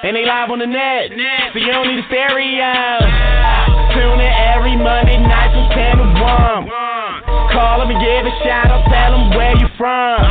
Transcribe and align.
And 0.00 0.16
they 0.16 0.24
live 0.24 0.48
on 0.48 0.64
the 0.64 0.66
net, 0.66 1.12
so 1.52 1.60
you 1.60 1.68
don't 1.68 1.84
need 1.84 2.00
a 2.00 2.06
stereo. 2.08 2.72
Tune 3.92 4.16
in 4.16 4.32
every 4.48 4.72
Monday 4.72 5.20
night 5.20 5.52
from 5.52 5.68
10 5.76 6.00
to 6.00 6.06
1. 6.16 7.52
Call 7.52 7.84
them 7.84 7.92
and 7.92 8.00
give 8.00 8.24
a 8.24 8.32
shout 8.40 8.72
out, 8.72 8.80
tell 8.88 9.12
them 9.12 9.36
where 9.36 9.52
you 9.60 9.68
from. 9.76 10.24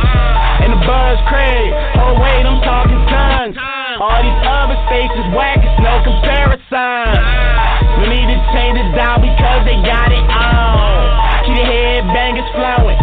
And 0.66 0.74
the 0.74 0.80
buzz 0.82 1.22
crave, 1.30 1.70
oh 2.02 2.18
wait, 2.18 2.42
I'm 2.42 2.58
talking 2.66 2.98
tongues. 3.14 3.54
All 4.02 4.18
these 4.18 4.40
other 4.42 4.74
stations 4.90 5.30
whack, 5.38 5.62
it's 5.62 5.78
no 5.78 6.02
comparison. 6.02 7.14
No 8.02 8.10
need 8.10 8.26
to 8.26 8.38
change 8.50 8.74
the 8.74 8.90
dial 8.98 9.22
because 9.22 9.62
they 9.70 9.78
got 9.86 10.10
it 10.10 10.26
on. 10.34 11.46
Keep 11.46 11.62
the 11.62 11.66
headbangers 11.70 12.50
flowing. 12.58 12.98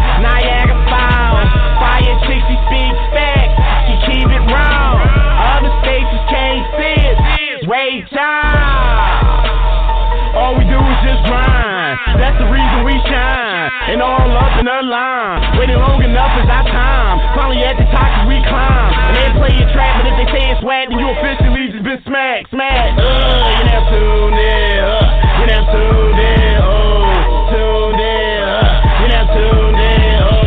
shine. 13.05 13.70
And 13.93 14.01
all 14.01 14.31
up 14.37 14.59
in 14.59 14.67
a 14.67 14.81
line. 14.81 15.59
Waiting 15.59 15.77
long 15.79 16.01
enough 16.03 16.34
is 16.41 16.49
our 16.49 16.65
time. 16.67 17.17
Finally 17.35 17.63
at 17.63 17.77
the 17.77 17.85
top, 17.93 18.27
we 18.27 18.41
climb. 18.45 18.91
And 19.07 19.15
they 19.15 19.27
play 19.37 19.53
your 19.57 19.70
trap, 19.73 20.01
but 20.01 20.09
if 20.12 20.15
they 20.17 20.27
say 20.34 20.43
it's 20.51 20.63
whack, 20.63 20.90
then 20.90 20.99
you 20.99 21.07
officially 21.12 21.71
just 21.71 21.84
been 21.84 22.01
smacked, 22.05 22.49
smacked. 22.51 22.99
Uh, 22.99 23.05
you 23.05 23.63
never 23.70 23.85
tuned 23.93 24.40
in. 24.40 24.79
Uh, 24.84 25.40
you 25.40 25.45
never 25.48 25.68
tuned 25.71 26.20
in. 26.20 26.55
Oh, 26.63 27.51
tuned 27.53 28.01
in. 28.01 28.40
Uh, 28.43 29.01
you 29.01 29.07
never 29.07 29.29
tuned 29.35 29.79
in. 29.79 30.15
Oh. 30.25 30.46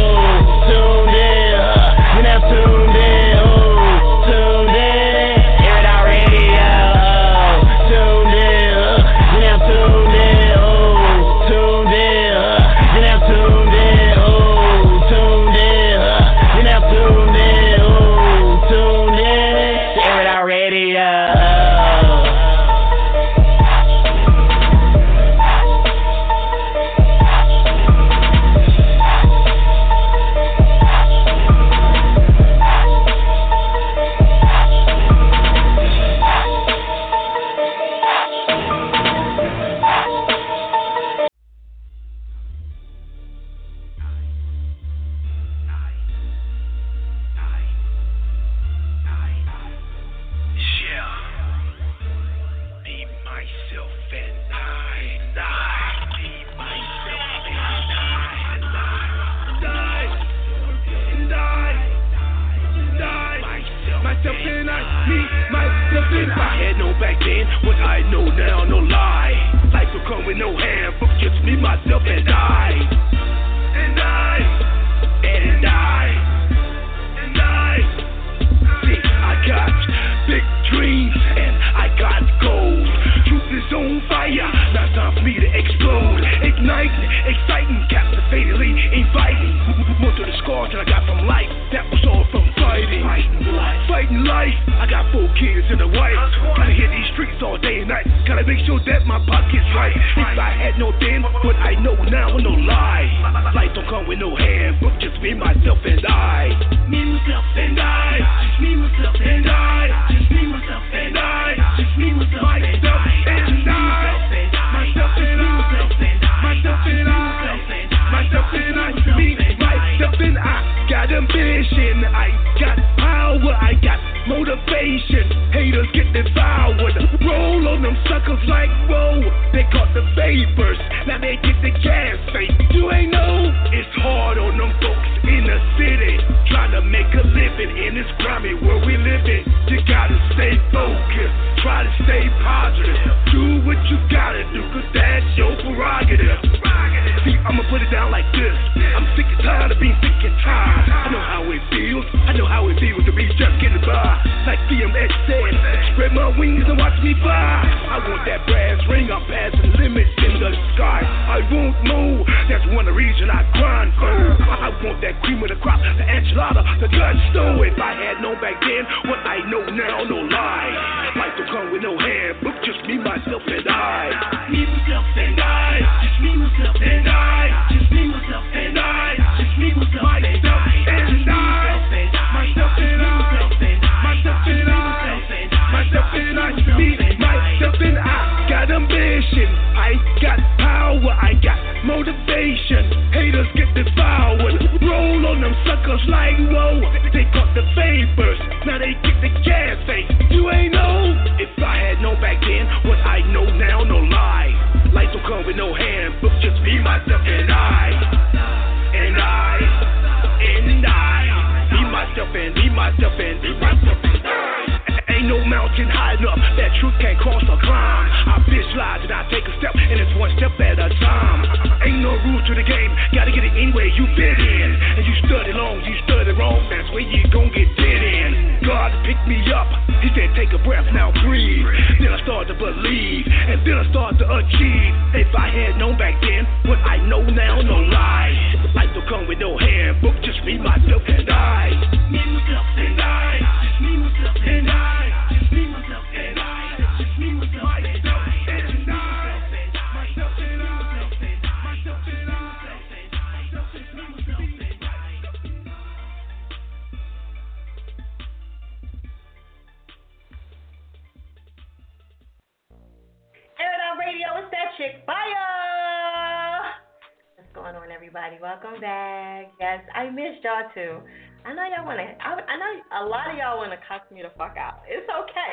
Everybody? 268.30 268.42
Welcome 268.42 268.80
back. 268.80 269.52
Yes, 269.60 269.80
I 269.94 270.10
missed 270.10 270.44
y'all 270.44 270.68
too. 270.74 270.98
I 271.44 271.54
know 271.54 271.64
y'all 271.64 271.86
wanna. 271.86 272.14
I, 272.20 272.34
I 272.34 272.56
know 272.58 273.04
a 273.04 273.08
lot 273.08 273.30
of 273.30 273.36
y'all 273.36 273.58
wanna 273.58 273.78
cuss 273.88 274.00
me 274.12 274.22
the 274.22 274.30
fuck 274.36 274.56
out. 274.56 274.82
It's 274.88 275.08
okay. 275.08 275.52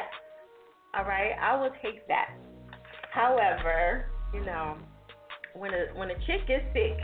All 0.95 1.05
right, 1.05 1.33
I 1.41 1.59
will 1.59 1.71
take 1.81 2.07
that. 2.07 2.35
However, 3.11 4.05
you 4.33 4.45
know, 4.45 4.77
when 5.55 5.71
a 5.73 5.97
when 5.97 6.11
a 6.11 6.15
chick 6.27 6.47
gets 6.47 6.65
sick, 6.73 6.97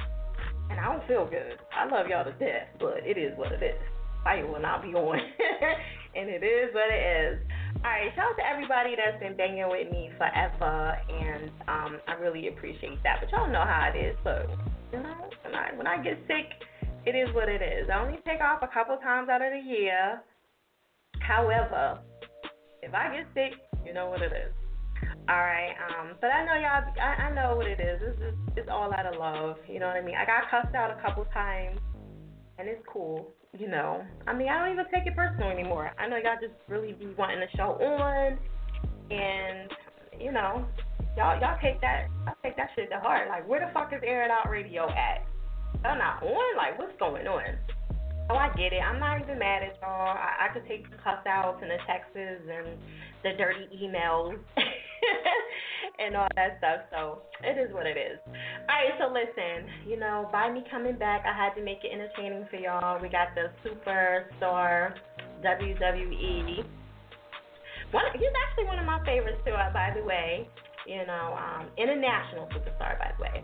and 0.69 0.79
I 0.79 0.91
don't 0.91 1.07
feel 1.07 1.25
good, 1.25 1.57
I 1.71 1.85
love 1.85 2.07
y'all 2.07 2.25
to 2.25 2.33
death, 2.33 2.67
but 2.79 3.05
it 3.05 3.17
is 3.17 3.37
what 3.37 3.51
it 3.51 3.63
is. 3.63 3.81
Fire 4.23 4.47
will 4.47 4.61
not 4.61 4.81
be 4.81 4.89
on, 4.89 5.19
and 6.15 6.29
it 6.29 6.43
is 6.43 6.73
what 6.73 6.91
it 6.91 7.03
is. 7.03 7.39
All 7.83 7.91
right, 7.91 8.11
shout 8.15 8.31
out 8.31 8.37
to 8.37 8.45
everybody 8.47 8.95
that's 8.95 9.19
been 9.19 9.35
banging 9.35 9.67
with 9.67 9.91
me 9.91 10.09
forever, 10.17 10.95
and 11.09 11.51
um, 11.67 11.99
I 12.07 12.13
really 12.21 12.47
appreciate 12.47 13.01
that. 13.03 13.19
But 13.19 13.31
y'all 13.31 13.51
know 13.51 13.65
how 13.67 13.91
it 13.93 13.97
is. 13.99 14.15
So, 14.23 14.47
you 14.93 15.01
know, 15.01 15.29
when 15.43 15.55
I 15.55 15.71
when 15.75 15.87
I 15.87 16.01
get 16.01 16.19
sick, 16.27 16.53
it 17.05 17.15
is 17.15 17.33
what 17.33 17.49
it 17.49 17.61
is. 17.61 17.89
I 17.91 17.99
only 17.99 18.19
take 18.25 18.41
off 18.41 18.61
a 18.61 18.67
couple 18.67 18.95
times 18.97 19.27
out 19.29 19.41
of 19.41 19.51
the 19.51 19.59
year. 19.59 20.21
However, 21.19 21.99
if 22.81 22.93
I 22.93 23.09
get 23.15 23.25
sick, 23.33 23.59
you 23.85 23.93
know 23.93 24.09
what 24.09 24.21
it 24.21 24.31
is. 24.31 24.53
All 25.27 25.37
right, 25.37 25.73
um, 25.89 26.15
but 26.21 26.27
I 26.27 26.45
know 26.45 26.53
y'all. 26.53 26.93
I, 27.01 27.23
I 27.23 27.33
know 27.33 27.55
what 27.55 27.65
it 27.65 27.79
is. 27.79 28.01
It's 28.03 28.19
just, 28.19 28.57
it's 28.57 28.69
all 28.69 28.93
out 28.93 29.05
of 29.05 29.19
love. 29.19 29.57
You 29.67 29.79
know 29.79 29.87
what 29.87 29.95
I 29.95 30.01
mean? 30.01 30.15
I 30.15 30.25
got 30.25 30.49
cussed 30.51 30.75
out 30.75 30.91
a 30.91 31.01
couple 31.01 31.25
times, 31.33 31.79
and 32.59 32.67
it's 32.67 32.83
cool. 32.91 33.29
You 33.57 33.67
know, 33.67 34.03
I 34.27 34.33
mean, 34.33 34.49
I 34.49 34.59
don't 34.59 34.73
even 34.73 34.85
take 34.93 35.05
it 35.05 35.15
personal 35.15 35.49
anymore. 35.49 35.91
I 35.99 36.07
know 36.07 36.17
y'all 36.17 36.41
just 36.41 36.53
really 36.67 36.93
be 36.93 37.07
wanting 37.17 37.39
the 37.39 37.57
show 37.57 37.77
on, 37.81 38.37
and 39.11 39.71
you 40.19 40.31
know, 40.31 40.65
y'all 41.17 41.39
y'all 41.39 41.57
take 41.61 41.79
that 41.81 42.07
y'all 42.25 42.35
take 42.43 42.55
that 42.57 42.69
shit 42.75 42.89
to 42.91 42.99
heart. 42.99 43.27
Like, 43.29 43.47
where 43.47 43.59
the 43.65 43.71
fuck 43.73 43.91
is 43.93 44.01
It 44.03 44.31
Out 44.31 44.49
Radio 44.49 44.89
at? 44.89 45.25
Y'all 45.83 45.97
not 45.97 46.21
on? 46.23 46.57
Like, 46.57 46.77
what's 46.79 46.97
going 46.99 47.27
on? 47.27 47.43
Oh, 48.29 48.35
I 48.35 48.47
get 48.55 48.71
it. 48.71 48.79
I'm 48.79 48.99
not 48.99 49.19
even 49.19 49.37
mad 49.37 49.63
at 49.63 49.75
y'all. 49.81 50.15
I, 50.15 50.47
I 50.47 50.53
could 50.53 50.65
take 50.65 50.89
the 50.89 50.95
cuss 51.03 51.19
outs 51.27 51.59
and 51.61 51.69
the 51.69 51.77
texts 51.85 52.15
and 52.15 52.79
the 53.21 53.35
dirty 53.37 53.67
emails 53.83 54.39
and 55.99 56.15
all 56.15 56.27
that 56.35 56.55
stuff. 56.59 56.87
So 56.89 57.23
it 57.43 57.59
is 57.59 57.73
what 57.73 57.85
it 57.85 57.97
is. 57.99 58.17
All 58.23 58.71
right. 58.71 58.95
So 58.95 59.11
listen, 59.11 59.67
you 59.85 59.99
know, 59.99 60.29
by 60.31 60.49
me 60.49 60.63
coming 60.71 60.95
back, 60.97 61.25
I 61.27 61.35
had 61.35 61.53
to 61.55 61.63
make 61.63 61.83
it 61.83 61.91
entertaining 61.91 62.47
for 62.49 62.55
y'all. 62.55 63.01
We 63.01 63.09
got 63.09 63.35
the 63.35 63.51
superstar 63.59 64.95
WWE. 65.43 66.63
One, 67.91 68.03
he's 68.13 68.33
actually 68.47 68.65
one 68.65 68.79
of 68.79 68.85
my 68.85 69.03
favorites 69.05 69.37
too. 69.45 69.51
uh, 69.51 69.71
By 69.73 69.91
the 69.95 70.03
way, 70.03 70.47
you 70.87 71.05
know, 71.05 71.37
um, 71.37 71.67
international 71.77 72.47
superstar. 72.47 72.97
By 72.99 73.11
the 73.17 73.23
way, 73.23 73.43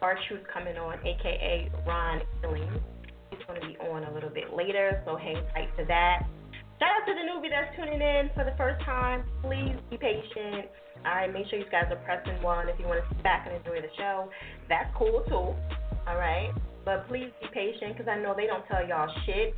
R 0.00 0.18
Truth 0.28 0.42
coming 0.52 0.76
on, 0.76 0.98
aka 1.06 1.70
Ron 1.86 2.20
Killings. 2.40 2.80
He's 3.30 3.40
going 3.46 3.60
to 3.60 3.66
be 3.66 3.76
on 3.78 4.04
a 4.04 4.14
little 4.14 4.30
bit 4.30 4.54
later, 4.54 5.02
so 5.04 5.16
hang 5.16 5.36
tight 5.54 5.74
to 5.78 5.84
that. 5.86 6.22
Shout 6.78 6.88
out 6.92 7.06
to 7.08 7.14
the 7.14 7.24
newbie 7.24 7.48
that's 7.48 7.74
tuning 7.74 8.00
in 8.00 8.30
for 8.34 8.44
the 8.44 8.54
first 8.58 8.84
time. 8.84 9.24
Please 9.42 9.74
be 9.90 9.96
patient. 9.96 10.68
All 11.04 11.14
right, 11.14 11.32
make 11.32 11.48
sure 11.48 11.58
you 11.58 11.64
guys 11.70 11.88
are 11.90 12.02
pressing 12.04 12.42
one 12.42 12.68
if 12.68 12.78
you 12.78 12.86
want 12.86 13.02
to 13.02 13.08
sit 13.08 13.22
back 13.22 13.46
and 13.48 13.56
enjoy 13.56 13.80
the 13.80 13.92
show. 13.96 14.28
That's 14.68 14.88
cool 14.94 15.24
too. 15.26 15.56
All 16.06 16.16
right, 16.16 16.52
but 16.84 17.08
please 17.08 17.30
be 17.40 17.48
patient 17.52 17.96
because 17.96 18.08
I 18.08 18.20
know 18.20 18.34
they 18.36 18.46
don't 18.46 18.64
tell 18.66 18.86
y'all 18.86 19.08
shit. 19.24 19.54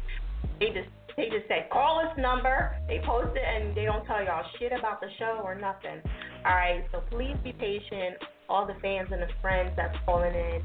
They 0.61 0.67
just 0.67 0.89
they 1.17 1.27
just 1.35 1.49
say 1.49 1.67
call 1.73 2.03
this 2.03 2.15
number. 2.23 2.77
They 2.87 3.01
post 3.05 3.35
it 3.35 3.43
and 3.43 3.77
they 3.77 3.85
don't 3.85 4.07
tell 4.07 4.23
y'all 4.23 4.47
shit 4.59 4.73
about 4.73 5.01
the 5.01 5.09
show 5.19 5.43
or 5.43 5.55
nothing. 5.55 5.99
All 6.47 6.55
right, 6.55 6.85
so 6.93 7.03
please 7.11 7.35
be 7.43 7.53
patient. 7.53 8.23
All 8.49 8.67
the 8.67 8.79
fans 8.81 9.09
and 9.11 9.21
the 9.21 9.29
friends 9.43 9.73
that's 9.77 9.97
calling 10.07 10.33
in, 10.33 10.63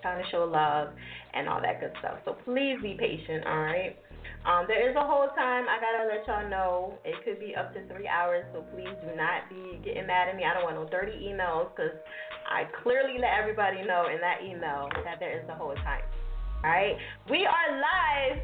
trying 0.00 0.22
to 0.22 0.30
show 0.30 0.44
love 0.46 0.94
and 1.34 1.48
all 1.48 1.60
that 1.60 1.80
good 1.80 1.92
stuff. 1.98 2.18
So 2.24 2.36
please 2.44 2.78
be 2.82 2.94
patient. 2.94 3.44
All 3.46 3.58
right. 3.58 3.98
Um, 4.46 4.68
there 4.68 4.88
is 4.88 4.94
a 4.94 5.02
whole 5.02 5.26
time. 5.34 5.64
I 5.66 5.80
gotta 5.80 6.04
let 6.04 6.22
y'all 6.28 6.48
know. 6.48 6.94
It 7.04 7.16
could 7.24 7.40
be 7.40 7.56
up 7.56 7.72
to 7.74 7.80
three 7.88 8.06
hours, 8.06 8.44
so 8.52 8.62
please 8.76 8.92
do 9.02 9.10
not 9.16 9.48
be 9.48 9.80
getting 9.82 10.06
mad 10.06 10.28
at 10.28 10.36
me. 10.36 10.44
I 10.44 10.52
don't 10.54 10.64
want 10.64 10.76
no 10.76 10.86
dirty 10.86 11.16
emails 11.18 11.72
because 11.74 11.96
I 12.44 12.68
clearly 12.82 13.16
let 13.18 13.32
everybody 13.40 13.82
know 13.82 14.06
in 14.12 14.20
that 14.20 14.44
email 14.44 14.88
that 15.02 15.18
there 15.18 15.40
is 15.40 15.46
the 15.48 15.54
whole 15.54 15.74
time. 15.80 16.04
All 16.62 16.70
right. 16.70 16.96
We 17.28 17.48
are 17.48 17.68
live 17.76 18.40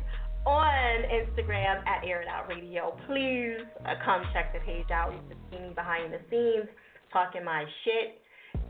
on 0.47 1.05
Instagram 1.13 1.85
at 1.87 2.05
Air 2.05 2.23
It 2.23 2.29
Out 2.29 2.49
Radio. 2.49 2.97
Please 3.07 3.61
uh, 3.85 3.95
come 4.05 4.23
check 4.33 4.53
the 4.53 4.61
page 4.61 4.91
out. 4.93 5.13
You 5.13 5.21
can 5.29 5.39
see 5.51 5.69
me 5.69 5.75
behind 5.75 6.13
the 6.13 6.21
scenes 6.31 6.69
talking 7.13 7.45
my 7.45 7.65
shit 7.85 8.21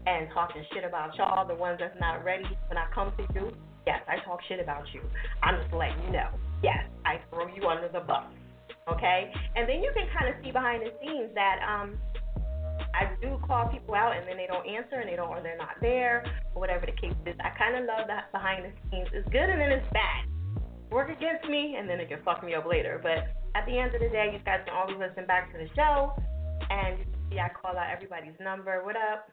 and 0.07 0.29
talking 0.35 0.65
shit 0.73 0.85
about 0.85 1.15
y'all, 1.17 1.47
the 1.47 1.55
ones 1.55 1.79
that's 1.81 1.99
not 2.01 2.25
ready 2.25 2.49
when 2.69 2.79
I 2.79 2.87
come 2.95 3.13
to 3.17 3.25
you. 3.35 3.53
Yes, 3.87 4.01
I 4.09 4.23
talk 4.25 4.41
shit 4.49 4.61
about 4.61 4.85
you. 4.93 5.01
I'm 5.43 5.61
just 5.63 5.73
letting 5.73 6.03
you 6.05 6.13
know. 6.13 6.29
Yes, 6.63 6.85
I 7.05 7.21
throw 7.31 7.47
you 7.49 7.67
under 7.69 7.89
the 7.89 8.01
bus. 8.01 8.25
Okay? 8.89 9.33
And 9.57 9.69
then 9.69 9.83
you 9.83 9.93
can 9.95 10.09
kind 10.17 10.29
of 10.29 10.43
see 10.43 10.51
behind 10.51 10.83
the 10.83 10.93
scenes 11.01 11.31
that 11.35 11.61
um 11.63 11.97
I 12.95 13.15
do 13.23 13.39
call 13.47 13.69
people 13.69 13.95
out 13.95 14.17
and 14.17 14.27
then 14.27 14.37
they 14.37 14.47
don't 14.47 14.67
answer 14.67 14.99
and 14.99 15.09
they 15.09 15.17
don't 15.17 15.29
or 15.29 15.41
they're 15.43 15.57
not 15.57 15.79
there 15.81 16.25
or 16.55 16.61
whatever 16.61 16.87
the 16.87 16.93
case 16.93 17.15
is. 17.25 17.37
I 17.39 17.57
kind 17.57 17.77
of 17.77 17.85
love 17.87 18.09
that 18.09 18.33
behind 18.33 18.65
the 18.65 18.73
scenes. 18.91 19.09
It's 19.15 19.29
good 19.29 19.47
and 19.47 19.61
then 19.61 19.71
it's 19.71 19.87
bad. 19.93 20.27
Work 20.90 21.11
against 21.11 21.49
me 21.49 21.76
and 21.78 21.88
then 21.88 22.00
it 22.00 22.09
can 22.09 22.18
fuck 22.25 22.44
me 22.44 22.54
up 22.54 22.66
later. 22.66 23.00
But 23.02 23.30
at 23.59 23.66
the 23.66 23.78
end 23.78 23.94
of 23.94 24.00
the 24.00 24.09
day, 24.09 24.30
you 24.32 24.38
guys 24.44 24.61
can 24.66 24.75
always 24.75 24.97
listen 24.99 25.26
back 25.26 25.52
to 25.52 25.59
the 25.59 25.68
show 25.75 26.12
and 26.70 26.99
you 26.99 27.04
can 27.04 27.14
see 27.30 27.38
I 27.38 27.49
call 27.50 27.76
out 27.76 27.90
everybody's 27.90 28.38
number. 28.40 28.82
What 28.85 28.97
up? 28.97 29.28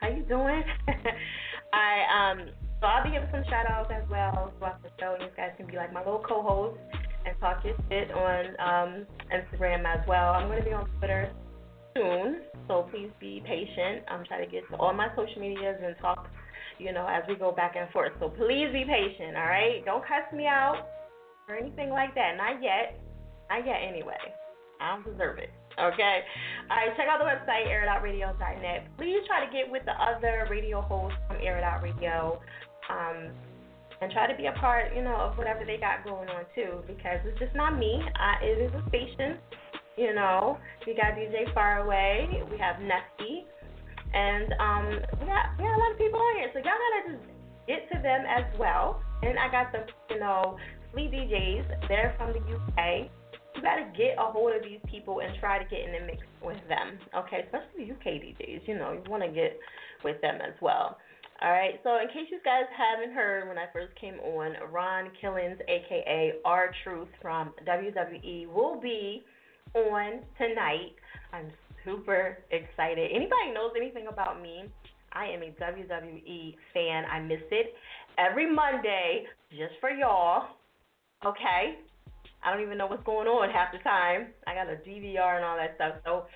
How 0.00 0.08
you 0.08 0.22
doing? 0.22 0.62
I 1.72 2.04
um 2.14 2.48
so 2.80 2.86
I'll 2.86 3.02
be 3.02 3.10
giving 3.10 3.28
some 3.32 3.42
shout 3.48 3.66
outs 3.70 3.90
as 3.90 4.08
well 4.10 4.52
throughout 4.58 4.82
the 4.82 4.90
show. 5.00 5.14
and 5.14 5.22
You 5.22 5.28
guys 5.36 5.52
can 5.56 5.66
be 5.66 5.76
like 5.76 5.92
my 5.92 6.00
little 6.00 6.22
co 6.26 6.42
host 6.42 6.78
and 7.24 7.34
talk 7.40 7.64
your 7.64 7.74
shit 7.88 8.10
on 8.12 8.44
um 8.60 9.06
Instagram 9.32 9.84
as 9.84 10.06
well. 10.06 10.34
I'm 10.34 10.48
gonna 10.48 10.62
be 10.62 10.72
on 10.72 10.88
Twitter 10.98 11.32
soon, 11.96 12.42
so 12.68 12.86
please 12.90 13.10
be 13.18 13.42
patient. 13.44 14.04
I'm 14.08 14.24
trying 14.26 14.44
to 14.44 14.50
get 14.50 14.68
to 14.70 14.76
all 14.76 14.92
my 14.92 15.08
social 15.16 15.40
medias 15.40 15.76
and 15.82 15.96
talk, 16.00 16.28
you 16.78 16.92
know, 16.92 17.06
as 17.06 17.22
we 17.28 17.34
go 17.34 17.52
back 17.52 17.74
and 17.76 17.90
forth. 17.90 18.12
So 18.20 18.28
please 18.28 18.68
be 18.72 18.84
patient, 18.84 19.36
all 19.36 19.46
right? 19.46 19.84
Don't 19.84 20.02
cuss 20.02 20.26
me 20.32 20.46
out 20.46 20.86
or 21.48 21.56
anything 21.56 21.90
like 21.90 22.14
that. 22.14 22.36
Not 22.36 22.62
yet. 22.62 22.98
Not 23.48 23.66
yet 23.66 23.78
anyway. 23.86 24.18
I 24.80 24.94
don't 24.94 25.04
deserve 25.04 25.38
it. 25.38 25.50
Okay. 25.78 26.20
All 26.70 26.76
right. 26.76 26.96
Check 26.96 27.06
out 27.08 27.18
the 27.18 27.28
website 27.28 27.68
airitoutradio.net. 27.68 28.96
Please 28.96 29.20
try 29.26 29.44
to 29.44 29.52
get 29.52 29.70
with 29.70 29.84
the 29.84 29.92
other 29.92 30.46
radio 30.50 30.80
hosts 30.80 31.18
from 31.28 31.36
Air 31.42 31.60
Radio, 31.82 32.40
um, 32.90 33.30
and 34.00 34.12
try 34.12 34.30
to 34.30 34.36
be 34.36 34.46
a 34.46 34.52
part, 34.52 34.94
you 34.94 35.02
know, 35.02 35.16
of 35.16 35.38
whatever 35.38 35.64
they 35.64 35.76
got 35.76 36.04
going 36.04 36.28
on 36.28 36.44
too, 36.54 36.82
because 36.86 37.18
it's 37.24 37.38
just 37.38 37.54
not 37.54 37.78
me. 37.78 38.00
I, 38.16 38.44
it 38.44 38.60
is 38.60 38.72
a 38.74 38.88
station. 38.88 39.38
You 39.96 40.14
know, 40.14 40.58
we 40.86 40.92
got 40.92 41.16
DJ 41.16 41.52
Faraway, 41.54 42.28
we 42.50 42.58
have 42.58 42.76
Nesty, 42.80 43.46
and 44.14 44.52
um, 44.60 44.86
we 45.20 45.26
got 45.26 45.58
a 45.58 45.78
lot 45.78 45.92
of 45.92 45.98
people 45.98 46.20
on 46.20 46.36
here. 46.36 46.50
So 46.52 46.58
y'all 46.60 46.76
gotta 46.76 47.16
just 47.16 47.26
get 47.66 47.88
to 47.92 48.02
them 48.02 48.24
as 48.26 48.44
well. 48.58 49.02
And 49.22 49.38
I 49.38 49.50
got 49.50 49.72
some, 49.72 49.82
you 50.10 50.20
know, 50.20 50.56
Flea 50.92 51.08
DJs. 51.08 51.88
They're 51.88 52.14
from 52.18 52.32
the 52.32 52.40
UK 52.40 53.10
you 53.56 53.62
gotta 53.62 53.88
get 53.96 54.16
a 54.18 54.30
hold 54.30 54.52
of 54.52 54.62
these 54.62 54.80
people 54.86 55.20
and 55.20 55.32
try 55.40 55.58
to 55.58 55.64
get 55.64 55.80
in 55.80 55.92
the 55.92 56.00
mix 56.06 56.22
with 56.44 56.60
them. 56.68 56.98
Okay, 57.16 57.44
especially 57.44 57.88
the 57.88 57.92
UK 57.92 58.20
DJs. 58.20 58.68
You 58.68 58.78
know, 58.78 58.92
you 58.92 59.10
want 59.10 59.22
to 59.22 59.30
get 59.30 59.58
with 60.04 60.20
them 60.20 60.36
as 60.36 60.52
well. 60.60 60.98
All 61.42 61.50
right. 61.50 61.80
So 61.82 61.96
in 62.00 62.08
case 62.08 62.28
you 62.30 62.38
guys 62.44 62.64
haven't 62.76 63.14
heard, 63.14 63.48
when 63.48 63.58
I 63.58 63.66
first 63.72 63.94
came 64.00 64.20
on, 64.20 64.54
Ron 64.70 65.10
Killings, 65.20 65.58
aka 65.68 66.32
R 66.44 66.70
Truth 66.84 67.08
from 67.20 67.52
WWE, 67.66 68.52
will 68.52 68.80
be 68.80 69.24
on 69.74 70.20
tonight. 70.38 70.94
I'm 71.32 71.50
super 71.86 72.38
excited. 72.50 73.10
Anybody 73.10 73.54
knows 73.54 73.72
anything 73.76 74.08
about 74.08 74.42
me? 74.42 74.64
I 75.12 75.26
am 75.26 75.42
a 75.42 75.54
WWE 75.56 76.56
fan. 76.74 77.04
I 77.10 77.20
miss 77.20 77.40
it 77.50 77.74
every 78.18 78.52
Monday 78.52 79.24
just 79.50 79.72
for 79.80 79.88
y'all. 79.88 80.48
Okay? 81.24 81.78
I 82.44 82.52
don't 82.52 82.62
even 82.62 82.76
know 82.76 82.86
what's 82.86 83.04
going 83.04 83.26
on 83.26 83.48
half 83.48 83.72
the 83.72 83.78
time. 83.78 84.28
I 84.46 84.54
got 84.54 84.68
a 84.68 84.76
DVR 84.76 85.36
and 85.36 85.44
all 85.44 85.56
that 85.56 85.74
stuff. 85.76 85.94
So, 86.04 86.26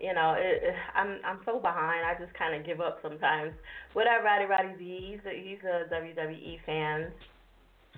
you 0.00 0.12
know, 0.12 0.34
it, 0.36 0.62
it, 0.62 0.74
I'm 0.94 1.18
I'm 1.24 1.40
so 1.46 1.58
behind. 1.58 2.04
I 2.04 2.14
just 2.20 2.36
kind 2.38 2.54
of 2.54 2.66
give 2.66 2.80
up 2.80 2.98
sometimes. 3.02 3.52
What 3.94 4.06
up, 4.06 4.22
Roddy 4.22 4.44
Roddy 4.44 4.74
Z? 4.78 4.84
He's 4.84 5.20
a, 5.26 5.34
he's 5.34 5.58
a 5.64 5.92
WWE 5.92 6.58
fan. 6.66 7.10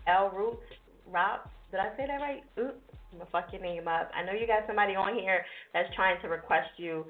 L 0.06 0.32
Roots, 0.34 0.62
Rob, 1.10 1.40
did 1.70 1.80
I 1.80 1.94
say 1.96 2.06
that 2.06 2.20
right? 2.20 2.42
Oops, 2.58 2.89
I'm 3.12 3.18
gonna 3.18 3.30
fuck 3.30 3.52
your 3.52 3.62
name 3.62 3.88
up. 3.88 4.10
I 4.14 4.24
know 4.24 4.32
you 4.32 4.46
got 4.46 4.66
somebody 4.66 4.94
on 4.94 5.14
here 5.14 5.44
that's 5.72 5.92
trying 5.94 6.20
to 6.22 6.28
request 6.28 6.70
you. 6.76 7.04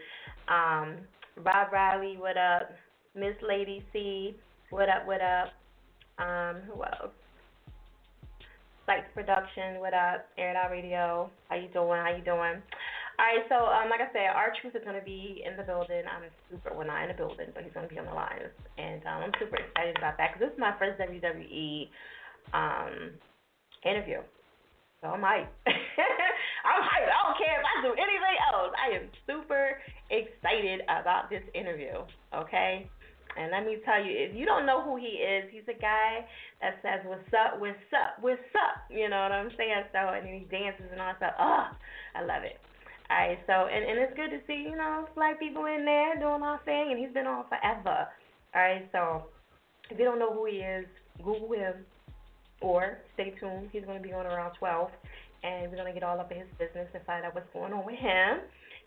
Um, 0.48 0.96
Rob 1.36 1.72
Riley, 1.72 2.16
what 2.18 2.36
up? 2.36 2.70
Miss 3.14 3.34
Lady 3.46 3.84
C, 3.92 4.36
what 4.70 4.88
up? 4.88 5.06
What 5.06 5.20
up? 5.20 5.52
Um, 6.18 6.62
who 6.66 6.82
else? 6.82 7.12
Sites 8.86 9.06
Production, 9.14 9.78
what 9.80 9.94
up? 9.94 10.26
Air 10.38 10.56
Out 10.56 10.70
Radio, 10.70 11.30
how 11.48 11.56
you 11.56 11.68
doing? 11.68 12.00
How 12.00 12.14
you 12.16 12.24
doing? 12.24 12.62
All 13.20 13.26
right, 13.28 13.44
so 13.50 13.68
um, 13.68 13.90
like 13.90 14.00
I 14.00 14.10
said, 14.12 14.32
R 14.34 14.52
Truth 14.60 14.76
is 14.76 14.82
gonna 14.84 15.04
be 15.04 15.44
in 15.44 15.56
the 15.56 15.62
building. 15.62 16.02
I'm 16.08 16.24
super, 16.50 16.74
well 16.74 16.86
not 16.86 17.02
in 17.02 17.08
the 17.08 17.14
building, 17.14 17.48
but 17.54 17.62
he's 17.62 17.72
gonna 17.74 17.88
be 17.88 17.98
on 17.98 18.06
the 18.06 18.16
lines, 18.16 18.48
and 18.78 19.04
um, 19.04 19.28
I'm 19.28 19.32
super 19.38 19.56
excited 19.56 19.98
about 19.98 20.16
that 20.16 20.32
because 20.32 20.48
this 20.48 20.54
is 20.54 20.58
my 20.58 20.72
first 20.80 20.96
WWE 20.96 21.88
um, 22.56 23.12
interview. 23.84 24.24
So 25.00 25.08
I'm 25.08 25.24
hyped. 25.24 25.48
I'm 26.68 26.82
hyped. 26.84 27.08
I 27.08 27.18
don't 27.24 27.38
care 27.40 27.56
if 27.56 27.64
I 27.64 27.74
do 27.80 27.92
anything 27.96 28.36
else. 28.52 28.72
I 28.76 28.88
am 29.00 29.08
super 29.24 29.80
excited 30.12 30.84
about 30.84 31.30
this 31.30 31.42
interview. 31.54 32.04
Okay? 32.36 32.84
And 33.36 33.50
let 33.50 33.64
me 33.64 33.78
tell 33.84 34.02
you, 34.02 34.12
if 34.12 34.36
you 34.36 34.44
don't 34.44 34.66
know 34.66 34.82
who 34.82 34.96
he 34.96 35.22
is, 35.22 35.48
he's 35.48 35.64
a 35.70 35.78
guy 35.78 36.26
that 36.60 36.82
says, 36.82 37.00
What's 37.06 37.32
up, 37.32 37.60
what's 37.60 37.78
up, 37.96 38.20
what's 38.20 38.52
up? 38.52 38.84
You 38.90 39.08
know 39.08 39.22
what 39.22 39.32
I'm 39.32 39.50
saying? 39.56 39.88
So 39.92 39.98
and 40.12 40.26
he 40.26 40.44
dances 40.50 40.84
and 40.92 41.00
all 41.00 41.14
that 41.14 41.18
stuff. 41.18 41.34
Oh, 41.38 41.64
I 42.16 42.20
love 42.20 42.44
it. 42.44 42.60
Alright, 43.08 43.40
so 43.46 43.66
and, 43.72 43.82
and 43.88 43.98
it's 43.98 44.14
good 44.14 44.30
to 44.30 44.40
see, 44.46 44.68
you 44.68 44.76
know, 44.76 45.08
black 45.14 45.40
people 45.40 45.66
in 45.66 45.84
there 45.84 46.14
doing 46.20 46.42
our 46.42 46.60
thing 46.64 46.92
and 46.92 46.98
he's 46.98 47.14
been 47.14 47.26
on 47.26 47.44
forever. 47.48 48.06
Alright, 48.54 48.88
so 48.92 49.24
if 49.90 49.98
you 49.98 50.04
don't 50.04 50.18
know 50.18 50.34
who 50.34 50.46
he 50.46 50.58
is, 50.58 50.86
Google 51.18 51.54
him 51.54 51.86
or 52.60 52.98
stay 53.14 53.34
tuned. 53.40 53.68
He's 53.72 53.84
gonna 53.84 54.00
be 54.00 54.12
on 54.12 54.26
around 54.26 54.54
twelve 54.58 54.90
and 55.42 55.70
we're 55.70 55.76
gonna 55.76 55.94
get 55.94 56.02
all 56.02 56.20
up 56.20 56.30
in 56.32 56.38
his 56.38 56.48
business 56.58 56.88
and 56.94 57.04
find 57.04 57.24
out 57.24 57.34
what's 57.34 57.48
going 57.52 57.72
on 57.72 57.84
with 57.86 57.98
him. 57.98 58.40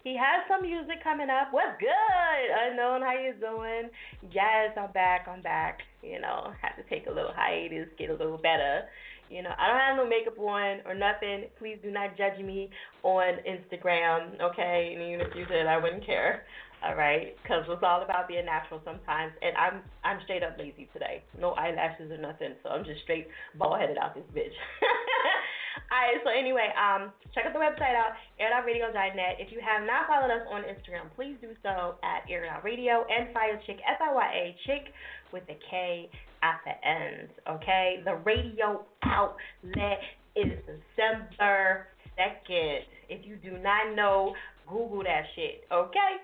He 0.03 0.17
has 0.17 0.43
some 0.49 0.61
music 0.67 1.01
coming 1.01 1.29
up. 1.29 1.47
What's 1.51 1.79
good? 1.79 2.45
Unknown, 2.67 3.01
how 3.01 3.13
you 3.13 3.33
doing? 3.39 3.89
Yes, 4.33 4.75
I'm 4.77 4.91
back. 4.91 5.27
I'm 5.29 5.41
back. 5.41 5.79
You 6.01 6.19
know, 6.19 6.51
had 6.61 6.75
to 6.75 6.83
take 6.89 7.07
a 7.07 7.11
little 7.11 7.31
hiatus, 7.33 7.87
get 7.97 8.09
a 8.09 8.13
little 8.13 8.37
better. 8.37 8.83
You 9.29 9.41
know, 9.41 9.51
I 9.57 9.67
don't 9.67 9.79
have 9.79 9.97
no 9.97 10.05
makeup 10.05 10.37
on 10.37 10.81
or 10.85 10.93
nothing. 10.93 11.45
Please 11.57 11.77
do 11.81 11.89
not 11.89 12.17
judge 12.17 12.37
me 12.43 12.69
on 13.03 13.39
Instagram, 13.47 14.39
okay? 14.41 14.91
And 14.93 15.01
even 15.01 15.21
if 15.21 15.33
you 15.35 15.45
did, 15.45 15.65
I 15.67 15.77
wouldn't 15.77 16.05
care. 16.05 16.43
All 16.83 16.99
right, 16.99 17.31
because 17.39 17.63
it's 17.69 17.79
all 17.79 18.03
about 18.03 18.27
being 18.27 18.43
natural 18.43 18.81
sometimes, 18.83 19.31
and 19.39 19.55
I'm 19.55 19.79
I'm 20.03 20.19
straight 20.27 20.43
up 20.43 20.59
lazy 20.59 20.91
today. 20.91 21.23
No 21.39 21.55
eyelashes 21.55 22.11
or 22.11 22.19
nothing, 22.19 22.59
so 22.59 22.69
I'm 22.75 22.83
just 22.83 22.99
straight 23.07 23.27
bald 23.55 23.79
headed 23.79 23.95
out 23.95 24.13
this 24.13 24.27
bitch. 24.35 24.51
Alright, 25.89 26.19
so 26.23 26.29
anyway, 26.29 26.69
um, 26.75 27.15
check 27.33 27.45
out 27.47 27.53
the 27.53 27.63
website 27.63 27.95
out, 27.95 28.19
airitoutradio.net. 28.35 29.39
If 29.39 29.51
you 29.51 29.61
have 29.63 29.87
not 29.87 30.11
followed 30.11 30.29
us 30.29 30.43
on 30.51 30.67
Instagram, 30.67 31.07
please 31.15 31.39
do 31.39 31.55
so 31.63 31.95
at 32.03 32.27
airitoutradio 32.27 33.07
and 33.07 33.33
Fire 33.33 33.61
Chick, 33.65 33.77
F 33.87 34.01
I 34.01 34.13
Y 34.13 34.29
A 34.35 34.55
Chick 34.67 34.93
with 35.31 35.43
a 35.49 35.57
K 35.71 36.09
at 36.43 36.59
the 36.65 36.75
end. 36.83 37.29
Okay? 37.47 38.03
The 38.03 38.15
radio 38.25 38.83
outlet 39.03 40.03
is 40.35 40.51
December 40.67 41.87
2nd. 42.19 42.79
If 43.09 43.25
you 43.25 43.37
do 43.37 43.57
not 43.57 43.95
know, 43.95 44.35
Google 44.67 45.03
that 45.03 45.23
shit. 45.35 45.63
Okay? 45.71 46.19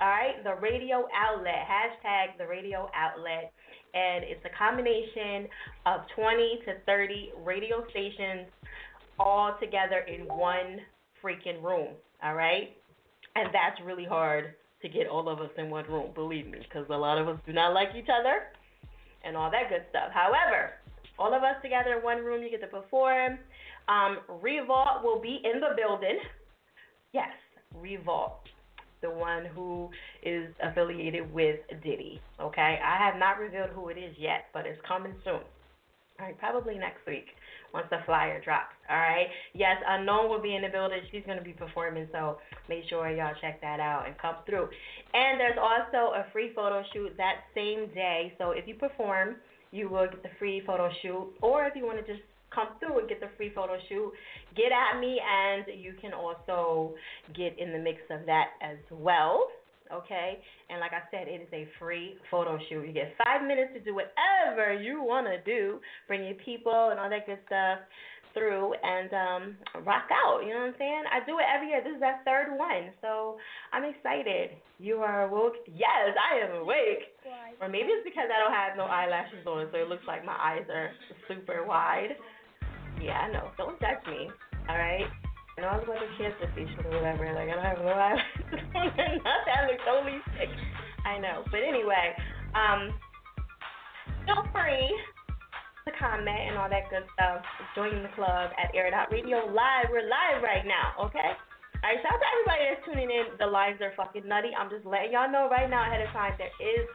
Alright? 0.00 0.44
The 0.44 0.54
radio 0.60 1.08
outlet. 1.14 1.66
Hashtag 1.66 2.38
the 2.38 2.46
radio 2.46 2.88
outlet. 2.94 3.52
And 3.94 4.24
it's 4.24 4.44
a 4.44 4.56
combination 4.56 5.48
of 5.86 6.02
20 6.14 6.60
to 6.66 6.72
30 6.86 7.32
radio 7.44 7.84
stations 7.90 8.48
all 9.18 9.56
together 9.60 10.04
in 10.06 10.26
one 10.26 10.78
freaking 11.22 11.62
room. 11.62 11.88
All 12.22 12.34
right? 12.34 12.76
And 13.34 13.48
that's 13.52 13.80
really 13.84 14.04
hard 14.04 14.54
to 14.82 14.88
get 14.88 15.08
all 15.08 15.28
of 15.28 15.40
us 15.40 15.50
in 15.56 15.70
one 15.70 15.84
room, 15.86 16.10
believe 16.14 16.46
me, 16.46 16.58
because 16.62 16.86
a 16.90 16.96
lot 16.96 17.18
of 17.18 17.28
us 17.28 17.38
do 17.46 17.52
not 17.52 17.74
like 17.74 17.88
each 17.96 18.08
other 18.08 18.42
and 19.24 19.36
all 19.36 19.50
that 19.50 19.68
good 19.68 19.82
stuff. 19.90 20.10
However, 20.12 20.74
all 21.18 21.34
of 21.34 21.42
us 21.42 21.56
together 21.62 21.98
in 21.98 22.04
one 22.04 22.18
room, 22.18 22.42
you 22.42 22.50
get 22.50 22.60
to 22.60 22.68
perform. 22.68 23.38
Um, 23.88 24.18
Revolt 24.40 25.02
will 25.02 25.20
be 25.20 25.40
in 25.42 25.60
the 25.60 25.74
building. 25.76 26.18
Yes, 27.12 27.30
Revolt, 27.74 28.40
the 29.02 29.10
one 29.10 29.46
who 29.54 29.88
is 30.22 30.48
affiliated 30.62 31.32
with 31.32 31.60
Diddy. 31.82 32.20
Okay, 32.40 32.78
I 32.82 32.98
have 32.98 33.18
not 33.18 33.38
revealed 33.38 33.70
who 33.70 33.88
it 33.88 33.98
is 33.98 34.14
yet, 34.18 34.46
but 34.52 34.66
it's 34.66 34.80
coming 34.86 35.14
soon. 35.24 35.40
All 36.20 36.26
right, 36.26 36.38
probably 36.38 36.76
next 36.76 37.06
week 37.06 37.26
once 37.72 37.86
the 37.90 37.98
flyer 38.04 38.40
drops. 38.42 38.74
All 38.90 38.96
right. 38.96 39.28
Yes, 39.54 39.76
Unknown 39.86 40.28
will 40.28 40.42
be 40.42 40.56
in 40.56 40.62
the 40.62 40.68
building. 40.68 40.98
She's 41.12 41.22
going 41.26 41.38
to 41.38 41.44
be 41.44 41.52
performing, 41.52 42.08
so 42.12 42.38
make 42.68 42.84
sure 42.88 43.08
y'all 43.10 43.34
check 43.40 43.60
that 43.60 43.78
out 43.78 44.06
and 44.06 44.18
come 44.18 44.36
through. 44.46 44.68
And 45.14 45.38
there's 45.38 45.58
also 45.60 46.14
a 46.14 46.26
free 46.32 46.52
photo 46.54 46.82
shoot 46.92 47.12
that 47.18 47.46
same 47.54 47.86
day. 47.94 48.32
So 48.38 48.50
if 48.50 48.66
you 48.66 48.74
perform, 48.74 49.36
you 49.70 49.88
will 49.88 50.06
get 50.06 50.22
the 50.22 50.30
free 50.38 50.62
photo 50.66 50.90
shoot. 51.02 51.34
Or 51.42 51.66
if 51.66 51.76
you 51.76 51.84
want 51.84 52.04
to 52.04 52.12
just 52.12 52.24
come 52.54 52.68
through 52.80 53.00
and 53.00 53.08
get 53.08 53.20
the 53.20 53.28
free 53.36 53.52
photo 53.54 53.76
shoot, 53.88 54.12
get 54.56 54.72
at 54.72 55.00
me, 55.00 55.20
and 55.20 55.64
you 55.78 55.94
can 56.00 56.12
also 56.12 56.94
get 57.34 57.58
in 57.58 57.72
the 57.72 57.78
mix 57.78 57.98
of 58.10 58.26
that 58.26 58.50
as 58.62 58.78
well 58.90 59.48
okay? 59.92 60.38
And 60.70 60.80
like 60.80 60.92
I 60.92 61.00
said, 61.10 61.28
it 61.28 61.40
is 61.40 61.48
a 61.52 61.66
free 61.78 62.16
photo 62.30 62.58
shoot. 62.68 62.86
You 62.86 62.92
get 62.92 63.14
five 63.24 63.46
minutes 63.46 63.72
to 63.74 63.80
do 63.80 63.94
whatever 63.94 64.76
you 64.76 65.02
want 65.02 65.26
to 65.26 65.40
do, 65.44 65.80
bring 66.06 66.24
your 66.24 66.36
people 66.44 66.90
and 66.90 67.00
all 67.00 67.08
that 67.10 67.26
good 67.26 67.38
stuff 67.46 67.78
through 68.34 68.74
and 68.84 69.08
um 69.16 69.42
rock 69.84 70.04
out. 70.12 70.44
You 70.44 70.52
know 70.52 70.68
what 70.68 70.76
I'm 70.76 70.78
saying? 70.78 71.04
I 71.08 71.24
do 71.24 71.38
it 71.40 71.48
every 71.48 71.72
year. 71.72 71.80
This 71.82 71.96
is 71.96 72.02
our 72.02 72.20
third 72.28 72.52
one, 72.52 72.92
so 73.00 73.40
I'm 73.72 73.84
excited. 73.84 74.50
You 74.78 75.00
are 75.00 75.24
awoke. 75.24 75.56
Yes, 75.66 76.12
I 76.12 76.44
am 76.44 76.60
awake. 76.62 77.16
Or 77.60 77.68
maybe 77.68 77.88
it's 77.88 78.04
because 78.04 78.28
I 78.28 78.38
don't 78.38 78.54
have 78.54 78.76
no 78.76 78.84
eyelashes 78.84 79.46
on, 79.46 79.68
so 79.72 79.78
it 79.78 79.88
looks 79.88 80.04
like 80.06 80.24
my 80.24 80.36
eyes 80.36 80.68
are 80.68 80.92
super 81.26 81.64
wide. 81.64 82.14
Yeah, 83.00 83.26
I 83.26 83.32
know. 83.32 83.50
Don't 83.56 83.78
judge 83.80 84.02
me. 84.06 84.30
All 84.68 84.78
right. 84.78 85.06
And 85.56 85.66
I 85.66 85.74
was 85.74 85.82
about 85.84 85.98
to 85.98 86.10
cancer 86.14 86.46
patient 86.54 86.86
or 86.86 87.02
whatever. 87.02 87.26
Like, 87.34 87.50
I 87.50 87.54
don't 87.58 87.66
have 87.66 87.82
no 87.82 87.90
on 87.90 88.14
or 88.14 89.10
nothing. 89.18 89.22
I 89.26 89.66
look 89.66 89.80
totally 89.82 90.18
sick. 90.38 90.50
I 91.02 91.18
know. 91.18 91.42
But 91.50 91.66
anyway, 91.66 92.14
um, 92.54 92.94
feel 94.22 94.46
free 94.54 94.86
to 95.86 95.90
comment 95.98 96.52
and 96.52 96.58
all 96.58 96.70
that 96.70 96.86
good 96.90 97.02
stuff. 97.16 97.42
Join 97.74 98.06
the 98.06 98.12
club 98.14 98.54
at 98.54 98.70
Air 98.76 98.92
Radio 99.10 99.50
Live. 99.50 99.90
We're 99.90 100.06
live 100.06 100.46
right 100.46 100.62
now, 100.62 100.94
okay? 101.10 101.34
All 101.82 101.86
right, 101.86 101.98
shout 102.02 102.10
out 102.12 102.22
to 102.22 102.28
everybody 102.38 102.62
that's 102.68 102.84
tuning 102.86 103.10
in. 103.10 103.38
The 103.38 103.46
lives 103.46 103.78
are 103.80 103.94
fucking 103.94 104.26
nutty. 104.26 104.50
I'm 104.54 104.68
just 104.68 104.86
letting 104.86 105.14
y'all 105.14 105.30
know 105.30 105.46
right 105.46 105.70
now 105.70 105.86
ahead 105.86 106.02
of 106.02 106.10
time 106.10 106.34
there 106.38 106.50
is 106.58 106.86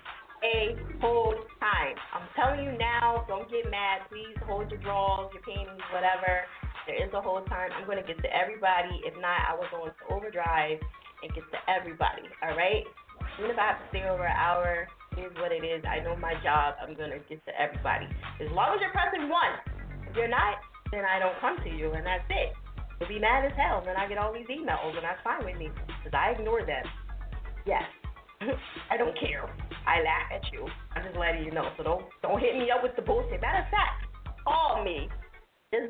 a 0.43 0.75
hold 0.99 1.39
time. 1.59 1.95
I'm 2.11 2.27
telling 2.35 2.63
you 2.67 2.75
now, 2.77 3.23
don't 3.27 3.49
get 3.49 3.65
mad. 3.71 4.03
Please 4.11 4.35
hold 4.43 4.69
your 4.69 4.79
drawers, 4.83 5.31
your 5.31 5.43
panties, 5.43 5.81
whatever. 5.95 6.43
There 6.85 6.99
is 6.99 7.11
a 7.15 7.21
whole 7.23 7.41
time. 7.47 7.71
I'm 7.71 7.87
going 7.87 7.99
to 7.99 8.05
get 8.05 8.19
to 8.19 8.29
everybody. 8.29 8.99
If 9.07 9.15
not, 9.23 9.39
I 9.47 9.55
will 9.55 9.71
go 9.71 9.87
into 9.87 10.03
overdrive 10.11 10.83
and 11.23 11.31
get 11.31 11.47
to 11.55 11.59
everybody. 11.71 12.27
All 12.43 12.55
right? 12.59 12.83
Even 13.39 13.55
if 13.55 13.57
I 13.57 13.71
have 13.71 13.79
to 13.79 13.87
stay 13.95 14.03
over 14.03 14.27
an 14.27 14.35
hour, 14.35 14.87
it 15.15 15.23
is 15.23 15.33
what 15.39 15.55
it 15.55 15.63
is. 15.63 15.81
I 15.87 16.03
know 16.03 16.19
my 16.19 16.35
job. 16.43 16.75
I'm 16.83 16.91
going 16.93 17.15
to 17.15 17.23
get 17.31 17.39
to 17.47 17.53
everybody. 17.55 18.11
As 18.43 18.51
long 18.51 18.75
as 18.75 18.83
you're 18.83 18.91
pressing 18.91 19.31
one. 19.31 19.55
If 20.11 20.19
you're 20.19 20.27
not, 20.27 20.59
then 20.91 21.07
I 21.07 21.17
don't 21.17 21.39
come 21.39 21.57
to 21.63 21.71
you, 21.71 21.95
and 21.95 22.05
that's 22.05 22.27
it. 22.29 22.51
You'll 22.99 23.09
be 23.09 23.17
mad 23.17 23.47
as 23.47 23.55
hell 23.57 23.81
when 23.81 23.95
I 23.95 24.07
get 24.07 24.19
all 24.19 24.35
these 24.35 24.45
emails, 24.45 24.93
and 24.93 25.01
that's 25.01 25.23
fine 25.23 25.41
with 25.43 25.57
me 25.57 25.71
because 25.71 26.13
I 26.13 26.35
ignore 26.37 26.61
them. 26.61 26.83
Yes. 27.65 27.81
I 28.91 28.97
don't 28.97 29.17
care. 29.19 29.49
I 29.87 30.01
laugh 30.01 30.31
at 30.33 30.45
you. 30.51 30.67
I'm 30.95 31.03
just 31.03 31.17
letting 31.17 31.43
you 31.43 31.51
know. 31.51 31.69
So 31.77 31.83
don't 31.83 32.05
don't 32.21 32.39
hit 32.39 32.55
me 32.55 32.71
up 32.71 32.83
with 32.83 32.95
the 32.95 33.01
bullshit. 33.01 33.41
Matter 33.41 33.63
of 33.63 33.69
fact, 33.71 34.07
call 34.45 34.83
me 34.83 35.09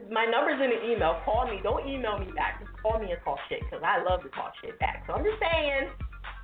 my 0.08 0.24
number's 0.24 0.64
in 0.64 0.72
the 0.72 0.80
email. 0.88 1.20
Call 1.28 1.44
me. 1.48 1.60
Don't 1.60 1.84
email 1.84 2.16
me 2.16 2.32
back. 2.32 2.64
Just 2.64 2.72
call 2.80 3.00
me 3.00 3.12
and 3.12 3.20
talk 3.24 3.40
shit 3.52 3.60
because 3.68 3.84
I 3.84 4.00
love 4.00 4.24
to 4.24 4.32
talk 4.32 4.56
shit 4.64 4.80
back. 4.80 5.04
So 5.04 5.14
I'm 5.14 5.28
just 5.28 5.36
saying, 5.44 5.92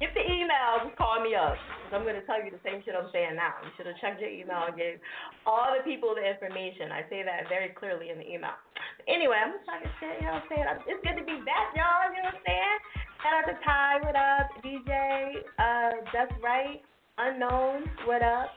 get 0.03 0.11
the 0.11 0.25
email. 0.27 0.83
Just 0.83 0.99
call 0.99 1.23
me 1.23 1.39
up 1.39 1.55
because 1.55 1.91
I'm 1.95 2.03
going 2.03 2.19
to 2.19 2.25
tell 2.27 2.43
you 2.43 2.51
the 2.51 2.59
same 2.67 2.83
shit 2.83 2.99
I'm 2.99 3.07
saying 3.15 3.39
now. 3.39 3.55
You 3.63 3.71
should 3.79 3.87
have 3.87 3.95
checked 4.03 4.19
your 4.19 4.31
email 4.31 4.67
and 4.67 4.75
gave 4.75 4.99
all 5.47 5.71
the 5.71 5.79
people 5.87 6.11
the 6.19 6.25
information. 6.25 6.91
I 6.91 7.07
say 7.07 7.23
that 7.23 7.47
very 7.47 7.71
clearly 7.71 8.11
in 8.11 8.19
the 8.19 8.27
email. 8.27 8.59
Anyway, 9.07 9.39
I'm 9.39 9.55
just 9.55 9.63
talking 9.63 9.87
shit. 10.03 10.19
You 10.19 10.27
know 10.27 10.43
what 10.43 10.43
I'm 10.43 10.51
saying? 10.51 10.67
It's 10.91 11.01
good 11.07 11.15
to 11.15 11.23
be 11.23 11.39
back, 11.47 11.71
y'all. 11.79 12.11
You 12.11 12.19
know 12.19 12.35
what 12.35 12.43
I'm 12.43 12.47
saying? 12.47 12.77
Shout 13.19 13.35
out 13.35 13.51
to 13.51 13.55
Ty, 13.67 13.99
what 13.99 14.15
up? 14.15 14.47
DJ, 14.63 15.43
uh, 15.59 15.91
That's 16.15 16.31
Right, 16.39 16.79
Unknown, 17.17 17.83
what 18.07 18.23
up? 18.23 18.47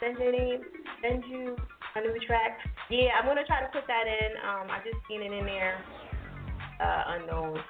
Send 0.00 0.16
your 0.16 0.32
name, 0.32 0.64
send 1.04 1.22
you 1.28 1.52
a 1.52 2.00
new 2.00 2.16
track. 2.24 2.56
Yeah, 2.88 3.12
I'm 3.20 3.28
gonna 3.28 3.44
try 3.44 3.60
to 3.60 3.68
put 3.68 3.84
that 3.84 4.08
in. 4.08 4.40
Um, 4.40 4.72
I 4.72 4.80
just 4.88 4.96
seen 5.04 5.20
it 5.20 5.36
in 5.36 5.44
there. 5.44 5.84
Uh, 6.80 7.20
unknown. 7.20 7.60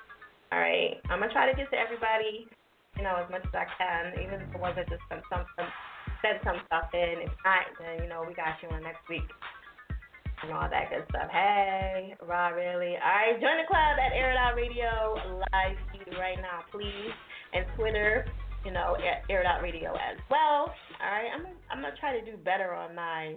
All 0.52 0.60
right, 0.62 1.02
I'm 1.10 1.18
gonna 1.18 1.32
try 1.32 1.50
to 1.50 1.56
get 1.56 1.66
to 1.74 1.78
everybody, 1.82 2.46
you 2.94 3.02
know, 3.02 3.18
as 3.18 3.26
much 3.26 3.42
as 3.42 3.50
I 3.50 3.66
can, 3.74 4.14
even 4.22 4.38
if 4.38 4.54
ones 4.54 4.78
that 4.78 4.86
just 4.88 5.02
some 5.10 5.26
some, 5.26 5.42
some 5.58 5.66
some 6.46 6.62
stuff 6.70 6.94
in. 6.94 7.26
If 7.26 7.34
not, 7.42 7.74
then 7.82 8.06
you 8.06 8.08
know 8.08 8.22
we 8.22 8.38
got 8.38 8.54
you 8.62 8.70
on 8.70 8.86
next 8.86 9.02
week 9.10 9.26
and 10.46 10.54
all 10.56 10.70
that 10.70 10.90
good 10.90 11.04
stuff. 11.10 11.28
Hey, 11.30 12.14
Raw 12.22 12.48
really. 12.48 12.94
All 12.94 13.14
right, 13.18 13.34
join 13.40 13.58
the 13.58 13.66
club 13.66 13.98
at 13.98 14.14
Air 14.14 14.30
It 14.30 14.38
Out 14.38 14.54
Radio 14.54 15.18
live 15.52 15.76
feed 15.90 16.14
right 16.18 16.38
now, 16.38 16.62
please, 16.70 17.14
and 17.52 17.66
Twitter. 17.76 18.26
You 18.64 18.72
know, 18.72 18.96
Air 19.28 19.42
It 19.42 19.46
Out 19.46 19.62
Radio 19.62 19.92
as 19.92 20.18
well. 20.30 20.70
All 21.02 21.10
right, 21.10 21.30
I'm 21.34 21.46
I'm 21.70 21.82
gonna 21.82 21.94
try 21.98 22.18
to 22.18 22.24
do 22.24 22.36
better 22.36 22.72
on 22.74 22.94
my 22.94 23.34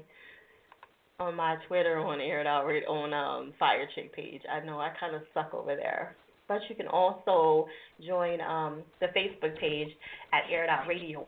on 1.20 1.36
my 1.36 1.58
Twitter 1.68 1.98
on 2.00 2.22
Air 2.22 2.42
It 2.42 2.48
Out 2.48 2.66
Radio 2.66 2.90
on 2.90 3.14
um 3.14 3.54
Fire 3.58 3.88
Chick 3.96 4.14
page. 4.16 4.42
I 4.52 4.64
know 4.66 4.80
I 4.80 4.92
kind 5.00 5.16
of 5.16 5.22
suck 5.34 5.54
over 5.54 5.76
there. 5.76 6.16
But 6.48 6.62
you 6.68 6.76
can 6.76 6.88
also 6.88 7.68
join 8.06 8.42
um, 8.42 8.82
the 9.00 9.06
Facebook 9.16 9.56
page 9.60 9.90
at 10.34 10.52
Air 10.52 10.64
It 10.64 10.70
Out 10.70 10.88
Radio. 10.88 11.28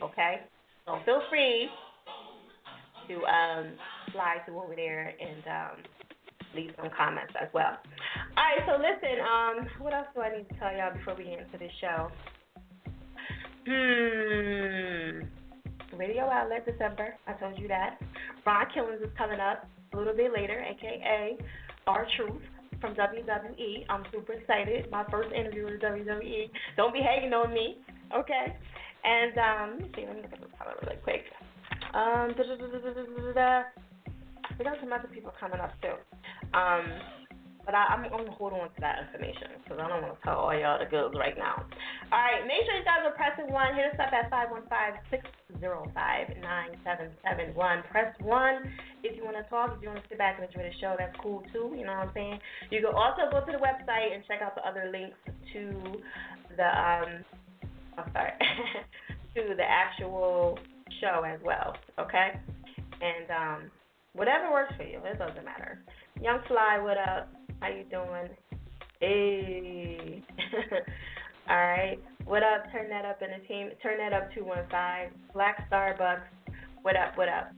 Okay? 0.00 0.42
So 0.86 0.98
feel 1.04 1.22
free 1.28 1.68
to 3.08 3.14
um, 3.24 3.72
slide 4.16 4.40
through 4.44 4.62
over 4.62 4.74
there 4.74 5.12
and 5.12 5.44
um, 5.44 5.76
leave 6.56 6.72
some 6.76 6.88
comments 6.96 7.32
as 7.40 7.48
well. 7.52 7.76
All 8.36 8.44
right, 8.44 8.64
so 8.64 8.80
listen, 8.80 9.20
um, 9.20 9.68
what 9.84 9.92
else 9.92 10.08
do 10.14 10.22
I 10.22 10.36
need 10.36 10.48
to 10.48 10.56
tell 10.56 10.72
y'all 10.72 10.96
before 10.96 11.14
we 11.14 11.24
get 11.24 11.44
into 11.44 11.58
the 11.60 11.68
show? 11.80 12.08
Hmm. 13.68 15.26
Radio 15.98 16.24
Outlet 16.24 16.64
December. 16.64 17.14
I 17.26 17.32
told 17.34 17.58
you 17.58 17.68
that. 17.68 17.98
Ron 18.44 18.66
Killings 18.72 19.02
is 19.02 19.10
coming 19.16 19.40
up 19.40 19.68
a 19.92 19.96
little 19.96 20.14
bit 20.14 20.32
later, 20.32 20.64
aka 20.64 21.36
R 21.86 22.06
Truth 22.16 22.42
from 22.80 22.94
WWE. 22.94 23.84
I'm 23.88 24.04
super 24.12 24.34
excited. 24.34 24.90
My 24.90 25.04
first 25.10 25.32
interview 25.32 25.64
with 25.64 25.80
WWE. 25.80 26.50
Don't 26.76 26.92
be 26.92 27.00
hating 27.00 27.32
on 27.32 27.52
me, 27.52 27.78
okay? 28.14 28.56
And 29.04 29.38
um, 29.38 29.70
let 29.70 29.82
me 29.82 29.92
see. 29.96 30.06
Let 30.06 30.16
me 30.16 30.22
look 30.22 30.32
at 30.32 30.40
the 30.40 30.86
really 30.86 31.00
quick. 31.02 31.24
Um, 31.94 32.34
da, 32.36 32.42
da, 32.44 33.32
da. 33.32 33.62
We 34.58 34.64
got 34.64 34.76
some 34.80 34.92
other 34.92 35.08
people 35.12 35.32
coming 35.38 35.60
up 35.60 35.72
too. 35.80 35.96
Um, 36.56 36.84
but 37.66 37.74
I, 37.74 37.98
I'm, 37.98 38.06
I'm 38.06 38.22
gonna 38.22 38.30
hold 38.30 38.54
on 38.54 38.70
to 38.70 38.80
that 38.80 39.02
information 39.02 39.58
because 39.58 39.82
I 39.82 39.90
don't 39.90 40.00
want 40.00 40.14
to 40.14 40.22
tell 40.22 40.38
all 40.38 40.54
y'all 40.54 40.78
the 40.78 40.86
goods 40.86 41.18
right 41.18 41.34
now. 41.34 41.66
All 42.14 42.22
right, 42.22 42.46
make 42.46 42.62
sure 42.62 42.78
you 42.78 42.86
guys 42.86 43.02
are 43.02 43.18
pressing 43.18 43.50
one. 43.50 43.74
Hit 43.74 43.90
us 43.90 43.98
up 43.98 44.14
at 44.14 44.30
five 44.30 44.54
one 44.54 44.62
five 44.70 44.94
six 45.10 45.26
zero 45.58 45.82
five 45.90 46.30
nine 46.38 46.78
seven 46.86 47.10
seven 47.26 47.50
one. 47.58 47.82
Press 47.90 48.14
one 48.22 48.70
if 49.02 49.18
you 49.18 49.26
want 49.26 49.34
to 49.34 49.42
talk. 49.50 49.74
If 49.74 49.82
you 49.82 49.90
want 49.90 49.98
to 50.00 50.08
sit 50.08 50.16
back 50.16 50.38
and 50.38 50.46
enjoy 50.46 50.62
the 50.62 50.78
show, 50.78 50.94
that's 50.94 51.12
cool 51.18 51.42
too. 51.50 51.74
You 51.74 51.82
know 51.82 51.98
what 51.98 52.14
I'm 52.14 52.14
saying? 52.14 52.38
You 52.70 52.86
can 52.86 52.94
also 52.94 53.26
go 53.34 53.42
to 53.42 53.50
the 53.50 53.58
website 53.58 54.14
and 54.14 54.22
check 54.30 54.46
out 54.46 54.54
the 54.54 54.62
other 54.62 54.86
links 54.94 55.18
to 55.26 55.98
the 56.54 56.70
um. 56.70 57.26
I'm 57.98 58.12
sorry, 58.14 58.32
to 59.34 59.58
the 59.58 59.66
actual 59.66 60.58
show 61.02 61.26
as 61.26 61.40
well. 61.42 61.74
Okay, 61.98 62.38
and 63.02 63.26
um, 63.34 63.60
whatever 64.16 64.50
works 64.50 64.72
for 64.76 64.82
you, 64.82 64.98
it 65.04 65.18
doesn't 65.18 65.44
matter. 65.44 65.84
Young 66.20 66.40
Fly, 66.48 66.78
what 66.80 66.96
up? 66.96 67.28
How 67.60 67.68
you 67.68 67.84
doing? 67.90 68.28
Hey. 69.00 70.22
All 71.48 71.56
right. 71.56 71.98
What 72.24 72.42
up? 72.42 72.72
Turn 72.72 72.88
that 72.90 73.04
up 73.04 73.20
in 73.22 73.28
the 73.30 73.46
team. 73.46 73.70
Turn 73.82 73.98
that 73.98 74.12
up 74.12 74.32
215. 74.34 75.20
Black 75.32 75.70
Starbucks. 75.70 76.22
What 76.82 76.96
up? 76.96 77.16
What 77.16 77.28
up? 77.28 77.52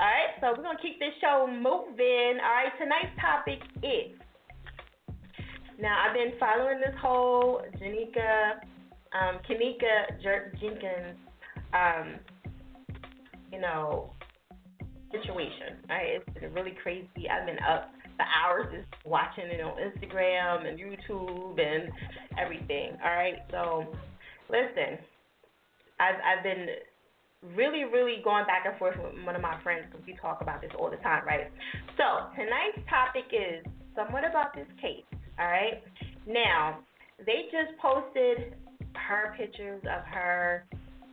All 0.00 0.06
right. 0.06 0.34
So 0.40 0.48
we're 0.56 0.64
gonna 0.64 0.78
keep 0.82 0.98
this 0.98 1.12
show 1.20 1.46
moving. 1.46 2.38
All 2.42 2.56
right. 2.56 2.72
Tonight's 2.78 3.14
topic 3.20 3.60
is. 3.84 4.18
Now 5.80 6.04
I've 6.06 6.14
been 6.14 6.32
following 6.40 6.80
this 6.80 6.94
whole 7.00 7.62
Janika, 7.80 8.60
um, 9.12 9.38
Kenneka 9.48 10.22
Jer- 10.22 10.52
Jenkins, 10.60 11.16
um, 11.72 12.16
you 13.52 13.60
know, 13.60 14.12
situation. 15.10 15.82
Right. 15.88 16.20
It's 16.20 16.38
been 16.38 16.52
really 16.54 16.76
crazy. 16.82 17.28
I've 17.28 17.46
been 17.46 17.58
up 17.68 17.90
for 18.20 18.26
hours 18.28 18.68
just 18.68 19.06
watching 19.06 19.48
it 19.48 19.60
on 19.64 19.80
Instagram 19.80 20.68
and 20.68 20.78
YouTube 20.78 21.56
and 21.56 21.90
everything. 22.38 22.92
All 23.02 23.16
right, 23.16 23.40
so 23.50 23.86
listen, 24.48 25.00
I've 25.98 26.20
I've 26.20 26.44
been 26.44 26.66
really 27.56 27.84
really 27.84 28.20
going 28.22 28.44
back 28.44 28.64
and 28.68 28.76
forth 28.78 28.96
with 29.00 29.24
one 29.24 29.34
of 29.34 29.40
my 29.42 29.56
friends 29.62 29.86
because 29.90 30.04
we 30.06 30.14
talk 30.20 30.42
about 30.42 30.60
this 30.60 30.70
all 30.78 30.90
the 30.90 31.00
time, 31.00 31.24
right? 31.26 31.48
So 31.96 32.28
tonight's 32.36 32.84
topic 32.88 33.24
is 33.32 33.64
somewhat 33.96 34.28
about 34.28 34.54
this 34.54 34.68
case. 34.80 35.08
All 35.38 35.48
right, 35.48 35.82
now 36.28 36.80
they 37.24 37.48
just 37.48 37.72
posted 37.80 38.52
her 38.94 39.34
pictures 39.38 39.80
of 39.84 40.04
her 40.04 40.66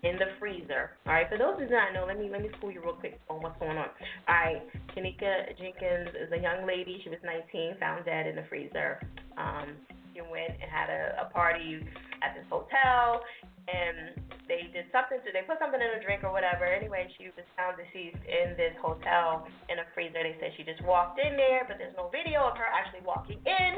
in 0.08 0.15
the 0.15 0.32
freezer. 0.39 0.96
All 1.06 1.13
right. 1.13 1.28
For 1.28 1.38
those 1.38 1.60
who 1.60 1.67
do 1.67 1.76
not 1.76 1.91
know, 1.91 2.08
let 2.08 2.17
me 2.17 2.30
let 2.32 2.41
me 2.41 2.50
school 2.58 2.72
you 2.72 2.82
real 2.82 2.96
quick 2.96 3.20
on 3.30 3.43
what's 3.43 3.60
going 3.60 3.78
on. 3.78 3.91
All 4.28 4.36
right. 4.36 4.63
Kenneka 4.96 5.52
Jenkins 5.60 6.15
is 6.15 6.32
a 6.32 6.39
young 6.39 6.65
lady. 6.65 7.02
She 7.04 7.10
was 7.10 7.20
19, 7.24 7.76
found 7.80 8.06
dead 8.06 8.28
in 8.28 8.36
the 8.36 8.48
freezer. 8.50 9.04
Um, 9.36 9.76
she 10.15 10.22
went 10.24 10.56
and 10.56 10.70
had 10.72 10.89
a, 10.89 11.28
a 11.28 11.30
party 11.30 11.84
at 12.26 12.34
this 12.34 12.48
hotel, 12.50 13.22
and 13.70 14.17
they 14.48 14.72
did 14.72 14.88
something 14.96 15.20
to. 15.22 15.30
They 15.36 15.43
put 15.43 15.60
something 15.60 15.78
in 15.78 15.91
a 16.00 16.02
drink 16.02 16.24
or 16.24 16.32
whatever. 16.32 16.65
Anyway, 16.65 17.12
she 17.20 17.30
was 17.36 17.46
found 17.60 17.76
deceased 17.76 18.24
in 18.24 18.56
this 18.56 18.74
hotel 18.80 19.46
in 19.67 19.84
a 19.84 19.86
freezer. 19.91 20.24
They 20.24 20.39
said 20.39 20.56
she 20.56 20.63
just 20.63 20.82
walked 20.88 21.20
in 21.20 21.36
there, 21.36 21.67
but 21.67 21.78
there's 21.78 21.96
no 22.00 22.08
video 22.10 22.48
of 22.48 22.56
her 22.56 22.70
actually 22.72 23.04
walking 23.04 23.38
in. 23.43 23.72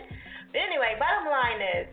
But 0.54 0.62
anyway, 0.62 0.96
bottom 1.02 1.26
line 1.28 1.60
is 1.60 1.86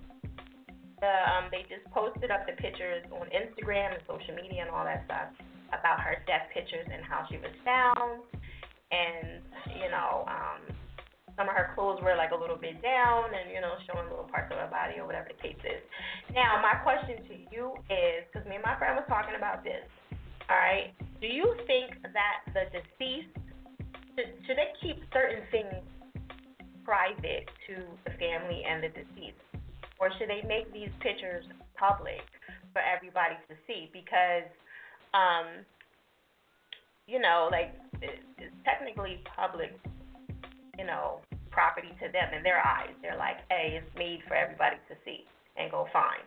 the, 1.00 1.14
um, 1.28 1.48
they 1.50 1.62
just 1.68 1.84
posted 1.92 2.30
up 2.30 2.46
the 2.46 2.56
pictures 2.56 3.04
on 3.12 3.28
Instagram 3.32 3.94
and 3.94 4.02
social 4.08 4.34
media 4.34 4.62
and 4.64 4.70
all 4.70 4.84
that 4.84 5.04
stuff 5.04 5.28
about 5.70 6.00
her 6.00 6.22
death 6.26 6.48
pictures 6.54 6.86
and 6.88 7.04
how 7.04 7.26
she 7.28 7.36
was 7.36 7.52
found. 7.64 8.22
And, 8.90 9.42
you 9.76 9.90
know, 9.90 10.24
um, 10.30 10.62
some 11.36 11.48
of 11.48 11.54
her 11.54 11.72
clothes 11.74 12.00
were 12.00 12.16
like 12.16 12.32
a 12.32 12.38
little 12.38 12.56
bit 12.56 12.80
down 12.80 13.28
and, 13.34 13.52
you 13.52 13.60
know, 13.60 13.76
showing 13.84 14.08
little 14.08 14.30
parts 14.30 14.48
of 14.50 14.58
her 14.58 14.70
body 14.72 14.96
or 14.98 15.04
whatever 15.04 15.28
the 15.28 15.40
case 15.42 15.60
is. 15.66 15.82
Now, 16.32 16.62
my 16.64 16.80
question 16.80 17.20
to 17.28 17.34
you 17.52 17.76
is 17.92 18.24
because 18.32 18.48
me 18.48 18.56
and 18.56 18.64
my 18.64 18.78
friend 18.78 18.96
was 18.96 19.04
talking 19.08 19.36
about 19.36 19.62
this, 19.62 19.84
all 20.48 20.56
right? 20.56 20.96
Do 21.20 21.26
you 21.26 21.54
think 21.66 21.92
that 22.02 22.46
the 22.56 22.72
deceased, 22.72 23.36
should, 24.16 24.32
should 24.48 24.56
they 24.56 24.72
keep 24.80 25.02
certain 25.12 25.44
things 25.52 25.84
private 26.84 27.50
to 27.66 27.84
the 28.06 28.14
family 28.16 28.62
and 28.64 28.80
the 28.80 28.88
deceased? 28.88 29.45
Or 29.98 30.10
should 30.18 30.28
they 30.28 30.42
make 30.46 30.72
these 30.72 30.92
pictures 31.00 31.44
public 31.76 32.22
for 32.72 32.80
everybody 32.80 33.36
to 33.48 33.54
see? 33.66 33.88
Because, 33.92 34.48
um, 35.14 35.64
you 37.06 37.18
know, 37.18 37.48
like 37.50 37.72
it's 38.02 38.54
technically 38.64 39.22
public, 39.24 39.72
you 40.78 40.84
know, 40.84 41.20
property 41.50 41.88
to 42.04 42.12
them 42.12 42.36
in 42.36 42.42
their 42.42 42.60
eyes. 42.60 42.92
They're 43.00 43.16
like, 43.16 43.40
hey, 43.48 43.80
it's 43.80 43.92
made 43.96 44.20
for 44.28 44.36
everybody 44.36 44.76
to 44.92 44.94
see 45.04 45.24
and 45.56 45.70
go 45.70 45.88
find. 45.92 46.24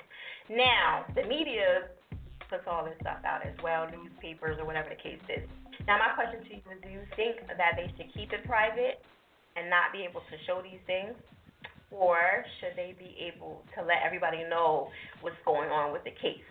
Now, 0.49 1.05
the 1.13 1.21
media 1.29 1.93
puts 2.49 2.65
all 2.65 2.81
this 2.81 2.97
stuff 3.05 3.21
out 3.21 3.45
as 3.45 3.53
well, 3.61 3.85
newspapers 3.85 4.57
or 4.57 4.65
whatever 4.65 4.89
the 4.89 4.97
case 4.97 5.21
is. 5.29 5.45
Now, 5.85 6.01
my 6.01 6.17
question 6.17 6.41
to 6.41 6.51
you 6.57 6.65
is 6.73 6.81
do 6.81 6.89
you 6.89 7.05
think 7.13 7.45
that 7.45 7.77
they 7.77 7.93
should 7.93 8.09
keep 8.09 8.33
it 8.33 8.41
private 8.49 9.05
and 9.53 9.69
not 9.69 9.93
be 9.93 10.01
able 10.01 10.25
to 10.25 10.35
show 10.49 10.65
these 10.65 10.81
things? 10.89 11.13
Or 11.91 12.45
should 12.59 12.77
they 12.77 12.95
be 12.97 13.17
able 13.19 13.63
to 13.75 13.81
let 13.81 14.05
everybody 14.05 14.45
know 14.45 14.89
what's 15.21 15.39
going 15.45 15.69
on 15.69 15.91
with 15.91 16.03
the 16.03 16.13
case? 16.21 16.45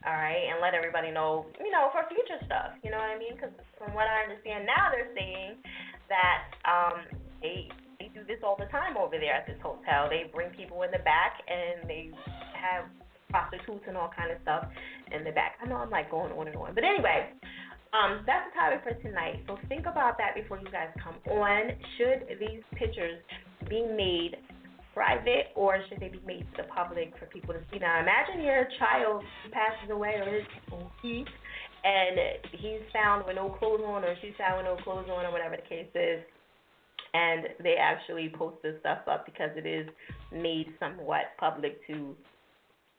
All 0.00 0.16
right, 0.16 0.48
and 0.48 0.64
let 0.64 0.72
everybody 0.72 1.12
know, 1.12 1.44
you 1.60 1.68
know, 1.68 1.92
for 1.92 2.08
future 2.08 2.40
stuff. 2.48 2.72
You 2.80 2.88
know 2.88 2.96
what 2.96 3.12
I 3.12 3.20
mean? 3.20 3.36
Because 3.36 3.52
from 3.76 3.92
what 3.92 4.08
I 4.08 4.24
understand 4.24 4.64
now, 4.64 4.88
they're 4.88 5.12
saying 5.12 5.60
that 6.08 6.48
um, 6.64 7.04
they 7.44 7.68
they 8.00 8.08
do 8.16 8.24
this 8.24 8.40
all 8.40 8.56
the 8.56 8.64
time 8.72 8.96
over 8.96 9.20
there 9.20 9.36
at 9.36 9.44
this 9.44 9.60
hotel. 9.60 10.08
They 10.08 10.32
bring 10.32 10.48
people 10.56 10.80
in 10.88 10.90
the 10.90 11.04
back 11.04 11.44
and 11.44 11.84
they 11.84 12.08
have 12.56 12.88
prostitutes 13.28 13.84
and 13.86 13.96
all 13.96 14.08
kind 14.08 14.32
of 14.32 14.40
stuff 14.40 14.64
in 15.12 15.20
the 15.20 15.36
back. 15.36 15.60
I 15.60 15.68
know 15.68 15.76
I'm 15.76 15.92
like 15.92 16.10
going 16.10 16.32
on 16.32 16.48
and 16.48 16.56
on, 16.56 16.74
but 16.74 16.80
anyway, 16.80 17.28
um, 17.92 18.24
that's 18.24 18.48
the 18.48 18.56
topic 18.56 18.80
for 18.80 18.96
tonight. 19.04 19.44
So 19.46 19.60
think 19.68 19.84
about 19.84 20.16
that 20.16 20.34
before 20.34 20.58
you 20.58 20.70
guys 20.72 20.88
come 21.02 21.20
on. 21.28 21.76
Should 22.00 22.40
these 22.40 22.64
pictures 22.72 23.20
be 23.68 23.84
made 23.84 24.40
private 24.94 25.52
or 25.54 25.78
should 25.88 26.00
they 26.00 26.08
be 26.08 26.20
made 26.26 26.46
to 26.56 26.62
the 26.62 26.68
public 26.74 27.12
for 27.18 27.26
people 27.26 27.54
to 27.54 27.60
see? 27.72 27.78
Now, 27.78 28.00
imagine 28.00 28.42
your 28.44 28.66
child 28.78 29.22
passes 29.52 29.90
away 29.90 30.14
or 30.20 30.30
his, 30.30 30.44
he, 31.02 31.24
and 31.84 32.18
he's 32.52 32.80
found 32.92 33.26
with 33.26 33.36
no 33.36 33.50
clothes 33.50 33.80
on 33.84 34.04
or 34.04 34.14
she's 34.20 34.34
found 34.36 34.58
with 34.58 34.66
no 34.66 34.76
clothes 34.82 35.08
on 35.10 35.24
or 35.24 35.32
whatever 35.32 35.56
the 35.56 35.68
case 35.68 35.88
is. 35.94 36.20
and 37.12 37.48
they 37.62 37.74
actually 37.80 38.32
post 38.36 38.56
this 38.62 38.74
stuff 38.80 39.00
up 39.10 39.26
because 39.26 39.50
it 39.56 39.66
is 39.66 39.88
made 40.32 40.66
somewhat 40.78 41.34
public 41.38 41.84
to 41.86 42.14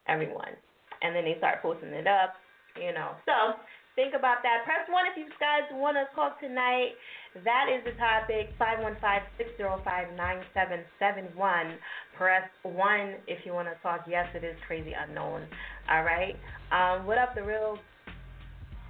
everyone. 0.07 0.53
And 1.01 1.15
then 1.15 1.23
they 1.23 1.35
start 1.37 1.61
posting 1.61 1.89
it 1.89 2.07
up, 2.07 2.33
you 2.75 2.93
know. 2.93 3.11
So 3.25 3.55
think 4.01 4.17
about 4.17 4.41
that. 4.41 4.65
Press 4.65 4.81
one 4.89 5.05
if 5.05 5.13
you 5.13 5.29
guys 5.37 5.69
want 5.71 5.93
to 5.93 6.09
talk 6.15 6.41
tonight. 6.41 6.97
That 7.45 7.69
is 7.69 7.85
the 7.85 7.93
topic. 8.01 8.49
Five 8.57 8.81
one 8.81 8.97
five 8.99 9.21
six 9.37 9.51
zero 9.57 9.79
five 9.85 10.07
nine 10.17 10.41
seven 10.53 10.81
seven 10.97 11.29
one. 11.35 11.77
Press 12.17 12.49
one 12.63 13.21
if 13.27 13.45
you 13.45 13.53
want 13.53 13.67
to 13.69 13.77
talk. 13.83 14.05
Yes, 14.09 14.25
it 14.33 14.43
is 14.43 14.57
crazy 14.65 14.93
unknown. 14.97 15.45
All 15.89 16.03
right. 16.03 16.35
Um, 16.73 17.05
what 17.05 17.19
up, 17.19 17.35
the 17.35 17.43
real? 17.43 17.77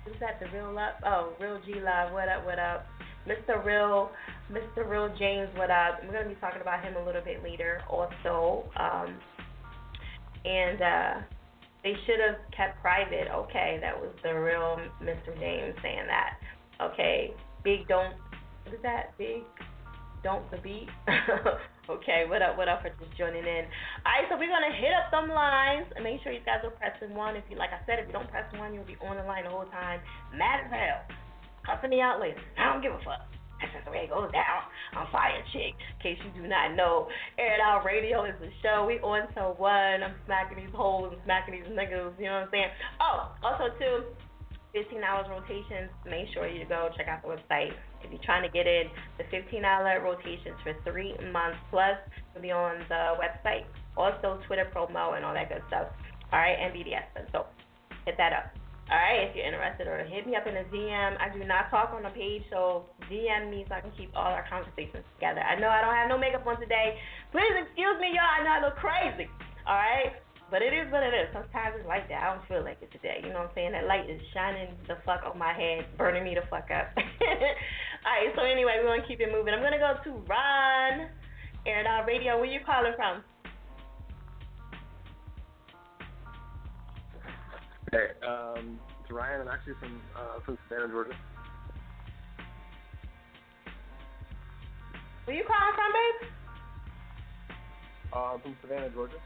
Is 0.07 0.15
that 0.19 0.39
the 0.39 0.47
real 0.55 0.77
up? 0.79 1.03
Oh, 1.05 1.33
real 1.39 1.59
G 1.65 1.75
Love. 1.75 2.13
What 2.13 2.29
up? 2.29 2.45
What 2.45 2.57
up? 2.57 2.85
Mr. 3.27 3.63
Real, 3.63 4.09
Mr. 4.51 4.89
Real 4.89 5.13
James, 5.19 5.47
what 5.55 5.69
up? 5.69 6.01
We're 6.03 6.13
gonna 6.13 6.29
be 6.29 6.41
talking 6.41 6.59
about 6.59 6.83
him 6.83 6.95
a 6.95 7.05
little 7.05 7.21
bit 7.21 7.43
later, 7.43 7.83
also. 7.87 8.63
Um, 8.75 9.13
and 10.43 10.81
uh, 10.81 11.13
they 11.83 11.93
should 12.05 12.19
have 12.21 12.37
kept 12.55 12.81
private. 12.81 13.27
Okay, 13.31 13.79
that 13.81 13.99
was 13.99 14.13
the 14.23 14.33
real 14.33 14.77
Mr. 15.01 15.33
James 15.39 15.75
saying 15.81 16.07
that. 16.07 16.37
Okay, 16.81 17.33
big 17.63 17.87
don't. 17.87 18.13
What 18.65 18.75
is 18.75 18.81
that? 18.83 19.17
Big 19.17 19.43
don't 20.23 20.45
the 20.51 20.57
beat. 20.57 20.87
okay, 21.89 22.25
what 22.29 22.41
up? 22.41 22.57
What 22.57 22.69
up 22.69 22.81
for 22.81 22.89
just 22.89 23.17
joining 23.17 23.41
in? 23.41 23.65
All 24.05 24.13
right, 24.13 24.25
so 24.29 24.37
we're 24.37 24.53
gonna 24.53 24.73
hit 24.77 24.93
up 24.93 25.09
some 25.09 25.29
lines 25.29 25.89
and 25.95 26.03
make 26.03 26.21
sure 26.21 26.31
you 26.31 26.45
guys 26.45 26.61
are 26.63 26.71
pressing 26.77 27.15
one. 27.15 27.35
If 27.35 27.43
you, 27.49 27.57
like 27.57 27.71
I 27.73 27.81
said, 27.85 27.97
if 27.97 28.07
you 28.07 28.13
don't 28.13 28.29
press 28.29 28.45
one, 28.57 28.73
you'll 28.73 28.85
be 28.85 28.97
on 29.01 29.17
the 29.17 29.23
line 29.23 29.45
the 29.45 29.49
whole 29.49 29.65
time, 29.65 29.99
mad 30.33 30.65
as 30.65 30.71
hell, 30.71 31.01
cussing 31.65 31.89
me 31.89 32.01
out 32.01 32.21
later. 32.21 32.41
I 32.57 32.71
don't 32.71 32.81
give 32.81 32.93
a 32.93 33.01
fuck. 33.01 33.25
That's 33.61 33.73
just 33.77 33.85
the 33.85 33.93
way 33.93 34.09
it 34.09 34.11
goes 34.11 34.33
down. 34.33 34.65
I'm 34.97 35.05
Fire 35.13 35.37
Chick. 35.53 35.77
In 35.77 35.97
case 36.01 36.17
you 36.25 36.33
do 36.33 36.49
not 36.49 36.73
know, 36.73 37.07
Air 37.37 37.55
It 37.55 37.61
Out 37.61 37.85
Radio 37.85 38.25
is 38.25 38.33
the 38.41 38.49
show. 38.65 38.89
We 38.89 38.97
on 39.05 39.29
to 39.37 39.53
one. 39.53 40.01
I'm 40.01 40.17
smacking 40.25 40.57
these 40.57 40.73
holes 40.73 41.13
and 41.13 41.21
smacking 41.23 41.61
these 41.61 41.69
niggas. 41.69 42.17
You 42.17 42.25
know 42.25 42.41
what 42.41 42.49
I'm 42.49 42.51
saying? 42.51 42.73
Oh, 42.97 43.37
also 43.45 43.69
too, 43.77 44.09
15 44.73 45.05
hours 45.05 45.29
rotations. 45.29 45.93
Make 46.09 46.33
sure 46.33 46.49
you 46.49 46.65
go 46.65 46.89
check 46.97 47.07
out 47.07 47.21
the 47.21 47.29
website. 47.29 47.77
If 48.01 48.09
you're 48.09 48.25
trying 48.25 48.41
to 48.41 48.49
get 48.49 48.65
in, 48.65 48.89
the 49.21 49.29
15 49.29 49.63
hour 49.63 50.01
rotations 50.01 50.57
for 50.65 50.73
three 50.81 51.13
months 51.29 51.61
plus 51.69 52.01
You'll 52.33 52.41
be 52.41 52.51
on 52.51 52.79
the 52.89 53.19
website. 53.19 53.65
Also, 53.97 54.39
Twitter 54.47 54.69
promo 54.73 55.15
and 55.15 55.25
all 55.25 55.33
that 55.33 55.49
good 55.49 55.61
stuff. 55.67 55.87
All 56.31 56.39
right, 56.39 56.55
and 56.57 56.73
BDS. 56.73 57.29
So 57.31 57.45
hit 58.05 58.15
that 58.17 58.33
up. 58.33 58.60
All 58.91 58.99
right, 58.99 59.23
if 59.23 59.31
you're 59.39 59.47
interested, 59.47 59.87
or 59.87 60.03
hit 60.03 60.27
me 60.27 60.35
up 60.35 60.43
in 60.51 60.59
a 60.59 60.67
DM. 60.67 61.15
I 61.15 61.31
do 61.31 61.47
not 61.47 61.71
talk 61.71 61.95
on 61.95 62.03
the 62.03 62.11
page, 62.11 62.43
so 62.51 62.91
DM 63.07 63.47
me 63.47 63.63
so 63.63 63.79
I 63.79 63.79
can 63.79 63.95
keep 63.95 64.11
all 64.11 64.35
our 64.35 64.43
conversations 64.51 65.07
together. 65.15 65.39
I 65.39 65.55
know 65.55 65.71
I 65.71 65.79
don't 65.79 65.95
have 65.95 66.11
no 66.11 66.19
makeup 66.19 66.43
on 66.43 66.59
today. 66.59 66.99
Please 67.31 67.55
excuse 67.55 67.95
me, 68.03 68.11
y'all. 68.11 68.27
I 68.27 68.43
know 68.43 68.51
I 68.51 68.59
look 68.59 68.75
crazy. 68.83 69.31
All 69.63 69.79
right, 69.79 70.19
but 70.51 70.59
it 70.59 70.75
is 70.75 70.91
what 70.91 71.07
it 71.07 71.15
is. 71.15 71.31
Sometimes 71.31 71.79
it's 71.79 71.87
like 71.87 72.11
that. 72.11 72.19
I 72.19 72.35
don't 72.35 72.43
feel 72.51 72.67
like 72.67 72.83
it 72.83 72.91
today. 72.91 73.23
You 73.23 73.31
know 73.31 73.47
what 73.47 73.55
I'm 73.55 73.55
saying? 73.55 73.71
That 73.71 73.87
light 73.87 74.11
is 74.11 74.19
shining 74.35 74.75
the 74.91 74.99
fuck 75.07 75.23
on 75.23 75.39
my 75.39 75.55
head, 75.55 75.87
burning 75.95 76.27
me 76.27 76.35
the 76.35 76.43
fuck 76.51 76.67
up. 76.67 76.91
all 76.99 78.11
right, 78.11 78.27
so 78.35 78.43
anyway, 78.43 78.83
we're 78.83 78.91
gonna 78.91 79.07
keep 79.07 79.23
it 79.23 79.31
moving. 79.31 79.55
I'm 79.55 79.63
gonna 79.63 79.79
go 79.79 80.03
to 80.03 80.11
Ron, 80.27 81.07
Air 81.63 81.87
Radio. 82.03 82.35
Where 82.35 82.51
you 82.51 82.59
calling 82.67 82.91
from? 82.99 83.23
Hey, 87.91 88.07
um, 88.25 88.79
it's 89.03 89.11
Ryan. 89.11 89.41
I'm 89.41 89.49
actually 89.49 89.73
from 89.81 89.99
uh, 90.15 90.39
from 90.45 90.57
Savannah, 90.69 90.87
Georgia. 90.87 91.11
Where 95.25 95.35
you 95.35 95.43
calling 95.43 95.75
from, 95.75 95.91
babe? 95.91 96.31
Uh, 98.13 98.37
from 98.39 98.55
Savannah, 98.61 98.89
Georgia. 98.91 99.19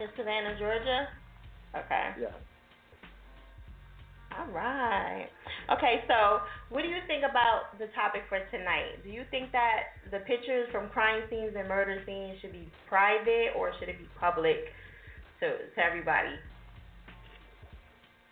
In 0.00 0.08
Savannah, 0.16 0.58
Georgia. 0.58 1.06
Okay. 1.78 2.10
Yeah. 2.26 2.34
All 4.36 4.50
right. 4.50 5.28
Okay, 5.70 6.02
so 6.08 6.42
what 6.70 6.82
do 6.82 6.88
you 6.88 6.98
think 7.06 7.22
about 7.22 7.78
the 7.78 7.86
topic 7.94 8.22
for 8.28 8.42
tonight? 8.50 8.98
Do 9.04 9.10
you 9.10 9.22
think 9.30 9.52
that 9.52 9.94
the 10.10 10.26
pictures 10.26 10.66
from 10.72 10.90
crime 10.90 11.22
scenes 11.30 11.54
and 11.56 11.68
murder 11.68 12.02
scenes 12.04 12.40
should 12.40 12.52
be 12.52 12.68
private 12.88 13.54
or 13.56 13.70
should 13.78 13.88
it 13.88 13.98
be 13.98 14.08
public 14.18 14.74
to 15.38 15.70
to 15.70 15.78
everybody? 15.78 16.34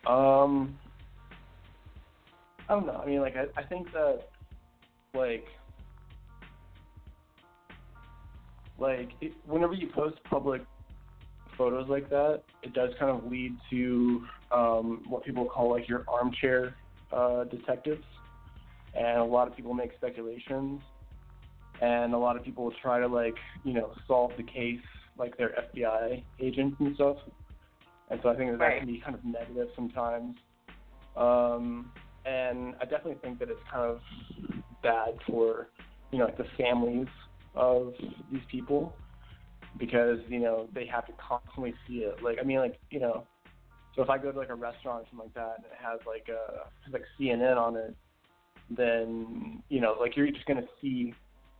Um, 0.07 0.79
I 2.69 2.75
don't 2.75 2.87
know. 2.87 3.01
I 3.03 3.07
mean, 3.07 3.21
like, 3.21 3.37
I, 3.37 3.47
I 3.61 3.65
think 3.65 3.93
that, 3.93 4.29
like, 5.15 5.47
like 8.79 9.11
it, 9.21 9.33
whenever 9.47 9.75
you 9.75 9.89
post 9.89 10.23
public 10.25 10.63
photos 11.57 11.89
like 11.89 12.09
that, 12.11 12.43
it 12.63 12.73
does 12.73 12.91
kind 12.99 13.11
of 13.11 13.31
lead 13.31 13.57
to 13.71 14.27
um, 14.53 15.03
what 15.09 15.25
people 15.25 15.45
call 15.45 15.71
like 15.71 15.89
your 15.89 16.05
armchair 16.09 16.75
uh, 17.13 17.45
detectives, 17.45 18.05
and 18.95 19.19
a 19.19 19.25
lot 19.25 19.47
of 19.49 19.57
people 19.57 19.75
make 19.75 19.93
speculations, 19.97 20.81
and 21.81 22.15
a 22.15 22.19
lot 22.19 22.37
of 22.37 22.45
people 22.45 22.73
try 22.83 22.99
to 22.99 23.07
like 23.07 23.37
you 23.65 23.73
know 23.73 23.93
solve 24.07 24.33
the 24.37 24.43
case 24.43 24.81
like 25.17 25.37
they're 25.37 25.55
FBI 25.75 26.23
agents 26.41 26.77
and 26.81 26.95
stuff. 26.97 27.17
And 28.11 28.21
so 28.23 28.29
I 28.29 28.37
think 28.37 28.51
that 28.51 28.59
that 28.59 28.65
Right. 28.65 28.79
can 28.79 28.87
be 28.87 29.01
kind 29.01 29.15
of 29.15 29.25
negative 29.25 29.69
sometimes. 29.75 30.37
Um, 31.17 31.93
and 32.25 32.75
I 32.81 32.85
definitely 32.85 33.17
think 33.23 33.39
that 33.39 33.51
it's 33.51 33.63
kind 33.71 33.85
of 33.85 34.01
bad 34.83 35.19
for, 35.27 35.69
you 36.11 36.19
know, 36.19 36.27
like 36.27 36.37
the 36.37 36.47
families 36.57 37.09
of 37.55 37.95
these 38.31 38.43
people 38.51 38.95
because, 39.79 40.19
you 40.29 40.41
know, 40.41 40.69
they 40.73 40.87
have 40.87 41.07
to 41.07 41.13
constantly 41.15 41.75
see 41.87 41.99
it. 41.99 42.23
Like, 42.23 42.39
I 42.41 42.45
mean, 42.45 42.59
like, 42.59 42.79
you 42.91 43.01
know, 43.01 43.27
so 43.95 44.03
if 44.03 44.11
I 44.11 44.19
go 44.19 44.33
to 44.33 44.39
like 44.39 44.49
a 44.49 44.55
restaurant 44.55 45.03
or 45.03 45.07
something 45.11 45.27
like 45.27 45.35
that 45.35 45.57
and 45.59 45.67
it 45.67 45.73
has 45.81 46.01
like 46.07 46.29
a, 46.29 46.65
has 46.85 46.93
like 46.93 47.05
CNN 47.19 47.57
on 47.57 47.77
it, 47.77 47.95
then, 48.71 49.63
you 49.69 49.81
know, 49.81 49.97
like 50.01 50.17
you're 50.17 50.31
just 50.31 50.47
going 50.47 50.61
to 50.61 50.69
see 50.81 51.15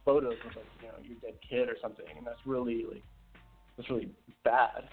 photos 0.05 0.37
of 0.45 0.57
like, 0.57 0.67
you 0.81 0.89
know, 0.89 0.95
your 1.03 1.17
dead 1.21 1.39
kid 1.49 1.69
or 1.69 1.77
something. 1.81 2.07
And 2.17 2.27
that's 2.27 2.39
really, 2.47 2.85
like, 2.91 3.03
that's 3.77 3.91
really 3.91 4.11
bad. 4.45 4.89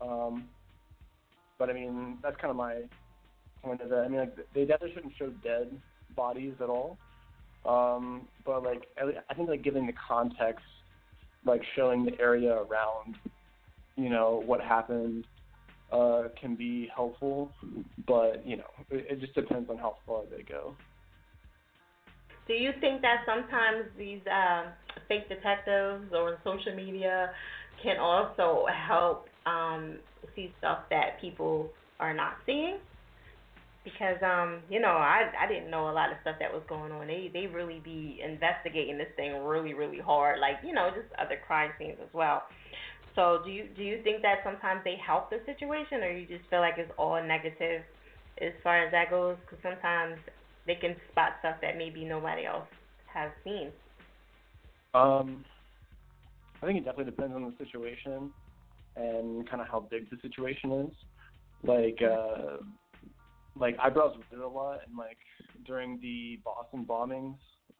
Um, 0.00 0.48
but 1.60 1.68
I 1.68 1.74
mean, 1.74 2.16
that's 2.22 2.36
kind 2.40 2.50
of 2.50 2.56
my 2.56 2.78
point 3.62 3.82
of 3.82 3.90
that. 3.90 3.98
I 3.98 4.08
mean, 4.08 4.18
like 4.18 4.34
they 4.54 4.64
definitely 4.64 4.94
shouldn't 4.94 5.12
show 5.16 5.30
dead 5.44 5.70
bodies 6.16 6.54
at 6.60 6.70
all. 6.70 6.96
Um, 7.66 8.22
but 8.46 8.64
like, 8.64 8.88
I 8.98 9.34
think 9.34 9.50
like 9.50 9.62
giving 9.62 9.86
the 9.86 9.92
context, 10.08 10.64
like 11.44 11.60
showing 11.76 12.06
the 12.06 12.18
area 12.18 12.54
around, 12.54 13.16
you 13.96 14.08
know, 14.08 14.42
what 14.46 14.62
happened, 14.62 15.26
uh, 15.92 16.28
can 16.40 16.56
be 16.56 16.88
helpful. 16.94 17.52
But 18.08 18.44
you 18.46 18.56
know, 18.56 18.70
it, 18.90 19.06
it 19.10 19.20
just 19.20 19.34
depends 19.34 19.68
on 19.68 19.76
how 19.76 19.98
far 20.06 20.22
they 20.34 20.42
go. 20.42 20.74
Do 22.48 22.54
you 22.54 22.70
think 22.80 23.02
that 23.02 23.18
sometimes 23.26 23.84
these 23.98 24.22
um, 24.32 24.72
fake 25.06 25.28
detectives 25.28 26.06
or 26.12 26.38
social 26.42 26.74
media 26.74 27.30
can 27.82 27.98
also 27.98 28.66
help 28.88 29.26
um, 29.46 29.98
see 30.34 30.52
stuff 30.58 30.80
that 30.90 31.20
people 31.20 31.70
are 31.98 32.14
not 32.14 32.34
seeing? 32.46 32.78
Because 33.84 34.16
um, 34.22 34.60
you 34.68 34.80
know, 34.80 34.88
I 34.88 35.30
I 35.40 35.46
didn't 35.46 35.70
know 35.70 35.88
a 35.88 35.94
lot 35.94 36.10
of 36.10 36.18
stuff 36.22 36.36
that 36.40 36.52
was 36.52 36.62
going 36.68 36.92
on. 36.92 37.06
They 37.06 37.30
they 37.32 37.46
really 37.46 37.80
be 37.82 38.20
investigating 38.22 38.98
this 38.98 39.08
thing 39.16 39.32
really 39.42 39.74
really 39.74 40.00
hard, 40.00 40.38
like 40.38 40.56
you 40.64 40.72
know, 40.72 40.90
just 40.90 41.08
other 41.18 41.38
crime 41.46 41.70
scenes 41.78 41.96
as 42.02 42.12
well. 42.12 42.42
So 43.14 43.40
do 43.44 43.50
you 43.50 43.68
do 43.76 43.82
you 43.82 44.02
think 44.02 44.22
that 44.22 44.38
sometimes 44.44 44.82
they 44.84 44.96
help 45.04 45.30
the 45.30 45.40
situation, 45.46 46.02
or 46.02 46.10
you 46.10 46.26
just 46.26 46.48
feel 46.50 46.60
like 46.60 46.74
it's 46.76 46.92
all 46.98 47.22
negative 47.22 47.82
as 48.40 48.52
far 48.62 48.84
as 48.84 48.92
that 48.92 49.10
goes? 49.10 49.36
Because 49.44 49.58
sometimes 49.62 50.20
they 50.66 50.74
can 50.74 50.94
spot 51.10 51.32
stuff 51.40 51.56
that 51.62 51.76
maybe 51.76 52.04
nobody 52.04 52.44
else 52.44 52.68
has 53.12 53.30
seen. 53.44 53.70
Um, 54.94 55.44
I 56.62 56.66
think 56.66 56.78
it 56.78 56.84
definitely 56.84 57.12
depends 57.12 57.34
on 57.34 57.42
the 57.42 57.64
situation 57.64 58.30
and 58.96 59.48
kind 59.48 59.60
of 59.60 59.68
how 59.68 59.80
big 59.80 60.08
the 60.10 60.16
situation 60.22 60.88
is. 60.88 60.96
Like, 61.62 61.98
uh, 62.02 62.58
like 63.58 63.76
I 63.82 63.90
browse 63.90 64.16
a 64.32 64.46
lot, 64.46 64.80
and 64.86 64.96
like 64.96 65.18
during 65.66 65.98
the 66.00 66.40
Boston 66.44 66.86
bombings, 66.88 67.36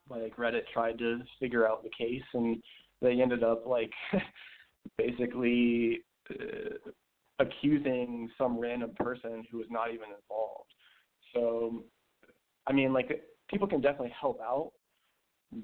like 0.09 0.37
Reddit 0.37 0.62
tried 0.73 0.99
to 0.99 1.20
figure 1.38 1.66
out 1.66 1.83
the 1.83 1.90
case, 1.96 2.23
and 2.35 2.62
they 3.01 3.20
ended 3.20 3.42
up 3.42 3.66
like 3.66 3.92
basically 4.99 6.01
uh, 6.31 6.90
accusing 7.38 8.29
some 8.37 8.59
random 8.59 8.90
person 8.96 9.44
who 9.51 9.59
was 9.59 9.66
not 9.70 9.88
even 9.88 10.09
involved. 10.20 10.70
So, 11.35 11.85
I 12.66 12.73
mean, 12.73 12.92
like 12.92 13.23
people 13.49 13.66
can 13.66 13.81
definitely 13.81 14.14
help 14.18 14.40
out, 14.40 14.73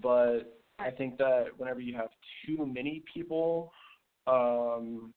but 0.01 0.59
I 0.79 0.91
think 0.91 1.19
that 1.19 1.47
whenever 1.57 1.81
you 1.81 1.95
have 1.97 2.09
too 2.47 2.67
many 2.67 3.03
people, 3.13 3.73
um, 4.27 5.13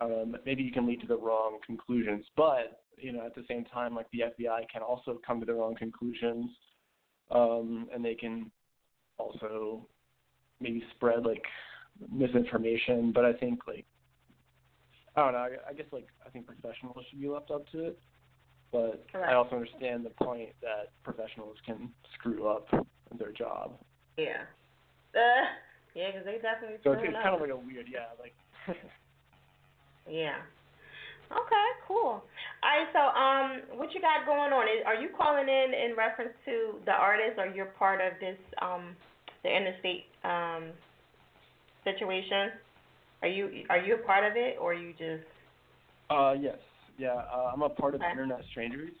um, 0.00 0.36
maybe 0.44 0.62
you 0.62 0.72
can 0.72 0.86
lead 0.86 1.00
to 1.00 1.06
the 1.06 1.16
wrong 1.16 1.58
conclusions. 1.64 2.26
But 2.36 2.82
you 2.96 3.12
know, 3.12 3.24
at 3.24 3.34
the 3.34 3.44
same 3.48 3.64
time, 3.64 3.94
like 3.94 4.06
the 4.12 4.24
FBI 4.38 4.68
can 4.72 4.82
also 4.82 5.20
come 5.26 5.40
to 5.40 5.46
the 5.46 5.54
wrong 5.54 5.74
conclusions, 5.74 6.50
um, 7.30 7.88
and 7.92 8.04
they 8.04 8.14
can 8.14 8.50
also 9.18 9.86
maybe 10.60 10.82
spread 10.96 11.24
like 11.24 11.42
misinformation. 12.10 13.12
But 13.12 13.24
I 13.24 13.32
think 13.32 13.60
like 13.66 13.86
I 15.16 15.22
don't 15.22 15.32
know. 15.32 15.38
I, 15.38 15.70
I 15.70 15.72
guess 15.72 15.86
like 15.92 16.08
I 16.26 16.30
think 16.30 16.46
professionals 16.46 17.04
should 17.10 17.20
be 17.20 17.28
left 17.28 17.50
up 17.50 17.66
to 17.72 17.86
it. 17.86 17.98
But 18.72 19.04
Correct. 19.10 19.30
I 19.30 19.34
also 19.34 19.56
understand 19.56 20.06
the 20.06 20.24
point 20.24 20.50
that 20.62 20.92
professionals 21.02 21.56
can 21.66 21.90
screw 22.14 22.46
up 22.46 22.68
their 23.18 23.32
job. 23.32 23.72
Yeah. 24.16 24.42
Uh, 25.12 25.46
yeah, 25.94 26.12
'cause 26.12 26.24
they 26.24 26.38
definitely. 26.38 26.78
So 26.84 26.92
it's, 26.92 27.02
it's 27.02 27.16
kind 27.20 27.34
of 27.34 27.40
like 27.40 27.50
a 27.50 27.56
weird, 27.56 27.88
yeah, 27.88 28.14
like. 28.20 28.34
Yeah. 30.08 30.36
Okay, 31.30 31.68
cool. 31.86 32.22
All 32.62 32.66
right, 32.66 32.88
so 32.92 32.98
um, 32.98 33.78
what 33.78 33.94
you 33.94 34.00
got 34.00 34.26
going 34.26 34.52
on? 34.52 34.66
Is, 34.66 34.82
are 34.84 34.96
you 34.96 35.08
calling 35.16 35.46
in 35.48 35.72
in 35.74 35.96
reference 35.96 36.32
to 36.44 36.74
the 36.84 36.92
artist, 36.92 37.38
or 37.38 37.46
you're 37.46 37.66
part 37.78 38.00
of 38.00 38.18
this 38.20 38.36
um, 38.60 38.96
the 39.44 39.48
interstate 39.48 40.04
um, 40.24 40.70
situation? 41.84 42.50
Are 43.22 43.28
you 43.28 43.64
are 43.70 43.78
you 43.78 43.94
a 43.94 43.98
part 43.98 44.24
of 44.28 44.36
it, 44.36 44.56
or 44.60 44.74
you 44.74 44.90
just 44.98 45.22
uh, 46.10 46.32
yes, 46.32 46.58
yeah. 46.98 47.14
Uh, 47.32 47.52
I'm 47.54 47.62
a 47.62 47.68
part 47.68 47.94
of 47.94 48.00
Okay. 48.00 48.10
Internet 48.10 48.40
Strangers. 48.50 48.92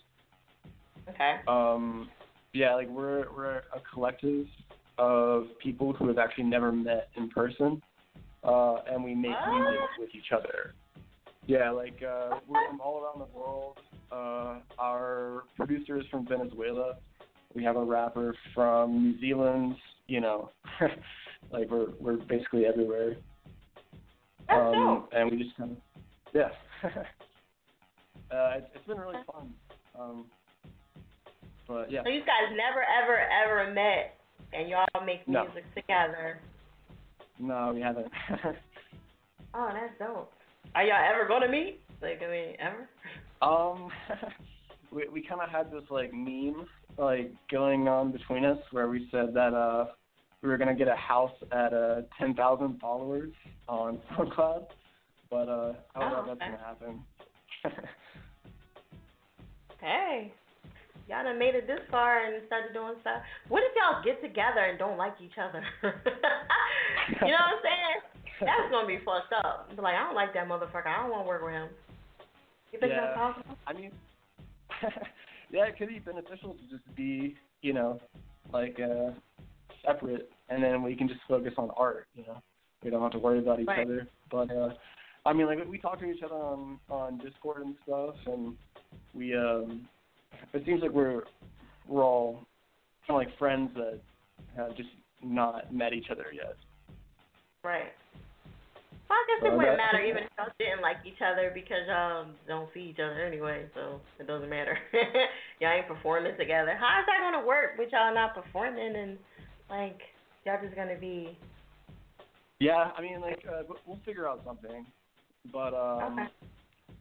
okay? 1.08 1.40
Um, 1.48 2.08
yeah, 2.52 2.74
like 2.74 2.88
we're 2.88 3.26
we're 3.36 3.56
a 3.74 3.80
collective 3.92 4.46
of 4.98 5.46
people 5.60 5.92
who 5.94 6.06
have 6.08 6.18
actually 6.18 6.44
never 6.44 6.70
met 6.70 7.08
in 7.16 7.28
person, 7.30 7.82
uh, 8.44 8.76
and 8.88 9.02
we 9.02 9.16
make 9.16 9.34
Ah. 9.36 9.50
music 9.52 9.80
with 9.98 10.14
each 10.14 10.30
other. 10.32 10.74
Yeah, 11.46 11.70
like 11.70 12.02
uh, 12.02 12.38
we're 12.46 12.66
from 12.68 12.80
all 12.80 13.02
around 13.02 13.18
the 13.20 13.36
world. 13.38 13.78
Uh, 14.12 14.60
our 14.78 15.44
producer 15.56 15.98
is 15.98 16.04
from 16.10 16.26
Venezuela. 16.26 16.96
We 17.54 17.64
have 17.64 17.76
a 17.76 17.84
rapper 17.84 18.34
from 18.54 19.02
New 19.02 19.20
Zealand. 19.20 19.76
You 20.06 20.20
know, 20.20 20.50
like 21.52 21.70
we're 21.70 21.88
we're 22.00 22.16
basically 22.16 22.66
everywhere. 22.66 23.16
That's 24.48 24.60
um, 24.60 24.72
dope. 24.74 25.10
and 25.12 25.30
we 25.30 25.38
just 25.42 25.56
kind 25.56 25.72
of 25.72 25.76
yeah. 26.34 26.48
uh, 26.84 28.52
it's, 28.56 28.66
it's 28.74 28.86
been 28.86 28.98
really 28.98 29.16
fun. 29.32 29.52
Um, 29.98 30.26
but 31.66 31.90
yeah. 31.90 32.02
So 32.04 32.10
you 32.10 32.20
guys 32.20 32.56
never 32.56 32.84
ever 33.02 33.18
ever 33.44 33.72
met, 33.72 34.16
and 34.52 34.68
y'all 34.68 34.86
make 35.04 35.26
No. 35.26 35.44
music 35.44 35.64
together. 35.74 36.40
No, 37.38 37.72
we 37.74 37.80
haven't. 37.80 38.08
Oh, 39.52 39.68
that's 39.72 39.98
dope. 39.98 40.32
Are 40.74 40.84
y'all 40.84 41.04
ever 41.12 41.26
gonna 41.28 41.48
meet? 41.48 41.80
Like, 42.02 42.20
I 42.26 42.30
mean, 42.30 42.56
ever? 42.58 42.88
um, 43.42 43.90
we 44.92 45.08
we 45.08 45.22
kind 45.26 45.40
of 45.40 45.48
had 45.50 45.70
this 45.72 45.82
like 45.90 46.12
meme 46.12 46.66
like 46.98 47.32
going 47.50 47.88
on 47.88 48.12
between 48.12 48.44
us 48.44 48.58
where 48.72 48.88
we 48.88 49.08
said 49.10 49.32
that 49.34 49.54
uh 49.54 49.86
we 50.42 50.48
were 50.48 50.56
gonna 50.58 50.74
get 50.74 50.88
a 50.88 50.96
house 50.96 51.32
at 51.52 51.72
uh 51.72 52.02
ten 52.18 52.34
thousand 52.34 52.78
followers 52.80 53.32
on 53.68 53.98
SoundCloud, 54.12 54.66
but 55.30 55.48
uh 55.48 55.72
I 55.94 56.00
don't 56.00 56.10
know 56.10 56.24
Oh, 56.26 56.32
if 56.32 56.38
that's 56.38 56.40
okay. 56.40 56.50
gonna 56.50 56.64
happen. 56.64 57.02
Hey, 59.80 60.30
y'all 61.08 61.24
done 61.24 61.38
made 61.38 61.54
it 61.54 61.66
this 61.66 61.80
far 61.90 62.20
and 62.26 62.44
started 62.46 62.74
doing 62.74 62.94
stuff. 63.00 63.22
What 63.48 63.62
if 63.64 63.72
y'all 63.72 64.04
get 64.04 64.20
together 64.20 64.60
and 64.68 64.78
don't 64.78 64.98
like 64.98 65.14
each 65.24 65.38
other? 65.40 65.64
you 65.82 67.32
know 67.32 67.40
what 67.40 67.56
I'm 67.56 67.64
saying? 67.64 67.96
That's 68.40 68.70
gonna 68.70 68.86
be 68.86 68.98
fucked 69.04 69.32
up. 69.44 69.68
Be 69.74 69.82
like, 69.82 69.94
I 69.94 70.04
don't 70.04 70.14
like 70.14 70.32
that 70.34 70.48
motherfucker. 70.48 70.86
I 70.86 71.02
don't 71.02 71.10
want 71.10 71.24
to 71.24 71.28
work 71.28 71.42
with 71.44 71.52
him. 71.52 71.68
You 72.72 72.78
think 72.80 72.92
Yeah. 72.92 73.00
that's 73.00 73.16
possible? 73.16 73.56
I 73.66 73.72
mean, 73.72 73.90
yeah, 75.50 75.64
it 75.66 75.76
could 75.78 75.88
be 75.88 75.98
beneficial 75.98 76.54
to 76.54 76.62
just 76.70 76.84
be, 76.96 77.36
you 77.62 77.72
know, 77.72 78.00
like 78.52 78.78
uh, 78.80 79.10
separate, 79.84 80.30
and 80.48 80.62
then 80.62 80.82
we 80.82 80.94
can 80.96 81.08
just 81.08 81.20
focus 81.28 81.52
on 81.58 81.70
art. 81.76 82.06
You 82.14 82.24
know, 82.26 82.42
we 82.82 82.90
don't 82.90 83.02
have 83.02 83.12
to 83.12 83.18
worry 83.18 83.38
about 83.38 83.60
each 83.60 83.66
Right. 83.68 83.84
other. 83.86 84.06
But 84.30 84.50
uh, 84.50 84.70
I 85.26 85.32
mean, 85.32 85.46
like 85.46 85.58
we 85.68 85.78
talk 85.78 85.98
to 86.00 86.06
each 86.06 86.22
other 86.22 86.34
on 86.34 86.78
on 86.88 87.18
Discord 87.18 87.62
and 87.62 87.74
stuff, 87.84 88.14
and 88.26 88.56
we 89.14 89.36
um, 89.36 89.86
it 90.54 90.62
seems 90.64 90.80
like 90.82 90.92
we're 90.92 91.24
we're 91.88 92.04
all 92.04 92.46
kind 93.06 93.20
of 93.20 93.26
like 93.26 93.38
friends 93.38 93.70
that 93.74 94.00
have 94.56 94.76
just 94.76 94.88
not 95.22 95.74
met 95.74 95.92
each 95.92 96.06
other 96.10 96.26
yet. 96.32 96.56
Right. 97.62 97.92
Well, 99.10 99.18
I 99.18 99.26
guess 99.26 99.50
it 99.50 99.56
wouldn't 99.56 99.76
matter 99.76 99.98
even 100.06 100.22
if 100.30 100.30
y'all 100.38 100.54
didn't 100.60 100.82
like 100.82 100.98
each 101.04 101.18
other 101.18 101.50
because 101.52 101.82
y'all 101.88 102.26
don't 102.46 102.70
see 102.72 102.94
each 102.94 103.00
other 103.02 103.26
anyway, 103.26 103.66
so 103.74 104.00
it 104.20 104.28
doesn't 104.28 104.48
matter. 104.48 104.78
y'all 105.58 105.72
ain't 105.72 105.88
performing 105.88 106.36
together. 106.38 106.78
How 106.78 107.00
is 107.02 107.06
that 107.10 107.18
gonna 107.18 107.44
work 107.44 107.74
with 107.76 107.90
y'all 107.90 108.14
not 108.14 108.36
performing 108.38 108.94
and 108.94 109.18
like 109.68 109.98
y'all 110.46 110.62
just 110.62 110.76
gonna 110.76 110.94
be 110.96 111.36
Yeah, 112.60 112.92
I 112.96 113.02
mean, 113.02 113.20
like 113.20 113.42
uh, 113.50 113.62
we'll- 113.84 113.98
figure 114.06 114.28
out 114.28 114.42
something, 114.46 114.86
but 115.52 115.74
um, 115.74 116.12
Okay. 116.20 116.28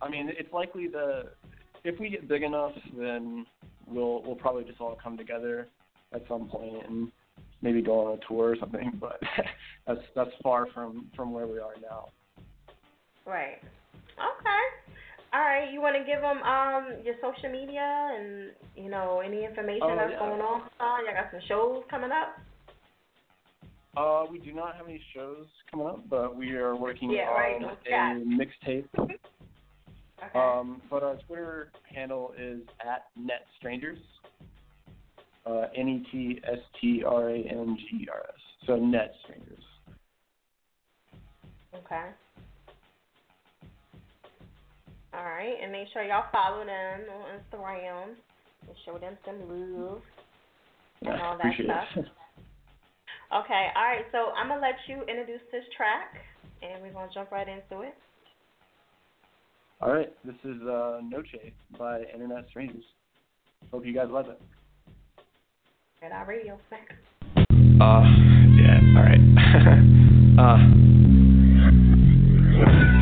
I 0.01 0.09
mean, 0.09 0.31
it's 0.35 0.51
likely 0.51 0.87
that 0.87 1.29
if 1.83 1.99
we 1.99 2.09
get 2.09 2.27
big 2.27 2.41
enough, 2.41 2.73
then 2.97 3.45
we'll 3.85 4.23
we'll 4.23 4.35
probably 4.35 4.63
just 4.63 4.81
all 4.81 4.97
come 5.01 5.15
together 5.15 5.67
at 6.11 6.23
some 6.27 6.47
point 6.49 6.85
and 6.87 7.11
maybe 7.61 7.81
go 7.81 8.07
on 8.07 8.17
a 8.17 8.27
tour 8.27 8.51
or 8.51 8.55
something. 8.59 8.91
But 8.99 9.19
that's 9.87 10.01
that's 10.15 10.31
far 10.43 10.67
from 10.73 11.07
from 11.15 11.31
where 11.31 11.47
we 11.47 11.59
are 11.59 11.73
now. 11.81 12.09
Right. 13.25 13.57
Okay. 14.17 14.63
All 15.31 15.41
right. 15.41 15.71
You 15.71 15.81
want 15.81 15.95
to 15.95 16.03
give 16.03 16.21
them 16.21 16.41
um 16.43 17.03
your 17.05 17.15
social 17.21 17.51
media 17.51 18.11
and 18.17 18.51
you 18.75 18.89
know 18.89 19.21
any 19.25 19.45
information 19.45 19.81
Oh, 19.83 19.95
that's 19.95 20.11
yeah. 20.11 20.19
going 20.19 20.41
on? 20.41 20.61
Uh, 20.79 20.97
y'all 21.05 21.13
got 21.13 21.31
some 21.31 21.41
shows 21.47 21.83
coming 21.89 22.11
up. 22.11 22.39
Uh, 23.97 24.25
we 24.31 24.39
do 24.39 24.53
not 24.53 24.75
have 24.75 24.87
any 24.87 25.01
shows 25.15 25.45
coming 25.69 25.87
up, 25.87 26.07
but 26.09 26.35
we 26.35 26.51
are 26.51 26.75
working 26.75 27.09
Yeah, 27.11 27.29
right, 27.31 27.55
on 27.55 27.61
no 27.61 27.69
a 27.69 28.45
mixtape. 28.69 28.85
Okay. 28.97 30.39
Um, 30.39 30.81
but 30.89 31.01
our 31.01 31.15
Twitter 31.27 31.71
handle 31.93 32.33
is 32.37 32.61
at 32.85 33.05
Net 33.17 33.45
Strangers. 33.57 33.97
Uh, 35.45 35.65
N 35.75 35.87
E 35.87 36.05
T 36.11 36.41
S 36.43 36.59
T 36.79 37.03
R 37.05 37.29
A 37.29 37.37
N 37.37 37.77
G 37.89 38.07
R 38.11 38.19
S. 38.27 38.39
So 38.67 38.75
Net 38.75 39.13
Strangers. 39.23 39.63
okay. 41.73 42.05
All 45.13 45.23
right, 45.23 45.55
and 45.61 45.71
make 45.71 45.87
sure 45.91 46.03
y'all 46.03 46.25
follow 46.31 46.63
them 46.63 47.01
on 47.09 47.39
Instagram 47.39 48.13
and 48.67 48.75
show 48.85 48.97
them 48.99 49.17
some 49.25 49.39
love 49.49 50.01
and 51.01 51.21
all 51.21 51.37
that 51.37 51.47
Appreciate 51.47 51.65
stuff. 51.65 51.85
it. 51.95 52.05
Okay. 53.33 53.67
All 53.75 53.83
right. 53.83 54.05
So 54.11 54.31
I'm 54.37 54.49
gonna 54.49 54.61
let 54.61 54.75
you 54.87 55.01
introduce 55.07 55.41
this 55.51 55.63
track, 55.75 56.13
and 56.61 56.81
we're 56.83 56.91
gonna 56.93 57.09
jump 57.13 57.31
right 57.31 57.47
into 57.47 57.81
it. 57.83 57.95
All 59.81 59.93
right, 59.93 60.11
this 60.25 60.35
is 60.43 60.61
uh, 60.63 60.99
Noche 61.01 61.53
by 61.77 62.01
Internet 62.13 62.47
Strangers. 62.49 62.83
Hope 63.71 63.85
you 63.85 63.93
guys 63.93 64.07
love 64.09 64.27
it. 64.27 64.41
At 66.01 66.13
our 66.13 66.25
radio. 66.25 66.57
Uh, 67.81 68.03
yeah, 68.55 68.79
alright. 68.95 69.19
uh. 70.39 70.55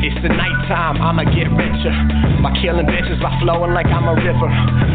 It's 0.08 0.16
the 0.24 0.32
nighttime, 0.32 1.04
I'ma 1.04 1.28
get 1.36 1.52
richer. 1.52 1.92
By 2.40 2.56
killing 2.64 2.88
bitches, 2.88 3.20
by 3.20 3.28
flowing 3.44 3.76
like 3.76 3.92
I'm 3.92 4.08
a 4.08 4.16
river. 4.16 4.48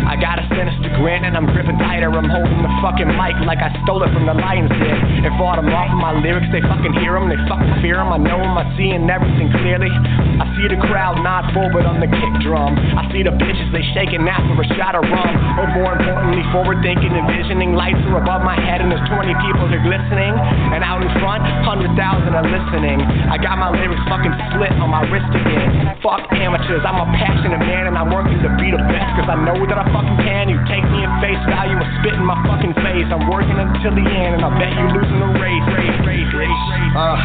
I 0.10 0.18
got 0.18 0.42
a 0.42 0.46
sinister 0.50 0.90
grin 0.98 1.22
and 1.30 1.38
I'm 1.38 1.46
gripping 1.54 1.78
tighter. 1.78 2.10
I'm 2.10 2.26
holding 2.26 2.66
the 2.66 2.74
fucking 2.82 3.14
mic 3.14 3.38
like 3.46 3.62
I 3.62 3.70
stole 3.86 4.02
it 4.02 4.10
from 4.10 4.26
the 4.26 4.34
lion's 4.34 4.74
den. 4.74 4.98
And 5.22 5.30
fought 5.38 5.62
them 5.62 5.70
off 5.70 5.94
of 5.94 6.02
my 6.02 6.18
lyrics, 6.18 6.50
they 6.50 6.66
fucking 6.66 6.98
hear 6.98 7.14
them, 7.14 7.30
they 7.30 7.38
fucking 7.46 7.86
fear 7.86 8.02
them. 8.02 8.10
I 8.10 8.18
know 8.18 8.42
them, 8.42 8.58
I 8.58 8.66
seeing 8.74 9.06
everything 9.06 9.54
clearly. 9.62 9.94
I 9.94 10.50
see 10.58 10.66
the 10.66 10.82
crowd 10.90 11.22
nod 11.22 11.46
forward 11.54 11.86
on 11.86 12.02
the 12.02 12.10
kick 12.10 12.34
drum. 12.42 12.74
I 12.74 13.06
see 13.14 13.22
the 13.22 13.38
bitches, 13.38 13.70
they 13.70 13.86
shaking 13.94 14.26
after 14.26 14.58
a 14.58 14.66
shot 14.74 14.98
of 14.98 15.06
rum. 15.06 15.34
Or 15.62 15.70
more 15.78 15.94
importantly, 15.94 16.42
forward 16.50 16.82
thinking, 16.82 17.14
envisioning 17.14 17.78
lights 17.78 18.02
are 18.10 18.18
above 18.18 18.42
my 18.42 18.58
head 18.58 18.82
and 18.82 18.90
there's 18.90 19.06
20 19.14 19.30
people 19.46 19.70
here 19.70 19.86
glistening. 19.86 20.34
And 20.74 20.82
out 20.82 21.06
in 21.06 21.12
front, 21.22 21.46
100,000 21.70 21.94
are 22.34 22.50
listening. 22.50 22.98
I 23.30 23.38
got 23.38 23.62
my 23.62 23.70
lyrics 23.70 24.02
fucking 24.10 24.34
split 24.50 24.74
on 24.82 24.90
my 24.90 25.03
wrist 25.10 25.32
again. 25.34 25.96
Fuck 26.04 26.28
amateurs, 26.32 26.84
I'm 26.84 27.00
a 27.00 27.08
passionate 27.18 27.60
man 27.64 27.88
and 27.88 27.96
I'm 27.98 28.12
working 28.12 28.40
to 28.44 28.50
be 28.60 28.72
the 28.72 28.84
best 28.92 29.10
cause 29.16 29.30
I 29.32 29.38
know 29.40 29.58
that 29.68 29.78
I 29.80 29.86
fucking 29.90 30.20
can. 30.24 30.52
You 30.52 30.60
take 30.68 30.84
me 30.88 31.04
in 31.04 31.12
face 31.24 31.40
value 31.48 31.80
and 31.80 31.90
spit 32.04 32.14
in 32.16 32.26
my 32.26 32.38
fucking 32.44 32.76
face. 32.84 33.08
I'm 33.10 33.28
working 33.32 33.56
until 33.56 33.96
the 33.96 34.06
end 34.06 34.40
and 34.40 34.44
I 34.44 34.52
bet 34.60 34.72
you 34.76 34.86
losing 34.92 35.20
the 35.20 35.32
race. 35.40 35.66
Race, 35.72 36.00
race, 36.06 36.32
race. 36.36 36.64
Uh, 36.96 37.18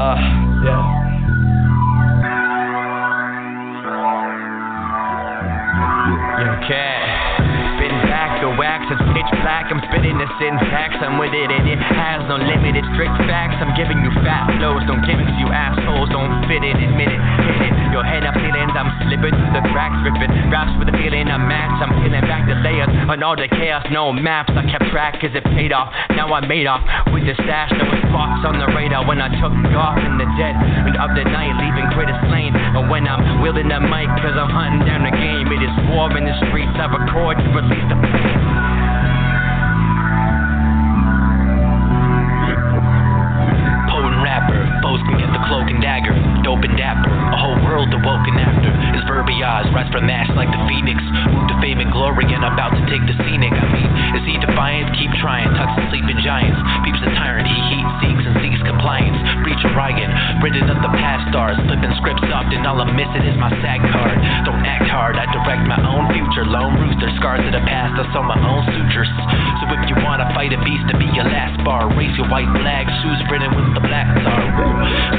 uh, 0.04 0.18
yeah. 0.64 1.00
Yo, 6.40 6.48
cat. 6.66 7.39
Back, 8.20 8.44
the 8.44 8.52
wax 8.52 8.84
is 8.92 9.00
pitch 9.16 9.32
black. 9.40 9.72
I'm 9.72 9.80
spitting 9.88 10.20
the 10.20 10.28
syntax, 10.36 10.92
I'm 11.00 11.16
with 11.16 11.32
it, 11.32 11.48
and 11.48 11.64
it 11.64 11.80
has 11.80 12.20
no 12.28 12.36
limited 12.36 12.84
strict 12.92 13.16
facts. 13.24 13.56
I'm 13.64 13.72
giving 13.72 13.96
you 14.04 14.12
fat 14.20 14.44
flows, 14.60 14.84
don't 14.84 15.00
gimmicks, 15.08 15.32
you 15.40 15.48
assholes 15.48 16.12
don't 16.12 16.44
fit 16.44 16.60
it, 16.60 16.76
admit 16.76 17.08
it, 17.08 17.16
hit 17.16 17.72
it. 17.72 17.80
Your 17.96 18.04
head 18.04 18.28
up 18.28 18.36
feelings, 18.36 18.76
I'm 18.76 18.92
slipping 19.08 19.32
through 19.32 19.56
the 19.56 19.64
cracks 19.72 19.96
ripping. 20.04 20.28
Raps 20.52 20.70
with 20.76 20.92
a 20.92 20.96
feeling 21.00 21.32
unmatched. 21.32 21.80
I'm 21.80 21.96
peeling 22.04 22.22
back 22.28 22.44
the 22.44 22.60
layers 22.60 22.92
on 23.08 23.24
all 23.24 23.34
the 23.34 23.48
chaos. 23.48 23.82
No 23.88 24.12
maps, 24.12 24.52
I 24.52 24.68
kept 24.68 24.92
track 24.92 25.16
cause 25.18 25.32
it 25.32 25.42
paid 25.56 25.72
off. 25.72 25.88
Now 26.12 26.28
I 26.28 26.44
made 26.44 26.68
off 26.68 26.84
with 27.16 27.24
the 27.24 27.34
stash. 27.40 27.72
There 27.72 27.88
was 27.88 28.04
sparks 28.06 28.44
on 28.44 28.60
the 28.60 28.68
radar 28.76 29.02
when 29.08 29.18
I 29.18 29.32
took 29.40 29.50
off 29.74 29.96
in 29.96 30.20
the 30.20 30.28
dead 30.36 30.54
end 30.60 30.94
of 31.00 31.16
the 31.16 31.24
night, 31.24 31.56
leaving 31.56 31.88
critters 31.96 32.20
slain. 32.28 32.52
And 32.52 32.86
when 32.86 33.08
I'm 33.08 33.40
wielding 33.40 33.72
the 33.72 33.80
mic 33.80 34.12
cause 34.22 34.36
I'm 34.36 34.52
hunting 34.52 34.86
down 34.86 35.08
the 35.08 35.14
game, 35.16 35.50
it 35.50 35.64
is 35.64 35.74
war 35.90 36.12
in 36.14 36.28
the 36.28 36.36
streets. 36.46 36.76
I 36.78 36.86
record 36.86 37.42
to 37.42 37.48
release 37.50 37.86
the 37.90 37.98
Potent 43.90 44.22
rapper, 44.22 44.62
boasting 44.82 45.20
at 45.20 45.32
the 45.32 45.42
cloak 45.46 45.70
and 45.70 45.82
dagger, 45.82 46.14
dope 46.42 46.64
and 46.64 46.76
dapper, 46.76 47.10
a 47.10 47.36
whole 47.36 47.56
world 47.64 47.92
awoken 47.92 48.34
after. 48.38 48.79
His 49.00 49.08
verbiage 49.08 49.72
rise 49.72 49.88
from 49.88 50.12
ash 50.12 50.28
like 50.36 50.52
the 50.52 50.60
phoenix, 50.68 51.00
move 51.32 51.48
to 51.48 51.56
fame 51.64 51.80
and 51.80 51.88
glory 51.88 52.28
and 52.36 52.44
I'm 52.44 52.52
about 52.52 52.76
to 52.76 52.84
take 52.84 53.00
the 53.08 53.16
scenic. 53.24 53.48
I 53.48 53.64
mean, 53.72 53.88
is 54.20 54.24
he 54.28 54.36
defiant? 54.36 54.92
Keep 54.92 55.08
trying, 55.24 55.48
tucks 55.56 55.72
the 55.72 55.88
sleeping 55.88 56.20
giants, 56.20 56.60
peeps 56.84 57.00
the 57.00 57.08
tyrant, 57.16 57.48
he 57.48 57.56
heat 57.72 57.88
seeks 58.04 58.24
and 58.28 58.36
seeks 58.44 58.60
compliance. 58.60 59.16
Breach 59.40 59.64
Orion, 59.72 60.12
written 60.44 60.68
up 60.68 60.84
the 60.84 60.92
past 61.00 61.32
stars, 61.32 61.56
flipping 61.64 61.96
scripts 61.96 62.20
and 62.28 62.60
all 62.68 62.76
I'm 62.76 62.92
missing 62.92 63.24
is 63.24 63.40
my 63.40 63.48
SAG 63.64 63.80
card. 63.88 64.20
Don't 64.44 64.68
act 64.68 64.84
hard, 64.92 65.16
I 65.16 65.24
direct 65.32 65.64
my 65.64 65.80
own 65.80 66.12
future. 66.12 66.44
Lone 66.44 66.76
rooster, 66.76 67.08
scars 67.16 67.40
of 67.40 67.56
the 67.56 67.64
past, 67.64 67.96
I 67.96 68.04
sew 68.12 68.20
my 68.20 68.36
own 68.36 68.68
sutures. 68.68 69.08
So 69.08 69.72
if 69.80 69.80
you 69.88 69.96
wanna 70.04 70.28
fight 70.36 70.52
a 70.52 70.60
beast 70.60 70.84
to 70.92 71.00
be 71.00 71.08
your 71.16 71.24
last 71.24 71.56
bar, 71.64 71.88
raise 71.96 72.12
your 72.20 72.28
white 72.28 72.52
flag, 72.60 72.84
shoes 73.00 73.20
written 73.32 73.48
with 73.56 73.72
the 73.72 73.80
black 73.80 74.12
star. 74.20 74.44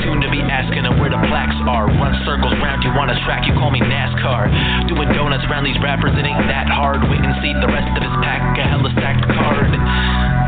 Soon 0.05 0.21
to 0.21 0.29
be 0.29 0.45
asking 0.45 0.85
where 1.01 1.09
the 1.09 1.17
plaques 1.33 1.57
are. 1.65 1.89
Run 1.89 2.13
circles 2.29 2.53
round 2.61 2.85
you 2.85 2.93
on 2.93 3.09
a 3.09 3.17
track, 3.25 3.49
you 3.49 3.57
call 3.57 3.70
me 3.71 3.79
NASCAR. 3.79 4.91
Doing 4.91 5.09
donuts 5.15 5.47
around 5.47 5.63
these 5.63 5.79
rappers, 5.81 6.11
it 6.19 6.25
ain't 6.27 6.47
that 6.51 6.67
hard. 6.67 7.01
Wait 7.07 7.23
and 7.23 7.33
see 7.39 7.55
the 7.55 7.71
rest 7.71 7.89
of 7.95 8.03
his 8.03 8.15
pack, 8.19 8.59
a 8.59 8.67
hella 8.67 8.91
stacked 8.99 9.25
card. 9.31 10.40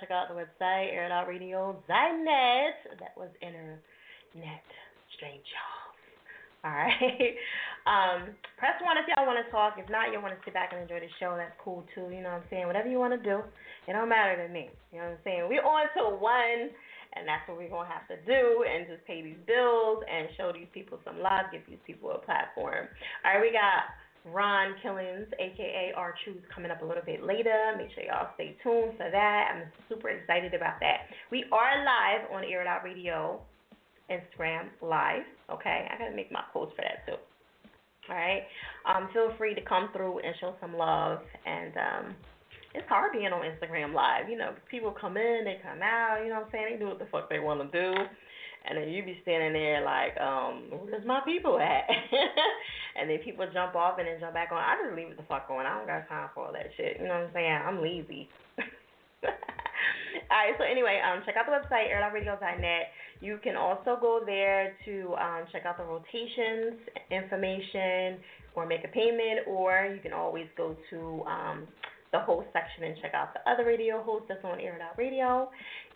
Check 0.00 0.10
out 0.10 0.28
the 0.28 0.34
website, 0.34 0.94
airitoutradio.net. 0.94 2.74
That 3.00 3.14
was 3.16 3.30
internet 3.40 4.66
strange 5.16 5.44
y'all. 5.52 6.70
Alright. 6.70 7.36
Um, 7.88 8.36
press 8.60 8.76
one 8.84 9.00
if 9.00 9.08
y'all 9.08 9.24
want 9.24 9.40
to 9.40 9.48
talk. 9.48 9.80
If 9.80 9.88
not, 9.88 10.12
you 10.12 10.20
want 10.20 10.36
to 10.36 10.40
sit 10.44 10.52
back 10.52 10.76
and 10.76 10.84
enjoy 10.84 11.00
the 11.00 11.08
show. 11.16 11.32
That's 11.40 11.56
cool 11.56 11.88
too. 11.96 12.12
You 12.12 12.20
know 12.20 12.36
what 12.36 12.44
I'm 12.44 12.48
saying? 12.52 12.68
Whatever 12.68 12.92
you 12.92 13.00
want 13.00 13.16
to 13.16 13.22
do. 13.24 13.40
It 13.88 13.96
don't 13.96 14.12
matter 14.12 14.36
to 14.36 14.52
me. 14.52 14.68
You 14.92 15.00
know 15.00 15.08
what 15.08 15.16
I'm 15.16 15.24
saying? 15.24 15.48
We're 15.48 15.64
on 15.64 15.88
to 15.96 16.20
one 16.20 16.68
and 17.16 17.24
that's 17.24 17.48
what 17.48 17.56
we're 17.56 17.72
gonna 17.72 17.88
have 17.88 18.04
to 18.12 18.20
do 18.28 18.64
and 18.68 18.84
just 18.84 19.00
pay 19.08 19.24
these 19.24 19.40
bills 19.48 20.04
and 20.04 20.28
show 20.36 20.52
these 20.52 20.68
people 20.76 21.00
some 21.00 21.24
love, 21.24 21.48
give 21.48 21.64
these 21.64 21.80
people 21.88 22.12
a 22.12 22.20
platform. 22.20 22.92
Alright, 23.24 23.40
we 23.40 23.56
got 23.56 23.88
Ron 24.24 24.74
Killings, 24.82 25.26
aka 25.38 25.92
R 25.96 26.14
Truth, 26.24 26.42
coming 26.54 26.70
up 26.70 26.82
a 26.82 26.84
little 26.84 27.02
bit 27.04 27.24
later. 27.24 27.74
Make 27.76 27.88
sure 27.94 28.04
y'all 28.04 28.30
stay 28.34 28.56
tuned 28.62 28.96
for 28.96 29.10
that. 29.10 29.54
I'm 29.54 29.72
super 29.88 30.08
excited 30.10 30.54
about 30.54 30.80
that. 30.80 31.08
We 31.30 31.44
are 31.52 31.84
live 31.84 32.30
on 32.32 32.44
Air 32.44 32.66
Out 32.66 32.84
Radio, 32.84 33.40
Instagram 34.10 34.68
live. 34.82 35.22
Okay, 35.50 35.88
I 35.90 35.98
gotta 35.98 36.14
make 36.14 36.30
my 36.32 36.42
post 36.52 36.74
for 36.76 36.82
that 36.82 37.06
too. 37.06 37.18
All 38.10 38.16
right, 38.16 38.42
um, 38.86 39.08
feel 39.12 39.32
free 39.36 39.54
to 39.54 39.62
come 39.62 39.90
through 39.92 40.20
and 40.20 40.34
show 40.40 40.54
some 40.60 40.76
love. 40.76 41.20
And 41.46 41.72
um, 41.76 42.14
it's 42.74 42.88
hard 42.88 43.12
being 43.12 43.26
on 43.26 43.42
Instagram 43.42 43.94
live. 43.94 44.28
You 44.28 44.38
know, 44.38 44.52
people 44.70 44.94
come 44.98 45.16
in, 45.16 45.42
they 45.44 45.58
come 45.62 45.80
out. 45.82 46.20
You 46.22 46.28
know 46.30 46.36
what 46.36 46.46
I'm 46.46 46.52
saying? 46.52 46.66
They 46.72 46.78
do 46.78 46.88
what 46.88 46.98
the 46.98 47.06
fuck 47.10 47.28
they 47.28 47.38
want 47.38 47.60
to 47.60 47.80
do. 47.80 47.94
And 48.68 48.76
then 48.76 48.88
you 48.88 49.02
be 49.02 49.18
standing 49.22 49.52
there 49.54 49.82
like, 49.84 50.18
um, 50.20 50.64
where's 50.84 51.06
my 51.06 51.20
people 51.24 51.58
at? 51.58 51.88
and 53.00 53.08
then 53.08 53.18
people 53.24 53.46
jump 53.52 53.74
off 53.74 53.98
and 53.98 54.06
then 54.06 54.20
jump 54.20 54.34
back 54.34 54.50
on. 54.52 54.58
I 54.58 54.76
just 54.82 54.96
leave 54.96 55.08
it 55.08 55.16
the 55.16 55.26
fuck 55.28 55.46
on. 55.50 55.66
I 55.66 55.78
don't 55.78 55.86
got 55.86 56.08
time 56.08 56.28
for 56.34 56.46
all 56.46 56.52
that 56.52 56.70
shit. 56.76 56.98
You 57.00 57.06
know 57.06 57.14
what 57.14 57.30
I'm 57.30 57.34
saying? 57.34 57.60
I'm 57.64 57.82
lazy. 57.82 58.28
All 60.30 60.36
right, 60.36 60.52
so 60.58 60.64
anyway, 60.64 61.00
um, 61.00 61.22
check 61.24 61.36
out 61.36 61.46
the 61.46 61.56
website, 61.56 61.88
airitoutradio.net. 61.88 62.92
You 63.20 63.38
can 63.42 63.56
also 63.56 63.96
go 64.00 64.20
there 64.24 64.76
to 64.84 65.14
um, 65.16 65.44
check 65.50 65.64
out 65.64 65.78
the 65.78 65.84
rotations 65.84 66.78
information 67.10 68.20
or 68.54 68.66
make 68.66 68.84
a 68.84 68.88
payment, 68.88 69.48
or 69.48 69.90
you 69.94 70.00
can 70.02 70.12
always 70.12 70.46
go 70.56 70.76
to 70.90 71.22
um, 71.26 71.66
the 72.12 72.20
host 72.20 72.48
section 72.52 72.84
and 72.84 72.96
check 73.00 73.12
out 73.14 73.32
the 73.34 73.50
other 73.50 73.64
radio 73.64 74.02
hosts 74.02 74.26
that's 74.28 74.44
on 74.44 74.60
Air 74.60 74.78
Radio. 74.96 75.50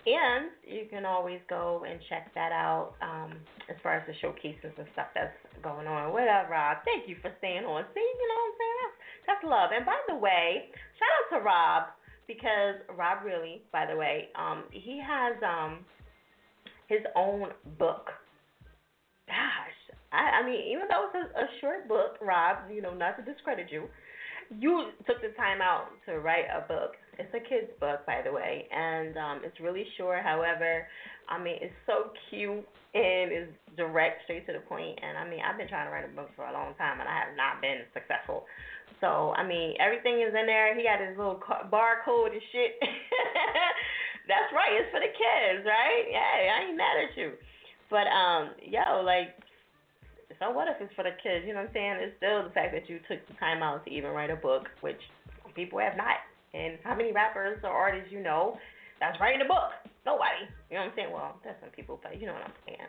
And 0.04 0.50
you 0.66 0.90
can 0.90 1.06
always 1.06 1.38
go 1.48 1.84
and 1.88 2.00
check 2.08 2.34
that 2.34 2.50
out 2.50 2.94
um, 3.00 3.38
as 3.70 3.76
far 3.82 3.94
as 3.94 4.02
the 4.06 4.14
showcases 4.20 4.74
and 4.76 4.86
stuff 4.94 5.06
that's 5.14 5.36
going 5.62 5.86
on. 5.86 6.12
Whatever, 6.12 6.50
Rob. 6.50 6.78
Thank 6.84 7.08
you 7.08 7.16
for 7.22 7.30
staying 7.38 7.62
on. 7.62 7.84
See, 7.94 8.02
you 8.02 8.26
know 8.26 8.34
what 8.34 8.50
I'm 8.50 8.58
saying? 8.58 8.78
That's, 8.82 8.98
that's 9.26 9.44
love. 9.46 9.70
And 9.70 9.86
by 9.86 9.98
the 10.08 10.18
way, 10.18 10.74
shout 10.98 11.14
out 11.22 11.38
to 11.38 11.44
Rob 11.44 11.82
because 12.26 12.82
Rob 12.98 13.24
really, 13.24 13.62
by 13.70 13.86
the 13.86 13.96
way, 13.96 14.28
um, 14.34 14.64
he 14.72 14.98
has 14.98 15.38
um, 15.46 15.86
his 16.88 17.06
own 17.14 17.54
book. 17.78 18.10
Gosh, 19.28 19.78
I, 20.12 20.42
I 20.42 20.46
mean, 20.46 20.60
even 20.66 20.90
though 20.90 21.08
it's 21.08 21.30
a, 21.30 21.40
a 21.40 21.46
short 21.60 21.88
book, 21.88 22.18
Rob, 22.20 22.68
you 22.70 22.82
know, 22.82 22.92
not 22.92 23.16
to 23.16 23.22
discredit 23.22 23.68
you, 23.70 23.86
you 24.58 24.90
took 25.06 25.20
the 25.22 25.34
time 25.36 25.60
out 25.60 25.88
to 26.06 26.18
write 26.18 26.46
a 26.50 26.66
book. 26.66 26.92
It's 27.18 27.32
a 27.34 27.40
kid's 27.40 27.70
book, 27.78 28.04
by 28.06 28.22
the 28.24 28.32
way, 28.32 28.66
and 28.72 29.16
um, 29.16 29.40
it's 29.44 29.58
really 29.60 29.84
short. 29.96 30.22
However, 30.24 30.86
I 31.28 31.38
mean, 31.38 31.56
it's 31.60 31.76
so 31.86 32.10
cute 32.30 32.64
and 32.94 33.32
it's 33.32 33.52
direct, 33.76 34.24
straight 34.24 34.46
to 34.46 34.52
the 34.52 34.64
point. 34.64 34.98
And 35.00 35.16
I 35.16 35.28
mean, 35.28 35.40
I've 35.40 35.56
been 35.56 35.68
trying 35.68 35.88
to 35.88 35.92
write 35.92 36.04
a 36.04 36.12
book 36.12 36.30
for 36.36 36.44
a 36.44 36.52
long 36.52 36.74
time, 36.76 37.00
and 37.00 37.08
I 37.08 37.16
have 37.24 37.36
not 37.36 37.60
been 37.60 37.84
successful. 37.92 38.44
So 39.00 39.32
I 39.36 39.46
mean, 39.46 39.74
everything 39.80 40.20
is 40.20 40.32
in 40.32 40.46
there. 40.46 40.76
He 40.76 40.84
got 40.84 41.00
his 41.00 41.16
little 41.16 41.40
barcode 41.72 42.32
and 42.32 42.44
shit. 42.52 42.76
That's 44.30 44.50
right. 44.54 44.78
It's 44.78 44.90
for 44.92 45.00
the 45.00 45.10
kids, 45.10 45.66
right? 45.66 46.04
Yeah, 46.08 46.54
I 46.54 46.68
ain't 46.68 46.78
mad 46.78 46.96
at 47.02 47.12
you. 47.18 47.34
But 47.90 48.08
um, 48.08 48.56
yo, 48.62 49.02
like 49.04 49.36
so 50.38 50.50
what 50.50 50.68
if 50.68 50.80
it's 50.80 50.94
for 50.94 51.04
the 51.04 51.16
kids? 51.22 51.44
You 51.46 51.54
know 51.54 51.66
what 51.66 51.72
I'm 51.72 51.76
saying? 51.76 51.94
It's 52.00 52.16
still 52.16 52.44
the 52.44 52.54
fact 52.54 52.72
that 52.72 52.88
you 52.88 53.00
took 53.08 53.20
the 53.28 53.34
time 53.40 53.62
out 53.62 53.84
to 53.84 53.90
even 53.90 54.10
write 54.10 54.30
a 54.30 54.36
book, 54.36 54.68
which 54.80 55.00
people 55.54 55.78
have 55.78 55.96
not. 55.96 56.22
And 56.54 56.78
how 56.84 56.94
many 56.94 57.12
rappers 57.12 57.60
or 57.64 57.70
artists 57.70 58.12
you 58.12 58.20
know 58.20 58.56
that's 59.00 59.18
writing 59.20 59.40
a 59.40 59.48
book? 59.48 59.72
Nobody. 60.04 60.44
You 60.68 60.76
know 60.76 60.88
what 60.88 60.92
I'm 60.92 60.96
saying? 60.96 61.12
Well, 61.12 61.36
there's 61.44 61.56
some 61.60 61.70
people, 61.70 62.00
but 62.02 62.20
you 62.20 62.26
know 62.26 62.34
what 62.34 62.44
I'm 62.44 62.58
saying. 62.66 62.88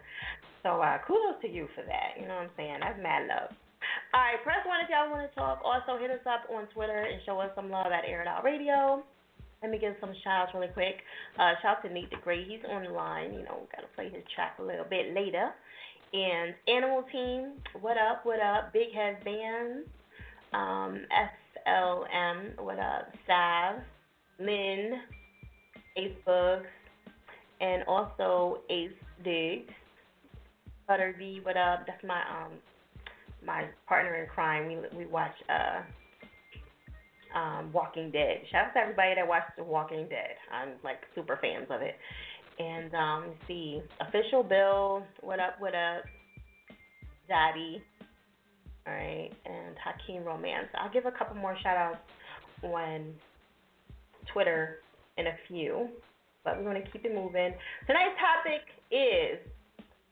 So 0.64 0.82
uh, 0.82 1.00
kudos 1.08 1.40
to 1.44 1.50
you 1.50 1.68
for 1.76 1.84
that. 1.88 2.20
You 2.20 2.28
know 2.28 2.44
what 2.44 2.52
I'm 2.52 2.56
saying? 2.58 2.80
That's 2.82 3.00
mad 3.00 3.28
love. 3.28 3.52
All 4.14 4.22
right, 4.22 4.40
press 4.44 4.64
one 4.64 4.80
if 4.84 4.90
y'all 4.90 5.12
want 5.12 5.28
to 5.28 5.34
talk. 5.36 5.60
Also, 5.64 6.00
hit 6.00 6.12
us 6.12 6.24
up 6.24 6.48
on 6.50 6.68
Twitter 6.72 7.08
and 7.08 7.20
show 7.26 7.40
us 7.40 7.52
some 7.56 7.70
love 7.70 7.92
at 7.92 8.08
Air 8.08 8.22
It 8.22 8.28
Out 8.28 8.44
Radio. 8.44 9.04
Let 9.62 9.72
me 9.72 9.80
give 9.80 9.96
some 10.02 10.12
shout 10.24 10.48
outs 10.48 10.52
really 10.54 10.72
quick. 10.76 11.00
Uh, 11.40 11.56
shout 11.64 11.80
out 11.80 11.84
to 11.88 11.90
Nate 11.90 12.12
the 12.12 12.18
Great. 12.24 12.48
He's 12.48 12.60
on 12.68 12.84
the 12.84 12.92
line. 12.92 13.32
You 13.32 13.44
know, 13.48 13.64
got 13.72 13.88
to 13.88 13.92
play 13.96 14.12
his 14.12 14.24
track 14.36 14.60
a 14.60 14.64
little 14.64 14.84
bit 14.84 15.16
later. 15.16 15.56
And 16.14 16.54
Animal 16.68 17.04
Team, 17.12 17.54
what 17.82 17.98
up, 17.98 18.24
what 18.24 18.40
up? 18.40 18.72
Big 18.72 18.94
Head 18.94 19.24
Band, 19.26 19.84
um, 20.54 21.02
SLM, 21.66 22.62
what 22.62 22.78
up? 22.78 23.12
Sav, 23.26 23.78
Lynn, 24.40 25.02
Ace 25.98 26.14
Bugs, 26.24 26.68
and 27.62 27.84
also 27.88 28.60
Ace 28.70 28.92
Diggs. 29.24 29.74
Butter 30.88 31.16
V, 31.18 31.40
what 31.42 31.58
up? 31.58 31.88
That's 31.88 32.04
my 32.04 32.22
um 32.30 32.52
my 33.44 33.66
partner 33.88 34.16
in 34.16 34.30
crime. 34.30 34.68
We 34.68 34.78
we 34.96 35.06
watch 35.08 35.34
uh 35.50 35.82
um 37.36 37.74
Walking 37.74 38.12
Dead. 38.12 38.42
Shout 38.52 38.68
out 38.68 38.74
to 38.74 38.80
everybody 38.82 39.16
that 39.16 39.28
watched 39.28 39.56
The 39.58 39.64
Walking 39.64 40.08
Dead. 40.10 40.36
I'm 40.52 40.74
like 40.84 40.98
super 41.16 41.40
fans 41.42 41.66
of 41.72 41.82
it. 41.82 41.96
And 42.60 42.94
um 42.94 43.24
let's 43.28 43.48
see, 43.48 43.82
official 44.00 44.44
Bill, 44.44 45.04
what 45.22 45.40
up, 45.40 45.56
what 45.60 45.74
up? 45.74 46.04
Daddy. 47.28 47.82
All 48.86 48.94
right, 48.94 49.32
and 49.46 49.76
Hakeem 49.84 50.24
Romance. 50.24 50.68
I'll 50.78 50.92
give 50.92 51.06
a 51.06 51.12
couple 51.12 51.36
more 51.38 51.56
shout 51.64 51.78
outs 51.78 52.00
on 52.64 53.14
Twitter 54.34 54.80
in 55.18 55.28
a 55.28 55.36
few, 55.48 55.88
but 56.44 56.58
we're 56.58 56.70
going 56.70 56.84
to 56.84 56.92
keep 56.92 57.06
it 57.06 57.16
moving. 57.16 57.54
Tonight's 57.88 58.20
topic 58.20 58.62
is 58.92 59.40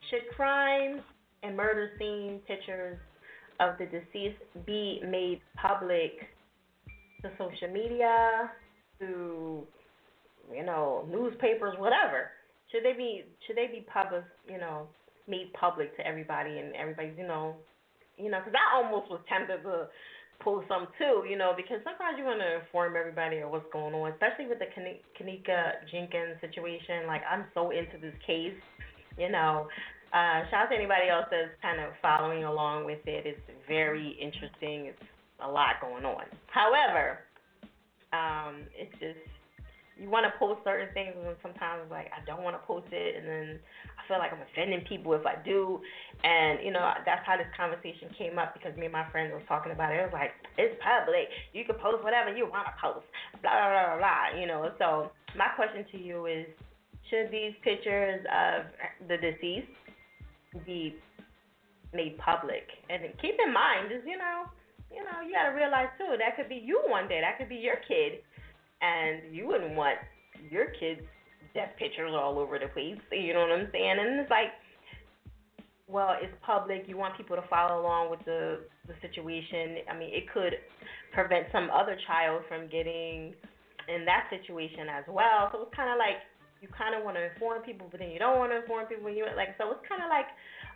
Should 0.10 0.34
crime 0.36 1.02
and 1.44 1.56
murder 1.56 1.92
scene 2.00 2.40
pictures 2.48 2.98
of 3.60 3.78
the 3.78 3.86
deceased 3.86 4.42
be 4.66 5.02
made 5.06 5.42
public 5.62 6.14
to 7.22 7.30
social 7.38 7.74
media, 7.74 8.52
to 9.00 9.68
you 10.56 10.66
know, 10.66 11.06
newspapers, 11.10 11.76
whatever. 11.78 12.32
Should 12.72 12.84
they 12.84 12.94
be 12.94 13.26
should 13.46 13.58
they 13.58 13.68
be 13.68 13.86
public, 13.92 14.24
you 14.48 14.58
know, 14.58 14.88
made 15.28 15.52
public 15.54 15.96
to 15.98 16.08
everybody 16.08 16.60
and 16.60 16.76
everybody's, 16.76 17.18
you 17.18 17.28
know, 17.28 17.56
you 18.18 18.30
know, 18.30 18.40
because 18.40 18.54
I 18.56 18.78
almost 18.78 19.10
was 19.10 19.20
tempted 19.28 19.64
to 19.64 19.88
pull 20.44 20.64
some 20.68 20.88
too, 20.98 21.24
you 21.30 21.38
know, 21.38 21.54
because 21.56 21.78
sometimes 21.84 22.18
you 22.18 22.26
want 22.26 22.40
to 22.40 22.60
inform 22.60 22.96
everybody 22.96 23.40
of 23.40 23.50
what's 23.52 23.66
going 23.72 23.94
on, 23.94 24.12
especially 24.12 24.48
with 24.48 24.60
the 24.60 24.70
Kani- 24.74 25.02
Kenneka 25.18 25.86
Jenkins 25.92 26.42
situation. 26.42 27.08
Like, 27.08 27.22
I'm 27.30 27.46
so 27.54 27.72
into 27.72 27.98
this 28.02 28.16
case, 28.26 28.58
you 29.18 29.30
know. 29.30 29.68
Uh, 30.12 30.44
shout 30.52 30.68
out 30.68 30.70
to 30.70 30.76
anybody 30.76 31.08
else 31.08 31.26
that's 31.32 31.56
kind 31.62 31.80
of 31.80 31.94
following 32.02 32.44
along 32.44 32.86
with 32.86 33.00
it. 33.06 33.26
It's 33.26 33.40
very 33.68 34.18
interesting. 34.20 34.92
It's 34.92 35.04
a 35.40 35.50
lot 35.50 35.80
going 35.80 36.04
on. 36.04 36.26
However, 36.48 37.20
um, 38.12 38.64
it's 38.76 38.92
just 39.00 39.24
you 40.02 40.10
want 40.10 40.26
to 40.26 40.34
post 40.42 40.66
certain 40.66 40.90
things, 40.98 41.14
and 41.14 41.38
sometimes 41.46 41.86
like 41.94 42.10
I 42.10 42.26
don't 42.26 42.42
want 42.42 42.58
to 42.58 42.64
post 42.66 42.90
it, 42.90 43.22
and 43.22 43.26
then 43.30 43.62
I 43.94 44.02
feel 44.10 44.18
like 44.18 44.34
I'm 44.34 44.42
offending 44.42 44.82
people 44.90 45.14
if 45.14 45.22
I 45.30 45.38
do. 45.46 45.78
And 46.26 46.58
you 46.66 46.74
know 46.74 46.82
that's 47.06 47.22
how 47.22 47.38
this 47.38 47.46
conversation 47.54 48.10
came 48.18 48.42
up 48.42 48.58
because 48.58 48.74
me 48.74 48.90
and 48.90 48.98
my 48.98 49.06
friend 49.14 49.30
was 49.30 49.46
talking 49.46 49.72
about 49.72 49.94
it. 49.94 50.02
It 50.02 50.10
was 50.10 50.18
like 50.18 50.34
it's 50.58 50.74
public, 50.82 51.30
you 51.54 51.70
can 51.70 51.78
post 51.78 52.02
whatever 52.02 52.34
you 52.34 52.50
want 52.50 52.66
to 52.66 52.74
post, 52.82 53.06
blah 53.46 53.54
blah 53.54 53.70
blah 53.94 53.98
blah. 54.02 54.42
You 54.42 54.50
know, 54.50 54.74
so 54.82 55.14
my 55.38 55.54
question 55.54 55.86
to 55.94 55.98
you 56.02 56.26
is, 56.26 56.50
should 57.14 57.30
these 57.30 57.54
pictures 57.62 58.26
of 58.26 58.74
the 59.06 59.22
deceased 59.22 59.70
be 60.66 60.98
made 61.94 62.18
public? 62.18 62.66
And 62.90 63.06
keep 63.22 63.38
in 63.38 63.54
mind, 63.54 63.94
is 63.94 64.02
you 64.02 64.18
know, 64.18 64.50
you 64.90 65.06
know, 65.06 65.22
you 65.22 65.30
gotta 65.38 65.54
realize 65.54 65.94
too 66.02 66.18
that 66.18 66.34
could 66.34 66.50
be 66.50 66.58
you 66.58 66.82
one 66.90 67.06
day, 67.06 67.22
that 67.22 67.38
could 67.38 67.54
be 67.54 67.62
your 67.62 67.78
kid 67.86 68.26
and 68.82 69.34
you 69.34 69.48
wouldn't 69.48 69.76
want 69.76 69.98
your 70.50 70.68
kids' 70.80 71.02
death 71.54 71.72
pictures 71.78 72.12
all 72.14 72.40
over 72.40 72.58
the 72.60 72.68
place. 72.68 72.98
You 73.12 73.34
know 73.34 73.42
what 73.42 73.52
I'm 73.52 73.70
saying? 73.72 73.98
And 74.00 74.20
it's 74.20 74.30
like, 74.30 74.52
well, 75.88 76.16
it's 76.22 76.34
public. 76.46 76.86
You 76.88 76.98
want 76.98 77.18
people 77.18 77.36
to 77.36 77.44
follow 77.50 77.82
along 77.82 78.10
with 78.10 78.24
the 78.26 78.62
the 78.88 78.96
situation. 79.02 79.84
I 79.92 79.98
mean, 79.98 80.10
it 80.14 80.32
could 80.34 80.56
prevent 81.14 81.48
some 81.52 81.70
other 81.70 81.98
child 82.08 82.44
from 82.48 82.68
getting 82.68 83.36
in 83.88 84.06
that 84.06 84.32
situation 84.32 84.88
as 84.90 85.04
well. 85.08 85.50
So 85.52 85.64
it's 85.64 85.76
kind 85.76 85.92
of 85.92 85.98
like 86.00 86.24
you 86.62 86.70
kind 86.70 86.96
of 86.96 87.04
want 87.04 87.18
to 87.18 87.26
inform 87.34 87.62
people, 87.66 87.88
but 87.90 88.00
then 88.00 88.10
you 88.10 88.20
don't 88.20 88.38
want 88.38 88.52
to 88.54 88.62
inform 88.62 88.86
people. 88.88 89.10
You 89.10 89.26
like, 89.36 89.58
so 89.58 89.74
it's 89.74 89.86
kind 89.90 90.02
of 90.02 90.10
like 90.10 90.30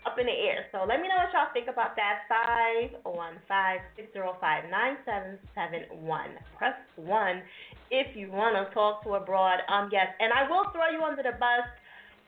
up 0.05 0.17
in 0.19 0.25
the 0.25 0.37
air. 0.37 0.69
So 0.71 0.85
let 0.87 1.01
me 1.01 1.09
know 1.09 1.17
what 1.17 1.33
y'all 1.33 1.51
think 1.53 1.67
about 1.67 1.95
that. 1.97 2.29
Five 2.29 3.01
one 3.03 3.41
five 3.47 3.81
six 3.95 4.13
zero 4.13 4.37
five 4.39 4.69
nine 4.69 4.97
seven 5.03 5.37
seven 5.57 5.89
one. 6.05 6.37
Press 6.57 6.77
one 6.95 7.41
if 7.89 8.15
you 8.15 8.31
want 8.31 8.55
to 8.55 8.73
talk 8.73 9.03
to 9.03 9.15
a 9.15 9.19
broad 9.19 9.59
um 9.67 9.89
yes, 9.91 10.07
and 10.19 10.31
I 10.31 10.49
will 10.49 10.69
throw 10.71 10.89
you 10.93 11.01
under 11.01 11.23
the 11.23 11.37
bus. 11.37 11.65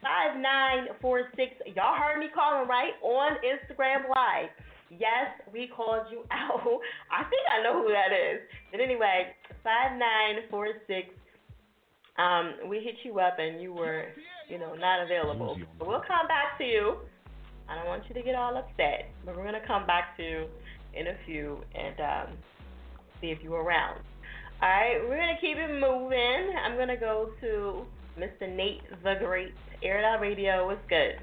Five 0.01 0.37
nine 0.37 0.93
four 1.01 1.29
six. 1.35 1.53
Y'all 1.75 1.97
heard 1.97 2.19
me 2.19 2.27
calling 2.33 2.67
right 2.67 2.93
on 3.01 3.37
Instagram 3.45 4.09
Live. 4.09 4.49
Yes, 4.89 5.29
we 5.51 5.69
called 5.69 6.07
you 6.11 6.23
out. 6.31 6.61
I 7.11 7.23
think 7.29 7.43
I 7.51 7.63
know 7.63 7.81
who 7.81 7.89
that 7.89 8.09
is. 8.13 8.41
But 8.71 8.81
anyway, 8.81 9.33
five 9.63 9.97
nine 9.97 10.49
four 10.49 10.67
six. 10.87 11.09
Um, 12.17 12.67
we 12.67 12.77
hit 12.79 12.95
you 13.03 13.19
up 13.19 13.37
and 13.37 13.61
you 13.61 13.73
were, 13.73 14.05
you 14.49 14.57
know, 14.57 14.73
not 14.73 15.03
available. 15.05 15.55
But 15.77 15.87
we'll 15.87 16.01
come 16.01 16.27
back 16.27 16.57
to 16.57 16.63
you. 16.63 16.97
I 17.69 17.75
don't 17.75 17.87
want 17.87 18.03
you 18.07 18.15
to 18.15 18.21
get 18.21 18.35
all 18.35 18.55
upset, 18.55 19.09
but 19.25 19.35
we're 19.35 19.43
gonna 19.43 19.65
come 19.65 19.85
back 19.85 20.15
to 20.17 20.23
you 20.23 20.45
in 20.93 21.07
a 21.07 21.15
few 21.25 21.59
and 21.75 21.99
um, 21.99 22.37
see 23.19 23.27
if 23.27 23.39
you're 23.43 23.61
around. 23.61 23.99
All 24.61 24.69
right, 24.69 24.97
we're 25.03 25.17
gonna 25.17 25.39
keep 25.39 25.57
it 25.57 25.73
moving. 25.73 26.55
I'm 26.63 26.77
gonna 26.77 26.97
go 26.97 27.31
to 27.41 27.85
Mr. 28.17 28.49
Nate 28.49 28.81
the 29.03 29.15
Great, 29.19 29.53
Air 29.83 29.99
It 29.99 30.05
Out 30.05 30.21
Radio. 30.21 30.65
What's 30.65 30.81
good? 30.89 31.19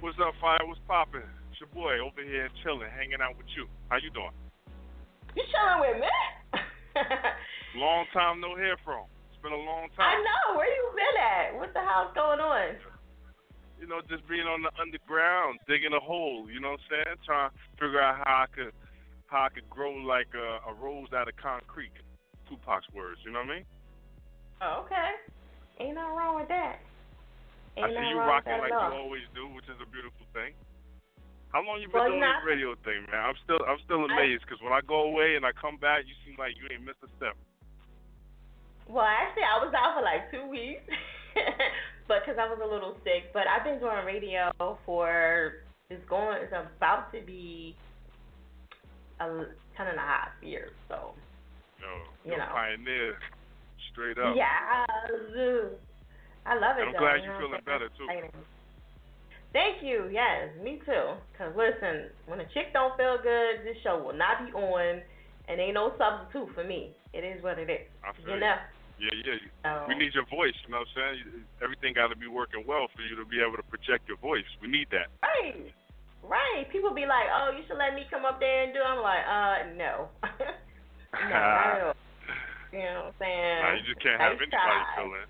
What's 0.00 0.18
up, 0.18 0.34
Fire? 0.40 0.58
What's 0.64 0.80
poppin'? 0.88 1.22
It's 1.50 1.60
your 1.60 1.68
boy 1.74 1.98
over 2.00 2.22
here 2.24 2.48
chilling, 2.62 2.88
hanging 2.90 3.20
out 3.20 3.36
with 3.36 3.46
you. 3.56 3.66
How 3.88 3.96
you 3.96 4.10
doing? 4.10 4.32
You 5.36 5.42
chilling 5.50 5.80
with 5.80 6.00
me? 6.00 6.60
Long 7.76 8.04
time 8.12 8.40
no 8.40 8.56
hear 8.56 8.76
from. 8.84 9.04
It's 9.32 9.42
been 9.42 9.52
a 9.52 9.56
long 9.56 9.88
time. 9.96 10.12
I 10.12 10.20
know. 10.20 10.56
Where 10.58 10.68
you 10.68 10.92
been 10.92 11.16
at? 11.16 11.56
What 11.56 11.72
the 11.72 11.80
hell's 11.80 12.12
going 12.14 12.38
on? 12.38 12.76
You 13.82 13.90
know, 13.90 13.98
just 14.06 14.22
being 14.30 14.46
on 14.46 14.62
the 14.62 14.70
underground, 14.78 15.58
digging 15.66 15.90
a 15.90 15.98
hole. 15.98 16.46
You 16.46 16.62
know 16.62 16.78
what 16.78 16.86
I'm 16.86 17.02
saying? 17.02 17.18
Trying 17.26 17.50
to 17.50 17.54
figure 17.82 17.98
out 17.98 18.22
how 18.22 18.46
I 18.46 18.48
could 18.54 18.70
how 19.26 19.42
I 19.42 19.50
could 19.50 19.66
grow 19.66 19.90
like 19.90 20.30
a, 20.38 20.70
a 20.70 20.72
rose 20.78 21.10
out 21.10 21.26
of 21.26 21.34
concrete. 21.34 21.90
Tupac's 22.46 22.86
words. 22.94 23.18
You 23.26 23.34
know 23.34 23.42
what 23.42 23.50
I 23.50 23.54
mean? 23.58 23.66
Oh, 24.62 24.86
okay. 24.86 25.10
Ain't 25.82 25.98
nothing 25.98 26.14
wrong 26.14 26.38
with 26.38 26.46
that. 26.46 26.78
Ain't 27.74 27.90
I 27.90 27.90
see 27.90 28.06
you 28.14 28.22
rocking 28.22 28.54
like 28.62 28.70
you 28.70 28.94
always 29.02 29.26
do, 29.34 29.50
which 29.50 29.66
is 29.66 29.74
a 29.82 29.88
beautiful 29.90 30.30
thing. 30.30 30.54
How 31.50 31.66
long 31.66 31.82
you 31.82 31.90
been 31.90 32.06
Well, 32.06 32.14
doing 32.14 32.22
know, 32.22 32.38
this 32.38 32.46
radio 32.46 32.70
thing, 32.86 33.02
man? 33.10 33.18
I'm 33.18 33.38
still 33.42 33.60
I'm 33.66 33.82
still 33.82 34.06
amazed 34.06 34.46
because 34.46 34.62
when 34.62 34.70
I 34.72 34.80
go 34.86 35.10
away 35.10 35.34
and 35.34 35.42
I 35.42 35.50
come 35.50 35.74
back, 35.74 36.06
you 36.06 36.14
seem 36.22 36.38
like 36.38 36.54
you 36.54 36.70
ain't 36.70 36.86
missed 36.86 37.02
a 37.02 37.10
step. 37.18 37.34
Well, 38.86 39.04
actually, 39.04 39.44
I 39.44 39.58
was 39.58 39.74
out 39.74 39.98
for 39.98 40.04
like 40.06 40.30
two 40.30 40.46
weeks, 40.48 40.84
but 42.12 42.20
because 42.28 42.36
I 42.36 42.44
was 42.44 42.60
a 42.60 42.68
little 42.68 42.92
sick. 43.08 43.32
But 43.32 43.48
I've 43.48 43.64
been 43.64 43.80
doing 43.80 44.04
radio 44.04 44.52
for 44.84 45.64
it's 45.88 46.04
going 46.12 46.36
it's 46.44 46.52
about 46.52 47.08
to 47.16 47.24
be 47.24 47.74
a 49.16 49.48
ten 49.76 49.88
and 49.88 49.96
a 49.96 50.04
half 50.04 50.36
years. 50.44 50.76
So 50.92 51.16
Yo, 51.80 51.88
You 52.28 52.36
know. 52.36 52.52
pioneer, 52.52 53.16
straight 53.90 54.18
up. 54.20 54.36
yeah, 54.36 54.84
I 56.44 56.52
love 56.60 56.76
it. 56.76 56.84
I'm 56.84 56.92
though, 56.92 57.00
glad 57.00 57.24
you 57.24 57.32
you're 57.32 57.40
know 57.40 57.48
feeling 57.48 57.64
better, 57.64 57.88
too. 57.96 58.06
Thank 59.52 59.82
you. 59.82 60.08
Yes, 60.12 60.52
me 60.62 60.80
too. 60.84 61.16
Cause 61.36 61.52
listen, 61.56 62.12
when 62.26 62.40
a 62.40 62.48
chick 62.52 62.72
don't 62.72 62.96
feel 62.96 63.16
good, 63.22 63.64
this 63.64 63.76
show 63.82 64.00
will 64.04 64.16
not 64.16 64.44
be 64.44 64.52
on, 64.52 65.00
and 65.48 65.60
ain't 65.60 65.74
no 65.74 65.92
substitute 65.96 66.52
for 66.54 66.64
me. 66.64 66.92
It 67.12 67.24
is 67.24 67.42
what 67.42 67.58
it 67.58 67.68
is. 67.68 67.88
You 68.26 68.34
you. 68.34 68.40
know. 68.40 68.56
Yeah, 69.02 69.18
yeah. 69.26 69.42
So, 69.66 69.90
We 69.90 69.98
need 69.98 70.14
your 70.14 70.26
voice. 70.30 70.54
You 70.62 70.70
know 70.70 70.86
what 70.86 70.94
I'm 70.94 71.18
saying? 71.18 71.42
Everything 71.58 71.90
got 71.90 72.14
to 72.14 72.18
be 72.18 72.30
working 72.30 72.62
well 72.62 72.86
for 72.94 73.02
you 73.02 73.18
to 73.18 73.26
be 73.26 73.42
able 73.42 73.58
to 73.58 73.66
project 73.66 74.06
your 74.06 74.16
voice. 74.22 74.46
We 74.62 74.70
need 74.70 74.86
that. 74.94 75.10
Right. 75.26 75.74
Right. 76.22 76.70
People 76.70 76.94
be 76.94 77.02
like, 77.02 77.26
oh, 77.34 77.50
you 77.50 77.66
should 77.66 77.82
let 77.82 77.98
me 77.98 78.06
come 78.06 78.22
up 78.22 78.38
there 78.38 78.62
and 78.62 78.70
do 78.70 78.78
it. 78.78 78.86
I'm 78.86 79.02
like, 79.02 79.26
uh, 79.26 79.74
no. 79.74 79.94
no, 81.18 81.34
not 81.34 81.66
at 81.74 81.82
all. 81.82 81.98
You 82.72 82.80
know 82.88 83.12
what 83.12 83.20
I'm 83.20 83.20
saying? 83.20 83.60
Nah, 83.60 83.76
you 83.76 83.84
just 83.84 84.00
can't 84.00 84.16
have 84.16 84.32
Nice 84.32 84.48
anybody 84.48 84.80
try. 84.80 84.96
feeling. 84.96 85.28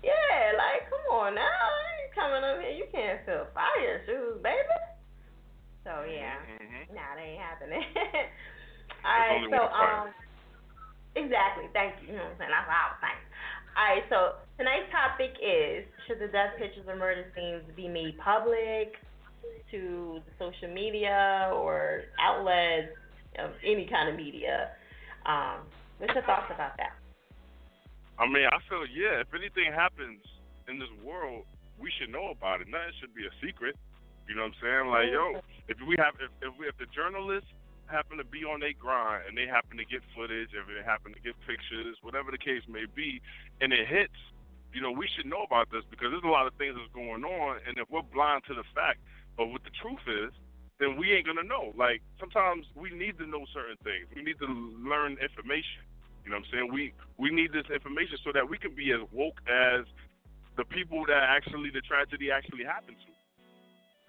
Yeah, 0.00 0.56
like, 0.56 0.88
come 0.88 1.04
on 1.12 1.36
now. 1.36 1.68
You 2.00 2.08
coming 2.16 2.40
up 2.40 2.56
here. 2.64 2.72
You 2.72 2.88
can't 2.88 3.20
feel 3.28 3.44
fire 3.52 4.00
shoes, 4.08 4.40
baby. 4.40 4.78
So, 5.84 6.08
yeah. 6.08 6.40
hmm 6.48 6.96
Nah, 6.96 7.12
that 7.12 7.20
ain't 7.20 7.44
happening. 7.44 7.84
All 9.04 9.20
right, 9.20 9.44
so, 9.52 9.60
um, 9.68 10.08
exactly. 11.16 11.66
Thank 11.72 12.00
you. 12.02 12.12
You 12.12 12.16
know 12.18 12.28
what 12.30 12.36
I'm 12.36 12.38
saying? 12.38 12.54
That's 12.54 12.68
what 12.68 12.78
I 12.78 12.86
was 12.90 13.00
saying. 13.02 13.24
All 13.78 13.86
right, 13.86 14.04
so 14.10 14.18
tonight's 14.58 14.90
topic 14.90 15.38
is 15.38 15.86
should 16.06 16.18
the 16.18 16.26
death 16.26 16.58
pictures 16.58 16.84
or 16.90 16.96
murder 16.96 17.30
scenes 17.34 17.62
be 17.76 17.86
made 17.86 18.18
public 18.18 18.98
to 19.70 20.20
the 20.26 20.32
social 20.38 20.68
media 20.68 21.50
or 21.54 22.10
outlets 22.18 22.92
of 23.38 23.54
any 23.64 23.86
kind 23.86 24.10
of 24.10 24.16
media? 24.16 24.74
Um, 25.24 25.62
what's 25.98 26.12
your 26.14 26.26
thoughts 26.26 26.50
about 26.50 26.76
that? 26.76 26.98
I 28.18 28.26
mean, 28.26 28.44
I 28.44 28.58
feel 28.68 28.84
yeah. 28.84 29.22
If 29.22 29.32
anything 29.32 29.72
happens 29.72 30.20
in 30.68 30.78
this 30.78 30.90
world, 31.00 31.46
we 31.80 31.88
should 31.96 32.10
know 32.10 32.34
about 32.34 32.60
it. 32.60 32.68
Nothing 32.68 32.92
should 33.00 33.14
be 33.14 33.24
a 33.24 33.34
secret. 33.40 33.78
You 34.28 34.36
know 34.36 34.44
what 34.50 34.54
I'm 34.58 34.62
saying? 34.62 34.86
Like, 34.92 35.08
yo, 35.08 35.40
if 35.66 35.78
we 35.88 35.96
have, 35.96 36.14
if 36.20 36.30
if, 36.42 36.52
we, 36.58 36.68
if 36.68 36.76
the 36.76 36.86
journalists 36.92 37.48
happen 37.90 38.18
to 38.18 38.24
be 38.24 38.44
on 38.44 38.60
their 38.60 38.72
grind 38.72 39.26
and 39.28 39.36
they 39.36 39.46
happen 39.46 39.76
to 39.78 39.84
get 39.84 40.00
footage, 40.14 40.54
if 40.54 40.64
they 40.66 40.82
happen 40.86 41.12
to 41.12 41.20
get 41.20 41.34
pictures, 41.46 41.98
whatever 42.02 42.30
the 42.30 42.38
case 42.38 42.62
may 42.68 42.86
be, 42.94 43.20
and 43.60 43.72
it 43.72 43.86
hits, 43.86 44.16
you 44.72 44.80
know, 44.80 44.90
we 44.90 45.08
should 45.10 45.26
know 45.26 45.42
about 45.42 45.70
this 45.70 45.82
because 45.90 46.14
there's 46.14 46.24
a 46.24 46.30
lot 46.30 46.46
of 46.46 46.54
things 46.54 46.78
that's 46.78 46.92
going 46.94 47.24
on, 47.24 47.58
and 47.66 47.76
if 47.78 47.90
we're 47.90 48.06
blind 48.06 48.46
to 48.46 48.54
the 48.54 48.64
fact 48.74 49.02
of 49.38 49.50
what 49.50 49.62
the 49.66 49.74
truth 49.82 50.02
is, 50.06 50.32
then 50.78 50.96
we 50.96 51.12
ain't 51.12 51.26
gonna 51.26 51.44
know. 51.44 51.72
Like 51.76 52.00
sometimes 52.18 52.66
we 52.74 52.90
need 52.90 53.18
to 53.18 53.26
know 53.26 53.44
certain 53.52 53.76
things. 53.84 54.08
We 54.16 54.22
need 54.22 54.38
to 54.40 54.48
learn 54.80 55.18
information. 55.20 55.84
You 56.24 56.32
know 56.32 56.38
what 56.38 56.48
I'm 56.48 56.52
saying? 56.52 56.72
We 56.72 56.92
we 57.18 57.30
need 57.30 57.52
this 57.52 57.68
information 57.68 58.16
so 58.24 58.32
that 58.32 58.48
we 58.48 58.56
can 58.56 58.74
be 58.74 58.90
as 58.92 59.00
woke 59.12 59.40
as 59.46 59.84
the 60.56 60.64
people 60.64 61.04
that 61.06 61.22
actually 61.22 61.70
the 61.70 61.82
tragedy 61.82 62.32
actually 62.32 62.64
happened 62.64 62.96
to. 63.04 63.09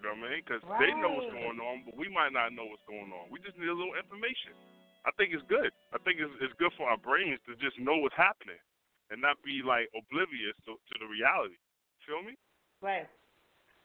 You 0.02 0.10
know 0.10 0.18
what 0.18 0.26
I 0.26 0.34
mean? 0.34 0.41
Because 0.41 0.66
they 0.82 0.89
know 0.97 1.14
what's 1.14 1.30
going 1.30 1.62
on, 1.62 1.86
but 1.86 1.93
we 1.93 2.10
might 2.10 2.34
not 2.34 2.58
know 2.58 2.66
what's 2.66 2.82
going 2.89 3.14
on. 3.14 3.30
We 3.30 3.38
just 3.45 3.54
need 3.62 3.70
a 3.70 3.78
little 3.78 3.93
information. 3.93 4.58
I 5.06 5.14
think 5.14 5.30
it's 5.30 5.45
good. 5.45 5.70
I 5.93 6.02
think 6.02 6.18
it's, 6.18 6.34
it's 6.41 6.58
good 6.58 6.74
for 6.74 6.89
our 6.89 6.97
brains 6.97 7.38
to 7.45 7.54
just 7.62 7.78
know 7.78 8.02
what's 8.02 8.18
happening 8.18 8.58
and 9.14 9.22
not 9.22 9.38
be 9.45 9.62
like 9.62 9.93
oblivious 9.93 10.58
to, 10.66 10.74
to 10.74 10.93
the 10.97 11.06
reality. 11.06 11.62
Feel 12.10 12.26
me? 12.26 12.34
Right. 12.82 13.06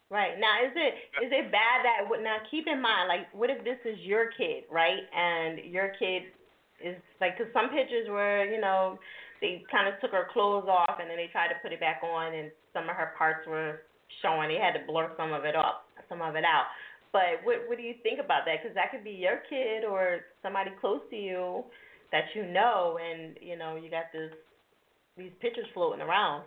Right. 0.08 0.40
Now 0.40 0.64
is 0.64 0.72
it 0.72 0.92
is 1.20 1.32
it 1.34 1.52
bad 1.52 1.84
that 1.84 2.08
now 2.24 2.40
keep 2.48 2.64
in 2.64 2.80
mind 2.80 3.12
like 3.12 3.26
what 3.36 3.50
if 3.50 3.60
this 3.66 3.80
is 3.84 4.00
your 4.00 4.32
kid, 4.38 4.64
right? 4.70 5.04
And 5.12 5.60
your 5.68 5.92
kid 5.98 6.32
is 6.80 6.96
like 7.20 7.36
cuz 7.36 7.50
some 7.52 7.68
pictures 7.68 8.08
where, 8.08 8.46
you 8.48 8.60
know, 8.60 9.00
they 9.42 9.66
kind 9.68 9.88
of 9.88 10.00
took 10.00 10.12
her 10.12 10.30
clothes 10.32 10.68
off 10.70 10.96
and 11.00 11.10
then 11.10 11.18
they 11.18 11.28
tried 11.28 11.48
to 11.48 11.58
put 11.60 11.72
it 11.72 11.80
back 11.80 12.00
on, 12.06 12.32
and 12.32 12.52
some 12.72 12.88
of 12.88 12.94
her 12.94 13.12
parts 13.18 13.44
were 13.48 13.82
showing. 14.22 14.48
They 14.48 14.60
had 14.60 14.78
to 14.78 14.86
blur 14.86 15.10
some 15.16 15.32
of 15.32 15.44
it 15.44 15.56
up, 15.56 15.86
some 16.08 16.22
of 16.22 16.36
it 16.36 16.44
out. 16.44 16.66
But 17.12 17.40
what 17.44 17.64
what 17.68 17.78
do 17.78 17.84
you 17.84 17.94
think 18.02 18.20
about 18.20 18.44
that? 18.46 18.60
Because 18.60 18.74
that 18.74 18.90
could 18.90 19.04
be 19.04 19.16
your 19.16 19.40
kid 19.48 19.84
or 19.84 20.26
somebody 20.42 20.70
close 20.80 21.00
to 21.10 21.16
you 21.16 21.64
that 22.12 22.28
you 22.34 22.46
know, 22.46 22.98
and 23.00 23.36
you 23.40 23.56
know 23.56 23.76
you 23.76 23.90
got 23.90 24.12
this 24.12 24.32
these 25.16 25.32
pictures 25.40 25.66
floating 25.72 26.04
around, 26.04 26.44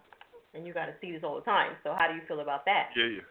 and 0.53 0.65
you 0.67 0.73
got 0.73 0.85
to 0.85 0.95
see 1.01 1.11
this 1.11 1.23
all 1.23 1.35
the 1.35 1.47
time. 1.47 1.73
So 1.83 1.95
how 1.97 2.07
do 2.07 2.13
you 2.15 2.21
feel 2.27 2.39
about 2.39 2.65
that? 2.65 2.93
Yeah, 2.95 3.19
yeah. 3.19 3.27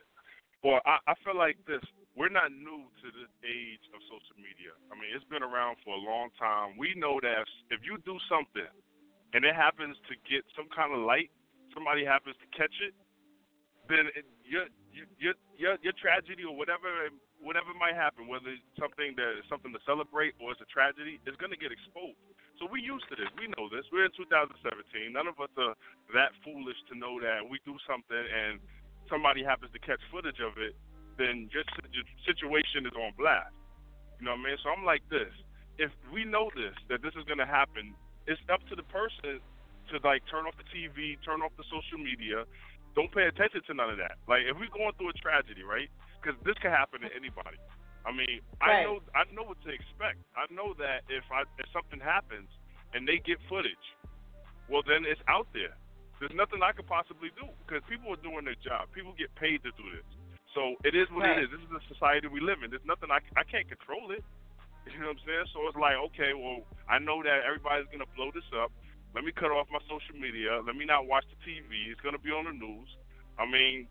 Well, 0.66 0.83
I, 0.83 0.99
I 1.07 1.14
feel 1.22 1.39
like 1.39 1.57
this. 1.66 1.83
We're 2.18 2.35
not 2.35 2.51
new 2.51 2.83
to 2.83 3.07
this 3.14 3.31
age 3.47 3.85
of 3.95 4.03
social 4.11 4.35
media. 4.43 4.74
I 4.91 4.99
mean, 4.99 5.14
it's 5.14 5.22
been 5.31 5.47
around 5.47 5.79
for 5.87 5.95
a 5.95 6.03
long 6.03 6.35
time. 6.35 6.74
We 6.74 6.99
know 6.99 7.22
that 7.22 7.47
if 7.70 7.79
you 7.87 7.95
do 8.03 8.18
something 8.26 8.66
and 9.31 9.47
it 9.47 9.55
happens 9.55 9.95
to 10.11 10.18
get 10.26 10.43
some 10.59 10.66
kind 10.74 10.91
of 10.91 11.07
light, 11.07 11.31
somebody 11.70 12.03
happens 12.03 12.35
to 12.43 12.49
catch 12.59 12.74
it, 12.83 12.91
then 13.89 14.12
it, 14.14 14.24
your 14.45 14.68
your 14.93 15.34
your 15.57 15.74
your 15.82 15.97
tragedy 15.97 16.45
or 16.45 16.55
whatever 16.55 17.09
whatever 17.41 17.70
might 17.76 17.95
happen, 17.95 18.26
whether 18.26 18.51
it's 18.51 18.64
something 18.78 19.14
that 19.14 19.39
is 19.39 19.47
something 19.47 19.70
to 19.70 19.82
celebrate 19.86 20.34
or 20.43 20.53
it's 20.53 20.62
a 20.62 20.68
tragedy, 20.70 21.22
is 21.22 21.39
going 21.39 21.55
to 21.55 21.61
get 21.61 21.70
exposed. 21.70 22.18
So 22.59 22.66
we 22.66 22.82
used 22.82 23.07
to 23.09 23.14
this. 23.14 23.30
We 23.39 23.47
know 23.55 23.70
this. 23.70 23.86
We're 23.95 24.11
in 24.11 24.14
2017. 24.18 24.59
None 25.14 25.30
of 25.30 25.39
us 25.39 25.51
are 25.55 25.78
that 26.18 26.34
foolish 26.43 26.78
to 26.91 26.99
know 26.99 27.22
that 27.22 27.47
we 27.47 27.62
do 27.62 27.78
something 27.86 28.18
and 28.18 28.59
somebody 29.07 29.47
happens 29.47 29.70
to 29.72 29.80
catch 29.80 30.03
footage 30.11 30.43
of 30.43 30.59
it, 30.59 30.74
then 31.16 31.49
your, 31.51 31.64
your 31.91 32.07
situation 32.26 32.86
is 32.86 32.95
on 32.95 33.14
blast. 33.16 33.55
You 34.20 34.26
know 34.26 34.36
what 34.36 34.45
I 34.45 34.55
mean? 34.55 34.59
So 34.62 34.70
I'm 34.70 34.84
like 34.84 35.03
this. 35.11 35.32
If 35.78 35.91
we 36.11 36.26
know 36.26 36.51
this, 36.55 36.74
that 36.91 37.03
this 37.03 37.14
is 37.14 37.22
going 37.24 37.39
to 37.39 37.49
happen, 37.49 37.95
it's 38.26 38.41
up 38.51 38.61
to 38.68 38.74
the 38.76 38.86
person 38.91 39.39
to 39.91 39.95
like 40.05 40.22
turn 40.28 40.45
off 40.45 40.55
the 40.59 40.68
TV, 40.68 41.16
turn 41.24 41.41
off 41.41 41.55
the 41.57 41.64
social 41.70 41.97
media. 41.97 42.45
Don't 42.99 43.14
pay 43.14 43.30
attention 43.30 43.62
to 43.70 43.78
none 43.78 43.94
of 43.94 43.99
that. 44.03 44.18
Like 44.26 44.42
if 44.51 44.59
we're 44.59 44.74
going 44.74 44.90
through 44.99 45.14
a 45.14 45.18
tragedy, 45.22 45.62
right? 45.62 45.86
Because 46.18 46.34
this 46.42 46.59
can 46.59 46.74
happen 46.74 47.07
to 47.07 47.11
anybody. 47.14 47.55
I 48.03 48.11
mean, 48.11 48.42
I 48.59 48.82
know 48.82 48.99
I 49.14 49.22
know 49.30 49.46
what 49.46 49.62
to 49.62 49.70
expect. 49.70 50.18
I 50.34 50.51
know 50.51 50.74
that 50.82 51.07
if 51.07 51.22
I 51.30 51.46
if 51.62 51.70
something 51.70 52.03
happens 52.03 52.51
and 52.99 53.07
they 53.07 53.22
get 53.22 53.38
footage, 53.46 53.86
well 54.66 54.82
then 54.82 55.07
it's 55.07 55.22
out 55.30 55.46
there. 55.55 55.78
There's 56.18 56.34
nothing 56.34 56.59
I 56.59 56.74
could 56.74 56.90
possibly 56.90 57.30
do 57.38 57.46
because 57.62 57.86
people 57.86 58.11
are 58.11 58.18
doing 58.18 58.42
their 58.42 58.59
job. 58.59 58.90
People 58.90 59.14
get 59.14 59.30
paid 59.38 59.62
to 59.62 59.70
do 59.78 59.86
this. 59.94 60.09
So 60.59 60.74
it 60.82 60.99
is 60.99 61.07
what 61.14 61.22
Right. 61.22 61.38
it 61.38 61.46
is. 61.46 61.55
This 61.55 61.62
is 61.62 61.70
the 61.70 61.84
society 61.86 62.26
we 62.26 62.42
live 62.42 62.66
in. 62.66 62.74
There's 62.74 62.82
nothing 62.82 63.14
I, 63.14 63.22
I 63.38 63.46
can't 63.46 63.70
control 63.70 64.11
it. 64.11 64.26
You 64.88 65.05
know 65.05 65.12
what 65.12 65.20
I'm 65.20 65.26
saying? 65.28 65.46
So 65.53 65.59
it's 65.68 65.76
like, 65.76 66.01
okay, 66.11 66.32
well, 66.32 66.64
I 66.88 66.96
know 66.96 67.20
that 67.20 67.44
everybody's 67.44 67.86
gonna 67.92 68.09
blow 68.16 68.32
this 68.32 68.46
up. 68.57 68.72
Let 69.14 69.24
me 69.24 69.32
cut 69.32 69.50
off 69.50 69.66
my 69.72 69.80
social 69.88 70.14
media. 70.20 70.61
Let 70.64 70.76
me 70.76 70.84
not 70.84 71.06
watch 71.06 71.24
the 71.32 71.38
TV. 71.40 71.88
It's 71.90 72.00
gonna 72.00 72.20
be 72.20 72.30
on 72.30 72.44
the 72.44 72.52
news. 72.52 72.88
I 73.38 73.46
mean, 73.46 73.88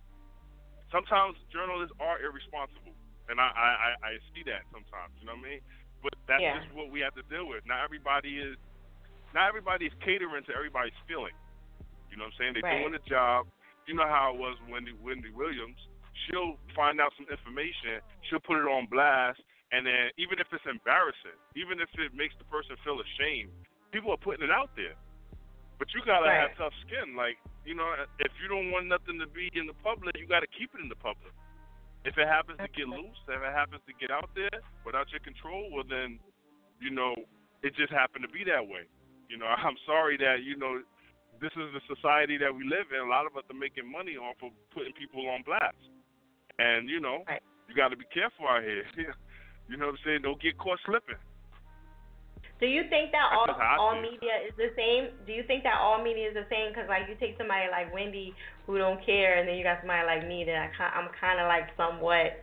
sometimes 0.91 1.37
journalists 1.51 1.95
are 1.99 2.21
irresponsible, 2.21 2.93
and 3.29 3.39
I 3.41 3.49
I, 3.49 3.89
I, 4.03 4.09
see 4.35 4.43
that 4.45 4.63
sometimes. 4.71 5.13
You 5.19 5.27
know 5.27 5.35
what 5.35 5.47
I 5.47 5.49
mean? 5.57 5.61
But 6.03 6.13
that's 6.27 6.41
Yeah. 6.41 6.59
just 6.61 6.71
what 6.73 6.91
we 6.91 7.01
have 7.01 7.15
to 7.15 7.23
deal 7.23 7.47
with. 7.47 7.65
Not 7.65 7.83
everybody 7.83 8.37
is 8.39 8.57
not 9.33 9.49
everybody 9.49 9.87
is 9.87 9.93
catering 10.01 10.43
to 10.45 10.53
everybody's 10.55 10.95
feeling. 11.07 11.35
You 12.09 12.17
know 12.17 12.25
what 12.25 12.33
I'm 12.33 12.37
saying? 12.39 12.53
They're 12.53 12.63
Right. 12.63 12.79
doing 12.79 12.93
the 12.93 13.03
job. 13.09 13.47
You 13.85 13.93
know 13.95 14.07
how 14.07 14.33
it 14.33 14.37
was 14.39 14.59
Wendy, 14.69 14.93
Wendy 14.93 15.29
Williams. 15.31 15.79
She'll 16.25 16.57
find 16.75 16.99
out 17.01 17.13
some 17.15 17.27
information. 17.29 18.01
She'll 18.23 18.39
put 18.39 18.57
it 18.57 18.67
on 18.67 18.85
blast, 18.87 19.41
and 19.71 19.85
then 19.85 20.11
even 20.17 20.39
if 20.39 20.51
it's 20.53 20.65
embarrassing, 20.65 21.37
even 21.55 21.79
if 21.79 21.89
it 21.99 22.13
makes 22.13 22.35
the 22.37 22.43
person 22.45 22.75
feel 22.83 22.99
ashamed, 23.01 23.51
people 23.91 24.11
are 24.11 24.17
putting 24.17 24.43
it 24.43 24.51
out 24.51 24.75
there. 24.75 24.95
But 25.79 25.93
you 25.93 26.01
gotta 26.05 26.25
Right. 26.27 26.49
have 26.49 26.57
tough 26.57 26.73
skin. 26.85 27.15
Like 27.15 27.37
you 27.65 27.75
know, 27.75 27.93
if 28.19 28.31
you 28.41 28.47
don't 28.47 28.71
want 28.71 28.87
nothing 28.87 29.19
to 29.19 29.27
be 29.27 29.49
in 29.53 29.67
the 29.67 29.73
public, 29.83 30.15
you 30.17 30.25
gotta 30.25 30.47
keep 30.47 30.73
it 30.73 30.81
in 30.81 30.89
the 30.89 30.95
public. 30.95 31.33
If 32.05 32.17
it 32.17 32.27
happens 32.27 32.57
to 32.59 32.67
get 32.69 32.87
loose, 32.87 33.17
if 33.27 33.41
it 33.41 33.53
happens 33.53 33.81
to 33.87 33.93
get 33.99 34.09
out 34.11 34.29
there 34.33 34.61
without 34.85 35.11
your 35.11 35.19
control, 35.19 35.67
well 35.71 35.83
then, 35.83 36.19
you 36.79 36.89
know, 36.89 37.13
it 37.63 37.75
just 37.75 37.91
happened 37.91 38.23
to 38.23 38.29
be 38.31 38.43
that 38.45 38.65
way. 38.65 38.87
You 39.27 39.37
know, 39.37 39.47
I'm 39.57 39.77
sorry 39.85 40.15
that 40.17 40.43
you 40.43 40.55
know 40.55 40.81
this 41.41 41.51
is 41.53 41.69
the 41.73 41.81
society 41.93 42.37
that 42.37 42.53
we 42.55 42.63
live 42.63 42.87
in. 42.95 42.99
A 43.05 43.09
lot 43.09 43.25
of 43.27 43.35
us 43.35 43.43
are 43.49 43.57
making 43.59 43.85
money 43.91 44.15
off 44.17 44.37
of 44.41 44.51
putting 44.73 44.93
people 44.93 45.27
on 45.29 45.43
blast, 45.43 45.75
and 46.57 46.89
you 46.89 46.99
know, 46.99 47.23
Right. 47.27 47.43
you 47.67 47.75
got 47.75 47.89
to 47.89 47.97
be 47.97 48.05
careful 48.13 48.47
out 48.47 48.63
here. 48.63 48.85
you 49.67 49.75
know 49.77 49.87
what 49.87 49.99
I'm 49.99 50.05
saying? 50.05 50.21
Don't 50.23 50.41
get 50.41 50.57
caught 50.57 50.79
slipping. 50.85 51.19
Do 52.59 52.65
you 52.65 52.89
think 52.89 53.13
that 53.13 53.29
all 53.37 53.45
just 53.45 53.59
how 53.61 53.77
I 53.77 53.77
all 53.77 53.95
media 54.01 54.41
is 54.41 54.53
the 54.57 54.73
same? 54.73 55.13
Do 55.29 55.31
you 55.33 55.45
think 55.45 55.61
that 55.61 55.77
all 55.77 56.01
media 56.01 56.29
is 56.29 56.33
the 56.33 56.49
same? 56.49 56.73
Because 56.73 56.89
like 56.89 57.05
you 57.05 57.13
take 57.21 57.37
somebody 57.37 57.69
like 57.69 57.93
Wendy 57.93 58.33
who 58.65 58.81
don't 58.81 58.97
care, 59.05 59.37
and 59.37 59.45
then 59.45 59.61
you 59.61 59.63
got 59.63 59.77
somebody 59.85 60.01
like 60.09 60.25
me 60.25 60.41
that 60.49 60.73
I 60.73 60.83
I'm 60.97 61.13
kind 61.13 61.37
of 61.37 61.45
like 61.45 61.69
somewhat, 61.77 62.41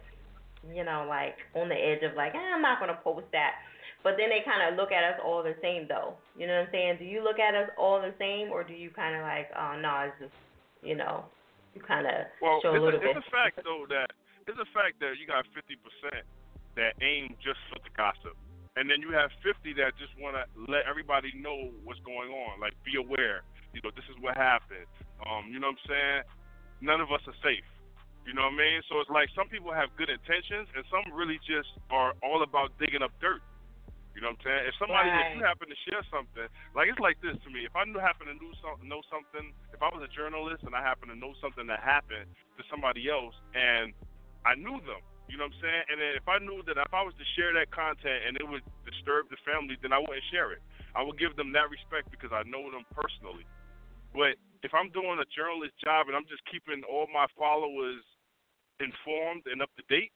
you 0.71 0.87
know, 0.87 1.07
like 1.11 1.35
on 1.59 1.67
the 1.67 1.75
edge 1.75 2.07
of 2.07 2.15
like 2.15 2.35
eh, 2.35 2.51
I'm 2.55 2.63
not 2.63 2.79
gonna 2.79 2.99
post 3.03 3.27
that. 3.35 3.59
But 4.07 4.15
then 4.21 4.31
they 4.31 4.45
kind 4.45 4.63
of 4.63 4.79
look 4.79 4.93
at 4.93 5.03
us 5.03 5.19
all 5.19 5.43
the 5.43 5.57
same 5.59 5.91
though. 5.91 6.15
You 6.39 6.47
know 6.47 6.63
what 6.63 6.71
I'm 6.71 6.73
saying? 6.73 7.03
Do 7.03 7.07
you 7.09 7.25
look 7.25 7.43
at 7.43 7.59
us 7.59 7.75
all 7.75 7.99
the 7.99 8.15
same, 8.23 8.55
or 8.55 8.63
do 8.63 8.75
you 8.75 8.95
kind 8.95 9.19
of 9.19 9.23
like 9.27 9.51
oh 9.59 9.75
no, 9.83 10.07
it's 10.07 10.31
just 10.31 10.39
you 10.85 10.95
know, 10.95 11.25
you 11.75 11.83
kind 11.83 12.07
of 12.07 12.31
Well, 12.39 12.61
show 12.63 12.71
a 12.71 12.79
little 12.79 13.01
a, 13.01 13.03
bit. 13.03 13.17
it's 13.17 13.27
a 13.27 13.31
fact 13.35 13.59
though 13.67 13.89
that 13.91 14.15
it's 14.47 14.61
a 14.61 14.69
fact 14.77 15.01
that 15.01 15.17
you 15.17 15.27
got 15.27 15.49
50% 15.57 15.81
that 16.77 16.93
aim 17.01 17.33
just 17.41 17.57
for 17.73 17.81
the 17.81 17.89
gossip, 17.97 18.37
and 18.77 18.91
then 18.91 18.99
you 18.99 19.15
have 19.15 19.31
50 19.47 19.75
that 19.79 19.95
just 19.99 20.11
want 20.19 20.35
to 20.35 20.45
let 20.67 20.87
everybody 20.91 21.31
know 21.39 21.71
what's 21.87 22.03
going 22.03 22.31
on, 22.35 22.59
like 22.59 22.75
be 22.83 22.99
aware. 22.99 23.47
You 23.71 23.83
know, 23.83 23.95
this 23.95 24.07
is 24.11 24.19
what 24.19 24.35
happened. 24.35 24.87
Um, 25.23 25.51
you 25.51 25.59
know 25.63 25.71
what 25.71 25.79
I'm 25.87 25.91
saying? 25.91 26.21
None 26.83 27.01
of 27.01 27.11
us 27.15 27.23
are 27.27 27.39
safe. 27.43 27.67
You 28.27 28.33
know 28.33 28.49
what 28.49 28.57
I 28.57 28.63
mean? 28.63 28.79
So 28.91 28.99
it's 28.99 29.13
like 29.13 29.29
some 29.37 29.47
people 29.47 29.71
have 29.71 29.93
good 29.95 30.09
intentions, 30.11 30.67
and 30.75 30.83
some 30.89 31.07
really 31.13 31.39
just 31.45 31.71
are 31.93 32.17
all 32.25 32.43
about 32.43 32.73
digging 32.81 33.05
up 33.05 33.13
dirt. 33.21 33.45
You 34.15 34.23
know 34.23 34.31
what 34.31 34.43
I'm 34.43 34.47
saying? 34.47 34.63
If 34.71 34.75
somebody, 34.79 35.11
if 35.11 35.39
you 35.39 35.43
happen 35.43 35.67
to 35.67 35.79
share 35.91 36.03
something, 36.07 36.47
like 36.73 36.87
it's 36.87 37.03
like 37.03 37.19
this 37.19 37.35
to 37.47 37.51
me. 37.51 37.67
If 37.67 37.75
I 37.75 37.83
knew 37.85 37.99
happen 37.99 38.31
to 38.31 38.37
know 38.39 38.55
something, 38.63 38.87
know 38.87 39.03
something, 39.11 39.51
if 39.75 39.83
I 39.83 39.91
was 39.91 40.07
a 40.07 40.11
journalist 40.15 40.63
and 40.63 40.73
I 40.73 40.81
happen 40.87 41.11
to 41.11 41.19
know 41.19 41.35
something 41.43 41.67
that 41.67 41.83
happened 41.83 42.31
to 42.59 42.63
somebody 42.71 43.11
else, 43.11 43.35
and 43.59 43.91
I 44.47 44.55
knew 44.55 44.79
them, 44.87 45.03
you 45.29 45.41
know 45.41 45.49
what 45.49 45.57
I'm 45.57 45.65
saying? 45.65 45.85
And 45.89 45.97
then 46.01 46.13
if 46.17 46.27
I 46.29 46.39
knew 46.39 46.61
that 46.69 46.77
if 46.77 46.93
I 46.93 47.01
was 47.01 47.17
to 47.17 47.27
share 47.35 47.53
that 47.57 47.73
content 47.73 48.29
and 48.29 48.37
it 48.37 48.45
would 48.45 48.65
disturb 48.85 49.33
the 49.33 49.41
family, 49.43 49.81
then 49.81 49.93
I 49.93 49.99
wouldn't 49.99 50.25
share 50.29 50.53
it. 50.53 50.61
I 50.93 51.03
would 51.03 51.19
give 51.19 51.35
them 51.35 51.51
that 51.57 51.73
respect 51.73 52.13
because 52.13 52.31
I 52.31 52.45
know 52.45 52.69
them 52.69 52.85
personally. 52.93 53.49
But 54.13 54.39
if 54.63 54.71
I'm 54.71 54.95
doing 54.95 55.19
a 55.19 55.29
journalist 55.33 55.75
job 55.83 56.07
and 56.07 56.15
I'm 56.15 56.29
just 56.29 56.45
keeping 56.47 56.87
all 56.87 57.11
my 57.11 57.27
followers 57.35 58.05
informed 58.79 59.49
and 59.51 59.65
up 59.65 59.73
to 59.75 59.85
date, 59.91 60.15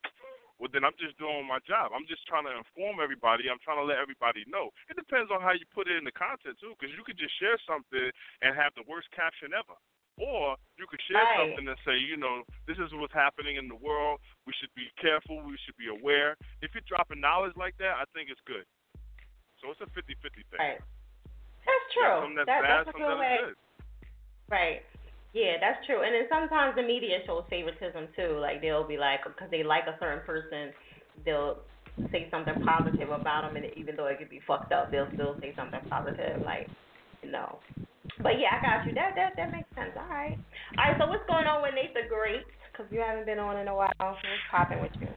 well 0.61 0.70
then 0.70 0.86
I'm 0.86 0.94
just 1.00 1.18
doing 1.18 1.48
my 1.48 1.59
job. 1.66 1.90
I'm 1.90 2.06
just 2.06 2.22
trying 2.28 2.46
to 2.46 2.54
inform 2.54 3.02
everybody. 3.02 3.50
I'm 3.50 3.62
trying 3.64 3.82
to 3.82 3.88
let 3.88 3.98
everybody 3.98 4.46
know. 4.46 4.70
It 4.86 4.94
depends 4.94 5.34
on 5.34 5.42
how 5.42 5.56
you 5.56 5.66
put 5.74 5.90
it 5.90 5.98
in 5.98 6.06
the 6.06 6.14
content 6.14 6.61
too, 6.62 6.78
because 6.78 6.94
you 6.94 7.02
could 7.02 7.18
just 7.18 7.34
share 7.42 7.59
something 7.66 8.12
and 8.44 8.54
have 8.54 8.76
the 8.78 8.86
worst 8.86 9.11
caption 9.11 9.50
ever. 9.56 9.74
Or 10.19 10.57
you 10.77 10.87
could 10.91 11.01
share 11.07 11.23
Right. 11.23 11.39
something 11.39 11.66
and 11.69 11.79
say, 11.87 11.97
you 11.97 12.16
know, 12.16 12.43
this 12.66 12.79
is 12.79 12.93
what's 12.95 13.14
happening 13.14 13.57
in 13.57 13.69
the 13.69 13.79
world. 13.79 14.21
We 14.47 14.53
should 14.59 14.75
be 14.75 14.91
careful. 15.01 15.43
We 15.43 15.57
should 15.64 15.77
be 15.77 15.89
aware. 15.89 16.37
If 16.61 16.75
you're 16.75 16.87
dropping 16.87 17.21
knowledge 17.21 17.57
like 17.57 17.79
that, 17.79 17.97
I 17.97 18.05
think 18.14 18.31
it's 18.31 18.41
good. 18.43 18.66
So 19.62 19.71
it's 19.71 19.81
a 19.81 19.87
50-50 19.87 20.43
thing. 20.51 20.59
Right. 20.59 20.81
That's 21.66 21.87
true. 21.95 22.19
Some 22.23 22.35
that's 22.35 22.47
that, 22.47 22.62
bad, 22.62 22.87
that's 22.87 22.95
a 22.95 22.99
good 22.99 23.19
way. 23.19 23.37
good. 23.41 23.57
Right. 24.51 24.83
Yeah, 25.35 25.61
that's 25.61 25.85
true. 25.87 26.03
And 26.03 26.14
then 26.14 26.27
sometimes 26.31 26.75
the 26.75 26.83
media 26.83 27.19
shows 27.27 27.45
favoritism 27.51 28.09
too. 28.16 28.39
Like 28.41 28.61
they'll 28.62 28.87
be 28.87 28.97
like, 28.97 29.25
because 29.25 29.51
they 29.51 29.62
like 29.62 29.85
a 29.87 29.97
certain 30.01 30.25
person, 30.25 30.73
they'll 31.25 31.59
say 32.11 32.29
something 32.31 32.55
positive 32.64 33.11
about 33.11 33.43
them, 33.43 33.57
and 33.57 33.66
even 33.77 33.97
though 33.97 34.07
it 34.07 34.19
could 34.19 34.31
be 34.31 34.41
fucked 34.47 34.73
up, 34.73 34.91
they'll 34.91 35.11
still 35.14 35.37
say 35.41 35.53
something 35.57 35.81
positive. 35.91 36.41
Like, 36.45 36.69
you 37.23 37.31
know. 37.31 37.59
But 38.22 38.40
yeah, 38.40 38.56
I 38.56 38.61
got 38.64 38.86
you. 38.88 38.92
That 38.94 39.14
that 39.14 39.36
that 39.36 39.52
makes 39.52 39.68
sense. 39.76 39.94
All 39.94 40.09
right. 40.11 40.36
All 40.78 40.84
right. 40.84 40.96
So 40.98 41.06
what's 41.06 41.26
going 41.28 41.46
on 41.46 41.62
with 41.62 41.74
Nate 41.76 41.94
the 41.94 42.09
Great? 42.09 42.46
Because 42.72 42.90
you 42.90 43.00
haven't 43.00 43.26
been 43.26 43.38
on 43.38 43.59
in 43.59 43.68
a 43.68 43.74
while. 43.74 43.94
What's 43.98 44.46
popping 44.50 44.82
with 44.82 44.94
you? 45.00 45.11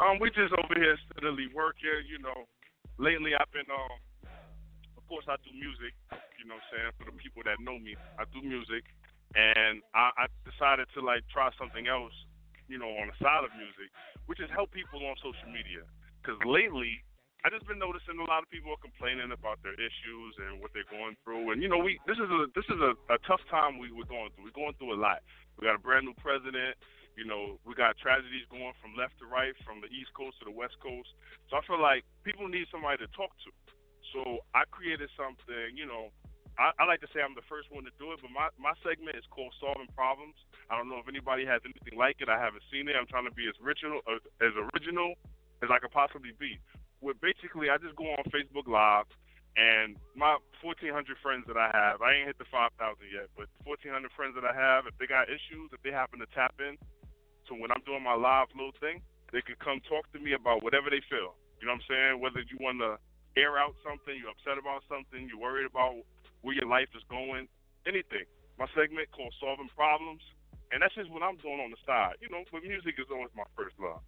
Um, 0.00 0.18
we 0.18 0.32
just 0.32 0.50
over 0.56 0.74
here 0.74 0.96
steadily 1.10 1.46
working, 1.52 2.02
you 2.08 2.18
know. 2.18 2.48
Lately 2.98 3.32
I've 3.36 3.50
been 3.52 3.68
um 3.70 3.98
of 4.96 5.04
course 5.06 5.26
I 5.28 5.36
do 5.44 5.52
music, 5.52 5.92
you 6.40 6.48
know 6.48 6.56
what 6.56 6.64
I'm 6.72 6.72
saying, 6.72 6.90
for 6.96 7.04
the 7.10 7.16
people 7.20 7.44
that 7.44 7.60
know 7.60 7.76
me. 7.76 7.94
I 8.16 8.24
do 8.32 8.40
music 8.40 8.86
and 9.34 9.84
I, 9.92 10.12
I 10.14 10.24
decided 10.44 10.88
to 10.96 11.00
like 11.00 11.24
try 11.32 11.52
something 11.56 11.88
else, 11.88 12.14
you 12.68 12.76
know, 12.80 12.88
on 13.00 13.12
the 13.12 13.16
side 13.20 13.44
of 13.44 13.52
music, 13.56 13.92
which 14.26 14.40
is 14.40 14.48
help 14.52 14.72
people 14.72 15.00
on 15.04 15.16
social 15.20 15.48
media. 15.48 15.84
Because 16.20 16.38
lately 16.46 17.02
I 17.42 17.50
just 17.50 17.66
been 17.66 17.82
noticing 17.82 18.22
a 18.22 18.28
lot 18.30 18.46
of 18.46 18.48
people 18.54 18.70
are 18.70 18.78
complaining 18.78 19.34
about 19.34 19.58
their 19.66 19.74
issues 19.74 20.32
and 20.46 20.62
what 20.62 20.70
they're 20.70 20.86
going 20.86 21.18
through. 21.26 21.50
And 21.50 21.58
you 21.58 21.66
know, 21.66 21.82
we 21.82 21.98
this 22.06 22.14
is 22.14 22.30
a 22.30 22.46
this 22.54 22.66
is 22.70 22.78
a, 22.78 22.94
a 23.10 23.18
tough 23.26 23.42
time 23.50 23.82
we 23.82 23.90
we're 23.90 24.06
going 24.06 24.30
through. 24.34 24.46
We're 24.46 24.54
going 24.54 24.78
through 24.78 24.94
a 24.94 25.00
lot. 25.00 25.26
We 25.58 25.66
got 25.66 25.74
a 25.74 25.82
brand 25.82 26.06
new 26.06 26.14
president. 26.22 26.78
You 27.18 27.26
know, 27.26 27.58
we 27.66 27.74
got 27.74 27.98
tragedies 27.98 28.46
going 28.46 28.72
from 28.78 28.94
left 28.94 29.18
to 29.20 29.26
right, 29.26 29.52
from 29.66 29.82
the 29.82 29.90
East 29.90 30.14
Coast 30.14 30.38
to 30.40 30.46
the 30.46 30.54
West 30.54 30.78
Coast. 30.78 31.10
So 31.50 31.58
I 31.58 31.66
feel 31.66 31.82
like 31.82 32.06
people 32.22 32.46
need 32.46 32.70
somebody 32.70 33.02
to 33.02 33.10
talk 33.12 33.34
to. 33.42 33.50
So 34.14 34.46
I 34.54 34.62
created 34.70 35.10
something, 35.18 35.74
you 35.74 35.84
know, 35.84 36.14
I, 36.56 36.70
I 36.78 36.86
like 36.86 37.02
to 37.02 37.10
say 37.10 37.26
I'm 37.26 37.34
the 37.34 37.44
first 37.50 37.68
one 37.74 37.84
to 37.84 37.92
do 37.98 38.14
it, 38.14 38.22
but 38.22 38.30
my 38.30 38.54
my 38.54 38.78
segment 38.86 39.18
is 39.18 39.26
called 39.34 39.50
Solving 39.58 39.90
Problems. 39.98 40.38
I 40.70 40.78
don't 40.78 40.86
know 40.86 41.02
if 41.02 41.10
anybody 41.10 41.42
has 41.42 41.58
anything 41.66 41.98
like 41.98 42.22
it. 42.22 42.30
I 42.30 42.38
haven't 42.38 42.62
seen 42.70 42.86
it. 42.86 42.94
I'm 42.94 43.10
trying 43.10 43.26
to 43.26 43.34
be 43.34 43.50
as 43.50 43.58
original 43.58 43.98
as, 44.06 44.22
as 44.38 44.54
original 44.70 45.18
as 45.58 45.74
I 45.74 45.82
could 45.82 45.90
possibly 45.90 46.38
be. 46.38 46.62
Where 47.02 47.18
basically 47.18 47.66
I 47.66 47.82
just 47.82 47.98
go 47.98 48.06
on 48.14 48.22
Facebook 48.30 48.70
Live 48.70 49.10
and 49.58 49.98
my 50.14 50.38
1,400 50.64 50.94
friends 51.18 51.44
that 51.50 51.58
I 51.58 51.68
have, 51.74 52.00
I 52.00 52.14
ain't 52.14 52.30
hit 52.30 52.38
the 52.38 52.48
5,000 52.48 52.72
yet, 53.10 53.28
but 53.36 53.50
1,400 53.66 54.08
friends 54.14 54.38
that 54.38 54.46
I 54.46 54.54
have, 54.54 54.86
if 54.86 54.96
they 54.96 55.10
got 55.10 55.28
issues, 55.28 55.74
if 55.74 55.82
they 55.82 55.92
happen 55.92 56.22
to 56.22 56.30
tap 56.32 56.56
in, 56.62 56.78
so 57.44 57.58
when 57.58 57.74
I'm 57.74 57.84
doing 57.84 58.00
my 58.00 58.14
live 58.14 58.48
little 58.56 58.72
thing, 58.80 59.02
they 59.34 59.42
can 59.42 59.58
come 59.60 59.82
talk 59.84 60.08
to 60.14 60.18
me 60.22 60.32
about 60.32 60.62
whatever 60.62 60.88
they 60.88 61.02
feel. 61.10 61.36
You 61.60 61.68
know 61.68 61.76
what 61.76 61.84
I'm 61.84 61.90
saying? 61.90 62.12
Whether 62.22 62.46
you 62.46 62.56
want 62.62 62.80
to 62.80 62.96
air 63.34 63.58
out 63.58 63.74
something, 63.82 64.14
you're 64.14 64.32
upset 64.32 64.56
about 64.56 64.86
something, 64.88 65.26
you're 65.26 65.42
worried 65.42 65.66
about 65.66 66.00
where 66.40 66.54
your 66.56 66.70
life 66.70 66.88
is 66.94 67.04
going, 67.10 67.50
anything. 67.84 68.24
My 68.56 68.70
segment 68.72 69.10
called 69.12 69.34
Solving 69.42 69.68
Problems, 69.74 70.22
and 70.70 70.80
that's 70.80 70.94
just 70.94 71.10
what 71.10 71.20
I'm 71.20 71.36
doing 71.42 71.60
on 71.60 71.74
the 71.74 71.80
side. 71.84 72.16
You 72.24 72.30
know, 72.32 72.46
but 72.48 72.64
music 72.64 72.96
is 72.96 73.10
always 73.10 73.34
my 73.36 73.48
first 73.52 73.76
love. 73.76 74.00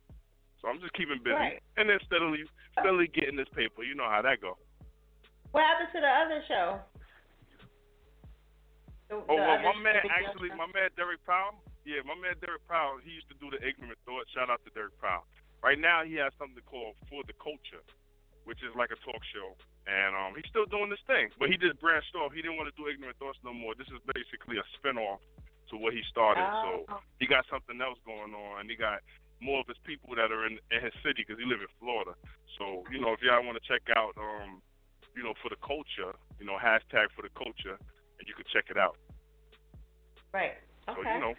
So 0.60 0.68
I'm 0.68 0.80
just 0.80 0.92
keeping 0.94 1.18
busy 1.22 1.34
Right. 1.36 1.62
and 1.76 1.88
then 1.88 1.98
steadily, 2.06 2.44
steadily 2.72 3.08
getting 3.08 3.36
this 3.36 3.48
paper. 3.54 3.82
You 3.84 3.94
know 3.94 4.08
how 4.08 4.22
that 4.22 4.40
go. 4.40 4.56
What 5.52 5.62
happened 5.64 5.90
to 5.94 6.00
the 6.00 6.08
other 6.08 6.40
show? 6.48 6.80
The, 9.08 9.16
Oh, 9.20 9.24
the 9.28 9.34
well, 9.36 9.60
my 9.60 9.76
man 9.84 10.00
actually, 10.08 10.48
my 10.56 10.66
man 10.72 10.88
Derek 10.96 11.20
Powell. 11.28 11.60
Yeah, 11.84 12.00
my 12.08 12.16
man 12.16 12.34
Derek 12.40 12.64
Powell. 12.66 12.96
He 13.04 13.12
used 13.12 13.28
to 13.28 13.36
do 13.36 13.52
the 13.52 13.60
ignorant 13.60 13.98
thought. 14.08 14.24
Shout 14.32 14.48
out 14.48 14.64
to 14.64 14.70
Derek 14.72 14.96
Powell. 15.00 15.28
Right 15.62 15.76
now, 15.78 16.00
he 16.04 16.16
has 16.20 16.32
something 16.40 16.64
called 16.64 16.96
For 17.12 17.20
the 17.28 17.36
Culture, 17.40 17.84
which 18.48 18.60
is 18.64 18.72
like 18.76 18.88
a 18.92 18.96
talk 19.04 19.20
show, 19.32 19.52
and 19.88 20.12
um, 20.16 20.32
he's 20.36 20.48
still 20.48 20.64
doing 20.68 20.88
this 20.88 21.00
thing. 21.08 21.28
But 21.38 21.48
he 21.52 21.56
just 21.60 21.76
branched 21.80 22.12
off. 22.16 22.32
He 22.32 22.40
didn't 22.40 22.56
want 22.56 22.68
to 22.72 22.76
do 22.80 22.88
ignorant 22.88 23.16
thoughts 23.20 23.38
no 23.44 23.52
more. 23.52 23.76
This 23.76 23.88
is 23.92 24.00
basically 24.16 24.56
a 24.60 24.64
spinoff 24.76 25.20
to 25.72 25.76
what 25.76 25.92
he 25.92 26.00
started. 26.08 26.44
So 26.64 26.70
Oh. 26.88 27.00
he 27.20 27.28
got 27.28 27.44
something 27.52 27.80
else 27.80 28.00
going 28.08 28.32
on, 28.32 28.64
and 28.64 28.66
he 28.68 28.76
got 28.76 29.00
more 29.44 29.60
of 29.60 29.68
his 29.68 29.76
people 29.84 30.16
that 30.16 30.32
are 30.32 30.48
in, 30.48 30.56
in 30.72 30.80
his 30.80 30.96
city 31.04 31.20
because 31.20 31.36
he 31.36 31.44
live 31.44 31.60
in 31.60 31.68
Florida. 31.76 32.16
So 32.56 32.82
you 32.88 32.96
know, 32.98 33.12
if 33.12 33.20
y'all 33.20 33.44
want 33.44 33.60
to 33.60 33.64
check 33.68 33.84
out, 33.92 34.16
um, 34.16 34.64
you 35.12 35.22
know, 35.22 35.36
for 35.44 35.52
the 35.52 35.60
culture, 35.60 36.16
you 36.40 36.48
know, 36.48 36.56
hashtag 36.56 37.12
for 37.12 37.20
the 37.20 37.32
culture, 37.36 37.76
and 37.76 38.24
you 38.24 38.32
can 38.32 38.48
check 38.48 38.72
it 38.72 38.80
out. 38.80 38.96
Right. 40.32 40.56
So 40.88 40.96
Okay. 40.96 41.14
you 41.14 41.20
know, 41.20 41.34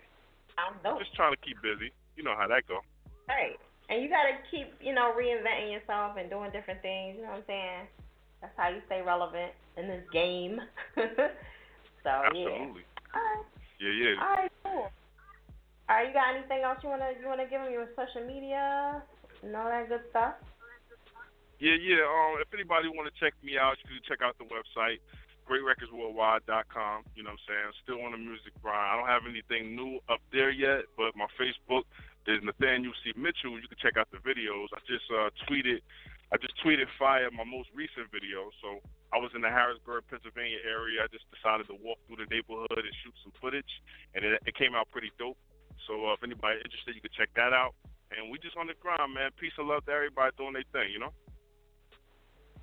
Sounds 0.55 0.77
dope. 0.85 0.99
just 1.01 1.13
trying 1.17 1.33
to 1.33 1.41
keep 1.41 1.57
busy. 1.65 1.89
You 2.15 2.23
know 2.23 2.35
how 2.37 2.47
that 2.47 2.63
go. 2.69 2.79
Right. 3.27 3.57
And 3.89 4.01
you 4.01 4.09
gotta 4.09 4.37
keep, 4.49 4.73
you 4.81 4.93
know, 4.93 5.13
reinventing 5.13 5.71
yourself 5.73 6.17
and 6.17 6.29
doing 6.29 6.49
different 6.51 6.81
things, 6.81 7.17
you 7.17 7.21
know 7.23 7.37
what 7.37 7.45
I'm 7.45 7.49
saying? 7.49 7.81
That's 8.41 8.53
how 8.57 8.69
you 8.69 8.81
stay 8.87 9.01
relevant 9.01 9.51
in 9.77 9.87
this 9.87 10.03
game. 10.11 10.61
so 10.95 11.03
yeah. 12.05 12.25
Absolutely. 12.25 12.85
Alright. 13.13 13.45
Yeah, 13.79 13.91
yeah. 13.91 14.23
Alright, 14.23 14.51
cool. 14.63 14.89
Alright, 15.85 16.09
you 16.09 16.13
got 16.13 16.33
anything 16.33 16.65
else 16.65 16.79
you 16.81 16.89
wanna 16.89 17.13
you 17.19 17.27
wanna 17.27 17.45
give 17.45 17.61
them 17.61 17.71
your 17.71 17.87
social 17.93 18.25
media 18.25 19.03
and 19.43 19.55
all 19.55 19.69
that 19.69 19.87
good 19.87 20.01
stuff? 20.09 20.33
Yeah, 21.59 21.79
yeah. 21.79 22.03
Um, 22.03 22.41
if 22.43 22.51
anybody 22.51 22.91
want 22.91 23.07
to 23.07 23.15
check 23.15 23.31
me 23.39 23.55
out, 23.55 23.79
you 23.79 23.95
can 23.95 24.03
check 24.03 24.19
out 24.19 24.35
the 24.35 24.43
website, 24.51 24.99
greatrecordsworldwide.com. 25.47 27.07
You 27.15 27.23
know 27.23 27.31
what 27.31 27.39
I'm 27.39 27.47
saying? 27.47 27.69
Still 27.79 28.03
on 28.03 28.11
the 28.11 28.19
music 28.19 28.51
grind. 28.59 28.75
I 28.75 28.93
don't 28.99 29.07
have 29.07 29.23
anything 29.23 29.71
new 29.71 30.03
up 30.11 30.19
there 30.35 30.51
yet, 30.51 30.91
but 30.99 31.15
my 31.15 31.31
Facebook 31.39 31.87
is 32.27 32.43
Nathaniel 32.43 32.91
C. 33.05 33.15
Mitchell. 33.15 33.55
You 33.55 33.71
can 33.71 33.79
check 33.79 33.95
out 33.95 34.11
the 34.11 34.19
videos. 34.19 34.67
I 34.75 34.83
just 34.83 35.07
uh, 35.07 35.31
tweeted, 35.47 35.79
I 36.33 36.41
just 36.43 36.59
tweeted 36.59 36.91
fire 36.99 37.31
my 37.31 37.47
most 37.47 37.71
recent 37.71 38.11
video. 38.11 38.51
So 38.59 38.83
I 39.15 39.17
was 39.23 39.31
in 39.31 39.39
the 39.39 39.49
Harrisburg, 39.53 40.03
Pennsylvania 40.11 40.59
area. 40.67 41.07
I 41.07 41.09
just 41.13 41.23
decided 41.31 41.71
to 41.71 41.77
walk 41.79 42.03
through 42.03 42.19
the 42.19 42.27
neighborhood 42.27 42.83
and 42.83 42.93
shoot 42.99 43.15
some 43.23 43.31
footage, 43.39 43.79
and 44.11 44.27
it, 44.27 44.43
it 44.43 44.59
came 44.59 44.75
out 44.75 44.91
pretty 44.91 45.15
dope. 45.15 45.39
So 45.87 46.07
uh, 46.07 46.13
if 46.13 46.23
anybody 46.23 46.63
interested, 46.63 46.95
you 46.95 47.01
can 47.01 47.13
check 47.13 47.29
that 47.35 47.53
out. 47.53 47.75
And 48.15 48.31
we 48.31 48.39
just 48.39 48.55
on 48.57 48.67
the 48.67 48.77
grind, 48.79 49.13
man. 49.13 49.31
Peace 49.39 49.53
and 49.57 49.67
love 49.67 49.85
to 49.85 49.91
everybody 49.91 50.31
doing 50.37 50.53
their 50.53 50.67
thing, 50.71 50.91
you 50.93 50.99
know? 50.99 51.11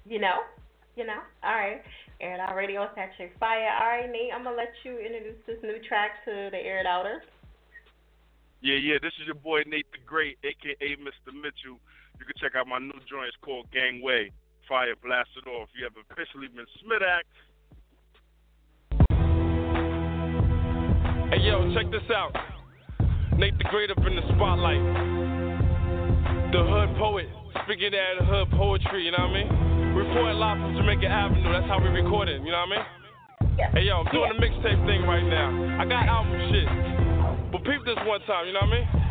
You 0.05 0.19
know? 0.19 0.47
You 0.97 1.07
know? 1.07 1.21
Alright. 1.45 1.83
Air 2.21 2.35
It 2.35 2.41
Out 2.41 2.55
Radio 2.55 2.89
Patrick 2.95 3.33
Fire. 3.39 3.71
Alright, 3.81 4.11
Nate, 4.11 4.33
I'm 4.35 4.45
gonna 4.45 4.57
let 4.57 4.73
you 4.85 4.99
introduce 4.99 5.41
this 5.47 5.59
new 5.63 5.79
track 5.89 6.25
to 6.25 6.49
the 6.51 6.59
Air 6.59 6.81
It 6.81 6.87
Outers. 6.87 7.23
Yeah, 8.63 8.77
yeah, 8.77 8.95
this 9.03 9.13
is 9.21 9.27
your 9.27 9.35
boy 9.35 9.63
Nate 9.67 9.91
the 9.91 9.99
Great, 10.07 10.39
aka 10.45 10.89
Mr. 11.03 11.35
Mitchell. 11.35 11.83
You 12.19 12.25
can 12.25 12.37
check 12.39 12.55
out 12.55 12.69
my 12.69 12.79
new 12.79 12.95
joint. 13.11 13.27
It's 13.27 13.37
called 13.43 13.67
Gangway. 13.73 14.31
Fire 14.69 14.95
blasted 15.03 15.49
off. 15.49 15.69
You 15.75 15.85
have 15.85 15.99
officially 15.99 16.47
been 16.47 16.67
Smidak. 16.79 17.27
Hey 21.33 21.41
yo, 21.43 21.75
check 21.75 21.91
this 21.91 22.09
out. 22.15 22.37
Nate 23.43 23.59
the 23.59 23.65
Great 23.75 23.91
up 23.91 23.99
in 24.07 24.15
the 24.15 24.23
spotlight. 24.39 24.79
The 26.55 26.63
hood 26.63 26.95
poet, 26.95 27.27
speaking 27.67 27.91
that 27.91 28.23
hood 28.23 28.47
poetry, 28.55 29.03
you 29.03 29.11
know 29.11 29.27
what 29.27 29.35
I 29.35 29.43
mean? 29.43 29.99
Reporting 29.99 30.39
live 30.39 30.63
from 30.63 30.79
Jamaica 30.79 31.11
Avenue, 31.11 31.51
that's 31.51 31.67
how 31.67 31.83
we 31.83 31.91
recording, 31.91 32.47
you 32.47 32.55
know 32.55 32.63
what 32.63 32.79
I 32.79 33.51
mean? 33.51 33.59
Yeah. 33.59 33.75
Hey 33.75 33.83
yo, 33.91 33.99
I'm 33.99 34.07
doing 34.15 34.31
a 34.31 34.39
mixtape 34.39 34.87
thing 34.87 35.03
right 35.11 35.27
now. 35.27 35.51
I 35.75 35.83
got 35.91 36.07
album 36.07 36.39
shit. 36.55 36.71
But 37.51 37.67
peep 37.67 37.83
this 37.83 37.99
one 38.07 38.23
time, 38.31 38.47
you 38.47 38.55
know 38.55 38.63
what 38.63 38.79
I 38.79 38.79
mean? 38.79 39.02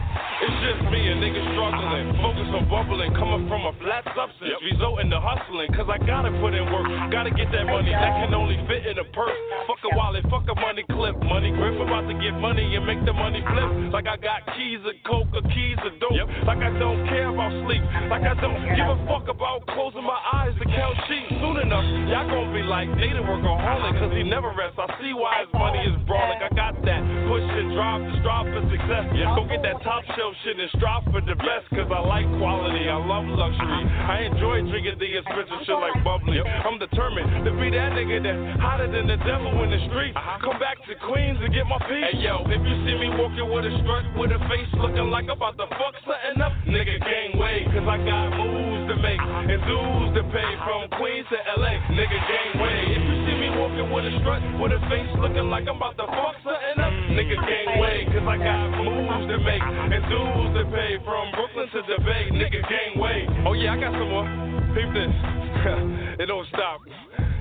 It's 0.42 0.58
just 0.66 0.82
me, 0.90 1.06
a 1.06 1.16
nigga 1.22 1.38
struggling, 1.54 2.18
focus 2.18 2.50
on 2.50 2.66
bubbling, 2.66 3.14
coming 3.14 3.46
from 3.46 3.62
a 3.70 3.74
flat 3.78 4.02
substance, 4.18 4.58
resulting 4.74 5.14
to 5.14 5.22
hustling, 5.22 5.70
cause 5.78 5.86
I 5.86 6.02
gotta 6.02 6.34
put 6.42 6.58
in 6.58 6.66
work, 6.74 6.90
gotta 7.14 7.30
get 7.30 7.54
that 7.54 7.70
money, 7.70 7.94
that 7.94 8.18
can 8.18 8.34
only 8.34 8.58
fit 8.66 8.90
in 8.90 8.98
a 8.98 9.06
purse. 9.14 9.38
Fuck 9.70 9.86
a 9.86 9.94
wallet, 9.94 10.26
fuck 10.34 10.50
a 10.50 10.58
money 10.58 10.82
clip, 10.90 11.14
money 11.30 11.54
grip, 11.54 11.78
about 11.78 12.10
to 12.10 12.18
get 12.18 12.34
money 12.42 12.66
and 12.74 12.84
make 12.90 13.06
the 13.06 13.14
money 13.14 13.46
flip. 13.54 13.94
Like 13.94 14.10
I 14.10 14.18
got 14.18 14.42
keys 14.58 14.82
of 14.82 14.98
coke 15.06 15.30
or 15.30 15.46
keys 15.54 15.78
of 15.86 15.94
dope, 16.02 16.18
like 16.50 16.58
I 16.58 16.74
don't 16.74 17.06
care 17.06 17.30
about 17.30 17.54
sleep, 17.70 17.86
like 18.10 18.26
I 18.26 18.34
don't 18.42 18.66
give 18.74 18.90
a 18.90 18.98
fuck 19.06 19.30
about 19.30 19.62
closing 19.78 20.04
my 20.04 20.18
eyes 20.34 20.58
to 20.58 20.66
count 20.66 20.98
sheep. 21.06 21.38
Soon 21.38 21.62
enough, 21.62 21.86
y'all 22.10 22.26
gonna 22.26 22.50
be 22.50 22.66
like, 22.66 22.90
Nate 22.98 23.14
a 23.14 23.22
workaholic, 23.22 23.94
cause 24.02 24.10
he 24.18 24.26
never 24.26 24.50
rests. 24.58 24.82
I 24.82 24.90
see 24.98 25.14
why 25.14 25.46
his 25.46 25.54
money 25.54 25.86
is 25.86 25.94
brawling, 26.10 26.42
I 26.42 26.50
got 26.58 26.74
that 26.82 27.02
push 27.30 27.46
and 27.46 27.78
drive 27.78 28.02
to 28.10 28.12
strive 28.26 28.50
for 28.50 28.66
success. 28.74 29.06
Go 29.38 29.46
get 29.46 29.62
that 29.62 29.78
top 29.86 30.01
shelf 30.16 30.34
shit 30.44 30.58
and 30.60 30.72
strive 30.78 31.04
for 31.12 31.22
the 31.22 31.36
best, 31.36 31.66
cause 31.72 31.90
I 31.90 32.02
like 32.06 32.28
quality, 32.38 32.88
I 32.90 32.98
love 32.98 33.26
luxury. 33.28 33.82
I 33.88 34.30
enjoy 34.32 34.66
drinking 34.70 34.98
the 34.98 35.10
expensive 35.20 35.62
shit 35.66 35.78
like 35.78 35.98
bubbly. 36.04 36.42
I'm 36.42 36.80
determined 36.80 37.46
to 37.46 37.52
be 37.56 37.70
that 37.74 37.94
nigga 37.94 38.24
that's 38.24 38.62
hotter 38.62 38.90
than 38.90 39.08
the 39.08 39.18
devil 39.24 39.52
in 39.64 39.70
the 39.70 39.82
street. 39.92 40.14
Uh-huh. 40.16 40.42
Come 40.42 40.60
back 40.60 40.82
to 40.88 40.94
Queens 41.08 41.40
and 41.42 41.52
get 41.54 41.66
my 41.68 41.80
piece. 41.86 42.08
Hey 42.14 42.26
yo, 42.26 42.46
if 42.48 42.62
you 42.62 42.76
see 42.88 42.96
me 42.98 43.10
walking 43.18 43.48
with 43.50 43.66
a 43.68 43.74
strut, 43.84 44.04
with 44.18 44.32
a 44.34 44.42
face 44.50 44.72
looking 44.82 45.10
like 45.14 45.30
I'm 45.30 45.38
about 45.38 45.58
to 45.62 45.68
fuck 45.78 45.96
something 46.04 46.42
up, 46.42 46.54
nigga 46.66 46.98
gangway, 47.02 47.66
cause 47.70 47.88
I 47.88 47.98
got 48.02 48.34
moves 48.38 48.90
to 48.90 48.96
make 49.00 49.22
and 49.22 49.62
dues 49.66 50.10
to 50.18 50.24
pay 50.34 50.50
from 50.66 50.90
Queens 50.98 51.28
to 51.30 51.40
LA, 51.58 51.78
nigga 51.94 52.20
you 52.22 52.98
see 52.98 53.21
me 53.42 53.50
walking 53.58 53.90
with 53.90 54.06
a 54.06 54.14
strut, 54.22 54.38
with 54.62 54.70
a 54.70 54.78
face 54.86 55.10
looking 55.18 55.50
like 55.50 55.66
I'm 55.66 55.82
about 55.82 55.98
to 55.98 56.06
fuck 56.06 56.38
something 56.46 56.78
up, 56.78 56.94
nigga 57.10 57.34
gangway, 57.42 58.06
cause 58.14 58.22
I 58.22 58.38
got 58.38 58.70
moves 58.86 59.26
to 59.34 59.38
make 59.42 59.66
and 59.66 60.04
dues 60.06 60.50
to 60.62 60.64
pay 60.70 61.02
from 61.02 61.34
Brooklyn 61.34 61.66
to 61.74 61.82
the 61.90 61.98
Bay, 62.06 62.30
nigga 62.38 62.62
gangway. 62.70 63.26
Oh 63.50 63.58
yeah, 63.58 63.74
I 63.74 63.82
got 63.82 63.98
some 63.98 64.14
more. 64.14 64.52
Peep 64.74 64.88
this. 64.94 65.12
it 66.22 66.28
don't 66.28 66.48
stop. 66.48 66.80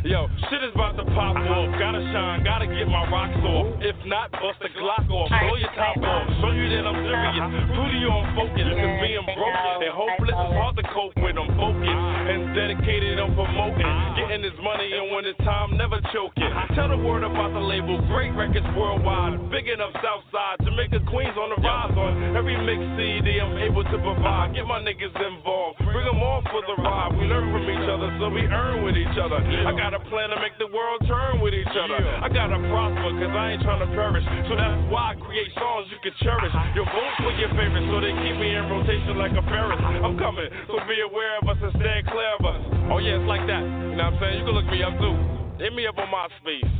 Yo, 0.00 0.32
shit 0.48 0.64
is 0.64 0.72
about 0.72 0.96
to 0.96 1.04
pop 1.12 1.36
off. 1.36 1.68
Gotta 1.76 2.00
shine, 2.08 2.40
gotta 2.40 2.64
get 2.64 2.88
my 2.88 3.04
rocks 3.12 3.36
off. 3.44 3.68
If 3.84 3.92
not, 4.08 4.32
bust 4.32 4.56
the 4.64 4.72
Glock 4.72 5.04
off. 5.12 5.28
Blow 5.28 5.60
your 5.60 5.68
top 5.76 6.00
off. 6.00 6.24
Show 6.40 6.56
you 6.56 6.72
that 6.72 6.88
I'm 6.88 7.04
serious. 7.04 7.44
To 7.68 7.82
you 8.00 8.08
I'm 8.08 8.32
focused. 8.32 8.64
Cause 8.64 8.96
being 9.04 9.28
broken 9.28 9.76
and 9.84 9.92
hopeless 9.92 10.32
is 10.32 10.52
hard 10.56 10.74
to 10.80 10.84
cope 10.88 11.12
with. 11.20 11.36
I'm 11.36 11.52
focused 11.52 11.84
uh-huh. 11.84 12.32
and 12.32 12.56
dedicated. 12.56 13.20
I'm 13.20 13.36
promoting. 13.36 13.84
Uh-huh. 13.84 14.16
Getting 14.16 14.40
this 14.40 14.56
money 14.64 14.88
and 14.88 15.12
when 15.12 15.28
it's 15.28 15.36
time, 15.44 15.76
never 15.76 16.00
choking. 16.16 16.48
Uh-huh. 16.48 16.72
Tell 16.72 16.88
the 16.88 16.96
word 16.96 17.20
about 17.20 17.52
the 17.52 17.60
label. 17.60 18.00
Great 18.08 18.32
records 18.32 18.64
worldwide. 18.72 19.52
Big 19.52 19.68
enough 19.68 19.92
Southside. 20.00 20.64
Jamaica 20.64 21.04
Queens 21.12 21.36
on 21.36 21.52
the 21.52 21.60
rise 21.60 21.92
on 21.92 22.40
every 22.40 22.56
mix 22.56 22.80
CD 22.96 23.36
I'm 23.36 23.52
able 23.60 23.84
to 23.84 23.96
provide. 24.00 24.56
Get 24.56 24.64
my 24.64 24.80
niggas 24.80 25.12
involved. 25.12 25.76
Bring 25.84 26.08
them 26.08 26.24
on 26.24 26.40
for 26.48 26.64
the 26.64 26.80
ride. 26.80 27.19
We 27.20 27.28
learn 27.28 27.52
from 27.52 27.68
each 27.68 27.84
other 27.84 28.08
so 28.16 28.32
we 28.32 28.48
earn 28.48 28.80
with 28.80 28.96
each 28.96 29.16
other. 29.20 29.36
I 29.36 29.76
got 29.76 29.92
a 29.92 30.00
plan 30.08 30.32
to 30.32 30.40
make 30.40 30.56
the 30.56 30.72
world 30.72 31.04
turn 31.04 31.44
with 31.44 31.52
each 31.52 31.68
other. 31.68 32.00
I 32.00 32.32
gotta 32.32 32.56
prosper 32.72 33.12
cause 33.20 33.34
I 33.36 33.52
ain't 33.52 33.62
trying 33.62 33.84
to 33.84 33.90
perish. 33.92 34.24
So 34.48 34.56
that's 34.56 34.80
why 34.88 35.12
I 35.12 35.20
create 35.20 35.52
songs 35.54 35.86
you 35.92 36.00
can 36.00 36.16
cherish. 36.24 36.48
Your 36.72 36.88
vote 36.88 37.14
for 37.20 37.32
your 37.36 37.52
favorites 37.52 37.86
so 37.92 38.00
they 38.00 38.16
keep 38.24 38.40
me 38.40 38.56
in 38.56 38.64
rotation 38.72 39.20
like 39.20 39.36
a 39.36 39.44
Ferris. 39.52 39.76
I'm 39.80 40.16
coming, 40.16 40.48
so 40.64 40.80
be 40.88 41.04
aware 41.04 41.36
of 41.38 41.48
us 41.52 41.60
and 41.60 41.76
stand 41.76 42.08
clear 42.08 42.32
of 42.40 42.44
us. 42.48 42.60
Oh 42.88 42.98
yeah, 42.98 43.20
it's 43.20 43.28
like 43.28 43.44
that. 43.46 43.60
You 43.60 44.00
know 44.00 44.08
what 44.08 44.16
I'm 44.16 44.24
saying? 44.24 44.36
You 44.40 44.44
can 44.48 44.54
look 44.56 44.68
me 44.72 44.80
up 44.80 44.96
too. 44.96 45.12
Hit 45.60 45.76
me 45.76 45.84
up 45.84 46.00
on 46.00 46.08
MySpace 46.08 46.72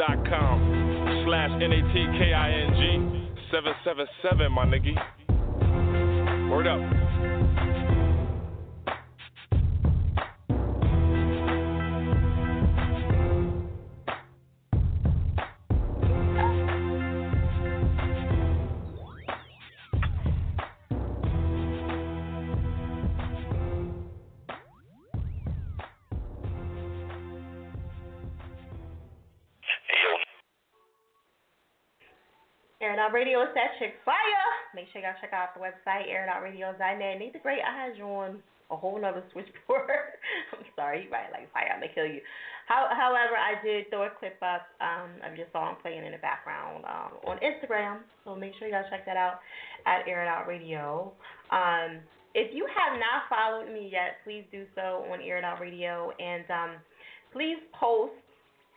dot 0.00 0.16
com 0.24 0.56
slash 1.28 1.52
N-A-T-K-I-N-G 1.60 2.80
777, 3.52 4.48
my 4.48 4.64
nigga. 4.64 4.96
Word 6.48 6.66
up. 6.66 6.80
Out 32.98 33.12
Radio 33.12 33.42
is 33.42 33.54
that 33.54 33.78
chick 33.78 33.94
fire. 34.04 34.50
Make 34.74 34.90
sure 34.92 35.00
y'all 35.00 35.14
check 35.20 35.30
out 35.32 35.54
the 35.54 35.62
website, 35.62 36.10
airitoutradio.net. 36.10 37.18
Nate 37.18 37.32
the 37.32 37.38
Great, 37.38 37.62
you 37.96 38.04
on 38.04 38.42
a 38.70 38.76
whole 38.76 39.00
nother 39.00 39.22
switchboard. 39.30 40.18
I'm 40.52 40.66
sorry, 40.74 41.04
you 41.04 41.10
might 41.10 41.30
like 41.30 41.46
fire, 41.52 41.70
I'm 41.72 41.80
gonna 41.80 41.94
kill 41.94 42.06
you. 42.06 42.20
How, 42.66 42.90
however, 42.90 43.38
I 43.38 43.62
did 43.62 43.88
throw 43.88 44.06
a 44.06 44.10
clip 44.18 44.36
up 44.42 44.66
um, 44.82 45.14
of 45.22 45.38
your 45.38 45.46
song 45.52 45.76
playing 45.80 46.04
in 46.04 46.12
the 46.12 46.18
background 46.18 46.84
um, 46.84 47.22
on 47.24 47.38
Instagram, 47.38 48.02
so 48.24 48.34
make 48.34 48.52
sure 48.58 48.66
y'all 48.66 48.84
check 48.90 49.06
that 49.06 49.16
out 49.16 49.40
at 49.86 50.02
Air 50.08 50.24
It 50.24 50.28
Out 50.28 50.48
Radio. 50.48 51.12
Um, 51.50 52.02
if 52.34 52.50
you 52.52 52.66
have 52.66 52.98
not 52.98 53.30
followed 53.30 53.72
me 53.72 53.88
yet, 53.92 54.18
please 54.24 54.44
do 54.50 54.66
so 54.74 55.06
on 55.12 55.22
Air 55.22 55.38
It 55.38 55.44
Out 55.44 55.60
Radio, 55.60 56.10
and 56.18 56.44
um, 56.50 56.70
please 57.32 57.62
post 57.78 58.18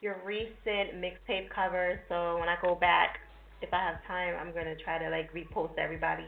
your 0.01 0.17
recent 0.25 1.01
mixtape 1.01 1.49
covers. 1.49 1.97
So 2.07 2.37
when 2.37 2.49
I 2.49 2.55
go 2.61 2.75
back 2.75 3.20
if 3.61 3.73
I 3.73 3.79
have 3.79 4.05
time, 4.07 4.35
I'm 4.39 4.53
gonna 4.53 4.75
try 4.83 4.97
to 4.97 5.09
like 5.09 5.33
repost 5.33 5.77
everybody. 5.77 6.25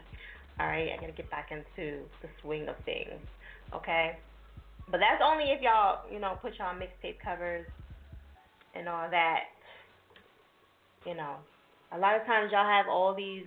All 0.60 0.66
right, 0.66 0.90
I 0.92 1.00
gotta 1.00 1.12
get 1.12 1.30
back 1.30 1.50
into 1.50 2.04
the 2.22 2.28
swing 2.40 2.68
of 2.68 2.76
things. 2.84 3.20
Okay, 3.74 4.16
but 4.90 4.98
that's 4.98 5.22
only 5.24 5.44
if 5.50 5.60
y'all, 5.60 6.04
you 6.12 6.20
know, 6.20 6.38
put 6.40 6.52
y'all 6.58 6.74
mixtape 6.74 7.18
covers 7.24 7.66
and 8.74 8.88
all 8.88 9.08
that. 9.10 9.50
You 11.06 11.14
know, 11.14 11.36
a 11.92 11.98
lot 11.98 12.18
of 12.18 12.26
times 12.26 12.50
y'all 12.52 12.66
have 12.66 12.86
all 12.88 13.14
these 13.14 13.44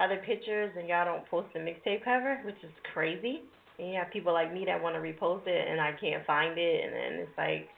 other 0.00 0.22
pictures 0.24 0.72
and 0.78 0.88
y'all 0.88 1.04
don't 1.04 1.28
post 1.28 1.48
the 1.54 1.60
mixtape 1.60 2.04
cover, 2.04 2.40
which 2.44 2.58
is 2.62 2.70
crazy. 2.94 3.42
And 3.78 3.88
you 3.88 3.94
have 3.98 4.12
people 4.12 4.32
like 4.32 4.52
me 4.52 4.64
that 4.66 4.82
want 4.82 4.96
to 4.96 5.00
repost 5.00 5.46
it 5.46 5.68
and 5.68 5.80
I 5.80 5.92
can't 6.00 6.24
find 6.26 6.58
it, 6.58 6.84
and 6.84 6.92
then 6.92 7.12
it's 7.22 7.38
like, 7.38 7.68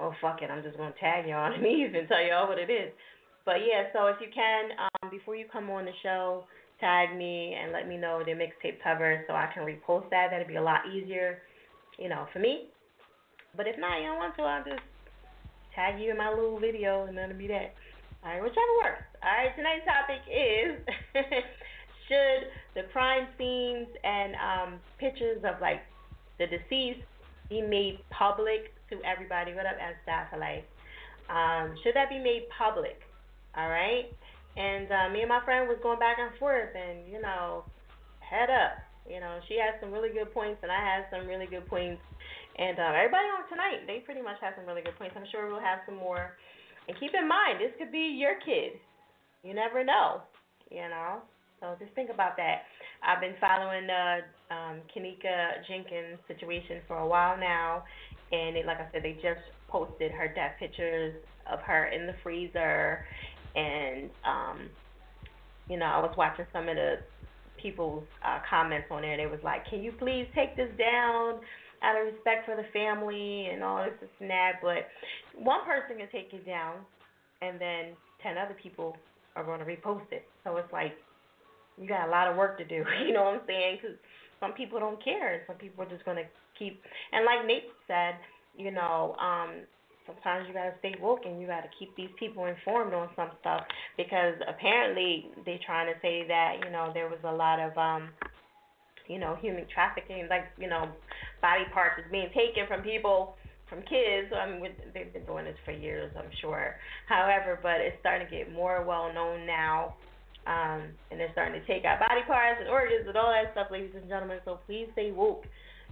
oh 0.00 0.12
fuck 0.20 0.42
it, 0.42 0.50
I'm 0.50 0.62
just 0.62 0.76
gonna 0.76 0.94
tag 1.00 1.26
y'all 1.26 1.38
on 1.44 1.54
underneath 1.54 1.94
and 1.94 2.08
tell 2.08 2.22
y'all 2.22 2.48
what 2.48 2.58
it 2.58 2.70
is. 2.70 2.92
But 3.44 3.56
yeah, 3.68 3.92
so 3.92 4.06
if 4.06 4.16
you 4.20 4.28
can, 4.34 4.70
um, 4.78 5.10
before 5.10 5.36
you 5.36 5.44
come 5.52 5.68
on 5.70 5.84
the 5.84 5.92
show, 6.02 6.44
tag 6.80 7.16
me 7.16 7.54
and 7.60 7.72
let 7.72 7.86
me 7.86 7.96
know 7.96 8.22
the 8.24 8.32
mixtape 8.32 8.82
cover 8.82 9.24
so 9.28 9.34
I 9.34 9.48
can 9.52 9.64
repost 9.64 10.08
that. 10.10 10.28
That'd 10.30 10.48
be 10.48 10.56
a 10.56 10.62
lot 10.62 10.80
easier, 10.92 11.42
you 11.98 12.08
know, 12.08 12.26
for 12.32 12.38
me. 12.38 12.68
But 13.56 13.66
if 13.68 13.76
not, 13.78 13.98
you 13.98 14.08
don't 14.08 14.18
want 14.18 14.36
to, 14.36 14.42
I'll 14.42 14.64
just 14.64 14.82
tag 15.74 16.00
you 16.00 16.10
in 16.10 16.16
my 16.16 16.30
little 16.30 16.58
video 16.58 17.04
and 17.04 17.16
that'll 17.16 17.36
be 17.36 17.48
that. 17.48 17.74
All 18.24 18.32
right, 18.32 18.42
whichever 18.42 18.74
works. 18.82 19.04
All 19.22 19.30
right, 19.30 19.54
tonight's 19.54 19.84
topic 19.84 20.24
is 20.24 20.80
should 22.08 22.48
the 22.74 22.88
crime 22.92 23.28
scenes 23.36 23.86
and 24.02 24.32
um, 24.40 24.80
pictures 24.98 25.44
of 25.44 25.60
like 25.60 25.82
the 26.38 26.46
deceased 26.46 27.04
be 27.50 27.60
made 27.60 27.98
public 28.08 28.72
to 28.88 28.96
everybody? 29.04 29.52
What 29.52 29.66
up, 29.66 29.76
Anstaphylite? 29.76 30.64
Um, 31.28 31.76
should 31.82 31.94
that 31.94 32.08
be 32.08 32.18
made 32.18 32.48
public? 32.56 32.96
All 33.56 33.68
right. 33.68 34.10
And 34.56 34.86
uh, 34.90 35.08
me 35.10 35.22
and 35.22 35.30
my 35.30 35.42
friend 35.44 35.66
was 35.66 35.78
going 35.82 35.98
back 35.98 36.18
and 36.18 36.30
forth, 36.38 36.70
and 36.74 37.10
you 37.10 37.20
know, 37.20 37.64
head 38.22 38.50
up. 38.50 38.78
You 39.06 39.20
know, 39.20 39.38
she 39.48 39.58
had 39.58 39.76
some 39.82 39.92
really 39.92 40.14
good 40.14 40.32
points, 40.32 40.62
and 40.62 40.70
I 40.70 40.78
had 40.78 41.10
some 41.10 41.26
really 41.26 41.46
good 41.46 41.66
points. 41.66 42.00
And 42.56 42.78
uh, 42.78 42.94
everybody 42.94 43.26
on 43.34 43.44
tonight, 43.50 43.82
they 43.86 44.00
pretty 44.06 44.22
much 44.22 44.38
had 44.40 44.54
some 44.56 44.64
really 44.64 44.82
good 44.82 44.96
points. 44.96 45.14
I'm 45.18 45.26
sure 45.30 45.50
we'll 45.50 45.60
have 45.60 45.82
some 45.86 45.98
more. 45.98 46.38
And 46.86 46.96
keep 46.98 47.10
in 47.12 47.26
mind, 47.26 47.58
this 47.58 47.74
could 47.78 47.90
be 47.90 48.14
your 48.14 48.38
kid. 48.46 48.78
You 49.42 49.54
never 49.54 49.82
know. 49.82 50.22
You 50.70 50.86
know. 50.88 51.22
So 51.60 51.74
just 51.78 51.94
think 51.94 52.10
about 52.10 52.36
that. 52.36 52.66
I've 53.02 53.20
been 53.20 53.34
following 53.40 53.86
the 53.86 54.22
um, 54.54 54.80
Kenneka 54.94 55.66
Jenkins 55.68 56.18
situation 56.28 56.80
for 56.86 56.98
a 56.98 57.06
while 57.06 57.38
now, 57.38 57.84
and 58.32 58.56
it, 58.56 58.66
like 58.66 58.78
I 58.78 58.88
said, 58.92 59.02
they 59.02 59.14
just 59.14 59.44
posted 59.68 60.12
her 60.12 60.28
death 60.28 60.56
pictures 60.58 61.14
of 61.50 61.60
her 61.60 61.86
in 61.86 62.06
the 62.06 62.14
freezer 62.22 63.04
and 63.54 64.10
um, 64.24 64.70
you 65.68 65.78
know, 65.78 65.86
I 65.86 66.00
was 66.00 66.14
watching 66.16 66.46
some 66.52 66.68
of 66.68 66.76
the 66.76 66.96
people's 67.60 68.04
uh, 68.24 68.38
comments 68.48 68.88
on 68.90 69.02
there. 69.02 69.16
They 69.16 69.26
was 69.26 69.40
like, 69.42 69.68
"Can 69.68 69.82
you 69.82 69.92
please 69.92 70.26
take 70.34 70.56
this 70.56 70.70
down?" 70.78 71.40
Out 71.82 72.00
of 72.00 72.14
respect 72.14 72.46
for 72.46 72.56
the 72.56 72.64
family 72.72 73.48
and 73.52 73.62
all 73.62 73.84
this, 73.84 73.92
this 74.00 74.08
and 74.18 74.30
that, 74.30 74.52
but 74.62 74.88
one 75.36 75.66
person 75.66 75.98
can 75.98 76.08
take 76.10 76.32
it 76.32 76.46
down, 76.46 76.76
and 77.42 77.60
then 77.60 77.92
ten 78.22 78.38
other 78.38 78.56
people 78.62 78.96
are 79.36 79.44
going 79.44 79.58
to 79.58 79.66
repost 79.66 80.10
it. 80.10 80.24
So 80.44 80.56
it's 80.56 80.72
like 80.72 80.92
you 81.76 81.88
got 81.88 82.08
a 82.08 82.10
lot 82.10 82.28
of 82.28 82.36
work 82.36 82.58
to 82.58 82.64
do. 82.64 82.84
You 83.06 83.12
know 83.12 83.24
what 83.24 83.34
I'm 83.34 83.40
saying? 83.46 83.78
Because 83.82 83.96
some 84.40 84.52
people 84.52 84.80
don't 84.80 85.02
care, 85.02 85.34
and 85.34 85.42
some 85.46 85.56
people 85.56 85.84
are 85.84 85.90
just 85.90 86.04
going 86.04 86.16
to 86.16 86.24
keep. 86.58 86.80
And 87.12 87.24
like 87.24 87.46
Nate 87.46 87.64
said, 87.86 88.14
you 88.56 88.70
know, 88.70 89.16
um, 89.20 89.66
sometimes 90.06 90.46
you 90.48 90.54
gotta 90.54 90.74
stay 90.78 90.94
woke 91.00 91.24
and 91.24 91.40
you 91.40 91.46
gotta 91.46 91.68
keep 91.78 91.94
these 91.96 92.12
people 92.18 92.46
informed 92.46 92.92
on 92.92 93.08
some 93.16 93.30
stuff 93.40 93.62
because 93.96 94.34
apparently 94.48 95.26
they're 95.44 95.60
trying 95.64 95.86
to 95.86 95.98
say 96.00 96.24
that 96.28 96.56
you 96.64 96.70
know 96.70 96.90
there 96.92 97.08
was 97.08 97.20
a 97.24 97.32
lot 97.32 97.58
of 97.58 97.76
um 97.78 98.10
you 99.08 99.18
know 99.18 99.36
human 99.40 99.64
trafficking 99.72 100.26
like 100.28 100.44
you 100.58 100.68
know 100.68 100.88
body 101.40 101.64
parts 101.72 102.00
is 102.04 102.10
being 102.10 102.28
taken 102.28 102.66
from 102.68 102.82
people 102.82 103.36
from 103.68 103.80
kids. 103.88 104.28
I 104.34 104.48
mean 104.50 104.72
they've 104.92 105.12
been 105.12 105.24
doing 105.24 105.44
this 105.46 105.56
for 105.64 105.72
years 105.72 106.12
i'm 106.16 106.30
sure. 106.40 106.76
However 107.08 107.58
but 107.62 107.80
it's 107.80 107.96
starting 108.00 108.28
to 108.28 108.32
get 108.32 108.52
more 108.52 108.84
well 108.84 109.12
known 109.12 109.46
now 109.46 109.94
um 110.46 110.84
and 111.10 111.18
they're 111.18 111.32
starting 111.32 111.60
to 111.60 111.66
take 111.66 111.84
out 111.84 112.00
body 112.00 112.20
parts 112.26 112.60
and 112.60 112.68
organs 112.68 113.08
and 113.08 113.16
all 113.16 113.32
that 113.32 113.52
stuff 113.52 113.68
ladies 113.70 113.96
and 113.96 114.08
gentlemen. 114.08 114.38
So 114.44 114.60
please 114.66 114.88
stay 114.92 115.12
woke 115.12 115.44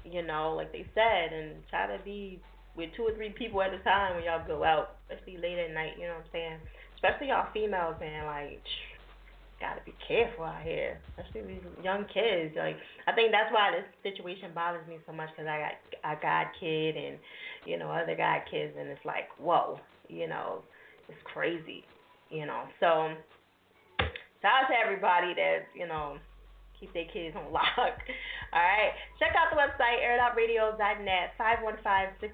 you 0.05 0.27
know 0.27 0.55
like 0.57 0.73
they 0.73 0.85
said 0.95 1.33
and 1.33 1.63
try 1.71 1.87
to 1.87 2.03
be 2.05 2.41
with 2.77 2.91
two 2.97 3.03
or 3.03 3.15
three 3.15 3.31
people 3.31 3.63
at 3.63 3.73
a 3.73 3.79
time 3.81 4.17
when 4.17 4.25
y'all 4.25 4.47
go 4.47 4.65
out, 4.65 4.97
especially 5.11 5.37
late 5.39 5.59
at 5.59 5.73
night. 5.73 5.95
You 5.99 6.07
know 6.07 6.15
what 6.15 6.25
I'm 6.25 6.33
saying? 6.33 6.59
Especially 6.97 7.29
y'all 7.29 7.49
females, 7.53 7.97
man. 8.01 8.27
Like, 8.27 8.63
gotta 9.61 9.81
be 9.85 9.95
careful 10.07 10.45
out 10.45 10.63
here, 10.63 10.99
especially 11.17 11.55
these 11.55 11.63
young 11.85 12.05
kids. 12.13 12.55
Like, 12.57 12.77
I 13.07 13.13
think 13.13 13.31
that's 13.31 13.53
why 13.53 13.71
this 13.71 13.87
situation 14.03 14.51
bothers 14.55 14.87
me 14.89 14.99
so 15.07 15.13
much 15.13 15.31
because 15.31 15.47
I 15.47 15.59
got 15.59 15.75
I 16.05 16.15
got 16.21 16.53
kid 16.59 16.97
and 16.97 17.19
you 17.65 17.79
know 17.79 17.91
other 17.91 18.17
guy 18.17 18.43
kids, 18.51 18.75
and 18.79 18.89
it's 18.89 19.05
like, 19.05 19.29
whoa, 19.39 19.79
you 20.09 20.27
know, 20.27 20.63
it's 21.09 21.21
crazy, 21.25 21.85
you 22.31 22.47
know. 22.47 22.65
So, 22.81 23.15
shout 24.41 24.65
out 24.65 24.69
to 24.69 24.75
everybody 24.75 25.35
that 25.35 25.69
you 25.77 25.87
know 25.87 26.17
keep 26.83 26.93
their 26.93 27.07
kids 27.15 27.39
on 27.39 27.53
lock. 27.55 27.71
All 27.79 28.59
right. 28.59 28.91
Check 29.23 29.39
out 29.39 29.55
the 29.55 29.57
website, 29.63 30.03
airitoutradio.net, 30.03 31.39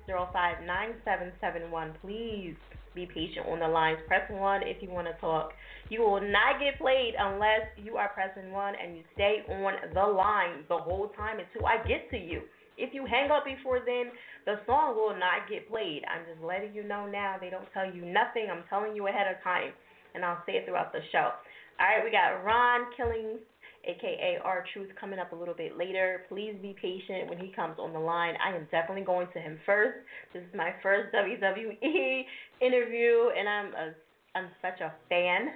515-605-9771. 0.08 2.00
Please 2.00 2.56
be 2.94 3.04
patient 3.06 3.46
on 3.46 3.60
the 3.60 3.68
lines. 3.68 3.98
Press 4.08 4.24
1 4.30 4.62
if 4.64 4.82
you 4.82 4.88
want 4.88 5.06
to 5.06 5.12
talk. 5.20 5.52
You 5.90 6.00
will 6.00 6.22
not 6.22 6.58
get 6.58 6.78
played 6.80 7.12
unless 7.18 7.68
you 7.76 7.96
are 7.96 8.08
pressing 8.08 8.50
1 8.50 8.74
and 8.82 8.96
you 8.96 9.04
stay 9.14 9.44
on 9.48 9.74
the 9.92 10.06
line 10.06 10.64
the 10.68 10.78
whole 10.78 11.08
time 11.16 11.36
until 11.38 11.66
I 11.66 11.76
get 11.86 12.10
to 12.10 12.16
you. 12.16 12.42
If 12.78 12.94
you 12.94 13.04
hang 13.04 13.30
up 13.30 13.44
before 13.44 13.80
then, 13.84 14.12
the 14.46 14.60
song 14.64 14.94
will 14.94 15.18
not 15.18 15.50
get 15.50 15.68
played. 15.68 16.02
I'm 16.06 16.22
just 16.30 16.42
letting 16.42 16.72
you 16.74 16.84
know 16.86 17.06
now. 17.06 17.36
They 17.40 17.50
don't 17.50 17.66
tell 17.74 17.84
you 17.84 18.06
nothing. 18.06 18.46
I'm 18.50 18.62
telling 18.70 18.94
you 18.94 19.08
ahead 19.08 19.26
of 19.26 19.42
time, 19.42 19.72
and 20.14 20.24
I'll 20.24 20.40
say 20.46 20.62
it 20.62 20.64
throughout 20.64 20.92
the 20.92 21.02
show. 21.10 21.34
All 21.80 21.86
right, 21.86 22.04
we 22.04 22.10
got 22.10 22.44
Ron 22.46 22.86
Killings 22.96 23.42
aka 23.84 24.38
R 24.44 24.64
Truth, 24.72 24.90
coming 25.00 25.18
up 25.18 25.32
a 25.32 25.36
little 25.36 25.54
bit 25.54 25.76
later. 25.76 26.22
Please 26.28 26.54
be 26.60 26.74
patient 26.80 27.28
when 27.28 27.38
he 27.38 27.52
comes 27.54 27.76
on 27.78 27.92
the 27.92 27.98
line. 27.98 28.34
I 28.44 28.56
am 28.56 28.66
definitely 28.70 29.04
going 29.04 29.28
to 29.32 29.40
him 29.40 29.58
first. 29.64 29.98
This 30.32 30.42
is 30.42 30.54
my 30.56 30.72
first 30.82 31.14
WWE 31.14 32.22
interview, 32.60 33.30
and 33.36 33.48
I'm 33.48 33.66
a 33.74 33.94
I'm 34.34 34.48
such 34.62 34.80
a 34.80 34.92
fan 35.08 35.48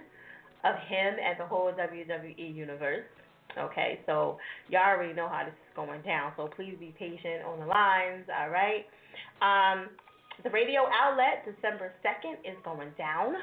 of 0.65 0.75
him 0.89 1.15
and 1.19 1.39
the 1.39 1.47
whole 1.47 1.73
WWE 1.73 2.55
universe. 2.55 3.05
Okay, 3.59 4.01
so 4.07 4.39
y'all 4.69 4.97
already 4.97 5.13
know 5.13 5.29
how 5.29 5.45
this 5.45 5.53
is 5.53 5.77
going 5.77 6.01
down. 6.03 6.33
So 6.37 6.49
please 6.57 6.75
be 6.81 6.95
patient 6.99 7.45
on 7.47 7.61
the 7.61 7.67
lines. 7.67 8.25
All 8.33 8.49
right. 8.49 8.87
Um, 9.43 9.89
the 10.43 10.51
radio 10.51 10.89
outlet 10.89 11.45
December 11.45 11.93
second 12.03 12.39
is 12.45 12.57
going 12.65 12.89
down. 12.97 13.35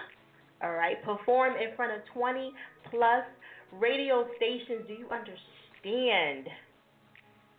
All 0.64 0.74
right. 0.74 0.98
Perform 1.04 1.54
in 1.54 1.76
front 1.76 1.94
of 1.94 2.02
20 2.14 2.52
plus 2.90 3.24
radio 3.74 4.28
stations, 4.38 4.86
do 4.88 4.94
you 4.94 5.08
understand? 5.10 6.48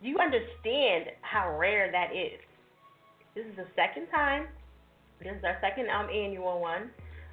Do 0.01 0.09
you 0.09 0.17
understand 0.17 1.13
how 1.21 1.57
rare 1.57 1.91
that 1.91 2.11
is? 2.15 2.39
This 3.35 3.45
is 3.45 3.55
the 3.55 3.67
second 3.75 4.07
time. 4.11 4.47
This 5.21 5.37
is 5.37 5.43
our 5.43 5.57
second 5.61 5.87
um 5.89 6.09
annual 6.09 6.59
one. 6.59 6.89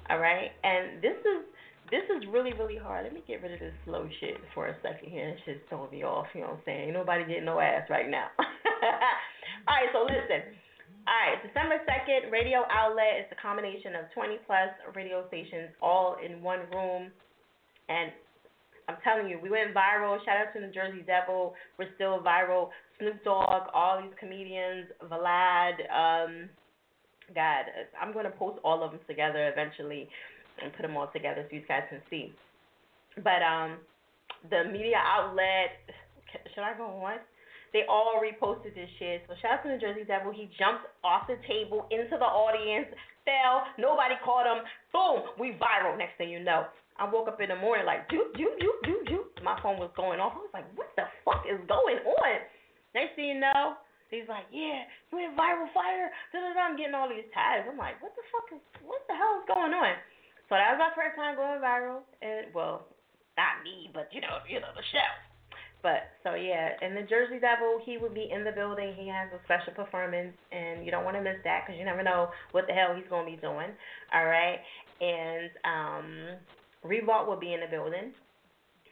All 0.09 0.19
right, 0.19 0.51
and 0.63 1.01
this 1.01 1.17
is 1.17 1.45
this 1.91 2.05
is 2.07 2.29
really 2.31 2.53
really 2.53 2.77
hard. 2.77 3.03
Let 3.03 3.13
me 3.13 3.23
get 3.27 3.41
rid 3.41 3.53
of 3.53 3.59
this 3.59 3.73
slow 3.85 4.07
shit 4.19 4.37
for 4.53 4.67
a 4.67 4.75
second 4.81 5.09
here. 5.09 5.29
It's 5.29 5.41
just 5.45 5.67
throwing 5.69 5.91
me 5.91 6.03
off. 6.03 6.27
You 6.33 6.41
know 6.41 6.55
what 6.55 6.61
I'm 6.61 6.65
saying? 6.65 6.83
Ain't 6.89 6.93
nobody 6.93 7.25
getting 7.25 7.45
no 7.45 7.59
ass 7.59 7.89
right 7.89 8.09
now. 8.09 8.29
All 9.67 9.75
right, 9.75 9.89
so 9.91 10.05
listen. 10.05 10.55
All 11.09 11.17
right, 11.25 11.41
December 11.41 11.81
2nd, 11.89 12.29
radio 12.29 12.61
outlet 12.69 13.25
is 13.25 13.27
a 13.33 13.41
combination 13.41 13.95
of 13.95 14.13
20 14.13 14.37
plus 14.45 14.69
radio 14.93 15.25
stations 15.27 15.73
all 15.81 16.17
in 16.23 16.43
one 16.43 16.69
room. 16.69 17.09
And 17.89 18.11
I'm 18.89 18.97
telling 19.03 19.29
you, 19.29 19.37
we 19.41 19.51
went 19.51 19.73
viral. 19.75 20.17
Shout 20.25 20.41
out 20.41 20.53
to 20.53 20.59
New 20.59 20.73
Jersey 20.73 21.05
Devil. 21.05 21.53
We're 21.77 21.93
still 21.93 22.19
viral. 22.25 22.69
Snoop 22.97 23.23
Dogg, 23.23 23.69
all 23.71 24.01
these 24.01 24.11
comedians, 24.19 24.87
Vlad. 25.05 25.77
Um, 25.93 26.49
God, 27.35 27.69
I'm 28.01 28.11
going 28.13 28.25
to 28.25 28.31
post 28.31 28.57
all 28.63 28.83
of 28.83 28.91
them 28.91 28.99
together 29.07 29.53
eventually 29.53 30.09
and 30.61 30.73
put 30.73 30.81
them 30.81 30.97
all 30.97 31.07
together 31.13 31.45
so 31.47 31.55
you 31.55 31.61
guys 31.67 31.83
can 31.89 32.01
see. 32.09 32.33
But 33.23 33.45
um, 33.45 33.77
the 34.49 34.65
media 34.71 34.97
outlet, 34.97 35.77
should 36.55 36.63
I 36.63 36.75
go 36.75 36.85
on? 36.85 37.21
They 37.71 37.85
all 37.87 38.17
reposted 38.17 38.73
this 38.73 38.89
shit. 38.97 39.21
So 39.29 39.35
shout 39.41 39.59
out 39.59 39.63
to 39.63 39.69
the 39.69 39.77
Jersey 39.77 40.03
Devil. 40.03 40.33
He 40.33 40.49
jumped 40.57 40.89
off 41.03 41.29
the 41.29 41.37
table 41.45 41.85
into 41.91 42.17
the 42.17 42.25
audience, 42.25 42.89
fell. 43.21 43.69
Nobody 43.77 44.17
caught 44.25 44.49
him. 44.49 44.65
Boom, 44.89 45.29
we 45.37 45.53
viral. 45.61 45.93
Next 45.93 46.17
thing 46.17 46.33
you 46.33 46.41
know, 46.41 46.65
I 46.99 47.07
woke 47.07 47.31
up 47.31 47.39
in 47.39 47.47
the 47.49 47.55
morning 47.55 47.87
like, 47.87 48.11
doop, 48.11 48.35
doop, 48.35 48.59
doop, 48.59 48.77
doop, 48.83 49.01
doop. 49.07 49.27
My 49.43 49.55
phone 49.63 49.79
was 49.79 49.89
going 49.95 50.19
off. 50.19 50.35
I 50.35 50.43
was 50.43 50.53
like, 50.53 50.67
what 50.75 50.91
the 50.99 51.07
fuck 51.23 51.47
is 51.47 51.59
going 51.65 52.03
on? 52.03 52.35
Next 52.93 53.15
thing 53.15 53.31
you 53.31 53.39
know, 53.39 53.79
he's 54.11 54.27
like, 54.27 54.45
yeah, 54.51 54.83
you 55.09 55.23
in 55.23 55.31
viral 55.39 55.71
fire. 55.71 56.11
Da 56.35 56.43
da 56.43 56.51
da. 56.53 56.61
I'm 56.67 56.75
getting 56.75 56.93
all 56.93 57.07
these 57.07 57.27
tags. 57.31 57.63
I'm 57.71 57.79
like, 57.79 58.03
what 58.03 58.11
the 58.19 58.25
fuck 58.27 58.51
is, 58.51 58.61
what 58.83 58.99
the 59.07 59.15
hell 59.15 59.39
is 59.39 59.47
going 59.47 59.71
on? 59.71 59.95
So 60.51 60.57
that 60.57 60.75
was 60.75 60.81
my 60.81 60.91
first 60.97 61.15
time 61.15 61.37
going 61.37 61.61
viral, 61.61 62.01
and 62.25 62.49
well, 62.57 62.89
not 63.37 63.61
me, 63.63 63.87
but 63.93 64.09
you 64.11 64.19
know, 64.19 64.41
you 64.49 64.59
know 64.59 64.73
the 64.73 64.81
show. 64.91 65.09
But 65.85 66.11
so 66.25 66.33
yeah, 66.33 66.75
and 66.81 66.97
the 66.97 67.05
Jersey 67.07 67.39
Devil, 67.39 67.79
he 67.85 68.01
would 68.01 68.17
be 68.17 68.27
in 68.33 68.43
the 68.43 68.51
building. 68.51 68.91
He 68.97 69.07
has 69.07 69.29
a 69.31 69.39
special 69.45 69.71
performance, 69.77 70.33
and 70.51 70.83
you 70.83 70.91
don't 70.91 71.05
want 71.05 71.15
to 71.15 71.23
miss 71.23 71.37
that 71.45 71.63
because 71.63 71.77
you 71.77 71.85
never 71.85 72.03
know 72.03 72.33
what 72.51 72.67
the 72.67 72.73
hell 72.73 72.97
he's 72.97 73.07
gonna 73.09 73.29
be 73.29 73.37
doing. 73.37 73.69
All 74.11 74.25
right, 74.25 74.59
and 74.99 75.49
um, 75.63 76.05
Revolt 76.83 77.27
will 77.27 77.39
be 77.39 77.53
in 77.53 77.59
the 77.59 77.67
building. 77.67 78.13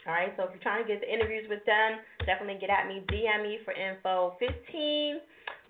All 0.05 0.13
right, 0.13 0.31
so 0.37 0.43
if 0.43 0.51
you're 0.55 0.63
trying 0.63 0.83
to 0.83 0.87
get 0.87 1.01
the 1.01 1.11
interviews 1.11 1.45
with 1.49 1.65
them, 1.65 1.99
definitely 2.25 2.59
get 2.61 2.69
at 2.69 2.87
me, 2.87 3.03
DM 3.11 3.43
me 3.43 3.59
for 3.65 3.73
info. 3.75 4.35
Fifteen 4.39 5.19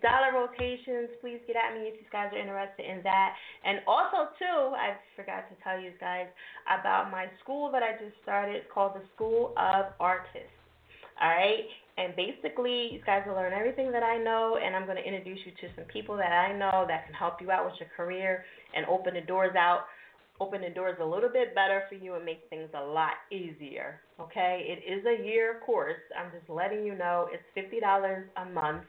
dollar 0.02 0.30
rotations. 0.34 1.10
Please 1.22 1.42
get 1.48 1.56
at 1.56 1.74
me 1.74 1.90
if 1.90 1.98
you 1.98 2.06
guys 2.12 2.30
are 2.34 2.38
interested 2.40 2.86
in 2.86 3.02
that. 3.04 3.34
And 3.66 3.80
also 3.88 4.30
too, 4.38 4.78
I 4.78 4.94
forgot 5.16 5.50
to 5.50 5.56
tell 5.64 5.80
you 5.80 5.92
guys 6.00 6.28
about 6.70 7.10
my 7.12 7.26
school 7.42 7.72
that 7.72 7.82
I 7.82 7.94
just 7.98 8.16
started. 8.24 8.56
It's 8.56 8.70
called 8.74 8.94
the 8.94 9.02
School 9.16 9.54
of 9.58 9.94
Artists. 10.00 10.54
All 11.22 11.30
right. 11.30 11.66
And 11.98 12.16
basically, 12.16 12.94
you 12.94 13.02
guys 13.06 13.24
will 13.26 13.34
learn 13.34 13.54
everything 13.54 13.92
that 13.92 14.04
I 14.04 14.22
know, 14.22 14.60
and 14.64 14.76
I'm 14.76 14.86
going 14.86 15.02
to 15.02 15.04
introduce 15.04 15.40
you 15.46 15.52
to 15.62 15.74
some 15.76 15.86
people 15.86 16.16
that 16.18 16.32
I 16.32 16.54
know 16.54 16.86
that 16.88 17.06
can 17.06 17.16
help 17.16 17.42
you 17.42 17.50
out 17.50 17.66
with 17.66 17.74
your 17.80 17.90
career 17.98 18.46
and 18.76 18.86
open 18.86 19.16
the 19.16 19.22
doors 19.22 19.56
out, 19.58 19.90
open 20.40 20.62
the 20.62 20.70
doors 20.70 20.98
a 21.02 21.06
little 21.06 21.30
bit 21.30 21.56
better 21.56 21.84
for 21.90 21.96
you 21.96 22.16
and 22.16 22.26
make 22.26 22.42
things 22.50 22.70
a 22.74 22.84
lot 22.84 23.14
easier. 23.32 24.02
Okay? 24.20 24.66
It 24.68 24.92
is 24.92 25.06
a 25.06 25.26
year 25.26 25.62
course. 25.66 25.98
I'm 26.18 26.32
just 26.32 26.50
letting 26.50 26.86
you 26.86 26.96
know 26.96 27.30
it's 27.32 27.74
$50 27.74 28.24
a 28.38 28.46
month 28.50 28.84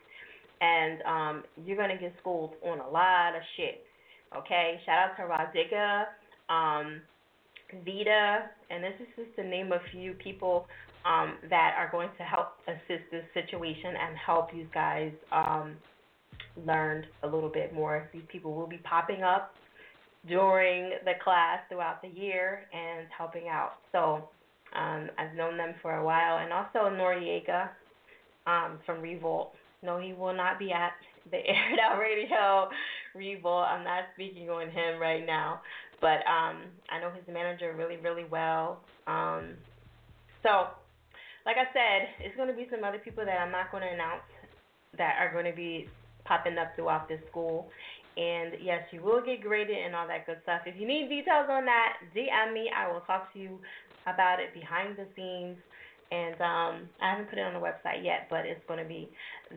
and 0.60 1.02
um, 1.02 1.44
you're 1.64 1.76
gonna 1.76 1.98
get 1.98 2.14
schooled 2.20 2.54
on 2.64 2.80
a 2.80 2.88
lot 2.88 3.34
of 3.36 3.42
shit. 3.56 3.84
Okay, 4.36 4.78
shout 4.84 5.10
out 5.10 5.16
to 5.16 5.22
Radhika, 5.22 6.04
um, 6.52 7.00
Vita, 7.84 8.50
and 8.70 8.84
this 8.84 8.92
is 9.00 9.06
just 9.16 9.36
to 9.36 9.44
name 9.44 9.72
a 9.72 9.78
few 9.90 10.12
people 10.12 10.66
um, 11.06 11.36
that 11.48 11.74
are 11.78 11.88
going 11.90 12.10
to 12.18 12.24
help 12.24 12.48
assist 12.66 13.10
this 13.10 13.24
situation 13.32 13.94
and 13.96 14.16
help 14.18 14.50
you 14.54 14.66
guys 14.74 15.12
um, 15.32 15.76
learn 16.66 17.06
a 17.22 17.26
little 17.26 17.48
bit 17.48 17.72
more. 17.74 18.08
These 18.12 18.22
people 18.30 18.54
will 18.54 18.66
be 18.66 18.78
popping 18.78 19.22
up 19.22 19.54
during 20.26 20.90
the 21.04 21.12
class 21.22 21.60
throughout 21.68 22.02
the 22.02 22.08
year 22.08 22.66
and 22.72 23.06
helping 23.16 23.48
out. 23.48 23.74
So 23.92 24.28
um, 24.74 25.08
I've 25.18 25.34
known 25.36 25.56
them 25.56 25.74
for 25.80 25.96
a 25.96 26.04
while, 26.04 26.38
and 26.38 26.52
also 26.52 26.90
Noreaga 26.90 27.68
um, 28.46 28.78
from 28.84 29.00
Revolt. 29.00 29.54
No, 29.82 29.98
he 30.00 30.12
will 30.12 30.34
not 30.34 30.58
be 30.58 30.72
at 30.72 30.92
the 31.30 31.36
Aired 31.46 31.78
Out 31.78 31.98
Radio 31.98 32.68
Revolt. 33.14 33.66
I'm 33.68 33.84
not 33.84 34.04
speaking 34.14 34.50
on 34.50 34.70
him 34.70 35.00
right 35.00 35.24
now, 35.24 35.60
but 36.00 36.20
um, 36.26 36.64
I 36.90 37.00
know 37.00 37.10
his 37.10 37.32
manager 37.32 37.74
really, 37.76 37.96
really 37.96 38.24
well. 38.24 38.80
Um, 39.06 39.54
so, 40.42 40.68
like 41.46 41.56
I 41.56 41.72
said, 41.72 42.08
it's 42.20 42.36
going 42.36 42.48
to 42.48 42.54
be 42.54 42.66
some 42.70 42.84
other 42.84 42.98
people 42.98 43.24
that 43.24 43.40
I'm 43.40 43.52
not 43.52 43.70
going 43.70 43.82
to 43.82 43.92
announce 43.92 44.22
that 44.96 45.16
are 45.20 45.32
going 45.32 45.46
to 45.46 45.56
be 45.56 45.88
popping 46.24 46.58
up 46.58 46.76
throughout 46.76 47.08
this 47.08 47.20
school. 47.30 47.68
And 48.18 48.54
yes, 48.60 48.82
you 48.90 49.00
will 49.00 49.22
get 49.22 49.42
graded 49.42 49.78
and 49.78 49.94
all 49.94 50.08
that 50.08 50.26
good 50.26 50.38
stuff. 50.42 50.62
If 50.66 50.74
you 50.80 50.88
need 50.88 51.08
details 51.08 51.46
on 51.48 51.64
that, 51.66 52.02
DM 52.16 52.52
me. 52.52 52.68
I 52.74 52.92
will 52.92 53.00
talk 53.02 53.32
to 53.32 53.38
you 53.38 53.60
about 54.10 54.40
it 54.40 54.52
behind 54.52 54.96
the 54.98 55.06
scenes. 55.14 55.56
And 56.10 56.34
um, 56.40 56.88
I 57.02 57.10
haven't 57.12 57.28
put 57.28 57.38
it 57.38 57.42
on 57.42 57.52
the 57.52 57.60
website 57.60 58.02
yet, 58.02 58.26
but 58.30 58.46
it's 58.46 58.64
going 58.66 58.82
to 58.82 58.88
be 58.88 59.10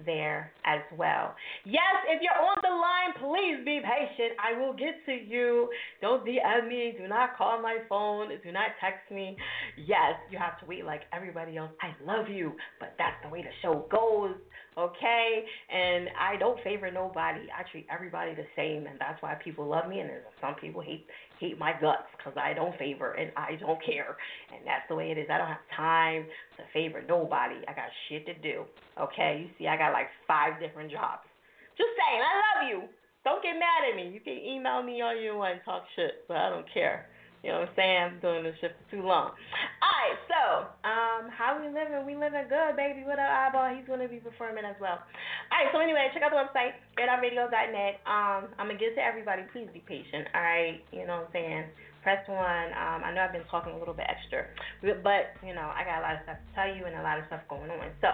there 0.05 0.51
as 0.66 0.82
well. 0.97 1.34
Yes, 1.66 1.95
if 2.09 2.22
you're 2.22 2.38
on 2.38 2.57
the 2.62 2.70
line, 2.70 3.16
please 3.18 3.64
be 3.66 3.80
patient. 3.80 4.38
I 4.38 4.59
will 4.59 4.74
get 4.74 4.99
to 5.05 5.14
you. 5.14 5.70
Don't 6.01 6.26
DM 6.26 6.68
me. 6.68 6.93
Do 6.99 7.07
not 7.07 7.38
call 7.38 7.62
my 7.62 7.78
phone. 7.88 8.30
Do 8.43 8.51
not 8.51 8.76
text 8.82 9.09
me. 9.09 9.38
Yes, 9.78 10.20
you 10.30 10.38
have 10.38 10.59
to 10.59 10.66
wait 10.68 10.84
like 10.84 11.03
everybody 11.14 11.55
else. 11.55 11.72
I 11.82 11.95
love 12.05 12.28
you, 12.28 12.51
but 12.82 12.95
that's 12.97 13.16
the 13.24 13.30
way 13.30 13.41
the 13.41 13.55
show 13.62 13.88
goes. 13.89 14.36
Okay, 14.78 15.43
and 15.67 16.07
I 16.17 16.38
don't 16.38 16.57
favor 16.63 16.89
nobody. 16.89 17.43
I 17.51 17.69
treat 17.69 17.86
everybody 17.91 18.34
the 18.34 18.47
same, 18.55 18.88
and 18.88 18.95
that's 18.99 19.22
why 19.22 19.36
people 19.36 19.67
love 19.67 19.89
me. 19.89 19.99
And 19.99 20.09
some 20.39 20.55
people 20.55 20.82
hate 20.82 21.05
hate 21.39 21.59
my 21.59 21.74
guts 21.82 22.07
because 22.15 22.39
I 22.39 22.53
don't 22.53 22.78
favor 22.78 23.11
and 23.13 23.32
I 23.36 23.59
don't 23.59 23.84
care, 23.84 24.15
and 24.55 24.65
that's 24.65 24.88
the 24.88 24.95
way 24.95 25.11
it 25.11 25.17
is. 25.17 25.28
I 25.30 25.38
don't 25.38 25.51
have 25.51 25.67
time 25.76 26.24
to 26.55 26.63
favor 26.72 27.03
nobody. 27.03 27.59
I 27.67 27.74
got 27.76 27.91
shit 28.07 28.26
to 28.28 28.34
do. 28.39 28.63
Okay, 28.95 29.43
you 29.43 29.49
see, 29.59 29.67
I 29.67 29.76
got 29.76 29.91
like 29.91 30.07
five 30.26 30.55
different 30.61 30.89
jobs. 30.89 31.28
Just 31.76 31.91
saying, 31.99 32.22
I 32.24 32.32
love 32.39 32.69
you. 32.72 32.88
Don't 33.26 33.43
get 33.43 33.59
mad 33.59 33.91
at 33.91 33.95
me. 33.99 34.07
You 34.07 34.22
can 34.22 34.39
email 34.39 34.82
me 34.82 35.01
all 35.01 35.15
you 35.15 35.36
want 35.36 35.59
and 35.59 35.61
talk 35.65 35.84
shit, 35.97 36.24
but 36.30 36.38
I 36.38 36.49
don't 36.49 36.65
care. 36.74 37.11
You 37.42 37.50
know 37.50 37.66
what 37.66 37.74
I'm 37.74 37.78
saying? 37.78 38.02
I'm 38.06 38.20
doing 38.22 38.44
this 38.46 38.54
shit 38.62 38.78
for 38.78 38.86
too 38.94 39.02
long. 39.02 39.34
Alright, 39.82 40.18
so, 40.30 40.70
um, 40.86 41.34
how 41.34 41.58
we 41.58 41.74
living? 41.74 42.06
We 42.06 42.14
living 42.14 42.46
good, 42.46 42.78
baby. 42.78 43.02
With 43.02 43.18
our 43.18 43.50
eyeball, 43.50 43.74
he's 43.74 43.86
gonna 43.89 44.06
be 44.06 44.22
performing 44.22 44.62
as 44.62 44.78
well. 44.78 45.02
Alright, 45.50 45.74
so 45.74 45.82
anyway, 45.82 46.14
check 46.14 46.22
out 46.22 46.30
the 46.30 46.38
website, 46.38 46.78
airitoutradio.net. 47.02 48.06
Um, 48.06 48.54
I'm 48.62 48.70
gonna 48.70 48.78
get 48.78 48.94
to 48.94 49.02
everybody. 49.02 49.42
Please 49.50 49.70
be 49.74 49.82
patient. 49.82 50.30
Alright, 50.38 50.86
you 50.94 51.10
know 51.10 51.26
what 51.26 51.34
I'm 51.34 51.34
saying? 51.34 51.66
Press 52.06 52.22
one. 52.30 52.74
Um, 52.78 53.06
I 53.06 53.14
know 53.14 53.26
I've 53.26 53.34
been 53.34 53.46
talking 53.50 53.74
a 53.74 53.78
little 53.78 53.94
bit 53.94 54.06
extra, 54.10 54.46
but 54.82 55.38
you 55.46 55.54
know 55.54 55.70
I 55.70 55.86
got 55.86 56.02
a 56.02 56.04
lot 56.06 56.18
of 56.18 56.26
stuff 56.26 56.38
to 56.42 56.50
tell 56.58 56.70
you 56.70 56.89
and 56.89 56.98
a 56.98 57.06
lot 57.06 57.22
of 57.22 57.30
stuff 57.30 57.46
going 57.46 57.70
on. 57.70 57.94
So 58.02 58.10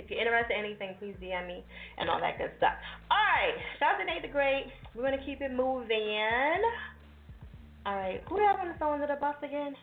if 0.00 0.08
you're 0.08 0.20
interested 0.20 0.56
in 0.56 0.64
anything, 0.64 0.96
please 0.96 1.12
DM 1.20 1.44
me 1.44 1.64
and 2.00 2.08
all 2.08 2.16
that 2.20 2.40
good 2.40 2.52
stuff. 2.56 2.72
All 3.12 3.20
right, 3.20 3.52
shout 3.76 3.96
out 3.96 3.98
to 4.00 4.08
Nate 4.08 4.24
the 4.24 4.32
Great. 4.32 4.72
We're 4.96 5.04
gonna 5.04 5.20
keep 5.20 5.44
it 5.44 5.52
moving. 5.52 6.64
All 7.88 7.96
right, 7.96 8.20
who 8.28 8.36
do 8.36 8.42
I 8.42 8.52
want 8.52 8.70
to 8.70 8.76
throw 8.76 8.92
under 8.92 9.06
the 9.06 9.16
bus 9.16 9.36
again? 9.42 9.74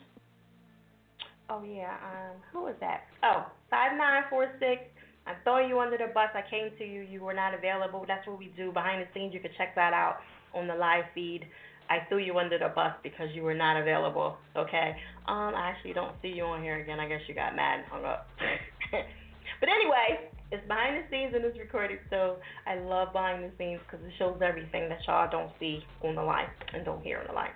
Oh 1.49 1.63
yeah, 1.63 1.97
um, 2.05 2.37
who 2.53 2.61
was 2.61 2.75
that? 2.79 3.05
Oh, 3.23 3.47
five 3.71 3.97
nine 3.97 4.25
four 4.29 4.45
six. 4.59 4.83
I'm 5.25 5.33
throwing 5.43 5.69
you 5.69 5.79
under 5.79 5.97
the 5.97 6.13
bus. 6.13 6.29
I 6.35 6.43
came 6.47 6.69
to 6.77 6.85
you. 6.85 7.01
You 7.01 7.23
were 7.23 7.33
not 7.33 7.55
available. 7.55 8.05
That's 8.07 8.27
what 8.27 8.37
we 8.37 8.53
do 8.55 8.71
behind 8.71 9.01
the 9.01 9.07
scenes. 9.11 9.33
You 9.33 9.39
can 9.39 9.49
check 9.57 9.73
that 9.73 9.91
out 9.91 10.17
on 10.53 10.67
the 10.67 10.75
live 10.75 11.05
feed. 11.15 11.47
I 11.89 12.05
threw 12.07 12.19
you 12.19 12.37
under 12.37 12.59
the 12.59 12.69
bus 12.75 12.93
because 13.01 13.29
you 13.33 13.41
were 13.41 13.55
not 13.55 13.81
available. 13.81 14.37
Okay. 14.55 14.95
Um, 15.27 15.57
I 15.57 15.73
actually 15.73 15.93
don't 15.93 16.13
see 16.21 16.27
you 16.27 16.43
on 16.43 16.61
here 16.61 16.79
again. 16.79 16.99
I 16.99 17.07
guess 17.07 17.21
you 17.27 17.33
got 17.33 17.55
mad 17.55 17.79
and 17.79 17.87
hung 17.87 18.05
up. 18.05 18.27
but 18.91 19.69
anyway, 19.69 20.29
it's 20.51 20.67
behind 20.67 20.95
the 20.95 21.09
scenes 21.09 21.33
and 21.35 21.43
it's 21.43 21.57
recorded, 21.57 21.99
so 22.09 22.37
I 22.67 22.75
love 22.75 23.13
behind 23.13 23.43
the 23.43 23.51
scenes 23.57 23.81
because 23.85 24.05
it 24.05 24.13
shows 24.19 24.37
everything 24.41 24.89
that 24.89 24.99
y'all 25.07 25.29
don't 25.29 25.51
see 25.59 25.83
on 26.03 26.15
the 26.15 26.21
line 26.21 26.47
and 26.73 26.85
don't 26.85 27.01
hear 27.01 27.19
on 27.19 27.27
the 27.27 27.33
line. 27.33 27.49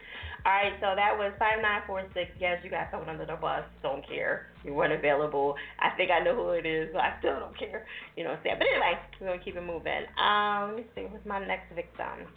All 0.45 0.53
right, 0.53 0.73
so 0.79 0.95
that 0.95 1.17
was 1.17 1.33
five 1.37 1.61
nine 1.61 1.81
four 1.85 2.01
six. 2.13 2.31
Yes, 2.39 2.59
you 2.63 2.69
got 2.69 2.87
someone 2.91 3.09
under 3.09 3.25
the 3.25 3.35
bus. 3.35 3.63
Don't 3.83 4.07
care. 4.07 4.47
You 4.63 4.73
weren't 4.73 4.93
available. 4.93 5.55
I 5.79 5.95
think 5.97 6.11
I 6.11 6.23
know 6.23 6.33
who 6.33 6.49
it 6.51 6.65
is, 6.65 6.89
but 6.93 7.01
I 7.01 7.15
still 7.19 7.39
don't 7.39 7.57
care. 7.57 7.85
You 8.15 8.23
know 8.23 8.31
what 8.31 8.39
I'm 8.39 8.43
saying? 8.43 8.55
But 8.59 8.67
anyway, 8.71 8.99
we're 9.19 9.27
gonna 9.27 9.43
keep 9.43 9.55
it 9.57 9.65
moving. 9.65 10.07
Um, 10.15 10.75
let 10.75 10.77
me 10.77 10.85
see. 10.95 11.01
What's 11.11 11.25
my 11.25 11.45
next 11.45 11.75
victim? 11.75 12.31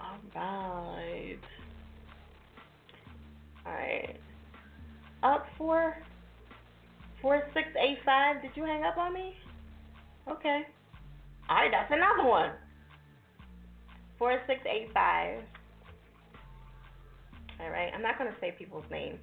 All 0.00 0.18
right. 0.34 1.38
All 3.66 3.72
right. 3.72 4.16
Up 5.22 5.46
eight 7.80 7.98
five. 8.04 8.42
Did 8.42 8.50
you 8.54 8.64
hang 8.64 8.84
up 8.84 8.98
on 8.98 9.14
me? 9.14 9.34
Okay. 10.30 10.62
All 11.48 11.56
right, 11.56 11.70
that's 11.72 11.90
another 11.90 12.28
one. 12.28 12.50
Four 14.18 14.40
six 14.46 14.60
eight 14.66 14.90
five. 14.92 15.40
All 17.60 17.70
right. 17.70 17.92
I'm 17.94 18.02
not 18.02 18.18
gonna 18.18 18.34
say 18.40 18.52
people's 18.56 18.84
names. 18.90 19.18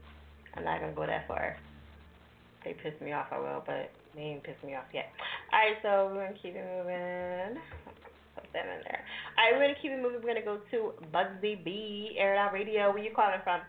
I'm 0.55 0.63
not 0.63 0.79
gonna 0.79 0.93
go 0.93 1.05
that 1.05 1.27
far. 1.27 1.57
They 2.63 2.73
piss 2.73 2.93
me 3.01 3.11
off, 3.11 3.27
I 3.31 3.37
will, 3.37 3.63
but 3.65 3.91
they 4.15 4.21
ain't 4.21 4.43
pissed 4.43 4.63
me 4.63 4.75
off 4.75 4.85
yet. 4.93 5.11
All 5.53 5.59
right, 5.59 5.77
so 5.83 6.11
we're 6.13 6.25
gonna 6.25 6.37
keep 6.41 6.55
it 6.55 6.65
moving. 6.65 7.61
Put 8.33 8.51
that 8.53 8.65
in 8.65 8.81
there. 8.83 9.05
All 9.37 9.51
right, 9.51 9.53
we're 9.53 9.67
gonna 9.67 9.79
keep 9.81 9.91
it 9.91 10.01
moving. 10.01 10.21
We're 10.23 10.33
gonna 10.33 10.45
go 10.45 10.59
to 10.71 10.93
Bugsy 11.13 11.63
B, 11.63 12.15
Air 12.17 12.33
It 12.33 12.37
Out 12.37 12.53
Radio. 12.53 12.91
Where 12.91 13.03
you 13.03 13.11
calling 13.15 13.39
from? 13.43 13.61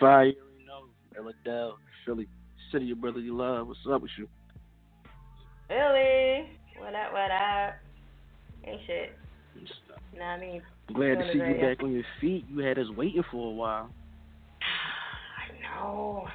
Fire, 0.00 0.26
you 0.26 0.66
know. 0.66 1.76
Philly, 2.04 2.26
city 2.72 2.90
of 2.90 3.00
brotherly 3.00 3.30
love. 3.30 3.68
What's 3.68 3.80
up 3.90 4.02
with 4.02 4.10
you? 4.18 4.28
Billy, 5.68 6.50
what 6.78 6.94
up? 6.94 7.12
What 7.12 7.30
up? 7.30 7.74
Ain't 8.64 8.80
shit. 8.86 9.12
You 10.12 10.18
know 10.18 10.24
what 10.24 10.30
I 10.30 10.40
mean? 10.40 10.62
Glad 10.94 11.18
to 11.18 11.32
see 11.32 11.38
you 11.38 11.60
back 11.60 11.82
on 11.82 11.92
your 11.92 12.04
feet. 12.20 12.44
You 12.50 12.60
had 12.60 12.78
us 12.78 12.86
waiting 12.96 13.24
for 13.30 13.48
a 13.48 13.54
while. 13.54 13.90
Oh, 15.78 16.26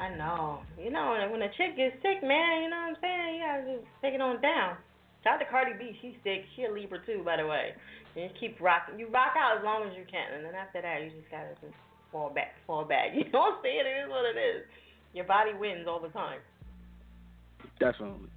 I 0.00 0.10
know. 0.18 0.58
You 0.74 0.90
know, 0.90 1.14
when 1.30 1.40
a 1.40 1.46
chick 1.54 1.78
gets 1.78 1.94
sick, 2.02 2.18
man, 2.18 2.66
you 2.66 2.70
know 2.70 2.82
what 2.82 2.90
I'm 2.90 3.00
saying? 3.00 3.28
You 3.36 3.40
gotta 3.46 3.62
just 3.62 3.86
take 4.02 4.14
it 4.14 4.20
on 4.20 4.42
down. 4.42 4.74
Shout 5.22 5.34
out 5.34 5.38
to 5.38 5.46
Cardi 5.46 5.78
B. 5.78 5.94
She's 6.02 6.18
sick. 6.26 6.42
She 6.56 6.64
a 6.64 6.72
Libra 6.72 6.98
too, 7.06 7.22
by 7.22 7.36
the 7.36 7.46
way. 7.46 7.78
And 8.16 8.26
you 8.26 8.30
keep 8.34 8.58
rocking. 8.60 8.98
You 8.98 9.06
rock 9.06 9.38
out 9.38 9.58
as 9.58 9.62
long 9.62 9.86
as 9.86 9.94
you 9.94 10.02
can, 10.10 10.34
and 10.34 10.44
then 10.44 10.58
after 10.58 10.82
that, 10.82 10.98
you 10.98 11.14
just 11.14 11.30
gotta 11.30 11.54
just 11.62 11.78
fall 12.10 12.34
back, 12.34 12.58
fall 12.66 12.84
back. 12.84 13.10
You 13.14 13.30
know 13.30 13.54
what 13.54 13.62
I'm 13.62 13.62
saying? 13.62 13.86
It 13.86 13.96
is 14.02 14.10
what 14.10 14.26
it 14.26 14.38
is. 14.38 14.66
Your 15.14 15.24
body 15.26 15.54
wins 15.54 15.86
all 15.86 16.00
the 16.00 16.10
time. 16.10 16.40
Definitely. 17.78 18.28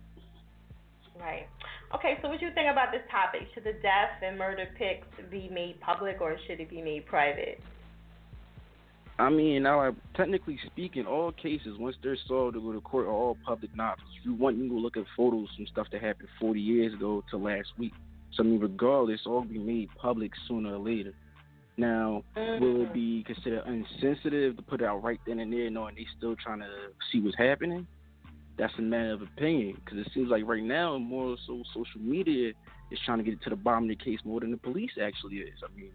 Right. 1.20 1.47
Okay, 1.93 2.18
so 2.22 2.30
what 2.30 2.39
do 2.39 2.45
you 2.45 2.53
think 2.53 2.70
about 2.70 2.91
this 2.91 3.01
topic? 3.09 3.47
Should 3.53 3.63
the 3.63 3.74
death 3.74 4.22
and 4.22 4.38
murder 4.38 4.68
pics 4.78 5.07
be 5.32 5.49
made 5.51 5.80
public 5.80 6.20
or 6.20 6.36
should 6.47 6.59
it 6.59 6.70
be 6.70 6.82
made 6.82 7.05
private? 7.05 7.61
I 9.18 9.30
mean, 9.30 9.63
now, 9.63 9.86
like, 9.86 9.95
technically 10.16 10.59
speaking, 10.66 11.05
all 11.05 11.32
cases 11.32 11.78
once 11.80 11.95
they're 12.03 12.18
solved 12.28 12.55
they 12.55 12.59
go 12.59 12.74
to 12.74 12.82
court 12.82 13.05
are 13.05 13.11
all 13.11 13.38
public 13.45 13.74
knowledge. 13.76 14.01
If 14.20 14.26
you 14.26 14.34
want, 14.34 14.57
you 14.57 14.63
can 14.63 14.76
go 14.76 14.82
look 14.82 14.97
at 14.97 15.05
photos 15.16 15.47
from 15.55 15.68
stuff 15.68 15.88
that 15.93 16.01
happened 16.01 16.28
40 16.39 16.59
years 16.59 16.93
ago 16.93 17.24
to 17.32 17.38
last 17.38 17.70
week. 17.78 17.93
So 18.34 18.43
I 18.43 18.47
mean, 18.47 18.59
regardless, 18.59 19.22
all 19.26 19.43
be 19.43 19.57
made 19.57 19.88
public 19.95 20.32
sooner 20.47 20.76
or 20.76 20.80
later. 20.80 21.13
Now, 21.78 22.24
will 22.36 22.43
it 22.43 22.59
mm-hmm. 22.59 22.93
be 22.93 23.24
considered 23.24 23.63
insensitive 23.68 24.57
to 24.57 24.61
put 24.63 24.82
it 24.82 24.86
out 24.86 25.03
right 25.03 25.20
then 25.26 25.39
and 25.39 25.51
there, 25.51 25.70
knowing 25.70 25.95
they 25.95 26.05
still 26.18 26.36
trying 26.36 26.59
to 26.59 26.68
see 27.11 27.22
what's 27.22 27.38
happening? 27.38 27.88
That's 28.58 28.74
a 28.78 28.82
matter 28.82 29.12
of 29.14 29.22
opinion, 29.22 29.78
because 29.84 29.99
it 29.99 30.08
seems 30.14 30.30
like 30.30 30.45
right 30.45 30.64
now, 30.64 30.97
more 30.97 31.36
so 31.45 31.62
social 31.74 31.99
media 31.99 32.53
is 32.91 32.99
trying 33.06 33.18
to 33.18 33.24
get 33.24 33.41
to 33.43 33.49
the 33.49 33.56
bottom 33.56 33.84
of 33.86 33.89
the 33.89 33.95
case 34.03 34.20
more 34.24 34.39
than 34.39 34.51
the 34.51 34.58
police 34.58 34.91
actually 35.01 35.38
is. 35.38 35.60
I 35.64 35.76
mean, 35.76 35.91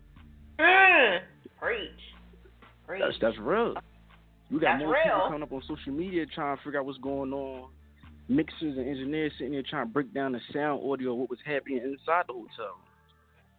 Mm. 0.58 1.20
Preach. 1.58 1.90
Preach. 2.86 3.00
that's 3.02 3.16
that's 3.20 3.38
real. 3.38 3.74
You 4.50 4.60
got 4.60 4.72
That's 4.78 4.84
more 4.84 4.96
people 5.02 5.20
coming 5.28 5.42
up 5.42 5.52
on 5.52 5.62
social 5.62 5.92
media 5.92 6.26
trying 6.26 6.56
to 6.56 6.62
figure 6.62 6.80
out 6.80 6.84
what's 6.86 6.98
going 6.98 7.32
on. 7.32 7.70
Mixers 8.28 8.76
and 8.76 8.86
engineers 8.86 9.32
sitting 9.38 9.52
there 9.52 9.62
trying 9.62 9.86
to 9.86 9.92
break 9.92 10.12
down 10.12 10.32
the 10.32 10.40
sound 10.52 10.82
audio, 10.84 11.12
of 11.12 11.18
what 11.18 11.30
was 11.30 11.38
happening 11.46 11.78
inside 11.78 12.24
the 12.28 12.34
hotel. 12.34 12.76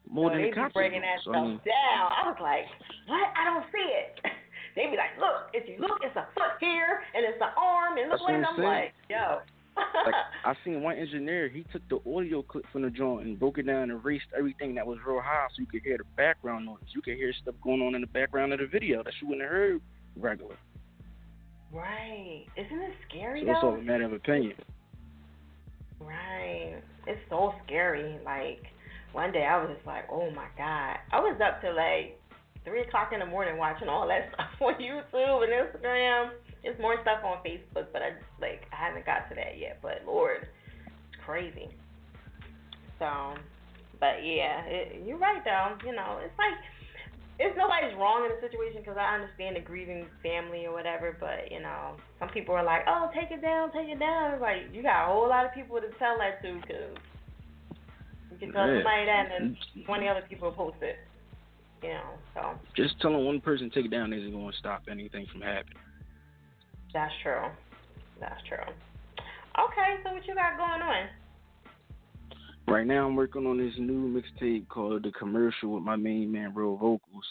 More 0.08 0.30
So 0.30 0.34
than 0.36 0.44
they 0.44 0.50
the 0.52 0.56
cops. 0.56 0.74
breaking 0.74 1.02
that 1.02 1.20
So, 1.26 1.32
I 1.32 1.34
stuff 1.34 1.48
mean, 1.48 1.62
down. 1.66 2.06
I 2.12 2.22
was 2.30 2.38
like, 2.42 2.66
what? 3.08 3.28
I 3.36 3.44
don't 3.46 3.66
see 3.72 3.90
it. 3.90 4.20
they 4.76 4.88
be 4.88 4.98
like, 4.98 5.18
look, 5.20 5.52
if 5.54 5.68
you 5.68 5.78
look, 5.80 6.00
it's 6.02 6.16
a 6.16 6.28
foot 6.34 6.58
here 6.60 7.02
and 7.14 7.26
it's 7.26 7.42
an 7.42 7.50
arm 7.58 7.98
and 7.98 8.10
look 8.10 8.22
like 8.22 8.36
I'm 8.36 8.46
I'm 8.46 8.64
like, 8.64 8.94
yo. 9.10 9.40
like 9.76 10.16
I 10.46 10.54
seen 10.64 10.82
one 10.82 10.98
engineer, 10.98 11.50
he 11.50 11.66
took 11.72 11.82
the 11.90 12.00
audio 12.10 12.42
clip 12.42 12.66
from 12.72 12.84
the 12.84 12.90
joint 12.90 13.26
and 13.26 13.40
broke 13.40 13.58
it 13.58 13.68
down 13.68 13.84
and 13.84 13.92
erased 13.92 14.28
everything 14.38 14.76
that 14.76 14.86
was 14.86 14.98
real 15.06 15.22
high 15.22 15.48
so 15.56 15.62
you 15.62 15.66
could 15.66 15.82
hear 15.84 15.98
the 15.98 16.04
background 16.16 16.66
noise. 16.66 16.80
You 16.94 17.02
could 17.02 17.16
hear 17.16 17.34
stuff 17.42 17.56
going 17.64 17.82
on 17.82 17.96
in 17.96 18.02
the 18.02 18.08
background 18.08 18.54
of 18.54 18.60
the 18.60 18.68
video 18.68 19.04
that 19.04 19.14
you 19.22 19.28
wouldn't 19.28 19.44
have 19.44 19.52
heard 19.52 19.82
regular. 20.16 20.56
right. 21.74 22.46
Isn't 22.58 22.80
it 22.82 22.94
scary 23.10 23.44
So 23.46 23.52
it's 23.52 23.60
all 23.64 23.76
a 23.76 23.82
matter 23.82 24.06
of 24.06 24.14
opinion. 24.14 24.54
Right. 26.00 26.82
It's 27.08 27.22
so 27.30 27.54
scary. 27.66 28.20
Like 28.26 28.64
one 29.14 29.32
day 29.32 29.46
I 29.46 29.62
was 29.62 29.76
just 29.76 29.86
like, 29.86 30.06
oh 30.12 30.30
my 30.32 30.48
god. 30.58 30.98
I 31.12 31.20
was 31.20 31.40
up 31.44 31.62
to 31.62 31.72
like 31.74 32.21
three 32.64 32.82
o'clock 32.82 33.12
in 33.14 33.20
the 33.20 33.26
morning 33.26 33.58
watching 33.58 33.90
all 33.90 34.08
that 34.08 34.30
stuff 34.34 34.50
on 34.62 34.76
YouTube 34.76 35.44
and 35.44 35.52
Instagram. 35.52 36.32
There's 36.64 36.80
more 36.80 36.96
stuff 37.02 37.24
on 37.26 37.38
Facebook, 37.46 37.88
but 37.92 38.02
I 38.02 38.12
just 38.12 38.38
like 38.40 38.62
I 38.72 38.76
haven't 38.76 39.06
got 39.06 39.28
to 39.30 39.36
that 39.36 39.58
yet. 39.58 39.80
But 39.82 40.04
Lord, 40.06 40.48
it's 41.10 41.22
crazy. 41.26 41.70
So, 43.00 43.34
but 44.00 44.22
yeah, 44.22 44.62
it, 44.66 45.06
you're 45.06 45.18
right 45.18 45.42
though. 45.44 45.78
You 45.86 45.96
know, 45.96 46.20
it's 46.24 46.38
like 46.38 46.54
it's 47.40 47.58
nobody's 47.58 47.98
wrong 47.98 48.30
in 48.30 48.38
the 48.38 48.42
situation 48.46 48.82
because 48.86 48.98
I 49.02 49.18
understand 49.18 49.56
the 49.58 49.66
grieving 49.66 50.06
family 50.22 50.66
or 50.70 50.74
whatever. 50.74 51.18
But 51.20 51.50
you 51.50 51.60
know, 51.62 51.98
some 52.20 52.30
people 52.30 52.54
are 52.54 52.64
like, 52.64 52.86
"Oh, 52.88 53.10
take 53.18 53.32
it 53.32 53.42
down, 53.42 53.72
take 53.74 53.90
it 53.90 53.98
down." 54.00 54.40
Like 54.40 54.70
you 54.72 54.84
got 54.84 55.10
a 55.10 55.12
whole 55.12 55.28
lot 55.28 55.46
of 55.46 55.54
people 55.58 55.82
to 55.82 55.90
tell 55.98 56.18
that 56.22 56.42
to 56.46 56.62
because 56.62 56.94
you 58.30 58.38
can 58.38 58.54
tell 58.54 58.70
Yeah. 58.70 58.86
somebody 58.86 59.06
that 59.10 59.26
and 59.34 59.58
then 59.58 59.84
20 59.86 60.08
other 60.08 60.22
people 60.30 60.50
will 60.54 60.70
post 60.70 60.78
it. 60.86 60.98
So 62.34 62.54
Just 62.76 63.00
telling 63.02 63.26
one 63.26 63.42
person 63.42 63.70
to 63.70 63.76
take 63.76 63.86
it 63.86 63.92
down 63.92 64.14
isn't 64.14 64.32
going 64.32 64.52
to 64.52 64.58
stop 64.58 64.84
anything 64.90 65.26
from 65.32 65.42
happening. 65.42 65.78
that's 66.94 67.14
true. 67.24 67.44
That's 68.20 68.42
true. 68.48 68.58
Okay, 69.60 69.98
so 70.04 70.14
what 70.14 70.26
you 70.26 70.36
got 70.36 70.58
going 70.58 70.82
on? 70.82 71.08
Right 72.68 72.88
now, 72.88 73.08
I'm 73.08 73.16
working 73.16 73.46
on 73.48 73.58
this 73.58 73.74
new 73.78 74.22
mixtape 74.22 74.68
called 74.70 75.04
The 75.04 75.12
Commercial 75.12 75.74
with 75.74 75.84
my 75.84 75.96
main 75.96 76.32
man, 76.32 76.54
Real 76.56 76.78
Vocals. 76.78 77.26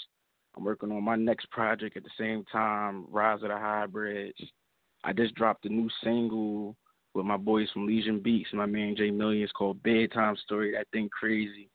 I'm 0.56 0.64
working 0.64 0.90
on 0.90 1.04
my 1.04 1.16
next 1.16 1.50
project 1.50 1.96
at 1.96 2.02
the 2.02 2.10
same 2.18 2.44
time, 2.52 3.06
Rise 3.08 3.42
of 3.42 3.48
the 3.48 3.56
Hybrids. 3.56 4.38
I 5.04 5.12
just 5.12 5.34
dropped 5.34 5.64
a 5.64 5.68
new 5.68 5.88
single 6.04 6.76
with 7.14 7.24
my 7.24 7.36
boys 7.36 7.68
from 7.72 7.86
Legion 7.86 8.20
Beats 8.20 8.50
my 8.52 8.66
man 8.66 8.94
Jay 8.96 9.10
Millions 9.10 9.50
called 9.52 9.82
Bedtime 9.82 10.36
Story. 10.44 10.72
That 10.72 10.88
thing 10.92 11.08
crazy. 11.08 11.70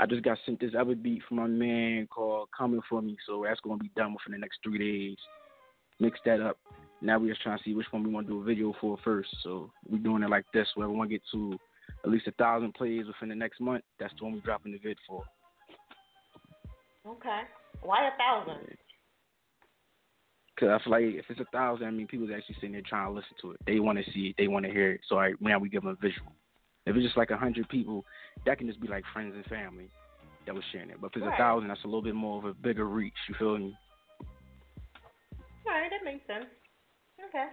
I 0.00 0.06
just 0.06 0.22
got 0.22 0.38
sent 0.46 0.60
this 0.60 0.74
other 0.78 0.94
beat 0.94 1.22
from 1.26 1.38
my 1.38 1.46
man 1.46 2.06
called 2.06 2.48
Coming 2.56 2.80
For 2.88 3.02
Me, 3.02 3.16
so 3.26 3.44
that's 3.46 3.60
going 3.60 3.78
to 3.78 3.82
be 3.82 3.90
done 3.96 4.14
within 4.14 4.32
the 4.32 4.38
next 4.38 4.58
three 4.62 4.78
days. 4.78 5.16
Mix 6.00 6.18
that 6.24 6.40
up. 6.40 6.58
Now 7.00 7.18
we're 7.18 7.30
just 7.30 7.42
trying 7.42 7.58
to 7.58 7.64
see 7.64 7.74
which 7.74 7.86
one 7.90 8.04
we 8.04 8.10
want 8.10 8.26
to 8.26 8.32
do 8.32 8.40
a 8.40 8.44
video 8.44 8.72
for 8.80 8.96
first. 9.04 9.28
So 9.42 9.70
we're 9.88 9.98
doing 9.98 10.22
it 10.22 10.30
like 10.30 10.44
this. 10.54 10.68
Want 10.76 11.10
to 11.10 11.14
get 11.14 11.22
to 11.32 11.58
at 12.04 12.10
least 12.10 12.26
a 12.26 12.32
thousand 12.32 12.74
plays 12.74 13.06
within 13.06 13.28
the 13.28 13.34
next 13.34 13.60
month, 13.60 13.82
that's 13.98 14.12
the 14.18 14.24
one 14.24 14.34
we're 14.34 14.40
dropping 14.40 14.72
the 14.72 14.78
vid 14.78 14.96
for. 15.06 15.24
Okay. 17.06 17.42
Why 17.82 18.08
a 18.08 18.10
thousand? 18.16 18.76
Cause 20.58 20.68
I 20.68 20.82
feel 20.82 20.90
like 20.90 21.04
if 21.04 21.24
it's 21.28 21.40
a 21.40 21.46
thousand, 21.52 21.86
I 21.86 21.90
mean 21.90 22.08
people's 22.08 22.30
actually 22.36 22.56
sitting 22.56 22.72
there 22.72 22.82
trying 22.84 23.06
to 23.06 23.12
listen 23.12 23.30
to 23.42 23.52
it. 23.52 23.58
They 23.64 23.78
want 23.78 23.98
to 23.98 24.10
see 24.12 24.28
it. 24.28 24.34
They 24.36 24.48
want 24.48 24.66
to 24.66 24.72
hear 24.72 24.92
it. 24.92 25.00
So 25.08 25.18
I, 25.18 25.32
now 25.40 25.58
we 25.58 25.68
give 25.68 25.82
them 25.82 25.90
a 25.90 25.94
visual. 25.94 26.32
If 26.88 26.96
it's 26.96 27.04
just 27.04 27.16
like 27.16 27.30
a 27.30 27.36
hundred 27.36 27.68
people, 27.68 28.04
that 28.46 28.58
can 28.58 28.66
just 28.66 28.80
be 28.80 28.88
like 28.88 29.04
friends 29.12 29.34
and 29.36 29.44
family 29.46 29.90
that 30.46 30.54
was 30.54 30.64
sharing 30.72 30.90
it. 30.90 31.00
But 31.00 31.08
if 31.08 31.16
it's 31.18 31.26
Right. 31.26 31.34
a 31.34 31.36
thousand, 31.36 31.68
that's 31.68 31.84
a 31.84 31.86
little 31.86 32.02
bit 32.02 32.14
more 32.14 32.38
of 32.38 32.44
a 32.46 32.54
bigger 32.54 32.86
reach. 32.86 33.16
You 33.28 33.34
feel 33.34 33.58
me? 33.58 33.76
All 35.66 35.74
right, 35.74 35.90
that 35.90 36.02
makes 36.02 36.26
sense. 36.26 36.46
Okay. 37.28 37.48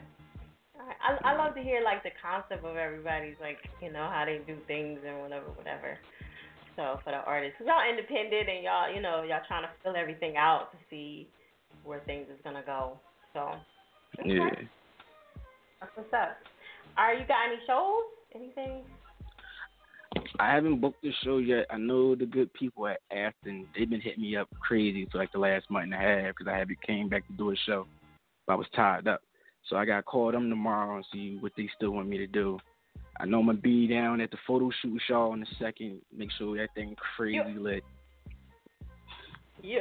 All 0.80 0.86
right. 0.88 0.96
I 1.04 1.32
I 1.32 1.36
love 1.36 1.56
to 1.56 1.62
hear 1.62 1.82
like 1.82 2.04
the 2.04 2.12
concept 2.22 2.64
of 2.64 2.78
everybody's 2.78 3.36
like 3.42 3.60
you 3.82 3.92
know 3.92 4.08
how 4.10 4.24
they 4.26 4.40
do 4.48 4.58
things 4.68 5.00
and 5.06 5.20
whatever 5.22 5.48
whatever. 5.52 5.98
So 6.76 7.00
for 7.04 7.12
the 7.12 7.24
artists, 7.24 7.58
'cause 7.58 7.68
y'all 7.68 7.90
independent 7.90 8.48
and 8.50 8.64
y'all 8.64 8.92
you 8.94 9.02
know 9.02 9.24
y'all 9.24 9.44
trying 9.48 9.64
to 9.64 9.72
fill 9.84 9.96
everything 9.96 10.38
out 10.38 10.72
to 10.72 10.78
see 10.90 11.28
where 11.84 12.00
things 12.02 12.30
is 12.30 12.40
gonna 12.44 12.64
go. 12.64 13.00
So 13.34 13.56
okay. 14.20 14.30
Yeah. 14.30 14.50
that's 15.82 15.96
what's 15.96 16.14
up. 16.14 16.38
All 16.98 17.08
right, 17.08 17.20
you 17.20 17.26
got 17.26 17.48
any 17.48 17.60
shows? 17.66 18.04
Anything? 18.34 18.84
I 20.40 20.54
haven't 20.54 20.82
booked 20.82 21.02
the 21.02 21.12
show 21.24 21.38
yet. 21.38 21.66
I 21.70 21.78
know 21.78 22.16
the 22.16 22.26
good 22.26 22.52
people 22.54 22.88
at 22.88 23.00
Afton. 23.12 23.68
They've 23.76 23.90
been 23.90 24.02
hitting 24.02 24.22
me 24.22 24.36
up 24.36 24.50
crazy 24.60 25.08
for 25.12 25.18
like 25.18 25.32
the 25.32 25.40
last 25.40 25.70
month 25.70 25.86
and 25.86 25.94
a 25.94 25.98
half 25.98 26.36
because 26.36 26.52
I 26.52 26.58
haven't 26.58 26.82
came 26.82 27.10
back 27.10 27.26
to 27.28 27.34
do 27.34 27.52
a 27.52 27.56
show. 27.66 27.88
But 28.48 28.54
I 28.54 28.56
was 28.58 28.68
tied 28.76 29.08
up, 29.08 29.22
so 29.70 29.76
I 29.76 29.86
got 29.86 29.98
to 29.98 30.04
call 30.04 30.32
them 30.32 30.50
tomorrow 30.50 30.98
and 30.98 31.06
see 31.12 31.38
what 31.40 31.54
they 31.58 31.70
still 31.76 31.92
want 31.92 32.08
me 32.08 32.18
to 32.18 32.28
do. 32.28 32.60
I 33.20 33.26
know 33.26 33.40
I'm 33.40 33.46
gonna 33.46 33.58
be 33.60 33.88
down 33.88 34.20
at 34.20 34.32
the 34.32 34.38
photo 34.46 34.70
shoot 34.82 34.94
with 34.94 35.02
y'all 35.08 35.34
in 35.34 35.44
a 35.44 35.46
second. 35.58 36.02
Make 36.16 36.32
sure 36.38 36.58
that 36.58 36.74
thing 36.76 36.96
crazy 37.16 37.58
lit. 37.58 37.84
Yeah. 39.62 39.80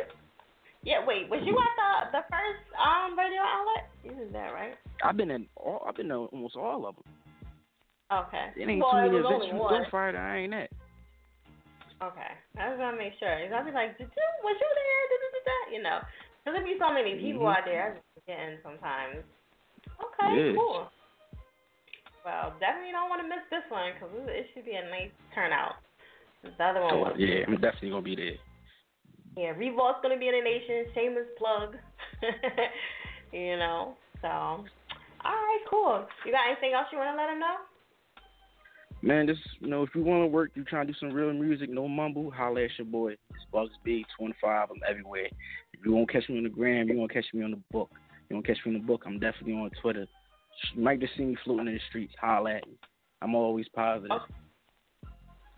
Yeah. 0.85 1.05
Wait, 1.05 1.29
was 1.29 1.41
you 1.45 1.59
at 1.59 2.11
the 2.13 2.19
the 2.19 2.25
first 2.31 2.63
um 2.79 3.19
radio 3.19 3.41
outlet? 3.43 4.17
Was 4.17 4.33
there, 4.33 4.53
right? 4.53 4.75
I've 5.05 5.17
been 5.17 5.33
in 5.33 5.47
all. 5.57 5.85
I've 5.89 5.97
been 5.97 6.09
to 6.09 6.29
almost 6.33 6.57
all 6.57 6.87
of 6.87 6.95
them. 6.95 7.05
Okay. 8.15 8.47
It 8.55 8.69
ain't 8.69 8.79
well, 8.79 8.95
too 8.95 9.03
it 9.03 9.11
many 9.11 9.51
events 9.51 9.91
from 9.91 10.13
that 10.13 10.15
I 10.15 10.47
ain't 10.47 10.55
at. 10.55 10.71
Okay, 12.03 12.33
I 12.61 12.69
was 12.69 12.77
gonna 12.77 12.99
make 13.01 13.17
sure. 13.17 13.33
I'll 13.33 13.65
be 13.65 13.73
like, 13.73 13.97
did 13.97 14.11
you, 14.11 14.27
was 14.45 14.59
you 14.61 14.71
there? 14.77 15.03
Did 15.09 15.21
you 15.25 15.31
do 15.33 15.43
that? 15.47 15.67
You 15.73 15.81
know, 15.81 15.99
cause 16.45 16.53
there 16.53 16.67
be 16.67 16.77
so 16.77 16.93
many 16.93 17.17
people 17.17 17.47
Mhm. 17.49 17.55
out 17.57 17.65
there. 17.65 17.81
I 17.81 17.91
just 17.97 18.07
forgetting 18.13 18.59
sometimes. 18.63 19.25
Okay, 20.03 20.31
Yeah. 20.37 20.53
cool. 20.59 20.91
Well, 22.25 22.53
definitely 22.61 22.93
don't 22.93 23.09
want 23.09 23.23
to 23.23 23.29
miss 23.29 23.45
this 23.49 23.65
one 23.71 23.95
because 23.95 24.11
it, 24.17 24.29
it 24.29 24.47
should 24.53 24.65
be 24.65 24.75
a 24.75 24.85
nice 24.91 25.13
turnout. 25.35 25.77
The 26.43 26.53
other 26.61 26.83
one 26.83 27.01
was 27.01 27.17
yeah, 27.17 27.45
I'm 27.47 27.57
definitely 27.57 27.91
gonna 27.91 28.03
be 28.03 28.17
there. 28.17 28.39
yeah, 29.37 29.51
Revolt's 29.57 30.03
gonna 30.03 30.19
be 30.19 30.29
in 30.29 30.35
the 30.35 30.45
nation. 30.45 30.93
Shameless 30.93 31.31
plug. 31.39 31.77
you 33.33 33.57
know, 33.57 33.97
so 34.21 34.29
all 34.29 34.67
right, 35.25 35.65
cool. 35.71 36.07
You 36.27 36.33
got 36.33 36.49
anything 36.49 36.75
else 36.75 36.89
you 36.93 36.99
want 36.99 37.17
to 37.17 37.17
let 37.17 37.31
them 37.31 37.41
know? 37.41 37.57
Man, 39.05 39.27
just 39.27 39.43
you 39.61 39.69
know, 39.69 39.83
if 39.83 39.91
you 39.95 40.03
want 40.03 40.23
to 40.23 40.27
work, 40.27 40.53
you 40.55 40.65
trying 40.65 40.87
to 40.87 40.93
do 40.95 40.99
some 40.99 41.13
real 41.13 41.31
music, 41.35 41.69
no 41.69 41.87
mumble, 41.87 42.31
holla 42.31 42.65
at 42.65 42.71
your 42.79 42.87
boy. 42.87 43.13
It's 43.13 43.45
Bugs 43.53 43.75
B, 43.85 44.03
25. 44.19 44.69
I'm 44.71 44.81
everywhere. 44.89 45.27
If 45.75 45.85
you 45.85 45.93
won't 45.93 46.11
catch 46.11 46.27
me 46.31 46.39
on 46.39 46.45
the 46.45 46.49
gram, 46.49 46.89
you 46.89 46.97
won't 46.97 47.13
catch 47.13 47.27
me 47.35 47.45
on 47.45 47.51
the 47.51 47.61
book. 47.71 47.91
You 48.31 48.37
won't 48.37 48.47
catch 48.47 48.57
me 48.65 48.75
on 48.75 48.81
the 48.81 48.87
book. 48.87 49.03
I'm 49.05 49.19
definitely 49.21 49.53
on 49.53 49.71
Twitter. 49.83 50.07
You 50.75 50.83
might 50.83 51.01
just 51.01 51.13
see 51.19 51.25
me 51.25 51.37
floating 51.45 51.67
in 51.67 51.75
the 51.75 51.81
streets. 51.91 52.15
Holla 52.19 52.55
at 52.55 52.67
me. 52.67 52.79
I'm 53.21 53.35
always 53.35 53.67
positive. 53.75 54.11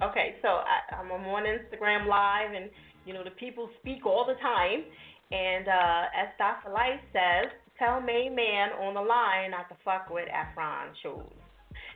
Okay, 0.02 0.34
so 0.42 0.48
I, 0.48 0.96
I'm 0.96 1.12
on 1.12 1.44
Instagram 1.44 2.08
Live, 2.08 2.52
and 2.52 2.68
you 3.04 3.14
know 3.14 3.22
the 3.22 3.30
people 3.30 3.70
speak 3.80 4.04
all 4.06 4.26
the 4.26 4.34
time. 4.42 4.82
And 5.30 5.68
uh, 5.68 6.02
as 6.20 6.28
Dr. 6.36 6.72
Life 6.72 7.00
says, 7.12 7.52
tell 7.78 8.00
Main 8.00 8.34
Man 8.34 8.70
on 8.80 8.94
the 8.94 9.00
line 9.00 9.52
not 9.52 9.68
to 9.68 9.76
fuck 9.84 10.10
with 10.10 10.26
Afton 10.30 10.96
shoes. 11.00 11.45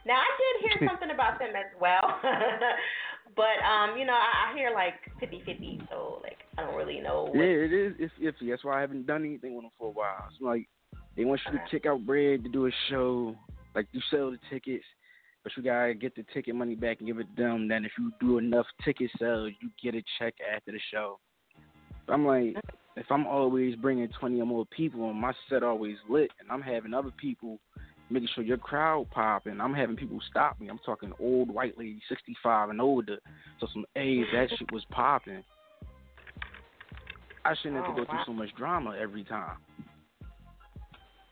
Now 0.07 0.17
I 0.17 0.31
did 0.39 0.71
hear 0.71 0.89
something 0.89 1.11
about 1.11 1.39
them 1.39 1.51
as 1.51 1.71
well, 1.81 2.01
but 3.37 3.59
um, 3.65 3.99
you 3.99 4.07
know, 4.07 4.15
I, 4.15 4.51
I 4.51 4.57
hear 4.57 4.73
like 4.73 4.95
50-50, 5.23 5.89
so 5.89 6.21
like 6.23 6.39
I 6.57 6.63
don't 6.63 6.75
really 6.75 7.01
know. 7.01 7.25
What, 7.25 7.37
Yeah, 7.37 7.67
it 7.69 7.73
is. 7.73 7.95
It's 7.99 8.15
iffy. 8.21 8.51
That's 8.51 8.65
why 8.65 8.79
I 8.79 8.81
haven't 8.81 9.07
done 9.07 9.25
anything 9.25 9.55
with 9.55 9.65
them 9.65 9.73
for 9.79 9.89
a 9.89 9.93
while. 9.93 10.27
It's 10.31 10.41
like 10.41 10.69
they 11.17 11.25
want 11.25 11.41
you 11.47 11.59
to 11.59 11.65
kick 11.71 11.87
out 11.87 12.07
bread 12.07 12.45
to 12.45 12.51
do 12.51 12.67
a 12.67 12.71
show. 12.89 13.37
Like 13.75 13.87
you 13.93 14.01
sell 14.11 14.31
the 14.31 14.39
tickets, 14.49 14.85
but 15.45 15.53
you 15.57 15.63
gotta 15.63 15.95
get 15.95 16.15
the 16.17 16.25
ticket 16.33 16.55
money 16.55 16.75
back 16.75 16.99
and 16.99 17.07
give 17.07 17.19
it 17.19 17.27
to 17.37 17.43
them. 17.43 17.69
Then 17.69 17.85
if 17.85 17.93
you 17.99 18.13
do 18.21 18.39
enough 18.39 18.67
ticket 18.85 19.11
sales, 19.19 19.53
you 19.61 19.71
get 19.83 19.95
a 19.95 20.03
check 20.19 20.35
after 20.55 20.73
the 20.73 20.81
show. 20.93 21.19
I'm 22.09 22.27
like, 22.27 22.57
if 22.97 23.07
I'm 23.11 23.27
always 23.27 23.77
bringing 23.77 24.09
20 24.19 24.41
or 24.41 24.47
more 24.47 24.67
people 24.67 25.09
and 25.11 25.21
my 25.21 25.33
set 25.49 25.63
always 25.63 25.97
lit, 26.09 26.31
and 26.41 26.51
I'm 26.51 26.63
having 26.63 26.93
other 26.93 27.13
people 27.21 27.59
making 28.11 28.29
sure 28.35 28.45
your 28.45 28.57
crowd 28.59 29.07
popping, 29.11 29.61
I'm 29.61 29.75
having 29.75 29.97
people 29.97 30.21
stop 30.31 30.61
me. 30.61 30.69
I'm 30.69 30.81
talking 30.85 31.13
old 31.21 31.51
white 31.51 31.79
lady, 31.79 32.01
65 32.09 32.71
and 32.71 32.81
older. 32.81 33.19
So 33.61 33.67
some 33.73 33.85
A's, 33.97 34.27
that 34.33 34.49
shit 34.59 34.71
was 34.73 34.85
popping. 34.91 35.43
I 37.45 37.55
shouldn't 37.57 37.77
have 37.77 37.87
to 37.87 37.93
Oh, 38.03 38.05
go 38.05 38.11
through 38.11 38.25
so 38.27 38.33
much 38.33 38.51
drama 38.57 38.97
every 39.01 39.25
time. 39.25 39.57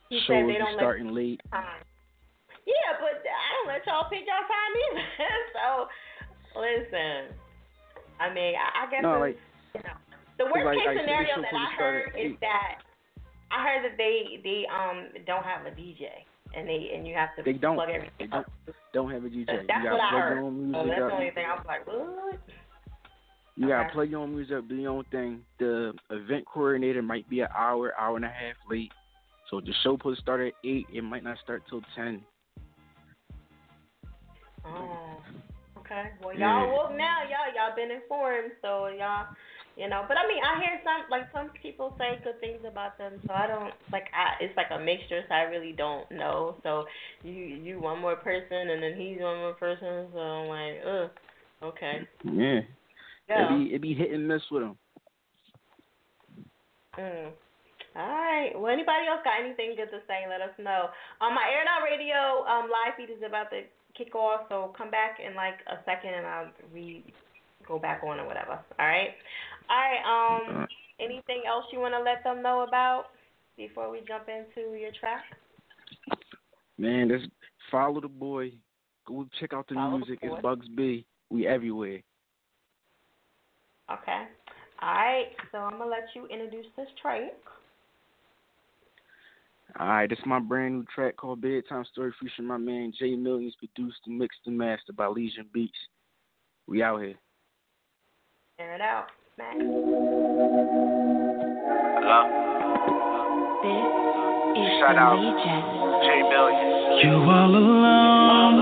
He 0.09 0.19
Shows 0.27 0.41
said 0.41 0.49
they 0.49 0.59
don't 0.59 0.75
starting 0.79 1.13
late. 1.15 1.41
time. 1.53 1.85
Yeah, 2.65 2.97
but 3.01 3.21
I 3.21 3.49
don't 3.61 3.69
let 3.69 3.85
y'all 3.87 4.09
pick 4.09 4.25
y'all 4.25 4.45
time 4.49 4.73
either. 4.89 5.05
so 5.57 6.61
listen, 6.61 7.37
I 8.21 8.33
mean, 8.33 8.55
I, 8.57 8.87
I 8.87 8.91
guess 8.91 9.03
No, 9.03 9.21
like 9.21 9.37
you 9.75 9.83
know, 9.85 9.97
the 10.39 10.45
worst 10.47 10.65
like- 10.65 10.79
case 10.79 10.87
like, 10.87 10.99
scenario 11.05 11.41
that 11.43 11.53
I 11.53 11.69
heard 11.77 12.09
is 12.17 12.33
eight. 12.33 12.41
that 12.41 12.81
I 13.53 13.65
heard 13.65 13.85
that 13.85 13.97
they 13.97 14.41
they 14.45 14.65
um 14.73 15.09
don't 15.27 15.45
have 15.45 15.67
a 15.67 15.71
DJ 15.77 16.25
and 16.55 16.69
they 16.69 16.91
and 16.95 17.07
you 17.07 17.15
have 17.15 17.35
to 17.37 17.43
They 17.43 17.53
don't. 17.53 17.77
plug 17.77 17.89
everything 17.91 18.13
They 18.19 18.27
don't. 18.27 18.47
Don't 18.93 19.11
have 19.11 19.25
a 19.25 19.29
DJ. 19.29 19.47
That's 19.47 19.63
you 19.63 19.67
gotta 19.69 19.91
what 19.91 20.01
I 20.01 20.11
plug 20.11 20.21
heard. 20.23 20.37
your 20.37 20.45
own 20.45 20.73
So 20.73 20.79
music 20.79 20.89
that's 20.89 21.03
up. 21.03 21.09
the 21.09 21.15
only 21.15 21.31
thing 21.31 21.45
I 21.47 21.55
was 21.55 21.65
like, 21.67 21.87
what? 21.87 22.41
You 23.57 23.69
gotta 23.69 23.85
Okay. 23.85 23.93
play 23.93 24.05
your 24.07 24.21
own 24.21 24.35
music 24.35 24.57
up, 24.57 24.69
do 24.69 24.77
your 24.77 24.93
own 24.93 25.05
thing. 25.11 25.43
The 25.59 25.93
event 26.11 26.45
coordinator 26.47 27.03
might 27.03 27.29
be 27.29 27.41
an 27.41 27.49
hour, 27.57 27.93
hour 27.99 28.17
and 28.17 28.25
a 28.25 28.29
half 28.29 28.57
late. 28.71 28.93
So 29.51 29.61
the 29.61 29.73
show 29.83 29.97
supposed 29.97 30.19
to 30.19 30.23
start 30.23 30.41
at 30.41 30.53
eight, 30.65 30.87
it 30.93 31.03
might 31.03 31.25
not 31.25 31.39
start 31.43 31.63
till 31.69 31.83
ten. 31.97 32.23
Oh, 34.65 35.23
okay. 35.79 36.11
Well, 36.23 36.37
y'all 36.37 36.71
woke 36.71 36.91
now. 36.97 37.23
Y'all 37.23 37.53
y'all 37.55 37.75
been 37.75 37.91
informed, 37.91 38.53
so 38.63 38.89
y'all, 38.89 39.27
you 39.79 39.89
know. 39.89 40.03
But 40.09 40.19
I 40.19 40.27
mean, 40.27 40.43
I 40.43 40.59
hear 40.59 40.81
some 40.83 41.07
like 41.09 41.31
some 41.33 41.51
people 41.63 41.95
say 41.97 42.19
good 42.25 42.41
things 42.41 42.61
about 42.67 42.99
them, 42.99 43.23
so 43.27 43.33
I 43.33 43.47
don't 43.47 43.73
like. 43.93 44.11
I 44.11 44.43
it's 44.43 44.57
like 44.57 44.75
a 44.75 44.83
mixture, 44.83 45.23
so 45.29 45.35
I 45.35 45.43
really 45.47 45.73
don't 45.73 46.11
know. 46.11 46.57
So 46.63 46.85
you 47.23 47.33
you 47.33 47.81
one 47.81 48.01
more 48.01 48.17
person, 48.17 48.75
and 48.75 48.83
then 48.83 48.99
he's 48.99 49.23
one 49.23 49.39
more 49.39 49.55
person, 49.55 50.09
so 50.13 50.19
I'm 50.19 50.49
like, 50.49 50.75
ugh, 50.83 51.11
okay. 51.63 52.03
Yeah. 52.25 52.61
Yeah. 53.31 53.47
It 53.47 53.59
be 53.59 53.75
it 53.75 53.83
be 53.83 53.95
hit 53.95 54.11
and 54.11 54.27
miss 54.27 54.43
with 54.51 54.63
them. 54.63 54.77
Mm. 56.99 57.31
All 57.95 58.09
right. 58.09 58.51
Well, 58.55 58.73
anybody 58.73 59.07
else 59.07 59.23
got 59.23 59.39
anything 59.39 59.75
good 59.77 59.91
to 59.95 60.03
say? 60.11 60.27
Let 60.29 60.43
us 60.43 60.55
know. 60.59 60.91
Um, 61.21 61.35
my 61.35 61.47
Air 61.47 61.63
Out 61.71 61.87
Radio 61.87 62.43
um 62.51 62.67
live 62.67 62.99
feed 62.99 63.15
is 63.15 63.23
about 63.23 63.51
to 63.51 63.63
kick 63.97 64.15
off, 64.15 64.49
so 64.49 64.75
come 64.77 64.91
back 64.91 65.19
in 65.23 65.37
like 65.37 65.63
a 65.71 65.79
second, 65.87 66.15
and 66.15 66.27
I'll 66.27 66.51
re 66.75 67.05
go 67.67 67.79
back 67.79 68.03
on 68.03 68.19
or 68.19 68.27
whatever. 68.27 68.59
All 68.79 68.87
right. 68.87 69.15
All 69.71 69.77
right. 69.77 70.59
Um, 70.61 70.67
anything 71.01 71.43
else 71.47 71.65
you 71.73 71.81
want 71.81 71.95
to 71.95 72.01
let 72.03 72.25
them 72.25 72.43
know 72.43 72.65
about 72.67 73.07
before 73.57 73.91
we 73.91 74.01
jump 74.07 74.25
into 74.29 74.77
your 74.79 74.91
track? 74.99 75.25
Man, 76.79 77.09
just 77.09 77.31
follow 77.71 78.01
the 78.01 78.09
boy. 78.09 78.53
Go 79.07 79.27
check 79.41 79.53
out 79.53 79.67
the 79.69 79.75
Follow 79.75 79.99
music. 79.99 80.21
boy. 80.21 80.35
It's 80.35 80.43
Bugs 80.43 80.67
B. 80.77 81.05
We 81.31 81.47
everywhere. 81.47 82.01
Okay. 83.91 84.25
All 84.81 84.95
right. 84.95 85.27
So 85.51 85.59
I'm 85.59 85.79
gonna 85.79 85.91
let 85.91 86.05
you 86.15 86.27
introduce 86.27 86.67
this 86.77 86.89
track. 87.01 87.33
Alright, 89.79 90.09
this 90.09 90.19
is 90.19 90.27
my 90.27 90.39
brand 90.41 90.75
new 90.75 90.85
track 90.95 91.17
called 91.17 91.43
Bedtime 91.43 91.85
Story 91.93 92.13
featuring 92.21 92.49
my 92.49 92.57
man 92.57 92.93
Jay 92.99 93.15
Millions, 93.15 93.55
produced 93.59 93.99
and 94.07 94.19
mixed 94.19 94.41
and 94.47 94.57
mastered 94.57 94.97
by 94.97 95.07
Legion 95.07 95.47
Beats. 95.53 95.77
We 96.67 96.83
out 96.83 97.03
here. 97.03 97.15
Air 98.59 98.75
it 98.75 98.81
out. 98.81 99.07
Mac. 99.39 99.55
Hello? 101.95 102.21
This 103.63 103.87
is 104.59 104.67
Shout 104.83 104.99
the 104.99 105.07
out. 105.07 105.15
Legion. 105.23 105.63
J 106.03 106.27
Millions. 106.27 107.07
You 107.07 107.23
all 107.23 107.55
alone, 107.55 108.59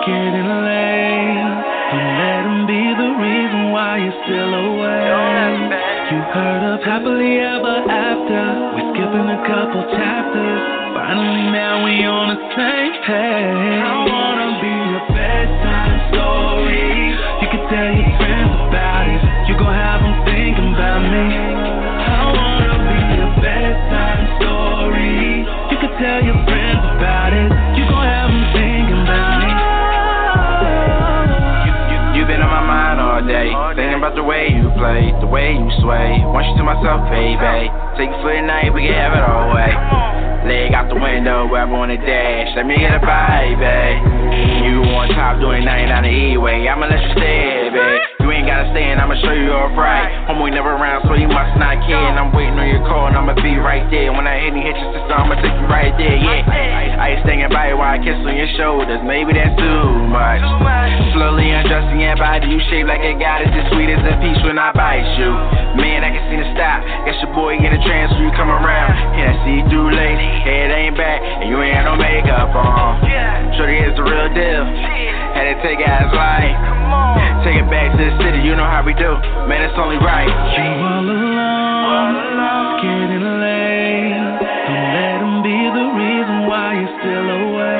scared 0.00 0.40
and 0.40 0.52
late. 0.64 1.52
Don't 1.92 2.16
let 2.16 2.48
him 2.48 2.64
be 2.64 2.80
the 2.96 3.10
reason 3.20 3.76
why 3.76 4.00
you're 4.00 4.16
still 4.24 4.52
away. 4.56 5.04
You 6.08 6.18
heard 6.32 6.64
of 6.64 6.80
happily 6.80 7.36
ever 7.44 7.76
after. 7.84 8.72
We're 8.72 8.88
skipping 8.96 9.28
a 9.28 9.40
couple 9.44 9.84
chapters. 10.00 10.60
Finally, 10.96 11.52
now 11.52 11.84
we 11.84 12.08
on 12.08 12.32
the 12.32 12.40
same 12.56 12.96
page. 13.04 13.84
I 13.84 14.00
wanna 14.08 14.64
be 14.64 14.72
a 14.96 15.12
bedtime 15.12 16.08
story. 16.08 16.45
The 34.16 34.24
way 34.24 34.48
you 34.48 34.72
play, 34.80 35.12
the 35.20 35.28
way 35.28 35.52
you 35.52 35.68
sway. 35.84 36.24
Want 36.24 36.48
you 36.48 36.56
to 36.56 36.64
myself, 36.64 37.04
baby. 37.12 37.68
Take 38.00 38.08
it 38.08 38.18
for 38.24 38.32
the 38.32 38.40
night, 38.40 38.72
we 38.72 38.88
can 38.88 38.96
have 38.96 39.12
it 39.12 39.20
all 39.20 39.52
way. 39.52 39.70
Leg 40.48 40.72
out 40.72 40.88
the 40.88 40.96
window, 40.96 41.46
wherever 41.46 41.76
on 41.76 41.92
the 41.92 42.00
dash. 42.00 42.56
Let 42.56 42.64
me 42.64 42.80
get 42.80 42.96
a 42.96 43.02
vibe, 43.04 43.60
babe. 43.60 44.00
You 44.64 44.82
on 44.96 45.08
top 45.12 45.38
doing 45.38 45.64
99 45.64 46.02
the 46.02 46.08
E-way. 46.08 46.66
I'ma 46.66 46.86
let 46.86 47.02
you 47.02 47.12
stay, 47.12 47.68
babe. 47.70 48.15
Gotta 48.56 48.72
stay 48.72 48.88
and 48.88 48.96
I'ma 48.96 49.20
show 49.20 49.36
you 49.36 49.52
off 49.52 49.76
right. 49.76 50.08
Homeboy 50.32 50.48
never 50.48 50.72
around, 50.72 51.04
so 51.04 51.12
you 51.12 51.28
must 51.28 51.60
not 51.60 51.76
care. 51.84 52.00
And 52.00 52.16
I'm 52.16 52.32
waiting 52.32 52.56
on 52.56 52.64
your 52.64 52.80
call 52.88 53.04
and 53.04 53.12
I'ma 53.12 53.36
be 53.36 53.60
right 53.60 53.84
there. 53.92 54.08
When 54.16 54.24
I 54.24 54.40
hit 54.40 54.56
and 54.56 54.64
hit 54.64 54.72
your 54.72 54.96
sister, 54.96 55.12
I'ma 55.12 55.36
take 55.44 55.52
you 55.60 55.68
right 55.68 55.92
there, 56.00 56.16
yeah. 56.16 56.96
I 56.96 57.20
ain't 57.20 57.24
thinking 57.28 57.52
by 57.52 57.68
you 57.68 57.76
while 57.76 57.92
I 57.92 58.00
kiss 58.00 58.16
on 58.16 58.32
your 58.32 58.48
shoulders. 58.56 59.04
Maybe 59.04 59.36
that's 59.36 59.52
too 59.60 60.08
much. 60.08 60.40
Slowly 61.12 61.52
undressing 61.52 62.00
your 62.00 62.16
body, 62.16 62.48
you 62.48 62.56
shape 62.72 62.88
like 62.88 63.04
a 63.04 63.12
goddess, 63.20 63.52
as 63.52 63.68
sweet 63.76 63.92
as 63.92 64.00
a 64.00 64.16
peach 64.24 64.40
when 64.40 64.56
I 64.56 64.72
bite 64.72 65.04
you. 65.20 65.36
Man, 65.76 66.00
I 66.00 66.16
can 66.16 66.24
see 66.32 66.40
the 66.40 66.48
stop. 66.56 66.80
Guess 67.04 67.20
your 67.28 67.36
boy 67.36 67.60
in 67.60 67.68
a 67.68 67.80
trance 67.84 68.08
when 68.16 68.24
you 68.24 68.32
come 68.40 68.48
around. 68.48 69.20
Yeah, 69.20 69.36
I 69.36 69.44
see 69.44 69.60
you 69.60 69.64
through 69.68 69.92
late, 69.92 70.16
head 70.48 70.72
ain't 70.72 70.96
back, 70.96 71.20
and 71.20 71.52
you 71.52 71.60
ain't 71.60 71.76
had 71.76 71.84
no 71.84 72.00
makeup 72.00 72.56
on. 72.56 73.04
Shorty 73.60 73.84
is 73.84 73.92
the 74.00 74.04
real 74.08 74.32
deal. 74.32 74.64
Had 75.36 75.44
to 75.44 75.56
take 75.60 75.76
it 75.76 75.84
as 75.84 76.08
light. 76.16 76.75
Take 77.46 77.62
it 77.62 77.68
back 77.70 77.94
to 77.94 78.02
the 78.02 78.10
city, 78.18 78.42
you 78.42 78.58
know 78.58 78.66
how 78.66 78.82
we 78.82 78.94
do. 78.94 79.14
Man, 79.46 79.62
it's 79.62 79.78
only 79.78 79.98
right. 80.02 80.26
You 80.26 80.66
all 80.82 81.06
alone, 81.06 82.82
scared 82.82 83.10
and 83.14 83.28
late. 83.38 84.18
Don't 84.66 84.88
let 84.98 85.18
him 85.22 85.46
be 85.46 85.58
the 85.70 85.86
reason 85.94 86.50
why 86.50 86.74
you're 86.74 86.94
still 86.98 87.26
away. 87.38 87.78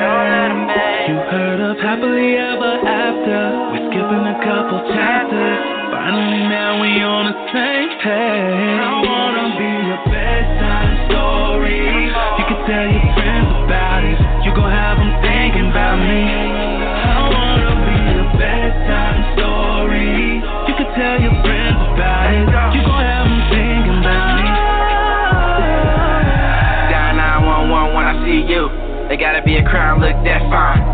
You 1.11 1.15
heard 1.27 1.59
of 1.59 1.75
happily 1.83 2.39
ever 2.39 2.79
after. 2.83 3.39
We're 3.75 3.91
skipping 3.91 4.23
a 4.23 4.37
couple 4.43 4.79
chapters. 4.95 5.59
Finally, 5.91 6.47
now 6.47 6.79
we 6.79 7.03
on 7.03 7.31
the 7.31 7.35
same 7.51 7.91
page. 7.99 8.79
I 8.87 9.03
wanna 9.03 9.47
be 9.59 9.71
a 9.91 9.99
bedtime 10.07 11.11
story. 11.11 12.07
You 12.11 12.43
can 12.47 12.59
tell 12.71 12.87
your 12.87 13.07
friends 13.19 13.51
about 13.67 14.03
it. 14.07 14.19
You 14.47 14.55
gon' 14.55 14.71
have 14.71 14.95
them 14.99 15.11
thinking 15.23 15.75
about 15.75 15.99
me. 15.99 16.26
Gotta 29.17 29.41
be 29.43 29.57
a 29.57 29.63
crowd, 29.63 29.99
look 29.99 30.13
that 30.23 30.41
fine. 30.49 30.86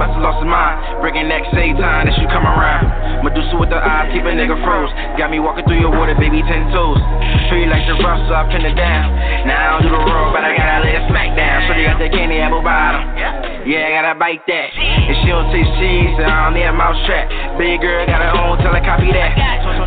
Must 0.00 0.16
have 0.16 0.24
lost 0.24 0.40
his 0.40 0.48
mind. 0.48 1.04
Breaking 1.04 1.28
neck, 1.28 1.44
same 1.52 1.76
time 1.76 2.08
that 2.08 2.16
you 2.16 2.24
come 2.32 2.48
around. 2.48 3.20
Medusa 3.20 3.60
with 3.60 3.68
the 3.68 3.76
eyes, 3.76 4.08
keep 4.16 4.24
a 4.24 4.32
nigga 4.32 4.56
froze. 4.64 4.88
Got 5.20 5.28
me 5.28 5.44
walking 5.44 5.68
through 5.68 5.76
your 5.76 5.92
water, 5.92 6.16
baby, 6.16 6.40
ten 6.48 6.72
toes. 6.72 6.96
Feel 7.52 7.68
like 7.68 7.84
the 7.84 8.00
rough, 8.00 8.24
so 8.24 8.32
I 8.32 8.48
pin 8.48 8.64
it 8.64 8.72
down. 8.80 9.12
Now 9.44 9.60
I 9.60 9.68
don't 9.76 9.84
do 9.84 9.90
the 9.92 10.00
roll, 10.00 10.32
but 10.32 10.40
I 10.40 10.56
gotta 10.56 10.88
lay 10.88 10.96
a 10.96 11.04
smack 11.12 11.36
down. 11.36 11.68
So 11.68 11.76
they 11.76 11.84
got 11.84 12.00
that 12.00 12.08
candy 12.16 12.40
apple 12.40 12.64
bottom. 12.64 13.04
Yeah, 13.68 13.84
I 13.84 13.90
gotta 14.00 14.16
bite 14.16 14.40
that. 14.48 14.72
And 14.72 15.14
she 15.20 15.28
don't 15.28 15.52
taste 15.52 15.68
cheese, 15.76 16.16
so 16.16 16.24
I 16.24 16.48
don't 16.48 16.56
need 16.56 16.64
a 16.64 16.72
mouse 16.72 16.96
trap. 17.04 17.28
Big 17.60 17.84
girl 17.84 18.08
got 18.08 18.24
her 18.24 18.32
own, 18.32 18.56
tell 18.64 18.72
her 18.72 18.80
copy 18.80 19.12
that. 19.12 19.36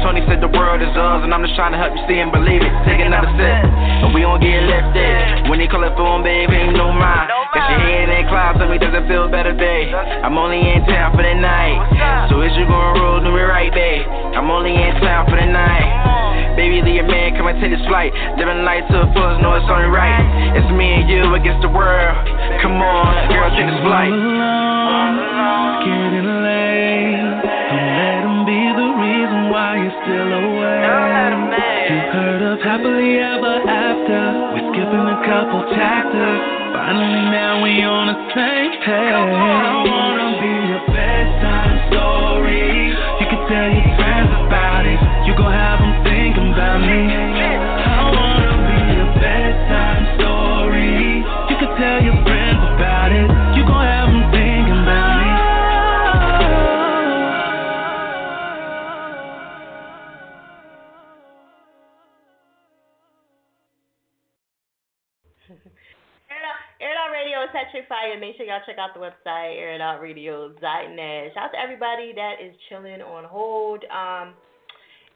Tony 0.03 0.19
said 0.27 0.43
the 0.43 0.51
world 0.51 0.83
is 0.83 0.91
ours, 0.99 1.23
and 1.23 1.31
I'm 1.31 1.39
just 1.39 1.55
trying 1.55 1.71
to 1.71 1.79
help 1.79 1.95
you 1.95 2.03
see 2.11 2.19
and 2.19 2.27
believe 2.27 2.59
it. 2.59 2.73
Take 2.83 2.99
another 2.99 3.31
sip, 3.39 3.63
and 4.03 4.11
we 4.11 4.19
don't 4.19 4.43
get 4.43 4.59
there. 4.91 5.47
When 5.47 5.63
they 5.63 5.67
call 5.71 5.79
it 5.87 5.95
phone, 5.95 6.27
baby, 6.27 6.59
ain't 6.59 6.75
no 6.75 6.91
mind. 6.91 7.31
Got 7.55 7.71
your 7.71 7.79
head 7.79 8.11
in 8.11 8.27
clouds, 8.27 8.59
tell 8.59 8.67
me 8.67 8.75
does 8.83 8.91
it 8.91 9.07
feel 9.07 9.31
better, 9.31 9.55
babe? 9.55 9.95
I'm 10.23 10.37
only 10.37 10.59
in 10.59 10.85
town 10.85 11.15
for 11.15 11.23
the 11.23 11.35
night. 11.35 12.29
So 12.29 12.41
is 12.41 12.51
you 12.55 12.65
gonna 12.65 12.99
roll, 12.99 13.19
do 13.19 13.31
me 13.31 13.41
right, 13.43 13.71
babe? 13.73 14.05
I'm 14.35 14.49
only 14.49 14.73
in 14.75 14.93
town 15.01 15.27
for 15.29 15.35
the 15.39 15.45
night. 15.47 16.55
Baby, 16.55 16.85
leave 16.85 17.01
your 17.01 17.09
man, 17.09 17.33
come 17.35 17.47
and 17.49 17.57
take 17.59 17.73
this 17.73 17.81
flight. 17.89 18.13
Living 18.37 18.61
life 18.61 18.85
to 18.93 18.97
the 19.03 19.09
fullest, 19.17 19.41
know 19.41 19.57
it's 19.57 19.65
only 19.67 19.89
right. 19.89 20.21
It's 20.53 20.69
me 20.69 21.01
and 21.01 21.09
you 21.09 21.33
against 21.33 21.65
the 21.65 21.71
world. 21.73 22.13
Come 22.61 22.77
on, 22.77 23.09
girl, 23.33 23.49
take 23.57 23.65
this 23.65 23.81
flight. 23.81 24.13
All 24.13 25.17
alone, 25.17 25.81
Getting 25.81 26.29
late. 26.45 27.41
Don't 27.73 27.89
let 27.97 28.21
him 28.21 28.37
be 28.45 28.61
the 28.69 28.89
reason 29.01 29.41
why 29.49 29.81
you're 29.81 29.97
still 30.05 30.29
away. 30.29 30.81
You 31.89 31.99
heard 32.15 32.41
of 32.53 32.61
happily 32.61 33.17
ever 33.17 33.55
after. 33.67 34.21
We're 34.55 34.67
skipping 34.71 35.07
a 35.09 35.19
couple 35.25 35.67
chapters. 35.75 36.62
Finally, 36.93 37.31
now 37.31 37.63
we 37.63 37.81
on 37.81 38.05
the 38.05 38.13
same 38.35 38.71
page. 38.85 40.22
Is 67.53 67.59
Electric 67.61 67.87
Fire. 67.87 68.19
Make 68.19 68.35
sure 68.37 68.47
y'all 68.47 68.65
check 68.65 68.81
out 68.81 68.97
the 68.97 68.99
website, 68.99 69.61
airitoutradio.net. 69.61 71.33
Shout 71.37 71.43
out 71.45 71.51
to 71.53 71.59
everybody 71.61 72.09
that 72.17 72.41
is 72.41 72.49
chilling 72.67 73.01
on 73.01 73.25
hold. 73.25 73.85
Um, 73.93 74.33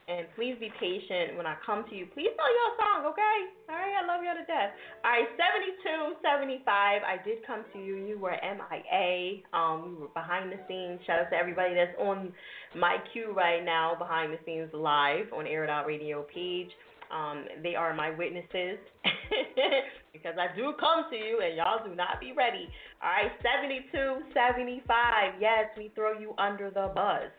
and 0.08 0.28
please 0.38 0.54
be 0.60 0.70
patient 0.80 1.36
when 1.36 1.50
I 1.50 1.58
come 1.66 1.84
to 1.90 1.96
you. 1.96 2.06
Please 2.14 2.30
know 2.38 2.46
your 2.46 2.72
song, 2.78 3.10
okay? 3.10 3.38
All 3.68 3.76
right, 3.76 3.98
I 3.98 4.06
love 4.06 4.22
y'all 4.22 4.38
to 4.38 4.46
death. 4.46 4.70
All 5.04 5.18
right, 5.18 5.26
72, 5.34 6.22
75. 6.22 6.62
I 6.70 7.18
did 7.26 7.42
come 7.48 7.66
to 7.74 7.80
you. 7.80 8.06
You 8.06 8.20
were 8.20 8.38
MIA. 8.38 9.42
Um, 9.58 9.98
we 9.98 10.02
were 10.06 10.14
behind 10.14 10.54
the 10.54 10.62
scenes. 10.70 11.02
Shout 11.08 11.26
out 11.26 11.30
to 11.32 11.36
everybody 11.36 11.74
that's 11.74 11.98
on 11.98 12.32
my 12.78 12.98
queue 13.14 13.34
right 13.34 13.66
now, 13.66 13.98
behind 13.98 14.32
the 14.32 14.38
scenes 14.46 14.70
live 14.74 15.34
on 15.34 15.48
Air 15.48 15.64
It 15.64 15.72
Out 15.72 15.88
Radio 15.88 16.22
page. 16.32 16.70
Um, 17.10 17.46
they 17.64 17.74
are 17.74 17.96
my 17.96 18.12
witnesses 18.12 18.78
because 20.18 20.38
I 20.38 20.56
do 20.56 20.74
come 20.80 21.06
to 21.10 21.16
you 21.16 21.42
and 21.42 21.56
y'all 21.56 21.86
do 21.86 21.96
not 21.96 22.20
be 22.20 22.34
ready. 22.34 22.68
All 23.02 23.10
right, 23.10 23.32
72, 23.42 24.34
75. 24.34 25.34
Yes, 25.40 25.66
we 25.78 25.92
throw 25.96 26.18
you 26.20 26.34
under 26.38 26.70
the 26.70 26.92
bus. 26.94 27.30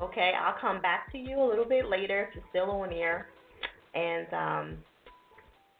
Okay, 0.00 0.32
I'll 0.38 0.58
come 0.60 0.80
back 0.80 1.10
to 1.12 1.18
you 1.18 1.40
a 1.40 1.46
little 1.46 1.64
bit 1.64 1.86
later 1.88 2.28
if 2.28 2.34
you're 2.34 2.44
still 2.50 2.70
on 2.70 2.92
air 2.92 3.28
and 3.94 4.26
um, 4.32 4.78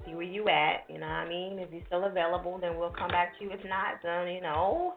see 0.04 0.14
where 0.14 0.22
you 0.22 0.48
at. 0.48 0.84
You 0.88 0.98
know 0.98 1.06
what 1.06 1.26
I 1.26 1.28
mean? 1.28 1.58
If 1.58 1.72
you're 1.72 1.86
still 1.86 2.04
available, 2.04 2.58
then 2.60 2.78
we'll 2.78 2.94
come 2.96 3.08
back 3.08 3.38
to 3.38 3.44
you. 3.44 3.50
If 3.50 3.64
not, 3.64 4.02
then, 4.02 4.28
you 4.28 4.40
know, 4.40 4.94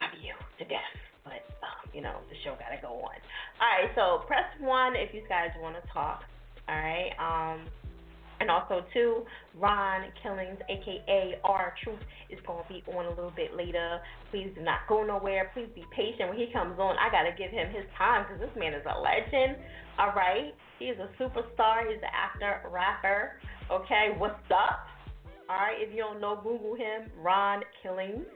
love 0.00 0.10
you 0.22 0.34
to 0.58 0.64
death. 0.64 0.96
But, 1.24 1.44
um, 1.62 1.90
you 1.94 2.02
know, 2.02 2.16
the 2.28 2.36
show 2.44 2.56
got 2.58 2.74
to 2.74 2.82
go 2.82 2.94
on. 2.94 3.16
All 3.60 3.72
right, 3.72 3.90
so 3.94 4.26
press 4.26 4.44
one 4.60 4.94
if 4.94 5.14
you 5.14 5.22
guys 5.28 5.50
want 5.60 5.76
to 5.76 5.92
talk. 5.92 6.22
All 6.68 6.74
right. 6.74 7.12
Um, 7.18 7.66
and 8.40 8.50
also, 8.50 8.84
too, 8.92 9.24
Ron 9.56 10.12
Killings, 10.22 10.58
aka 10.68 11.40
R 11.44 11.74
Truth, 11.82 12.00
is 12.30 12.38
going 12.46 12.62
to 12.62 12.68
be 12.68 12.82
on 12.92 13.06
a 13.06 13.10
little 13.10 13.32
bit 13.34 13.56
later. 13.56 14.00
Please 14.30 14.50
do 14.54 14.62
not 14.62 14.80
go 14.88 15.04
nowhere. 15.04 15.50
Please 15.54 15.68
be 15.74 15.84
patient 15.94 16.28
when 16.28 16.38
he 16.38 16.52
comes 16.52 16.78
on. 16.78 16.96
I 16.98 17.10
got 17.10 17.22
to 17.22 17.32
give 17.36 17.50
him 17.50 17.68
his 17.68 17.84
time 17.96 18.24
because 18.24 18.40
this 18.40 18.54
man 18.58 18.74
is 18.74 18.84
a 18.84 19.00
legend. 19.00 19.56
All 19.98 20.12
right. 20.12 20.54
He 20.78 20.86
is 20.86 20.98
a 20.98 21.08
superstar. 21.20 21.88
He's 21.88 22.02
an 22.02 22.12
actor, 22.12 22.68
rapper. 22.70 23.40
Okay. 23.70 24.12
What's 24.18 24.34
up? 24.52 24.86
All 25.48 25.56
right. 25.56 25.76
If 25.78 25.94
you 25.94 26.02
don't 26.02 26.20
know, 26.20 26.36
Google 26.36 26.74
him, 26.74 27.10
Ron 27.22 27.62
Killings 27.82 28.26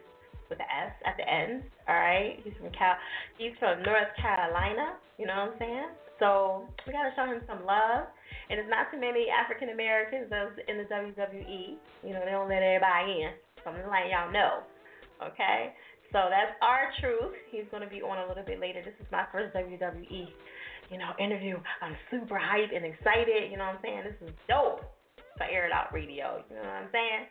with 0.49 0.59
an 0.59 0.67
S 0.67 0.93
at 1.05 1.17
the 1.17 1.29
end. 1.29 1.63
All 1.89 1.95
right. 1.95 2.41
He's 2.43 2.55
from 2.59 2.73
Cal. 2.73 2.97
He's 3.37 3.53
from 3.59 3.83
North 3.83 4.09
Carolina. 4.21 4.97
You 5.21 5.29
know 5.29 5.37
what 5.37 5.53
I'm 5.53 5.61
saying? 5.61 5.93
So 6.17 6.65
we 6.89 6.97
gotta 6.97 7.13
show 7.13 7.29
him 7.29 7.45
some 7.45 7.69
love. 7.69 8.09
And 8.49 8.57
there's 8.57 8.73
not 8.73 8.89
too 8.89 8.97
many 8.97 9.29
African 9.29 9.69
Americans 9.69 10.33
those 10.33 10.57
in 10.65 10.81
the 10.81 10.89
WWE. 10.89 11.77
You 12.01 12.13
know, 12.17 12.25
they 12.25 12.33
don't 12.33 12.49
let 12.49 12.65
everybody 12.65 13.29
in. 13.29 13.37
So 13.61 13.69
I'm 13.69 13.77
just 13.77 13.93
letting 13.93 14.17
y'all 14.17 14.33
know. 14.33 14.65
Okay? 15.21 15.77
So 16.09 16.33
that's 16.33 16.57
R 16.65 16.89
Truth. 17.05 17.37
He's 17.53 17.69
gonna 17.69 17.89
be 17.89 18.01
on 18.01 18.17
a 18.17 18.27
little 18.27 18.49
bit 18.49 18.65
later. 18.65 18.81
This 18.81 18.97
is 18.97 19.07
my 19.13 19.29
first 19.29 19.53
WWE, 19.53 20.25
you 20.89 20.99
know, 20.99 21.13
interview. 21.21 21.61
I'm 21.85 21.95
super 22.09 22.41
hyped 22.41 22.73
and 22.73 22.89
excited, 22.89 23.53
you 23.53 23.61
know 23.61 23.77
what 23.77 23.79
I'm 23.79 23.85
saying? 23.85 24.03
This 24.09 24.19
is 24.25 24.35
dope 24.49 24.81
for 25.37 25.45
Air 25.45 25.69
It 25.69 25.73
Out 25.73 25.93
Radio. 25.93 26.43
You 26.49 26.57
know 26.57 26.65
what 26.65 26.89
I'm 26.89 26.93
saying? 26.97 27.29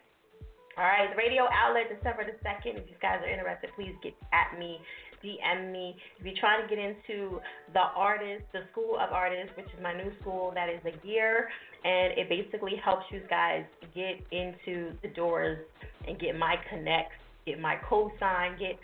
All 0.78 0.88
right, 0.88 1.12
the 1.12 1.20
radio 1.20 1.44
outlet, 1.52 1.92
December 1.92 2.24
the 2.24 2.40
2nd. 2.40 2.80
If 2.80 2.88
you 2.88 2.96
guys 3.02 3.20
are 3.20 3.28
interested, 3.28 3.68
please 3.76 3.92
get 4.00 4.16
at 4.32 4.56
me, 4.56 4.80
DM 5.24 5.72
me. 5.72 5.96
If 6.20 6.26
you're 6.26 6.36
trying 6.40 6.62
to 6.62 6.68
get 6.68 6.80
into 6.84 7.40
the 7.74 7.84
artist, 7.96 8.44
the 8.54 8.62
School 8.72 8.98
of 9.00 9.12
Artists, 9.12 9.56
which 9.56 9.68
is 9.68 9.82
my 9.82 9.94
new 9.94 10.12
school, 10.22 10.52
that 10.56 10.70
is 10.70 10.82
a 10.86 11.08
year, 11.08 11.50
and 11.84 12.18
it 12.18 12.30
basically 12.30 12.76
helps 12.84 13.06
you 13.12 13.22
guys 13.30 13.64
get 13.96 14.20
into 14.32 14.94
the 15.02 15.10
doors 15.10 15.60
and 16.08 16.20
get 16.20 16.38
my 16.38 16.56
connects, 16.70 17.16
get 17.46 17.60
my 17.60 17.76
cosign, 17.90 18.58
get 18.60 18.80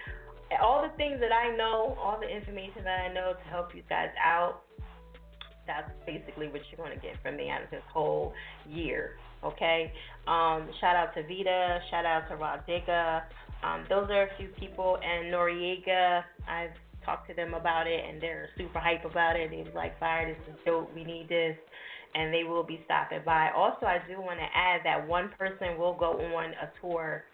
all 0.62 0.82
the 0.82 0.96
things 0.98 1.20
that 1.20 1.32
I 1.32 1.56
know, 1.56 1.98
all 2.02 2.20
the 2.20 2.28
information 2.28 2.84
that 2.84 3.00
I 3.10 3.14
know 3.14 3.34
to 3.34 3.50
help 3.50 3.76
you 3.76 3.82
guys 3.90 4.10
out. 4.24 4.62
That's 5.68 5.90
basically 6.06 6.48
what 6.48 6.62
you're 6.70 6.78
going 6.78 6.96
to 6.96 7.02
get 7.02 7.16
from 7.24 7.38
me 7.38 7.50
out 7.50 7.64
of 7.64 7.72
this 7.72 7.82
whole 7.92 8.34
year. 8.70 9.18
Okay. 9.44 9.92
Um, 10.28 10.70
shout 10.80 10.96
out 10.96 11.14
to 11.16 11.24
Vita. 11.24 11.80
Shout 11.90 12.06
out 12.06 12.28
to 12.30 12.36
Rah 12.36 12.58
Digga. 12.68 13.24
Um, 13.66 13.86
those 13.90 14.10
are 14.12 14.24
a 14.24 14.38
few 14.38 14.50
people. 14.60 14.98
And 15.04 15.34
Noreaga, 15.34 16.24
I've 16.48 16.78
talked 17.04 17.28
to 17.30 17.36
them 17.36 17.54
about 17.54 17.88
it, 17.88 18.04
and 18.08 18.22
they're 18.22 18.50
super 18.58 18.80
hype 18.80 19.06
about 19.06 19.36
it. 19.36 19.50
They 19.50 19.64
was 19.64 19.74
like, 19.74 20.00
"Fire, 20.00 20.34
this 20.34 20.54
is 20.54 20.60
dope. 20.66 20.94
We 20.94 21.04
need 21.04 21.28
this." 21.30 21.58
And 22.14 22.34
they 22.34 22.44
will 22.44 22.64
be 22.64 22.82
stopping 22.86 23.22
by. 23.26 23.52
Also, 23.52 23.86
I 23.86 24.00
do 24.08 24.22
want 24.22 24.40
to 24.40 24.50
add 24.56 24.82
that 24.86 25.06
one 25.06 25.30
person 25.38 25.78
will 25.78 25.94
go 25.94 26.14
on 26.36 26.54
a 26.62 26.72
tour 26.80 27.26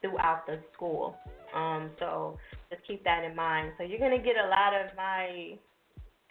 throughout 0.00 0.46
the 0.46 0.58
school. 0.72 1.16
Um, 1.54 1.90
so 1.98 2.38
just 2.70 2.82
keep 2.86 3.04
that 3.04 3.24
in 3.24 3.36
mind. 3.36 3.72
So 3.76 3.84
you're 3.84 3.98
gonna 3.98 4.22
get 4.22 4.36
a 4.36 4.48
lot 4.48 4.72
of 4.72 4.96
my 4.96 5.58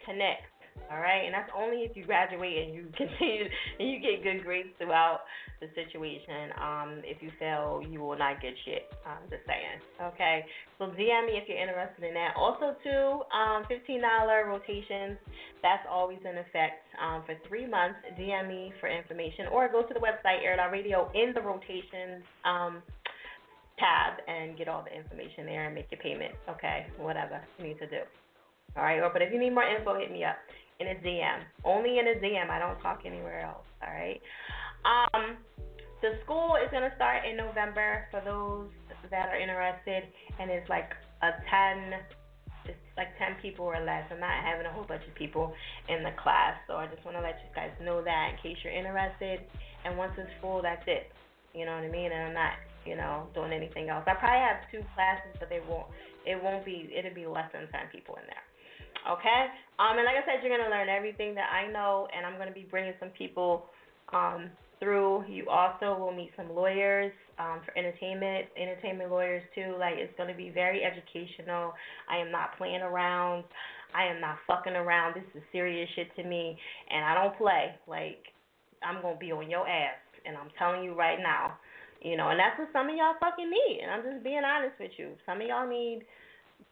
connects 0.04 0.50
all 0.92 1.00
right, 1.00 1.24
and 1.24 1.32
that's 1.32 1.48
only 1.56 1.88
if 1.88 1.96
you 1.96 2.04
graduate 2.04 2.68
and 2.68 2.74
you 2.74 2.84
continue 2.96 3.48
and 3.78 3.88
you 3.88 3.96
get 3.98 4.22
good 4.22 4.44
grades 4.44 4.68
throughout 4.76 5.20
the 5.60 5.68
situation. 5.72 6.52
Um, 6.60 7.00
if 7.04 7.22
you 7.22 7.30
fail, 7.38 7.80
you 7.80 8.00
will 8.00 8.18
not 8.18 8.42
get 8.42 8.52
shit. 8.64 8.92
I'm 9.08 9.24
just 9.30 9.40
saying. 9.48 9.80
Okay, 10.12 10.44
so 10.78 10.92
DM 10.92 11.32
me 11.32 11.40
if 11.40 11.48
you're 11.48 11.56
interested 11.56 12.04
in 12.04 12.12
that. 12.12 12.36
Also, 12.36 12.76
too, 12.84 13.24
um, 13.32 13.64
$15 13.72 14.04
rotations. 14.44 15.16
That's 15.62 15.84
always 15.88 16.18
in 16.28 16.36
effect 16.36 16.84
um, 17.00 17.22
for 17.24 17.40
three 17.48 17.64
months. 17.64 17.96
DM 18.20 18.48
me 18.48 18.72
for 18.80 18.92
information, 18.92 19.48
or 19.48 19.72
go 19.72 19.82
to 19.82 19.94
the 19.94 20.00
website 20.00 20.44
Air 20.44 20.60
Radio 20.70 21.10
in 21.14 21.32
the 21.32 21.40
rotations. 21.40 22.20
Um, 22.44 22.82
tab 23.80 24.20
and 24.28 24.56
get 24.58 24.68
all 24.68 24.84
the 24.84 24.94
information 24.94 25.46
there 25.46 25.66
and 25.66 25.74
make 25.74 25.88
your 25.90 26.00
payment. 26.00 26.34
Okay, 26.48 26.86
whatever 26.98 27.40
you 27.58 27.68
need 27.68 27.78
to 27.78 27.88
do. 27.88 28.04
All 28.76 28.84
right, 28.84 29.00
or 29.00 29.10
but 29.12 29.22
if 29.22 29.32
you 29.32 29.40
need 29.40 29.50
more 29.50 29.64
info, 29.64 29.98
hit 29.98 30.12
me 30.12 30.24
up 30.24 30.36
in 30.82 30.96
a 30.96 31.00
DM. 31.00 31.38
Only 31.64 31.98
in 31.98 32.08
a 32.08 32.18
DM. 32.18 32.50
I 32.50 32.58
don't 32.58 32.80
talk 32.80 33.02
anywhere 33.06 33.46
else. 33.46 33.66
All 33.82 33.92
right. 33.92 34.20
Um, 34.82 35.38
the 36.02 36.18
school 36.24 36.58
is 36.58 36.68
gonna 36.72 36.92
start 36.96 37.24
in 37.24 37.36
November 37.36 38.08
for 38.10 38.20
those 38.24 38.68
that 39.10 39.28
are 39.30 39.38
interested, 39.38 40.02
and 40.38 40.50
it's 40.50 40.68
like 40.68 40.90
a 41.22 41.30
ten. 41.48 42.02
It's 42.64 42.78
like 42.96 43.10
10 43.18 43.42
people 43.42 43.66
or 43.66 43.82
less. 43.82 44.06
I'm 44.06 44.20
not 44.20 44.38
having 44.38 44.66
a 44.66 44.70
whole 44.70 44.86
bunch 44.86 45.02
of 45.02 45.14
people 45.16 45.52
in 45.88 46.04
the 46.04 46.14
class, 46.22 46.54
so 46.68 46.78
I 46.78 46.86
just 46.86 47.04
want 47.04 47.16
to 47.16 47.20
let 47.20 47.42
you 47.42 47.50
guys 47.56 47.74
know 47.82 48.04
that 48.04 48.30
in 48.30 48.34
case 48.38 48.54
you're 48.62 48.72
interested. 48.72 49.42
And 49.84 49.98
once 49.98 50.12
it's 50.16 50.30
full, 50.40 50.62
that's 50.62 50.86
it. 50.86 51.10
You 51.54 51.66
know 51.66 51.74
what 51.74 51.82
I 51.82 51.90
mean? 51.90 52.12
And 52.14 52.30
I'm 52.30 52.34
not, 52.34 52.54
you 52.86 52.94
know, 52.94 53.26
doing 53.34 53.50
anything 53.50 53.90
else. 53.90 54.04
I 54.06 54.14
probably 54.14 54.46
have 54.46 54.62
two 54.70 54.86
classes, 54.94 55.34
but 55.40 55.50
they 55.50 55.58
won't. 55.58 55.90
It 56.24 56.38
won't 56.38 56.64
be. 56.64 56.86
It'll 56.94 57.12
be 57.12 57.26
less 57.26 57.50
than 57.50 57.66
10 57.66 57.90
people 57.90 58.14
in 58.14 58.30
there. 58.30 58.46
Okay. 59.08 59.42
Um, 59.78 59.98
and 59.98 60.06
like 60.06 60.16
I 60.16 60.24
said, 60.26 60.44
you're 60.44 60.56
gonna 60.56 60.70
learn 60.70 60.88
everything 60.88 61.34
that 61.34 61.50
I 61.50 61.70
know, 61.70 62.08
and 62.14 62.24
I'm 62.24 62.38
gonna 62.38 62.52
be 62.52 62.66
bringing 62.70 62.94
some 63.00 63.10
people 63.10 63.66
um 64.12 64.50
through. 64.82 65.24
You 65.28 65.48
also 65.48 65.96
will 65.96 66.12
meet 66.12 66.30
some 66.36 66.50
lawyers 66.54 67.12
um, 67.38 67.60
for 67.64 67.76
entertainment, 67.78 68.46
entertainment 68.58 69.10
lawyers 69.10 69.42
too. 69.54 69.76
Like 69.78 69.94
it's 69.96 70.12
going 70.16 70.28
to 70.28 70.34
be 70.34 70.50
very 70.50 70.82
educational. 70.82 71.72
I 72.10 72.18
am 72.18 72.32
not 72.32 72.58
playing 72.58 72.82
around. 72.82 73.44
I 73.94 74.10
am 74.10 74.20
not 74.20 74.36
fucking 74.46 74.74
around. 74.74 75.14
This 75.14 75.24
is 75.36 75.42
serious 75.52 75.88
shit 75.94 76.14
to 76.16 76.24
me, 76.24 76.58
and 76.90 77.04
I 77.04 77.14
don't 77.14 77.36
play. 77.38 77.76
Like 77.86 78.26
I'm 78.82 79.00
gonna 79.00 79.16
be 79.16 79.30
on 79.30 79.48
your 79.48 79.68
ass, 79.68 80.02
and 80.26 80.36
I'm 80.36 80.48
telling 80.58 80.82
you 80.82 80.94
right 80.94 81.18
now. 81.20 81.58
You 82.02 82.16
know, 82.16 82.30
and 82.30 82.40
that's 82.40 82.58
what 82.58 82.68
some 82.72 82.90
of 82.90 82.96
y'all 82.96 83.14
fucking 83.20 83.48
need. 83.48 83.78
And 83.82 83.90
I'm 83.92 84.02
just 84.02 84.24
being 84.24 84.42
honest 84.42 84.74
with 84.80 84.90
you. 84.98 85.14
Some 85.24 85.40
of 85.40 85.46
y'all 85.46 85.68
need 85.68 86.02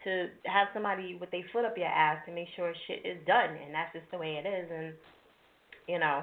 to 0.04 0.28
have 0.46 0.68
somebody 0.72 1.16
with 1.20 1.30
their 1.30 1.44
foot 1.52 1.64
up 1.64 1.76
your 1.76 1.86
ass 1.86 2.18
to 2.26 2.32
make 2.32 2.48
sure 2.56 2.72
shit 2.86 3.04
is 3.04 3.18
done, 3.26 3.50
and 3.56 3.74
that's 3.74 3.92
just 3.92 4.10
the 4.10 4.18
way 4.18 4.40
it 4.40 4.48
is. 4.48 4.68
And 4.72 4.94
you 5.88 5.98
know, 5.98 6.22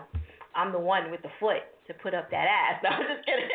I'm 0.56 0.72
the 0.72 0.80
one 0.80 1.12
with 1.12 1.22
the 1.22 1.34
foot 1.40 1.62
to 1.88 1.94
put 2.02 2.14
up 2.14 2.30
that 2.32 2.48
ass. 2.48 2.82
No, 2.84 2.90
I'm 2.90 3.06
just 3.06 3.26
kidding. 3.26 3.50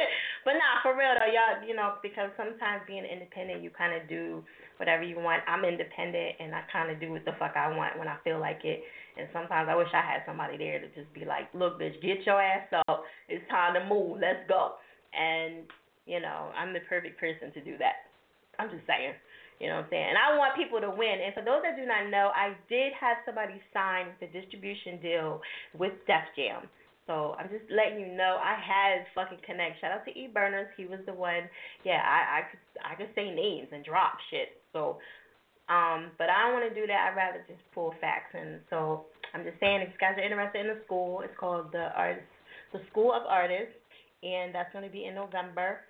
But 0.44 0.58
nah, 0.58 0.82
for 0.82 0.98
real 0.98 1.14
though, 1.14 1.30
y'all, 1.30 1.62
you 1.66 1.74
know, 1.74 1.94
because 2.02 2.30
sometimes 2.36 2.82
being 2.86 3.04
independent, 3.04 3.62
you 3.62 3.70
kind 3.70 3.94
of 3.94 4.08
do 4.08 4.42
whatever 4.78 5.02
you 5.02 5.18
want. 5.18 5.42
I'm 5.46 5.64
independent, 5.64 6.38
and 6.40 6.54
I 6.54 6.62
kind 6.72 6.90
of 6.90 6.98
do 6.98 7.12
what 7.12 7.24
the 7.24 7.32
fuck 7.38 7.54
I 7.54 7.70
want 7.74 7.98
when 7.98 8.08
I 8.08 8.16
feel 8.24 8.40
like 8.40 8.62
it. 8.64 8.82
And 9.18 9.28
sometimes 9.32 9.68
I 9.70 9.76
wish 9.76 9.88
I 9.92 10.00
had 10.02 10.22
somebody 10.26 10.56
there 10.56 10.80
to 10.80 10.88
just 10.94 11.12
be 11.14 11.24
like, 11.24 11.52
look, 11.54 11.78
bitch, 11.78 12.00
get 12.02 12.24
your 12.26 12.40
ass 12.40 12.66
up. 12.88 13.04
It's 13.28 13.44
time 13.50 13.74
to 13.74 13.84
move. 13.86 14.18
Let's 14.18 14.42
go. 14.48 14.78
And 15.14 15.66
you 16.06 16.20
know, 16.20 16.50
I'm 16.58 16.72
the 16.72 16.82
perfect 16.88 17.20
person 17.20 17.52
to 17.54 17.60
do 17.62 17.78
that. 17.78 18.10
I'm 18.58 18.70
just 18.70 18.86
saying. 18.86 19.14
You 19.62 19.70
know 19.70 19.78
what 19.78 19.86
I'm 19.86 19.94
saying? 19.94 20.10
And 20.10 20.18
I 20.18 20.34
want 20.34 20.58
people 20.58 20.82
to 20.82 20.90
win. 20.90 21.22
And 21.22 21.30
for 21.30 21.46
those 21.46 21.62
that 21.62 21.78
do 21.78 21.86
not 21.86 22.10
know, 22.10 22.34
I 22.34 22.58
did 22.66 22.90
have 22.98 23.22
somebody 23.22 23.62
sign 23.70 24.10
the 24.18 24.26
distribution 24.26 24.98
deal 24.98 25.38
with 25.78 25.94
Def 26.10 26.26
Jam. 26.34 26.66
So 27.06 27.38
I'm 27.38 27.46
just 27.46 27.70
letting 27.70 28.02
you 28.02 28.10
know 28.10 28.42
I 28.42 28.58
had 28.58 29.06
fucking 29.14 29.46
connect. 29.46 29.78
Shout 29.78 29.94
out 29.94 30.04
to 30.06 30.10
E 30.10 30.26
Burners. 30.26 30.66
He 30.74 30.90
was 30.90 30.98
the 31.06 31.14
one. 31.14 31.46
Yeah, 31.86 32.02
I 32.02 32.42
I 32.42 32.50
could 32.50 32.62
I 32.82 32.92
could 32.98 33.14
say 33.14 33.30
names 33.30 33.70
and 33.70 33.86
drop 33.86 34.18
shit. 34.30 34.58
So 34.74 34.98
um, 35.70 36.10
but 36.18 36.26
I 36.26 36.42
don't 36.42 36.58
want 36.58 36.66
to 36.66 36.74
do 36.74 36.86
that. 36.86 37.10
I'd 37.10 37.16
rather 37.16 37.44
just 37.46 37.62
pull 37.74 37.94
facts. 38.00 38.34
And 38.34 38.60
so 38.68 39.06
I'm 39.34 39.44
just 39.44 39.58
saying, 39.60 39.82
if 39.82 39.94
you 39.94 40.00
guys 40.00 40.18
are 40.18 40.26
interested 40.26 40.66
in 40.66 40.74
the 40.74 40.82
school, 40.84 41.22
it's 41.22 41.34
called 41.38 41.70
the 41.70 41.94
Arts, 41.94 42.26
the 42.72 42.80
School 42.90 43.14
of 43.14 43.22
Artists, 43.24 43.78
and 44.22 44.54
that's 44.54 44.72
going 44.72 44.84
to 44.84 44.90
be 44.90 45.06
in 45.06 45.14
November. 45.14 45.86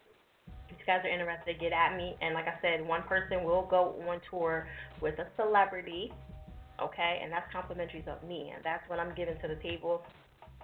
If 0.72 0.80
you 0.80 0.86
guys 0.86 1.04
are 1.04 1.08
interested, 1.08 1.60
get 1.60 1.72
at 1.72 1.96
me. 1.96 2.16
And 2.20 2.34
like 2.34 2.46
I 2.46 2.54
said, 2.62 2.86
one 2.86 3.02
person 3.02 3.44
will 3.44 3.66
go 3.70 3.94
on 4.08 4.20
tour 4.30 4.66
with 5.00 5.18
a 5.18 5.26
celebrity, 5.36 6.12
okay? 6.80 7.20
And 7.22 7.30
that's 7.30 7.50
complimentary 7.52 8.04
of 8.06 8.26
me, 8.26 8.52
and 8.54 8.64
that's 8.64 8.88
what 8.88 8.98
I'm 8.98 9.14
giving 9.14 9.36
to 9.42 9.48
the 9.48 9.56
table. 9.56 10.02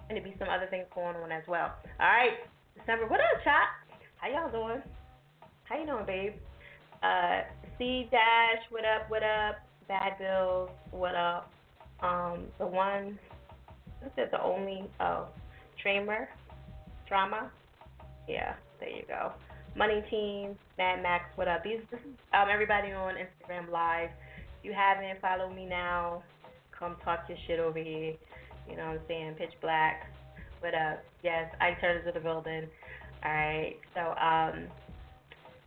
And 0.09 0.17
there'll 0.17 0.23
be 0.23 0.35
some 0.39 0.49
other 0.49 0.67
things 0.69 0.85
going 0.93 1.15
on 1.15 1.31
as 1.31 1.43
well. 1.47 1.73
All 1.99 2.07
right, 2.07 2.39
December. 2.77 3.05
What 3.07 3.19
up, 3.19 3.43
chat? 3.43 3.69
How 4.17 4.27
y'all 4.29 4.51
doing? 4.51 4.81
How 5.63 5.79
you 5.79 5.85
doing, 5.85 6.05
babe? 6.05 6.33
Uh, 7.03 7.41
C 7.77 8.07
Dash, 8.11 8.63
what 8.71 8.83
up? 8.83 9.09
What 9.09 9.23
up? 9.23 9.57
Bad 9.87 10.17
Bills, 10.19 10.69
what 10.91 11.15
up? 11.15 11.51
Um, 12.01 12.45
the 12.57 12.65
one, 12.65 13.17
what's 14.01 14.17
it? 14.17 14.31
The 14.31 14.41
only, 14.41 14.83
oh, 14.99 15.27
Tramer, 15.83 16.27
Drama. 17.07 17.51
Yeah, 18.27 18.53
there 18.79 18.89
you 18.89 19.03
go. 19.07 19.31
Money 19.75 20.03
Team, 20.09 20.57
Mad 20.77 21.01
Max, 21.01 21.25
what 21.35 21.47
up? 21.47 21.63
These, 21.63 21.79
um, 22.33 22.47
everybody 22.51 22.91
on 22.91 23.15
Instagram 23.15 23.71
Live. 23.71 24.09
If 24.59 24.65
you 24.65 24.73
haven't, 24.73 25.21
follow 25.21 25.49
me 25.53 25.65
now. 25.65 26.23
Come 26.77 26.95
talk 27.03 27.25
your 27.27 27.37
shit 27.47 27.59
over 27.59 27.79
here. 27.79 28.13
You 28.69 28.75
know 28.75 28.87
what 28.87 28.99
I'm 28.99 29.07
saying? 29.07 29.35
Pitch 29.37 29.53
Black, 29.61 30.07
what 30.59 30.73
up? 30.73 31.03
Yes, 31.23 31.51
I 31.61 31.79
turned 31.79 32.05
to 32.05 32.11
the 32.11 32.19
building. 32.19 32.67
All 33.23 33.31
right, 33.31 33.75
so 33.93 34.01
um, 34.01 34.67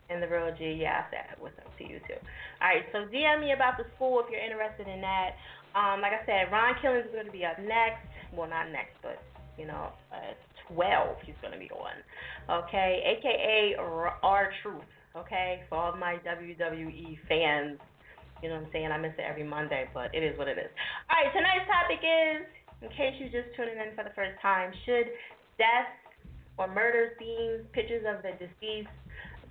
and 0.09 0.23
the 0.23 0.29
real 0.29 0.55
G, 0.57 0.79
yeah, 0.81 1.05
I 1.07 1.11
said 1.11 1.37
what's 1.39 1.59
up 1.59 1.77
to 1.79 1.85
you 1.85 1.99
too. 2.09 2.21
All 2.61 2.69
right, 2.69 2.85
so 2.93 3.09
DM 3.13 3.41
me 3.41 3.53
about 3.53 3.77
the 3.77 3.85
school 3.97 4.21
if 4.25 4.31
you're 4.31 4.43
interested 4.43 4.89
in 4.89 5.01
that. 5.01 5.37
Um, 5.75 6.01
like 6.01 6.13
I 6.13 6.25
said, 6.27 6.53
Ron 6.53 6.75
Killings 6.81 7.07
is 7.07 7.13
going 7.13 7.27
to 7.27 7.33
be 7.33 7.45
up 7.45 7.59
next. 7.59 8.05
Well, 8.33 8.49
not 8.49 8.71
next, 8.71 8.97
but 9.03 9.21
you 9.59 9.67
know, 9.67 9.93
12 10.69 11.17
he's 11.25 11.35
going 11.41 11.53
to 11.53 11.59
be 11.59 11.71
on. 11.71 11.97
Okay, 12.65 13.03
aka 13.19 13.77
R 14.23 14.53
Truth. 14.63 14.85
Okay, 15.17 15.63
for 15.69 15.77
all 15.79 15.97
my 15.97 16.17
WWE 16.25 17.19
fans. 17.29 17.79
You 18.43 18.49
know 18.49 18.57
what 18.57 18.67
I'm 18.67 18.73
saying? 18.73 18.91
I 18.91 18.99
miss 18.99 19.13
it 19.19 19.25
every 19.29 19.45
Monday, 19.45 19.87
but 19.95 20.13
it 20.15 20.25
is 20.25 20.37
what 20.37 20.49
it 20.49 20.59
is. 20.59 20.71
All 21.11 21.15
right, 21.15 21.31
tonight's 21.31 21.69
topic 21.71 22.03
is, 22.03 22.43
in 22.83 22.89
case 22.91 23.15
you're 23.21 23.31
just 23.31 23.55
tuning 23.55 23.79
in 23.79 23.95
for 23.95 24.03
the 24.03 24.11
first 24.17 24.35
time, 24.43 24.73
should 24.85 25.07
death 25.59 25.87
or 26.59 26.67
murder 26.67 27.13
scenes, 27.19 27.63
pictures 27.73 28.05
of 28.09 28.23
the 28.23 28.33
deceased 28.43 28.91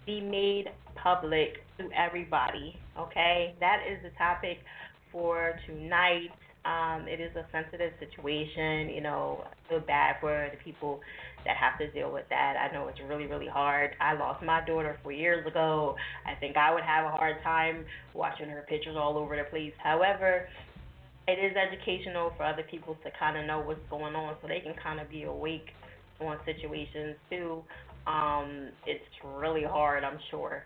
be 0.05 0.19
made 0.19 0.65
public 0.95 1.63
to 1.77 1.89
everybody. 1.95 2.75
Okay, 2.99 3.55
that 3.59 3.83
is 3.89 4.01
the 4.03 4.09
topic 4.17 4.57
for 5.11 5.53
tonight. 5.67 6.29
Um, 6.63 7.07
it 7.07 7.19
is 7.19 7.35
a 7.35 7.45
sensitive 7.51 7.91
situation. 7.99 8.89
You 8.89 9.01
know, 9.01 9.43
I 9.45 9.69
feel 9.69 9.79
bad 9.79 10.17
for 10.21 10.49
the 10.51 10.57
people 10.63 11.01
that 11.45 11.57
have 11.57 11.79
to 11.79 11.89
deal 11.91 12.11
with 12.11 12.25
that. 12.29 12.55
I 12.57 12.71
know 12.73 12.87
it's 12.87 12.99
really, 13.07 13.25
really 13.25 13.47
hard. 13.47 13.91
I 13.99 14.13
lost 14.13 14.43
my 14.43 14.63
daughter 14.65 14.99
four 15.01 15.11
years 15.11 15.45
ago. 15.47 15.95
I 16.27 16.35
think 16.35 16.57
I 16.57 16.73
would 16.73 16.83
have 16.83 17.05
a 17.05 17.09
hard 17.09 17.41
time 17.43 17.85
watching 18.13 18.47
her 18.47 18.63
pictures 18.69 18.95
all 18.95 19.17
over 19.17 19.35
the 19.35 19.43
place. 19.49 19.73
However, 19.83 20.47
it 21.27 21.39
is 21.39 21.55
educational 21.55 22.33
for 22.37 22.43
other 22.43 22.63
people 22.69 22.95
to 23.03 23.09
kind 23.17 23.37
of 23.37 23.45
know 23.45 23.59
what's 23.61 23.81
going 23.89 24.15
on 24.15 24.35
so 24.41 24.47
they 24.47 24.59
can 24.59 24.75
kind 24.81 24.99
of 24.99 25.09
be 25.09 25.23
awake 25.23 25.69
on 26.19 26.37
situations 26.45 27.15
too. 27.29 27.63
Um, 28.07 28.69
it's 28.85 29.03
really 29.35 29.63
hard, 29.63 30.03
I'm 30.03 30.17
sure, 30.31 30.63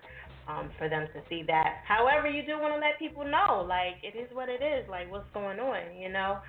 um, 0.47 0.69
for 0.77 0.89
them 0.89 1.07
to 1.13 1.21
see 1.29 1.43
that. 1.47 1.81
However, 1.87 2.29
you 2.29 2.45
do 2.45 2.59
want 2.59 2.73
to 2.73 2.79
let 2.79 2.99
people 2.99 3.25
know, 3.25 3.65
like 3.67 3.97
it 4.03 4.17
is 4.17 4.29
what 4.33 4.49
it 4.49 4.61
is, 4.61 4.87
like 4.89 5.11
what's 5.11 5.29
going 5.33 5.59
on, 5.59 5.97
you 5.97 6.09
know. 6.09 6.39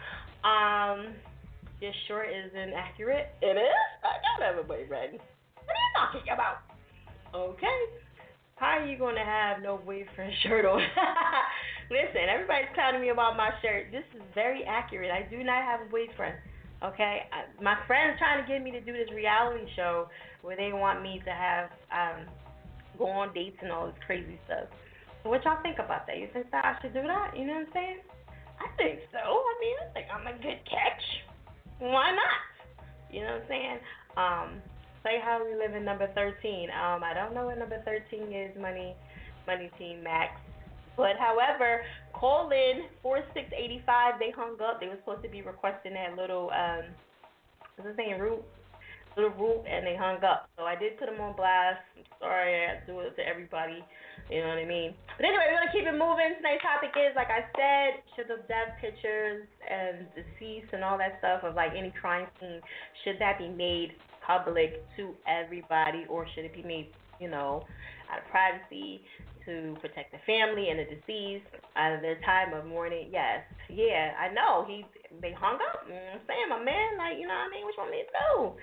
Um, 0.44 1.14
your 1.80 1.92
sure 2.06 2.24
isn't 2.24 2.72
accurate. 2.72 3.28
It 3.42 3.56
is. 3.56 3.78
I 4.04 4.16
gotta 4.24 4.52
have 4.52 4.64
a 4.64 4.66
boyfriend. 4.66 5.20
What 5.20 5.74
are 5.74 5.80
you 5.80 5.92
talking 5.96 6.32
about? 6.32 6.64
Okay. 7.34 7.78
How 8.56 8.80
are 8.80 8.86
you 8.86 8.96
gonna 8.98 9.24
have 9.24 9.62
no 9.62 9.76
boyfriend 9.76 10.32
shirt 10.42 10.64
on? 10.64 10.80
Listen, 11.90 12.28
everybody's 12.32 12.72
clowning 12.74 13.00
me 13.00 13.10
about 13.10 13.36
my 13.36 13.50
shirt. 13.60 13.92
This 13.92 14.04
is 14.14 14.22
very 14.34 14.64
accurate. 14.64 15.10
I 15.10 15.28
do 15.28 15.44
not 15.44 15.62
have 15.62 15.80
a 15.86 15.90
boyfriend. 15.90 16.34
Okay, 16.84 17.24
I, 17.32 17.62
my 17.62 17.76
friends 17.86 18.18
trying 18.18 18.44
to 18.44 18.48
get 18.48 18.62
me 18.62 18.70
to 18.72 18.80
do 18.80 18.92
this 18.92 19.08
reality 19.14 19.64
show 19.76 20.08
where 20.42 20.56
they 20.56 20.72
want 20.72 21.02
me 21.02 21.20
to 21.24 21.30
have 21.30 21.70
um 21.92 22.26
go 22.98 23.06
on 23.06 23.32
dates 23.34 23.58
and 23.62 23.70
all 23.70 23.86
this 23.86 23.96
crazy 24.06 24.38
stuff. 24.46 24.68
So 25.22 25.30
what 25.30 25.44
y'all 25.44 25.62
think 25.62 25.78
about 25.78 26.06
that? 26.06 26.18
You 26.18 26.28
think 26.32 26.50
that 26.50 26.64
I 26.64 26.80
should 26.80 26.94
do 26.94 27.02
that? 27.02 27.36
You 27.36 27.46
know 27.46 27.54
what 27.54 27.68
I'm 27.68 27.72
saying? 27.72 27.98
I 28.58 28.66
think 28.76 29.00
so. 29.12 29.18
I 29.18 29.54
mean, 29.60 29.76
I 29.82 29.86
think 29.92 30.06
I'm 30.12 30.26
a 30.26 30.36
good 30.40 30.60
catch. 30.64 31.04
Why 31.78 32.12
not? 32.12 32.42
You 33.10 33.22
know 33.22 33.38
what 33.38 33.42
I'm 33.42 33.48
saying? 33.48 33.78
Um, 34.16 34.48
say 35.02 35.20
how 35.22 35.44
we 35.44 35.54
live 35.54 35.74
in 35.74 35.84
number 35.84 36.08
13. 36.14 36.70
Um, 36.70 37.04
I 37.04 37.12
don't 37.12 37.34
know 37.34 37.46
what 37.46 37.58
number 37.58 37.82
13 37.84 38.32
is, 38.32 38.50
Money, 38.60 38.94
Money 39.46 39.70
Team 39.78 40.02
Max. 40.02 40.32
But 40.96 41.16
however, 41.20 41.82
call 42.14 42.50
in 42.50 42.88
four 43.02 43.20
six 43.34 43.52
eighty 43.52 43.82
five. 43.84 44.14
They 44.18 44.30
hung 44.30 44.56
up. 44.64 44.80
They 44.80 44.88
were 44.88 44.96
supposed 44.96 45.22
to 45.24 45.28
be 45.28 45.42
requesting 45.42 45.92
that 45.92 46.16
little 46.16 46.50
um, 46.50 46.84
what's 47.76 47.88
his 47.88 47.98
name, 47.98 48.18
root, 48.18 48.42
little 49.16 49.32
root, 49.40 49.64
and 49.64 49.86
they 49.86 49.96
hung 49.96 50.22
up. 50.22 50.48
So 50.56 50.64
I 50.64 50.76
did 50.76 50.98
put 50.98 51.08
them 51.08 51.20
on 51.20 51.34
blast. 51.34 51.80
I'm 51.96 52.04
sorry, 52.20 52.68
I 52.68 52.84
do 52.86 53.00
it 53.00 53.16
to 53.16 53.22
everybody. 53.26 53.82
You 54.30 54.42
know 54.42 54.48
what 54.48 54.58
I 54.58 54.68
mean? 54.68 54.94
But 55.16 55.26
anyway, 55.26 55.48
we're 55.48 55.58
gonna 55.58 55.72
keep 55.72 55.88
it 55.88 55.96
moving. 55.96 56.36
Tonight's 56.36 56.62
topic 56.62 56.92
is, 56.92 57.16
like 57.16 57.32
I 57.32 57.48
said, 57.56 58.04
should 58.14 58.28
the 58.28 58.42
death 58.46 58.76
pictures 58.80 59.46
and 59.64 60.06
deceased 60.12 60.72
and 60.72 60.84
all 60.84 60.98
that 60.98 61.16
stuff 61.18 61.44
of 61.44 61.54
like 61.54 61.72
any 61.76 61.92
crime 61.96 62.26
scene, 62.38 62.60
should 63.04 63.16
that 63.18 63.38
be 63.38 63.48
made 63.48 63.96
public 64.26 64.84
to 64.96 65.14
everybody, 65.24 66.04
or 66.10 66.26
should 66.34 66.44
it 66.44 66.54
be 66.54 66.62
made, 66.62 66.90
you 67.20 67.30
know, 67.30 67.64
out 68.10 68.18
of 68.18 68.26
privacy? 68.30 69.00
to 69.46 69.78
protect 69.80 70.10
the 70.10 70.18
family 70.26 70.68
and 70.68 70.82
the 70.82 70.86
deceased 70.90 71.46
out 71.78 71.94
of 71.94 72.02
their 72.02 72.18
time 72.26 72.52
of 72.52 72.66
mourning. 72.66 73.08
Yes, 73.10 73.46
yeah, 73.70 74.12
I 74.18 74.34
know. 74.34 74.66
He 74.66 74.84
they 75.22 75.32
hung 75.32 75.54
up. 75.54 75.86
You 75.86 75.94
I'm 75.94 76.20
saying, 76.26 76.50
my 76.50 76.60
man, 76.60 76.98
like 76.98 77.16
you 77.16 77.30
know 77.30 77.38
what 77.38 77.48
I 77.48 77.54
mean. 77.54 77.64
Which 77.64 77.78
one 77.78 77.90
me 77.90 78.02
to 78.02 78.10
do? 78.10 78.58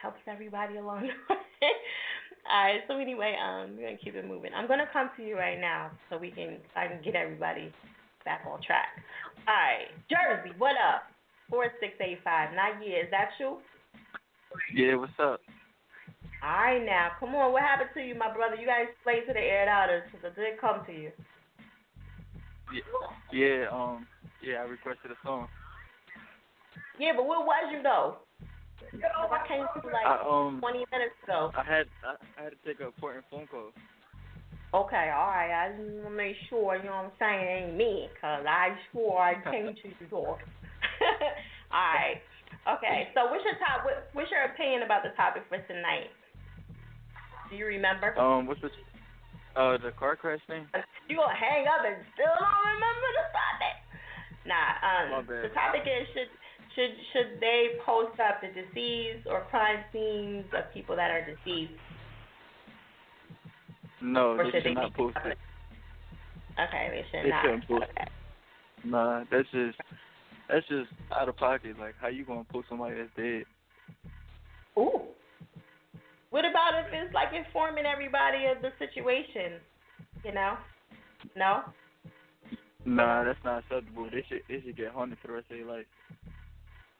helps 0.00 0.20
everybody 0.26 0.76
along 0.76 1.02
the 1.02 1.08
way. 1.34 1.72
All 2.48 2.64
right. 2.64 2.80
So 2.88 2.98
anyway, 2.98 3.36
um, 3.42 3.76
we're 3.76 3.86
gonna 3.86 3.98
keep 4.02 4.14
it 4.14 4.26
moving. 4.26 4.52
I'm 4.54 4.68
gonna 4.68 4.88
come 4.92 5.10
to 5.16 5.22
you 5.22 5.36
right 5.36 5.60
now 5.60 5.90
so 6.08 6.18
we 6.18 6.30
can 6.30 6.58
so 6.74 6.80
I 6.80 6.88
can 6.88 7.02
get 7.02 7.14
everybody 7.14 7.72
back 8.24 8.42
on 8.50 8.60
track. 8.62 8.88
All 9.48 9.54
right, 9.54 9.88
Jersey, 10.10 10.54
what 10.58 10.74
up? 10.76 11.04
Four 11.48 11.66
six 11.80 11.94
eight 12.00 12.18
five. 12.24 12.50
Nadia, 12.54 13.00
is 13.00 13.10
that 13.10 13.30
you? 13.38 13.58
Yeah, 14.74 14.96
what's 14.96 15.12
up? 15.18 15.40
All 16.42 16.62
right, 16.62 16.84
now, 16.84 17.10
come 17.18 17.34
on. 17.34 17.52
What 17.52 17.62
happened 17.62 17.90
to 17.94 18.00
you, 18.00 18.14
my 18.14 18.32
brother? 18.32 18.56
You 18.56 18.66
guys 18.66 18.86
play 19.02 19.20
to 19.26 19.32
the 19.32 19.40
air 19.40 19.68
outers 19.68 20.02
because 20.12 20.32
I 20.36 20.40
did 20.40 20.60
come 20.60 20.84
to 20.86 20.92
you. 20.92 21.10
Yeah, 22.72 22.82
yeah, 23.32 23.66
um, 23.70 24.06
yeah, 24.42 24.56
I 24.56 24.62
requested 24.62 25.10
a 25.10 25.18
song. 25.24 25.48
Yeah, 26.98 27.12
but 27.16 27.26
where 27.26 27.40
was 27.40 27.72
you 27.72 27.82
though? 27.82 28.25
I 28.94 29.40
came 29.48 29.64
to 29.66 29.88
like 29.88 30.06
I, 30.06 30.22
um, 30.22 30.58
20 30.60 30.78
minutes 30.92 31.16
ago. 31.24 31.50
I 31.56 31.64
had 31.64 31.86
I, 32.04 32.14
I 32.38 32.44
had 32.44 32.52
to 32.52 32.60
take 32.66 32.80
an 32.80 32.86
important 32.86 33.24
phone 33.30 33.46
call. 33.46 33.72
Okay, 34.74 35.08
all 35.14 35.30
right. 35.30 35.48
I 35.54 35.72
just 35.72 35.88
want 36.02 36.10
to 36.10 36.16
make 36.16 36.36
sure, 36.50 36.76
you 36.76 36.84
know 36.84 37.06
what 37.06 37.14
I'm 37.14 37.16
saying, 37.22 37.40
it 37.40 37.52
ain't 37.70 37.76
me, 37.78 38.10
because 38.12 38.44
I 38.44 38.74
swore 38.90 39.22
I 39.22 39.38
came 39.46 39.72
to 39.72 39.86
the 40.02 40.06
door. 40.10 40.36
all 41.72 41.88
right. 41.94 42.20
Okay, 42.66 43.08
so 43.14 43.30
what's 43.30 43.46
your 43.46 43.54
top? 43.62 43.86
What, 43.86 44.10
what's 44.12 44.30
your 44.30 44.42
opinion 44.50 44.82
about 44.82 45.06
the 45.06 45.14
topic 45.14 45.46
for 45.48 45.62
tonight? 45.70 46.10
Do 47.48 47.54
you 47.54 47.66
remember? 47.66 48.18
Um, 48.18 48.46
what's 48.50 48.60
the 48.60 48.74
uh 49.54 49.78
the 49.78 49.94
car 49.94 50.18
crash 50.18 50.42
thing? 50.50 50.66
You 51.06 51.22
gonna 51.22 51.38
hang 51.38 51.70
up 51.70 51.86
and 51.86 52.02
still 52.12 52.26
don't 52.26 52.66
remember 52.74 53.08
the 53.22 53.26
topic? 53.30 53.76
Nah. 54.50 54.70
Um, 54.82 55.04
My 55.14 55.22
bad. 55.22 55.46
the 55.46 55.52
topic 55.54 55.86
is 55.86 56.10
should 56.10 56.30
should 56.76 56.92
should 57.12 57.40
they 57.40 57.70
post 57.84 58.20
up 58.20 58.40
the 58.42 58.48
deceased 58.48 59.26
or 59.26 59.46
crime 59.50 59.82
scenes 59.92 60.44
of 60.56 60.72
people 60.72 60.94
that 60.94 61.10
are 61.10 61.24
deceased? 61.26 61.72
No, 64.02 64.32
Or 64.36 64.44
they 64.44 64.50
should 64.50 64.62
should 64.62 64.70
they 64.70 64.74
not 64.74 64.94
post 64.94 65.16
it. 65.24 65.38
Okay, 66.60 66.88
they 66.90 67.04
should 67.10 67.24
They 67.24 67.30
not. 67.30 67.42
shouldn't 67.42 67.66
post 67.66 67.84
okay. 67.90 68.10
Nah, 68.84 69.24
that's 69.30 69.48
just 69.50 69.78
that's 70.48 70.68
just 70.68 70.90
out 71.18 71.28
of 71.28 71.36
pocket. 71.36 71.78
Like, 71.78 71.94
how 72.00 72.08
you 72.08 72.24
gonna 72.24 72.44
post 72.44 72.68
somebody 72.68 72.96
that's 72.96 73.10
dead? 73.16 73.44
Ooh. 74.78 75.00
What 76.30 76.44
about 76.44 76.72
if 76.74 76.92
it's 76.92 77.14
like 77.14 77.28
informing 77.34 77.86
everybody 77.86 78.44
of 78.46 78.60
the 78.60 78.70
situation? 78.78 79.60
You 80.24 80.34
know? 80.34 80.56
No? 81.34 81.62
Nah, 82.84 83.24
that's 83.24 83.38
not 83.44 83.64
acceptable. 83.64 84.08
They 84.12 84.24
should 84.28 84.42
they 84.48 84.60
should 84.60 84.76
get 84.76 84.92
haunted 84.92 85.18
for 85.22 85.28
the 85.28 85.32
rest 85.34 85.46
of 85.50 85.56
their 85.56 85.66
life. 85.66 85.86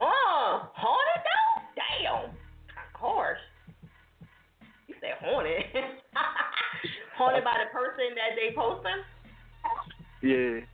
Oh, 0.01 0.69
haunted 0.75 1.23
though? 1.25 1.63
Damn. 1.77 2.31
Harsh. 2.95 3.39
You 4.89 4.95
said 5.01 5.17
haunted. 5.21 5.63
haunted 7.17 7.45
by 7.45 7.57
the 7.65 7.71
person 7.73 8.15
that 8.17 8.37
they 8.37 8.55
posting? 8.55 9.03
Yeah, 10.23 10.65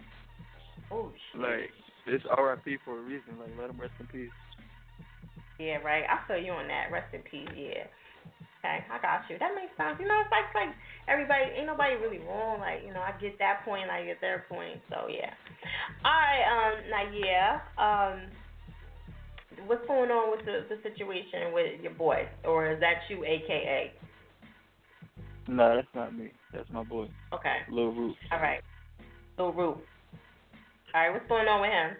Oh 0.90 1.10
shit. 1.32 1.40
like 1.40 1.70
it's 2.06 2.24
R.I.P. 2.30 2.78
for 2.84 2.98
a 2.98 3.02
reason. 3.02 3.38
Like, 3.38 3.50
let 3.58 3.68
them 3.68 3.80
rest 3.80 3.94
in 4.00 4.06
peace. 4.06 4.30
Yeah, 5.58 5.78
right. 5.86 6.04
I 6.08 6.26
feel 6.26 6.42
you 6.42 6.52
on 6.52 6.66
that. 6.68 6.90
Rest 6.90 7.14
in 7.14 7.22
peace. 7.22 7.48
Yeah. 7.54 7.86
Okay, 8.62 8.78
I 8.86 8.96
got 9.02 9.26
you. 9.28 9.38
That 9.38 9.54
makes 9.58 9.74
sense. 9.74 9.98
You 9.98 10.06
know, 10.06 10.18
it's 10.22 10.30
like 10.30 10.46
like 10.54 10.74
everybody 11.10 11.50
ain't 11.58 11.66
nobody 11.66 11.98
really 11.98 12.22
wrong. 12.22 12.60
Like 12.60 12.86
you 12.86 12.94
know, 12.94 13.02
I 13.02 13.10
get 13.18 13.38
that 13.38 13.64
point, 13.64 13.90
I 13.90 14.04
get 14.06 14.20
their 14.20 14.46
point. 14.48 14.78
So 14.90 15.10
yeah. 15.10 15.34
All 16.06 16.14
right. 16.14 16.46
Um. 16.46 16.74
Now 16.86 17.04
yeah. 17.10 17.48
Um. 17.78 18.16
What's 19.66 19.86
going 19.86 20.10
on 20.10 20.30
with 20.36 20.44
the 20.46 20.66
the 20.68 20.80
situation 20.82 21.52
with 21.52 21.80
your 21.80 21.92
boy, 21.92 22.28
or 22.44 22.72
is 22.72 22.80
that 22.80 22.96
you, 23.08 23.24
AKA? 23.24 23.92
No, 25.48 25.76
that's 25.76 25.88
not 25.94 26.14
me. 26.14 26.30
That's 26.52 26.68
my 26.70 26.82
boy, 26.82 27.08
Okay. 27.32 27.58
Lil 27.70 27.92
Root. 27.92 28.16
All 28.30 28.38
right. 28.38 28.60
Lil 29.38 29.52
Roo. 29.52 29.70
All 29.70 29.80
right. 30.94 31.10
What's 31.12 31.28
going 31.28 31.48
on 31.48 31.60
with 31.60 31.70
him? 31.70 31.96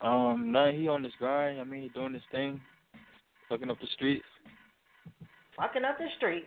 Um, 0.00 0.52
nah, 0.52 0.70
he 0.70 0.86
on 0.88 1.02
his 1.02 1.12
grind. 1.18 1.60
I 1.60 1.64
mean, 1.64 1.82
he 1.82 1.88
doing 1.88 2.12
his 2.12 2.22
thing, 2.30 2.60
fucking 3.48 3.70
up 3.70 3.80
the 3.80 3.86
streets. 3.94 4.24
Fucking 5.56 5.84
up 5.84 5.98
the 5.98 6.06
streets. 6.16 6.46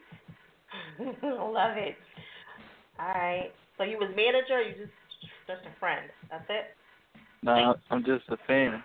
Love 0.99 1.77
it. 1.77 1.95
All 2.99 3.07
right. 3.07 3.51
So 3.77 3.83
you 3.83 3.97
was 3.97 4.09
manager, 4.15 4.55
or 4.55 4.61
you 4.61 4.73
just 4.73 4.91
just 5.47 5.61
a 5.65 5.79
friend. 5.79 6.05
That's 6.29 6.45
it. 6.49 6.75
Nah, 7.43 7.75
I'm 7.89 8.03
just 8.03 8.27
a 8.29 8.37
fan. 8.47 8.83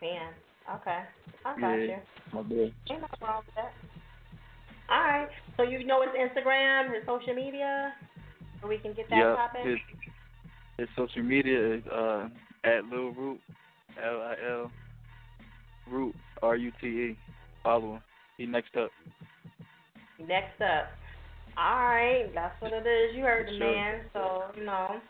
Fan. 0.00 0.32
Okay. 0.80 1.00
I 1.44 1.60
got 1.60 1.74
yeah, 1.76 1.86
you. 1.86 1.96
my 2.32 2.42
boy. 2.42 2.72
Ain't 2.90 3.00
nothing 3.00 3.18
wrong 3.22 3.42
with 3.46 3.54
that. 3.54 3.72
All 4.90 5.00
right. 5.00 5.28
So 5.56 5.62
you 5.62 5.86
know 5.86 6.02
his 6.02 6.10
Instagram, 6.10 6.94
his 6.94 7.04
social 7.06 7.34
media, 7.34 7.92
so 8.60 8.68
we 8.68 8.78
can 8.78 8.92
get 8.94 9.08
that 9.10 9.16
Yeah, 9.16 9.36
popping. 9.36 9.68
his 9.68 9.78
his 10.78 10.88
social 10.96 11.22
media 11.22 11.76
is 11.76 11.82
uh 11.86 12.28
at 12.64 12.84
Lil 12.86 13.10
Root, 13.12 13.40
L 14.02 14.20
I 14.22 14.34
L 14.50 14.70
Root 15.90 16.14
R 16.42 16.56
U 16.56 16.72
T 16.80 16.86
E. 16.86 17.16
Follow 17.62 17.94
him. 17.94 18.00
He 18.38 18.46
next 18.46 18.74
up. 18.76 18.90
Next 20.18 20.60
up. 20.60 20.88
All 21.56 21.76
right, 21.78 22.26
that's 22.34 22.54
what 22.60 22.72
it 22.72 22.86
is. 22.86 23.14
You 23.16 23.24
heard 23.24 23.46
the 23.48 23.58
Sure. 23.58 23.74
man, 23.74 24.00
so 24.12 24.42
you 24.56 24.64
know. 24.64 25.00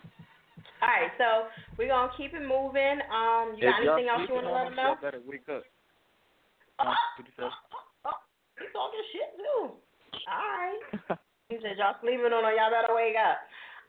All 0.81 0.89
right, 0.89 1.13
so 1.21 1.53
we're 1.77 1.89
gonna 1.89 2.13
keep 2.17 2.33
it 2.33 2.41
moving. 2.41 3.05
Um, 3.13 3.53
you 3.57 3.69
got 3.69 3.85
If 3.85 3.89
anything 3.89 4.09
else 4.09 4.25
you 4.29 4.35
wanna 4.35 4.53
let 4.53 4.67
him, 4.69 4.77
know? 4.77 4.97
Y'all 4.97 5.03
better 5.03 5.21
wake 5.27 5.49
up. 5.49 5.63
Huh? 6.79 6.95
What 7.17 7.27
you 7.29 8.67
talking 8.73 9.05
shit 9.13 9.37
too. 9.37 9.77
All 10.29 10.51
right. 10.57 11.19
He 11.51 11.57
said 11.57 11.75
y'all 11.79 11.99
sleeping 12.01 12.31
on 12.31 12.47
him. 12.47 12.55
Y'all 12.55 12.71
better 12.71 12.95
wake 12.95 13.17
up. 13.19 13.39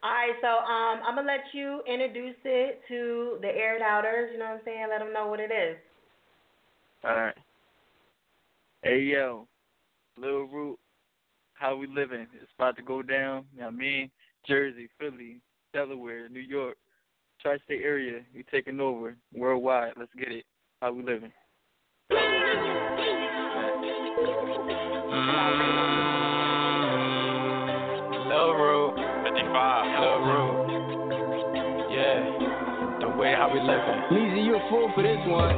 All 0.01 0.09
right, 0.09 0.33
so 0.41 0.47
um, 0.47 1.05
I'm 1.05 1.13
gonna 1.13 1.27
let 1.27 1.53
you 1.53 1.83
introduce 1.85 2.35
it 2.43 2.81
to 2.87 3.37
the 3.41 3.49
aired 3.49 3.83
outers. 3.83 4.31
You 4.33 4.39
know 4.39 4.45
what 4.45 4.53
I'm 4.53 4.61
saying? 4.65 4.87
Let 4.89 4.97
them 4.97 5.13
know 5.13 5.27
what 5.27 5.39
it 5.39 5.51
is. 5.51 5.77
All 7.03 7.15
right. 7.15 7.37
Hey 8.81 9.01
yo, 9.01 9.47
Lil 10.17 10.47
Root, 10.47 10.79
how 11.53 11.75
we 11.75 11.85
living? 11.85 12.25
It's 12.41 12.51
about 12.57 12.75
to 12.77 12.81
go 12.81 13.03
down. 13.03 13.45
You 13.53 13.59
know 13.59 13.67
what 13.67 13.75
I 13.75 13.77
mean? 13.77 14.11
Jersey, 14.47 14.89
Philly, 14.99 15.39
Delaware, 15.71 16.29
New 16.29 16.39
York, 16.39 16.77
tri-state 17.41 17.81
area. 17.83 18.21
We 18.35 18.43
taking 18.51 18.79
over 18.79 19.15
worldwide. 19.33 19.93
Let's 19.97 20.11
get 20.17 20.31
it. 20.31 20.45
How 20.81 20.93
we 20.93 21.03
living? 21.03 21.31
Mm-hmm. 22.11 22.61
Lil 28.29 28.53
Root, 28.53 28.95
55, 29.23 30.01
Lil 30.01 30.19
Root. 30.21 30.55
Yeah, 31.91 33.01
the 33.01 33.09
way 33.17 33.33
how 33.33 33.49
we 33.51 33.59
living. 33.59 33.99
Meezy, 34.13 34.45
you 34.45 34.55
a 34.55 34.69
fool 34.69 34.91
for 34.95 35.03
this 35.03 35.19
one. 35.27 35.55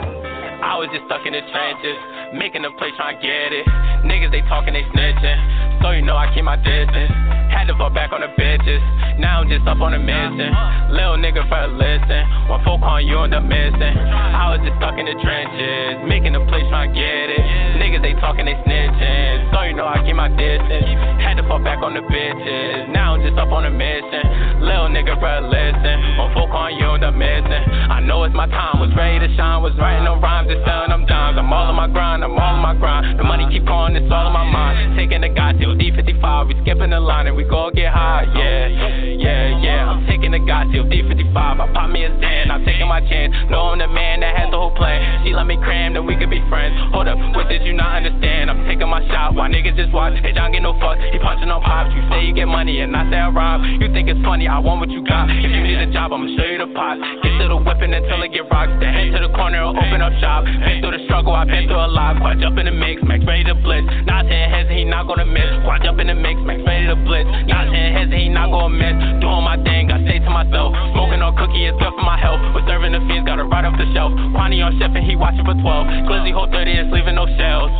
I 0.63 0.79
was 0.79 0.87
just 0.95 1.05
stuck 1.05 1.27
in 1.27 1.33
the 1.33 1.41
trenches, 1.51 1.99
making 2.33 2.63
a 2.63 2.71
play 2.79 2.89
trying 2.95 3.19
to 3.19 3.21
get 3.21 3.51
it. 3.51 3.67
Niggas 4.07 4.31
they 4.31 4.41
talking, 4.47 4.73
they 4.73 4.83
snitching, 4.95 5.83
so 5.83 5.91
you 5.91 6.01
know 6.01 6.15
I 6.15 6.31
keep 6.33 6.43
my 6.43 6.55
distance. 6.55 7.11
Had 7.53 7.69
to 7.69 7.77
fall 7.77 7.93
back 7.93 8.11
on 8.11 8.19
the 8.19 8.33
bitches, 8.33 8.81
now 9.21 9.39
I'm 9.41 9.47
just 9.47 9.63
up 9.69 9.79
on 9.79 9.93
a 9.93 10.01
mission. 10.01 10.49
Little 10.89 11.21
nigga 11.21 11.47
for 11.47 11.61
a 11.63 11.69
listen, 11.69 12.25
when 12.49 12.59
folk 12.65 12.81
on 12.81 13.05
you 13.05 13.21
end 13.21 13.33
up 13.33 13.45
missing. 13.45 13.93
I 13.93 14.51
was 14.51 14.59
just 14.65 14.75
stuck 14.81 14.97
in 14.97 15.05
the 15.05 15.15
trenches, 15.21 16.01
making 16.09 16.33
a 16.35 16.41
play 16.49 16.65
trying 16.67 16.91
to 16.91 16.97
get 16.97 17.29
it. 17.29 17.43
Niggas 17.79 18.01
they 18.01 18.13
talking, 18.19 18.49
they 18.49 18.57
snitching, 18.65 19.53
so 19.53 19.61
you 19.63 19.77
know 19.77 19.85
I 19.85 20.01
keep 20.01 20.17
my 20.17 20.33
distance. 20.33 20.89
Had 21.21 21.37
to 21.37 21.45
fall 21.47 21.61
back 21.61 21.79
on 21.85 21.93
the 21.93 22.01
bitches, 22.01 22.89
now 22.91 23.15
I'm 23.15 23.21
just 23.21 23.37
up 23.37 23.53
on 23.53 23.69
a 23.69 23.71
mission. 23.71 24.25
Little 24.59 24.89
nigga 24.89 25.15
for 25.21 25.29
a 25.29 25.41
listen, 25.45 25.95
when 26.17 26.29
folk 26.33 26.51
on 26.51 26.73
you 26.75 26.89
end 26.89 27.05
up 27.05 27.15
missing. 27.15 27.63
I 27.89 28.01
know 28.01 28.23
it's 28.25 28.35
my 28.35 28.49
time, 28.49 28.81
was 28.81 28.91
ready 28.97 29.21
to 29.23 29.29
shine, 29.37 29.61
was 29.61 29.77
writing 29.77 30.03
no 30.03 30.19
rhymes 30.19 30.49
and 30.49 30.59
selling 30.65 30.89
them 30.89 31.05
dimes. 31.05 31.37
I'm 31.37 31.51
all 31.53 31.69
on 31.69 31.75
my 31.75 31.87
grind, 31.87 32.23
I'm 32.23 32.33
all 32.33 32.57
on 32.57 32.63
my 32.63 32.75
grind. 32.75 33.19
The 33.19 33.23
money 33.23 33.45
keep 33.51 33.65
calling, 33.65 33.95
it's 33.95 34.11
all 34.11 34.27
in 34.27 34.33
my 34.33 34.43
mind. 34.43 34.97
Taking 34.97 35.21
the 35.21 35.29
guy 35.29 35.53
till 35.53 35.75
D55, 35.75 36.47
we 36.47 36.55
skipping 36.63 36.91
the 36.91 36.99
line 36.99 37.27
and 37.27 37.35
we 37.35 37.42
go 37.49 37.71
get 37.71 37.91
high. 37.91 38.25
Yeah, 38.35 38.67
yeah, 38.67 39.61
yeah. 39.61 39.89
I'm 39.89 40.05
taking 40.07 40.31
the 40.31 40.39
till 40.73 40.85
D55. 40.89 41.37
I 41.37 41.65
pop 41.73 41.89
me 41.89 42.03
a 42.03 42.09
Zen, 42.09 42.49
I'm 42.49 42.65
taking 42.65 42.87
my 42.87 43.01
chance. 43.05 43.33
Know 43.49 43.73
I'm 43.73 43.79
the 43.79 43.87
man 43.87 44.21
that 44.21 44.33
has 44.37 44.49
the 44.49 44.57
whole 44.57 44.73
plan. 44.73 45.23
She 45.23 45.33
let 45.33 45.45
me 45.45 45.57
cram, 45.57 45.93
then 45.93 46.05
we 46.05 46.17
could 46.17 46.29
be 46.29 46.41
friends. 46.49 46.73
Hold 46.91 47.07
up, 47.07 47.17
what 47.37 47.49
did 47.49 47.63
you 47.63 47.73
not 47.73 48.01
understand? 48.01 48.49
I'm 48.49 48.65
taking 48.65 48.89
my 48.89 49.05
shot, 49.09 49.35
Why 49.35 49.49
niggas 49.49 49.77
just 49.77 49.93
watch? 49.93 50.17
Hey, 50.21 50.33
John 50.33 50.51
get 50.51 50.61
no 50.65 50.73
fuck. 50.79 50.97
He 50.97 51.19
punching 51.19 51.49
on 51.49 51.61
pops. 51.61 51.93
You 51.93 52.01
say 52.09 52.25
you 52.25 52.33
get 52.33 52.47
money 52.47 52.81
and 52.81 52.95
I 52.95 53.09
say 53.09 53.17
I 53.17 53.29
rob. 53.29 53.61
You 53.63 53.91
think 53.93 54.09
it's 54.09 54.21
funny? 54.23 54.47
I 54.47 54.59
want 54.59 54.81
what 54.81 54.89
you 54.89 55.05
got. 55.05 55.29
If 55.29 55.51
you 55.51 55.61
need 55.61 55.77
a 55.77 55.89
job, 55.91 56.13
I'ma 56.13 56.27
show 56.37 56.47
you 56.47 56.57
the 56.57 56.71
pot. 56.73 56.97
Get 57.21 57.37
to 57.41 57.45
the 57.49 57.57
whipping 57.57 57.93
until 57.93 58.21
it 58.23 58.33
get 58.33 58.49
rocks. 58.49 58.73
Then 58.81 58.93
head 58.93 59.13
to 59.13 59.27
the 59.27 59.33
corner 59.33 59.61
or 59.61 59.77
open 59.77 60.01
up 60.01 60.13
shop. 60.21 60.45
Been 60.45 60.81
through 60.81 60.97
the 60.97 61.03
struggle, 61.05 61.33
I've 61.33 61.47
been 61.47 61.67
through 61.67 61.81
a 61.81 61.89
lot. 61.89 62.17
Quad 62.17 62.39
jump 62.39 62.57
in 62.57 62.65
the 62.65 62.75
mix, 62.75 63.01
Max 63.03 63.25
ready 63.25 63.43
to 63.45 63.55
blitz. 63.55 63.87
Not 64.05 64.25
saying 64.25 64.49
heads, 64.49 64.69
he 64.69 64.85
not 64.85 65.07
gonna 65.07 65.25
miss. 65.25 65.49
Quad 65.65 65.83
jump 65.83 65.99
in 65.99 66.07
the 66.07 66.17
mix, 66.17 66.39
Max 66.41 66.61
ready 66.65 66.87
to 66.87 66.97
blitz. 66.97 67.29
Saying 67.73 67.93
heads, 67.93 68.13
he 68.13 68.29
not 68.29 68.53
gonna 68.53 68.69
miss. 68.69 68.93
Doing 69.17 69.41
my 69.41 69.57
thing, 69.65 69.89
I 69.89 69.97
say 70.05 70.21
to 70.21 70.29
myself. 70.29 70.77
Smoking 70.93 71.25
on 71.25 71.33
cookie 71.33 71.65
is 71.65 71.73
good 71.81 71.89
for 71.97 72.05
my 72.05 72.21
health. 72.21 72.37
Was 72.53 72.61
serving 72.69 72.93
the 72.93 73.01
fiends, 73.09 73.25
got 73.25 73.41
it 73.41 73.49
right 73.49 73.65
off 73.65 73.73
the 73.81 73.89
shelf. 73.97 74.13
Quani 74.37 74.61
on 74.61 74.77
chef 74.77 74.93
and 74.93 75.01
he 75.01 75.17
watching 75.17 75.41
for 75.41 75.57
12. 75.57 76.05
Glizzy 76.05 76.29
whole 76.29 76.45
30 76.45 76.69
is 76.69 76.87
leaving 76.93 77.17
no 77.17 77.25
shells. 77.33 77.73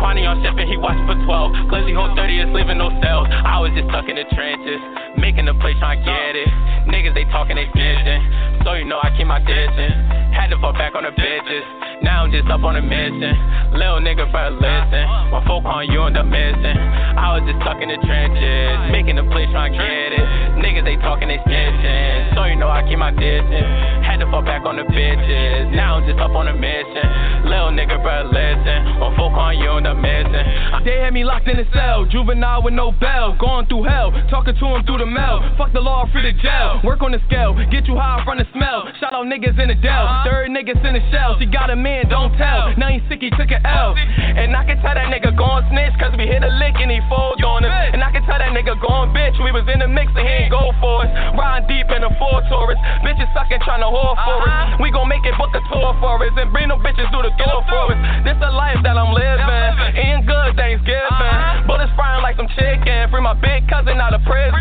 Quani 0.00 0.24
on 0.24 0.40
chef 0.40 0.56
and 0.56 0.64
he 0.64 0.80
watching 0.80 1.04
for 1.04 1.20
12. 1.20 1.68
Glizzy 1.68 1.92
whole 1.92 2.12
30 2.16 2.48
is 2.48 2.50
leaving 2.56 2.80
no 2.80 2.88
cells. 3.04 3.28
I 3.28 3.60
was 3.60 3.68
just 3.76 3.92
stuck 3.92 4.08
in 4.08 4.16
the 4.16 4.24
trenches, 4.32 4.80
making 5.20 5.44
the 5.44 5.54
play 5.60 5.76
trying 5.76 6.00
to 6.00 6.04
get 6.08 6.32
it. 6.32 6.48
Niggas 6.88 7.12
they 7.12 7.28
talking 7.28 7.60
they 7.60 7.68
snitching, 7.76 8.64
so 8.64 8.72
you 8.72 8.88
know 8.88 9.00
I 9.04 9.12
keep 9.16 9.28
my 9.28 9.40
distance. 9.44 10.23
Had 10.34 10.50
to 10.50 10.58
fall 10.58 10.74
back 10.74 10.94
on 10.98 11.04
the 11.06 11.14
bitches. 11.14 11.64
Now 12.02 12.24
I'm 12.26 12.30
just 12.34 12.50
up 12.50 12.66
on 12.66 12.76
a 12.76 12.82
mission. 12.82 13.32
Little 13.72 14.02
nigga 14.02 14.26
better 14.34 14.50
listen. 14.50 15.06
My 15.30 15.40
folk 15.46 15.64
on 15.64 15.86
you 15.86 16.02
end 16.04 16.18
up 16.18 16.26
missing. 16.26 16.76
I 17.14 17.38
was 17.38 17.46
just 17.46 17.62
stuck 17.62 17.78
in 17.78 17.88
the 17.88 17.98
trenches, 18.02 18.90
making 18.90 19.16
the 19.16 19.24
play 19.30 19.46
trying 19.54 19.72
to 19.72 19.78
get 19.78 20.10
it. 20.18 20.26
Niggas 20.58 20.84
they 20.84 20.98
talking 20.98 21.30
they 21.30 21.38
snitching, 21.46 22.34
so 22.34 22.44
you 22.44 22.56
know 22.58 22.68
I 22.68 22.82
keep 22.82 22.98
my 22.98 23.14
distance. 23.14 23.66
Had 24.02 24.18
to 24.18 24.26
fall 24.30 24.42
back 24.42 24.66
on 24.66 24.76
the 24.76 24.86
bitches. 24.90 25.70
Now 25.70 26.02
I'm 26.02 26.06
just 26.06 26.18
up 26.18 26.34
on 26.34 26.50
a 26.50 26.54
mission. 26.54 27.06
Little 27.46 27.70
nigga 27.70 28.02
better 28.02 28.26
listen. 28.26 28.98
My 28.98 29.14
folk 29.14 29.38
on 29.38 29.54
you 29.58 29.70
end 29.78 29.86
up 29.86 29.96
missing. 29.96 30.46
They 30.82 30.98
had 31.00 31.14
me 31.14 31.24
locked 31.24 31.48
in 31.48 31.58
a 31.58 31.66
cell, 31.72 32.04
juvenile 32.04 32.62
with 32.62 32.74
no 32.74 32.90
bail, 32.90 33.38
going 33.38 33.66
through 33.66 33.84
hell, 33.84 34.10
talking 34.28 34.54
to 34.58 34.66
him 34.66 34.82
through 34.84 34.98
the 34.98 35.06
mail. 35.06 35.40
Fuck 35.56 35.72
the 35.72 35.80
law, 35.80 36.04
free 36.12 36.26
the 36.26 36.34
jail. 36.42 36.82
Work 36.84 37.02
on 37.02 37.12
the 37.12 37.22
scale, 37.26 37.54
get 37.70 37.86
you 37.86 37.96
high 37.96 38.20
from 38.24 38.38
the 38.38 38.46
smell. 38.52 38.84
Shout 39.00 39.14
out 39.14 39.26
niggas 39.26 39.56
in 39.58 39.68
the 39.68 39.78
Dell, 39.84 40.06
third 40.24 40.50
niggas 40.50 40.80
in 40.80 40.96
the 40.96 41.04
shell. 41.12 41.36
She 41.38 41.46
got 41.46 41.70
a 41.70 41.76
man, 41.76 42.08
don't 42.08 42.32
tell. 42.40 42.72
Now 42.80 42.88
he 42.88 42.98
sick, 43.06 43.20
he 43.20 43.30
took 43.36 43.52
an 43.52 43.60
L. 43.62 43.94
And 43.94 44.56
I 44.56 44.64
can 44.64 44.80
tell 44.80 44.96
that 44.96 45.12
nigga 45.12 45.36
gone 45.36 45.62
snitch, 45.70 45.94
cause 46.00 46.16
we 46.16 46.26
hit 46.26 46.42
a 46.42 46.50
lick 46.58 46.74
and 46.80 46.90
he 46.90 46.98
fold 47.06 47.38
on 47.44 47.62
us. 47.64 47.72
And 47.92 48.02
I 48.02 48.10
can 48.10 48.24
tell 48.26 48.40
that 48.40 48.50
nigga 48.56 48.74
gone 48.80 49.12
bitch, 49.14 49.36
we 49.44 49.52
was 49.52 49.68
in 49.68 49.84
the 49.84 49.88
mix 49.88 50.10
and 50.16 50.26
he 50.26 50.48
ain't 50.48 50.52
go 50.52 50.72
for 50.80 51.04
us. 51.04 51.10
Riding 51.36 51.68
deep 51.68 51.88
in 51.92 52.02
the 52.02 52.10
Ford 52.18 52.42
Taurus, 52.48 52.80
bitches 53.04 53.28
sucking 53.36 53.60
trying 53.62 53.84
to 53.84 53.90
whore 53.92 54.16
for 54.16 54.40
us. 54.42 54.80
We 54.80 54.90
gon' 54.90 55.06
make 55.06 55.22
it 55.28 55.36
book 55.36 55.52
a 55.54 55.62
tour 55.70 55.92
for 56.00 56.18
us 56.18 56.34
and 56.34 56.50
bring 56.50 56.72
them 56.72 56.80
bitches 56.80 57.06
through 57.12 57.28
the 57.28 57.34
door 57.36 57.60
for 57.68 57.92
us. 57.92 57.98
This 58.24 58.36
the 58.40 58.50
life 58.50 58.80
that 58.82 58.96
I'm 58.96 59.12
living, 59.12 60.00
eating 60.00 60.24
good 60.24 60.56
Thanksgiving. 60.56 61.68
Bullets 61.68 61.92
frying 61.94 62.24
like 62.24 62.36
some 62.40 62.48
chicken, 62.56 63.12
free 63.12 63.22
my 63.22 63.36
big 63.38 63.68
cousin 63.68 64.00
out 64.00 64.16
of 64.16 64.24
prison. 64.24 64.58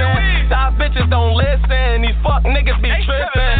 These 0.51 0.75
bitches 0.77 1.07
don't 1.09 1.33
listen, 1.37 2.03
these 2.03 2.17
fuck 2.21 2.43
niggas 2.43 2.79
be 2.81 2.91
tripping. 3.07 3.52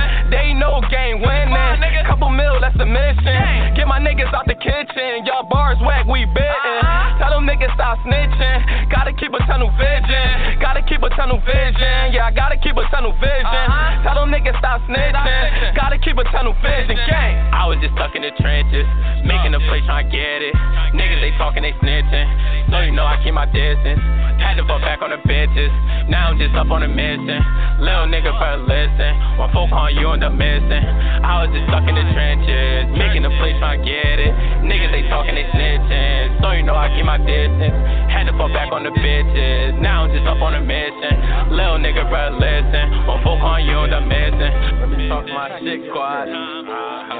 Niggas 4.04 4.32
out 4.36 4.46
the 4.46 4.56
kitchen, 4.56 5.26
y'all 5.26 5.48
bars 5.48 5.80
whack, 5.82 6.06
we 6.06 6.26
bitten. 6.26 6.78
Uh-huh. 6.84 7.18
Tell 7.20 7.32
them 7.32 7.48
niggas 7.48 7.74
stop 7.74 7.98
snitching, 8.04 8.92
gotta 8.92 9.14
keep 9.14 9.32
a 9.34 9.40
tunnel 9.48 9.72
vision. 9.80 10.60
Gotta 10.94 11.10
keep 11.10 11.10
a 11.10 11.18
tunnel 11.18 11.42
vision, 11.42 12.14
yeah, 12.14 12.30
I 12.30 12.32
gotta 12.32 12.54
keep 12.54 12.78
a 12.78 12.86
tunnel 12.94 13.18
vision. 13.18 13.50
Uh-huh. 13.50 14.06
Tell 14.06 14.14
them 14.22 14.30
niggas 14.30 14.54
stop 14.62 14.78
snitching, 14.86 15.74
gotta 15.74 15.98
keep 15.98 16.22
a 16.22 16.26
tunnel 16.30 16.54
vision. 16.62 16.94
Gang. 17.10 17.34
I 17.50 17.66
was 17.66 17.82
just 17.82 17.98
stuck 17.98 18.14
in 18.14 18.22
the 18.22 18.30
trenches, 18.38 18.86
making 19.26 19.58
a 19.58 19.62
play 19.66 19.82
trying 19.90 20.06
to 20.06 20.14
get 20.14 20.46
it. 20.46 20.54
Niggas 20.94 21.18
they 21.18 21.34
talking, 21.42 21.66
they 21.66 21.74
snitching, 21.82 22.70
so 22.70 22.86
you 22.86 22.94
know 22.94 23.10
I 23.10 23.18
keep 23.26 23.34
my 23.34 23.50
distance. 23.50 23.98
Had 24.38 24.62
to 24.62 24.70
fall 24.70 24.78
back 24.86 25.02
on 25.02 25.10
the 25.10 25.18
bitches, 25.26 25.74
now 26.14 26.30
I'm 26.30 26.38
just 26.38 26.54
up 26.54 26.70
on 26.70 26.86
a 26.86 26.92
mission. 26.92 27.42
Little 27.82 28.06
nigga 28.06 28.30
better 28.38 28.62
listen, 28.62 29.18
my 29.42 29.50
folk 29.50 29.74
on 29.74 29.98
you 29.98 30.14
end 30.14 30.22
up 30.22 30.38
missing. 30.38 30.86
I 31.26 31.42
was 31.42 31.50
just 31.58 31.74
stuck 31.74 31.90
in 31.90 31.98
the 31.98 32.06
trenches, 32.14 32.94
making 32.94 33.26
a 33.26 33.34
play 33.42 33.58
trying 33.58 33.82
to 33.82 33.86
get 33.90 34.22
it. 34.22 34.30
Niggas 34.62 34.94
they 34.94 35.10
talking, 35.10 35.34
they 35.34 35.50
snitching, 35.58 36.38
so 36.38 36.54
you 36.54 36.62
know 36.62 36.78
I 36.78 36.94
keep 36.94 37.02
my 37.02 37.18
distance. 37.18 37.74
Had 38.14 38.30
to 38.30 38.38
fall 38.38 38.54
back 38.54 38.70
on 38.70 38.86
the 38.86 38.94
bitches, 38.94 39.82
now 39.82 40.06
I'm 40.06 40.14
just 40.14 40.30
up 40.30 40.38
on 40.38 40.54
a 40.54 40.62
mission. 40.62 40.83
Little 40.84 41.80
nigga 41.80 42.04
better 42.12 42.36
listen, 42.36 42.92
my 43.08 43.16
folk 43.24 43.40
on 43.40 43.64
you 43.64 43.78
up 43.78 44.04
missing. 44.04 44.52
Let 44.82 44.90
me 44.90 45.08
talk 45.08 45.26
my 45.28 45.58
shit, 45.64 45.80
squad. 45.88 46.28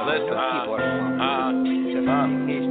Listen, 0.04 0.36
We 2.46 2.63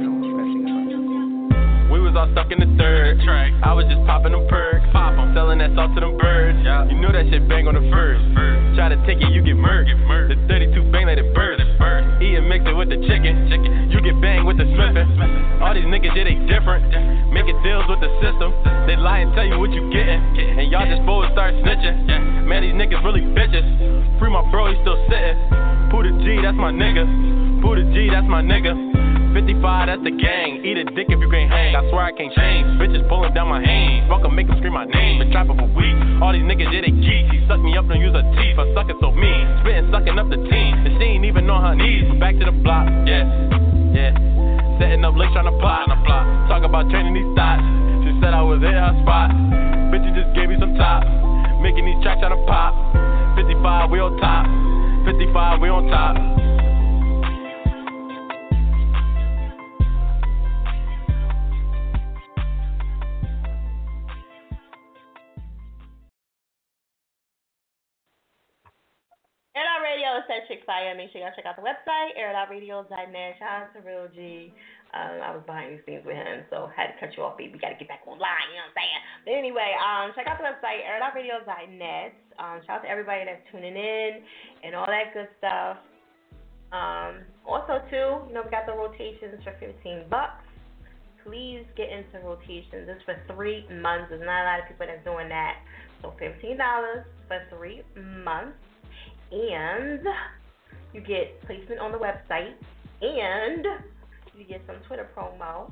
was 2.14 2.30
all 2.30 2.30
stuck 2.30 2.54
in 2.54 2.62
the 2.62 2.70
third. 2.78 3.18
I 3.66 3.74
was 3.74 3.90
just 3.90 3.98
popping 4.06 4.30
them 4.30 4.46
perks. 4.46 4.86
Pop 4.94 5.18
'em. 5.18 5.34
Selling 5.34 5.58
that 5.58 5.74
salt 5.74 5.98
to 5.98 6.00
them 6.00 6.14
birds. 6.14 6.62
You 6.86 6.96
knew 7.02 7.10
that 7.10 7.26
shit 7.26 7.42
bang 7.50 7.66
on 7.66 7.74
the 7.74 7.82
first. 7.90 8.22
Try 8.78 8.88
to 8.88 8.98
take 9.02 9.18
it, 9.18 9.34
you 9.34 9.42
get 9.42 9.58
murked. 9.58 9.90
The 10.30 10.38
32 10.46 10.94
bang 10.94 11.10
like 11.10 11.18
it 11.18 11.34
burst. 11.34 11.66
Eat 12.22 12.38
and 12.38 12.48
mix 12.48 12.62
it 12.66 12.72
with 12.72 12.88
the 12.88 13.02
chicken. 13.10 13.50
chicken. 13.50 13.90
You 13.90 14.00
get 14.00 14.14
banged 14.22 14.46
with 14.46 14.58
the 14.58 14.66
Smithing. 14.78 15.10
All 15.58 15.74
these 15.74 15.84
niggas, 15.90 16.14
yeah, 16.14 16.24
they 16.24 16.38
different. 16.46 16.86
Making 17.34 17.58
deals 17.66 17.86
with 17.90 17.98
the 17.98 18.10
system. 18.22 18.54
They 18.86 18.94
lie 18.94 19.26
and 19.26 19.34
tell 19.34 19.44
you 19.46 19.58
what 19.58 19.74
you 19.74 19.90
getting. 19.90 20.22
And 20.38 20.70
y'all 20.70 20.86
just 20.86 21.02
boys 21.04 21.30
start 21.34 21.54
snitching. 21.66 22.46
Man, 22.46 22.62
these 22.62 22.78
niggas 22.78 23.02
really 23.02 23.22
bitches. 23.22 23.66
Free 24.22 24.30
my 24.30 24.46
bro, 24.54 24.70
he 24.70 24.78
still 24.86 24.98
sitting. 25.10 25.38
Buddha 25.90 26.14
G, 26.22 26.38
that's 26.42 26.56
my 26.56 26.70
nigga. 26.70 27.02
Buddha 27.60 27.82
G, 27.90 28.08
that's 28.10 28.26
my 28.30 28.40
nigga. 28.40 29.03
55, 29.34 29.90
that's 29.90 30.04
the 30.06 30.14
gang. 30.14 30.62
Eat 30.62 30.78
a 30.78 30.86
dick 30.94 31.10
if 31.10 31.18
you 31.18 31.26
can't 31.26 31.50
hang. 31.50 31.74
I 31.74 31.82
swear 31.90 32.06
I 32.06 32.14
can't 32.14 32.30
change. 32.32 32.78
Bitches 32.78 33.02
pulling 33.10 33.34
down 33.34 33.50
my 33.50 33.58
hands. 33.58 34.06
Fuck 34.06 34.22
'em, 34.22 34.38
make 34.38 34.48
'em 34.48 34.56
scream 34.62 34.72
my 34.72 34.86
name. 34.86 35.18
Been 35.18 35.34
trapping 35.34 35.58
for 35.58 35.66
weeks. 35.74 35.98
All 36.22 36.32
these 36.32 36.46
niggas, 36.46 36.70
yeah, 36.70 36.86
they 36.86 36.94
geeks. 36.94 37.30
He 37.34 37.42
suck 37.50 37.58
me 37.58 37.76
up, 37.76 37.90
don't 37.90 38.00
use 38.00 38.14
her 38.14 38.22
teeth. 38.38 38.56
I 38.56 38.72
suck 38.72 38.88
it 38.88 38.96
so 39.02 39.10
mean. 39.10 39.44
Spitting, 39.60 39.90
sucking 39.90 40.18
up 40.18 40.30
the 40.30 40.38
team. 40.38 40.86
And 40.86 40.94
she 40.96 41.18
ain't 41.18 41.24
even 41.26 41.50
on 41.50 41.60
her 41.66 41.74
knees. 41.74 42.06
But 42.08 42.20
back 42.22 42.38
to 42.38 42.46
the 42.46 42.54
block, 42.54 42.86
yeah, 43.04 43.26
yeah. 43.90 44.14
Setting 44.78 45.04
up 45.04 45.18
licks 45.18 45.32
trying 45.34 45.50
to 45.50 45.58
plot. 45.58 45.90
Talk 46.48 46.62
about 46.62 46.88
training 46.90 47.14
these 47.14 47.34
thoughts. 47.34 47.62
She 48.06 48.14
said 48.22 48.34
I 48.34 48.42
was 48.42 48.62
in 48.62 48.70
her 48.70 48.94
spot. 49.02 49.34
Bitch, 49.90 50.06
you 50.06 50.14
just 50.14 50.30
gave 50.34 50.48
me 50.48 50.56
some 50.62 50.78
top. 50.78 51.02
Making 51.60 51.86
these 51.86 52.00
tracks 52.02 52.20
trying 52.20 52.38
to 52.38 52.42
pop. 52.46 52.74
55, 53.34 53.90
we 53.90 53.98
on 53.98 54.16
top. 54.18 54.46
55, 55.06 55.60
we 55.60 55.68
on 55.68 55.88
top. 55.90 56.53
Air 69.54 69.62
Out 69.70 69.86
Radio 69.86 70.18
is 70.18 70.26
chick 70.50 70.66
fire. 70.66 70.90
Make 70.98 71.14
sure 71.14 71.22
y'all 71.22 71.30
check 71.30 71.46
out 71.46 71.54
the 71.54 71.62
website, 71.62 72.18
airitoutradio.net. 72.18 73.38
Shout 73.38 73.62
out 73.62 73.70
to 73.70 73.86
Real 73.86 74.10
G. 74.10 74.50
Um, 74.90 75.22
I 75.22 75.30
was 75.30 75.46
behind 75.46 75.78
the 75.78 75.80
scenes 75.86 76.02
with 76.02 76.18
him, 76.18 76.42
so 76.50 76.66
had 76.74 76.90
to 76.90 76.98
cut 76.98 77.14
you 77.14 77.22
off, 77.22 77.38
baby. 77.38 77.54
We 77.54 77.58
got 77.62 77.70
to 77.70 77.78
get 77.78 77.86
back 77.86 78.02
online, 78.02 78.50
you 78.50 78.58
know 78.58 78.66
what 78.66 78.74
I'm 78.74 78.82
saying? 78.82 79.00
But 79.22 79.32
anyway, 79.38 79.70
um, 79.78 80.10
check 80.18 80.26
out 80.26 80.42
the 80.42 80.46
website, 80.50 80.82
airitoutradio.net. 80.82 82.10
Um, 82.42 82.66
shout 82.66 82.82
out 82.82 82.82
to 82.82 82.90
everybody 82.90 83.30
that's 83.30 83.46
tuning 83.54 83.78
in 83.78 84.26
and 84.66 84.74
all 84.74 84.90
that 84.90 85.14
good 85.14 85.30
stuff. 85.38 85.78
Um, 86.74 87.22
also, 87.46 87.78
too, 87.94 88.26
you 88.26 88.34
know, 88.34 88.42
we 88.42 88.50
got 88.50 88.66
the 88.66 88.74
rotations 88.74 89.38
for 89.46 89.54
15 89.62 90.10
bucks. 90.10 90.42
Please 91.22 91.62
get 91.78 91.94
into 91.94 92.18
rotations. 92.26 92.90
It's 92.90 93.06
for 93.06 93.14
three 93.30 93.62
months. 93.70 94.10
There's 94.10 94.26
not 94.26 94.42
a 94.42 94.46
lot 94.50 94.58
of 94.62 94.66
people 94.66 94.90
that's 94.90 95.06
doing 95.06 95.30
that. 95.30 95.62
So 96.02 96.10
$15 96.18 96.58
for 97.30 97.38
three 97.54 97.86
months. 97.94 98.58
And 99.34 100.06
you 100.92 101.00
get 101.00 101.40
placement 101.42 101.80
on 101.80 101.90
the 101.90 101.98
website. 101.98 102.54
And 103.02 103.66
you 104.38 104.44
get 104.44 104.62
some 104.66 104.76
Twitter 104.86 105.08
promo. 105.16 105.70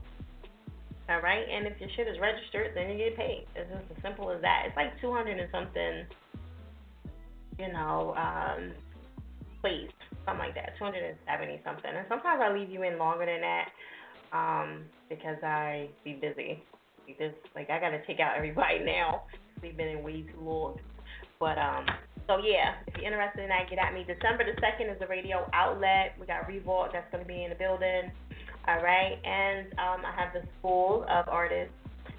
All 1.09 1.21
right, 1.21 1.45
and 1.51 1.67
if 1.67 1.81
your 1.81 1.91
shit 1.97 2.07
is 2.07 2.17
registered, 2.21 2.73
then 2.75 2.91
you 2.91 2.97
get 2.97 3.17
paid. 3.17 3.47
It's 3.57 3.71
just 3.71 3.85
as 3.97 4.03
simple 4.03 4.31
as 4.31 4.41
that. 4.43 4.65
It's 4.67 4.77
like 4.77 5.01
200 5.01 5.39
and 5.39 5.49
something, 5.51 6.07
you 7.59 7.73
know, 7.73 8.15
um, 8.17 8.73
please, 9.61 9.91
something 10.25 10.39
like 10.39 10.55
that, 10.55 10.79
270 10.79 11.61
something. 11.65 11.91
And 11.91 12.07
sometimes 12.09 12.41
I 12.43 12.53
leave 12.53 12.71
you 12.71 12.83
in 12.85 12.99
longer 12.99 13.27
than 13.27 13.41
that, 13.41 13.69
um, 14.33 14.85
because 15.09 15.43
I 15.43 15.89
be 16.05 16.15
busy. 16.15 16.63
Because 17.07 17.35
like 17.57 17.69
I 17.69 17.81
gotta 17.81 18.01
take 18.07 18.21
out 18.21 18.37
everybody 18.37 18.79
now. 18.85 19.25
We've 19.61 19.77
been 19.77 19.89
in 19.89 20.03
way 20.03 20.23
too 20.23 20.41
long. 20.41 20.79
But 21.39 21.59
um, 21.59 21.87
so 22.27 22.39
yeah, 22.39 22.75
if 22.87 22.97
you're 22.97 23.11
interested 23.13 23.43
in 23.43 23.49
that, 23.49 23.69
get 23.71 23.79
at 23.79 23.95
me. 23.95 24.05
December 24.07 24.45
the 24.45 24.59
second 24.61 24.91
is 24.91 24.99
the 24.99 25.07
radio 25.07 25.49
outlet. 25.53 26.15
We 26.19 26.27
got 26.27 26.49
Revolt 26.49 26.91
that's 26.93 27.11
gonna 27.13 27.25
be 27.25 27.45
in 27.45 27.51
the 27.51 27.57
building. 27.57 28.11
All 28.69 28.83
right, 28.83 29.19
and 29.25 29.67
um, 29.79 30.07
I 30.07 30.13
have 30.15 30.33
the 30.33 30.47
School 30.59 31.05
of 31.11 31.29
Artists 31.29 31.75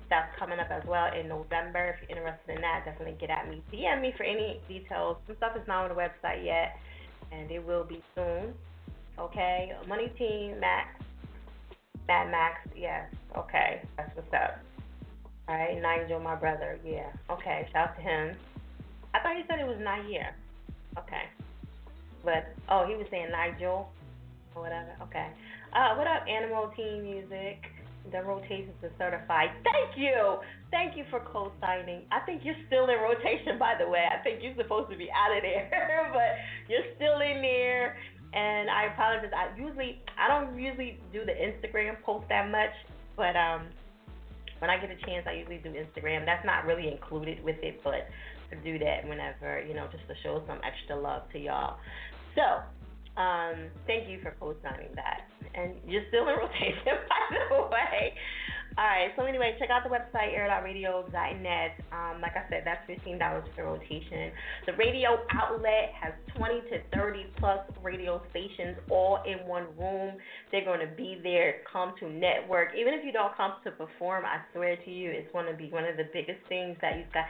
that's 0.10 0.28
coming 0.38 0.60
up 0.60 0.68
as 0.70 0.84
well 0.88 1.08
in 1.14 1.30
November. 1.30 1.96
If 1.96 2.10
you're 2.10 2.18
interested 2.18 2.56
in 2.56 2.62
that, 2.62 2.84
definitely 2.86 3.16
get 3.20 3.30
at 3.30 3.50
me. 3.50 3.64
DM 3.72 4.02
me 4.02 4.14
for 4.18 4.24
any 4.24 4.60
details. 4.68 5.18
Some 5.26 5.38
stuff 5.38 5.54
is 5.56 5.68
not 5.68 5.90
on 5.90 5.96
the 5.96 5.96
website 5.96 6.44
yet, 6.44 6.76
and 7.32 7.50
it 7.50 7.66
will 7.66 7.86
be 7.86 8.04
soon. 8.14 8.54
Okay, 9.18 9.72
Money 9.88 10.12
Team 10.18 10.60
Max 10.60 11.04
Mad 12.08 12.32
Max, 12.32 12.60
yes. 12.76 13.06
Okay, 13.38 13.82
that's 13.98 14.16
what's 14.16 14.34
up. 14.34 14.60
All 15.48 15.56
right, 15.56 15.82
Nigel, 15.82 16.20
my 16.20 16.36
brother, 16.36 16.80
yeah. 16.86 17.12
Okay, 17.30 17.68
shout 17.72 17.90
out 17.90 17.96
to 17.96 18.02
him. 18.02 18.36
I 19.14 19.19
thought 19.19 19.38
he 19.38 19.44
said 19.48 19.60
it 19.60 19.68
was 19.68 19.77
Nair. 19.80 20.35
Okay. 20.98 21.30
But, 22.23 22.53
oh, 22.69 22.85
he 22.88 22.95
was 22.95 23.06
saying 23.11 23.31
Nigel 23.31 23.90
or 24.56 24.61
whatever. 24.61 24.95
Okay. 25.03 25.27
Uh, 25.73 25.95
what 25.95 26.07
up, 26.07 26.26
Animal 26.27 26.72
Team 26.76 27.03
Music? 27.03 27.61
The 28.11 28.22
rotations 28.22 28.76
are 28.84 28.91
certified. 28.98 29.49
Thank 29.64 29.98
you. 29.98 30.40
Thank 30.72 30.98
you 30.98 31.06
for 31.10 31.22
co-signing. 31.22 32.03
I 32.11 32.19
think 32.26 32.41
you're 32.44 32.60
still 32.68 32.90
in 32.90 32.99
rotation, 32.99 33.57
by 33.57 33.76
the 33.80 33.88
way. 33.88 34.06
I 34.11 34.22
think 34.23 34.44
you're 34.44 34.56
supposed 34.56 34.91
to 34.91 34.98
be 34.98 35.10
out 35.11 35.35
of 35.35 35.41
there, 35.41 36.10
but 36.14 36.35
you're 36.68 36.85
still 36.95 37.22
in 37.22 37.41
there. 37.41 37.98
And 38.34 38.69
I 38.69 38.91
apologize. 38.91 39.31
I 39.31 39.56
usually 39.57 40.02
I 40.18 40.27
don't 40.27 40.60
usually 40.60 40.99
do 41.14 41.23
the 41.23 41.31
Instagram 41.31 42.02
post 42.02 42.26
that 42.30 42.49
much, 42.49 42.73
but 43.15 43.38
um, 43.38 43.68
when 44.60 44.72
I 44.72 44.80
get 44.80 44.90
a 44.90 44.98
chance, 45.06 45.27
I 45.27 45.34
usually 45.34 45.57
do 45.57 45.69
Instagram. 45.69 46.26
That's 46.26 46.45
not 46.45 46.65
really 46.65 46.88
included 46.88 47.44
with 47.44 47.57
it, 47.61 47.81
but 47.84 48.10
Do 48.56 48.80
that 48.80 49.08
whenever 49.08 49.64
you 49.68 49.74
know, 49.74 49.88
just 49.92 50.08
to 50.08 50.16
show 50.24 50.44
some 50.48 50.60
extra 50.64 50.96
love 50.96 51.24
to 51.32 51.40
y'all. 51.40 51.78
So 52.36 53.22
um, 53.22 53.70
thank 53.86 54.10
you 54.10 54.20
for 54.22 54.36
co-signing 54.40 54.90
that. 54.96 55.30
And 55.54 55.76
you're 55.86 56.04
still 56.10 56.28
in 56.28 56.36
rotation, 56.38 56.98
by 57.10 57.38
the 57.50 57.62
way. 57.70 58.14
All 58.76 58.86
right. 58.86 59.14
So 59.16 59.26
anyway, 59.26 59.56
check 59.60 59.70
out 59.70 59.84
the 59.84 59.94
website 59.94 60.34
air.radio.net. 60.34 61.72
Um, 61.94 62.22
like 62.22 62.34
I 62.34 62.50
said, 62.50 62.64
that's 62.66 62.82
fifteen 62.88 63.20
dollars 63.20 63.45
per 63.56 63.66
rotation. 63.66 64.34
The 64.66 64.74
radio 64.74 65.22
outlet 65.30 65.94
has 65.94 66.14
twenty 66.36 66.62
to 66.74 66.82
thirty 66.90 67.30
plus 67.38 67.60
radio 67.84 68.20
stations 68.32 68.78
all 68.90 69.22
in 69.30 69.45
one 69.45 69.68
room. 69.78 70.18
They're 70.52 70.66
going 70.66 70.80
to 70.82 70.90
be 70.98 71.22
there. 71.22 71.62
Come 71.72 71.94
to 72.00 72.10
network. 72.10 72.70
Even 72.74 72.95
if 72.95 73.06
you 73.06 73.12
don't 73.12 73.38
come 73.38 73.54
to 73.64 73.70
perform, 73.72 74.26
I 74.26 74.41
swear 74.54 74.76
to 74.76 74.90
you, 74.90 75.12
it's 75.12 75.32
going 75.32 75.45
to 75.45 75.54
be 75.54 75.70
one 75.70 75.86
of 75.86 75.95
the 75.95 76.10
biggest 76.12 76.41
things 76.50 76.76
that 76.82 76.98
you've 76.98 77.14
got. 77.14 77.26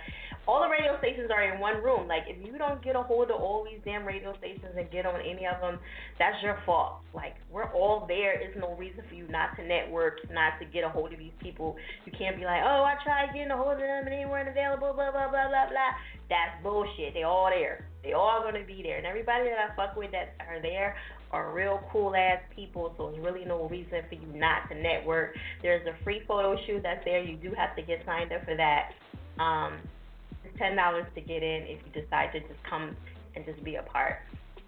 All 0.48 0.64
the 0.64 0.72
radio 0.72 0.96
stations 1.00 1.28
are 1.28 1.44
in 1.44 1.60
one 1.60 1.84
room. 1.84 2.08
Like 2.08 2.24
if 2.28 2.40
you 2.40 2.58
don't 2.58 2.82
get 2.82 2.96
a 2.96 3.04
hold 3.04 3.32
of 3.32 3.42
all 3.42 3.68
these 3.68 3.84
damn 3.84 4.06
radio 4.06 4.32
stations 4.40 4.80
and 4.80 4.90
get 4.92 5.06
on 5.06 5.20
any 5.20 5.44
of 5.44 5.60
them, 5.60 5.76
that's 6.20 6.40
your 6.42 6.58
fault. 6.66 7.04
Like 7.14 7.36
we're 7.52 7.68
all 7.76 8.06
there. 8.08 8.40
There's 8.40 8.56
no 8.56 8.76
reason 8.80 9.04
for 9.10 9.16
you 9.16 9.28
not 9.28 9.58
to 9.58 9.68
network, 9.68 10.24
not 10.32 10.56
to 10.64 10.66
get 10.66 10.86
a 10.86 10.90
hold 10.90 11.12
of 11.12 11.20
these 11.20 11.33
people. 11.40 11.76
You 12.06 12.12
can't 12.12 12.38
be 12.38 12.46
like, 12.46 12.62
oh, 12.64 12.84
I 12.84 12.96
tried 13.04 13.34
getting 13.34 13.52
a 13.52 13.58
hold 13.58 13.74
of 13.74 13.80
them 13.80 14.06
and 14.06 14.14
they 14.14 14.26
weren't 14.26 14.50
available, 14.50 14.94
blah, 14.94 15.12
blah, 15.12 15.30
blah, 15.30 15.50
blah, 15.50 15.70
blah. 15.70 15.94
That's 16.30 16.62
bullshit. 16.64 17.14
They 17.14 17.24
all 17.24 17.50
there. 17.50 17.86
They 18.04 18.14
all 18.14 18.44
to 18.44 18.66
be 18.66 18.84
there. 18.84 18.98
And 18.98 19.06
everybody 19.06 19.50
that 19.50 19.72
I 19.72 19.76
fuck 19.76 19.96
with 19.96 20.12
that 20.12 20.36
are 20.48 20.62
there 20.62 20.96
are 21.32 21.52
real 21.52 21.82
cool 21.92 22.16
ass 22.16 22.40
people, 22.56 22.94
so 22.98 23.12
there's 23.12 23.26
really 23.26 23.44
no 23.44 23.68
reason 23.68 24.02
for 24.08 24.16
you 24.16 24.28
not 24.36 24.70
to 24.70 24.76
network. 24.76 25.36
There's 25.62 25.86
a 25.88 26.04
free 26.04 26.22
photo 26.28 26.56
shoot 26.66 26.82
that's 26.84 27.04
there. 27.06 27.24
You 27.24 27.38
do 27.38 27.52
have 27.58 27.76
to 27.76 27.82
get 27.82 28.06
signed 28.06 28.32
up 28.32 28.46
for 28.46 28.56
that. 28.56 28.92
Um, 29.42 29.80
it's 30.46 30.58
ten 30.60 30.76
dollars 30.76 31.06
to 31.16 31.22
get 31.22 31.42
in 31.42 31.64
if 31.64 31.80
you 31.86 32.02
decide 32.02 32.32
to 32.34 32.40
just 32.40 32.62
come 32.70 32.96
and 33.36 33.44
just 33.46 33.64
be 33.64 33.76
a 33.76 33.84
part. 33.84 34.18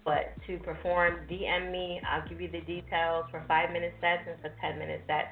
But 0.04 0.34
to 0.46 0.58
perform, 0.58 1.26
DM 1.30 1.70
me. 1.70 2.00
I'll 2.08 2.28
give 2.28 2.40
you 2.40 2.50
the 2.50 2.60
details 2.60 3.26
for 3.30 3.44
five 3.46 3.72
minute 3.72 3.94
sets 4.00 4.22
and 4.28 4.40
for 4.40 4.50
ten 4.60 4.78
minute 4.78 5.02
sets 5.06 5.28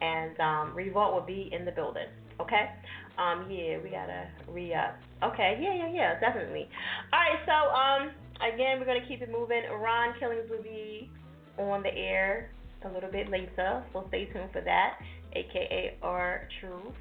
and 0.00 0.38
um, 0.40 0.74
Revolt 0.74 1.14
will 1.14 1.26
be 1.26 1.50
in 1.52 1.64
the 1.64 1.72
building. 1.72 2.08
Okay. 2.40 2.70
Um, 3.18 3.46
yeah, 3.50 3.78
we 3.82 3.90
gotta 3.90 4.26
re 4.48 4.74
up. 4.74 4.96
Okay. 5.22 5.58
Yeah, 5.60 5.74
yeah, 5.74 5.92
yeah, 5.92 6.20
definitely. 6.20 6.68
All 7.12 7.20
right. 7.20 7.38
So 7.46 7.52
um, 7.70 8.10
again, 8.52 8.80
we're 8.80 8.86
gonna 8.86 9.06
keep 9.06 9.22
it 9.22 9.30
moving. 9.30 9.62
Ron 9.80 10.14
Killings 10.18 10.50
will 10.50 10.62
be 10.62 11.10
on 11.58 11.82
the 11.82 11.94
air 11.94 12.50
a 12.84 12.92
little 12.92 13.10
bit 13.10 13.30
later, 13.30 13.84
so 13.92 14.04
stay 14.08 14.26
tuned 14.26 14.50
for 14.52 14.60
that. 14.62 14.98
AKA 15.32 15.98
R 16.02 16.48
Truth. 16.60 16.94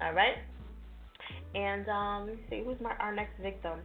All 0.00 0.12
right. 0.12 0.36
And 1.54 1.88
um, 1.88 2.26
let 2.26 2.36
me 2.36 2.42
see 2.48 2.62
who's 2.64 2.80
my 2.80 2.92
our 3.00 3.14
next 3.14 3.40
victim. 3.40 3.80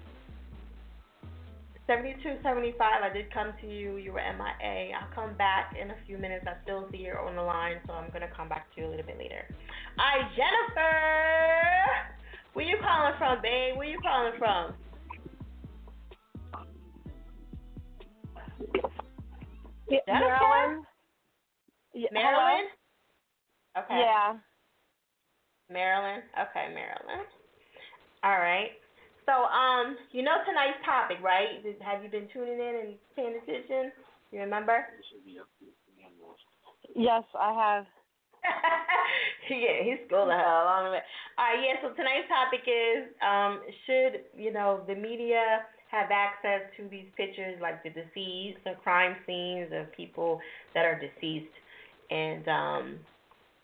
7275, 1.88 2.78
I 2.80 3.10
did 3.12 3.34
come 3.34 3.54
to 3.62 3.68
you. 3.68 3.98
You 3.98 4.14
were 4.14 4.22
MIA. 4.22 4.94
I'll 4.96 5.14
come 5.14 5.36
back 5.36 5.76
in 5.80 5.90
a 5.92 5.96
few 6.06 6.18
minutes. 6.18 6.46
I 6.48 6.62
still 6.64 6.88
see 6.92 7.00
you 7.00 7.14
on 7.14 7.36
the 7.36 7.42
line, 7.42 7.78
so 7.88 7.94
I'm 7.94 8.10
going 8.10 8.22
to 8.22 8.34
come 8.36 8.48
back 8.48 8.74
to 8.76 8.82
you 8.82 8.88
a 8.88 8.90
little 8.90 9.06
bit 9.06 9.18
later. 9.18 9.44
All 10.00 10.06
right, 10.06 10.30
Jennifer. 10.36 10.92
Where 12.54 12.66
you 12.66 12.78
calling 12.82 13.14
from, 13.18 13.42
babe? 13.42 13.78
Where 13.78 13.88
you 13.88 14.00
calling 14.02 14.34
from? 14.38 14.74
Jennifer? 19.90 20.08
Maryland. 20.08 20.86
Maryland? 22.12 22.70
Okay. 23.78 24.00
Yeah. 24.00 24.34
Maryland? 25.70 26.24
Okay, 26.40 26.74
Maryland. 26.74 27.28
All 28.24 28.38
right. 28.38 28.72
So, 29.26 29.34
um, 29.34 29.98
you 30.12 30.24
know 30.24 30.38
tonight's 30.48 30.82
topic, 30.86 31.18
right? 31.24 31.62
Have 31.82 32.04
you 32.04 32.10
been 32.10 32.28
tuning 32.34 32.60
in 32.60 32.76
and 32.84 32.94
paying 33.16 33.38
attention? 33.42 33.92
You 34.32 34.40
remember? 34.42 34.86
Yes, 36.96 37.24
I 37.40 37.54
have. 37.54 37.86
yeah, 39.50 39.84
he's 39.84 40.00
schooling 40.08 40.38
her 40.38 40.62
along 40.64 40.86
the 40.86 40.92
way. 40.92 41.04
All 41.38 41.46
right, 41.46 41.62
yeah. 41.62 41.76
So 41.82 41.94
tonight's 41.94 42.28
topic 42.28 42.62
is, 42.66 43.10
um, 43.22 43.62
should 43.86 44.26
you 44.36 44.52
know 44.52 44.82
the 44.88 44.96
media 44.96 45.62
have 45.90 46.10
access 46.12 46.62
to 46.78 46.88
these 46.90 47.06
pictures, 47.18 47.60
like 47.62 47.84
the 47.84 47.90
deceased, 47.90 48.60
the 48.66 48.74
crime 48.84 49.16
scenes 49.28 49.72
of 49.74 49.92
people 49.94 50.40
that 50.74 50.86
are 50.86 51.00
deceased, 51.00 51.54
and 52.10 52.48
um, 52.48 53.00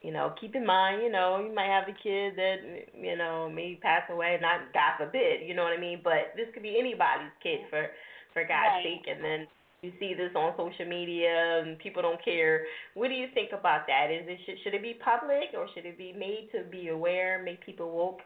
you 0.08 0.14
know, 0.14 0.32
keep 0.40 0.56
in 0.56 0.66
mind, 0.66 1.04
you 1.04 1.12
know, 1.12 1.44
you 1.46 1.54
might 1.54 1.68
have 1.68 1.84
a 1.84 1.92
kid 1.92 2.40
that, 2.40 2.56
you 2.96 3.18
know, 3.18 3.52
may 3.54 3.78
pass 3.82 4.04
away, 4.10 4.40
not 4.42 4.72
God 4.72 4.96
forbid, 4.98 5.46
you 5.46 5.54
know 5.54 5.64
what 5.64 5.74
I 5.74 5.82
mean? 5.82 6.00
But 6.02 6.32
this 6.38 6.48
could 6.54 6.64
be 6.64 6.80
anybody's 6.80 7.36
kid 7.44 7.68
for 7.70 7.88
for 8.32 8.44
God's 8.48 8.80
Right. 8.80 9.04
sake 9.04 9.14
and 9.14 9.22
then 9.22 9.48
you 9.82 9.92
see 10.00 10.14
this 10.14 10.32
on 10.34 10.56
social 10.56 10.88
media 10.88 11.60
and 11.62 11.78
people 11.80 12.02
don't 12.02 12.24
care. 12.24 12.64
What 12.94 13.10
do 13.10 13.16
you 13.16 13.28
think 13.34 13.52
about 13.52 13.86
that? 13.88 14.08
Is 14.10 14.24
it 14.30 14.40
should 14.46 14.56
should 14.64 14.74
it 14.76 14.82
be 14.82 14.96
public 15.04 15.52
or 15.54 15.68
should 15.76 15.86
it 15.86 15.98
be 15.98 16.14
made 16.14 16.48
to 16.56 16.64
be 16.72 16.88
aware, 16.88 17.44
make 17.44 17.60
people 17.66 17.92
woke 17.92 18.22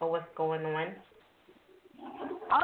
of 0.00 0.10
what's 0.10 0.30
going 0.36 0.64
on? 0.64 0.94
I 2.52 2.62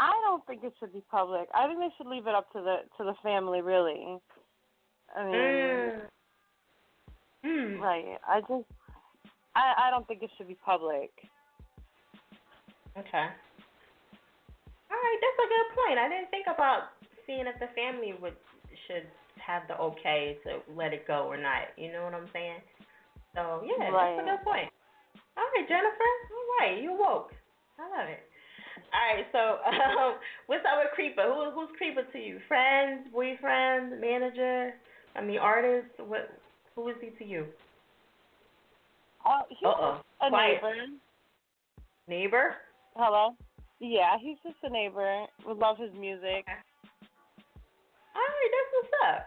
I 0.00 0.12
don't 0.24 0.44
think 0.46 0.64
it 0.64 0.72
should 0.80 0.94
be 0.94 1.04
public. 1.10 1.48
I 1.54 1.66
think 1.68 1.80
they 1.80 1.92
should 1.98 2.06
leave 2.10 2.26
it 2.26 2.34
up 2.34 2.50
to 2.54 2.60
the 2.64 2.76
to 2.96 3.04
the 3.04 3.14
family, 3.22 3.60
really. 3.60 4.16
I 5.14 5.22
mean, 5.22 5.34
Mm. 5.36 6.00
Hmm. 7.46 7.78
right? 7.80 8.18
I 8.26 8.40
just 8.40 8.66
I 9.54 9.86
I 9.86 9.90
don't 9.90 10.06
think 10.08 10.22
it 10.22 10.30
should 10.36 10.48
be 10.48 10.58
public. 10.66 11.10
Okay. 12.98 13.26
All 14.90 14.98
right, 14.98 15.18
that's 15.20 15.40
a 15.46 15.48
good 15.50 15.68
point. 15.78 15.98
I 15.98 16.08
didn't 16.08 16.30
think 16.30 16.46
about 16.50 16.96
seeing 17.26 17.46
if 17.46 17.54
the 17.60 17.68
family 17.78 18.14
would 18.20 18.34
should 18.88 19.06
have 19.38 19.62
the 19.68 19.78
okay 19.78 20.38
to 20.44 20.58
let 20.74 20.92
it 20.92 21.06
go 21.06 21.26
or 21.30 21.36
not. 21.36 21.70
You 21.76 21.92
know 21.92 22.02
what 22.04 22.14
I'm 22.14 22.28
saying? 22.32 22.58
So 23.34 23.62
yeah, 23.62 23.90
Right. 23.90 24.16
that's 24.16 24.26
a 24.26 24.30
good 24.36 24.44
point. 24.44 24.70
All 25.36 25.44
right, 25.54 25.68
Jennifer. 25.68 26.10
All 26.32 26.48
right, 26.58 26.82
you 26.82 26.92
woke. 26.98 27.30
I 27.78 27.82
love 27.92 28.08
it. 28.08 28.24
All 28.90 29.04
right, 29.06 29.26
so 29.30 29.60
um, 30.00 30.14
what's 30.46 30.64
up 30.64 30.80
with 30.82 30.92
Creeper? 30.94 31.22
Who 31.22 31.50
who's 31.52 31.70
Creeper 31.76 32.02
to 32.10 32.18
you? 32.18 32.40
Friends, 32.48 33.06
boyfriend, 33.12 34.00
manager? 34.00 34.72
I 35.14 35.20
mean, 35.22 35.38
artist? 35.38 35.92
What? 36.00 36.32
Who 36.76 36.88
is 36.88 36.96
he 37.00 37.10
to 37.18 37.24
you? 37.28 37.46
Oh, 39.24 39.40
he's 39.48 39.58
Uh-oh. 39.64 40.00
a 40.22 40.28
Quiet. 40.28 40.62
neighbor. 40.62 40.74
Neighbor? 42.06 42.54
Hello. 42.94 43.34
Yeah, 43.80 44.16
he's 44.20 44.36
just 44.44 44.56
a 44.62 44.68
neighbor. 44.70 45.26
We 45.46 45.54
love 45.54 45.78
his 45.78 45.92
music. 45.98 46.46
All 48.14 48.22
right, 48.22 48.50
that's 48.54 48.72
what's 48.72 48.94
up. 49.08 49.20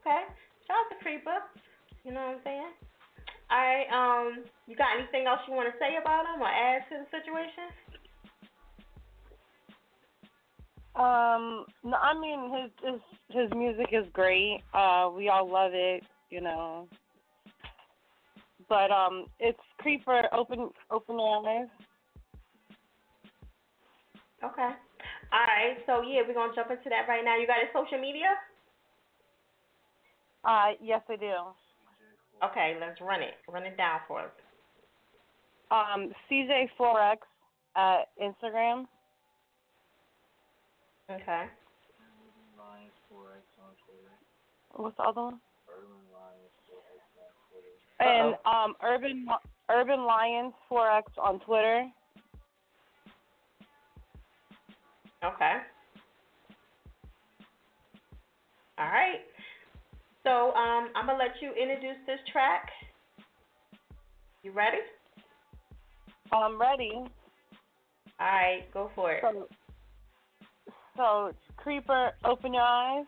Okay, 0.00 0.22
shout 0.66 0.76
out 0.78 0.88
to 0.96 1.02
Creeper. 1.02 1.38
You 2.04 2.12
know 2.12 2.20
what 2.20 2.36
I'm 2.36 2.40
saying? 2.44 2.72
All 3.50 3.58
right, 3.58 3.88
um, 3.92 4.44
you 4.66 4.76
got 4.76 4.96
anything 4.98 5.26
else 5.26 5.40
you 5.48 5.54
want 5.54 5.68
to 5.72 5.78
say 5.78 5.96
about 6.00 6.24
him 6.24 6.40
or 6.40 6.48
add 6.48 6.84
to 6.88 7.04
the 7.04 7.06
situation? 7.10 7.68
Um, 10.94 11.66
no, 11.84 11.96
I 11.96 12.18
mean 12.18 12.50
his 12.52 12.70
his 12.82 13.00
his 13.42 13.50
music 13.58 13.88
is 13.92 14.06
great. 14.12 14.60
Uh, 14.74 15.10
we 15.14 15.28
all 15.28 15.48
love 15.50 15.72
it, 15.74 16.02
you 16.30 16.40
know. 16.40 16.88
But 18.68 18.90
um, 18.90 19.26
it's 19.38 19.58
Creeper 19.78 20.22
open 20.32 20.70
open 20.90 21.16
eyes. 21.16 21.68
Okay. 24.42 24.70
All 25.32 25.46
right, 25.46 25.76
so 25.86 26.02
yeah, 26.02 26.22
we're 26.26 26.34
gonna 26.34 26.54
jump 26.54 26.70
into 26.70 26.88
that 26.88 27.06
right 27.08 27.24
now. 27.24 27.36
You 27.36 27.46
got 27.46 27.60
his 27.60 27.70
social 27.72 28.00
media? 28.00 28.34
Uh, 30.44 30.72
yes, 30.82 31.02
I 31.08 31.16
do. 31.16 31.32
Okay, 32.42 32.76
let's 32.80 33.00
run 33.00 33.20
it. 33.22 33.34
Run 33.48 33.64
it 33.64 33.76
down 33.76 34.00
for 34.08 34.20
us. 34.20 34.30
Um, 35.70 36.10
CJ4X 36.30 37.18
at 37.76 38.08
Instagram. 38.20 38.86
Okay. 41.10 41.44
What's 44.72 44.96
the 44.96 45.02
other 45.02 45.22
one? 45.22 45.40
And 48.00 48.34
um, 48.46 48.74
Urban 48.82 49.26
Urban 49.70 50.04
Lions 50.04 50.54
Forex 50.70 51.02
on 51.22 51.38
Twitter. 51.40 51.86
Okay. 55.22 55.56
All 58.78 58.86
right. 58.86 59.20
So 60.24 60.52
um, 60.52 60.88
I'm 60.94 61.06
gonna 61.06 61.18
let 61.18 61.40
you 61.40 61.52
introduce 61.52 61.98
this 62.06 62.18
track. 62.32 62.68
You 64.42 64.52
ready? 64.52 64.78
I'm 66.32 66.58
ready. 66.60 66.92
All 66.94 68.26
right, 68.26 68.72
go 68.72 68.90
for 68.94 69.12
it. 69.12 69.22
So, 69.22 69.46
so 70.96 71.32
Creeper, 71.56 72.12
open 72.24 72.54
your 72.54 72.62
eyes. 72.62 73.04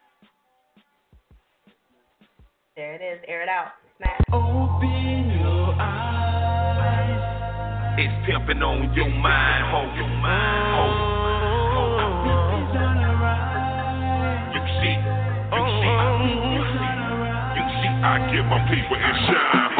There 2.76 2.94
it 2.94 3.02
is. 3.02 3.22
Air 3.28 3.42
it 3.42 3.48
out. 3.48 3.72
Smash. 3.98 4.20
Oh, 4.32 4.41
pimping 8.26 8.62
on 8.62 8.94
your 8.94 9.08
mind, 9.08 9.64
ho. 9.70 9.82
Your 9.96 10.08
mind, 10.22 10.74
ho. 10.78 10.84
ho. 10.94 12.02
You 14.54 14.62
see, 14.78 14.96
you 15.52 15.62
see, 15.80 15.90
you 17.58 17.64
see, 17.82 17.92
I 18.02 18.14
give 18.32 18.46
my 18.46 18.60
people 18.70 18.96
and 18.96 19.16
shine. 19.26 19.71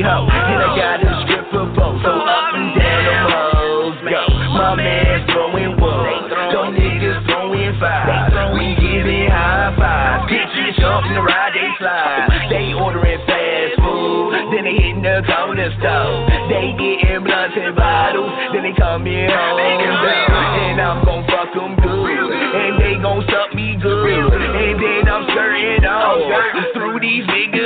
ho. 0.00 0.24
And 0.24 0.60
I 0.64 0.68
got 0.72 1.04
a 1.04 1.12
strip 1.26 1.44
for 1.52 1.66
both, 1.76 2.00
so 2.00 2.12
up 2.16 2.56
and 2.56 2.72
down 2.72 3.04
the 3.04 3.20
hoes 3.28 3.98
go. 4.08 4.24
My 4.56 4.72
man's 4.76 5.28
throwing 5.28 5.76
ones, 5.76 6.32
don't 6.52 6.72
niggas 6.72 7.20
throwing 7.28 7.76
fives. 7.76 8.32
We 8.56 8.72
giving 8.80 9.28
high 9.28 9.76
fives, 9.76 10.32
bitches 10.32 10.80
jumping 10.80 11.12
the 11.12 11.22
ride 11.22 11.52
they 11.52 11.68
slide. 11.76 12.48
They 12.48 12.72
ordering 12.72 13.20
fast 13.28 13.76
food, 13.84 14.54
then 14.54 14.64
they 14.64 14.76
hitting 14.80 15.02
the 15.02 15.20
corner 15.28 15.68
store. 15.76 16.28
They 16.48 16.72
getting 16.78 17.24
blunts 17.24 17.56
and 17.56 17.76
bottles, 17.76 18.32
then 18.52 18.62
they 18.64 18.74
come 18.78 19.06
in 19.06 19.28
home. 19.28 19.60
And 19.60 20.80
I'm 20.80 21.04
gon' 21.04 21.24
fuck 21.28 21.52
them 21.52 21.76
good, 21.76 22.32
and 22.32 22.80
they 22.80 22.96
gon' 23.00 23.24
suck 23.28 23.52
me 23.54 23.76
good, 23.80 24.32
and 24.32 24.80
then 24.80 25.08
I'm 25.08 25.26
turning 25.34 25.84
on 25.84 26.72
through 26.72 27.00
these 27.00 27.24
niggas. 27.26 27.61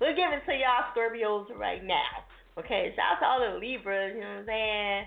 We'll 0.00 0.16
give 0.16 0.32
it 0.32 0.44
to 0.46 0.54
y'all 0.54 0.88
Scorpios 0.94 1.50
right 1.58 1.84
now. 1.84 2.24
Okay, 2.58 2.92
shout 2.96 3.16
out 3.16 3.20
to 3.20 3.26
all 3.26 3.40
the 3.40 3.58
Libras, 3.58 4.14
you 4.14 4.20
know 4.20 4.42
what 4.42 4.50
I'm 4.50 4.50
saying? 4.50 5.06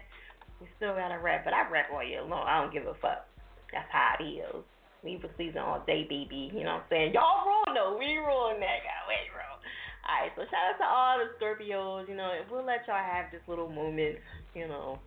We 0.61 0.67
still 0.77 0.95
gotta 0.95 1.19
rap, 1.19 1.43
but 1.43 1.53
I 1.53 1.67
rap 1.69 1.91
all 1.91 2.03
year 2.03 2.23
long. 2.23 2.47
I 2.47 2.61
don't 2.61 2.71
give 2.71 2.87
a 2.87 2.95
fuck. 3.01 3.27
That's 3.73 3.89
how 3.91 4.15
it 4.19 4.23
is. 4.23 4.63
Libra 5.03 5.29
season 5.37 5.59
all 5.59 5.83
day, 5.85 6.05
baby. 6.07 6.53
You 6.53 6.63
know 6.63 6.77
what 6.79 6.85
I'm 6.85 6.91
saying? 6.93 7.13
Y'all 7.17 7.43
rule 7.43 7.73
no, 7.73 7.97
we 7.97 8.21
ruling 8.21 8.61
that 8.61 8.85
guy. 8.85 9.01
We 9.09 9.17
rule. 9.33 9.57
Alright, 10.05 10.31
so 10.37 10.45
shout 10.49 10.73
out 10.73 10.77
to 10.77 10.87
all 10.87 11.15
the 11.17 11.33
Scorpios. 11.37 12.07
You 12.07 12.15
know, 12.15 12.29
we'll 12.49 12.65
let 12.65 12.85
y'all 12.87 13.01
have 13.01 13.31
this 13.31 13.41
little 13.47 13.69
moment. 13.69 14.17
You 14.53 14.67
know, 14.67 14.99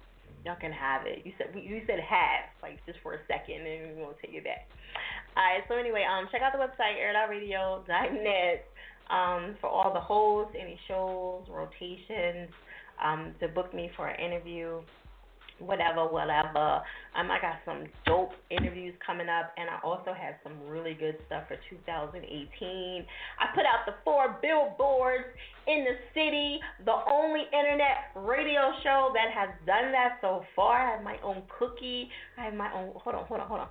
y'all 0.44 0.59
can 0.60 0.72
have 0.72 1.06
it. 1.06 1.22
You 1.24 1.32
said 1.39 1.55
we 1.55 1.62
you 1.62 1.82
said 1.86 2.01
have 2.01 2.51
like 2.62 2.78
just 2.86 2.98
for 3.02 3.14
a 3.14 3.20
second, 3.26 3.62
and 3.66 3.97
we 3.97 4.02
won't 4.02 4.18
take 4.18 4.35
it 4.35 4.44
back. 4.44 4.66
Alright, 5.39 5.64
so 5.66 5.74
anyway, 5.74 6.06
um, 6.06 6.26
check 6.31 6.43
out 6.43 6.52
the 6.52 6.62
website 6.62 6.98
airitoutradio.net 6.98 8.66
um, 9.10 9.56
for 9.60 9.68
all 9.68 9.93
the 9.93 10.01
hosts, 10.01 10.55
any 10.59 10.78
shows, 10.89 11.44
rotations, 11.48 12.51
um, 13.02 13.35
to 13.40 13.48
book 13.48 13.74
me 13.74 13.90
for 13.97 14.09
an 14.09 14.20
interview, 14.20 14.81
whatever, 15.59 16.06
whatever. 16.06 16.81
Um, 17.16 17.31
I 17.31 17.39
got 17.40 17.56
some 17.64 17.85
dope 18.06 18.32
interviews 18.51 18.94
coming 19.05 19.28
up, 19.28 19.52
and 19.56 19.68
I 19.68 19.78
also 19.85 20.12
have 20.14 20.35
some 20.43 20.52
really 20.66 20.94
good 20.94 21.16
stuff 21.26 21.44
for 21.48 21.56
2018. 21.70 23.05
I 23.39 23.55
put 23.55 23.64
out 23.64 23.86
the 23.86 23.94
four 24.05 24.39
billboards 24.43 25.24
in 25.66 25.85
the 25.85 25.97
city, 26.14 26.60
the 26.85 26.97
only 27.10 27.43
internet 27.52 28.10
radio 28.16 28.72
show 28.82 29.12
that 29.14 29.32
has 29.32 29.51
done 29.66 29.93
that 29.93 30.18
so 30.20 30.44
far. 30.56 30.78
I 30.78 30.97
have 30.97 31.05
my 31.05 31.16
own 31.22 31.43
cookie. 31.59 32.09
I 32.39 32.44
have 32.44 32.55
my 32.55 32.72
own. 32.72 32.93
Hold 32.97 33.16
on, 33.16 33.26
hold 33.26 33.40
on, 33.40 33.48
hold 33.48 33.60
on. 33.60 33.68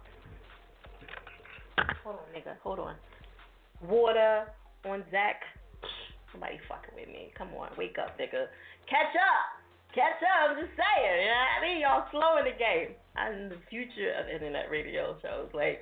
Hold 2.03 2.15
on, 2.15 2.41
nigga. 2.41 2.55
Hold 2.63 2.79
on. 2.79 2.95
Water 3.81 4.45
on 4.85 5.03
Zach. 5.11 5.41
Somebody 6.31 6.59
fucking 6.67 6.95
with 6.95 7.07
me. 7.07 7.31
Come 7.37 7.53
on, 7.53 7.69
wake 7.77 7.97
up, 8.01 8.17
nigga. 8.17 8.49
Catch 8.89 9.13
up. 9.13 9.45
Catch 9.93 10.21
up. 10.25 10.49
I'm 10.49 10.57
just 10.57 10.73
saying. 10.73 11.17
You 11.21 11.29
know 11.29 11.37
what 11.37 11.57
I 11.57 11.61
mean? 11.61 11.79
Y'all 11.81 12.09
slow 12.09 12.41
in 12.41 12.45
the 12.49 12.57
game. 12.57 12.97
I'm 13.15 13.49
the 13.49 13.61
future 13.69 14.17
of 14.17 14.25
internet 14.27 14.71
radio 14.73 15.15
shows. 15.21 15.53
Like, 15.53 15.81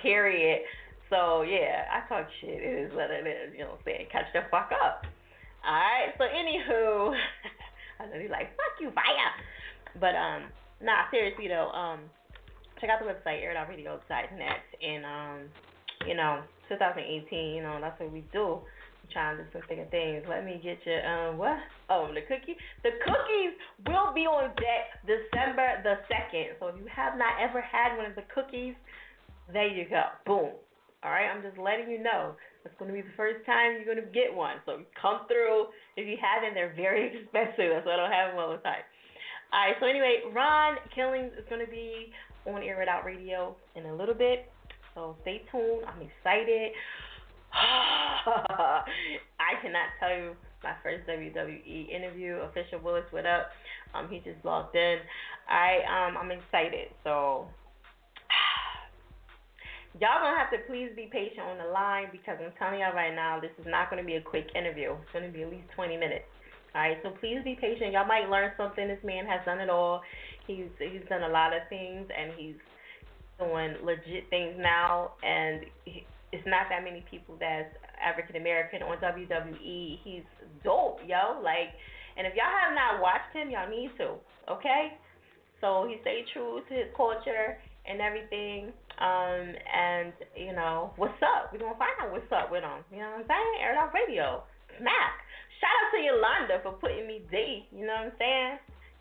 period. 0.00 0.66
So 1.10 1.42
yeah, 1.42 1.86
I 1.94 2.02
talk 2.08 2.26
shit. 2.40 2.58
It 2.58 2.90
is 2.90 2.92
what 2.92 3.10
it 3.10 3.26
is. 3.26 3.54
You 3.54 3.64
know 3.64 3.78
what 3.78 3.86
I'm 3.86 3.86
saying? 3.86 4.06
Catch 4.10 4.34
the 4.34 4.42
fuck 4.50 4.70
up. 4.74 5.06
Alright, 5.64 6.12
so 6.18 6.24
anywho 6.28 7.16
I 8.00 8.06
know 8.10 8.20
he's 8.20 8.28
like, 8.28 8.52
fuck 8.52 8.76
you, 8.80 8.90
fire 8.92 9.32
But 9.96 10.12
um 10.12 10.50
nah, 10.82 11.08
seriously 11.10 11.48
though, 11.48 11.70
um 11.70 12.10
check 12.80 12.90
out 12.90 13.00
the 13.00 13.08
website, 13.08 13.40
airitoutradio.net 13.40 14.60
and 14.82 15.04
um, 15.04 15.38
you 16.06 16.14
know, 16.14 16.42
2018, 16.68 17.54
you 17.54 17.62
know, 17.62 17.78
that's 17.80 17.98
what 18.00 18.12
we 18.12 18.24
do. 18.32 18.60
Trying 19.12 19.36
to 19.36 19.44
do 19.44 19.48
some 19.52 19.62
bigger 19.68 19.84
things. 19.92 20.24
Let 20.24 20.48
me 20.48 20.58
get 20.64 20.80
you 20.88 20.96
um 21.04 21.36
what? 21.36 21.60
Oh, 21.92 22.08
the 22.08 22.24
cookie. 22.24 22.56
The 22.82 22.96
cookies 23.04 23.52
will 23.84 24.16
be 24.16 24.24
on 24.24 24.48
deck 24.56 24.96
December 25.04 25.84
the 25.84 26.00
second. 26.08 26.56
So 26.58 26.72
if 26.72 26.80
you 26.80 26.88
have 26.88 27.20
not 27.20 27.36
ever 27.36 27.60
had 27.60 28.00
one 28.00 28.08
of 28.08 28.16
the 28.16 28.24
cookies, 28.32 28.72
there 29.52 29.68
you 29.68 29.84
go. 29.84 30.08
Boom. 30.24 30.56
All 31.04 31.12
right, 31.12 31.28
I'm 31.28 31.44
just 31.44 31.60
letting 31.60 31.92
you 31.92 32.00
know. 32.00 32.32
It's 32.64 32.72
going 32.80 32.88
to 32.88 32.96
be 32.96 33.04
the 33.04 33.12
first 33.12 33.44
time 33.44 33.76
you're 33.76 33.84
going 33.84 34.00
to 34.00 34.08
get 34.08 34.32
one. 34.32 34.56
So 34.64 34.80
come 34.96 35.28
through. 35.28 35.68
If 36.00 36.08
you 36.08 36.16
haven't, 36.16 36.56
they're 36.56 36.72
very 36.72 37.12
expensive. 37.12 37.76
That's 37.76 37.84
why 37.84 37.92
I 37.92 38.00
don't 38.00 38.10
have 38.10 38.32
them 38.32 38.40
all 38.40 38.56
the 38.56 38.64
time. 38.64 38.88
All 39.52 39.60
right, 39.60 39.76
so 39.78 39.86
anyway, 39.86 40.24
Ron 40.32 40.80
Killings 40.96 41.30
is 41.36 41.44
going 41.52 41.60
to 41.60 41.70
be 41.70 42.08
on 42.46 42.62
Air 42.64 42.80
It 42.80 42.88
Out 42.88 43.04
Radio 43.04 43.54
in 43.76 43.84
a 43.84 43.94
little 43.94 44.14
bit. 44.14 44.48
So 44.94 45.16
stay 45.22 45.42
tuned. 45.50 45.84
I'm 45.86 46.02
excited. 46.02 46.72
I 47.54 48.82
cannot 49.62 49.88
tell 49.98 50.10
you 50.10 50.34
my 50.62 50.74
first 50.82 51.06
WWE 51.08 51.90
interview. 51.90 52.36
Official 52.50 52.80
Willis, 52.80 53.04
what 53.10 53.26
up? 53.26 53.50
Um, 53.94 54.08
he 54.08 54.18
just 54.18 54.44
logged 54.44 54.76
in. 54.76 54.98
I 55.48 55.82
um, 55.86 56.16
I'm 56.16 56.30
excited. 56.30 56.88
So 57.02 57.46
y'all 60.00 60.22
gonna 60.22 60.38
have 60.38 60.50
to 60.50 60.58
please 60.66 60.90
be 60.96 61.08
patient 61.10 61.42
on 61.42 61.58
the 61.58 61.70
line 61.70 62.06
because 62.10 62.38
I'm 62.38 62.52
telling 62.58 62.80
y'all 62.80 62.94
right 62.94 63.14
now, 63.14 63.40
this 63.40 63.52
is 63.58 63.66
not 63.66 63.90
gonna 63.90 64.04
be 64.04 64.14
a 64.14 64.22
quick 64.22 64.46
interview. 64.54 64.92
It's 64.92 65.12
gonna 65.12 65.30
be 65.30 65.42
at 65.42 65.50
least 65.50 65.68
20 65.74 65.96
minutes. 65.96 66.26
All 66.74 66.82
right, 66.82 66.98
so 67.04 67.10
please 67.20 67.38
be 67.44 67.54
patient. 67.54 67.92
Y'all 67.92 68.06
might 68.06 68.28
learn 68.28 68.50
something. 68.56 68.88
This 68.88 68.98
man 69.04 69.26
has 69.26 69.40
done 69.44 69.60
it 69.60 69.70
all. 69.70 70.02
He's 70.46 70.66
he's 70.78 71.06
done 71.08 71.22
a 71.22 71.28
lot 71.28 71.52
of 71.52 71.62
things, 71.68 72.08
and 72.10 72.32
he's 72.36 72.56
doing 73.38 73.74
legit 73.84 74.28
things 74.30 74.54
now. 74.58 75.12
And 75.22 75.66
it's 76.32 76.46
not 76.46 76.66
that 76.70 76.82
many 76.82 77.04
people 77.10 77.36
that's 77.38 77.70
African 77.98 78.36
American 78.36 78.82
on 78.82 78.98
WWE. 78.98 79.98
He's 80.02 80.26
dope, 80.62 81.00
yo. 81.06 81.40
Like, 81.42 81.74
and 82.16 82.26
if 82.26 82.34
y'all 82.34 82.50
have 82.50 82.74
not 82.74 83.02
watched 83.02 83.34
him, 83.34 83.50
y'all 83.50 83.70
need 83.70 83.90
to. 83.98 84.18
Okay. 84.50 84.94
So 85.60 85.86
he 85.88 85.96
stayed 86.02 86.26
true 86.32 86.60
to 86.68 86.72
his 86.74 86.90
culture 86.96 87.56
and 87.86 88.00
everything. 88.00 88.72
Um, 89.00 89.54
and 89.56 90.12
you 90.36 90.52
know, 90.52 90.92
what's 90.96 91.18
up? 91.22 91.50
We're 91.50 91.58
gonna 91.58 91.78
find 91.78 91.94
out 92.02 92.12
what's 92.12 92.30
up 92.30 92.50
with 92.50 92.62
him. 92.62 92.84
You 92.92 93.02
know 93.02 93.18
what 93.18 93.26
I'm 93.26 93.30
saying? 93.30 93.52
Air 93.62 93.72
It 93.74 93.78
Out 93.78 93.94
Radio. 93.94 94.44
Smack. 94.78 95.14
Shout 95.58 95.70
out 95.70 95.90
to 95.94 95.98
Yolanda 96.02 96.56
for 96.62 96.72
putting 96.78 97.06
me 97.06 97.22
D. 97.30 97.66
You 97.74 97.86
know 97.86 97.94
what 97.94 98.14
I'm 98.14 98.18
saying? 98.18 98.54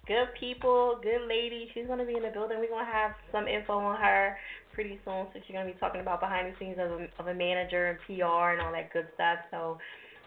Good 0.06 0.36
people, 0.38 1.00
good 1.02 1.30
lady. 1.30 1.72
She's 1.74 1.88
gonna 1.88 2.04
be 2.04 2.18
in 2.18 2.24
the 2.24 2.30
building. 2.30 2.60
We're 2.60 2.68
gonna 2.68 2.84
have 2.84 3.12
some 3.32 3.48
info 3.48 3.78
on 3.78 3.96
her 3.96 4.36
pretty 4.74 5.00
soon. 5.06 5.28
So 5.32 5.40
she's 5.48 5.56
gonna 5.56 5.72
be 5.72 5.80
talking 5.80 6.02
about 6.02 6.20
behind 6.20 6.52
the 6.52 6.60
scenes 6.60 6.78
of 6.78 6.92
a, 7.00 7.08
of 7.20 7.28
a 7.28 7.34
manager 7.34 7.88
and 7.88 8.00
PR 8.06 8.52
and 8.52 8.62
all 8.62 8.74
that 8.74 8.92
good 8.92 9.08
stuff. 9.16 9.40
So, 9.50 9.78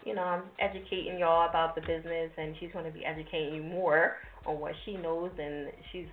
you 0.03 0.15
know, 0.15 0.23
I'm 0.23 0.43
educating 0.57 1.19
y'all 1.19 1.47
about 1.47 1.75
the 1.75 1.81
business, 1.81 2.31
and 2.37 2.55
she's 2.59 2.71
gonna 2.73 2.89
be 2.89 3.05
educating 3.05 3.53
you 3.53 3.61
more 3.61 4.17
on 4.47 4.59
what 4.59 4.73
she 4.83 4.97
knows, 4.97 5.29
and 5.37 5.67
she's 5.91 6.07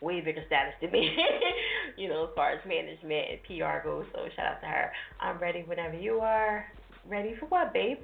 way 0.00 0.20
bigger 0.20 0.42
status 0.48 0.74
than 0.82 0.90
me, 0.90 1.16
you 1.96 2.08
know, 2.08 2.24
as 2.24 2.30
far 2.34 2.50
as 2.50 2.60
management 2.66 3.26
and 3.30 3.38
PR 3.44 3.86
goes. 3.86 4.06
So 4.14 4.26
shout 4.34 4.46
out 4.46 4.60
to 4.62 4.66
her. 4.66 4.90
I'm 5.20 5.38
ready 5.38 5.62
whenever 5.62 5.94
you 5.94 6.18
are. 6.18 6.66
Ready 7.08 7.36
for 7.38 7.46
what, 7.46 7.72
babe? 7.72 7.98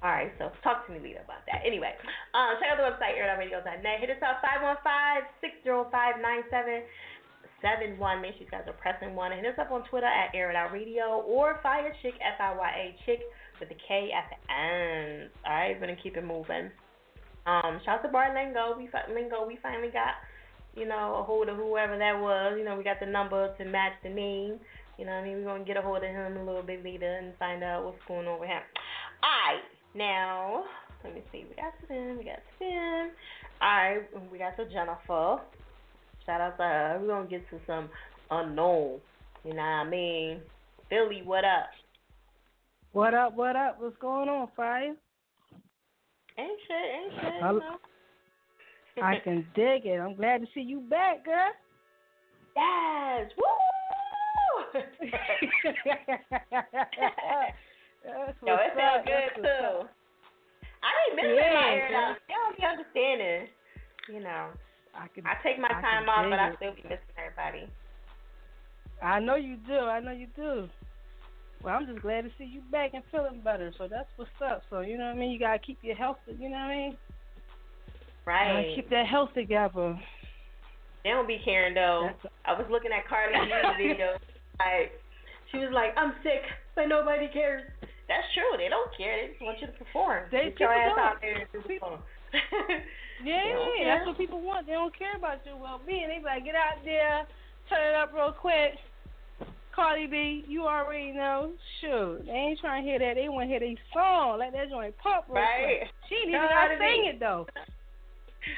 All 0.00 0.14
right, 0.14 0.30
so 0.38 0.52
talk 0.62 0.86
to 0.86 0.94
me 0.94 1.02
later 1.02 1.26
about 1.26 1.42
that. 1.50 1.66
Anyway, 1.66 1.90
um, 2.30 2.54
check 2.62 2.70
out 2.70 2.78
the 2.78 2.86
website, 2.86 3.18
airitoutradio.net. 3.18 3.98
Hit 3.98 4.14
us 4.14 4.22
up, 4.22 4.38
515-605-9771. 5.66 8.22
Make 8.22 8.38
sure 8.38 8.46
you 8.46 8.50
guys 8.50 8.62
are 8.70 8.78
pressing 8.78 9.18
one. 9.18 9.32
And 9.32 9.40
hit 9.42 9.54
us 9.54 9.58
up 9.58 9.72
on 9.74 9.82
Twitter 9.90 10.06
at 10.06 10.30
Air 10.38 10.54
or 10.54 11.58
Fire 11.62 11.92
Chick, 12.00 12.14
F-I-Y-A, 12.22 12.94
Chick, 13.06 13.26
with 13.58 13.70
the 13.70 13.74
K 13.74 14.12
at 14.14 14.30
the 14.30 14.38
end. 14.46 15.30
All 15.44 15.50
right, 15.50 15.74
we're 15.74 15.80
going 15.86 15.96
to 15.96 16.02
keep 16.02 16.16
it 16.16 16.22
moving. 16.22 16.70
Um, 17.46 17.80
shout 17.82 17.98
out 17.98 18.06
to 18.06 18.12
Bar 18.14 18.32
Lingo. 18.38 18.78
We, 18.78 18.88
Lingo, 19.12 19.44
we 19.46 19.56
finally 19.60 19.90
got, 19.90 20.14
you 20.76 20.86
know, 20.86 21.16
a 21.18 21.24
hold 21.24 21.48
of 21.48 21.56
whoever 21.56 21.98
that 21.98 22.20
was. 22.20 22.54
You 22.56 22.64
know, 22.64 22.76
we 22.76 22.84
got 22.84 23.00
the 23.00 23.06
number 23.10 23.52
to 23.56 23.64
match 23.64 23.94
the 24.04 24.10
name. 24.10 24.60
You 24.94 25.06
know 25.06 25.14
what 25.18 25.22
I 25.22 25.24
mean? 25.24 25.38
We're 25.38 25.50
going 25.50 25.62
to 25.62 25.66
get 25.66 25.76
a 25.76 25.82
hold 25.82 26.04
of 26.04 26.10
him 26.10 26.36
a 26.36 26.44
little 26.44 26.62
bit 26.62 26.84
later 26.84 27.18
and 27.18 27.34
find 27.38 27.64
out 27.64 27.84
what's 27.84 27.98
going 28.06 28.28
on 28.28 28.38
with 28.38 28.48
him. 28.48 28.62
All 29.22 29.30
right. 29.50 29.77
Now, 29.94 30.64
let 31.04 31.14
me 31.14 31.22
see. 31.32 31.44
We 31.48 31.54
got 31.56 31.72
Finn. 31.86 32.16
We 32.18 32.24
got 32.24 32.40
Finn. 32.58 33.10
Alright, 33.62 34.08
we 34.30 34.38
got 34.38 34.56
the 34.56 34.64
Jennifer. 34.64 35.40
Shout 36.24 36.40
out 36.40 36.56
to 36.58 36.62
her. 36.62 36.98
We're 37.00 37.08
going 37.08 37.24
to 37.24 37.30
get 37.30 37.48
to 37.50 37.58
some 37.66 37.88
unknown. 38.30 39.00
You 39.44 39.54
know 39.54 39.56
what 39.56 39.62
I 39.62 39.88
mean? 39.88 40.40
Philly, 40.88 41.22
what 41.24 41.44
up? 41.44 41.70
What 42.92 43.14
up, 43.14 43.36
what 43.36 43.56
up? 43.56 43.80
What's 43.80 43.96
going 43.98 44.28
on, 44.28 44.48
Fire? 44.56 44.94
Ain't 46.38 46.60
shit, 46.66 46.76
ain't 46.94 47.12
shit. 47.20 47.34
You 47.34 47.40
know? 47.40 47.78
I 49.02 49.16
can 49.24 49.46
dig 49.54 49.86
it. 49.86 50.00
I'm 50.00 50.14
glad 50.14 50.40
to 50.40 50.46
see 50.54 50.60
you 50.60 50.80
back, 50.80 51.24
girl. 51.24 51.52
Yes. 52.56 53.30
Woo! 53.36 54.80
That's 58.04 58.38
Yo, 58.44 58.54
it 58.54 58.72
felt 58.74 59.04
good 59.04 59.42
too. 59.42 59.48
up. 59.48 59.90
I 60.82 60.90
ain't 61.10 61.16
missing 61.16 61.34
Yeah, 61.36 61.54
my 61.54 61.68
air 61.74 61.88
girl. 61.90 61.98
out. 61.98 62.16
They 62.28 62.34
don't 62.34 62.56
be 62.56 62.64
understanding. 62.64 63.48
You 64.08 64.20
know. 64.22 64.48
I 64.94 65.06
can. 65.14 65.26
I 65.26 65.34
take 65.42 65.58
my 65.58 65.68
I 65.70 65.80
time 65.80 66.08
off, 66.08 66.26
but 66.30 66.38
I 66.38 66.54
still 66.56 66.72
be 66.74 66.82
missing 66.82 67.14
everybody. 67.18 67.68
I 69.02 69.20
know 69.20 69.36
you 69.36 69.56
do. 69.66 69.78
I 69.78 70.00
know 70.00 70.12
you 70.12 70.26
do. 70.34 70.68
Well, 71.62 71.74
I'm 71.74 71.86
just 71.86 72.02
glad 72.02 72.22
to 72.22 72.30
see 72.38 72.44
you 72.44 72.62
back 72.70 72.94
and 72.94 73.02
feeling 73.10 73.40
better. 73.42 73.72
So 73.78 73.88
that's 73.90 74.08
what's 74.16 74.30
up. 74.44 74.62
So 74.70 74.80
you 74.80 74.96
know 74.96 75.06
what 75.06 75.16
I 75.16 75.18
mean. 75.18 75.30
You 75.30 75.38
gotta 75.38 75.58
keep 75.58 75.78
your 75.82 75.96
health. 75.96 76.18
You 76.26 76.48
know 76.48 76.56
what 76.56 76.70
I 76.70 76.76
mean. 76.76 76.96
Right. 78.24 78.62
Gotta 78.62 78.74
keep 78.76 78.90
that 78.90 79.06
health 79.06 79.30
together. 79.34 79.98
They 81.04 81.10
don't 81.10 81.26
be 81.28 81.40
caring 81.44 81.74
though. 81.74 82.10
I 82.44 82.52
was 82.52 82.66
looking 82.70 82.90
at 82.92 83.04
B's 83.08 83.76
video. 83.78 84.18
Like 84.58 84.92
she 85.50 85.58
was 85.58 85.70
like, 85.72 85.94
"I'm 85.96 86.12
sick, 86.22 86.42
but 86.78 86.86
nobody 86.86 87.26
cares." 87.28 87.66
That's 88.06 88.24
true. 88.32 88.54
They 88.56 88.70
don't 88.70 88.88
care. 88.96 89.18
They 89.20 89.28
just 89.34 89.42
want 89.42 89.58
you 89.60 89.66
to 89.66 89.72
perform. 89.76 90.30
They 90.32 90.54
Get 90.54 90.60
your 90.62 90.70
people 90.70 90.80
ass 90.80 90.94
don't. 90.94 90.98
out 91.02 91.18
there 91.20 91.36
and 91.42 91.50
perform. 91.52 92.00
Yeah, 93.18 93.42
They 93.42 93.50
don't 93.50 93.76
care. 93.76 93.86
that's 93.98 94.06
what 94.06 94.16
people 94.16 94.40
want. 94.40 94.66
They 94.70 94.74
don't 94.78 94.94
care 94.96 95.16
about 95.18 95.44
your 95.44 95.56
well 95.58 95.80
being. 95.84 96.06
They 96.06 96.18
be 96.18 96.24
like, 96.24 96.44
get 96.46 96.54
out 96.54 96.78
there, 96.86 97.26
turn 97.68 97.82
it 97.90 97.94
up 97.98 98.14
real 98.14 98.30
quick. 98.30 98.78
Cardi 99.74 100.06
B, 100.06 100.44
you 100.46 100.66
already 100.66 101.10
know. 101.10 101.50
Shoot, 101.80 102.22
they 102.26 102.32
ain't 102.32 102.60
trying 102.60 102.84
to 102.84 102.88
hear 102.88 102.98
that. 103.00 103.14
They 103.18 103.28
want 103.28 103.46
to 103.46 103.50
hear 103.50 103.58
their 103.58 103.74
song. 103.92 104.38
Let 104.38 104.52
that 104.54 104.70
joint 104.70 104.94
pop 104.98 105.26
real 105.28 105.42
Right. 105.42 105.82
quick. 105.82 105.90
She 106.08 106.14
ain't 106.14 106.28
even 106.30 106.46
gotta 106.46 106.78
sing 106.78 107.04
it 107.10 107.18
though. 107.18 107.46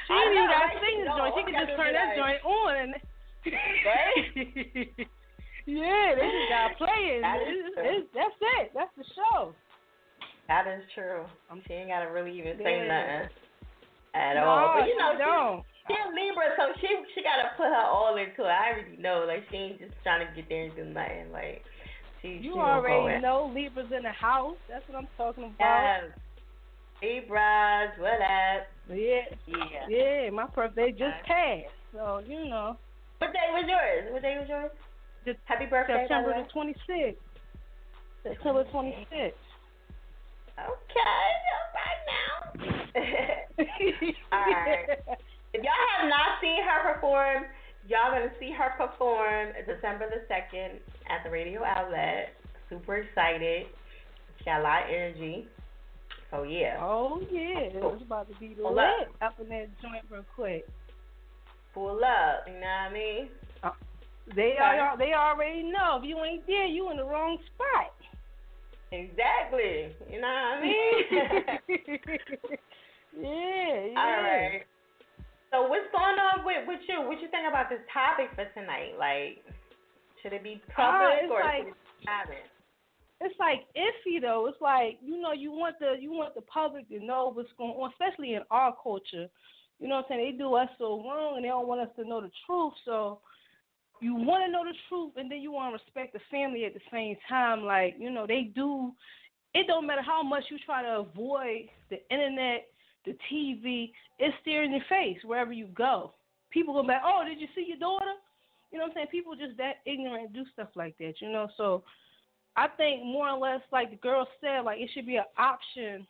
She 0.07 0.13
even 0.13 0.45
gotta 0.47 0.79
sing 0.79 1.03
the 1.03 1.09
joint. 1.09 1.33
She 1.35 1.41
can 1.43 1.53
just 1.65 1.73
turn 1.77 1.93
that 1.93 2.13
that 2.13 2.21
joint 2.21 2.45
on 2.45 2.75
and. 2.77 2.93
yeah, 5.65 6.15
they 6.15 6.27
just 6.27 6.49
gotta 6.49 6.75
play 6.75 7.01
it. 7.17 7.21
That 7.21 7.41
is 7.41 7.47
It's- 7.47 7.73
true. 7.73 7.83
it's- 7.85 8.09
that's 8.13 8.35
it. 8.59 8.71
That's 8.73 8.95
the 8.97 9.05
show. 9.15 9.53
That 10.47 10.67
is 10.67 10.83
true. 10.93 11.25
She 11.67 11.73
ain't 11.73 11.89
gotta 11.89 12.11
really 12.11 12.37
even 12.37 12.57
say 12.57 12.85
Yeah. 12.85 12.87
nothing 12.87 13.29
at 14.13 14.33
No, 14.35 14.43
all. 14.45 14.79
But 14.79 14.87
you 14.87 14.97
know, 14.97 15.17
don't. 15.17 15.65
she, 15.87 15.93
she 15.93 15.99
a 16.01 16.07
Libra, 16.11 16.55
so 16.57 16.73
she 16.81 16.87
she 17.13 17.23
gotta 17.23 17.51
put 17.55 17.67
her 17.67 17.85
all 17.87 18.15
into 18.17 18.43
it. 18.43 18.47
I 18.51 18.71
already 18.73 18.97
know. 18.97 19.23
Like 19.25 19.47
she 19.49 19.55
ain't 19.57 19.79
just 19.79 19.93
trying 20.03 20.27
to 20.27 20.33
get 20.33 20.49
there 20.49 20.63
and 20.65 20.75
do 20.75 20.83
nothing. 20.85 21.31
Like 21.31 21.63
she 22.21 22.33
You 22.43 22.53
she 22.53 22.59
already 22.59 23.21
know 23.21 23.45
Libra's 23.45 23.91
in 23.91 24.03
the 24.03 24.11
house. 24.11 24.57
That's 24.67 24.87
what 24.89 24.97
I'm 24.97 25.07
talking 25.17 25.45
about. 25.45 25.55
Yes. 25.59 26.03
Libras, 27.01 27.97
what 27.97 28.21
up? 28.21 28.67
Yeah. 28.89 29.21
Yeah. 29.47 29.87
Yeah, 29.87 30.29
my 30.31 30.45
birthday 30.47 30.91
just 30.91 31.23
passed. 31.25 31.73
So, 31.93 32.19
you 32.27 32.45
know. 32.45 32.77
What 33.17 33.33
day 33.33 33.47
was 33.51 33.65
yours? 33.67 34.11
What 34.13 34.21
day 34.21 34.37
was 34.39 34.47
yours? 34.49 34.71
The, 35.25 35.35
Happy 35.45 35.65
birthday, 35.65 36.05
September 36.07 36.33
the 36.33 36.49
26th. 36.53 37.15
September 38.23 38.63
26th. 38.73 39.33
Okay, 40.57 41.31
all 41.55 41.67
right 41.77 42.01
now. 42.09 42.31
Alright. 44.33 44.89
If 45.53 45.63
y'all 45.63 45.85
have 45.97 46.09
not 46.09 46.39
seen 46.41 46.63
her 46.63 46.93
perform, 46.93 47.45
y'all 47.87 48.11
gonna 48.11 48.31
see 48.39 48.51
her 48.51 48.71
perform 48.77 49.49
December 49.65 50.07
the 50.09 50.21
second 50.27 50.79
at 51.09 51.23
the 51.23 51.29
radio 51.29 51.63
outlet. 51.63 52.33
Super 52.69 52.97
excited. 52.97 53.67
She 54.37 54.45
got 54.45 54.61
a 54.61 54.63
lot 54.63 54.83
of 54.83 54.89
energy. 54.89 55.47
So 56.29 56.43
yeah. 56.43 56.77
Oh, 56.79 57.21
yeah. 57.31 57.69
It's 57.73 58.01
about 58.03 58.31
to 58.31 58.39
be 58.39 58.55
Pull 58.59 58.75
lit 58.75 58.85
up. 59.21 59.33
up 59.33 59.39
in 59.39 59.49
that 59.49 59.67
joint 59.81 60.03
real 60.09 60.25
quick. 60.35 60.65
Pull 61.73 62.01
up, 62.03 62.45
you 62.47 62.53
know 62.53 62.59
what 62.59 62.89
I 62.89 62.93
mean? 62.93 63.29
Uh, 63.63 63.71
They 64.35 64.55
are, 64.61 64.97
they 64.97 65.13
already 65.13 65.63
know. 65.63 65.99
If 66.01 66.05
you 66.07 66.17
ain't 66.23 66.45
there, 66.47 66.65
you 66.65 66.89
in 66.91 66.97
the 66.97 67.03
wrong 67.05 67.37
spot. 67.53 67.93
Exactly. 68.91 69.95
You 70.11 70.21
know 70.21 70.27
what 70.27 70.57
I 70.57 70.61
mean? 70.61 71.03
yeah, 73.19 73.21
yeah. 73.21 73.99
All 73.99 74.21
right. 74.23 74.61
So 75.51 75.67
what's 75.67 75.87
going 75.91 76.15
on 76.19 76.45
with, 76.45 76.67
with 76.67 76.79
you? 76.87 77.01
What 77.01 77.21
you 77.21 77.27
think 77.29 77.47
about 77.47 77.69
this 77.69 77.79
topic 77.91 78.29
for 78.35 78.45
tonight? 78.59 78.93
Like, 78.97 79.43
should 80.21 80.33
it 80.33 80.43
be 80.43 80.61
Ah, 80.77 80.99
public 80.99 81.23
it's 81.23 81.31
or 81.31 81.41
like- 81.41 81.67
it 81.67 81.73
private? 82.03 82.45
it's 83.21 83.35
like 83.39 83.59
iffy 83.75 84.19
though. 84.21 84.47
It's 84.47 84.59
like 84.61 84.97
you 85.03 85.21
know 85.21 85.31
you 85.33 85.51
want 85.51 85.77
the 85.79 85.95
you 85.99 86.11
want 86.11 86.33
the 86.35 86.41
public 86.41 86.87
to 86.89 86.99
know 87.03 87.31
what's 87.33 87.49
going 87.57 87.71
on, 87.71 87.91
especially 87.91 88.33
in 88.35 88.41
our 88.49 88.75
culture. 88.81 89.27
You 89.79 89.87
know 89.87 89.95
what 89.97 90.05
I'm 90.11 90.17
saying? 90.17 90.31
They 90.31 90.37
do 90.37 90.53
us 90.55 90.69
so 90.79 91.03
wrong, 91.03 91.35
and 91.35 91.43
they 91.45 91.49
don't 91.49 91.67
want 91.67 91.81
us 91.81 91.89
to 91.97 92.07
know 92.07 92.21
the 92.21 92.31
truth. 92.45 92.73
So 92.85 93.19
you 94.01 94.15
want 94.15 94.43
to 94.45 94.51
know 94.51 94.63
the 94.63 94.73
truth, 94.89 95.13
and 95.15 95.31
then 95.31 95.39
you 95.39 95.51
want 95.51 95.71
to 95.75 95.83
respect 95.83 96.13
the 96.13 96.19
family 96.29 96.65
at 96.65 96.73
the 96.73 96.81
same 96.91 97.15
time. 97.29 97.63
Like 97.63 97.95
you 97.99 98.11
know 98.11 98.25
they 98.27 98.51
do. 98.53 98.91
It 99.53 99.67
don't 99.67 99.85
matter 99.85 100.01
how 100.01 100.23
much 100.23 100.45
you 100.49 100.57
try 100.65 100.81
to 100.81 100.99
avoid 100.99 101.69
the 101.89 101.99
internet, 102.09 102.67
the 103.05 103.15
TV. 103.31 103.91
It's 104.19 104.35
in 104.45 104.71
your 104.71 104.81
face 104.89 105.17
wherever 105.23 105.51
you 105.51 105.67
go. 105.67 106.13
People 106.51 106.73
go 106.73 106.87
back. 106.87 107.01
Oh, 107.05 107.23
did 107.27 107.39
you 107.39 107.47
see 107.55 107.65
your 107.67 107.77
daughter? 107.77 108.13
You 108.71 108.77
know 108.77 108.85
what 108.85 108.91
I'm 108.91 108.95
saying? 108.95 109.07
People 109.11 109.35
just 109.35 109.57
that 109.57 109.77
ignorant 109.85 110.33
do 110.33 110.43
stuff 110.53 110.69
like 110.75 110.97
that. 110.99 111.15
You 111.21 111.31
know, 111.31 111.47
so. 111.57 111.83
I 112.57 112.67
think 112.67 113.05
more 113.05 113.29
or 113.29 113.39
less, 113.39 113.61
like 113.71 113.91
the 113.91 113.95
girl 113.95 114.27
said, 114.41 114.65
like 114.65 114.81
it 114.81 114.89
should 114.93 115.05
be 115.05 115.15
an 115.15 115.23
option 115.37 116.05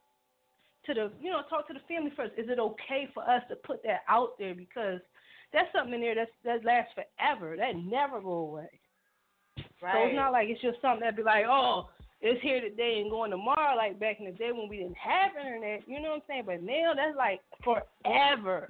to 0.85 0.93
the, 0.93 1.11
you 1.21 1.29
know, 1.29 1.41
talk 1.49 1.67
to 1.67 1.73
the 1.73 1.79
family 1.87 2.11
first. 2.15 2.33
Is 2.37 2.49
it 2.49 2.57
okay 2.57 3.07
for 3.13 3.21
us 3.29 3.43
to 3.49 3.55
put 3.55 3.83
that 3.83 4.01
out 4.09 4.39
there 4.39 4.55
because 4.55 5.01
that's 5.53 5.71
something 5.73 5.93
in 5.95 6.01
there 6.01 6.15
that's 6.15 6.31
that 6.45 6.65
lasts 6.65 6.93
forever. 6.95 7.55
That 7.57 7.75
never 7.75 8.21
go 8.21 8.51
away. 8.51 8.69
Right. 9.81 9.93
So 9.93 10.07
it's 10.07 10.15
not 10.15 10.31
like 10.31 10.49
it's 10.49 10.61
just 10.61 10.81
something 10.81 11.01
that'd 11.01 11.15
be 11.15 11.23
like, 11.23 11.45
oh, 11.47 11.89
it's 12.21 12.41
here 12.41 12.61
today 12.61 12.99
and 13.01 13.09
going 13.09 13.31
tomorrow, 13.31 13.75
like 13.75 13.99
back 13.99 14.19
in 14.19 14.25
the 14.25 14.31
day 14.31 14.51
when 14.51 14.69
we 14.69 14.77
didn't 14.77 14.97
have 14.97 15.31
internet. 15.35 15.81
You 15.87 16.01
know 16.01 16.09
what 16.09 16.15
I'm 16.15 16.21
saying? 16.27 16.43
But 16.45 16.63
now 16.63 16.93
that's 16.95 17.17
like 17.17 17.41
forever. 17.63 18.69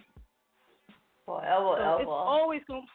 Forever, 1.25 1.75
So 1.77 1.97
it's 1.99 2.09
always 2.09 2.61
going. 2.67 2.85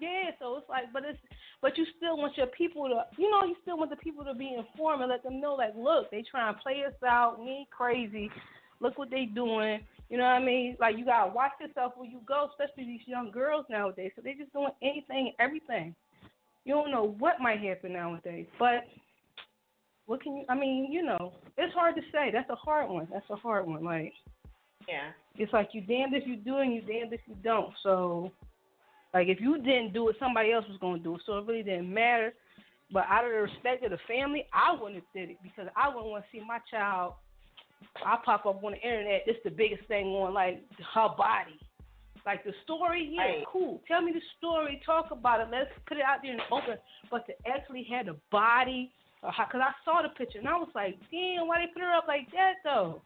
Yeah, 0.00 0.30
so 0.38 0.56
it's 0.56 0.68
like, 0.68 0.84
but 0.92 1.04
it's, 1.04 1.18
but 1.60 1.76
you 1.76 1.84
still 1.96 2.16
want 2.16 2.36
your 2.36 2.46
people 2.46 2.88
to, 2.88 3.04
you 3.20 3.30
know, 3.30 3.44
you 3.44 3.56
still 3.60 3.76
want 3.76 3.90
the 3.90 3.96
people 3.96 4.24
to 4.24 4.34
be 4.34 4.54
informed 4.56 5.02
and 5.02 5.10
let 5.10 5.22
them 5.22 5.40
know, 5.40 5.54
like, 5.54 5.74
look, 5.76 6.10
they 6.10 6.22
try 6.30 6.48
and 6.48 6.56
play 6.58 6.84
us 6.86 6.94
out. 7.06 7.38
Ain't 7.46 7.70
crazy. 7.70 8.30
Look 8.80 8.96
what 8.98 9.10
they 9.10 9.26
doing. 9.26 9.80
You 10.08 10.18
know 10.18 10.24
what 10.24 10.30
I 10.30 10.44
mean? 10.44 10.76
Like, 10.78 10.96
you 10.96 11.04
gotta 11.04 11.32
watch 11.32 11.52
yourself 11.60 11.94
where 11.96 12.08
you 12.08 12.20
go, 12.26 12.48
especially 12.50 12.84
these 12.84 13.06
young 13.06 13.30
girls 13.30 13.66
nowadays. 13.68 14.12
So 14.14 14.22
they're 14.22 14.34
just 14.36 14.52
doing 14.52 14.70
anything 14.82 15.32
and 15.32 15.34
everything. 15.40 15.94
You 16.64 16.74
don't 16.74 16.90
know 16.90 17.14
what 17.18 17.40
might 17.40 17.60
happen 17.60 17.92
nowadays, 17.92 18.46
but 18.58 18.84
what 20.06 20.22
can 20.22 20.36
you? 20.36 20.44
I 20.48 20.54
mean, 20.54 20.92
you 20.92 21.02
know, 21.02 21.32
it's 21.58 21.74
hard 21.74 21.96
to 21.96 22.02
say. 22.12 22.30
That's 22.32 22.50
a 22.50 22.54
hard 22.54 22.88
one. 22.88 23.08
That's 23.12 23.28
a 23.30 23.36
hard 23.36 23.66
one. 23.66 23.84
Like, 23.84 24.12
Yeah. 24.88 25.10
it's 25.36 25.52
like 25.52 25.74
you 25.74 25.80
damned 25.80 26.14
if 26.14 26.26
you 26.26 26.36
do 26.36 26.58
and 26.58 26.72
you 26.72 26.82
damned 26.82 27.12
if 27.12 27.20
you 27.26 27.34
don't. 27.42 27.74
So, 27.82 28.30
like 29.12 29.28
if 29.28 29.40
you 29.40 29.58
didn't 29.58 29.92
do 29.92 30.08
it, 30.08 30.16
somebody 30.18 30.52
else 30.52 30.66
was 30.68 30.78
gonna 30.78 30.98
do 30.98 31.16
it. 31.16 31.22
So 31.26 31.38
it 31.38 31.46
really 31.46 31.62
didn't 31.64 31.92
matter. 31.92 32.34
But 32.92 33.06
out 33.08 33.24
of 33.24 33.32
the 33.32 33.38
respect 33.38 33.84
of 33.84 33.90
the 33.90 33.98
family, 34.06 34.46
I 34.52 34.72
wouldn't 34.72 34.94
have 34.96 35.12
did 35.12 35.30
it 35.30 35.38
because 35.42 35.68
I 35.76 35.88
wouldn't 35.88 36.06
want 36.06 36.24
to 36.24 36.30
see 36.30 36.44
my 36.44 36.60
child. 36.70 37.14
I 38.04 38.16
pop 38.24 38.46
up 38.46 38.62
on 38.62 38.72
the 38.72 38.80
internet. 38.80 39.22
It's 39.26 39.42
the 39.44 39.50
biggest 39.50 39.86
thing 39.88 40.06
on 40.08 40.34
like 40.34 40.62
her 40.94 41.08
body. 41.16 41.58
Like 42.24 42.44
the 42.44 42.52
story, 42.64 43.08
yeah, 43.12 43.22
Right. 43.22 43.44
cool. 43.46 43.80
Tell 43.86 44.02
me 44.02 44.12
the 44.12 44.20
story. 44.38 44.82
Talk 44.84 45.10
about 45.12 45.40
it. 45.40 45.48
Let's 45.50 45.70
put 45.86 45.96
it 45.96 46.02
out 46.02 46.18
there 46.22 46.32
in 46.32 46.38
the 46.38 46.48
open. 46.50 46.76
But 47.10 47.24
to 47.26 47.32
actually 47.46 47.86
have 47.90 48.06
the 48.06 48.16
body, 48.32 48.90
uh, 49.22 49.30
because 49.30 49.62
I 49.62 49.72
saw 49.84 50.02
the 50.02 50.10
picture 50.10 50.38
and 50.40 50.48
I 50.48 50.56
was 50.56 50.68
like, 50.74 50.98
damn, 51.10 51.46
why 51.46 51.58
they 51.62 51.70
put 51.72 51.82
her 51.82 51.94
up 51.94 52.06
like 52.08 52.30
that 52.32 52.54
though? 52.64 53.00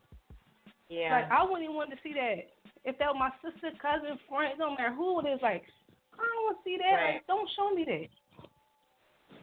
Yeah. 0.89 1.13
Like 1.13 1.31
I 1.31 1.43
wouldn't 1.45 1.65
even 1.65 1.77
want 1.77 1.91
to 1.91 1.99
see 2.03 2.15
that. 2.15 2.49
If 2.85 2.97
that 2.99 3.13
was 3.13 3.21
my 3.21 3.31
sister, 3.45 3.71
cousin, 3.77 4.19
friend, 4.27 4.59
no 4.59 4.71
matter 4.73 4.95
who 4.95 5.21
it 5.21 5.29
is, 5.29 5.41
like 5.43 5.65
I 6.17 6.25
don't 6.25 6.45
want 6.49 6.59
to 6.59 6.65
see 6.65 6.77
that. 6.81 6.93
Right. 6.97 7.15
Like, 7.21 7.27
don't 7.29 7.49
show 7.57 7.71
me 7.75 7.85
that. 7.85 8.09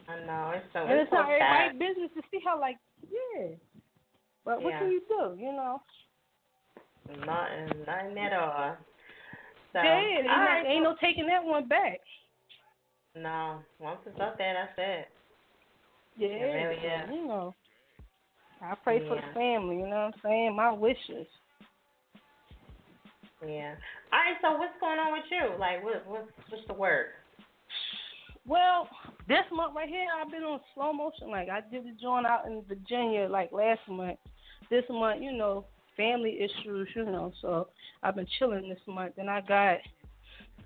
I 0.08 0.24
know 0.24 0.52
it's 0.56 0.64
so 0.72 0.80
and 0.88 0.92
it's 0.92 1.02
it's 1.06 1.10
so 1.12 1.20
not 1.20 1.30
everybody's 1.30 1.78
business 1.78 2.10
to 2.16 2.22
see 2.30 2.40
how, 2.42 2.58
like, 2.58 2.78
yeah. 3.04 3.52
But 4.44 4.62
what 4.62 4.70
Yeah. 4.70 4.78
can 4.80 4.90
you 4.90 5.02
do? 5.08 5.36
You 5.38 5.52
know. 5.52 5.82
Nothing, 7.08 7.84
nothing 7.86 8.18
at 8.18 8.32
all. 8.32 8.76
So, 9.72 9.82
yeah, 9.82 9.98
ain't, 9.98 10.28
all 10.28 10.38
no- 10.38 10.44
right, 10.44 10.66
ain't 10.66 10.82
no 10.82 10.96
taking 11.00 11.26
that 11.26 11.44
one 11.44 11.68
back. 11.68 12.00
no. 13.14 13.60
Once 13.78 14.00
it's 14.06 14.18
up 14.20 14.38
there, 14.38 14.54
that's 14.54 14.72
it. 14.78 15.08
Yeah, 16.16 16.28
really 16.28 16.76
so, 16.82 17.12
is. 17.12 17.16
you 17.16 17.26
know. 17.26 17.54
I 18.60 18.74
pray 18.82 19.00
for 19.06 19.14
the 19.14 19.22
family. 19.34 19.76
You 19.76 19.82
know 19.86 19.88
what 19.88 20.14
I'm 20.14 20.20
saying? 20.22 20.56
My 20.56 20.72
wishes. 20.72 21.26
Yeah. 23.46 23.74
All 24.12 24.18
right. 24.18 24.36
So 24.42 24.56
what's 24.58 24.74
going 24.80 24.98
on 24.98 25.12
with 25.12 25.24
you? 25.30 25.56
Like, 25.58 25.84
what 25.84 26.04
what's 26.06 26.28
what's 26.50 26.66
the 26.66 26.74
word? 26.74 27.06
Well, 28.46 28.88
this 29.28 29.44
month 29.52 29.74
right 29.76 29.88
here, 29.88 30.06
I've 30.20 30.30
been 30.30 30.42
on 30.42 30.60
slow 30.74 30.92
motion. 30.92 31.30
Like 31.30 31.48
I 31.48 31.60
did 31.60 31.84
the 31.84 31.92
joint 32.00 32.26
out 32.26 32.46
in 32.46 32.62
Virginia 32.66 33.28
like 33.30 33.52
last 33.52 33.80
month. 33.88 34.18
This 34.70 34.84
month, 34.90 35.22
you 35.22 35.32
know, 35.32 35.66
family 35.96 36.38
issues, 36.40 36.88
you 36.96 37.04
know. 37.04 37.32
So 37.42 37.68
I've 38.02 38.16
been 38.16 38.26
chilling 38.38 38.68
this 38.68 38.78
month. 38.86 39.14
And 39.18 39.28
I 39.28 39.42
got, 39.42 39.78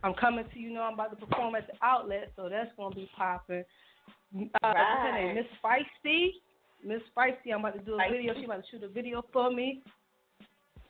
I'm 0.05 0.14
coming 0.14 0.44
to 0.52 0.59
you 0.59 0.72
know 0.72 0.82
I'm 0.82 0.94
about 0.94 1.18
to 1.18 1.26
perform 1.26 1.55
at 1.56 1.66
the 1.66 1.74
outlet, 1.82 2.32
so 2.36 2.48
that's 2.48 2.70
gonna 2.76 2.94
be 2.94 3.10
popping. 3.16 3.64
Uh, 4.34 4.44
what's 4.62 4.62
her 4.62 5.12
name? 5.12 5.26
Right. 5.28 5.34
Miss 5.36 5.47
Feisty. 5.64 6.28
Miss 6.84 7.02
Feisty. 7.16 7.52
I'm 7.52 7.60
about 7.60 7.74
to 7.74 7.80
do 7.80 7.94
a 7.94 7.98
Feisty. 7.98 8.10
video. 8.12 8.34
She 8.34 8.44
about 8.44 8.56
to 8.56 8.70
shoot 8.70 8.82
a 8.84 8.89
video 8.89 9.24
for 9.32 9.51
me. 9.51 9.82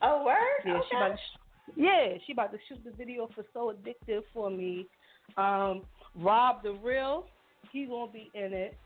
Oh, 0.03 0.25
word. 0.25 0.37
Yeah, 0.67 0.75
okay. 0.75 0.87
she 0.91 0.97
about 0.97 1.09
to 1.11 1.17
sh- 1.17 1.39
yeah, 1.77 2.09
she 2.27 2.33
about 2.33 2.53
to 2.53 2.59
shoot 2.69 2.79
the 2.85 2.91
video 2.91 3.29
for 3.35 3.45
So 3.55 3.73
Addictive 3.73 4.23
for 4.35 4.51
me. 4.51 4.87
Um, 5.37 5.83
Rob 6.17 6.63
the 6.63 6.73
Real, 6.83 7.27
he 7.71 7.87
gonna 7.87 8.11
be 8.11 8.31
in 8.35 8.53
it. 8.53 8.77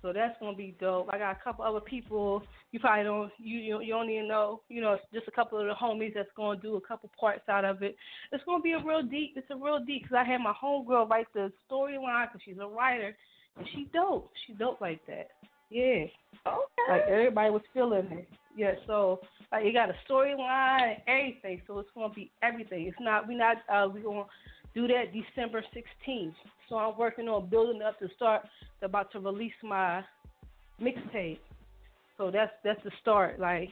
So 0.00 0.12
that's 0.12 0.38
gonna 0.40 0.56
be 0.56 0.74
dope. 0.80 1.08
I 1.12 1.18
got 1.18 1.36
a 1.36 1.44
couple 1.44 1.64
other 1.64 1.80
people 1.80 2.42
you 2.72 2.80
probably 2.80 3.04
don't 3.04 3.30
you 3.38 3.58
you, 3.58 3.80
you 3.82 3.92
don't 3.92 4.08
even 4.08 4.28
know. 4.28 4.62
You 4.68 4.80
know, 4.80 4.96
just 5.12 5.28
a 5.28 5.30
couple 5.30 5.58
of 5.58 5.66
the 5.66 5.74
homies 5.74 6.14
that's 6.14 6.30
gonna 6.36 6.58
do 6.58 6.76
a 6.76 6.80
couple 6.80 7.10
parts 7.20 7.46
out 7.48 7.66
of 7.66 7.82
it. 7.82 7.94
It's 8.32 8.42
gonna 8.44 8.62
be 8.62 8.72
a 8.72 8.82
real 8.82 9.02
deep. 9.02 9.34
It's 9.36 9.46
a 9.50 9.56
real 9.56 9.78
deep 9.84 10.02
because 10.02 10.16
I 10.16 10.24
had 10.24 10.40
my 10.40 10.54
homegirl 10.60 11.08
write 11.08 11.26
the 11.34 11.52
storyline 11.70 12.28
because 12.28 12.40
she's 12.44 12.58
a 12.60 12.66
writer 12.66 13.14
and 13.58 13.66
she 13.74 13.88
dope. 13.92 14.30
She 14.46 14.54
dope 14.54 14.80
like 14.80 15.00
that. 15.06 15.28
Yeah. 15.70 16.06
Okay. 16.46 16.88
Like 16.88 17.02
everybody 17.08 17.50
was 17.50 17.62
feeling 17.74 18.06
it. 18.10 18.28
Yeah. 18.56 18.72
So 18.86 19.20
like 19.52 19.66
you 19.66 19.72
got 19.74 19.90
a 19.90 19.94
storyline 20.10 20.96
everything. 21.06 21.60
So 21.66 21.78
it's 21.78 21.90
gonna 21.94 22.12
be 22.14 22.30
everything. 22.42 22.86
It's 22.86 22.96
not 23.00 23.28
we 23.28 23.34
not 23.34 23.58
uh 23.70 23.86
we 23.92 24.00
gonna 24.00 24.24
do 24.74 24.86
that 24.88 25.12
December 25.12 25.64
16th. 25.74 26.34
So 26.68 26.76
I'm 26.76 26.96
working 26.98 27.28
on 27.28 27.48
building 27.48 27.82
up 27.82 27.98
to 27.98 28.08
start 28.16 28.42
about 28.82 29.12
to 29.12 29.20
release 29.20 29.52
my 29.62 30.02
mixtape. 30.80 31.38
So 32.16 32.30
that's 32.30 32.52
that's 32.64 32.82
the 32.84 32.90
start. 33.00 33.38
Like 33.38 33.68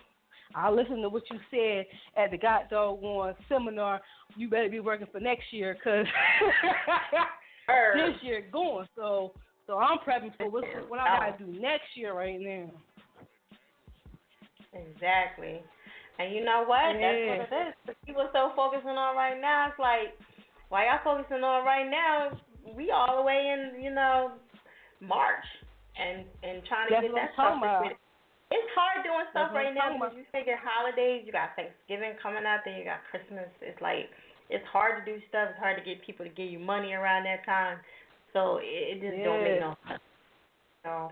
I 0.54 0.70
listened 0.70 1.02
to 1.02 1.08
what 1.08 1.22
you 1.30 1.38
said 1.50 1.86
at 2.22 2.30
the 2.30 2.38
God 2.38 2.62
Dog 2.70 3.00
One 3.00 3.34
seminar. 3.48 4.00
You 4.36 4.48
better 4.48 4.68
be 4.68 4.80
working 4.80 5.06
for 5.10 5.20
next 5.20 5.52
year 5.52 5.74
because 5.74 6.06
this 7.94 8.16
year 8.22 8.44
going. 8.52 8.86
So 8.96 9.32
so 9.66 9.78
I'm 9.78 9.98
prepping 9.98 10.36
for 10.36 10.50
what 10.50 10.64
what 10.88 11.00
I 11.00 11.30
gotta 11.30 11.44
do 11.44 11.60
next 11.60 11.96
year 11.96 12.14
right 12.14 12.40
now. 12.40 12.70
Exactly. 14.72 15.60
And 16.20 16.34
you 16.34 16.44
know 16.44 16.64
what? 16.66 17.00
Yeah. 17.00 17.00
That's 17.00 17.50
what 17.50 17.58
it 17.58 17.68
is. 17.68 17.74
The 17.86 17.94
people 18.04 18.28
so 18.32 18.52
focusing 18.54 18.92
on 18.92 19.16
right 19.16 19.40
now, 19.40 19.68
it's 19.68 19.78
like, 19.78 20.12
why 20.70 20.86
y'all 20.86 21.02
focusing 21.02 21.42
on 21.42 21.66
right 21.66 21.90
now? 21.90 22.38
We 22.74 22.90
all 22.94 23.18
the 23.18 23.26
way 23.26 23.50
in, 23.50 23.82
you 23.82 23.90
know, 23.90 24.38
March 25.02 25.44
and 25.98 26.24
and 26.46 26.62
trying 26.64 26.88
to 26.88 26.94
That's 26.94 27.06
get 27.10 27.14
that 27.18 27.34
stuff 27.34 27.58
It's 28.50 28.70
hard 28.74 29.02
doing 29.02 29.26
stuff 29.30 29.50
That's 29.50 29.54
right 29.54 29.74
now 29.74 29.94
because 29.94 30.14
you 30.14 30.24
figure 30.30 30.58
holidays, 30.58 31.26
you 31.26 31.34
got 31.34 31.54
Thanksgiving 31.58 32.14
coming 32.22 32.46
up, 32.46 32.62
then 32.64 32.78
you 32.78 32.86
got 32.86 33.02
Christmas. 33.10 33.50
It's 33.60 33.78
like 33.82 34.08
it's 34.48 34.66
hard 34.70 35.02
to 35.02 35.04
do 35.06 35.18
stuff. 35.28 35.54
It's 35.54 35.60
hard 35.60 35.78
to 35.78 35.84
get 35.84 36.02
people 36.06 36.24
to 36.24 36.32
give 36.32 36.50
you 36.50 36.58
money 36.62 36.94
around 36.94 37.26
that 37.26 37.42
time. 37.44 37.82
So 38.32 38.62
it, 38.62 38.94
it 38.94 39.02
just 39.02 39.18
don't 39.26 39.42
make 39.42 39.58
no 39.58 39.74
sense. 39.90 40.02
So 40.86 41.10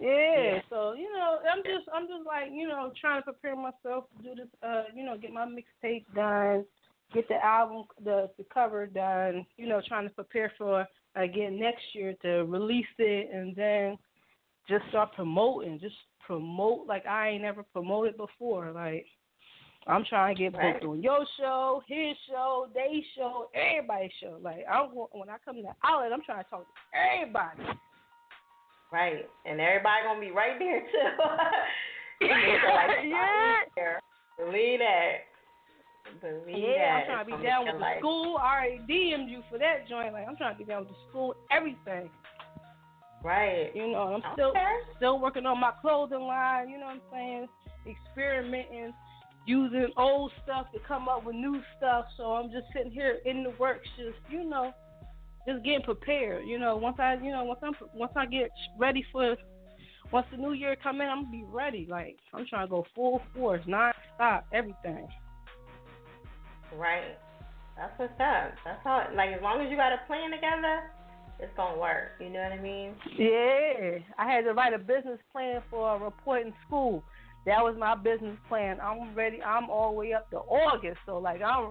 Yeah, 0.00 0.60
so 0.68 0.92
you 0.92 1.12
know, 1.12 1.40
I'm 1.44 1.60
just 1.64 1.88
I'm 1.92 2.08
just 2.08 2.24
like, 2.24 2.48
you 2.52 2.68
know, 2.68 2.92
trying 3.00 3.20
to 3.20 3.32
prepare 3.32 3.56
myself 3.56 4.08
to 4.16 4.16
do 4.24 4.32
this 4.36 4.48
uh, 4.64 4.88
you 4.94 5.04
know, 5.04 5.16
get 5.16 5.32
my 5.32 5.44
mixtape 5.44 6.04
done, 6.14 6.64
get 7.12 7.28
the 7.28 7.44
album 7.44 7.84
the 8.04 8.30
the 8.38 8.44
cover 8.52 8.86
done, 8.86 9.46
you 9.56 9.66
know, 9.68 9.80
trying 9.86 10.08
to 10.08 10.14
prepare 10.14 10.52
for 10.58 10.86
again 11.14 11.58
next 11.58 11.82
year 11.94 12.14
to 12.22 12.44
release 12.44 12.86
it 12.98 13.30
and 13.32 13.54
then 13.56 13.96
just 14.68 14.84
start 14.90 15.12
promoting, 15.14 15.78
just 15.80 15.94
promote 16.26 16.86
like 16.86 17.06
I 17.06 17.28
ain't 17.30 17.42
never 17.42 17.62
promoted 17.62 18.16
before. 18.16 18.72
Like 18.72 19.06
I'm 19.86 20.04
trying 20.04 20.34
to 20.34 20.42
get 20.42 20.52
booked 20.52 20.64
Right. 20.64 20.84
on 20.84 21.02
your 21.02 21.24
show, 21.38 21.82
his 21.86 22.16
show, 22.28 22.66
they 22.74 23.04
show, 23.16 23.48
everybody's 23.54 24.10
show. 24.20 24.38
Like 24.42 24.64
I'm 24.70 24.86
when 24.88 25.30
I 25.30 25.36
come 25.44 25.56
to 25.56 25.62
the 25.62 25.74
outlet, 25.84 26.12
I'm 26.12 26.22
trying 26.22 26.42
to 26.44 26.50
talk 26.50 26.66
to 26.66 26.98
everybody. 26.98 27.78
Right, 28.92 29.26
and 29.44 29.60
everybody 29.60 30.02
gonna 30.04 30.20
be 30.20 30.30
right 30.30 30.58
there 30.58 30.80
too. 30.80 30.86
So, 32.20 32.26
like, 32.26 33.04
Yeah. 33.76 33.98
Believe 34.38 34.78
that. 34.80 35.12
Believe 36.20 36.58
Yeah, 36.58 37.00
that. 37.00 37.10
I'm 37.10 37.26
trying 37.26 37.26
to 37.26 37.36
be 37.36 37.42
down 37.42 37.64
with 37.64 37.74
the 37.74 37.80
life- 37.80 37.98
school. 37.98 38.36
I 38.38 38.54
already 38.56 38.78
DM'd 38.88 39.30
you 39.30 39.42
for 39.50 39.58
that 39.58 39.88
joint. 39.88 40.12
Like 40.12 40.26
I'm 40.28 40.36
trying 40.36 40.54
to 40.54 40.58
be 40.58 40.64
down 40.64 40.80
with 40.80 40.90
the 40.90 40.96
school, 41.08 41.34
everything. 41.50 42.10
Right. 43.22 43.74
You 43.74 43.88
know, 43.88 44.14
I'm 44.14 44.22
still 44.34 44.52
still 44.96 45.18
working 45.20 45.46
on 45.46 45.58
my 45.58 45.72
clothing 45.80 46.20
line. 46.20 46.68
You 46.68 46.78
know 46.78 46.86
what 46.86 46.96
I'm 46.96 47.00
saying? 47.12 47.48
Experimenting, 47.86 48.92
using 49.46 49.88
old 49.96 50.32
stuff 50.44 50.66
to 50.72 50.78
come 50.86 51.08
up 51.08 51.24
with 51.24 51.34
new 51.34 51.60
stuff. 51.76 52.06
So 52.16 52.34
I'm 52.34 52.50
just 52.50 52.66
sitting 52.72 52.92
here 52.92 53.18
in 53.24 53.42
the 53.42 53.50
works, 53.58 53.88
just 53.96 54.18
you 54.30 54.44
know, 54.44 54.72
just 55.48 55.64
getting 55.64 55.82
prepared. 55.82 56.46
You 56.46 56.58
know, 56.58 56.76
once 56.76 56.96
I, 57.00 57.14
you 57.14 57.32
know, 57.32 57.44
once 57.44 57.60
I'm 57.62 57.74
once 57.94 58.12
I 58.16 58.26
get 58.26 58.50
ready 58.78 59.04
for. 59.12 59.36
Once 60.12 60.28
the 60.30 60.36
new 60.36 60.52
year 60.52 60.76
come 60.80 61.00
in, 61.00 61.08
I'm 61.08 61.24
gonna 61.24 61.32
be 61.32 61.44
ready. 61.50 61.84
Like 61.90 62.16
I'm 62.32 62.46
trying 62.46 62.64
to 62.68 62.70
go 62.70 62.86
full 62.94 63.20
force, 63.34 63.60
non-stop, 63.66 64.46
everything. 64.52 65.08
Right. 66.74 67.18
That's 67.76 67.92
what's 67.98 68.12
up. 68.12 68.52
That's 68.64 68.80
how. 68.82 69.06
Like 69.14 69.30
as 69.30 69.42
long 69.42 69.60
as 69.60 69.70
you 69.70 69.76
got 69.76 69.92
a 69.92 70.00
plan 70.06 70.30
together, 70.30 70.90
it's 71.38 71.52
gonna 71.56 71.78
work. 71.78 72.16
You 72.20 72.30
know 72.30 72.40
what 72.40 72.52
I 72.52 72.60
mean? 72.60 72.94
Yeah, 73.18 73.98
I 74.18 74.30
had 74.30 74.44
to 74.44 74.54
write 74.54 74.72
a 74.72 74.78
business 74.78 75.18
plan 75.32 75.62
for 75.70 75.96
a 75.96 75.98
report 75.98 76.46
in 76.46 76.54
school. 76.66 77.04
That 77.44 77.62
was 77.62 77.76
my 77.78 77.94
business 77.94 78.36
plan. 78.48 78.78
I'm 78.82 79.14
ready. 79.14 79.42
I'm 79.42 79.70
all 79.70 79.92
the 79.92 79.98
way 79.98 80.12
up 80.14 80.28
to 80.30 80.38
August, 80.38 80.98
so 81.06 81.18
like 81.18 81.42
I'm, 81.42 81.68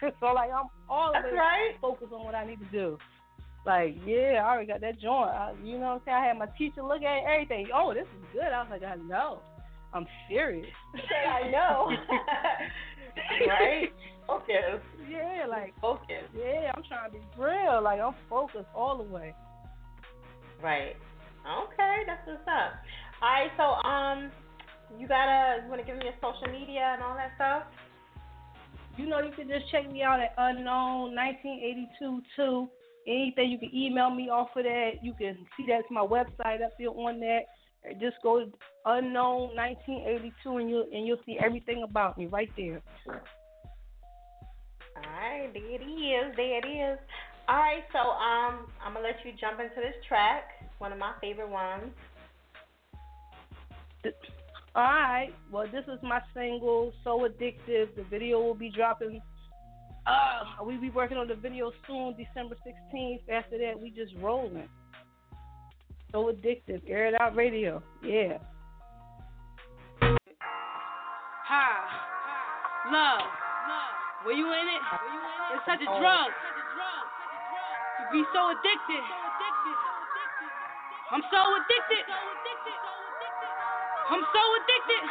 so 0.20 0.26
like 0.26 0.50
I'm 0.50 0.66
all 0.88 1.12
the 1.12 1.28
way 1.28 1.34
right. 1.34 1.74
focused 1.80 2.12
on 2.12 2.24
what 2.24 2.34
I 2.34 2.46
need 2.46 2.60
to 2.60 2.66
do. 2.66 2.98
Like 3.64 3.96
yeah, 4.06 4.42
I 4.44 4.52
already 4.52 4.68
got 4.68 4.80
that 4.82 5.00
joint. 5.00 5.30
I, 5.30 5.54
you 5.64 5.78
know 5.78 5.86
what 5.86 5.92
I'm 5.92 6.00
saying? 6.04 6.16
I 6.16 6.26
had 6.26 6.38
my 6.38 6.46
teacher 6.58 6.82
look 6.82 7.02
at 7.02 7.24
everything. 7.24 7.68
Oh, 7.74 7.92
this 7.94 8.04
is 8.04 8.26
good. 8.32 8.44
I 8.44 8.62
was 8.62 8.68
like, 8.70 8.84
I 8.84 8.96
know. 8.96 9.40
I'm 9.92 10.06
serious. 10.28 10.66
I 10.94 11.50
know. 11.50 11.90
right? 13.48 13.92
Focus. 14.26 14.82
Yeah, 15.08 15.46
like 15.48 15.72
focus. 15.80 16.26
Yeah, 16.36 16.72
I'm 16.74 16.82
trying 16.88 17.10
to 17.12 17.18
be 17.18 17.24
real. 17.38 17.80
Like 17.82 18.00
I'm 18.00 18.14
focused 18.28 18.68
all 18.74 18.98
the 18.98 19.04
way. 19.04 19.34
Right. 20.62 20.96
Okay, 21.46 21.96
that's 22.06 22.26
what's 22.26 22.42
up. 22.48 22.72
All 23.22 23.30
right, 23.30 23.50
so 23.56 23.88
um, 23.88 24.30
you 24.98 25.06
gotta 25.06 25.62
you 25.62 25.70
wanna 25.70 25.84
give 25.84 25.96
me 25.96 26.04
your 26.04 26.18
social 26.20 26.52
media 26.52 26.94
and 26.94 27.02
all 27.02 27.14
that 27.14 27.32
stuff? 27.36 27.62
You 28.96 29.06
know, 29.06 29.20
you 29.20 29.30
can 29.32 29.46
just 29.46 29.70
check 29.70 29.90
me 29.90 30.02
out 30.02 30.20
at 30.20 30.32
unknown 30.38 31.14
1982 31.14 32.22
too. 32.34 32.68
Anything 33.06 33.50
you 33.50 33.58
can 33.58 33.70
email 33.74 34.10
me 34.10 34.28
off 34.28 34.48
of 34.56 34.64
that. 34.64 34.98
You 35.02 35.14
can 35.14 35.36
see 35.56 35.66
that's 35.68 35.86
my 35.90 36.00
website 36.00 36.64
up 36.64 36.72
there 36.78 36.88
on 36.88 37.20
that. 37.20 37.46
Just 37.94 38.16
go 38.22 38.40
to 38.40 38.52
unknown 38.84 39.54
1982 39.56 40.56
and 40.56 40.70
you'll 40.70 40.86
and 40.92 41.06
you'll 41.06 41.22
see 41.26 41.38
everything 41.42 41.82
about 41.82 42.18
me 42.18 42.26
right 42.26 42.50
there. 42.56 42.82
All 44.96 45.02
right, 45.02 45.50
there 45.52 45.62
it 45.62 45.84
is. 45.84 46.36
There 46.36 46.58
it 46.58 46.66
is. 46.66 46.98
All 47.48 47.56
right, 47.56 47.84
so 47.92 47.98
um, 47.98 48.66
I'm 48.84 48.94
gonna 48.94 49.06
let 49.06 49.16
you 49.24 49.32
jump 49.40 49.60
into 49.60 49.76
this 49.76 49.94
track. 50.08 50.44
One 50.78 50.92
of 50.92 50.98
my 50.98 51.12
favorite 51.20 51.48
ones. 51.48 51.92
All 54.74 54.82
right. 54.82 55.30
Well, 55.50 55.64
this 55.72 55.84
is 55.84 55.98
my 56.02 56.20
single, 56.34 56.92
So 57.02 57.20
Addictive. 57.20 57.94
The 57.96 58.04
video 58.10 58.40
will 58.42 58.54
be 58.54 58.70
dropping. 58.70 59.22
Uh, 60.06 60.64
we 60.64 60.76
be 60.76 60.90
working 60.90 61.16
on 61.16 61.28
the 61.28 61.34
video 61.34 61.72
soon, 61.86 62.14
December 62.16 62.56
16th. 62.66 63.28
After 63.32 63.58
that, 63.58 63.80
we 63.80 63.90
just 63.90 64.12
rolling. 64.20 64.68
So 66.16 66.32
Addictive. 66.32 66.80
Air 66.88 67.12
It 67.12 67.20
Out 67.20 67.36
Radio. 67.36 67.82
Yeah. 68.00 68.40
Hi. 71.44 71.76
Love. 72.88 73.20
Were 74.24 74.32
you 74.32 74.48
in 74.48 74.64
it? 74.64 74.82
It's 75.52 75.60
such 75.68 75.84
a 75.84 75.90
drug. 76.00 76.32
To 76.32 78.04
be 78.16 78.24
so 78.32 78.48
addicted. 78.48 79.04
I'm 81.12 81.20
so 81.28 81.36
addicted. 81.52 82.08
I'm 84.08 84.24
so 84.32 84.40
addicted. 84.56 85.04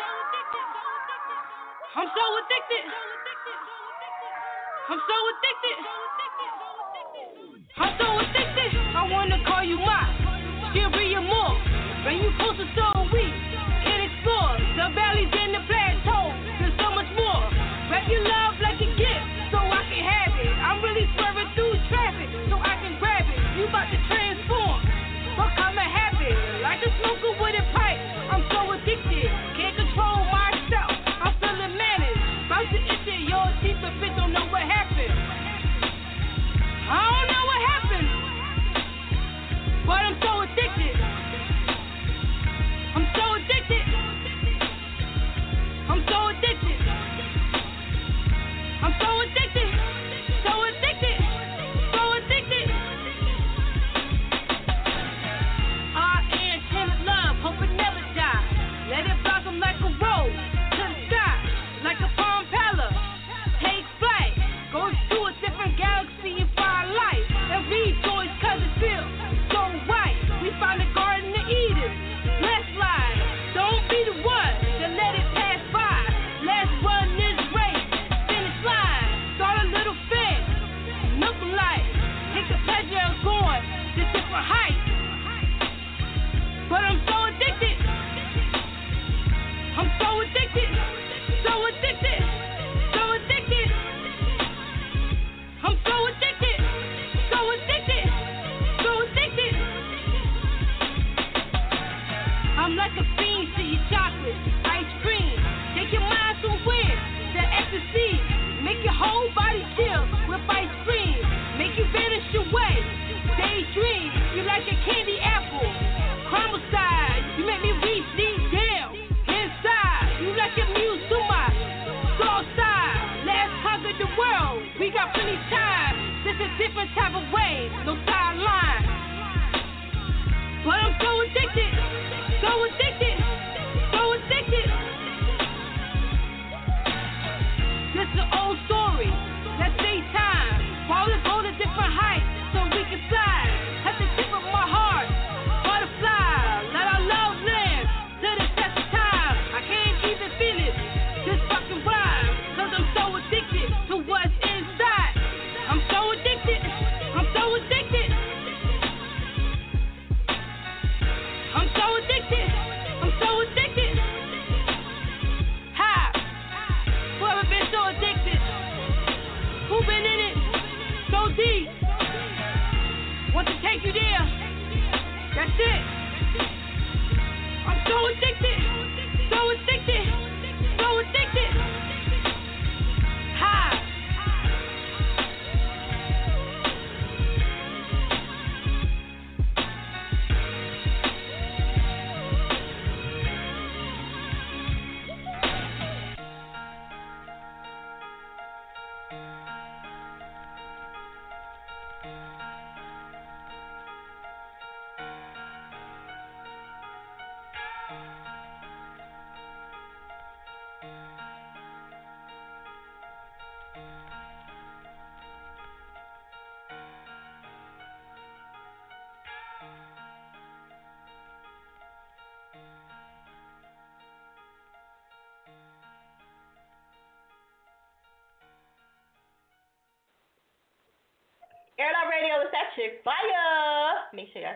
I'm 1.94 2.10
so 2.10 2.26
addicted. 2.42 2.86
I'm 4.90 5.02
so 5.06 5.14
addicted. 5.30 5.78
I'm 7.78 7.94
so 7.94 8.08
addicted. 8.18 8.45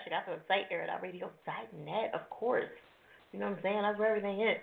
Check 0.09 0.17
out 0.17 0.25
the 0.25 0.53
website, 0.53 0.71
airitoutradio.net, 0.73 2.11
of 2.13 2.29
course. 2.29 2.69
You 3.31 3.39
know 3.39 3.49
what 3.49 3.57
I'm 3.57 3.63
saying? 3.63 3.81
That's 3.81 3.99
where 3.99 4.15
everything 4.15 4.41
is. 4.41 4.57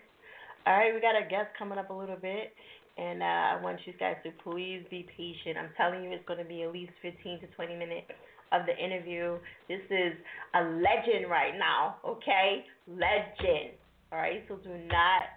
All 0.66 0.74
right, 0.74 0.92
we 0.92 1.00
got 1.00 1.14
a 1.14 1.28
guest 1.28 1.50
coming 1.58 1.78
up 1.78 1.90
a 1.90 1.92
little 1.92 2.16
bit, 2.16 2.52
and 2.98 3.22
uh, 3.22 3.54
I 3.54 3.62
want 3.62 3.78
you 3.84 3.92
guys 3.98 4.16
to 4.24 4.30
please 4.42 4.82
be 4.90 5.06
patient. 5.16 5.56
I'm 5.56 5.70
telling 5.76 6.02
you, 6.02 6.10
it's 6.10 6.26
going 6.26 6.40
to 6.40 6.44
be 6.44 6.62
at 6.62 6.72
least 6.72 6.92
15 7.02 7.40
to 7.40 7.46
20 7.54 7.76
minutes 7.76 8.10
of 8.52 8.62
the 8.66 8.76
interview. 8.76 9.38
This 9.68 9.82
is 9.90 10.12
a 10.54 10.62
legend 10.62 11.30
right 11.30 11.54
now, 11.58 11.96
okay? 12.04 12.64
Legend. 12.88 13.78
All 14.10 14.18
right, 14.18 14.42
so 14.48 14.56
do 14.56 14.70
not 14.90 15.30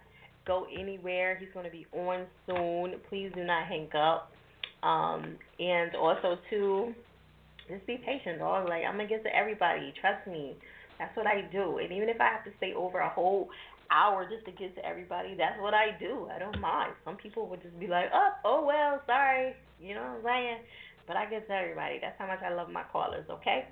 go 0.48 0.66
anywhere. 0.74 1.38
He's 1.40 1.50
going 1.54 1.66
to 1.66 1.72
be 1.72 1.86
on 1.94 2.26
soon. 2.48 3.00
Please 3.10 3.32
do 3.36 3.44
not 3.44 3.68
hang 3.68 3.90
up. 3.96 4.32
Um, 4.82 5.36
and 5.60 5.96
also 5.96 6.38
too, 6.50 6.94
just 7.70 7.86
be 7.86 7.98
patient, 7.98 8.40
dog. 8.40 8.68
Like 8.68 8.84
I'm 8.84 8.98
gonna 8.98 9.08
get 9.08 9.24
to 9.24 9.36
everybody. 9.36 9.94
Trust 10.02 10.28
me. 10.28 10.58
That's 10.98 11.16
what 11.16 11.26
I 11.26 11.48
do. 11.52 11.78
And 11.78 11.94
even 11.94 12.10
if 12.10 12.20
I 12.20 12.28
have 12.28 12.44
to 12.44 12.52
stay 12.58 12.74
over 12.74 13.00
a 13.00 13.10
whole 13.10 13.50
hour 13.90 14.28
just 14.30 14.46
to 14.46 14.52
get 14.52 14.76
to 14.76 14.86
everybody, 14.86 15.34
that's 15.38 15.60
what 15.62 15.74
I 15.74 15.98
do. 15.98 16.28
I 16.34 16.38
don't 16.38 16.60
mind. 16.60 16.94
Some 17.06 17.16
people 17.16 17.48
would 17.48 17.62
just 17.62 17.80
be 17.80 17.88
like, 17.88 18.12
oh, 18.14 18.30
oh 18.44 18.66
well, 18.66 19.02
sorry. 19.08 19.56
You 19.82 19.96
know 19.96 20.02
what 20.02 20.30
I'm 20.30 20.44
saying? 20.44 20.58
But 21.08 21.16
I 21.18 21.26
get 21.26 21.48
to 21.48 21.54
everybody. 21.54 21.98
That's 22.02 22.20
how 22.20 22.28
much 22.28 22.40
I 22.46 22.54
love 22.54 22.70
my 22.70 22.84
callers, 22.92 23.26
okay? 23.30 23.66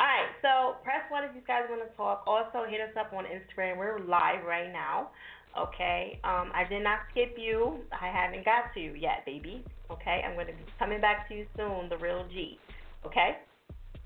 All 0.00 0.06
right, 0.06 0.26
so 0.42 0.82
press 0.82 1.06
one 1.08 1.22
if 1.22 1.30
you 1.36 1.42
guys 1.46 1.70
want 1.70 1.88
to 1.88 1.96
talk. 1.96 2.24
Also, 2.26 2.68
hit 2.68 2.80
us 2.80 2.90
up 2.98 3.12
on 3.12 3.24
Instagram. 3.26 3.76
We're 3.78 4.00
live 4.00 4.42
right 4.44 4.72
now, 4.72 5.10
okay? 5.56 6.18
Um, 6.24 6.50
I 6.52 6.64
did 6.68 6.82
not 6.82 7.06
skip 7.12 7.36
you. 7.38 7.78
I 7.92 8.10
haven't 8.10 8.44
got 8.44 8.74
to 8.74 8.80
you 8.80 8.94
yet, 8.94 9.22
baby. 9.24 9.62
Okay, 9.90 10.24
I'm 10.26 10.34
to 10.34 10.52
be 10.52 10.58
coming 10.80 11.00
back 11.00 11.28
to 11.28 11.34
you 11.36 11.46
soon, 11.56 11.88
the 11.88 11.98
real 11.98 12.26
G. 12.32 12.58
Okay? 13.06 13.38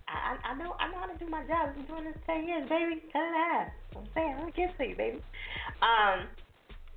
I, 0.08 0.36
I 0.42 0.54
know 0.56 0.74
I 0.80 0.88
know 0.90 0.98
how 0.98 1.06
to 1.06 1.18
do 1.18 1.28
my 1.28 1.42
job. 1.44 1.68
I've 1.68 1.74
been 1.76 1.84
doing 1.84 2.04
this 2.04 2.16
ten 2.26 2.48
years, 2.48 2.68
baby. 2.68 3.02
A 3.14 3.18
half. 3.18 3.68
I'm 3.96 4.08
saying 4.14 4.34
I'm 4.34 4.40
gonna 4.40 4.52
get 4.52 4.76
to 4.78 4.84
you, 4.84 4.96
baby. 4.96 5.20
Um, 5.82 6.26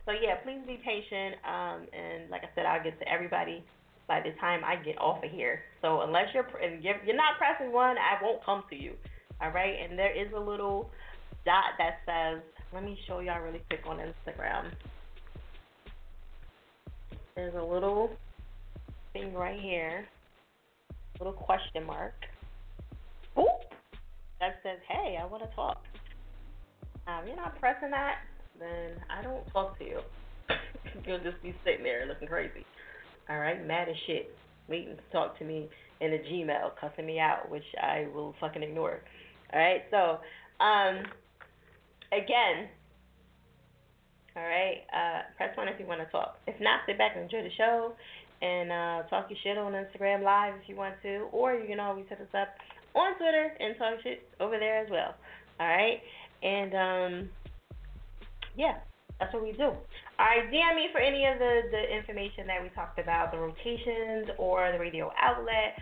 so 0.06 0.12
yeah, 0.12 0.36
please 0.44 0.62
be 0.66 0.80
patient. 0.84 1.36
Um, 1.44 1.88
and 1.92 2.30
like 2.30 2.44
I 2.44 2.50
said, 2.56 2.66
I'll 2.66 2.84
get 2.84 2.98
to 3.00 3.08
everybody 3.12 3.64
by 4.08 4.22
the 4.22 4.32
time 4.40 4.62
I 4.64 4.76
get 4.78 4.98
off 5.00 5.24
of 5.24 5.30
here. 5.30 5.62
So 5.82 6.02
unless 6.02 6.34
you're, 6.34 6.48
you're 6.82 7.16
not 7.16 7.38
pressing 7.38 7.74
one, 7.74 7.98
I 7.98 8.24
won't 8.24 8.44
come 8.46 8.64
to 8.70 8.76
you. 8.76 8.94
All 9.42 9.52
right. 9.52 9.76
And 9.84 10.00
there 10.00 10.16
is 10.16 10.32
a 10.34 10.40
little 10.40 10.90
dot 11.46 11.76
that 11.78 12.00
says. 12.06 12.42
Let 12.74 12.86
me 12.86 12.98
show 13.06 13.20
y'all 13.20 13.42
really 13.42 13.62
quick 13.68 13.82
on 13.86 13.98
Instagram. 13.98 14.72
There's 17.36 17.54
a 17.54 17.62
little 17.62 18.10
thing 19.12 19.34
right 19.34 19.60
here, 19.60 20.06
little 21.24 21.34
question 21.34 21.86
mark. 21.86 22.14
Oop, 23.38 23.46
that 24.40 24.60
says, 24.64 24.80
"Hey, 24.88 25.18
I 25.22 25.26
want 25.26 25.44
to 25.48 25.56
talk." 25.56 25.84
Um, 27.08 27.28
you're 27.28 27.36
not 27.36 27.60
pressing 27.60 27.92
that, 27.92 28.20
then 28.60 28.92
I 29.10 29.22
don't 29.22 29.46
talk 29.52 29.78
to 29.80 29.86
you. 29.86 30.00
You'll 31.06 31.20
just 31.20 31.42
be 31.42 31.56
sitting 31.64 31.84
there 31.84 32.06
looking 32.08 32.28
crazy. 32.28 32.66
All 33.30 33.40
right, 33.40 33.66
mad 33.66 33.88
as 33.88 33.96
shit, 34.08 34.34
waiting 34.68 34.96
to 34.96 35.02
talk 35.12 35.38
to 35.40 35.46
me 35.46 35.70
in 36.00 36.14
a 36.14 36.18
Gmail, 36.18 36.72
cussing 36.80 37.06
me 37.06 37.20
out, 37.20 37.50
which 37.50 37.64
I 37.82 38.08
will 38.14 38.36
fucking 38.40 38.64
ignore. 38.64 39.00
All 39.54 39.60
right, 39.60 39.84
so 39.92 40.20
um, 40.64 41.04
again, 42.12 42.70
all 44.36 44.44
right, 44.44 44.82
uh, 44.94 45.22
press 45.38 45.56
one 45.56 45.68
if 45.68 45.80
you 45.80 45.86
want 45.86 46.02
to 46.02 46.08
talk. 46.08 46.38
If 46.48 46.60
not, 46.62 46.82
sit 46.88 46.98
back 46.98 47.12
and 47.16 47.24
enjoy 47.24 47.44
the 47.44 47.54
show 47.58 47.94
and 48.42 48.72
uh, 48.72 49.08
talk 49.10 49.30
your 49.30 49.38
shit 49.44 49.58
on 49.58 49.74
Instagram 49.74 50.24
Live 50.24 50.56
if 50.62 50.68
you 50.68 50.76
want 50.76 50.96
to, 51.04 51.28
or 51.32 51.54
you 51.54 51.68
can 51.68 51.80
always 51.80 52.06
hit 52.10 52.20
us 52.20 52.34
up 52.34 52.50
on 52.96 53.16
Twitter 53.18 53.54
and 53.60 53.76
talk 53.78 54.02
shit 54.04 54.28
over 54.40 54.58
there 54.58 54.84
as 54.84 54.90
well. 54.90 55.16
All 55.60 55.68
right, 55.68 56.02
and 56.42 56.74
um, 56.74 57.30
yeah, 58.58 58.80
that's 59.20 59.34
what 59.34 59.44
we 59.44 59.52
do. 59.54 59.70
All 60.18 60.26
right, 60.26 60.50
DM 60.50 60.76
me 60.76 60.88
for 60.92 61.00
any 61.00 61.26
of 61.26 61.38
the 61.38 61.62
the 61.70 61.96
information 61.96 62.48
that 62.48 62.62
we 62.62 62.70
talked 62.70 63.00
about, 63.00 63.32
the 63.32 63.38
rotations 63.38 64.30
or 64.38 64.72
the 64.72 64.80
radio 64.80 65.12
outlet, 65.22 65.78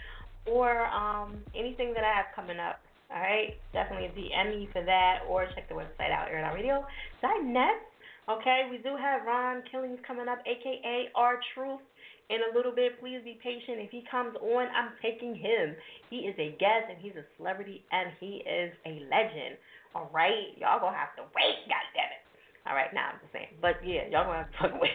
or 0.46 0.86
um, 0.88 1.38
anything 1.56 1.94
that 1.94 2.04
I 2.04 2.14
have 2.16 2.36
coming 2.36 2.60
up. 2.60 2.80
All 3.10 3.22
right, 3.22 3.58
definitely 3.74 4.12
DM 4.14 4.50
me 4.50 4.70
for 4.72 4.84
that, 4.84 5.24
or 5.28 5.48
check 5.56 5.68
the 5.68 5.76
website 5.76 6.12
out, 6.12 6.28
airitoutradio.net. 6.30 7.82
Okay, 8.30 8.68
we 8.70 8.78
do 8.78 8.96
have 8.96 9.26
Ron 9.26 9.64
Killings 9.72 9.98
coming 10.06 10.28
up, 10.28 10.38
aka 10.46 11.10
R 11.16 11.40
Truth 11.56 11.82
in 12.30 12.40
a 12.46 12.56
little 12.56 12.74
bit. 12.74 13.00
Please 13.02 13.22
be 13.26 13.38
patient. 13.42 13.82
If 13.82 13.92
he 13.92 14.06
comes 14.10 14.38
on, 14.38 14.70
I'm 14.72 14.94
taking 15.02 15.36
him. 15.36 15.76
He 16.10 16.30
is 16.30 16.38
a 16.38 16.56
guest 16.62 16.90
and 16.90 16.98
he's 17.02 17.18
a 17.18 17.26
celebrity 17.38 17.84
and 17.92 18.14
he 18.20 18.46
is 18.46 18.72
a 18.86 19.02
legend. 19.10 19.58
All 19.94 20.10
right, 20.14 20.54
y'all 20.58 20.80
gonna 20.80 20.96
have 20.96 21.18
to 21.18 21.26
wait. 21.34 21.66
God 21.66 21.86
damn 21.98 22.14
it. 22.14 22.24
All 22.70 22.78
right, 22.78 22.94
now 22.94 23.10
nah, 23.10 23.18
I'm 23.18 23.20
just 23.26 23.34
saying, 23.34 23.58
but 23.58 23.82
yeah, 23.82 24.06
y'all 24.14 24.30
gonna 24.30 24.46
have 24.46 24.52
to 24.54 24.58
fucking 24.62 24.82
wait. 24.84 24.94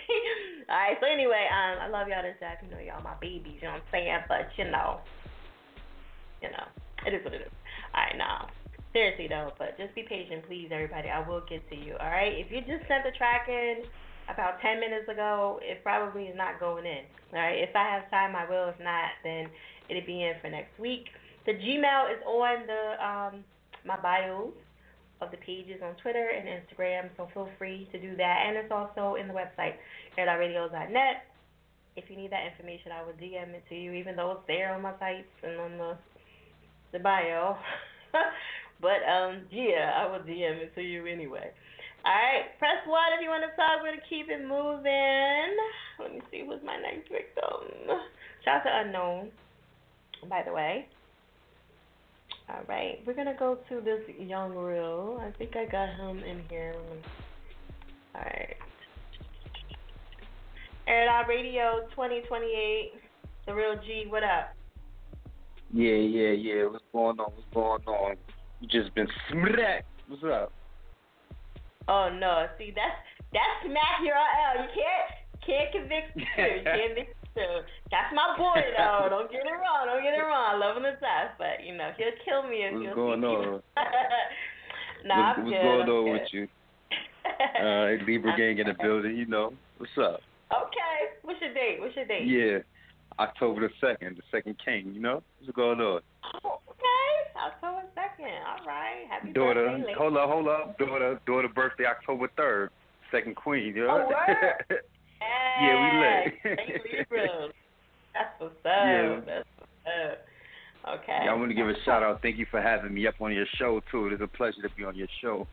All 0.71 0.79
right, 0.79 0.97
so 1.03 1.11
anyway, 1.11 1.51
um, 1.51 1.83
I 1.83 1.87
love 1.91 2.07
y'all 2.07 2.23
to 2.23 2.31
death. 2.39 2.63
You 2.63 2.71
know, 2.71 2.79
y'all 2.79 3.03
my 3.03 3.19
babies. 3.19 3.59
You 3.59 3.67
know 3.67 3.83
what 3.83 3.87
I'm 3.91 3.93
saying? 3.93 4.23
But 4.31 4.47
you 4.55 4.71
know, 4.71 5.03
you 6.39 6.55
know, 6.55 6.67
it 7.03 7.13
is 7.19 7.25
what 7.27 7.35
it 7.35 7.51
is. 7.51 7.55
All 7.93 8.07
right, 8.07 8.17
now. 8.17 8.47
Seriously 8.95 9.27
though, 9.27 9.51
but 9.59 9.75
just 9.77 9.91
be 9.99 10.07
patient, 10.07 10.47
please, 10.47 10.71
everybody. 10.71 11.11
I 11.11 11.19
will 11.27 11.43
get 11.51 11.69
to 11.69 11.75
you. 11.75 11.99
All 11.99 12.07
right. 12.07 12.31
If 12.31 12.47
you 12.55 12.63
just 12.63 12.87
sent 12.87 13.03
the 13.03 13.11
track 13.19 13.51
in, 13.51 13.83
about 14.33 14.61
10 14.61 14.81
minutes 14.81 15.09
ago, 15.09 15.61
it 15.63 15.83
probably 15.83 16.25
is 16.25 16.37
not 16.37 16.61
going 16.61 16.87
in. 16.87 17.05
All 17.33 17.41
right, 17.41 17.59
if 17.59 17.75
I 17.75 17.85
have 17.91 18.11
time, 18.11 18.37
I 18.37 18.49
will. 18.49 18.69
If 18.69 18.79
not, 18.81 19.11
then 19.23 19.49
it'll 19.89 20.07
be 20.07 20.23
in 20.23 20.35
for 20.41 20.51
next 20.51 20.79
week. 20.79 21.07
The 21.47 21.53
Gmail 21.53 22.13
is 22.13 22.23
on 22.27 22.67
the 22.67 23.05
um, 23.05 23.45
my 23.85 24.01
bios 24.01 24.55
of 25.21 25.31
the 25.31 25.37
pages 25.39 25.81
on 25.83 25.95
Twitter 25.97 26.31
and 26.31 26.49
Instagram, 26.49 27.11
so 27.17 27.29
feel 27.35 27.49
free 27.59 27.89
to 27.93 28.01
do 28.01 28.17
that. 28.17 28.45
And 28.47 28.57
it's 28.57 28.73
also 28.73 29.17
in 29.17 29.29
the 29.29 29.35
website, 29.35 29.75
airitoutradio.net. 30.19 31.27
if 31.97 32.05
you 32.09 32.17
need 32.17 32.33
that 32.33 32.47
information, 32.51 32.93
I 32.93 33.03
will 33.05 33.13
DM 33.13 33.55
it 33.55 33.65
to 33.69 33.75
you, 33.75 33.93
even 33.93 34.17
though 34.17 34.33
it's 34.33 34.47
there 34.47 34.75
on 34.75 34.83
my 34.83 34.93
sites 34.99 35.29
and 35.43 35.61
on 35.61 35.79
the 35.79 35.97
the 36.93 36.99
bio. 37.01 37.57
but 38.81 39.03
um, 39.11 39.43
yeah, 39.51 39.93
I 39.97 40.11
will 40.11 40.25
DM 40.25 40.63
it 40.63 40.75
to 40.77 40.83
you 40.83 41.07
anyway. 41.07 41.51
All 42.07 42.13
right, 42.13 42.59
press 42.59 42.85
one 42.87 43.17
if 43.17 43.23
you 43.23 43.31
want 43.31 43.45
to 43.49 43.57
talk. 43.57 43.81
We're 43.81 43.91
gonna 43.91 44.03
keep 44.09 44.29
it 44.29 44.47
moving. 44.47 45.57
Let 45.99 46.13
me 46.13 46.21
see 46.31 46.45
who's 46.47 46.61
my 46.65 46.77
next 46.77 47.09
victim. 47.09 47.97
Shout 48.45 48.61
out 48.61 48.65
to 48.65 48.81
unknown, 48.85 49.31
by 50.29 50.43
the 50.45 50.53
way. 50.53 50.87
All 52.51 52.61
right, 52.69 52.99
we're 53.07 53.15
gonna 53.15 53.37
go 53.39 53.59
to 53.71 53.81
this 53.81 54.03
young 54.19 54.55
real. 54.55 55.19
I 55.23 55.31
think 55.39 55.57
I 55.57 55.65
got 55.65 55.89
him 55.97 56.19
in 56.19 56.43
here. 56.51 56.75
All 58.15 58.21
right. 58.21 58.57
Air 60.87 61.09
Radio 61.27 61.87
2028. 61.91 62.93
The 63.47 63.55
real 63.55 63.77
G. 63.85 64.05
What 64.09 64.23
up? 64.23 64.55
Yeah, 65.73 65.95
yeah, 65.95 66.31
yeah. 66.31 66.67
What's 66.67 66.85
going 66.93 67.19
on? 67.19 67.33
What's 67.33 67.55
going 67.55 67.83
on? 67.87 68.17
You 68.61 68.69
just 68.69 68.95
been 68.95 69.09
smacked. 69.31 69.87
What's 70.09 70.23
up? 70.25 70.53
Oh 71.89 72.09
no, 72.09 72.47
see 72.59 72.73
that's 72.75 72.97
that's 73.33 73.57
smack 73.65 74.01
your 74.03 74.17
L. 74.17 74.63
You 74.63 74.69
can't 74.73 75.09
can't 75.45 75.71
convict 75.73 76.17
you. 76.17 76.23
You 76.23 76.29
can't 76.37 76.65
convict 76.89 77.13
you. 77.37 77.51
That's 77.91 78.11
my 78.15 78.37
boy 78.39 78.61
though. 78.77 79.07
Don't 79.13 79.31
get 79.31 79.45
it 79.45 79.53
wrong. 79.53 79.87
Don't 79.87 80.03
get 80.03 80.15
it 80.15 80.23
wrong. 80.25 80.55
I 80.55 80.57
love 80.57 80.77
him 80.77 80.85
to 80.85 80.93
death, 80.97 81.37
but 81.37 81.61
you 81.65 81.77
know 81.77 81.93
he'll 81.97 82.17
kill 82.25 82.49
me 82.49 82.65
if 82.65 82.73
What's 82.73 82.87
he'll 82.87 82.95
going 82.95 83.21
me. 83.21 83.27
on? 83.27 83.63
nah, 85.05 85.35
what's 85.35 85.39
I'm 85.39 85.45
what's 85.45 85.57
good. 85.57 85.63
going 85.63 85.83
I'm 85.83 85.89
on 85.91 86.05
good. 86.05 86.13
with 86.13 86.29
you? 86.33 86.49
Uh, 87.61 88.05
Libra 88.07 88.37
gang 88.37 88.59
in 88.59 88.67
the 88.69 88.77
building. 88.81 89.17
You 89.17 89.27
know 89.27 89.53
what's 89.79 89.93
up? 89.99 90.21
Okay, 90.53 90.97
what's 91.23 91.41
your 91.41 91.53
date? 91.53 91.81
What's 91.81 91.97
your 91.97 92.07
date? 92.07 92.27
Yeah, 92.27 92.59
October 93.19 93.61
the 93.67 93.71
second, 93.81 94.17
the 94.17 94.23
second 94.31 94.57
king. 94.65 94.93
You 94.95 95.01
know 95.01 95.23
what's 95.41 95.55
going 95.57 95.81
on? 95.81 96.01
Oh, 96.45 96.61
October 97.47 97.83
second. 97.95 98.33
All 98.47 98.67
right, 98.67 99.05
happy 99.09 99.33
Daughter, 99.33 99.67
birthday, 99.67 99.83
lady. 99.87 99.99
hold 99.99 100.17
up, 100.17 100.31
hold 100.31 100.49
up. 100.49 100.79
Daughter, 100.79 101.21
daughter 101.27 101.49
birthday 101.55 101.85
October 101.87 102.29
third, 102.37 102.71
second 103.11 103.37
queen. 103.37 103.75
You 103.77 103.87
know? 103.87 104.07
Oh, 104.07 104.09
word? 104.09 104.55
yeah, 105.61 105.77
we 105.81 105.89
lit. 106.01 107.07
That's 108.15 108.31
what's 108.39 108.55
up. 108.55 108.63
Yeah. 108.65 109.21
That's 109.27 109.49
what's 109.59 109.71
up. 109.87 110.19
Okay. 111.01 111.21
Yeah, 111.25 111.33
I 111.33 111.35
want 111.35 111.51
to 111.51 111.55
give 111.55 111.69
a 111.69 111.73
shout 111.85 112.03
out. 112.03 112.21
Thank 112.23 112.37
you 112.37 112.47
for 112.51 112.61
having 112.61 112.93
me 112.93 113.07
up 113.07 113.15
on 113.21 113.33
your 113.33 113.47
show 113.59 113.81
too. 113.91 114.09
It 114.09 114.13
is 114.15 114.21
a 114.23 114.27
pleasure 114.27 114.61
to 114.63 114.69
be 114.77 114.85
on 114.85 114.95
your 114.95 115.09
show. 115.23 115.47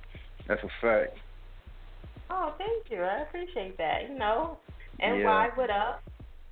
That's 0.47 0.61
a 0.63 0.67
fact. 0.81 1.17
Oh, 2.29 2.53
thank 2.57 2.89
you. 2.89 3.01
I 3.01 3.21
appreciate 3.21 3.77
that. 3.77 4.09
You 4.09 4.17
know, 4.17 4.57
and 4.99 5.19
Yeah. 5.19 5.25
why? 5.25 5.49
What 5.55 5.69
up? 5.69 6.03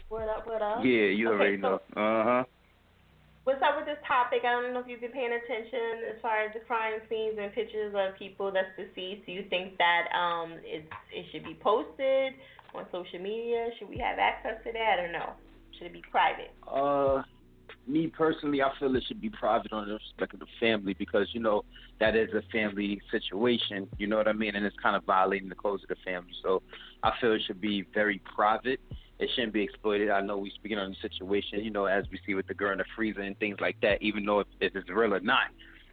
What 0.07 0.27
up? 0.29 0.47
What 0.47 0.61
up? 0.61 0.79
Yeah, 0.83 1.07
you 1.11 1.27
okay, 1.29 1.35
already 1.37 1.57
so 1.61 1.61
know. 1.61 2.01
Uh 2.01 2.23
huh. 2.23 2.43
What's 3.49 3.65
up 3.65 3.81
with 3.81 3.89
this 3.89 3.97
topic? 4.05 4.45
I 4.45 4.61
don't 4.61 4.77
know 4.77 4.81
if 4.81 4.85
you've 4.85 5.01
been 5.01 5.09
paying 5.09 5.33
attention 5.33 6.05
as 6.13 6.21
far 6.21 6.45
as 6.45 6.53
the 6.53 6.59
crime 6.69 7.01
scenes 7.09 7.33
and 7.41 7.51
pictures 7.51 7.95
of 7.97 8.13
people 8.13 8.53
that's 8.53 8.69
deceased. 8.77 9.25
Do 9.25 9.31
you 9.31 9.41
think 9.49 9.73
that 9.81 10.05
um 10.13 10.61
it 10.61 10.85
it 11.09 11.25
should 11.31 11.43
be 11.43 11.57
posted 11.57 12.37
on 12.75 12.85
social 12.91 13.17
media? 13.17 13.73
Should 13.79 13.89
we 13.89 13.97
have 13.97 14.19
access 14.21 14.61
to 14.65 14.71
that 14.71 15.01
or 15.01 15.11
no? 15.11 15.33
Should 15.73 15.87
it 15.87 15.93
be 15.93 16.03
private? 16.11 16.53
Uh, 16.61 17.25
me 17.89 18.07
personally, 18.07 18.61
I 18.61 18.71
feel 18.79 18.95
it 18.95 19.03
should 19.07 19.21
be 19.21 19.29
private 19.29 19.73
on 19.73 19.87
the 19.87 19.95
respect 19.95 20.33
of 20.33 20.39
the 20.39 20.45
family 20.59 20.93
because 20.93 21.27
you 21.33 21.39
know 21.39 21.63
that 21.99 22.15
is 22.15 22.29
a 22.33 22.43
family 22.51 23.01
situation. 23.11 23.89
You 23.97 24.07
know 24.07 24.17
what 24.17 24.27
I 24.27 24.33
mean, 24.33 24.55
and 24.55 24.65
it's 24.65 24.75
kind 24.81 24.95
of 24.95 25.03
violating 25.03 25.49
the 25.49 25.55
codes 25.55 25.83
of 25.83 25.89
the 25.89 25.95
family. 26.05 26.31
So 26.43 26.61
I 27.03 27.11
feel 27.19 27.33
it 27.33 27.41
should 27.47 27.59
be 27.59 27.85
very 27.93 28.21
private. 28.35 28.79
It 29.19 29.29
shouldn't 29.35 29.53
be 29.53 29.63
exploited. 29.63 30.09
I 30.09 30.21
know 30.21 30.37
we 30.37 30.51
speaking 30.51 30.77
on 30.77 30.91
the 30.91 31.09
situation, 31.09 31.63
you 31.63 31.71
know, 31.71 31.85
as 31.85 32.05
we 32.11 32.19
see 32.25 32.35
with 32.35 32.47
the 32.47 32.53
girl 32.53 32.71
in 32.71 32.77
the 32.77 32.85
freezer 32.95 33.21
and 33.21 33.37
things 33.39 33.57
like 33.59 33.75
that. 33.81 34.01
Even 34.01 34.25
though 34.25 34.41
if, 34.41 34.47
if 34.61 34.75
it's 34.75 34.89
real 34.89 35.13
or 35.13 35.19
not, 35.19 35.47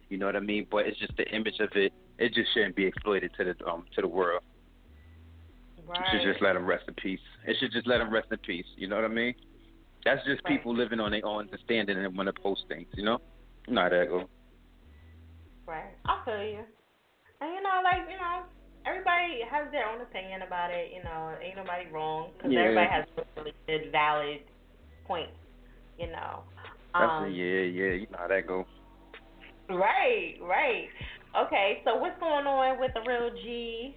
you 0.09 0.17
know 0.17 0.27
what 0.27 0.35
I 0.37 0.39
mean. 0.39 0.67
But 0.71 0.85
it's 0.85 0.99
just 0.99 1.17
the 1.17 1.27
image 1.35 1.59
of 1.59 1.69
it. 1.75 1.91
It 2.19 2.33
just 2.33 2.53
shouldn't 2.53 2.75
be 2.75 2.85
exploited 2.85 3.31
to 3.37 3.43
the 3.43 3.65
um 3.67 3.85
to 3.95 4.01
the 4.01 4.07
world. 4.07 4.43
Right. 5.85 6.01
It 6.01 6.05
should 6.11 6.31
just 6.31 6.41
let 6.41 6.53
them 6.53 6.65
rest 6.65 6.83
in 6.87 6.93
peace. 6.95 7.19
It 7.45 7.55
should 7.59 7.71
just 7.71 7.87
let 7.87 7.99
them 7.99 8.11
rest 8.11 8.27
in 8.31 8.37
peace. 8.39 8.65
You 8.75 8.87
know 8.87 8.97
what 8.97 9.05
I 9.05 9.09
mean? 9.09 9.33
That's 10.05 10.23
just 10.25 10.41
Right. 10.43 10.57
people 10.57 10.73
living 10.75 10.99
on 10.99 11.11
their 11.11 11.25
own 11.25 11.41
understanding 11.41 11.97
and 11.97 12.15
want 12.17 12.27
to 12.27 12.41
post 12.41 12.65
things. 12.67 12.87
You 12.95 13.03
know? 13.03 13.19
Not 13.67 13.91
that 13.91 14.07
go. 14.07 14.29
Right. 15.65 15.91
I 16.05 16.23
feel 16.23 16.43
you. 16.43 16.63
And 17.41 17.53
you 17.53 17.61
know, 17.61 17.81
like 17.83 18.09
you 18.09 18.17
know, 18.17 18.43
everybody 18.85 19.41
has 19.49 19.69
their 19.71 19.87
own 19.87 20.01
opinion 20.01 20.41
about 20.43 20.71
it. 20.71 20.91
You 20.95 21.03
know, 21.03 21.35
ain't 21.41 21.57
nobody 21.57 21.89
wrong 21.91 22.31
because 22.37 22.51
Yeah. 22.51 22.61
everybody 22.61 22.89
has 22.89 23.05
really 23.35 23.53
good, 23.67 23.91
valid 23.91 24.41
points. 25.05 25.37
You 25.99 26.07
know. 26.07 26.43
Um, 26.93 27.25
it. 27.25 27.31
Yeah, 27.31 27.61
yeah. 27.61 27.93
You 27.93 28.07
know 28.09 28.17
how 28.17 28.27
that 28.27 28.47
go. 28.47 28.65
Right, 29.69 30.35
right. 30.41 30.87
Okay, 31.35 31.81
so 31.83 31.97
what's 31.97 32.17
going 32.19 32.47
on 32.47 32.79
with 32.79 32.91
the 32.93 33.01
real 33.01 33.29
G 33.43 33.95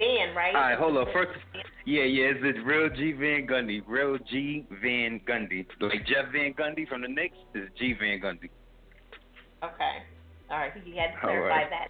Van, 0.00 0.34
right? 0.34 0.54
All 0.54 0.60
right, 0.62 0.78
hold 0.78 0.96
on. 0.96 1.06
First, 1.12 1.38
yeah, 1.84 2.04
yeah. 2.04 2.32
It's 2.32 2.40
the 2.40 2.60
real 2.64 2.88
G 2.88 3.12
Van 3.12 3.46
Gundy. 3.46 3.82
Real 3.86 4.16
G 4.30 4.66
Van 4.82 5.20
Gundy. 5.28 5.66
Like 5.80 6.06
Jeff 6.06 6.32
Van 6.32 6.54
Gundy 6.54 6.88
from 6.88 7.02
the 7.02 7.08
Knicks 7.08 7.36
is 7.54 7.68
G 7.78 7.94
Van 8.00 8.18
Gundy. 8.20 8.48
Okay. 9.62 9.96
All 10.50 10.56
right, 10.56 10.72
he 10.82 10.96
had 10.96 11.12
to 11.12 11.20
clarify 11.20 11.48
right. 11.48 11.70
that. 11.70 11.88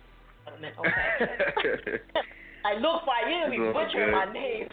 Okay. 0.50 2.02
I 2.64 2.74
look 2.74 3.02
for 3.06 3.30
you 3.30 3.56
to 3.56 3.68
It's 3.68 3.74
butchering 3.74 4.12
my 4.12 4.30
name. 4.32 4.68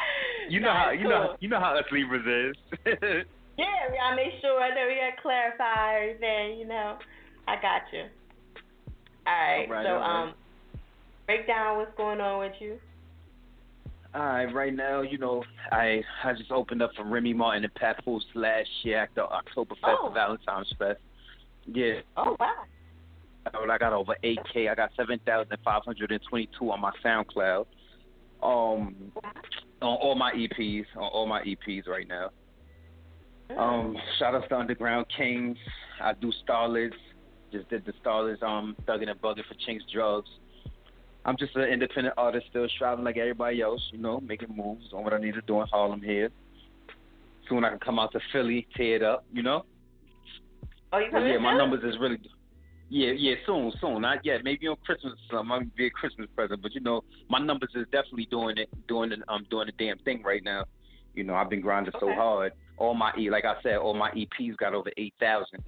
you 0.48 0.60
know 0.60 0.72
how 0.72 0.90
you 0.90 1.08
know 1.08 1.36
you 1.40 1.48
know 1.48 1.58
how 1.58 1.74
us 1.74 1.84
Libras 1.90 2.54
is. 2.86 3.24
Yeah, 3.58 3.66
we 3.90 3.98
gotta 3.98 4.16
make 4.16 4.40
sure 4.40 4.58
that 4.58 4.86
we 4.88 4.96
gotta 4.96 5.20
clarify 5.20 6.00
everything, 6.00 6.58
you 6.58 6.66
know. 6.66 6.96
I 7.46 7.56
got 7.60 7.82
you. 7.92 8.08
Alright, 9.28 9.68
All 9.68 9.74
right, 9.74 9.84
so 9.84 9.92
all 9.92 10.00
right. 10.00 10.22
um 10.22 10.34
break 11.26 11.46
down 11.46 11.78
what's 11.78 11.96
going 11.96 12.20
on 12.20 12.40
with 12.40 12.52
you. 12.60 12.78
All 14.14 14.20
right, 14.20 14.52
right 14.54 14.74
now, 14.74 15.00
you 15.00 15.16
know, 15.16 15.42
I 15.70 16.02
I 16.22 16.34
just 16.34 16.50
opened 16.50 16.82
up 16.82 16.90
for 16.94 17.04
Remy 17.04 17.32
Martin 17.32 17.64
and 17.64 17.74
Papoose 17.74 18.24
last 18.34 18.68
year 18.82 19.02
after 19.02 19.22
Oktoberfest 19.22 19.76
Oh. 19.84 20.10
Valentine's 20.12 20.72
Fest. 20.78 21.00
Yeah. 21.66 22.00
Oh 22.16 22.36
wow. 22.38 22.64
I 23.46 23.78
got 23.78 23.92
over 23.92 24.14
8K. 24.22 24.70
I 24.70 24.74
got 24.74 24.90
7,522 24.96 26.70
on 26.70 26.80
my 26.80 26.92
SoundCloud. 27.04 27.66
Um, 28.40 28.94
on 29.80 29.96
all 29.98 30.14
my 30.14 30.32
EPs, 30.32 30.84
on 30.96 31.02
all 31.02 31.26
my 31.26 31.42
EPs 31.42 31.88
right 31.88 32.06
now. 32.06 32.30
Um, 33.58 33.96
shout 34.18 34.34
out 34.34 34.48
to 34.48 34.56
Underground 34.56 35.06
Kings. 35.16 35.58
I 36.00 36.12
do 36.14 36.32
Starlets. 36.46 36.92
Just 37.52 37.68
did 37.68 37.84
the 37.84 37.92
Starlets. 38.04 38.42
Um, 38.42 38.76
thugging 38.86 39.08
and 39.10 39.20
bugging 39.20 39.44
for 39.48 39.54
Chinx 39.68 39.80
Drugz. 39.94 40.22
I'm 41.24 41.36
just 41.36 41.54
an 41.54 41.62
independent 41.62 42.14
artist, 42.16 42.46
still 42.50 42.66
striving 42.74 43.04
like 43.04 43.16
everybody 43.16 43.60
else. 43.60 43.80
You 43.92 43.98
know, 43.98 44.20
making 44.20 44.56
moves 44.56 44.92
on 44.92 45.04
what 45.04 45.12
I 45.12 45.18
need 45.18 45.34
to 45.34 45.40
do 45.42 45.60
in 45.60 45.66
Harlem 45.68 46.02
here. 46.02 46.30
Soon 47.48 47.64
I 47.64 47.70
can 47.70 47.78
come 47.78 47.98
out 47.98 48.12
to 48.12 48.20
Philly, 48.32 48.66
tear 48.76 48.96
it 48.96 49.02
up. 49.02 49.24
You 49.32 49.42
know. 49.42 49.64
Oh, 50.92 50.98
you 50.98 51.10
coming 51.10 51.28
yeah, 51.28 51.34
to 51.34 51.40
my 51.40 51.56
numbers 51.56 51.82
is 51.84 51.98
really. 52.00 52.18
Yeah, 52.90 53.12
yeah, 53.16 53.36
soon, 53.46 53.72
soon. 53.80 54.02
Not 54.02 54.18
yet. 54.24 54.44
Maybe 54.44 54.68
on 54.68 54.76
Christmas 54.84 55.14
or 55.14 55.38
something. 55.38 55.48
Might 55.48 55.76
be 55.76 55.86
a 55.86 55.90
Christmas 55.90 56.28
present. 56.34 56.60
But 56.60 56.74
you 56.74 56.80
know, 56.80 57.02
my 57.30 57.38
numbers 57.38 57.70
is 57.74 57.86
definitely 57.92 58.26
doing 58.30 58.58
it, 58.58 58.68
doing 58.86 59.12
it, 59.12 59.20
um, 59.28 59.46
doing 59.50 59.66
the 59.66 59.84
damn 59.84 59.98
thing 60.00 60.22
right 60.22 60.42
now. 60.44 60.64
You 61.14 61.24
know, 61.24 61.34
I've 61.34 61.48
been 61.48 61.60
grinding 61.60 61.94
so 62.00 62.12
hard. 62.12 62.52
All 62.78 62.94
my 62.94 63.12
E, 63.18 63.30
like 63.30 63.44
I 63.44 63.54
said, 63.62 63.76
all 63.76 63.94
my 63.94 64.10
EPs 64.10 64.56
got 64.56 64.74
over 64.74 64.90
eight 64.96 65.14
thousand. 65.20 65.62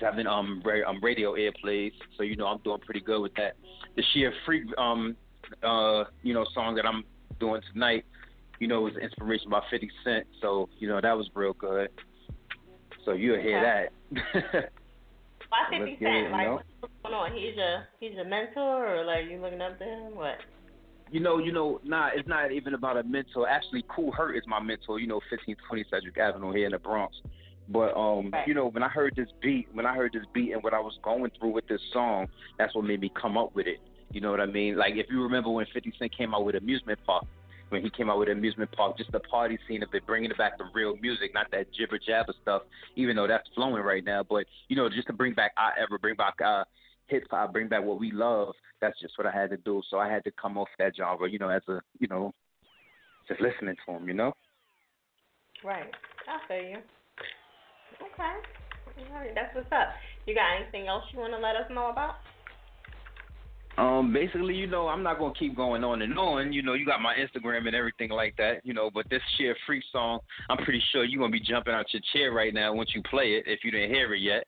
Seven 0.00 0.26
um, 0.26 0.62
ra- 0.64 0.88
um 0.88 1.00
radio 1.02 1.34
airplays. 1.34 1.92
So 2.16 2.22
you 2.22 2.36
know, 2.36 2.46
I'm 2.46 2.58
doing 2.58 2.80
pretty 2.80 3.00
good 3.00 3.20
with 3.20 3.34
that. 3.34 3.56
The 3.96 4.02
sheer 4.12 4.32
freak 4.44 4.64
um, 4.78 5.16
uh, 5.62 6.04
you 6.22 6.34
know, 6.34 6.44
song 6.54 6.74
that 6.76 6.86
I'm 6.86 7.04
doing 7.40 7.60
tonight. 7.72 8.04
You 8.60 8.68
know, 8.68 8.82
was 8.82 8.94
inspiration 8.96 9.50
by 9.50 9.60
50 9.70 9.90
Cent. 10.04 10.26
So 10.40 10.68
you 10.78 10.88
know, 10.88 11.00
that 11.00 11.16
was 11.16 11.28
real 11.34 11.52
good. 11.54 11.88
So 13.04 13.12
you'll 13.12 13.40
hear 13.40 13.60
that. 13.60 14.70
Why 15.48 15.78
fifty 15.78 15.96
get 16.00 16.12
it, 16.12 16.30
Like 16.30 16.46
know? 16.46 16.60
what's 16.80 16.94
going 17.02 17.14
on? 17.14 17.32
He's 17.32 17.54
your 17.56 17.84
he's 18.00 18.14
your 18.14 18.24
mentor 18.24 18.96
or 18.96 19.04
like 19.04 19.30
you 19.30 19.40
looking 19.40 19.60
up 19.60 19.78
to 19.78 19.84
him? 19.84 20.16
What? 20.16 20.38
You 21.10 21.20
know, 21.20 21.38
you 21.38 21.52
know, 21.52 21.80
nah, 21.84 22.08
it's 22.12 22.26
not 22.26 22.50
even 22.50 22.74
about 22.74 22.96
a 22.96 23.04
mentor. 23.04 23.48
Actually, 23.48 23.84
Kool 23.88 24.10
Herc 24.10 24.36
is 24.36 24.42
my 24.48 24.58
mentor. 24.58 24.98
You 24.98 25.06
know, 25.06 25.20
fifteen 25.30 25.56
twenty 25.68 25.84
Sedgwick 25.90 26.18
Avenue 26.18 26.52
here 26.52 26.66
in 26.66 26.72
the 26.72 26.78
Bronx. 26.78 27.14
But 27.68 27.96
um, 27.96 28.30
Right. 28.30 28.46
you 28.46 28.54
know, 28.54 28.68
when 28.68 28.82
I 28.82 28.88
heard 28.88 29.14
this 29.16 29.28
beat, 29.40 29.68
when 29.72 29.86
I 29.86 29.94
heard 29.94 30.12
this 30.12 30.24
beat 30.32 30.52
and 30.52 30.62
what 30.62 30.74
I 30.74 30.80
was 30.80 30.98
going 31.02 31.30
through 31.38 31.50
with 31.50 31.66
this 31.66 31.80
song, 31.92 32.26
that's 32.58 32.74
what 32.74 32.84
made 32.84 33.00
me 33.00 33.10
come 33.20 33.38
up 33.38 33.54
with 33.54 33.66
it. 33.66 33.78
You 34.10 34.20
know 34.20 34.30
what 34.30 34.40
I 34.40 34.46
mean? 34.46 34.76
Like 34.76 34.94
if 34.96 35.06
you 35.10 35.22
remember 35.22 35.50
when 35.50 35.66
Fifty 35.72 35.92
Cent 35.98 36.16
came 36.16 36.34
out 36.34 36.44
with 36.44 36.56
Amusement 36.56 36.98
Park, 37.06 37.24
when 37.70 37.82
he 37.82 37.90
came 37.90 38.10
out 38.10 38.18
with 38.18 38.28
Amusement 38.28 38.70
Park, 38.72 38.98
just 38.98 39.10
the 39.12 39.20
party 39.20 39.58
scene 39.66 39.82
of 39.82 39.88
it, 39.92 40.06
bringing 40.06 40.30
it 40.30 40.38
back 40.38 40.58
to 40.58 40.64
real 40.74 40.96
music, 41.00 41.32
not 41.34 41.46
that 41.52 41.72
jibber 41.72 41.98
jabber 41.98 42.34
stuff. 42.42 42.62
Even 42.96 43.16
though 43.16 43.26
that's 43.26 43.48
flowing 43.54 43.82
right 43.82 44.04
now, 44.04 44.22
but 44.22 44.44
you 44.68 44.76
know, 44.76 44.88
just 44.88 45.06
to 45.06 45.12
bring 45.12 45.32
back 45.32 45.52
I 45.56 45.70
ever 45.80 45.98
bring 45.98 46.16
back 46.16 46.34
uh 46.44 46.64
hip 47.06 47.24
hop, 47.30 47.52
bring 47.52 47.68
back 47.68 47.82
what 47.82 47.98
we 47.98 48.12
love. 48.12 48.54
That's 48.80 48.98
just 49.00 49.16
what 49.16 49.26
I 49.26 49.32
had 49.32 49.50
to 49.50 49.56
do. 49.56 49.82
So 49.90 49.98
I 49.98 50.08
had 50.10 50.22
to 50.24 50.30
come 50.32 50.58
off 50.58 50.68
that 50.78 50.96
genre, 50.96 51.28
you 51.28 51.38
know, 51.38 51.48
as 51.48 51.62
a 51.68 51.80
you 51.98 52.08
know, 52.08 52.34
just 53.26 53.40
listening 53.40 53.74
to 53.86 53.92
him, 53.92 54.06
you 54.06 54.14
know. 54.14 54.34
Right. 55.64 55.90
I 56.28 56.46
feel 56.46 56.70
you. 56.70 56.76
Okay. 58.02 58.34
All 59.12 59.20
right, 59.20 59.34
that's 59.34 59.54
what's 59.54 59.70
up. 59.72 59.88
You 60.26 60.34
got 60.34 60.60
anything 60.60 60.88
else 60.88 61.02
you 61.12 61.18
want 61.18 61.32
to 61.32 61.38
let 61.38 61.56
us 61.56 61.66
know 61.70 61.90
about? 61.90 62.16
Um, 63.76 64.12
basically, 64.12 64.54
you 64.54 64.68
know, 64.68 64.86
I'm 64.86 65.02
not 65.02 65.18
gonna 65.18 65.34
keep 65.36 65.56
going 65.56 65.82
on 65.82 66.02
and 66.02 66.16
on. 66.16 66.52
You 66.52 66.62
know, 66.62 66.74
you 66.74 66.86
got 66.86 67.00
my 67.00 67.14
Instagram 67.14 67.66
and 67.66 67.74
everything 67.74 68.10
like 68.10 68.36
that. 68.36 68.64
You 68.64 68.72
know, 68.72 68.88
but 68.92 69.10
this 69.10 69.20
sheer 69.36 69.56
freak 69.66 69.82
song, 69.90 70.20
I'm 70.48 70.58
pretty 70.58 70.80
sure 70.92 71.04
you're 71.04 71.18
gonna 71.18 71.32
be 71.32 71.40
jumping 71.40 71.74
out 71.74 71.92
your 71.92 72.02
chair 72.12 72.32
right 72.32 72.54
now 72.54 72.72
once 72.72 72.90
you 72.94 73.02
play 73.02 73.32
it 73.32 73.44
if 73.46 73.60
you 73.64 73.72
didn't 73.72 73.90
hear 73.90 74.14
it 74.14 74.20
yet. 74.20 74.44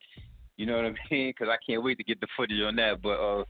You 0.57 0.67
know 0.67 0.77
what 0.77 0.87
I 0.87 0.91
mean? 1.11 1.31
Because 1.31 1.49
I 1.51 1.57
can't 1.69 1.83
wait 1.83 1.99
to 1.99 2.05
get 2.05 2.21
the 2.21 2.29
footage 2.37 2.61
on 2.65 2.77
that. 2.77 3.03
But 3.03 3.19
uh, 3.19 3.45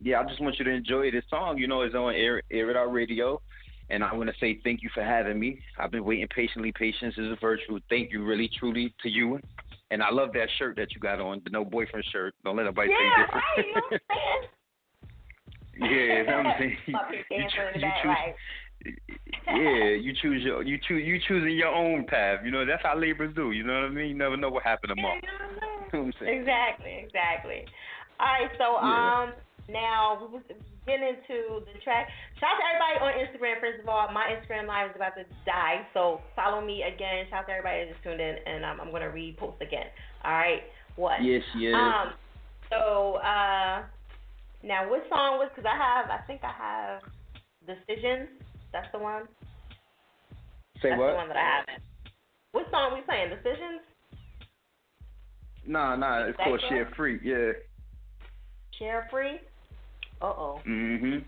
yeah, 0.00 0.20
I 0.20 0.24
just 0.24 0.40
want 0.40 0.58
you 0.58 0.64
to 0.64 0.70
enjoy 0.72 1.12
this 1.12 1.24
song. 1.30 1.58
You 1.58 1.68
know, 1.68 1.82
it's 1.82 1.94
on 1.94 2.14
Air, 2.14 2.42
Air 2.50 2.70
It 2.70 2.76
Out 2.76 2.92
Radio. 2.92 3.40
And 3.90 4.04
I 4.04 4.14
want 4.14 4.28
to 4.30 4.34
say 4.40 4.60
thank 4.62 4.82
you 4.82 4.90
for 4.94 5.02
having 5.02 5.38
me. 5.38 5.60
I've 5.78 5.90
been 5.90 6.04
waiting 6.04 6.28
patiently. 6.34 6.72
Patience 6.72 7.14
is 7.18 7.32
a 7.32 7.36
virtue. 7.40 7.80
Thank 7.88 8.12
you, 8.12 8.24
really, 8.24 8.48
truly, 8.58 8.94
to 9.02 9.08
you. 9.08 9.40
And 9.90 10.02
I 10.02 10.10
love 10.10 10.30
that 10.34 10.48
shirt 10.58 10.76
that 10.76 10.94
you 10.94 11.00
got 11.00 11.20
on, 11.20 11.40
the 11.44 11.50
no 11.50 11.64
boyfriend 11.64 12.04
shirt. 12.12 12.34
Don't 12.44 12.56
let 12.56 12.64
nobody 12.64 12.90
yeah, 12.90 12.96
say 12.96 13.04
right. 13.34 13.60
You 15.74 16.24
know 16.26 16.36
what 16.36 16.46
I'm 16.46 16.52
saying? 16.60 16.76
Yeah, 16.86 17.02
what 17.02 17.26
I'm 17.26 17.26
saying. 17.26 17.26
You, 17.30 17.36
you, 17.36 17.38
dancing 17.38 17.62
in 17.74 17.80
the 17.80 17.80
choo- 17.80 17.80
you 17.80 17.92
choose, 18.02 18.06
right. 18.06 18.34
yeah, 19.46 19.94
you 20.00 20.12
choose 20.22 20.42
your, 20.42 20.62
you 20.62 20.78
choose, 20.86 21.02
you 21.04 21.18
choosing 21.26 21.56
your 21.56 21.68
own 21.74 22.06
path. 22.06 22.40
You 22.44 22.50
know, 22.50 22.64
that's 22.64 22.82
how 22.82 22.96
laborers 22.96 23.34
do. 23.34 23.50
You 23.52 23.64
know 23.64 23.74
what 23.74 23.84
I 23.84 23.88
mean? 23.88 24.08
You 24.08 24.14
never 24.14 24.36
know 24.36 24.50
what 24.50 24.62
happened 24.62 24.92
tomorrow. 24.94 25.16
you 25.16 25.98
know 25.98 26.04
what 26.04 26.06
I'm 26.06 26.12
saying? 26.20 26.38
Exactly, 26.40 27.02
exactly. 27.04 27.64
All 28.20 28.26
right, 28.26 28.50
so 28.58 28.78
Yeah. 28.86 29.22
um, 29.24 29.32
now 29.72 30.18
we 30.20 30.26
was 30.28 30.42
getting 30.86 31.06
into 31.06 31.64
the 31.64 31.78
track. 31.82 32.08
Shout 32.38 32.50
out 32.50 32.58
to 32.58 32.66
everybody 32.66 32.94
on 33.00 33.12
Instagram. 33.22 33.60
First 33.60 33.82
of 33.82 33.88
all, 33.88 34.10
my 34.12 34.34
Instagram 34.34 34.66
live 34.66 34.90
is 34.90 34.96
about 34.96 35.14
to 35.16 35.24
die, 35.46 35.86
so 35.94 36.20
follow 36.34 36.60
me 36.64 36.82
again. 36.82 37.26
Shout 37.30 37.44
out 37.44 37.46
to 37.46 37.52
everybody 37.52 37.86
that 37.86 37.92
just 37.94 38.02
tuned 38.02 38.20
in, 38.20 38.36
and 38.46 38.64
um, 38.64 38.80
I'm 38.80 38.90
gonna 38.90 39.10
repost 39.10 39.60
again. 39.60 39.88
All 40.24 40.32
right, 40.32 40.62
what? 40.96 41.22
Yes, 41.22 41.42
yes. 41.56 41.74
Um, 41.74 42.12
so 42.68 43.16
uh, 43.22 43.82
now 44.62 44.90
what 44.90 45.06
song 45.08 45.38
was? 45.38 45.50
Because 45.54 45.68
I 45.70 45.76
have, 45.78 46.10
I 46.10 46.22
think 46.26 46.42
I 46.44 46.52
have 46.52 47.00
Decisions. 47.66 48.28
That's 48.72 48.88
the 48.92 48.98
one. 48.98 49.24
Say 50.82 50.90
That's 50.90 50.98
what? 50.98 51.10
the 51.10 51.16
one 51.16 51.28
that 51.28 51.36
I 51.36 51.56
have. 51.58 51.80
What 52.52 52.66
song 52.70 52.94
we 52.94 53.02
playing? 53.02 53.30
Decisions. 53.30 53.84
Nah, 55.66 55.94
nah, 55.96 56.26
it's 56.26 56.38
called 56.38 56.60
Share? 56.68 56.90
Free. 56.96 57.20
Yeah. 57.22 57.52
Share 58.78 59.06
free. 59.10 59.40
Uh 60.20 60.26
oh. 60.26 60.60
Mhm. 60.66 61.24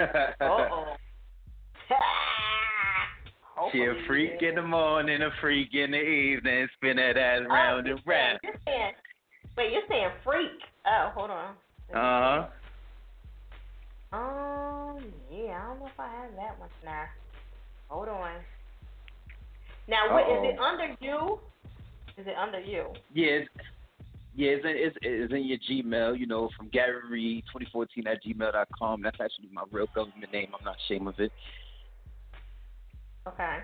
Uh 0.00 0.32
oh. 0.40 0.96
She 3.72 3.84
a 3.84 3.94
freak 4.06 4.42
in 4.42 4.54
the 4.54 4.62
morning, 4.62 5.22
a 5.22 5.30
freak 5.40 5.74
in 5.74 5.92
the 5.92 6.00
evening, 6.00 6.68
spin 6.76 6.96
that 6.96 7.16
ass 7.16 7.40
round 7.48 7.86
and 7.86 7.98
round. 8.04 8.38
You're 8.42 8.52
saying, 8.66 8.92
wait, 9.56 9.72
you're 9.72 9.82
saying 9.88 10.10
freak. 10.22 10.60
Oh, 10.86 11.10
hold 11.14 11.30
on. 11.30 11.54
Uh 11.94 11.94
huh. 11.94 12.46
Um, 14.12 15.12
yeah, 15.30 15.58
I 15.62 15.68
don't 15.68 15.80
know 15.80 15.86
if 15.86 15.98
I 15.98 16.06
have 16.06 16.36
that 16.36 16.58
one 16.60 16.68
now. 16.84 17.04
Hold 17.88 18.08
on. 18.08 18.34
Now, 19.88 20.12
what 20.12 20.24
is 20.30 20.54
it 20.54 20.60
under 20.60 20.94
you? 21.00 21.40
Is 22.18 22.26
it 22.26 22.36
under 22.36 22.60
you? 22.60 22.86
Yeah, 23.14 23.26
it's, 23.26 23.48
yeah, 24.36 24.50
it's 24.50 24.64
in, 24.64 24.72
it's, 24.76 24.96
it's 25.02 25.32
in 25.32 25.46
your 25.46 25.58
Gmail. 25.58 26.18
You 26.18 26.26
know, 26.26 26.50
from 26.56 26.68
Gary 26.68 27.00
Reed 27.10 27.44
2014 27.52 28.06
at 28.06 28.22
gmail 28.22 28.52
dot 28.52 28.68
com. 28.78 29.02
That's 29.02 29.16
actually 29.20 29.48
my 29.52 29.62
real 29.72 29.88
government 29.94 30.30
name. 30.32 30.48
I'm 30.56 30.64
not 30.64 30.76
ashamed 30.84 31.08
of 31.08 31.18
it. 31.18 31.32
Okay. 33.26 33.58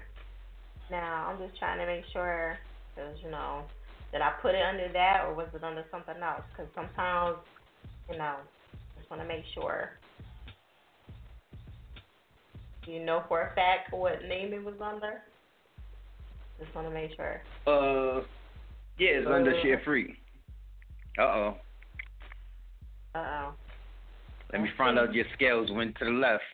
Now, 0.91 1.29
I'm 1.29 1.39
just 1.47 1.59
trying 1.59 1.79
to 1.79 1.87
make 1.87 2.05
sure, 2.13 2.59
because, 2.95 3.17
you 3.25 3.31
know, 3.31 3.63
did 4.11 4.21
I 4.21 4.33
put 4.43 4.55
it 4.55 4.63
under 4.63 4.93
that 4.93 5.25
or 5.27 5.35
was 5.35 5.47
it 5.55 5.63
under 5.63 5.85
something 5.91 6.17
else? 6.23 6.43
Because 6.51 6.71
sometimes, 6.75 7.39
you 8.11 8.19
know, 8.19 8.37
just 8.99 9.09
want 9.09 9.23
to 9.23 9.29
make 9.29 9.45
sure. 9.55 9.91
Do 12.85 12.91
you 12.91 13.05
know 13.05 13.23
for 13.29 13.43
a 13.43 13.55
fact 13.55 13.93
what 13.93 14.25
name 14.29 14.53
it 14.53 14.65
was 14.65 14.75
under? 14.83 15.23
Just 16.61 16.75
want 16.75 16.89
to 16.89 16.93
make 16.93 17.15
sure. 17.15 17.41
Uh, 17.67 18.25
yeah, 18.99 19.21
it's 19.21 19.29
under 19.31 19.55
Uh. 19.55 19.63
Share 19.63 19.81
Free. 19.85 20.17
Uh 21.19 21.23
oh. 21.23 21.57
Uh 23.15 23.19
oh. 23.19 23.55
Let 24.53 24.61
me 24.61 24.69
find 24.77 24.99
out 24.99 25.15
your 25.15 25.25
scales 25.35 25.71
went 25.73 25.97
to 25.99 26.05
the 26.05 26.11
left. 26.11 26.45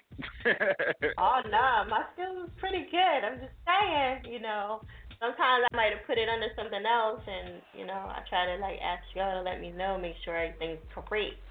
Oh 1.18 1.40
no, 1.50 1.84
my 1.90 2.02
skills 2.14 2.46
is 2.46 2.50
pretty 2.58 2.86
good. 2.90 3.20
I'm 3.24 3.38
just 3.38 3.54
saying, 3.66 4.32
you 4.32 4.40
know. 4.40 4.82
Sometimes 5.20 5.66
I 5.72 5.76
might 5.76 5.90
have 5.90 6.06
put 6.06 6.16
it 6.16 6.28
under 6.28 6.46
something 6.54 6.86
else, 6.86 7.20
and 7.26 7.60
you 7.74 7.86
know, 7.86 8.06
I 8.06 8.22
try 8.28 8.46
to 8.46 8.60
like 8.62 8.78
ask 8.78 9.02
y'all 9.14 9.42
to 9.42 9.42
let 9.42 9.60
me 9.60 9.72
know, 9.72 9.98
make 9.98 10.14
sure 10.24 10.36
everything's 10.36 10.78
correct. 10.94 11.42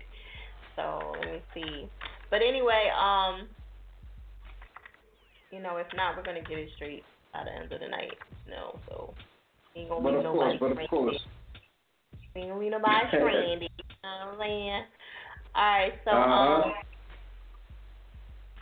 So 0.78 1.14
let 1.20 1.32
me 1.34 1.42
see. 1.54 1.90
But 2.30 2.42
anyway, 2.42 2.88
um, 2.96 3.48
you 5.52 5.62
know, 5.62 5.78
if 5.78 5.88
not, 5.96 6.16
we're 6.16 6.24
gonna 6.24 6.48
get 6.48 6.60
it 6.60 6.70
straight 6.76 7.04
by 7.34 7.44
the 7.44 7.52
end 7.52 7.72
of 7.72 7.80
the 7.80 7.88
night. 7.88 8.16
You 8.46 8.52
know, 8.52 8.80
so 8.88 9.14
ain't 9.76 9.90
gonna 9.90 10.02
But 10.02 10.14
leave 10.16 10.26
of 10.26 10.32
course, 10.34 10.58
but 10.60 10.72
of 10.72 10.90
course. 10.90 11.26
Ain't 12.38 12.50
gonna 12.50 12.70
nobody 12.70 13.08
stranded. 13.10 13.62
You 13.62 13.96
know 14.04 14.10
what 14.10 14.34
I'm 14.34 14.40
saying? 14.40 14.84
All 15.56 15.64
right, 15.64 15.94
so 16.06 16.12
Uh-huh. 16.12 16.34
um. 16.34 16.74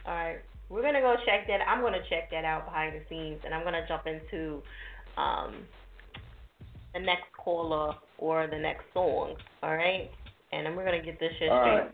All 0.06 0.14
right, 0.14 0.38
we're 0.70 0.82
gonna 0.84 1.02
go 1.02 1.16
check 1.26 1.48
that. 1.48 1.62
I'm 1.68 1.82
gonna 1.82 2.04
check 2.10 2.30
that 2.32 2.46
out 2.46 2.66
behind 2.66 2.96
the 2.96 3.02
scenes, 3.10 3.42
and 3.44 3.54
I'm 3.54 3.64
gonna 3.64 3.86
jump 3.88 4.04
into 4.06 4.62
um 5.18 5.66
the 6.94 7.00
next 7.00 7.26
caller 7.38 7.96
or 8.18 8.48
the 8.48 8.58
next 8.58 8.86
song. 8.94 9.36
All 9.64 9.76
right, 9.76 10.10
and 10.52 10.66
then 10.66 10.76
we're 10.76 10.86
gonna 10.86 11.02
get 11.04 11.20
this 11.20 11.32
shit 11.40 11.52
All 11.52 11.60
straight. 11.62 11.80
right. 11.80 11.92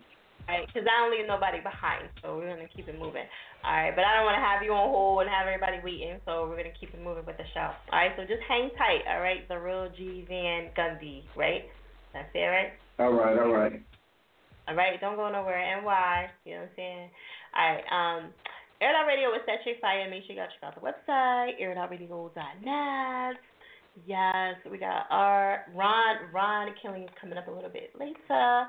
All 0.48 0.58
right, 0.58 0.66
because 0.66 0.86
I 0.86 1.00
don't 1.02 1.10
leave 1.16 1.26
nobody 1.26 1.60
behind, 1.60 2.08
so 2.20 2.36
we're 2.36 2.48
gonna 2.48 2.68
keep 2.74 2.88
it 2.88 2.98
moving. 2.98 3.24
All 3.62 3.70
right, 3.70 3.94
but 3.94 4.02
I 4.02 4.18
don't 4.18 4.26
want 4.26 4.34
to 4.34 4.42
have 4.42 4.66
you 4.66 4.74
on 4.74 4.90
hold 4.90 5.22
and 5.22 5.30
have 5.30 5.46
everybody 5.46 5.78
waiting, 5.86 6.18
so 6.26 6.50
we're 6.50 6.58
gonna 6.58 6.74
keep 6.74 6.90
it 6.90 6.98
moving 6.98 7.22
with 7.22 7.38
the 7.38 7.46
show. 7.54 7.70
All 7.70 7.94
right, 7.94 8.10
so 8.18 8.26
just 8.26 8.42
hang 8.50 8.74
tight. 8.74 9.06
All 9.06 9.22
right, 9.22 9.46
the 9.46 9.54
real 9.54 9.86
G 9.94 10.26
Van 10.26 10.74
Gundy, 10.74 11.22
right? 11.38 11.70
That's 12.10 12.26
it, 12.34 12.42
right? 12.42 12.74
All 12.98 13.14
right, 13.14 13.38
all 13.38 13.54
right. 13.54 13.78
All 14.66 14.74
right, 14.74 14.98
don't 14.98 15.14
go 15.14 15.30
nowhere. 15.30 15.62
NY, 15.62 16.30
you 16.44 16.58
know 16.58 16.66
what 16.66 16.74
I'm 16.74 16.74
saying? 16.74 17.06
All 17.54 17.66
right, 17.70 17.86
um, 17.86 18.34
Air 18.82 18.98
Out 18.98 19.06
Radio 19.06 19.30
is 19.30 19.46
that 19.46 19.62
chick 19.62 19.78
fire. 19.78 20.10
Make 20.10 20.26
sure 20.26 20.34
you 20.34 20.42
guys 20.42 20.50
check 20.58 20.66
out 20.66 20.74
the 20.74 20.82
website, 20.82 21.54
airitoutradio.net. 21.62 23.38
Yes, 24.06 24.58
we 24.70 24.78
got 24.78 25.06
our 25.10 25.66
Ron 25.74 26.16
Ron 26.34 26.74
Killing 26.82 27.04
is 27.04 27.14
coming 27.20 27.38
up 27.38 27.46
a 27.46 27.50
little 27.50 27.70
bit 27.70 27.94
later, 27.94 28.66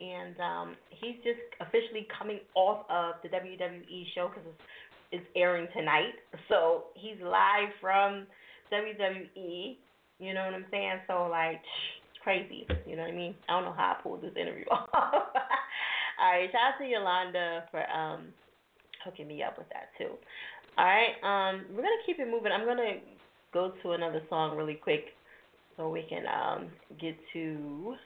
and 0.00 0.34
um, 0.40 0.76
he's 0.90 1.16
just 1.24 1.40
officially 1.60 2.06
coming 2.18 2.40
off 2.54 2.86
of 2.90 3.14
the 3.22 3.28
WWE 3.28 4.04
show 4.14 4.28
because 4.28 4.44
it's, 4.46 4.62
it's 5.12 5.26
airing 5.36 5.68
tonight. 5.76 6.14
So 6.48 6.84
he's 6.94 7.16
live 7.22 7.70
from 7.80 8.26
WWE. 8.70 9.76
You 10.18 10.34
know 10.34 10.44
what 10.44 10.54
I'm 10.54 10.66
saying? 10.70 11.00
So 11.06 11.26
like, 11.30 11.56
it's 11.56 12.22
crazy. 12.22 12.66
You 12.86 12.96
know 12.96 13.02
what 13.02 13.12
I 13.12 13.16
mean? 13.16 13.34
I 13.48 13.52
don't 13.52 13.64
know 13.64 13.74
how 13.76 13.96
I 13.98 14.02
pulled 14.02 14.22
this 14.22 14.36
interview 14.38 14.64
off. 14.70 14.84
All 14.94 16.30
right, 16.30 16.48
shout 16.52 16.74
out 16.74 16.78
to 16.78 16.84
Yolanda 16.84 17.64
for 17.70 17.88
um 17.90 18.26
hooking 19.04 19.26
me 19.26 19.42
up 19.42 19.58
with 19.58 19.68
that 19.70 19.90
too. 19.98 20.12
All 20.76 20.84
right, 20.84 21.14
um, 21.22 21.64
we're 21.70 21.82
gonna 21.82 22.04
keep 22.06 22.18
it 22.18 22.30
moving. 22.30 22.52
I'm 22.52 22.66
gonna 22.66 22.98
go 23.52 23.72
to 23.82 23.92
another 23.92 24.20
song 24.28 24.56
really 24.56 24.74
quick 24.74 25.06
so 25.76 25.88
we 25.88 26.02
can 26.08 26.24
um 26.26 26.68
get 27.00 27.16
to 27.32 27.96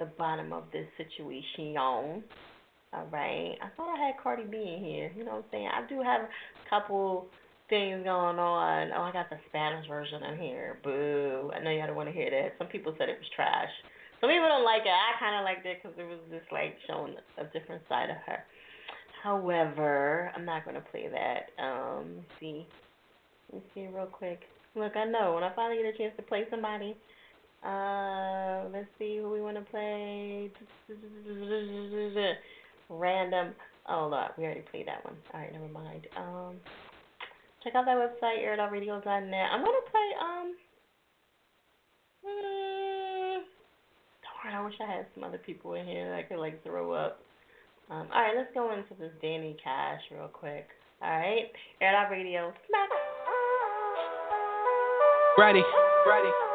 the 0.00 0.10
bottom 0.18 0.52
of 0.52 0.64
this 0.72 0.86
situation. 0.96 1.76
All 1.78 3.06
right. 3.12 3.54
I 3.62 3.68
thought 3.76 3.94
I 3.94 4.06
had 4.06 4.14
Cardi 4.20 4.42
B 4.50 4.56
in 4.56 4.84
here. 4.84 5.12
You 5.16 5.24
know 5.24 5.36
what 5.36 5.44
I'm 5.44 5.50
saying? 5.52 5.68
I 5.68 5.86
do 5.86 6.02
have 6.02 6.22
a 6.22 6.68
couple 6.68 7.28
things 7.68 8.02
going 8.02 8.38
on. 8.38 8.90
Oh, 8.96 9.02
I 9.02 9.12
got 9.12 9.30
the 9.30 9.38
Spanish 9.48 9.86
version 9.86 10.24
in 10.24 10.38
here. 10.40 10.78
Boo. 10.82 11.52
I 11.54 11.62
know 11.62 11.70
y'all 11.70 11.86
don't 11.86 11.96
want 11.96 12.08
to 12.08 12.14
hear 12.14 12.30
that. 12.30 12.58
Some 12.58 12.66
people 12.66 12.92
said 12.98 13.08
it 13.08 13.18
was 13.18 13.30
trash. 13.36 13.70
Some 14.20 14.28
people 14.28 14.48
don't 14.48 14.64
like 14.64 14.82
it. 14.82 14.90
I 14.90 15.14
kind 15.20 15.38
of 15.38 15.44
liked 15.44 15.64
it 15.64 15.78
because 15.80 15.96
it 15.96 16.04
was 16.04 16.18
just 16.30 16.50
like 16.50 16.74
showing 16.88 17.14
a 17.38 17.44
different 17.56 17.82
side 17.88 18.10
of 18.10 18.16
her. 18.26 18.42
However, 19.22 20.32
I'm 20.34 20.44
not 20.44 20.64
going 20.64 20.74
to 20.74 20.84
play 20.90 21.08
that. 21.08 21.62
Um, 21.62 22.26
see. 22.40 22.66
Let's 23.52 23.64
see 23.74 23.86
real 23.86 24.06
quick. 24.06 24.40
Look, 24.74 24.96
I 24.96 25.04
know 25.04 25.34
when 25.34 25.44
I 25.44 25.54
finally 25.54 25.82
get 25.82 25.94
a 25.94 25.98
chance 25.98 26.14
to 26.16 26.22
play 26.22 26.44
somebody. 26.50 26.96
Uh, 27.64 28.64
let's 28.72 28.88
see 28.98 29.18
who 29.18 29.30
we 29.30 29.40
want 29.42 29.56
to 29.56 29.62
play. 29.70 30.50
Random. 32.88 33.54
Oh, 33.88 34.08
look, 34.10 34.36
we 34.38 34.44
already 34.44 34.62
played 34.70 34.86
that 34.88 35.04
one. 35.04 35.16
All 35.34 35.40
right, 35.40 35.52
never 35.52 35.68
mind. 35.68 36.06
Um, 36.16 36.56
check 37.62 37.74
out 37.74 37.84
that 37.84 37.96
website, 37.96 38.42
airitoutradio.net. 38.42 39.48
I'm 39.52 39.64
gonna 39.64 39.78
play. 39.90 40.08
Um, 40.20 40.54
mm, 42.24 43.38
darn, 44.42 44.54
I 44.54 44.64
wish 44.64 44.74
I 44.80 44.90
had 44.90 45.06
some 45.14 45.24
other 45.24 45.38
people 45.38 45.74
in 45.74 45.86
here 45.86 46.08
that 46.10 46.18
I 46.18 46.22
could 46.22 46.38
like 46.38 46.62
throw 46.64 46.92
up. 46.92 47.20
Um, 47.90 48.06
all 48.14 48.22
right, 48.22 48.34
let's 48.36 48.54
go 48.54 48.72
into 48.72 48.94
this 48.98 49.12
Danny 49.20 49.56
Cash 49.62 50.00
real 50.10 50.28
quick. 50.28 50.68
All 51.02 51.10
right, 51.10 51.50
Air 51.80 52.08
Radio. 52.10 52.52
Smack. 52.68 52.88
Ready. 55.36 55.62
Ready. 56.06 56.49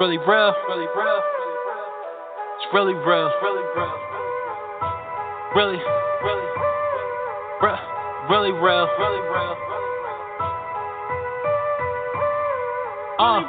Really 0.00 0.16
real. 0.16 0.54
Really 0.66 0.88
real. 0.96 1.20
It's 2.56 2.72
really 2.72 2.94
real. 2.94 3.28
Really 3.44 3.64
real. 3.76 3.92
Really. 5.54 5.76
Really. 6.24 6.48
Real. 7.60 7.76
Really 8.30 8.52
real. 8.52 8.88
Really 8.96 9.20
real. 9.28 9.56
Uh, 13.20 13.44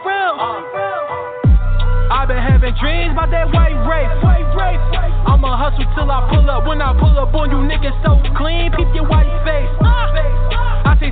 I've 2.11 2.27
been 2.27 2.43
having 2.43 2.75
dreams 2.83 3.13
about 3.15 3.31
that 3.31 3.47
white 3.55 3.71
rape. 3.87 4.11
White 4.19 4.43
rape. 4.51 4.83
I'ma 5.31 5.55
hustle 5.55 5.87
till 5.95 6.11
I 6.11 6.27
pull 6.35 6.51
up. 6.51 6.67
When 6.67 6.81
I 6.81 6.91
pull 6.99 7.17
up 7.17 7.33
on 7.33 7.47
you 7.49 7.63
niggas 7.63 7.95
so 8.03 8.19
clean, 8.35 8.75
peep 8.75 8.91
your 8.93 9.07
white 9.07 9.31
face. 9.47 9.71
Say 10.11 10.30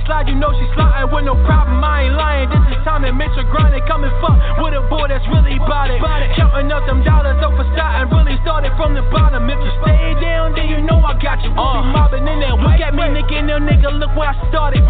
slide, 0.06 0.28
you 0.28 0.36
know 0.36 0.52
she 0.54 0.66
sliding 0.76 1.10
with 1.12 1.24
no 1.24 1.34
problem. 1.44 1.82
I 1.82 2.06
ain't 2.06 2.14
lying. 2.14 2.48
This 2.50 2.76
is 2.76 2.80
time 2.84 3.04
and 3.04 3.16
Mitchell 3.16 3.44
grinding. 3.48 3.84
Come 3.88 4.04
and 4.04 4.14
fuck 4.20 4.36
with 4.60 4.76
a 4.76 4.82
boy 4.86 5.08
that's 5.08 5.24
really 5.28 5.58
bout 5.66 5.90
it. 5.90 6.00
Counting 6.36 6.70
up 6.70 6.84
them 6.86 7.02
dollars 7.02 7.40
over 7.42 7.64
starting. 7.74 8.08
Really 8.12 8.36
started 8.42 8.72
from 8.76 8.94
the 8.94 9.02
bottom. 9.08 9.48
If 9.48 9.58
you 9.58 9.72
stay 9.82 10.14
down, 10.20 10.54
then 10.54 10.68
you 10.68 10.80
know 10.80 11.00
I 11.00 11.16
got 11.18 11.42
you. 11.42 11.50
Uh, 11.56 11.82
be 11.82 11.92
mobbing 11.92 12.26
in 12.28 12.38
there. 12.40 12.56
Look 12.56 12.80
at 12.80 12.94
me, 12.94 13.04
nigga, 13.10 13.44
no 13.46 13.56
nigga. 13.58 13.88
Look 13.92 14.12
where 14.16 14.30
I 14.30 14.36
started. 14.48 14.84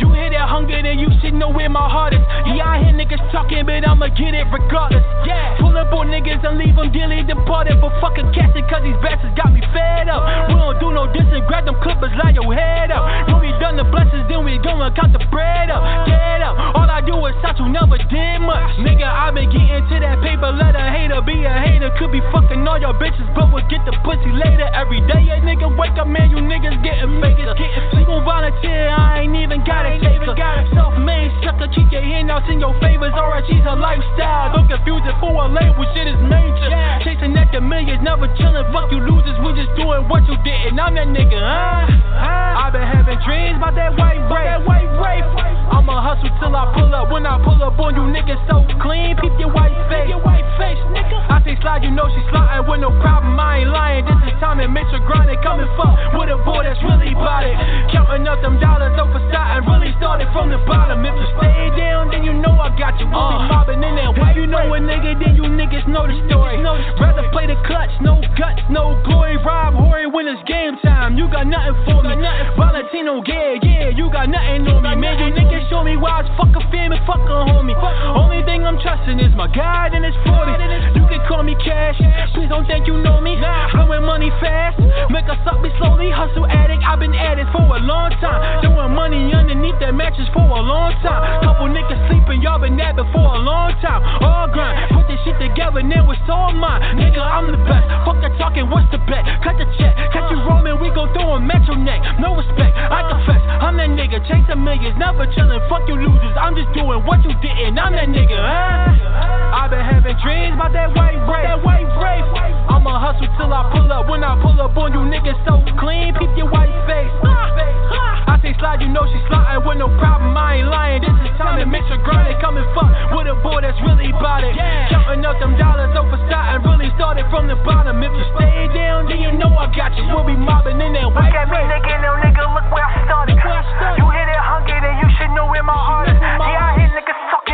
You 0.00 0.08
hear 0.16 0.30
that 0.32 0.48
hunger, 0.48 0.80
then 0.80 0.98
you 0.98 1.12
should 1.20 1.34
know 1.34 1.52
where 1.52 1.68
my 1.68 1.84
heart 1.84 2.14
is. 2.14 2.24
Yeah, 2.56 2.64
I 2.64 2.80
hear 2.80 2.94
niggas 2.96 3.20
talking, 3.30 3.66
but 3.68 3.84
I'ma 3.84 4.08
get 4.16 4.32
it 4.32 4.48
regardless. 4.48 5.04
Yeah, 5.28 5.60
pull 5.60 5.76
up 5.76 5.92
on 5.92 6.08
niggas 6.08 6.40
and 6.40 6.56
leave 6.56 6.76
them 6.76 6.88
dearly 6.90 7.20
departed. 7.22 7.80
But 7.80 7.92
fuck 8.00 8.16
a 8.16 8.24
it, 8.24 8.64
cause 8.66 8.82
these 8.82 8.96
bastards 9.04 9.36
got 9.36 9.52
me 9.52 9.60
fed 9.70 10.08
up. 10.08 10.24
We 10.48 10.56
don't 10.56 10.80
do 10.80 10.88
no 10.92 11.04
dissing, 11.12 11.44
grab 11.46 11.68
them 11.68 11.76
clippers, 11.84 12.12
line 12.16 12.34
your 12.34 12.48
head 12.56 12.90
up. 12.90 13.04
When 13.28 13.44
we 13.44 13.52
done 13.60 13.76
the 13.76 13.84
blessings, 13.84 14.24
then 14.32 14.44
we 14.44 14.56
gonna 14.58 14.88
count 14.96 15.12
the 15.12 15.20
bread 15.28 15.68
up. 15.68 15.84
Get 16.08 16.40
up, 16.40 16.56
all 16.74 16.88
I 16.88 17.04
do 17.04 17.14
is 17.28 17.36
shout, 17.44 17.60
you 17.60 17.68
never 17.68 17.98
did 17.98 18.40
much. 18.40 18.72
Nigga, 18.80 19.04
I 19.04 19.30
been 19.30 19.52
getting 19.52 19.84
to 19.84 19.96
that 20.00 20.24
paper, 20.24 20.48
let 20.48 20.74
a 20.74 20.84
hater 20.88 21.20
be 21.20 21.44
a 21.44 21.52
hater. 21.52 21.92
Could 22.00 22.12
be 22.12 22.24
fucking 22.32 22.64
all 22.64 22.80
your 22.80 22.96
bitches, 22.96 23.28
but 23.36 23.52
we'll 23.52 23.66
get 23.68 23.84
the 23.84 23.92
pussy 24.00 24.32
later. 24.32 24.66
Every 24.72 25.04
day, 25.04 25.28
a 25.28 25.36
nigga 25.44 25.68
wake 25.76 25.98
up, 26.00 26.08
man, 26.08 26.30
you 26.32 26.40
niggas 26.40 26.80
getting 26.80 27.20
fakers. 27.20 27.58
You 27.92 28.06
gon' 28.06 28.24
volunteer, 28.24 28.88
I 28.88 29.26
ain't 29.26 29.36
even 29.36 29.57
gotta 29.64 29.98
take 29.98 30.22
her. 30.22 30.36
Self-made 30.74 31.32
sucker, 31.42 31.68
keep 31.72 31.90
your 31.90 32.02
handouts 32.02 32.46
in 32.50 32.60
your 32.60 32.74
favors. 32.80 33.14
Alright, 33.14 33.44
she's 33.48 33.64
a 33.64 33.74
lifestyle. 33.74 34.52
Don't 34.54 34.68
confuse 34.68 35.02
it 35.06 35.16
for 35.18 35.32
a 35.32 35.48
label, 35.48 35.86
shit 35.94 36.06
is 36.06 36.20
major. 36.26 36.68
Chasing 37.04 37.34
at 37.38 37.50
the 37.52 37.60
millions, 37.60 38.02
never 38.02 38.28
chillin'. 38.36 38.66
Fuck 38.72 38.90
you 38.92 39.00
losers, 39.00 39.38
we 39.40 39.54
just 39.56 39.72
doing 39.78 40.06
what 40.08 40.26
you 40.28 40.36
did. 40.44 40.74
And 40.74 40.80
I'm 40.80 40.94
that 40.94 41.08
nigga, 41.08 41.38
huh? 41.38 42.68
I've 42.68 42.72
been 42.72 42.84
having 42.84 43.18
dreams 43.24 43.56
about 43.56 43.74
that 43.78 43.96
white 43.96 44.20
rape. 44.28 44.46
That 44.48 44.62
white 44.66 44.90
rape. 45.00 45.24
I'ma 45.68 46.00
hustle 46.00 46.32
till 46.40 46.56
I 46.56 46.64
pull 46.72 46.92
up. 46.92 47.12
When 47.12 47.24
I 47.24 47.36
pull 47.44 47.60
up 47.62 47.78
on 47.78 47.94
you 47.94 48.04
niggas 48.08 48.40
so 48.48 48.64
clean, 48.80 49.16
peep 49.20 49.32
your 49.38 49.52
white 49.52 49.76
face. 49.88 50.08
Your 50.08 50.20
white 50.20 50.44
face, 50.56 50.80
nigga. 50.92 51.16
I 51.28 51.40
say 51.44 51.56
slide, 51.60 51.84
you 51.84 51.92
know 51.92 52.08
she 52.08 52.20
sliding 52.32 52.64
with 52.68 52.80
no 52.80 52.90
problem. 53.00 53.38
I 53.38 53.64
ain't 53.64 53.70
lying. 53.70 54.04
This 54.04 54.32
is 54.32 54.36
time 54.40 54.60
and 54.60 54.72
Mitchell 54.72 55.00
grinding. 55.04 55.40
Come 55.44 55.60
and 55.60 55.70
fuck 55.76 55.96
with 56.16 56.32
a 56.32 56.38
boy 56.44 56.64
that's 56.64 56.80
really 56.82 57.14
bout 57.14 57.44
it. 57.44 57.56
Counting 57.92 58.26
up 58.26 58.40
them 58.40 58.58
dollars 58.58 58.96
over 58.96 59.20
starting. 59.48 59.68
Really 59.68 59.92
started 59.96 60.28
from 60.32 60.50
the 60.50 60.60
bottom. 60.68 61.04
If 61.04 61.14
you 61.14 61.26
stay 61.40 61.72
down, 61.76 62.10
then 62.10 62.24
you 62.24 62.32
know 62.32 62.52
I 62.52 62.68
got 62.76 62.98
you. 63.00 63.06
We'll 63.08 63.28
be 63.32 63.36
uh. 63.40 63.48
mobbing 63.48 63.82
in 63.82 63.94
that 63.96 64.12
white. 64.16 64.36
If 64.36 64.44
you 64.44 64.46
know 64.46 64.74
a 64.74 64.78
nigga, 64.80 65.16
then 65.16 65.36
you 65.36 65.44
niggas 65.48 65.86
know 65.88 66.04
the 66.06 66.16
story. 66.28 66.60
Rather 66.60 67.24
play 67.32 67.46
the 67.46 67.56
clutch, 67.64 67.90
no 68.00 68.20
guts, 68.36 68.60
no 68.70 69.00
glory. 69.04 69.36
Rob 69.38 69.74
Horry 69.74 70.06
when 70.06 70.28
it's 70.28 70.42
game 70.44 70.76
time. 70.82 71.16
You 71.16 71.30
got 71.30 71.46
nothing 71.46 71.76
for 71.86 72.02
me. 72.02 72.16
Valentino, 72.58 73.22
yeah, 73.24 73.56
yeah, 73.62 73.88
you 73.94 74.10
got 74.10 74.28
nothing 74.28 74.66
on 74.68 74.82
me. 74.82 74.92
Man, 74.98 75.16
you 75.18 75.30
niggas 75.32 75.70
show 75.70 75.84
me 75.84 75.96
why 75.96 76.20
it's 76.20 76.30
fuck 76.36 76.52
a 76.52 76.60
fam 76.68 76.92
and 76.92 77.00
fuck 77.06 77.22
a 77.22 77.38
homie. 77.48 77.76
Only 78.12 78.42
thing 78.44 78.66
I'm 78.66 78.76
trusting 78.80 79.20
is 79.20 79.32
my 79.34 79.48
God 79.48 79.94
and 79.94 80.04
his 80.04 80.16
40. 80.26 80.98
You 80.98 81.06
can 81.06 81.22
call 81.28 81.42
me 81.42 81.54
cash. 81.62 81.96
Please 82.34 82.48
don't 82.48 82.66
think 82.66 82.86
you 82.86 82.98
know 82.98 83.20
me. 83.20 83.38
Blowing 83.72 84.04
money 84.04 84.30
fast. 84.42 84.80
Make 85.10 85.30
us 85.30 85.38
up 85.46 85.60
me 85.62 85.70
slowly. 85.78 86.10
Hustle 86.10 86.46
addict. 86.46 86.82
I've 86.82 86.98
been 86.98 87.14
at 87.14 87.38
it 87.38 87.46
for 87.54 87.62
a 87.62 87.80
long 87.80 88.10
time. 88.20 88.60
Throwing 88.60 88.94
money 88.94 89.32
underneath 89.38 89.78
that 89.78 89.94
mattress 89.94 90.26
for 90.34 90.42
a 90.42 90.62
long 90.62 90.90
time. 90.98 91.22
Couple 91.46 91.70
niggas 91.70 92.02
sleeping, 92.10 92.42
y'all 92.42 92.58
been 92.58 92.74
napping 92.74 93.06
for 93.14 93.22
a 93.22 93.40
long 93.40 93.70
time. 93.78 94.02
All 94.18 94.50
grind. 94.50 94.90
Put 94.90 95.06
this 95.06 95.22
shit 95.22 95.38
together, 95.38 95.80
now 95.86 96.10
it's 96.10 96.26
all 96.26 96.50
mine. 96.50 96.98
Nigga, 96.98 97.22
I'm 97.22 97.46
the 97.54 97.60
best. 97.62 97.86
Fuck 98.02 98.18
the 98.18 98.34
talking, 98.36 98.66
what's 98.66 98.90
the 98.90 98.98
bet? 99.06 99.22
Cut 99.46 99.54
the 99.54 99.66
check. 99.78 99.94
Catch 100.10 100.28
you 100.34 100.42
roaming, 100.42 100.82
we 100.82 100.90
gon' 100.90 101.14
throw 101.14 101.38
a 101.38 101.40
metro 101.40 101.78
neck. 101.78 102.02
No 102.18 102.34
respect, 102.34 102.74
I 102.74 103.06
confess. 103.06 103.42
I'm 103.62 103.78
that 103.78 103.94
nigga, 103.94 104.18
chasing 104.26 104.58
millions, 104.58 104.98
never 104.98 105.30
chillin'. 105.30 105.62
Fuck 105.70 105.86
you 105.86 105.94
losers, 105.94 106.34
I'm 106.34 106.58
just 106.58 106.74
doing 106.74 107.06
what 107.06 107.22
you 107.22 107.32
didn't. 107.38 107.78
I'm 107.78 107.94
that 107.94 108.10
nigga, 108.10 108.34
huh? 108.34 109.54
I've 109.54 109.70
been 109.70 109.86
having 109.86 110.18
dreams 110.18 110.58
about 110.58 110.74
that 110.74 110.90
white 110.92 111.18
rape. 111.30 111.46
That 111.46 111.62
white 111.62 111.88
rape. 112.02 112.26
I'ma 112.68 112.98
hustle 113.00 113.30
till 113.38 113.52
I 113.52 113.70
pull 113.72 113.86
up. 113.90 114.08
When 114.08 114.22
I 114.22 114.36
pull 114.42 114.58
up 114.60 114.76
on 114.76 114.92
you 114.92 115.02
niggas 115.06 115.38
so 115.46 115.62
clean, 115.78 116.14
peep 116.18 116.30
your 116.36 116.50
white 116.50 116.74
face. 116.86 118.17
I 118.48 118.56
say 118.56 118.64
slide, 118.64 118.80
you 118.80 118.88
know 118.88 119.04
she 119.04 119.20
sliding 119.28 119.60
with 119.60 119.76
no 119.76 119.92
problem. 120.00 120.32
I 120.32 120.64
ain't 120.64 120.72
lying. 120.72 121.04
This 121.04 121.12
is 121.12 121.36
time 121.36 121.60
and 121.60 121.68
Mitchell 121.68 122.00
grinding. 122.00 122.40
Come 122.40 122.56
and 122.56 122.64
fuck 122.72 122.88
with 123.12 123.28
a 123.28 123.36
boy 123.44 123.60
that's 123.60 123.76
really 123.84 124.08
bout 124.16 124.40
it. 124.40 124.56
Counting 124.88 125.20
up 125.28 125.36
them 125.36 125.52
dollars 125.60 125.92
over 125.92 126.16
starting. 126.24 126.64
Really 126.64 126.88
started 126.96 127.28
from 127.28 127.44
the 127.44 127.60
bottom. 127.60 128.00
If 128.00 128.08
you 128.08 128.24
stay 128.40 128.72
down, 128.72 129.04
then 129.04 129.20
you 129.20 129.36
know 129.36 129.52
I 129.52 129.68
got 129.76 129.92
you. 130.00 130.08
We'll 130.08 130.24
be 130.24 130.32
mobbing 130.32 130.80
in 130.80 130.96
that 130.96 131.12
white 131.12 131.28
Look 131.28 131.36
at 131.36 131.52
me, 131.52 131.60
nigga, 131.60 131.92
no 132.00 132.16
nigga, 132.24 132.40
look 132.56 132.72
where 132.72 132.88
I 132.88 132.96
started. 133.04 133.36
You 133.36 134.06
hear 134.16 134.24
that 134.32 134.40
hunger, 134.40 134.80
then 134.80 134.96
you 134.96 135.08
should 135.20 135.32
know 135.36 135.44
where 135.52 135.60
my 135.60 135.76
heart 135.76 136.08
is. 136.08 136.16
Yeah, 136.16 136.40
I 136.40 136.80
hear 136.80 136.88
niggas 136.88 137.20
talking, 137.28 137.47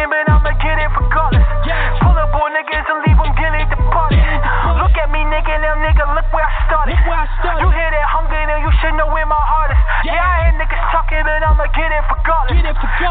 Look 5.44 5.52
at 5.52 5.60
me, 5.60 5.68
nigga, 5.68 5.76
now 5.76 5.76
nigga, 5.76 6.16
look 6.16 6.32
where 6.32 6.40
I 6.40 6.64
started. 6.64 6.96
You 7.60 7.68
hear 7.68 7.90
that 7.92 8.08
hunger, 8.08 8.32
then 8.48 8.64
you 8.64 8.72
should 8.80 8.96
know 8.96 9.12
where 9.12 9.28
my 9.28 9.36
heart 9.36 9.76
is. 9.76 10.08
Yeah, 10.08 10.16
I 10.16 10.48
hear 10.48 10.56
niggas 10.56 10.84
talking, 10.88 11.20
but 11.20 11.44
I'ma 11.44 11.68
get 11.76 11.92
it 11.92 12.00
regardless. 12.08 12.64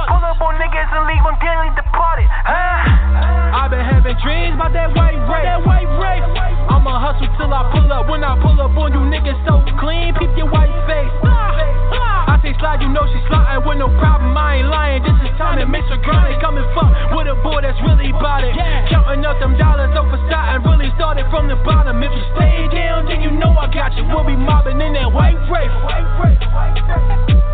Pull 0.10 0.18
up 0.18 0.42
on 0.42 0.58
niggas 0.58 0.90
and 0.98 1.06
leave 1.14 1.22
them 1.22 1.38
dearly 1.38 1.70
departed. 1.78 2.26
Huh? 2.26 3.43
I've 3.54 3.70
been 3.70 3.86
having 3.86 4.18
dreams 4.18 4.58
about 4.58 4.74
that 4.74 4.90
white 4.98 5.14
rape. 5.30 5.46
That 5.46 5.62
white 5.62 5.86
rape. 6.02 6.26
I'ma 6.74 6.98
hustle 6.98 7.30
till 7.38 7.54
I 7.54 7.70
pull 7.70 7.86
up. 7.94 8.10
When 8.10 8.26
I 8.26 8.34
pull 8.42 8.58
up 8.58 8.74
on 8.74 8.90
you 8.90 9.06
niggas 9.06 9.38
so 9.46 9.62
clean, 9.78 10.10
peep 10.18 10.34
your 10.34 10.50
white 10.50 10.74
face. 10.90 11.14
Ah, 11.22 11.54
ah. 11.94 12.34
I 12.34 12.42
say 12.42 12.58
slide, 12.58 12.82
you 12.82 12.90
know 12.90 13.06
she 13.06 13.22
sliding 13.30 13.62
with 13.62 13.78
no 13.78 13.94
problem. 14.02 14.34
I 14.34 14.58
ain't 14.58 14.74
lying. 14.74 15.06
This 15.06 15.14
is 15.22 15.30
time 15.38 15.62
and 15.62 15.70
Mitchell 15.70 16.02
grinding. 16.02 16.42
Come 16.42 16.58
and 16.58 16.66
fuck 16.74 16.90
with 17.14 17.30
a 17.30 17.38
boy 17.46 17.62
that's 17.62 17.78
really 17.86 18.10
bout 18.18 18.42
it. 18.42 18.58
Counting 18.90 19.22
up 19.22 19.38
them 19.38 19.54
dollars 19.54 19.94
over 19.94 20.18
starting. 20.26 20.66
Really 20.66 20.90
started 20.98 21.30
from 21.30 21.46
the 21.46 21.56
bottom. 21.62 22.02
If 22.02 22.10
you 22.10 22.26
stay 22.34 22.58
down, 22.74 23.06
then 23.06 23.22
you 23.22 23.30
know 23.38 23.54
I 23.54 23.70
got 23.70 23.94
you. 23.94 24.02
We'll 24.10 24.26
be 24.26 24.34
mobbing 24.34 24.82
in 24.82 24.98
that 24.98 25.14
white 25.14 25.38
rape. 25.46 25.70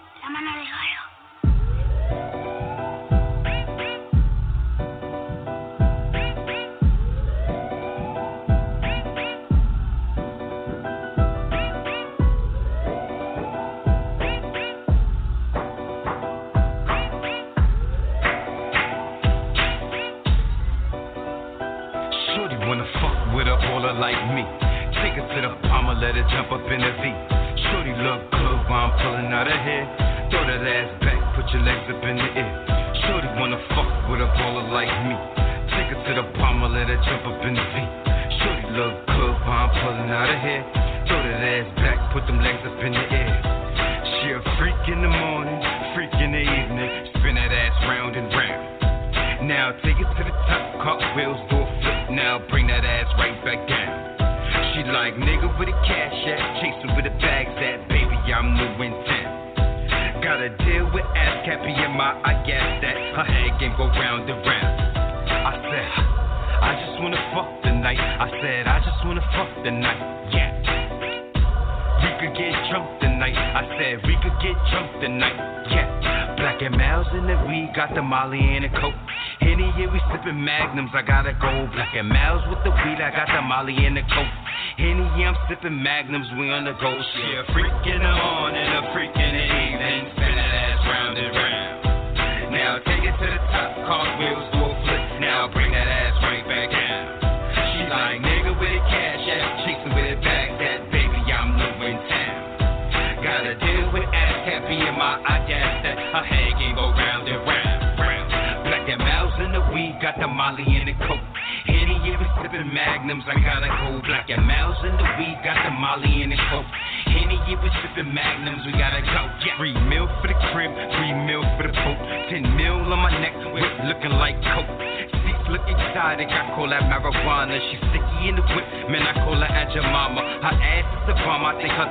Magnums. 86.08 86.28
We 86.40 86.50
on 86.52 86.64
the 86.64 86.72
go. 86.80 86.96
She 87.14 88.17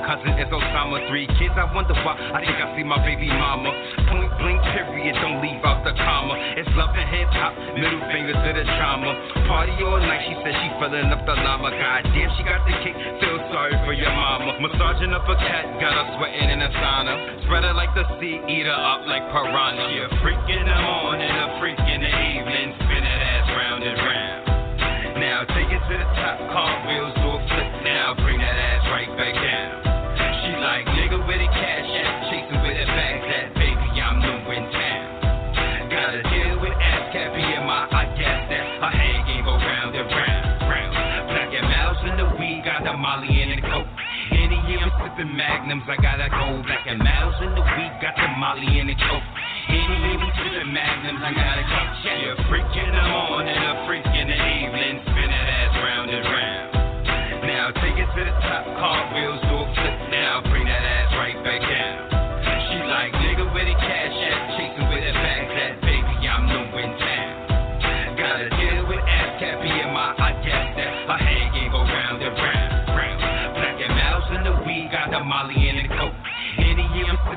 cousin 0.06 0.38
is 0.38 0.46
Osama. 0.54 1.02
Three 1.10 1.26
kids, 1.36 1.52
I 1.58 1.66
wonder 1.74 1.92
why, 2.06 2.14
I 2.14 2.38
think 2.38 2.54
I 2.54 2.70
see 2.78 2.86
my 2.86 3.02
baby 3.02 3.26
mama. 3.26 3.74
Point 4.06 4.30
blank, 4.38 4.62
period, 4.70 5.18
don't 5.18 5.42
leave 5.42 5.58
out 5.66 5.82
the 5.82 5.90
comma. 5.98 6.38
It's 6.54 6.70
love 6.78 6.94
and 6.94 7.10
hip 7.10 7.28
hop, 7.34 7.52
middle 7.74 8.00
finger 8.14 8.32
to 8.38 8.50
the 8.54 8.64
trauma. 8.78 9.10
Party 9.50 9.74
all 9.82 9.98
night, 9.98 10.30
she 10.30 10.38
said 10.46 10.54
she 10.54 10.68
filling 10.78 11.10
up 11.10 11.26
the 11.26 11.34
llama. 11.34 11.74
God 11.74 12.06
damn, 12.14 12.30
she 12.38 12.46
got 12.46 12.62
the 12.62 12.74
kick, 12.86 12.94
feel 13.18 13.42
sorry 13.50 13.74
for 13.82 13.92
your 13.92 14.14
mama. 14.14 14.54
Massaging 14.62 15.10
up 15.10 15.26
a 15.26 15.36
cat, 15.42 15.66
got 15.82 15.98
her 15.98 16.06
sweating 16.16 16.54
in 16.54 16.62
a 16.62 16.70
sauna. 16.70 17.42
Spread 17.44 17.66
her 17.66 17.74
like 17.74 17.90
the 17.98 18.06
sea, 18.22 18.38
eat 18.46 18.70
her 18.70 18.78
up 18.78 19.02
like 19.10 19.26
piranha. 19.34 19.90
She 19.90 19.98
a 20.06 20.08
freak 20.22 20.38
in 20.46 20.64
the 20.70 20.78
morning, 20.86 21.34
a 21.34 21.58
freak 21.58 21.82
in 21.82 22.00
the 22.06 22.12
evening. 22.30 22.78
Spin 22.78 23.02
that 23.02 23.20
ass 23.26 23.46
round 23.58 23.82
and 23.82 23.98
round. 23.98 24.42
Now 25.18 25.42
take 25.50 25.72
it 25.72 25.82
to 25.82 25.94
the 25.98 26.08
top, 26.14 26.38
Car 26.54 26.70
wheels 26.86 27.14
do 27.18 27.28
a 27.34 27.40
flip. 27.50 27.65
Got 42.96 43.02
Molly 43.02 43.42
in 43.42 43.50
the 43.50 43.60
coke. 43.60 43.86
Henny, 44.30 44.56
yeah, 44.68 44.88
I'm 44.88 44.92
sipping 45.04 45.36
magnums, 45.36 45.84
I 45.86 45.96
gotta 46.00 46.28
go. 46.32 46.62
Black 46.64 46.86
and 46.88 46.98
mouse 46.98 47.36
in 47.42 47.52
the 47.54 47.60
weed, 47.60 47.92
got 48.00 48.16
the 48.16 48.28
Molly 48.40 48.80
in 48.80 48.86
the 48.88 48.96
coke. 48.96 49.28
Henny, 49.68 49.96
yeah, 50.00 50.16
we 50.16 50.28
sipping 50.32 50.72
magnums, 50.72 51.20
I 51.20 51.32
gotta 51.36 51.64
go. 51.68 51.80
Yeah, 52.08 52.32
a 52.32 52.48
freak 52.48 52.72
in 52.72 52.90
the 52.90 53.04
morning, 53.04 53.56
a 53.56 53.84
freak 53.86 54.06
in 54.06 54.26
the 54.32 54.38
evening, 54.38 54.94
spin 55.04 55.28
that 55.28 55.48
ass 55.48 55.74
round 55.76 56.10
and 56.10 56.24
round. 56.24 56.68
Now 57.44 57.70
take 57.84 58.00
it 58.00 58.08
to 58.16 58.22
the 58.24 58.34
top, 58.42 58.64
cartwheels 58.80 59.45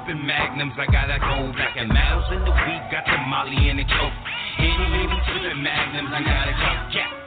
sipping 0.09 0.25
magnums, 0.25 0.73
I 0.77 0.85
gotta 0.85 1.19
go. 1.19 1.51
Black 1.53 1.77
and 1.77 1.89
mouse 1.89 2.25
in 2.31 2.39
the 2.39 2.51
weed, 2.51 2.83
got 2.91 3.05
the 3.05 3.17
Molly 3.27 3.69
in 3.69 3.77
the 3.77 3.83
coke. 3.83 4.13
Yeah, 4.59 5.07
we 5.07 5.15
sipping 5.27 5.63
magnums, 5.63 6.09
I 6.13 6.21
gotta 6.23 6.51
go. 6.51 6.97
Yeah, 6.97 7.11
yeah. 7.11 7.18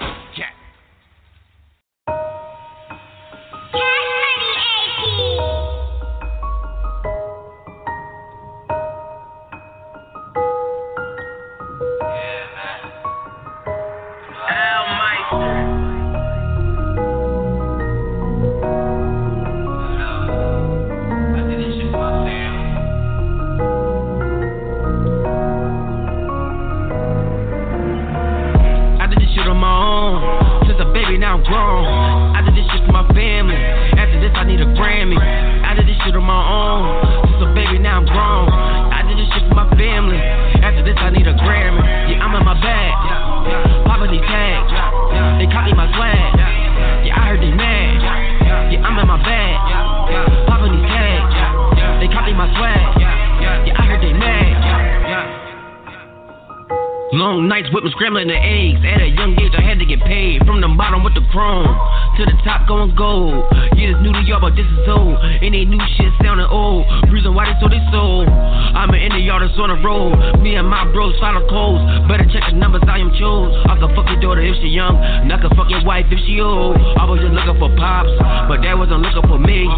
Long 57.22 57.46
nights 57.46 57.70
me 57.70 57.86
scrambling 57.94 58.26
the 58.26 58.34
eggs. 58.34 58.82
At 58.82 58.98
a 58.98 59.06
young 59.06 59.38
age, 59.38 59.54
I 59.54 59.62
had 59.62 59.78
to 59.78 59.86
get 59.86 60.02
paid. 60.02 60.42
From 60.42 60.58
the 60.58 60.66
bottom 60.74 61.06
with 61.06 61.14
the 61.14 61.22
chrome 61.30 61.70
to 62.18 62.26
the 62.26 62.34
top 62.42 62.66
going 62.66 62.98
gold. 62.98 63.46
Yeah, 63.78 63.94
this 63.94 64.02
new 64.02 64.10
to 64.10 64.26
y'all, 64.26 64.42
but 64.42 64.58
this 64.58 64.66
is 64.66 64.82
old. 64.90 65.14
And 65.22 65.54
they 65.54 65.62
new 65.62 65.78
shit 65.94 66.10
sounding 66.18 66.50
old. 66.50 66.82
Reason 67.14 67.30
why 67.30 67.46
they 67.46 67.54
so 67.62 67.70
they 67.70 67.78
sold. 67.94 68.26
I'm 68.26 68.90
in 68.90 69.14
the 69.14 69.22
yard 69.22 69.46
that's 69.46 69.54
on 69.54 69.70
the 69.70 69.78
road. 69.86 70.42
Me 70.42 70.58
and 70.58 70.66
my 70.66 70.82
bros 70.90 71.14
final 71.22 71.46
codes. 71.46 71.86
Better 72.10 72.26
check 72.26 72.42
the 72.50 72.58
numbers 72.58 72.82
I 72.90 72.98
am 72.98 73.14
chose. 73.14 73.54
I 73.70 73.78
can 73.78 73.94
fuck 73.94 74.10
your 74.10 74.18
daughter 74.18 74.42
if 74.42 74.58
she 74.58 74.74
young. 74.74 74.98
And 74.98 75.30
I 75.30 75.38
can 75.38 75.54
fuck 75.54 75.70
your 75.70 75.86
wife 75.86 76.10
if 76.10 76.18
she 76.26 76.42
old. 76.42 76.74
I 76.74 77.06
was 77.06 77.22
just 77.22 77.30
looking 77.30 77.54
for 77.62 77.70
pops, 77.78 78.10
but 78.50 78.66
that 78.66 78.74
wasn't 78.74 78.98
looking 78.98 79.30
for 79.30 79.38
me. 79.38 79.70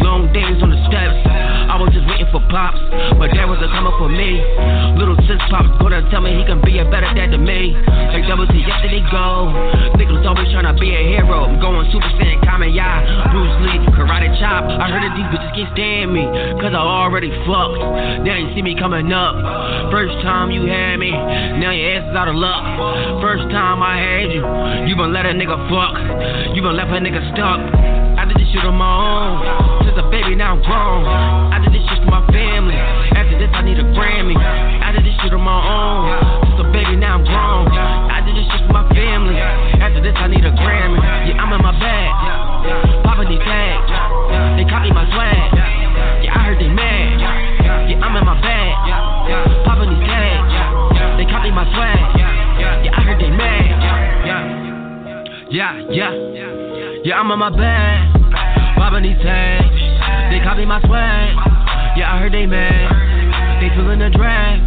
Long 0.00 0.32
days 0.32 0.56
on 0.64 0.72
the 0.72 0.80
steps. 0.88 1.20
I 1.68 1.76
was 1.76 1.92
just 1.92 2.08
waiting 2.08 2.32
for 2.32 2.40
pops, 2.48 2.80
but 3.20 3.36
that 3.36 3.44
wasn't 3.44 3.68
coming 3.68 3.92
for 4.00 4.08
me. 4.08 4.40
Little 4.96 5.20
sis 5.28 5.36
pops 5.52 5.68
gonna 5.76 6.00
tell 6.08 6.24
me 6.24 6.32
he 6.32 6.44
can 6.48 6.64
be 6.64 6.78
a 6.80 6.85
nigga 6.86 6.90
better 6.90 7.14
dead 7.14 7.30
to 7.32 7.38
me. 7.38 7.74
Like 8.14 8.26
double 8.28 8.46
T 8.46 8.62
yesterday 8.62 9.02
go. 9.10 9.50
Niggas 9.98 10.26
always 10.26 10.50
trying 10.52 10.70
to 10.70 10.78
be 10.78 10.94
a 10.94 11.02
hero. 11.02 11.44
I'm 11.44 11.60
going 11.60 11.90
Super 11.90 12.06
Saiyan, 12.18 12.42
Kamaya, 12.46 13.30
Bruce 13.32 13.56
Lee, 13.66 13.78
Karate 13.94 14.30
Chop. 14.38 14.64
I 14.64 14.90
heard 14.90 15.02
that 15.02 15.14
these 15.16 15.28
bitches 15.34 15.52
can't 15.54 15.70
stand 15.74 16.14
me, 16.14 16.24
cause 16.62 16.72
I 16.72 16.82
already 16.82 17.30
fucked. 17.46 17.82
They 18.24 18.30
ain't 18.30 18.54
see 18.54 18.62
me 18.62 18.78
coming 18.78 19.12
up. 19.12 19.90
First 19.90 20.14
time 20.22 20.50
you 20.50 20.66
had 20.66 20.96
me, 20.96 21.10
now 21.10 21.70
your 21.70 21.98
ass 21.98 22.04
is 22.10 22.16
out 22.16 22.28
of 22.28 22.36
luck. 22.36 22.62
First 23.20 23.50
time 23.50 23.82
I 23.82 23.98
had 23.98 24.32
you, 24.32 24.42
you 24.88 24.94
been 24.96 25.12
let 25.12 25.26
a 25.26 25.34
nigga 25.34 25.58
fuck. 25.68 25.96
You 26.54 26.62
been 26.62 26.76
left 26.76 26.90
a 26.90 27.00
nigga 27.02 27.20
stuck. 27.34 27.60
I 28.16 28.24
did 28.24 28.36
this 28.40 28.48
shit 28.48 28.64
on 28.64 28.74
my 28.74 28.88
own. 28.88 29.84
Since 29.84 29.98
a 30.00 30.06
baby, 30.08 30.34
now 30.34 30.56
I'm 30.56 30.62
grown. 30.62 31.04
I 31.52 31.60
did 31.60 31.72
this 31.74 31.84
shit 31.84 32.00
for 32.00 32.10
my 32.10 32.24
family. 32.32 32.76
After 33.12 33.36
this, 33.38 33.50
I 33.52 33.62
need 33.62 33.78
a 33.78 33.84
Grammy. 33.92 34.36
I 34.36 34.92
did 34.92 35.04
this 35.04 35.14
shit 35.20 35.32
on 35.36 35.44
my 35.44 35.52
own. 35.52 36.45
I 40.16 40.28
need 40.28 40.44
a 40.44 40.52
Grammy. 40.52 40.98
Yeah, 41.28 41.42
I'm 41.42 41.52
in 41.52 41.60
my 41.62 41.72
bag. 41.78 43.04
Popping 43.04 43.28
these 43.28 43.44
tags. 43.44 43.90
They 44.56 44.64
call 44.64 44.80
me 44.80 44.90
my 44.90 45.04
swag. 45.12 45.52
Yeah, 46.24 46.34
I 46.34 46.40
heard 46.48 46.58
they 46.58 46.68
mad. 46.68 47.20
Yeah, 47.88 48.00
I'm 48.00 48.16
in 48.16 48.24
my 48.24 48.40
bag. 48.40 48.74
Popping 49.64 49.92
these 49.92 50.06
tags. 50.08 50.52
They 51.20 51.26
call 51.28 51.42
me 51.44 51.50
my 51.52 51.68
swag. 51.68 52.00
Yeah, 52.84 52.96
I 52.96 53.00
heard 53.04 53.20
they 53.20 53.30
mad. 53.30 53.66
Yeah, 55.50 55.78
yeah. 55.90 56.12
Yeah, 57.04 57.20
I'm 57.20 57.30
in 57.30 57.38
my 57.38 57.50
bag. 57.50 58.76
Popping 58.76 59.04
these 59.04 59.20
tags. 59.22 59.78
They 60.32 60.40
copy 60.42 60.64
my 60.66 60.80
swag. 60.82 61.36
Yeah, 61.96 62.12
I 62.12 62.18
heard 62.18 62.32
they 62.32 62.46
mad. 62.46 63.62
They 63.62 63.68
feeling 63.76 64.00
the 64.00 64.10
drag. 64.10 64.58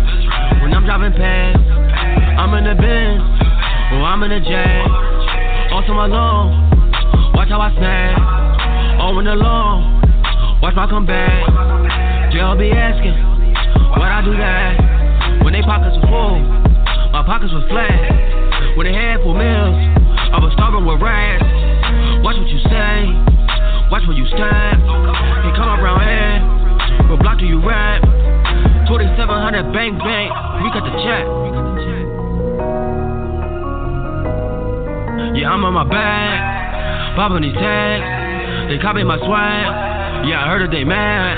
When 0.61 0.73
I'm 0.73 0.85
driving 0.85 1.13
past, 1.13 1.59
I'm 2.37 2.53
in 2.53 2.63
the 2.63 2.75
Benz. 2.79 3.39
or 3.91 4.03
I'm 4.05 4.23
in 4.23 4.31
a 4.31 4.39
jag. 4.39 5.08
Also 5.80 5.95
my 5.95 6.11
long. 6.11 6.51
Watch 7.40 7.48
how 7.48 7.64
I 7.64 7.72
snap. 7.72 8.19
Oh, 8.99 9.16
in 9.16 9.24
the 9.24 9.32
long. 9.32 10.03
Watch 10.59 10.75
my 10.75 10.83
comeback. 10.91 11.48
They'll 12.35 12.59
be 12.59 12.67
asking. 12.67 13.16
Why'd 13.95 14.11
I 14.11 14.19
do 14.19 14.35
that? 14.35 15.40
When 15.40 15.56
they 15.56 15.64
pockets 15.64 15.95
were 16.03 16.11
full. 16.11 16.35
My 17.16 17.24
pockets 17.24 17.56
were 17.56 17.64
flat. 17.72 17.95
When 18.75 18.91
they 18.91 18.93
had 18.93 19.24
full 19.24 19.32
meals. 19.32 19.80
I 20.35 20.43
was 20.43 20.51
starving 20.59 20.83
with 20.83 20.99
rats. 20.99 21.48
Watch 22.27 22.35
what 22.35 22.51
you 22.51 22.59
say. 22.67 23.08
Watch 23.88 24.03
where 24.03 24.19
you 24.19 24.27
stand. 24.35 24.83
They 24.83 25.51
come 25.56 25.80
around 25.80 26.03
here. 26.03 27.08
What 27.08 27.24
block 27.24 27.40
do 27.40 27.48
you 27.48 27.64
rap? 27.64 28.03
2700 28.83 29.72
bang 29.72 29.95
bang. 29.95 30.27
We 30.59 30.75
got 30.75 30.83
the 30.83 30.91
check. 31.08 31.48
Yeah, 35.35 35.53
I'm 35.53 35.61
on 35.61 35.77
my 35.77 35.85
back. 35.85 37.14
Popping 37.16 37.45
these 37.45 37.53
tags. 37.53 38.01
They 38.69 38.82
copy 38.82 39.06
my 39.06 39.17
swag. 39.22 40.25
Yeah, 40.25 40.41
I 40.41 40.49
heard 40.49 40.66
that 40.66 40.74
they 40.74 40.83
mad. 40.83 41.38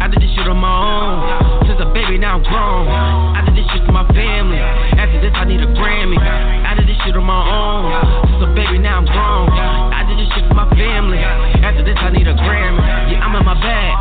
I 0.00 0.08
did 0.08 0.16
this 0.18 0.32
shit 0.32 0.48
on 0.48 0.56
my 0.56 0.72
own. 0.72 1.68
Since 1.68 1.84
a 1.84 1.88
baby, 1.92 2.16
now 2.16 2.40
I'm 2.40 2.44
grown. 2.44 2.88
I 2.88 3.44
did 3.44 3.52
this 3.52 3.68
shit 3.68 3.84
for 3.84 3.92
my 3.92 4.08
family. 4.16 4.58
After 4.58 5.20
this, 5.20 5.36
I 5.36 5.44
need 5.44 5.60
a 5.60 5.68
Grammy. 5.76 6.16
I 6.16 6.72
did 6.72 6.88
this 6.88 6.96
shit 7.04 7.14
on 7.20 7.28
my 7.28 7.36
own. 7.36 7.92
Since 8.32 8.48
a 8.48 8.50
baby, 8.56 8.80
now 8.80 9.04
I'm 9.04 9.06
grown. 9.06 9.52
I 9.92 10.00
did 10.08 10.16
this 10.16 10.32
shit 10.32 10.48
for 10.48 10.56
my 10.56 10.72
family. 10.72 11.20
After 11.20 11.84
this, 11.84 12.00
I 12.00 12.08
need 12.16 12.26
a 12.26 12.34
Grammy. 12.34 12.80
Yeah, 13.12 13.28
I'm 13.28 13.36
in 13.36 13.44
my 13.44 13.60
bag. 13.60 13.92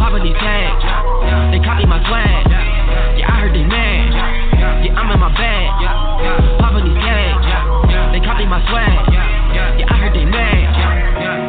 Popping 0.00 0.24
these 0.24 0.40
tags. 0.40 1.03
They 1.52 1.60
copy 1.64 1.86
my 1.86 2.00
swag. 2.06 2.46
Yeah, 3.16 3.30
I 3.30 3.40
heard 3.40 3.54
they 3.54 3.64
mad. 3.64 4.12
Yeah, 4.84 4.98
I'm 4.98 5.10
in 5.10 5.20
my 5.20 5.32
bag. 5.32 5.70
Popping 6.60 6.84
these 6.84 7.00
tags. 7.00 7.46
They 8.12 8.20
copy 8.20 8.46
my 8.46 8.60
swag. 8.68 9.12
Yeah, 9.12 9.86
I 9.88 9.94
heard 9.98 10.14
they 10.14 10.24
mad. 10.24 11.43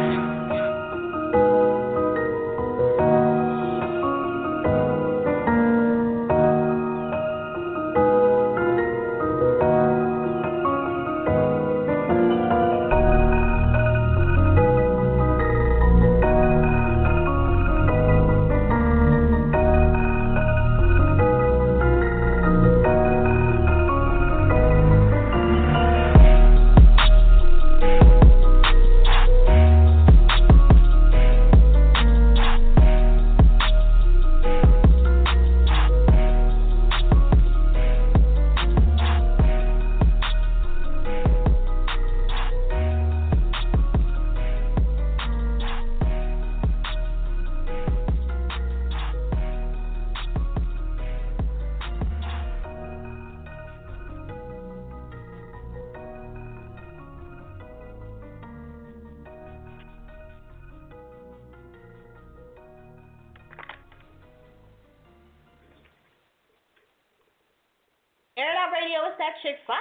Chick 69.46 69.62
fire. 69.64 69.78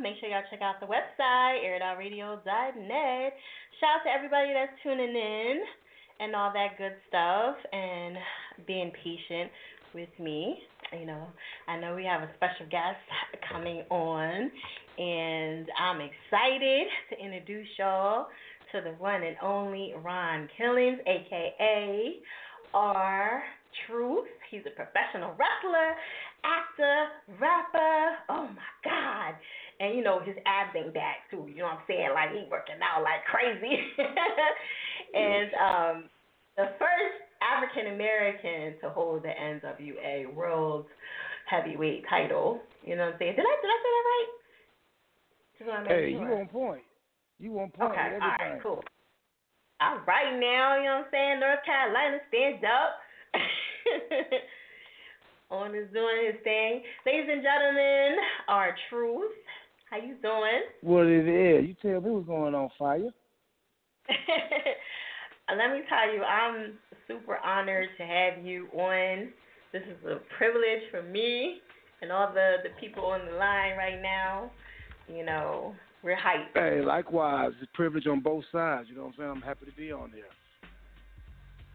Make 0.00 0.18
sure 0.18 0.28
y'all 0.28 0.42
check 0.50 0.62
out 0.62 0.80
the 0.80 0.86
website, 0.86 1.62
airitoutradio.net. 1.62 3.32
Shout 3.78 3.90
out 3.94 4.02
to 4.02 4.10
everybody 4.10 4.50
that's 4.52 4.72
tuning 4.82 5.14
in 5.14 5.60
and 6.18 6.34
all 6.34 6.52
that 6.52 6.76
good 6.76 6.94
stuff 7.06 7.54
and 7.72 8.16
being 8.66 8.90
patient 9.04 9.52
with 9.94 10.08
me. 10.18 10.58
You 10.98 11.06
know, 11.06 11.28
I 11.68 11.78
know 11.78 11.94
we 11.94 12.04
have 12.04 12.22
a 12.22 12.30
special 12.34 12.66
guest 12.68 12.98
coming 13.48 13.84
on, 13.90 14.50
and 14.98 15.68
I'm 15.78 16.00
excited 16.00 16.86
to 17.10 17.24
introduce 17.24 17.68
y'all 17.78 18.26
to 18.72 18.80
the 18.82 18.96
one 18.98 19.22
and 19.22 19.36
only 19.40 19.94
Ron 20.02 20.48
Killings, 20.58 20.98
aka 21.06 22.14
R 22.74 23.42
Truth. 23.86 24.26
He's 24.50 24.62
a 24.66 24.74
professional 24.74 25.30
wrestler, 25.36 25.94
actor, 26.46 26.96
rapper. 27.40 28.16
Oh 28.30 28.48
my 28.54 28.70
God. 28.84 29.34
And 29.80 29.96
you 29.96 30.02
know, 30.02 30.20
his 30.20 30.36
abs 30.46 30.74
ain't 30.76 30.94
back 30.94 31.28
too. 31.30 31.46
You 31.50 31.58
know 31.58 31.74
what 31.74 31.84
I'm 31.84 31.88
saying? 31.88 32.10
Like 32.14 32.30
he 32.30 32.46
working 32.50 32.78
out 32.80 33.02
like 33.02 33.26
crazy. 33.26 33.82
and 35.14 35.50
um 35.58 35.96
the 36.56 36.72
first 36.78 37.18
African 37.42 37.92
American 37.92 38.80
to 38.80 38.88
hold 38.90 39.22
the 39.22 39.34
NWA 39.34 40.32
World 40.32 40.86
Heavyweight 41.50 42.04
title. 42.08 42.60
You 42.84 42.96
know 42.96 43.06
what 43.06 43.14
I'm 43.14 43.18
saying? 43.18 43.36
Did 43.36 43.44
I 43.44 43.54
did 43.60 43.70
I 43.70 43.78
say 43.82 43.92
that 43.92 44.06
right? 44.06 44.30
Just 45.58 45.68
wanna 45.68 45.84
make 45.84 45.92
Hey, 45.92 46.12
sure. 46.12 46.28
you 46.28 46.34
on 46.34 46.48
point. 46.48 46.82
You 47.38 47.60
on 47.60 47.70
point 47.70 47.92
Okay, 47.92 48.18
all 48.22 48.28
right, 48.40 48.62
cool. 48.62 48.82
All 49.80 50.00
right 50.06 50.32
now, 50.40 50.78
you 50.78 50.88
know 50.88 51.04
what 51.04 51.04
I'm 51.04 51.12
saying? 51.12 51.40
North 51.40 51.60
Carolina, 51.66 52.18
stands 52.32 52.64
up. 52.64 52.96
On 55.50 55.74
is 55.74 55.86
doing 55.92 56.26
his 56.26 56.42
thing. 56.42 56.82
Ladies 57.06 57.28
and 57.30 57.42
gentlemen, 57.42 58.16
R 58.48 58.74
Truth. 58.90 59.30
How 59.90 59.98
you 59.98 60.16
doing? 60.20 60.62
What 60.80 61.06
it 61.06 61.28
is? 61.28 61.68
You 61.68 61.74
tell 61.80 62.00
me 62.00 62.10
what's 62.10 62.26
going 62.26 62.54
on, 62.54 62.68
fire. 62.76 62.98
Let 65.48 65.70
me 65.70 65.82
tell 65.88 66.12
you, 66.12 66.22
I'm 66.24 66.72
super 67.06 67.36
honored 67.38 67.88
to 67.98 68.04
have 68.04 68.44
you 68.44 68.66
on. 68.74 69.28
This 69.72 69.82
is 69.82 70.04
a 70.04 70.18
privilege 70.36 70.82
for 70.90 71.02
me 71.02 71.58
and 72.02 72.10
all 72.10 72.32
the, 72.32 72.56
the 72.64 72.70
people 72.80 73.04
on 73.04 73.26
the 73.26 73.36
line 73.36 73.76
right 73.76 74.02
now. 74.02 74.50
You 75.08 75.24
know, 75.24 75.74
we're 76.02 76.16
hyped. 76.16 76.54
Hey, 76.54 76.80
likewise, 76.84 77.52
it's 77.60 77.70
a 77.72 77.76
privilege 77.76 78.08
on 78.08 78.20
both 78.20 78.44
sides. 78.50 78.88
You 78.88 78.96
know 78.96 79.02
what 79.02 79.08
I'm 79.08 79.14
saying? 79.18 79.30
I'm 79.30 79.42
happy 79.42 79.66
to 79.66 79.76
be 79.76 79.92
on 79.92 80.10
there. 80.10 80.24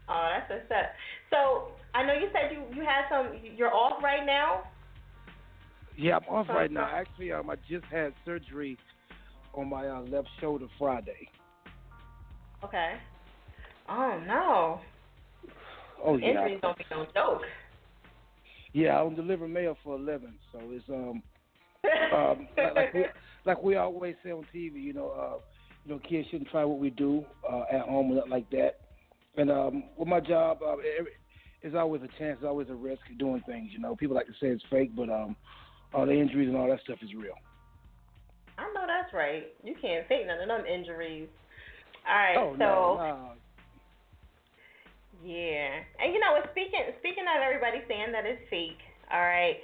Oh, 0.08 0.28
that's 0.32 0.50
what's 0.50 0.70
up. 0.70 0.90
So 1.30 1.72
I 1.94 2.04
know 2.04 2.12
you 2.12 2.28
said 2.32 2.50
you 2.52 2.64
you 2.74 2.84
had 2.84 3.04
some. 3.08 3.38
You're 3.56 3.74
off 3.74 4.02
right 4.02 4.24
now. 4.26 4.62
Yeah, 5.96 6.16
I'm 6.16 6.34
off 6.34 6.48
right 6.48 6.70
now. 6.70 6.88
Actually, 6.92 7.32
um, 7.32 7.50
I 7.50 7.56
just 7.68 7.84
had 7.90 8.12
surgery 8.24 8.78
on 9.54 9.68
my 9.68 9.88
uh, 9.88 10.00
left 10.00 10.28
shoulder 10.40 10.66
Friday. 10.78 11.28
Okay. 12.64 12.94
Oh 13.88 14.20
no. 14.26 14.80
Oh 16.04 16.16
yeah. 16.16 16.28
Injuries 16.28 16.60
don't 16.62 16.78
be 16.78 16.84
no 16.90 17.06
joke. 17.14 17.42
Yeah, 18.72 19.00
I'm 19.00 19.14
delivering 19.14 19.52
mail 19.52 19.76
for 19.84 19.96
eleven, 19.96 20.34
so 20.50 20.60
it's 20.70 20.88
um, 20.88 21.22
um 22.14 22.48
like, 22.56 22.74
like 22.74 22.94
we 22.94 23.04
like 23.44 23.62
we 23.62 23.76
always 23.76 24.14
say 24.24 24.30
on 24.30 24.46
TV, 24.54 24.82
you 24.82 24.94
know, 24.94 25.10
uh, 25.10 25.38
you 25.84 25.92
know, 25.92 26.00
kids 26.08 26.26
shouldn't 26.30 26.50
try 26.50 26.64
what 26.64 26.78
we 26.78 26.90
do 26.90 27.24
uh, 27.50 27.64
at 27.70 27.82
home 27.82 28.06
and 28.06 28.16
nothing 28.16 28.30
like 28.30 28.50
that. 28.50 28.76
And 29.36 29.50
um, 29.50 29.84
with 29.96 30.08
my 30.08 30.20
job, 30.20 30.58
uh, 30.62 30.72
every, 30.98 31.12
there's 31.62 31.74
always 31.74 32.02
a 32.02 32.08
chance, 32.18 32.38
there's 32.40 32.48
always 32.48 32.68
a 32.68 32.74
risk 32.74 33.00
of 33.10 33.18
doing 33.18 33.42
things. 33.46 33.70
You 33.72 33.80
know, 33.80 33.96
people 33.96 34.16
like 34.16 34.26
to 34.26 34.32
say 34.32 34.48
it's 34.48 34.62
fake, 34.70 34.94
but 34.94 35.08
um, 35.08 35.36
all 35.94 36.06
the 36.06 36.12
injuries 36.12 36.48
and 36.48 36.56
all 36.56 36.68
that 36.68 36.80
stuff 36.84 36.98
is 37.02 37.14
real. 37.14 37.34
I 38.58 38.64
know 38.74 38.84
that's 38.86 39.12
right. 39.14 39.44
You 39.64 39.74
can't 39.80 40.06
fake 40.08 40.26
none 40.26 40.42
of 40.42 40.48
them 40.48 40.66
injuries. 40.66 41.28
All 42.06 42.16
right. 42.16 42.36
oh 42.36 42.52
so 42.52 42.58
no, 42.58 42.96
no. 42.98 43.30
yeah, 45.24 45.80
and 46.02 46.12
you 46.12 46.20
know, 46.20 46.34
speaking 46.50 46.82
speaking 46.98 47.24
of 47.24 47.40
everybody 47.40 47.78
saying 47.88 48.12
that 48.12 48.26
it's 48.26 48.42
fake. 48.50 48.82
All 49.10 49.20
right. 49.20 49.56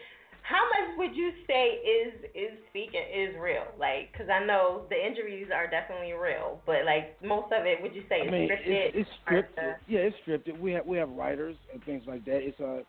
How 0.49 0.65
much 0.65 0.97
would 0.97 1.15
you 1.15 1.31
say 1.47 1.77
is 1.85 2.15
is 2.35 2.59
speaking 2.71 3.03
is 3.15 3.37
real? 3.39 3.67
Like, 3.79 4.11
because 4.13 4.31
I 4.31 4.43
know 4.47 4.87
the 4.89 4.97
injuries 4.97 5.49
are 5.55 5.69
definitely 5.69 6.15
real, 6.15 6.63
but 6.65 6.87
like 6.87 7.23
most 7.23 7.53
of 7.53 7.67
it, 7.67 7.83
would 7.83 7.95
you 7.95 8.03
say 8.09 8.23
I 8.23 8.25
is 8.25 8.33
mean, 8.33 8.49
scripted? 8.49 8.63
it's, 8.65 8.97
it's 8.97 9.11
scripted. 9.29 9.75
Yeah, 9.87 10.09
it's 10.09 10.17
scripted. 10.27 10.59
We 10.59 10.73
have 10.73 10.87
we 10.87 10.97
have 10.97 11.11
writers 11.11 11.57
and 11.71 11.85
things 11.85 12.05
like 12.07 12.25
that. 12.25 12.37
It's 12.37 12.59
a, 12.61 12.81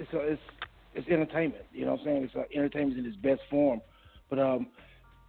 it's 0.00 0.12
a, 0.12 0.18
it's 0.18 0.42
it's 0.94 1.08
entertainment. 1.08 1.62
You 1.72 1.84
know 1.84 1.92
what 1.92 2.00
I'm 2.00 2.06
saying? 2.06 2.24
It's 2.24 2.34
uh, 2.34 2.42
entertainment 2.52 2.98
in 2.98 3.06
its 3.06 3.16
best 3.18 3.42
form. 3.48 3.80
But 4.28 4.40
um, 4.40 4.66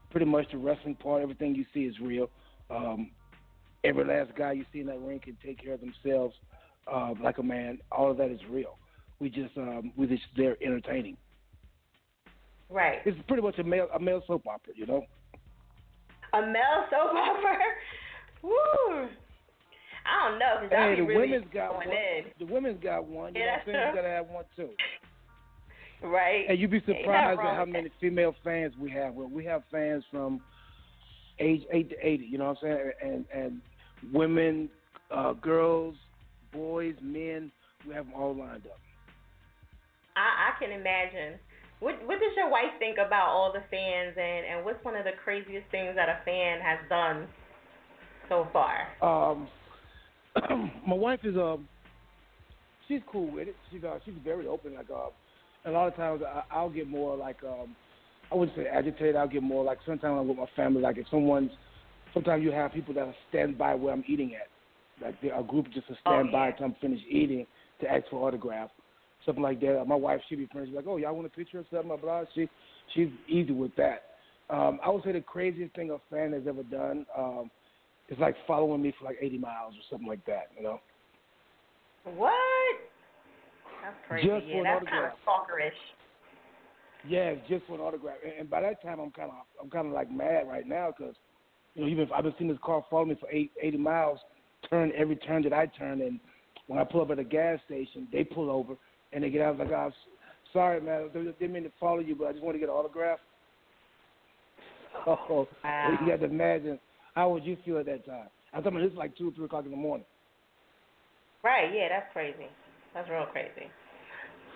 pretty 0.09 0.25
much 0.25 0.47
the 0.51 0.57
wrestling 0.57 0.95
part. 0.95 1.22
Everything 1.22 1.53
you 1.53 1.65
see 1.75 1.81
is 1.81 1.93
real. 2.01 2.31
Um, 2.72 3.11
every 3.83 4.03
last 4.03 4.35
guy 4.35 4.53
you 4.53 4.65
see 4.73 4.80
in 4.80 4.88
that 4.88 4.99
ring 4.99 5.19
can 5.23 5.38
take 5.45 5.64
care 5.64 5.75
of 5.75 5.81
themselves 5.81 6.33
uh, 6.91 7.14
like 7.23 7.38
a 7.38 7.43
man. 7.43 7.77
All 7.91 8.09
of 8.09 8.17
that 8.17 8.31
is 8.31 8.39
real. 8.49 8.80
We 9.19 9.30
just 9.30 9.56
um, 9.57 9.91
we 9.95 10.07
just 10.07 10.23
there 10.35 10.57
entertaining. 10.64 11.17
Right. 12.69 12.99
It's 13.05 13.17
pretty 13.27 13.41
much 13.43 13.57
a 13.59 13.63
male 13.63 13.87
a 13.93 13.99
male 13.99 14.21
soap 14.27 14.45
opera, 14.47 14.73
you 14.75 14.85
know. 14.85 15.05
A 16.33 16.41
male 16.41 16.85
soap 16.89 17.15
opera. 17.15 17.57
Woo. 18.43 19.07
I 20.09 20.29
don't 20.29 20.39
know 20.39 20.57
because 20.61 20.77
Hey, 20.77 20.95
be 20.95 21.01
the 21.01 21.07
really 21.07 21.31
women's 21.31 21.53
got 21.53 21.75
one. 21.75 21.87
in. 21.87 22.23
The 22.47 22.53
women's 22.53 22.83
got 22.83 23.05
one. 23.05 23.35
You 23.35 23.41
Yeah, 23.41 23.45
know 23.47 23.51
what 23.51 23.59
I'm 23.59 23.65
saying? 23.65 23.77
You 23.79 23.91
true. 23.93 23.95
gotta 24.01 24.13
have 24.13 24.27
one 24.27 24.45
too. 24.55 24.69
Right. 26.07 26.45
And 26.47 26.59
you'd 26.59 26.71
be 26.71 26.79
surprised 26.85 27.39
at 27.39 27.55
how 27.55 27.65
many 27.65 27.89
female 27.99 28.35
fans 28.43 28.73
we 28.79 28.89
have. 28.91 29.13
Well, 29.15 29.29
we 29.29 29.43
have 29.45 29.63
fans 29.71 30.03
from 30.11 30.41
age 31.39 31.63
eight 31.71 31.89
to 31.89 31.95
eighty. 32.07 32.25
You 32.25 32.37
know 32.37 32.49
what 32.53 32.57
I'm 32.69 32.77
saying? 32.77 32.91
And 33.03 33.25
and 33.33 33.61
women, 34.13 34.69
uh, 35.11 35.33
girls, 35.33 35.95
boys, 36.53 36.95
men. 37.01 37.51
We 37.87 37.93
have 37.93 38.05
them 38.05 38.13
all 38.15 38.35
lined 38.35 38.65
up. 38.67 38.79
I, 40.15 40.49
I 40.51 40.59
can 40.59 40.71
imagine. 40.71 41.39
What 41.80 41.95
What 42.07 42.19
does 42.19 42.31
your 42.35 42.49
wife 42.49 42.73
think 42.80 42.97
about 42.97 43.30
all 43.30 43.53
the 43.53 43.64
fans, 43.69 44.15
and 44.17 44.45
and 44.45 44.65
what's 44.65 44.83
one 44.83 44.95
of 44.95 45.03
the 45.03 45.11
craziest 45.23 45.69
things 45.72 45.95
that 45.95 46.09
a 46.09 46.19
fan 46.25 46.59
has 46.59 46.80
done 46.89 47.27
so 48.30 48.47
far? 48.51 48.88
Um, 49.01 49.47
my 50.88 50.95
wife 50.95 51.19
is 51.23 51.35
um, 51.35 51.67
she's 52.88 53.01
cool 53.11 53.31
with 53.31 53.47
it. 53.49 53.56
She's 53.72 53.83
uh, 53.83 53.99
she's 54.06 54.15
very 54.23 54.47
open. 54.47 54.75
Like 54.75 54.89
uh, 54.89 55.69
a 55.69 55.72
lot 55.72 55.88
of 55.88 55.95
times 55.95 56.22
I, 56.25 56.43
I'll 56.51 56.69
get 56.69 56.88
more 56.88 57.15
like 57.15 57.38
um, 57.43 57.75
I 58.31 58.35
wouldn't 58.35 58.57
say 58.57 58.65
agitated. 58.67 59.15
I'll 59.15 59.27
get 59.27 59.43
more 59.43 59.64
like 59.64 59.77
sometimes 59.85 60.17
I'm 60.19 60.27
with 60.27 60.38
my 60.38 60.47
family. 60.56 60.81
Like 60.81 60.97
if 60.97 61.07
someone's, 61.11 61.51
sometimes 62.14 62.43
you 62.43 62.51
have 62.51 62.73
people 62.73 62.93
that 62.95 63.14
stand 63.30 63.57
by 63.57 63.75
where 63.75 63.93
I'm 63.93 64.03
eating 64.07 64.33
at. 64.35 64.47
Like 64.99 65.15
a 65.23 65.43
group 65.43 65.67
just 65.73 65.88
to 65.89 65.93
stand 66.01 66.30
Oh, 66.30 66.31
by 66.31 66.47
yeah. 66.47 66.51
until 66.53 66.65
I'm 66.65 66.75
finished 66.81 67.06
eating 67.07 67.45
to 67.81 67.88
ask 67.88 68.06
for 68.09 68.27
autograph, 68.27 68.72
something 69.27 69.43
like 69.43 69.59
that. 69.61 69.85
My 69.85 69.95
wife, 69.95 70.22
she'd 70.27 70.38
be 70.38 70.47
friends, 70.47 70.69
like, 70.73 70.85
oh, 70.88 70.97
y'all 70.97 71.14
want 71.14 71.27
a 71.27 71.30
picture 71.30 71.59
or 71.59 71.65
something, 71.69 71.89
blah 71.89 71.97
blah. 71.97 72.23
She 72.33 72.49
she's 72.95 73.09
easy 73.27 73.51
with 73.51 73.75
that. 73.75 74.03
Um, 74.49 74.80
I 74.83 74.89
would 74.89 75.03
say 75.03 75.11
the 75.11 75.22
craziest 75.22 75.75
thing 75.75 75.91
a 75.91 75.97
fan 76.09 76.31
has 76.31 76.43
ever 76.47 76.64
done. 76.64 77.06
Um, 77.15 77.51
it's 78.07 78.19
like 78.19 78.35
following 78.47 78.81
me 78.81 78.93
for 78.97 79.06
like 79.06 79.17
80 79.22 79.38
miles 79.38 79.73
or 79.73 79.83
something 79.89 80.07
like 80.07 80.25
that, 80.25 80.47
you 80.56 80.64
know. 80.64 80.80
What? 82.15 82.31
That's 83.83 83.95
crazy. 84.07 84.27
Just 84.27 84.45
yeah, 84.47 84.64
that's 84.64 84.85
kind 84.85 85.06
of 85.06 85.11
stalkerish. 85.25 85.72
Yeah, 87.06 87.35
just 87.49 87.65
for 87.67 87.75
an 87.75 87.81
autograph. 87.81 88.15
And, 88.23 88.33
and 88.39 88.49
by 88.49 88.61
that 88.61 88.81
time, 88.81 88.99
I'm 88.99 89.11
kind 89.11 89.30
of 89.30 89.35
I'm 89.61 89.69
kind 89.69 89.88
of 89.88 89.93
like 89.93 90.09
mad 90.09 90.47
right 90.47 90.65
now 90.65 90.93
because 90.97 91.15
you 91.75 91.81
know 91.81 91.89
even 91.89 92.07
I've 92.15 92.23
been 92.23 92.33
seeing 92.38 92.49
this 92.49 92.59
car 92.64 92.83
follow 92.89 93.06
me 93.06 93.17
for 93.19 93.30
eight, 93.30 93.51
80 93.61 93.77
miles, 93.77 94.19
turn 94.69 94.93
every 94.95 95.17
turn 95.17 95.43
that 95.43 95.53
I 95.53 95.65
turn, 95.65 96.01
and 96.01 96.19
when 96.67 96.80
I 96.80 96.85
pull 96.85 97.01
up 97.01 97.11
at 97.11 97.19
a 97.19 97.23
gas 97.23 97.59
station, 97.65 98.07
they 98.11 98.23
pull 98.23 98.49
over 98.49 98.75
and 99.14 99.24
they 99.24 99.30
get 99.30 99.42
out 99.42 99.58
like, 99.58 99.69
oh, 99.72 99.88
s- 99.88 99.94
sorry 100.53 100.82
man, 100.82 101.10
they 101.14 101.22
didn't 101.24 101.53
mean 101.53 101.64
to 101.64 101.72
follow 101.80 102.00
you, 102.00 102.16
but 102.16 102.27
I 102.27 102.32
just 102.34 102.44
want 102.44 102.56
to 102.56 102.60
get 102.60 102.69
an 102.69 102.76
autograph. 102.76 103.19
Oh, 105.06 105.48
Wow. 105.64 105.98
you 106.02 106.08
got 106.11 106.19
to 106.19 106.26
imagine 106.26 106.80
how 107.16 107.30
would 107.30 107.45
you 107.45 107.56
feel 107.64 107.77
at 107.77 107.86
that 107.86 108.06
time? 108.06 108.27
I'm 108.53 108.64
talking 108.64 108.77
about 108.77 108.86
this 108.86 108.94
is 108.94 108.98
like 108.98 109.16
two 109.18 109.30
or 109.30 109.32
three 109.32 109.45
o'clock 109.45 109.66
in 109.66 109.72
the 109.72 109.77
morning. 109.77 110.06
Right? 111.44 111.72
Yeah, 111.74 111.88
that's 111.90 112.11
crazy. 112.14 112.48
That's 112.94 113.10
real 113.10 113.26
crazy. 113.32 113.69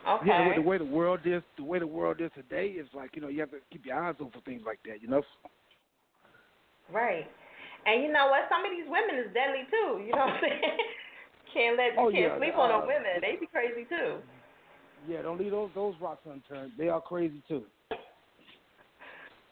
Okay. 0.07 0.25
Yeah, 0.27 0.43
the 0.43 0.49
way, 0.49 0.55
the 0.55 0.61
way 0.61 0.77
the 0.79 0.85
world 0.85 1.19
is, 1.25 1.43
the 1.57 1.63
way 1.63 1.79
the 1.79 1.87
world 1.87 2.19
is 2.21 2.31
today 2.35 2.67
is 2.67 2.87
like 2.93 3.15
you 3.15 3.21
know 3.21 3.27
you 3.27 3.39
have 3.39 3.51
to 3.51 3.57
keep 3.71 3.85
your 3.85 3.95
eyes 4.01 4.15
open 4.19 4.31
for 4.33 4.41
things 4.41 4.63
like 4.65 4.79
that. 4.85 5.01
You 5.01 5.07
know. 5.07 5.21
Right. 6.91 7.25
And 7.85 8.03
you 8.03 8.11
know 8.11 8.27
what? 8.27 8.49
Some 8.49 8.65
of 8.65 8.71
these 8.71 8.89
women 8.89 9.15
is 9.23 9.33
deadly 9.33 9.63
too. 9.69 10.01
You 10.05 10.11
know 10.11 10.25
what 10.25 10.35
I'm 10.35 10.41
saying? 10.41 10.77
can't 11.53 11.77
let 11.77 11.97
Oh, 11.97 12.09
can't 12.09 12.33
yeah, 12.33 12.37
sleep 12.39 12.55
on 12.57 12.71
uh, 12.71 12.79
them 12.81 12.87
women. 12.89 13.21
They 13.21 13.37
be 13.39 13.47
crazy 13.47 13.85
too. 13.87 14.19
Yeah, 15.07 15.21
don't 15.21 15.39
leave 15.39 15.51
those 15.51 15.69
those 15.75 15.95
rocks 16.01 16.25
unturned. 16.25 16.73
They 16.77 16.89
are 16.89 17.01
crazy 17.01 17.41
too. 17.47 17.63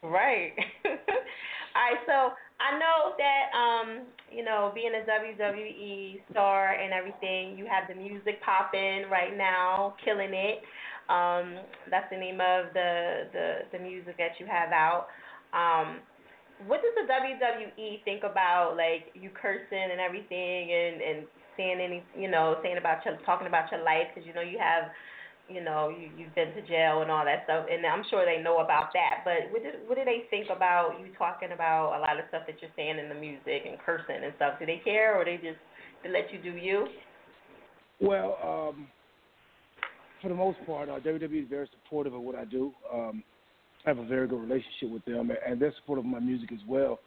Right. 0.02 0.52
All 0.84 1.82
right, 1.86 2.00
so 2.06 2.34
I 2.58 2.78
know 2.78 3.14
that 3.16 3.44
um, 3.56 4.06
you 4.32 4.44
know, 4.44 4.72
being 4.74 4.92
a 4.94 5.04
WWE 5.06 6.20
star 6.30 6.74
and 6.74 6.92
everything, 6.92 7.56
you 7.56 7.66
have 7.66 7.88
the 7.88 7.94
music 7.94 8.42
popping 8.42 9.08
right 9.10 9.36
now, 9.36 9.94
killing 10.04 10.32
it. 10.32 10.62
Um, 11.08 11.58
that's 11.90 12.06
the 12.10 12.16
name 12.16 12.40
of 12.40 12.72
the, 12.72 13.26
the 13.32 13.46
the 13.72 13.78
music 13.78 14.16
that 14.18 14.38
you 14.38 14.46
have 14.46 14.70
out. 14.72 15.08
Um, 15.52 15.98
what 16.66 16.80
does 16.82 16.92
the 16.94 17.06
WWE 17.10 18.04
think 18.04 18.22
about 18.22 18.76
like 18.76 19.10
you 19.14 19.30
cursing 19.30 19.90
and 19.90 20.00
everything 20.00 20.70
and 20.70 21.00
and 21.00 21.26
saying 21.56 21.80
any 21.80 22.02
you 22.16 22.30
know 22.30 22.56
saying 22.62 22.78
about 22.78 23.04
your 23.04 23.16
talking 23.24 23.46
about 23.46 23.70
your 23.72 23.82
life 23.82 24.06
because 24.14 24.26
you 24.26 24.34
know 24.34 24.42
you 24.42 24.58
have 24.58 24.90
you 25.52 25.62
know, 25.62 25.88
you 25.90 26.10
you've 26.16 26.34
been 26.34 26.54
to 26.54 26.62
jail 26.66 27.02
and 27.02 27.10
all 27.10 27.24
that 27.24 27.44
stuff, 27.44 27.66
and 27.70 27.84
I'm 27.84 28.04
sure 28.08 28.24
they 28.24 28.42
know 28.42 28.58
about 28.58 28.92
that. 28.94 29.22
But 29.24 29.50
what 29.50 29.62
do 29.62 29.70
what 29.86 29.98
do 29.98 30.04
they 30.04 30.24
think 30.30 30.46
about 30.54 30.96
you 31.00 31.12
talking 31.18 31.52
about 31.52 31.98
a 31.98 32.00
lot 32.00 32.18
of 32.18 32.24
stuff 32.28 32.42
that 32.46 32.56
you're 32.60 32.70
saying 32.76 32.98
in 32.98 33.08
the 33.08 33.14
music 33.14 33.66
and 33.66 33.78
cursing 33.84 34.22
and 34.22 34.32
stuff? 34.36 34.58
Do 34.58 34.66
they 34.66 34.80
care, 34.84 35.20
or 35.20 35.24
they 35.24 35.36
just 35.36 35.58
they 36.02 36.10
let 36.10 36.32
you 36.32 36.40
do 36.40 36.56
you? 36.56 36.86
Well, 38.00 38.38
um, 38.42 38.88
for 40.22 40.28
the 40.28 40.34
most 40.34 40.58
part, 40.66 40.88
uh, 40.88 41.00
WWE 41.00 41.42
is 41.42 41.48
very 41.48 41.68
supportive 41.82 42.14
of 42.14 42.22
what 42.22 42.34
I 42.34 42.44
do. 42.44 42.72
Um, 42.92 43.22
I 43.84 43.90
have 43.90 43.98
a 43.98 44.06
very 44.06 44.28
good 44.28 44.40
relationship 44.40 44.90
with 44.90 45.04
them, 45.04 45.30
and 45.46 45.60
they're 45.60 45.74
supportive 45.80 46.04
of 46.04 46.10
my 46.10 46.20
music 46.20 46.52
as 46.52 46.60
well. 46.68 47.00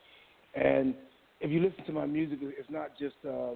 And 0.56 0.96
if 1.40 1.52
you 1.52 1.60
listen 1.62 1.84
to 1.86 1.92
my 1.92 2.06
music, 2.06 2.40
it's 2.42 2.70
not 2.70 2.98
just 2.98 3.16
uh, 3.28 3.54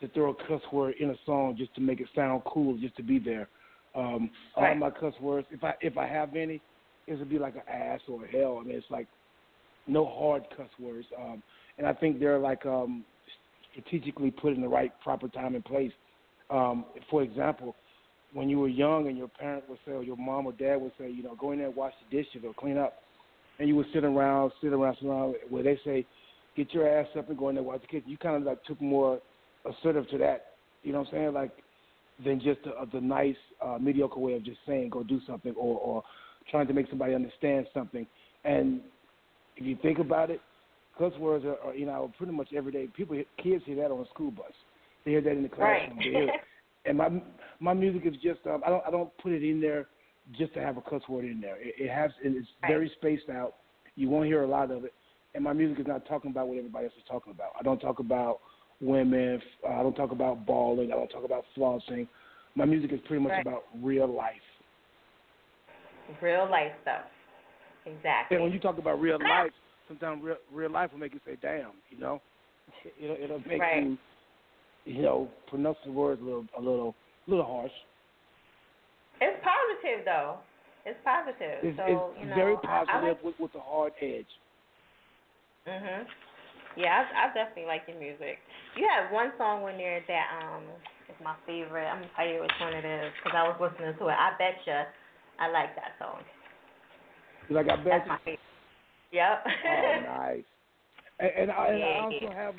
to 0.00 0.08
throw 0.14 0.30
a 0.30 0.34
cuss 0.46 0.60
word 0.72 0.94
in 1.00 1.10
a 1.10 1.14
song 1.26 1.54
just 1.56 1.74
to 1.74 1.80
make 1.80 2.00
it 2.00 2.08
sound 2.14 2.42
cool, 2.46 2.76
just 2.78 2.96
to 2.96 3.02
be 3.02 3.18
there. 3.18 3.48
Um, 3.98 4.30
All 4.54 4.62
Right. 4.64 4.72
of 4.72 4.78
my 4.78 4.90
cuss 4.90 5.14
words, 5.20 5.46
if 5.50 5.64
I 5.64 5.74
if 5.80 5.98
I 5.98 6.06
have 6.06 6.36
any, 6.36 6.62
it 7.06 7.18
would 7.18 7.28
be 7.28 7.38
like 7.38 7.56
an 7.56 7.62
ass 7.68 8.00
or 8.08 8.24
a 8.24 8.28
hell. 8.28 8.58
I 8.60 8.64
mean, 8.64 8.76
it's 8.76 8.90
like 8.90 9.08
no 9.86 10.04
hard 10.06 10.44
cuss 10.56 10.68
words. 10.78 11.06
Um, 11.18 11.42
and 11.78 11.86
I 11.86 11.92
think 11.94 12.20
they're 12.20 12.38
like 12.38 12.64
um, 12.66 13.04
strategically 13.70 14.30
put 14.30 14.52
in 14.52 14.60
the 14.60 14.68
right 14.68 14.92
proper 15.00 15.28
time 15.28 15.54
and 15.54 15.64
place. 15.64 15.92
Um, 16.50 16.86
for 17.10 17.22
example, 17.22 17.76
when 18.32 18.48
you 18.48 18.58
were 18.58 18.68
young 18.68 19.08
and 19.08 19.16
your 19.16 19.28
parent 19.28 19.68
would 19.68 19.78
say, 19.86 19.92
or 19.92 20.02
your 20.02 20.16
mom 20.16 20.46
or 20.46 20.52
dad 20.52 20.76
would 20.76 20.92
say, 20.98 21.10
you 21.10 21.22
know, 21.22 21.34
go 21.34 21.52
in 21.52 21.58
there 21.58 21.68
and 21.68 21.76
wash 21.76 21.94
the 22.02 22.16
dishes 22.16 22.42
or 22.44 22.52
clean 22.54 22.76
up, 22.78 22.94
and 23.58 23.68
you 23.68 23.76
would 23.76 23.86
sit 23.92 24.04
around, 24.04 24.52
sit 24.62 24.72
around, 24.72 24.96
sit 25.00 25.08
around, 25.08 25.34
where 25.48 25.62
they 25.62 25.78
say, 25.84 26.06
get 26.56 26.72
your 26.72 26.88
ass 26.88 27.08
up 27.18 27.28
and 27.28 27.38
go 27.38 27.48
in 27.48 27.54
there 27.54 27.60
and 27.62 27.68
wash 27.68 27.80
the 27.80 27.86
kitchen. 27.86 28.08
You 28.10 28.18
kind 28.18 28.36
of 28.36 28.42
like 28.42 28.62
took 28.64 28.80
more 28.80 29.20
assertive 29.66 30.08
to 30.10 30.18
that. 30.18 30.44
You 30.82 30.92
know 30.92 31.00
what 31.00 31.08
I'm 31.08 31.14
saying? 31.14 31.32
Like 31.34 31.52
than 32.24 32.40
just 32.40 32.62
the, 32.64 32.72
the 32.92 33.00
nice 33.00 33.36
uh, 33.64 33.78
mediocre 33.80 34.18
way 34.18 34.34
of 34.34 34.44
just 34.44 34.58
saying 34.66 34.90
go 34.90 35.02
do 35.02 35.20
something 35.26 35.54
or, 35.56 35.78
or 35.78 36.02
trying 36.50 36.66
to 36.66 36.72
make 36.72 36.88
somebody 36.88 37.14
understand 37.14 37.66
something. 37.72 38.06
And 38.44 38.80
if 39.56 39.66
you 39.66 39.76
think 39.82 39.98
about 39.98 40.30
it, 40.30 40.40
cuss 40.96 41.12
words 41.18 41.44
are, 41.44 41.58
are 41.64 41.74
you 41.74 41.86
know 41.86 42.12
pretty 42.18 42.32
much 42.32 42.48
every 42.56 42.72
day. 42.72 42.88
People, 42.96 43.22
kids 43.42 43.62
hear 43.66 43.76
that 43.76 43.90
on 43.90 44.00
a 44.00 44.08
school 44.08 44.30
bus. 44.30 44.52
They 45.04 45.12
hear 45.12 45.20
that 45.20 45.32
in 45.32 45.42
the 45.42 45.48
classroom. 45.48 45.98
Right. 45.98 46.04
They 46.04 46.10
hear. 46.10 46.30
And 46.86 46.98
my 46.98 47.08
my 47.60 47.74
music 47.74 48.02
is 48.04 48.14
just 48.22 48.40
um, 48.46 48.62
I 48.66 48.70
don't 48.70 48.84
I 48.86 48.90
don't 48.90 49.10
put 49.18 49.32
it 49.32 49.42
in 49.42 49.60
there 49.60 49.86
just 50.38 50.54
to 50.54 50.60
have 50.60 50.76
a 50.76 50.80
cuss 50.80 51.02
word 51.08 51.24
in 51.24 51.40
there. 51.40 51.56
It, 51.60 51.74
it 51.78 51.90
has 51.90 52.10
and 52.24 52.36
it's 52.36 52.48
very 52.66 52.90
spaced 52.98 53.28
out. 53.30 53.54
You 53.96 54.08
won't 54.08 54.26
hear 54.26 54.42
a 54.42 54.48
lot 54.48 54.70
of 54.70 54.84
it. 54.84 54.92
And 55.34 55.44
my 55.44 55.52
music 55.52 55.80
is 55.80 55.86
not 55.86 56.06
talking 56.06 56.30
about 56.30 56.48
what 56.48 56.56
everybody 56.56 56.86
else 56.86 56.94
is 56.96 57.04
talking 57.08 57.32
about. 57.32 57.50
I 57.58 57.62
don't 57.62 57.78
talk 57.78 57.98
about 57.98 58.40
women. 58.80 59.40
I 59.68 59.82
don't 59.82 59.94
talk 59.94 60.12
about 60.12 60.46
balling. 60.46 60.92
I 60.92 60.96
don't 60.96 61.08
talk 61.08 61.24
about 61.24 61.44
flossing. 61.56 62.06
My 62.54 62.64
music 62.64 62.92
is 62.92 63.00
pretty 63.06 63.22
much 63.22 63.32
Right. 63.32 63.46
about 63.46 63.64
real 63.82 64.06
life. 64.06 64.34
Real 66.22 66.48
life 66.50 66.72
stuff. 66.82 67.02
Exactly. 67.84 68.36
And 68.36 68.44
when 68.44 68.52
you 68.52 68.58
talk 68.58 68.78
about 68.78 69.00
real 69.00 69.18
life, 69.20 69.52
sometimes 69.86 70.22
real, 70.22 70.36
real 70.52 70.70
life 70.70 70.90
will 70.92 70.98
make 70.98 71.12
you 71.14 71.20
say, 71.24 71.36
"Damn," 71.40 71.72
you 71.90 71.98
know. 71.98 72.20
It'll, 73.00 73.16
it'll 73.16 73.42
make 73.48 73.60
Right. 73.60 73.82
you, 73.82 73.98
you 74.84 75.02
know, 75.02 75.28
pronounce 75.48 75.78
the 75.84 75.92
words 75.92 76.20
a 76.20 76.24
little, 76.24 76.46
a 76.56 76.60
little, 76.60 76.94
a 77.26 77.30
little 77.30 77.44
harsh. 77.44 77.72
It's 79.20 79.42
positive 79.42 80.04
though. 80.04 80.38
It's 80.84 80.98
positive. 81.04 81.58
It's, 81.62 81.76
so 81.76 81.84
it's 82.12 82.20
you 82.20 82.26
know, 82.26 82.34
very 82.34 82.54
I- 82.56 82.66
positive 82.66 82.94
I 83.04 83.08
like, 83.08 83.22
with, 83.24 83.34
with 83.40 83.54
a 83.54 83.60
hard 83.60 83.92
edge. 84.00 84.26
Mhm. 85.66 86.06
Yeah, 86.78 87.02
I, 87.02 87.26
I 87.26 87.34
definitely 87.34 87.66
like 87.66 87.82
your 87.88 87.98
music. 87.98 88.38
You 88.78 88.86
have 88.86 89.10
one 89.10 89.32
song 89.36 89.66
on 89.66 89.76
there 89.76 90.00
that 90.06 90.26
um 90.38 90.62
is 91.10 91.18
my 91.22 91.34
favorite. 91.44 91.86
I'm 91.90 91.98
gonna 91.98 92.14
tell 92.14 92.26
you 92.26 92.40
which 92.40 92.54
one 92.60 92.72
it 92.72 92.86
is 92.86 93.10
because 93.18 93.34
I 93.34 93.42
was 93.50 93.58
listening 93.58 93.98
to 93.98 94.06
it. 94.06 94.14
I 94.14 94.30
betcha 94.38 94.86
I 95.40 95.50
like 95.50 95.74
that 95.74 95.98
song. 95.98 96.22
Like 97.50 97.66
I 97.68 97.76
bet. 97.76 98.06
That's 98.06 98.08
my 98.08 98.18
favorite. 98.18 98.40
Yep. 99.10 99.44
Oh, 99.66 100.00
nice. 100.06 100.44
And, 101.18 101.30
and, 101.36 101.50
I, 101.50 101.66
and 101.66 101.82
I 101.82 101.98
also 101.98 102.32
have 102.32 102.54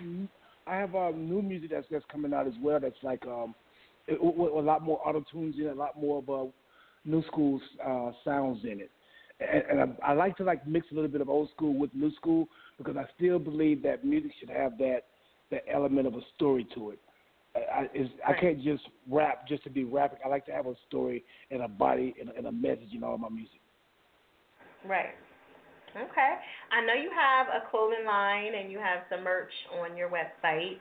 I 0.67 0.75
have 0.75 0.95
uh, 0.95 1.11
new 1.11 1.41
music 1.41 1.71
that's 1.71 1.87
that's 1.89 2.05
coming 2.11 2.33
out 2.33 2.45
as 2.45 2.53
well. 2.61 2.79
That's 2.81 3.01
like 3.01 3.25
um, 3.25 3.55
it, 4.07 4.21
with 4.21 4.51
a 4.51 4.59
lot 4.59 4.83
more 4.83 4.99
auto 5.07 5.23
tunes 5.31 5.55
in 5.57 5.65
it, 5.65 5.71
a 5.71 5.79
lot 5.79 5.99
more 5.99 6.19
of 6.19 6.29
uh, 6.29 6.51
new 7.05 7.23
school 7.27 7.61
uh, 7.85 8.11
sounds 8.25 8.65
in 8.65 8.81
it. 8.81 8.91
and, 9.39 9.79
and 9.79 9.97
I, 10.03 10.11
I 10.11 10.13
like 10.13 10.35
to 10.37 10.43
like 10.43 10.67
mix 10.67 10.87
a 10.91 10.95
little 10.95 11.09
bit 11.09 11.21
of 11.21 11.29
old 11.29 11.49
school 11.51 11.73
with 11.73 11.93
new 11.93 12.13
school 12.15 12.47
because 12.79 12.97
I 12.97 13.05
still 13.15 13.37
believe 13.37 13.83
that 13.83 14.03
music 14.03 14.31
should 14.39 14.49
have 14.49 14.77
that 14.79 15.01
that 15.51 15.63
element 15.71 16.07
of 16.07 16.15
a 16.15 16.21
story 16.35 16.67
to 16.75 16.91
it. 16.91 16.99
I, 17.55 17.89
I, 18.27 18.39
can't 18.39 18.61
just 18.61 18.83
rap 19.09 19.47
just 19.47 19.63
to 19.63 19.71
be 19.71 19.83
rapping. 19.83 20.19
I 20.23 20.27
like 20.27 20.45
to 20.45 20.51
have 20.51 20.67
a 20.67 20.75
story 20.87 21.23
and 21.49 21.63
a 21.63 21.67
body 21.67 22.15
and, 22.19 22.29
and 22.29 22.45
a 22.45 22.51
message 22.51 22.93
in 22.93 23.03
all 23.03 23.17
my 23.17 23.29
music. 23.29 23.59
Right. 24.85 25.15
Okay. 25.95 26.33
I 26.71 26.85
know 26.85 26.93
you 26.93 27.09
have 27.09 27.47
a 27.47 27.69
clothing 27.71 28.05
line 28.05 28.53
and 28.53 28.71
you 28.71 28.77
have 28.77 28.99
some 29.09 29.23
merch 29.23 29.51
on 29.81 29.97
your 29.97 30.09
website. 30.09 30.77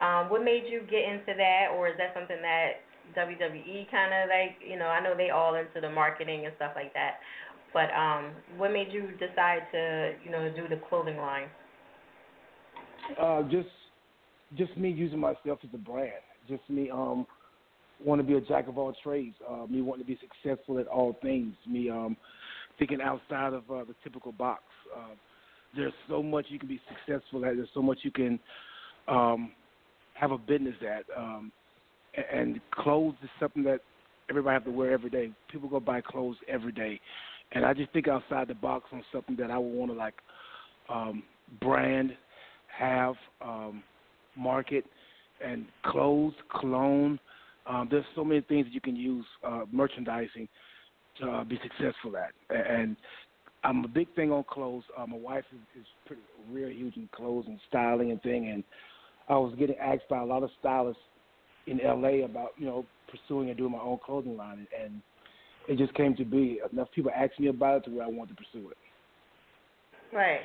Um, 0.00 0.30
what 0.30 0.42
made 0.42 0.64
you 0.66 0.80
get 0.90 1.04
into 1.04 1.34
that, 1.36 1.68
or 1.76 1.88
is 1.88 1.94
that 1.98 2.12
something 2.14 2.40
that 2.42 2.82
WWE 3.16 3.90
kind 3.90 4.12
of 4.14 4.28
like? 4.28 4.56
You 4.66 4.78
know, 4.78 4.86
I 4.86 5.00
know 5.00 5.14
they 5.16 5.30
all 5.30 5.54
into 5.54 5.80
the 5.80 5.90
marketing 5.90 6.46
and 6.46 6.54
stuff 6.56 6.72
like 6.74 6.92
that. 6.94 7.20
But 7.72 7.92
um, 7.94 8.32
what 8.56 8.72
made 8.72 8.88
you 8.92 9.10
decide 9.12 9.62
to, 9.72 10.12
you 10.24 10.30
know, 10.30 10.52
do 10.54 10.68
the 10.68 10.80
clothing 10.88 11.16
line? 11.18 11.48
Uh, 13.20 13.42
just 13.44 13.68
just 14.56 14.76
me 14.76 14.90
using 14.90 15.18
myself 15.18 15.58
as 15.62 15.70
a 15.74 15.78
brand. 15.78 16.12
Just 16.48 16.62
me 16.68 16.90
um 16.90 17.26
want 18.02 18.20
to 18.20 18.26
be 18.26 18.34
a 18.34 18.40
jack 18.40 18.66
of 18.66 18.78
all 18.78 18.94
trades. 19.02 19.36
Uh, 19.48 19.66
me 19.68 19.82
wanting 19.82 20.04
to 20.04 20.10
be 20.10 20.18
successful 20.20 20.78
at 20.78 20.86
all 20.86 21.16
things. 21.22 21.54
Me 21.66 21.90
um 21.90 22.16
thinking 22.78 23.00
outside 23.00 23.52
of 23.52 23.62
uh, 23.70 23.84
the 23.84 23.94
typical 24.02 24.32
box. 24.32 24.62
Uh, 24.96 25.14
there's 25.76 25.92
so 26.08 26.22
much 26.22 26.46
you 26.48 26.58
can 26.58 26.68
be 26.68 26.80
successful 26.88 27.44
at. 27.44 27.54
There's 27.54 27.68
so 27.74 27.82
much 27.82 27.98
you 28.02 28.10
can 28.10 28.40
um, 29.06 29.52
have 30.14 30.32
a 30.32 30.38
business 30.38 30.74
at. 30.82 31.04
Um, 31.16 31.52
and 32.32 32.60
clothes 32.72 33.14
is 33.22 33.30
something 33.38 33.62
that 33.64 33.80
everybody 34.28 34.54
have 34.54 34.64
to 34.64 34.70
wear 34.70 34.92
every 34.92 35.10
day. 35.10 35.30
People 35.50 35.68
go 35.68 35.78
buy 35.78 36.00
clothes 36.00 36.36
every 36.48 36.72
day, 36.72 37.00
and 37.52 37.64
I 37.64 37.74
just 37.74 37.92
think 37.92 38.08
outside 38.08 38.48
the 38.48 38.54
box 38.54 38.86
on 38.92 39.02
something 39.12 39.36
that 39.36 39.50
I 39.50 39.58
would 39.58 39.72
want 39.72 39.90
to 39.90 39.96
like 39.96 40.14
um, 40.88 41.22
brand, 41.60 42.12
have, 42.78 43.14
um, 43.40 43.82
market, 44.36 44.84
and 45.44 45.66
clothes, 45.84 46.34
cologne. 46.60 47.18
Um, 47.66 47.88
there's 47.90 48.04
so 48.14 48.24
many 48.24 48.40
things 48.42 48.66
that 48.66 48.72
you 48.72 48.80
can 48.80 48.96
use 48.96 49.24
uh, 49.46 49.62
merchandising 49.72 50.48
to 51.20 51.28
uh, 51.28 51.44
be 51.44 51.58
successful 51.62 52.14
at. 52.16 52.32
And 52.54 52.96
I'm 53.64 53.84
a 53.84 53.88
big 53.88 54.14
thing 54.14 54.32
on 54.32 54.44
clothes. 54.44 54.84
Uh, 54.96 55.06
my 55.06 55.16
wife 55.16 55.44
is, 55.52 55.80
is 55.80 55.86
pretty 56.06 56.22
real 56.50 56.68
huge 56.68 56.96
in 56.96 57.08
clothes 57.12 57.44
and 57.46 57.58
styling 57.68 58.10
and 58.10 58.22
thing. 58.22 58.48
And 58.48 58.64
I 59.28 59.34
was 59.34 59.54
getting 59.58 59.76
asked 59.76 60.08
by 60.08 60.18
a 60.18 60.24
lot 60.24 60.42
of 60.42 60.50
stylists 60.58 61.02
in 61.66 61.78
LA 61.78 62.24
about 62.24 62.50
you 62.58 62.66
know 62.66 62.84
pursuing 63.10 63.48
and 63.48 63.58
doing 63.58 63.72
my 63.72 63.78
own 63.78 63.98
clothing 64.04 64.36
line, 64.36 64.66
and 64.82 65.00
it 65.68 65.78
just 65.78 65.94
came 65.94 66.14
to 66.16 66.24
be. 66.24 66.60
Enough 66.72 66.88
people 66.94 67.10
asked 67.14 67.38
me 67.38 67.48
about 67.48 67.78
it 67.78 67.84
to 67.84 67.90
where 67.90 68.04
I 68.04 68.08
wanted 68.08 68.36
to 68.36 68.42
pursue 68.42 68.70
it. 68.70 68.76
Right. 70.14 70.40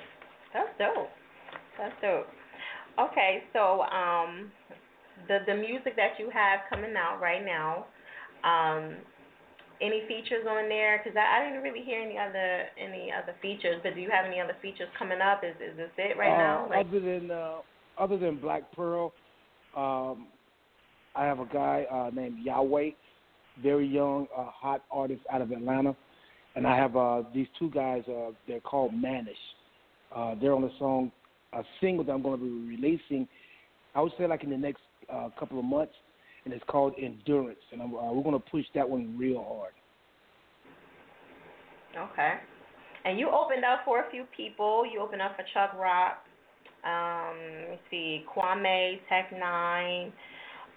That's 0.53 0.69
dope. 0.77 1.09
That's 1.77 1.93
dope. 2.01 2.27
Okay, 2.97 3.43
so 3.51 3.81
um, 3.81 4.51
the 5.27 5.39
the 5.45 5.55
music 5.55 5.95
that 5.97 6.17
you 6.17 6.29
have 6.31 6.61
coming 6.69 6.95
out 6.95 7.19
right 7.19 7.43
now, 7.43 7.85
um, 8.43 8.95
any 9.81 10.03
features 10.07 10.45
on 10.47 10.69
there? 10.69 11.01
Because 11.03 11.17
I, 11.17 11.41
I 11.41 11.45
didn't 11.45 11.61
really 11.61 11.83
hear 11.83 11.99
any 11.99 12.17
other 12.17 12.65
any 12.79 13.11
other 13.11 13.35
features. 13.41 13.81
But 13.83 13.95
do 13.95 14.01
you 14.01 14.09
have 14.09 14.25
any 14.25 14.39
other 14.39 14.55
features 14.61 14.87
coming 14.97 15.19
up? 15.19 15.43
Is 15.43 15.55
is 15.55 15.75
this 15.75 15.89
it 15.97 16.17
right 16.17 16.33
uh, 16.33 16.37
now? 16.37 16.67
Like, 16.69 16.87
other 16.87 16.99
than 16.99 17.31
uh, 17.31 17.55
other 17.97 18.17
than 18.17 18.37
Black 18.37 18.71
Pearl, 18.73 19.11
um, 19.75 20.27
I 21.15 21.25
have 21.25 21.39
a 21.39 21.45
guy 21.51 21.85
uh, 21.91 22.11
named 22.13 22.39
Yahweh, 22.43 22.91
very 23.61 23.87
young, 23.87 24.27
uh, 24.35 24.45
hot 24.45 24.83
artist 24.91 25.21
out 25.31 25.41
of 25.41 25.51
Atlanta, 25.51 25.95
and 26.55 26.65
I 26.65 26.75
have 26.75 26.95
uh, 26.95 27.23
these 27.33 27.47
two 27.57 27.69
guys. 27.69 28.03
Uh, 28.07 28.31
they're 28.47 28.59
called 28.59 28.93
Manish. 28.93 29.33
Uh, 30.15 30.35
they're 30.39 30.53
on 30.53 30.63
a 30.63 30.77
song, 30.79 31.11
a 31.53 31.63
single 31.81 32.05
that 32.05 32.11
I'm 32.11 32.21
going 32.21 32.39
to 32.39 32.45
be 32.45 32.75
releasing. 32.75 33.27
I 33.93 34.01
would 34.01 34.11
say 34.17 34.27
like 34.27 34.43
in 34.43 34.49
the 34.49 34.57
next 34.57 34.81
uh, 35.11 35.29
couple 35.39 35.59
of 35.59 35.65
months, 35.65 35.93
and 36.45 36.53
it's 36.53 36.63
called 36.67 36.93
Endurance, 37.01 37.59
and 37.71 37.81
I'm, 37.81 37.93
uh, 37.95 38.11
we're 38.11 38.23
going 38.23 38.39
to 38.39 38.49
push 38.51 38.65
that 38.75 38.87
one 38.87 39.17
real 39.17 39.43
hard. 39.43 39.73
okay. 42.11 42.33
And 43.03 43.19
you 43.19 43.29
opened 43.29 43.63
up 43.63 43.81
for 43.85 43.99
a 43.99 44.09
few 44.09 44.25
people. 44.35 44.83
You 44.91 44.99
opened 44.99 45.21
up 45.21 45.35
for 45.35 45.45
Chubb 45.53 45.79
Rock. 45.79 46.23
Um, 46.83 47.37
let 47.61 47.69
me 47.71 47.79
see, 47.89 48.25
Kwame, 48.35 48.99
Tech 49.09 49.31
N9ne. 49.31 50.11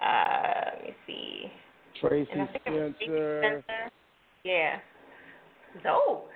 Uh, 0.01 0.71
let 0.75 0.85
me 0.85 0.95
see. 1.07 1.53
Tracie 2.01 2.31
And 2.33 2.43
I 2.43 2.47
think 2.47 2.63
it 2.67 2.71
was 2.71 2.93
Tracie 2.99 3.05
Spencer. 3.05 3.65
Spencer. 3.65 3.93
Yeah. 4.45 4.79
Dope. 5.83 6.31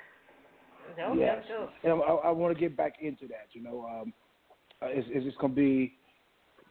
Dope, 0.96 1.16
yes. 1.18 1.44
And 1.84 1.92
I, 1.92 1.96
I 1.96 2.30
want 2.30 2.54
to 2.54 2.60
get 2.60 2.76
back 2.76 2.94
into 3.00 3.26
that. 3.28 3.48
You 3.52 3.62
know, 3.62 3.86
um, 3.88 4.12
uh, 4.82 4.86
it's, 4.88 5.06
it's 5.10 5.24
just 5.24 5.38
going 5.38 5.54
to 5.54 5.56
be 5.56 5.94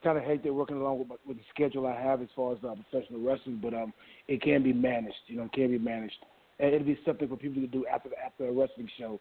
kind 0.03 0.17
of 0.17 0.23
hate 0.23 0.37
hectic 0.37 0.51
working 0.51 0.77
along 0.77 0.99
with, 0.99 1.07
my, 1.07 1.15
with 1.27 1.37
the 1.37 1.43
schedule 1.53 1.87
I 1.87 1.99
have 1.99 2.21
as 2.21 2.27
far 2.35 2.53
as 2.53 2.59
uh, 2.63 2.73
professional 2.89 3.21
wrestling, 3.21 3.59
but 3.61 3.73
um, 3.73 3.93
it 4.27 4.41
can 4.41 4.63
be 4.63 4.73
managed. 4.73 5.15
You 5.27 5.37
know, 5.37 5.43
it 5.43 5.53
can 5.53 5.69
be 5.69 5.77
managed, 5.77 6.17
and 6.59 6.73
it'll 6.73 6.87
be 6.87 6.99
something 7.05 7.27
for 7.27 7.37
people 7.37 7.61
to 7.61 7.67
do 7.67 7.85
after 7.85 8.09
the, 8.09 8.19
after 8.19 8.47
a 8.47 8.51
wrestling 8.51 8.89
show 8.97 9.19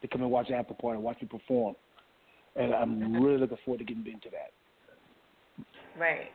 to 0.00 0.08
come 0.08 0.22
and 0.22 0.30
watch 0.30 0.48
an 0.48 0.54
after 0.54 0.74
party, 0.74 0.98
watch 0.98 1.20
me 1.20 1.28
perform, 1.28 1.74
and 2.56 2.74
I'm 2.74 3.22
really 3.22 3.38
looking 3.38 3.58
forward 3.64 3.78
to 3.78 3.84
getting 3.84 4.06
into 4.06 4.30
that. 4.30 4.52
Right. 5.98 6.30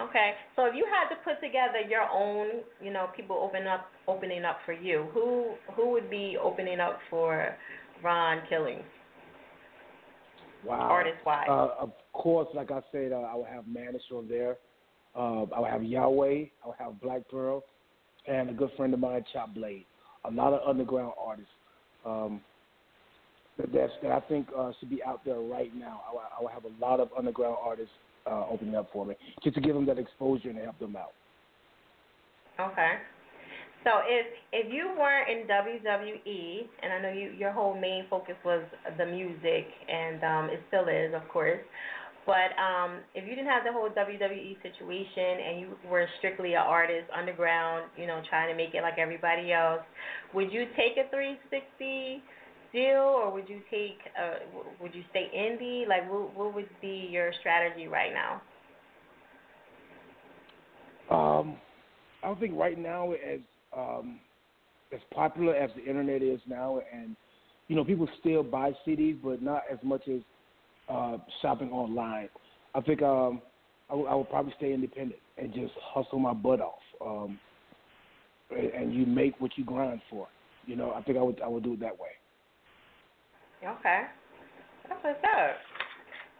Okay. 0.00 0.32
So 0.56 0.66
if 0.66 0.74
you 0.74 0.86
had 0.86 1.08
to 1.14 1.20
put 1.22 1.40
together 1.44 1.80
your 1.88 2.08
own, 2.12 2.62
you 2.82 2.92
know, 2.92 3.08
people 3.16 3.36
open 3.36 3.66
up 3.66 3.86
opening 4.06 4.44
up 4.44 4.58
for 4.64 4.72
you, 4.72 5.08
who 5.12 5.54
who 5.74 5.90
would 5.90 6.10
be 6.10 6.36
opening 6.42 6.80
up 6.80 6.98
for 7.10 7.56
Ron 8.02 8.42
Killings? 8.48 8.84
Wow. 10.64 10.80
Artist 10.80 11.18
wise. 11.24 11.46
Uh, 11.48 11.68
of 11.78 11.92
course, 12.12 12.48
like 12.54 12.70
I 12.70 12.80
said, 12.92 13.12
uh, 13.12 13.16
I 13.16 13.34
would 13.34 13.48
have 13.48 13.64
Manish 13.64 14.12
on 14.12 14.28
there. 14.28 14.56
Uh, 15.14 15.44
I 15.44 15.60
would 15.60 15.70
have 15.70 15.84
Yahweh. 15.84 16.44
I 16.64 16.66
would 16.66 16.76
have 16.78 17.00
Black 17.00 17.22
Pearl, 17.30 17.64
and 18.26 18.50
a 18.50 18.52
good 18.52 18.70
friend 18.76 18.92
of 18.92 19.00
mine, 19.00 19.24
Chop 19.32 19.54
Blade. 19.54 19.84
A 20.24 20.30
lot 20.30 20.52
of 20.52 20.68
underground 20.68 21.12
artists 21.18 21.50
um, 22.04 22.40
that 23.56 23.72
that 23.72 24.12
I 24.12 24.20
think 24.28 24.48
uh, 24.56 24.72
should 24.78 24.90
be 24.90 25.02
out 25.02 25.24
there 25.24 25.38
right 25.40 25.74
now. 25.74 26.02
I 26.08 26.38
I 26.38 26.42
will 26.42 26.48
have 26.48 26.64
a 26.64 26.84
lot 26.84 27.00
of 27.00 27.08
underground 27.16 27.56
artists 27.60 27.92
uh, 28.28 28.46
opening 28.50 28.74
up 28.74 28.90
for 28.92 29.06
me, 29.06 29.14
just 29.42 29.54
to 29.56 29.60
give 29.60 29.74
them 29.74 29.86
that 29.86 29.98
exposure 29.98 30.50
and 30.50 30.58
help 30.58 30.78
them 30.78 30.96
out. 30.96 31.12
Okay. 32.60 32.94
So 33.84 33.90
if 34.04 34.26
if 34.52 34.72
you 34.72 34.90
weren't 34.98 35.30
in 35.30 35.46
WWE, 35.46 36.66
and 36.82 36.92
I 36.92 37.00
know 37.00 37.12
you 37.12 37.30
your 37.38 37.52
whole 37.52 37.78
main 37.78 38.04
focus 38.10 38.34
was 38.44 38.64
the 38.98 39.06
music, 39.06 39.66
and 39.88 40.22
um, 40.24 40.50
it 40.50 40.60
still 40.68 40.88
is, 40.88 41.14
of 41.14 41.26
course. 41.28 41.60
But 42.26 42.52
um, 42.60 43.00
if 43.14 43.24
you 43.24 43.34
didn't 43.34 43.48
have 43.48 43.64
the 43.64 43.72
whole 43.72 43.88
WWE 43.88 44.60
situation 44.60 45.40
and 45.48 45.60
you 45.60 45.68
were 45.88 46.06
strictly 46.18 46.52
an 46.52 46.60
artist, 46.60 47.08
underground, 47.16 47.88
you 47.96 48.06
know, 48.06 48.20
trying 48.28 48.52
to 48.52 48.54
make 48.54 48.74
it 48.74 48.82
like 48.82 48.98
everybody 48.98 49.50
else, 49.50 49.80
would 50.34 50.52
you 50.52 50.66
take 50.76 51.00
a 51.00 51.08
360 51.08 52.20
deal, 52.72 53.00
or 53.00 53.32
would 53.32 53.48
you 53.48 53.60
take, 53.70 53.98
uh, 54.20 54.36
would 54.80 54.94
you 54.94 55.04
stay 55.10 55.30
indie? 55.36 55.86
Like, 55.88 56.10
what, 56.10 56.34
what 56.34 56.54
would 56.54 56.68
be 56.80 57.08
your 57.10 57.32
strategy 57.40 57.88
right 57.88 58.12
now? 58.12 58.42
Um, 61.10 61.56
I 62.22 62.34
think 62.34 62.54
right 62.56 62.78
now, 62.78 63.12
as 63.12 63.40
um, 63.76 64.20
as 64.92 65.00
popular 65.14 65.54
as 65.54 65.70
the 65.76 65.84
internet 65.84 66.22
is 66.22 66.40
now, 66.46 66.80
and 66.92 67.16
you 67.68 67.76
know, 67.76 67.84
people 67.84 68.08
still 68.20 68.42
buy 68.42 68.72
CDs, 68.86 69.18
but 69.22 69.42
not 69.42 69.62
as 69.70 69.78
much 69.82 70.02
as 70.08 70.20
uh, 70.88 71.18
shopping 71.42 71.70
online. 71.70 72.28
I 72.74 72.80
think 72.80 73.02
um, 73.02 73.42
I 73.90 73.94
would- 73.94 74.10
would 74.16 74.30
probably 74.30 74.52
stay 74.56 74.72
independent 74.72 75.20
and 75.38 75.52
just 75.54 75.72
hustle 75.80 76.18
my 76.18 76.32
butt 76.34 76.60
off. 76.60 76.80
Um, 77.04 77.40
and 78.50 78.94
you 78.94 79.06
make 79.06 79.40
what 79.40 79.56
you 79.56 79.64
grind 79.64 80.00
for. 80.10 80.28
You 80.66 80.76
know, 80.76 80.92
I 80.92 81.02
think 81.02 81.18
I 81.18 81.22
would 81.22 81.40
I 81.40 81.48
would 81.48 81.64
do 81.64 81.74
it 81.74 81.80
that 81.80 81.98
way. 81.98 82.10
Okay. 83.62 84.02
That's 84.88 85.02
what's 85.02 85.24
up. 85.24 85.56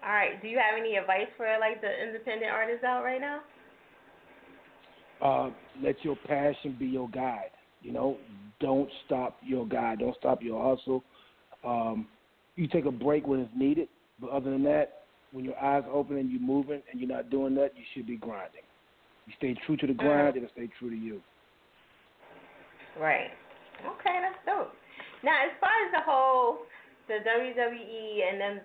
All 0.04 0.12
right. 0.12 0.40
Do 0.40 0.48
you 0.48 0.58
have 0.58 0.78
any 0.78 0.96
advice 0.96 1.28
for 1.36 1.46
like 1.60 1.80
the 1.80 1.90
independent 1.90 2.50
artists 2.50 2.84
out 2.84 3.02
right 3.02 3.20
now? 3.20 3.40
uh, 5.20 5.50
let 5.82 5.96
your 6.04 6.16
passion 6.26 6.76
be 6.78 6.86
your 6.86 7.08
guide. 7.08 7.50
You 7.82 7.92
know, 7.92 8.16
don't 8.60 8.88
stop 9.06 9.36
your 9.42 9.66
guide. 9.66 10.00
Don't 10.00 10.16
stop 10.18 10.42
your 10.42 10.76
hustle. 10.76 11.02
Um, 11.64 12.06
you 12.56 12.68
take 12.68 12.86
a 12.86 12.90
break 12.90 13.26
when 13.26 13.40
it's 13.40 13.52
needed, 13.56 13.88
but 14.20 14.30
other 14.30 14.50
than 14.50 14.64
that, 14.64 15.02
when 15.32 15.44
your 15.44 15.58
eyes 15.58 15.84
open 15.92 16.16
and 16.16 16.30
you're 16.30 16.40
moving 16.40 16.82
and 16.90 17.00
you're 17.00 17.08
not 17.08 17.30
doing 17.30 17.54
that, 17.56 17.72
you 17.76 17.84
should 17.94 18.06
be 18.06 18.16
grinding. 18.16 18.62
You 19.26 19.32
stay 19.36 19.56
true 19.66 19.76
to 19.76 19.86
the 19.86 19.92
grind, 19.92 20.36
it'll 20.36 20.48
stay 20.50 20.68
true 20.78 20.90
to 20.90 20.96
you. 20.96 21.20
Right. 22.98 23.30
Okay, 23.84 24.18
that's 24.22 24.38
dope. 24.46 24.72
Now, 25.22 25.44
as 25.44 25.52
far 25.60 25.70
as 25.86 25.92
the 25.92 26.02
whole 26.04 26.58
the 27.08 27.24
WWE 27.24 28.30
and 28.30 28.40
them 28.40 28.60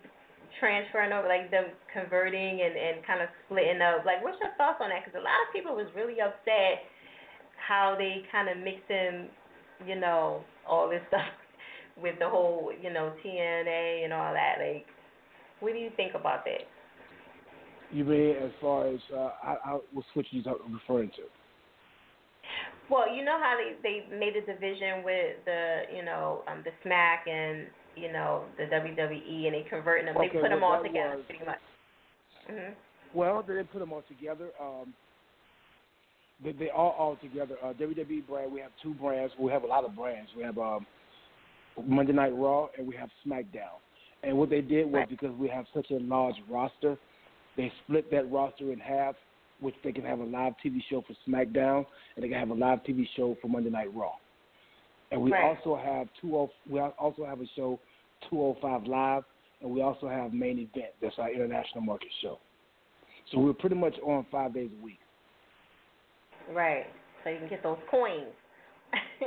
transferring 0.60 1.12
over, 1.12 1.28
like 1.28 1.50
them 1.50 1.66
converting 1.92 2.62
and 2.62 2.76
and 2.76 3.06
kind 3.06 3.22
of 3.22 3.30
splitting 3.46 3.82
up, 3.82 4.06
like 4.06 4.24
what's 4.24 4.38
your 4.40 4.52
thoughts 4.58 4.80
on 4.82 4.90
that? 4.90 5.04
Because 5.04 5.18
a 5.18 5.24
lot 5.24 5.40
of 5.48 5.54
people 5.56 5.76
was 5.76 5.88
really 5.96 6.22
upset 6.22 6.86
how 7.56 7.96
they 7.98 8.24
kind 8.32 8.50
of 8.50 8.58
mix 8.58 8.78
in, 8.90 9.28
you 9.88 10.00
know, 10.00 10.44
all 10.68 10.90
this 10.90 11.02
stuff 11.08 11.26
with 12.02 12.20
the 12.20 12.28
whole, 12.28 12.72
you 12.82 12.92
know, 12.92 13.14
TNA 13.26 14.04
and 14.04 14.14
all 14.14 14.34
that. 14.34 14.56
Like, 14.60 14.86
what 15.60 15.74
do 15.74 15.80
you 15.80 15.90
think 15.96 16.14
about 16.14 16.46
that? 16.46 16.68
You 17.92 18.04
mean 18.04 18.36
as 18.44 18.52
far 18.60 18.88
as 18.88 19.00
uh, 19.14 19.30
I, 19.44 19.56
I 19.66 19.80
what 19.94 20.06
switch 20.14 20.28
you 20.32 20.44
referring 20.44 21.10
to? 21.10 21.24
Well, 22.90 23.14
you 23.14 23.24
know 23.24 23.40
how 23.40 23.56
they 23.56 23.78
they 23.82 24.18
made 24.18 24.36
a 24.36 24.42
division 24.42 25.04
with 25.04 25.38
the, 25.46 25.82
you 25.96 26.04
know, 26.04 26.44
um, 26.52 26.64
the 26.66 26.72
Smack 26.84 27.26
and 27.28 27.68
you 27.96 28.12
know 28.12 28.46
the 28.58 28.64
WWE, 28.64 29.46
and 29.46 29.54
they 29.56 29.66
converting 29.70 30.06
them. 30.06 30.18
Okay, 30.18 30.30
they 30.34 30.40
put 30.42 30.50
them 30.50 30.64
all 30.64 30.82
together 30.82 31.18
was- 31.18 31.26
pretty 31.28 31.46
much. 31.46 31.60
hmm 32.48 32.74
Well, 33.14 33.44
they 33.48 33.56
didn't 33.56 33.72
put 33.72 33.80
them 33.80 33.94
all 33.94 34.04
together. 34.08 34.50
Um, 34.62 34.94
they, 36.44 36.52
they 36.52 36.70
all 36.70 36.96
all 36.98 37.16
together. 37.18 37.56
Uh, 37.64 37.74
WWE 37.74 38.28
brand. 38.28 38.52
We 38.52 38.60
have 38.60 38.72
two 38.82 38.94
brands. 38.96 39.34
We 39.40 39.52
have 39.52 39.64
a 39.64 39.68
lot 39.68 39.86
of 39.86 39.96
brands. 39.96 40.30
We 40.36 40.44
have 40.44 40.58
um, 40.58 40.86
Monday 41.86 42.14
Night 42.14 42.34
Raw 42.36 42.68
and 42.78 42.88
we 42.88 42.96
have 42.96 43.10
SmackDown. 43.26 43.80
And 44.24 44.38
what 44.38 44.50
they 44.50 44.62
did 44.62 44.90
was 44.90 45.06
because 45.10 45.36
we 45.38 45.50
have 45.50 45.66
such 45.74 45.88
a 45.92 46.00
large 46.00 46.36
roster, 46.50 46.98
they 47.58 47.72
split 47.84 48.10
that 48.12 48.32
roster 48.32 48.72
in 48.72 48.80
half, 48.80 49.16
which 49.60 49.76
they 49.84 49.92
can 49.92 50.04
have 50.06 50.20
a 50.20 50.24
live 50.24 50.54
TV 50.66 50.80
show 50.90 51.04
for 51.06 51.14
SmackDown 51.30 51.86
and 52.16 52.24
they 52.24 52.30
can 52.30 52.40
have 52.40 52.50
a 52.50 52.54
live 52.54 52.80
TV 52.88 53.06
show 53.16 53.38
for 53.42 53.48
Monday 53.48 53.70
Night 53.70 53.94
Raw. 53.94 54.14
And 55.14 55.22
we 55.22 55.32
Right. 55.32 55.44
also 55.44 55.76
have 55.76 56.08
two. 56.20 56.36
oh- 56.36 56.52
We 56.68 56.80
also 56.80 57.24
have 57.26 57.40
a 57.40 57.46
show, 57.56 57.80
205 58.30 58.88
Live, 58.88 59.24
and 59.62 59.72
we 59.72 59.82
also 59.82 60.08
have 60.08 60.34
Main 60.34 60.58
Event. 60.60 60.94
That's 61.02 61.18
our 61.20 61.30
international 61.32 61.82
market 61.84 62.12
show. 62.22 62.40
So 63.32 63.40
we're 63.40 63.54
pretty 63.54 63.76
much 63.76 63.98
on 64.00 64.26
five 64.32 64.54
days 64.54 64.72
a 64.80 64.84
week. 64.84 65.00
Right. 66.52 66.88
So 67.24 67.30
you 67.30 67.38
can 67.40 67.48
get 67.48 67.64
those 67.64 67.78
coins. 67.90 68.34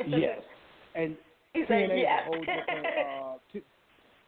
yes. 0.06 0.42
And 0.94 1.16
TNA 1.54 1.96
yes. 2.00 2.22
is 2.26 2.28
a 2.28 2.32
whole 2.32 2.44
different. 2.44 2.86
Uh, 2.86 3.38
t- 3.52 3.62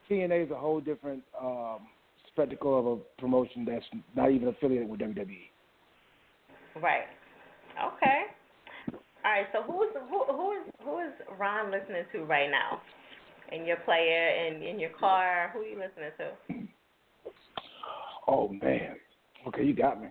TNA 0.09 0.45
is 0.45 0.51
a 0.51 0.55
whole 0.57 0.81
different 0.81 1.23
um, 1.39 1.81
spectacle 2.29 2.79
of 2.79 2.87
a 2.87 3.21
promotion 3.21 3.65
that's 3.65 3.85
not 4.15 4.31
even 4.31 4.49
affiliated 4.49 4.89
with. 4.89 5.01
WWE. 5.01 5.51
Right. 6.81 7.05
Okay. 7.85 8.23
All 9.25 9.33
right. 9.33 9.47
So 9.53 9.63
who's 9.63 9.89
who 10.09 10.25
who 10.33 10.53
is 10.53 10.73
who 10.83 10.99
is 11.01 11.13
Ron 11.39 11.71
listening 11.71 12.05
to 12.13 12.25
right 12.25 12.51
now? 12.51 12.81
In 13.51 13.65
your 13.65 13.79
player 13.79 14.29
and 14.29 14.63
in 14.63 14.79
your 14.79 14.91
car, 14.91 15.51
who 15.55 15.61
are 15.61 15.65
you 15.65 15.79
listening 15.79 16.11
to? 16.19 16.69
Oh 18.27 18.49
man. 18.49 18.97
Okay, 19.47 19.65
you 19.65 19.75
got 19.75 20.01
me. 20.01 20.09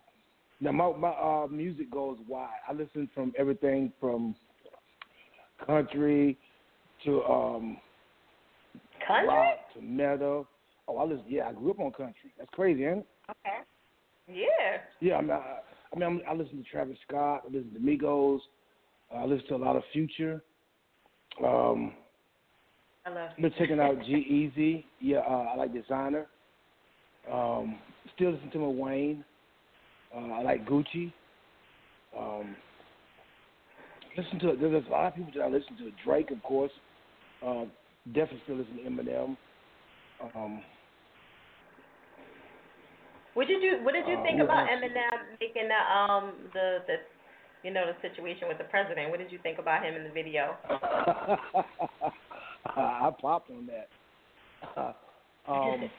Now 0.60 0.72
my 0.72 0.92
my 0.98 1.10
uh, 1.10 1.48
music 1.48 1.92
goes 1.92 2.18
wide. 2.27 2.50
I 2.68 2.74
listen 2.74 3.10
from 3.14 3.32
everything 3.38 3.92
from 4.00 4.36
country 5.66 6.38
to 7.06 7.24
um 7.26 7.77
Country? 9.06 9.27
rock 9.27 9.58
to 9.76 9.82
metal. 9.82 10.48
Oh, 10.88 10.98
I 10.98 11.03
listen. 11.03 11.26
Yeah, 11.27 11.50
I 11.50 11.53
grew 11.53 11.72
up 11.72 11.80
on 11.80 11.92
country. 11.92 12.34
That's 12.38 12.50
crazy, 12.52 12.86
ain't 12.86 13.00
it? 13.00 13.08
Okay. 13.30 13.58
Yeah. 14.27 14.77
Yeah, 15.00 15.16
I 15.16 15.22
mean, 15.22 15.32
I, 15.32 15.60
I 15.94 16.00
mean, 16.00 16.22
I 16.27 16.34
listen 16.34 16.58
to 16.58 16.69
Travis 16.69 16.98
Scott. 17.08 17.44
I 17.45 17.53
listen 17.53 17.74
to 17.74 17.80
Migos. 17.80 18.40
I 19.16 19.26
listen 19.26 19.48
to 19.48 19.56
a 19.56 19.58
lot 19.58 19.76
of 19.76 19.84
Future. 19.94 20.44
Um, 21.44 21.94
I 23.06 23.10
love 23.10 23.30
been 23.40 23.53
checking 23.58 23.80
out 23.80 23.95
G 24.06 24.14
Easy. 24.14 24.86
Yeah, 25.00 25.19
uh, 25.19 25.48
I 25.53 25.56
like 25.56 25.74
Desiigner. 25.74 26.26
Um, 27.32 27.77
still 28.16 28.32
listen 28.32 28.50
to 28.52 28.60
my 28.60 28.68
Wayne. 28.68 29.24
Uh, 30.16 30.34
I 30.34 30.42
like 30.42 30.66
Gucci. 30.66 31.11
Um, 32.18 32.56
listen 34.18 34.40
to 34.40 34.58
there's 34.60 34.86
a 34.88 34.90
lot 34.90 35.08
of 35.08 35.16
people 35.16 35.32
that 35.36 35.44
I 35.44 35.48
listen 35.50 35.77
to. 35.77 35.92
Drake, 36.03 36.32
of 36.32 36.42
course. 36.44 36.72
Uh, 37.45 37.66
definitely 38.08 38.42
still 38.44 38.58
listen 38.58 38.77
to 38.77 38.84
Eminem. 38.84 39.38
Um, 40.36 40.61
What 43.36 43.48
did 43.48 43.61
you 43.61 43.77
What 43.84 43.94
did 43.94 44.08
you 44.08 44.18
Uh, 44.18 44.24
think 44.24 44.42
about? 44.42 44.68
Eminem 44.68 45.38
making 45.40 45.68
the 45.68 45.95
um 45.95 46.34
the 46.53 46.80
the 46.88 46.98
you 47.64 47.72
know 47.72 47.86
the 47.86 47.95
situation 48.08 48.48
with 48.48 48.58
the 48.58 48.64
president? 48.66 49.10
What 49.10 49.19
did 49.19 49.32
you 49.32 49.40
think 49.42 49.60
about 49.60 49.84
him 49.84 49.95
in 49.95 50.03
the 50.03 50.10
video? 50.10 50.56
I 52.66 53.10
popped 53.22 53.50
on 53.50 53.68
that. 53.68 53.88
um, 55.48 55.90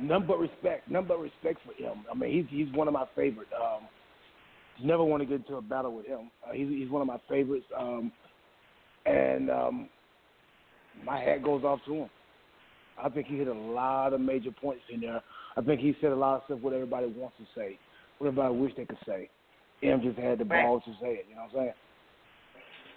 none 0.00 0.26
but 0.26 0.38
respect. 0.38 0.90
None 0.90 1.06
but 1.06 1.18
respect 1.18 1.60
for 1.64 1.72
him. 1.82 2.04
I 2.10 2.14
mean, 2.16 2.32
he's 2.32 2.46
he's 2.50 2.74
one 2.74 2.88
of 2.88 2.94
my 2.94 3.06
favorite. 3.16 3.48
Um, 3.54 3.82
never 4.82 5.04
want 5.04 5.22
to 5.22 5.26
get 5.26 5.40
into 5.46 5.56
a 5.56 5.62
battle 5.62 5.94
with 5.94 6.06
him. 6.06 6.30
Uh, 6.46 6.52
he's 6.52 6.68
he's 6.68 6.90
one 6.90 7.02
of 7.02 7.08
my 7.08 7.18
favorites. 7.28 7.66
Um, 7.76 8.12
and 9.06 9.50
um, 9.50 9.88
my 11.04 11.18
hat 11.20 11.42
goes 11.42 11.64
off 11.64 11.80
to 11.86 11.94
him. 11.94 12.10
I 13.02 13.08
think 13.08 13.26
he 13.26 13.36
hit 13.38 13.48
a 13.48 13.54
lot 13.54 14.12
of 14.12 14.20
major 14.20 14.50
points 14.50 14.82
in 14.92 15.00
there. 15.00 15.22
I 15.56 15.60
think 15.62 15.80
he 15.80 15.94
said 16.00 16.10
a 16.12 16.16
lot 16.16 16.36
of 16.36 16.42
stuff 16.46 16.58
what 16.60 16.72
everybody 16.72 17.06
wants 17.06 17.36
to 17.38 17.44
say, 17.58 17.78
what 18.18 18.28
everybody 18.28 18.54
wish 18.54 18.72
they 18.76 18.84
could 18.84 18.98
say. 19.06 19.30
M 19.82 20.02
just 20.02 20.18
had 20.18 20.38
the 20.38 20.44
Right. 20.44 20.64
balls 20.64 20.82
to 20.86 20.92
say 21.00 21.14
it. 21.22 21.26
You 21.28 21.36
know 21.36 21.42
what 21.42 21.60
I'm 21.60 21.66
saying? 21.66 21.72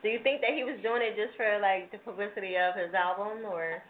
Do 0.03 0.09
you 0.09 0.19
think 0.23 0.41
that 0.41 0.53
he 0.55 0.63
was 0.63 0.79
doing 0.81 1.01
it 1.03 1.15
just 1.15 1.37
for 1.37 1.59
like 1.61 1.91
the 1.91 1.99
publicity 1.99 2.55
of 2.57 2.75
his 2.75 2.93
album, 2.93 3.45
or 3.45 3.83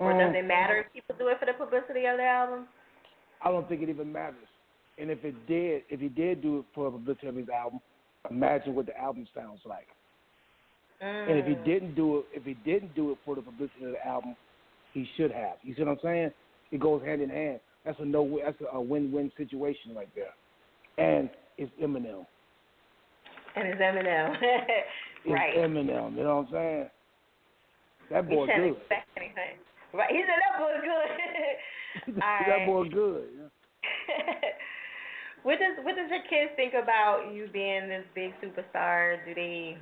or 0.00 0.12
does 0.12 0.30
Um, 0.30 0.34
it 0.34 0.46
matter 0.46 0.78
if 0.78 0.92
people 0.92 1.14
do 1.18 1.28
it 1.28 1.38
for 1.38 1.46
the 1.46 1.52
publicity 1.52 2.06
of 2.06 2.16
their 2.16 2.28
album? 2.28 2.66
I 3.42 3.50
don't 3.50 3.68
think 3.68 3.82
it 3.82 3.88
even 3.88 4.10
matters. 4.10 4.48
And 4.98 5.10
if 5.10 5.24
it 5.24 5.46
did, 5.46 5.82
if 5.88 6.00
he 6.00 6.08
did 6.08 6.42
do 6.42 6.58
it 6.58 6.64
for 6.74 6.90
the 6.90 6.98
publicity 6.98 7.28
of 7.28 7.36
his 7.36 7.48
album, 7.48 7.80
imagine 8.30 8.74
what 8.74 8.86
the 8.86 8.98
album 8.98 9.26
sounds 9.34 9.60
like. 9.64 9.88
And 11.00 11.38
if 11.38 11.46
he 11.46 11.54
Mm. 11.54 11.64
didn't 11.64 11.94
do 11.94 12.18
it, 12.18 12.24
if 12.32 12.44
he 12.44 12.54
didn't 12.54 12.94
do 12.94 13.12
it 13.12 13.18
for 13.24 13.34
the 13.34 13.42
publicity 13.42 13.84
of 13.84 13.92
the 13.92 14.06
album, 14.06 14.36
he 14.92 15.08
should 15.16 15.30
have. 15.30 15.56
You 15.62 15.74
see 15.74 15.82
what 15.82 15.92
I'm 15.92 15.98
saying? 16.02 16.30
It 16.72 16.80
goes 16.80 17.02
hand 17.02 17.22
in 17.22 17.30
hand. 17.30 17.60
That's 17.84 17.98
a 18.00 18.04
no. 18.04 18.40
That's 18.44 18.58
a 18.72 18.80
win-win 18.80 19.30
situation 19.36 19.94
right 19.94 20.08
there. 20.14 20.32
And 20.98 21.30
it's 21.56 21.72
Eminem. 21.82 22.26
And 23.56 23.68
it's 23.68 23.80
Eminem, 23.80 24.30
right. 25.28 25.54
It's? 25.54 25.58
Eminem. 25.58 26.16
You 26.16 26.22
know 26.22 26.36
what 26.36 26.46
I'm 26.46 26.52
saying? 26.52 26.90
That 28.10 28.28
boy 28.28 28.42
we 28.42 28.46
can't 28.48 28.76
expect 28.76 29.08
anything. 29.16 29.58
Right? 29.94 30.10
He 30.10 30.22
said 30.22 30.38
that 30.38 30.58
boy 30.58 30.80
good. 30.82 31.10
That 32.16 32.46
right. 32.48 32.66
boy 32.66 32.88
good. 32.88 33.28
what 35.42 35.58
does 35.58 35.76
what 35.84 35.96
does 35.96 36.08
your 36.08 36.22
kids 36.30 36.52
think 36.54 36.74
about 36.80 37.32
you 37.34 37.48
being 37.52 37.88
this 37.88 38.04
big 38.14 38.32
superstar? 38.40 39.16
Do 39.26 39.34
they, 39.34 39.76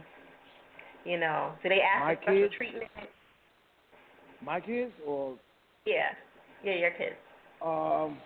you 1.04 1.18
know, 1.20 1.52
do 1.62 1.68
they 1.68 1.80
ask 1.80 2.00
My 2.00 2.14
for 2.14 2.22
special 2.22 2.42
kids? 2.42 2.54
treatment? 2.56 2.90
My 4.42 4.60
kids 4.60 4.92
or 5.06 5.34
Yeah, 5.84 6.14
yeah, 6.64 6.76
your 6.76 6.92
kids. 6.92 7.16
Um, 7.64 8.18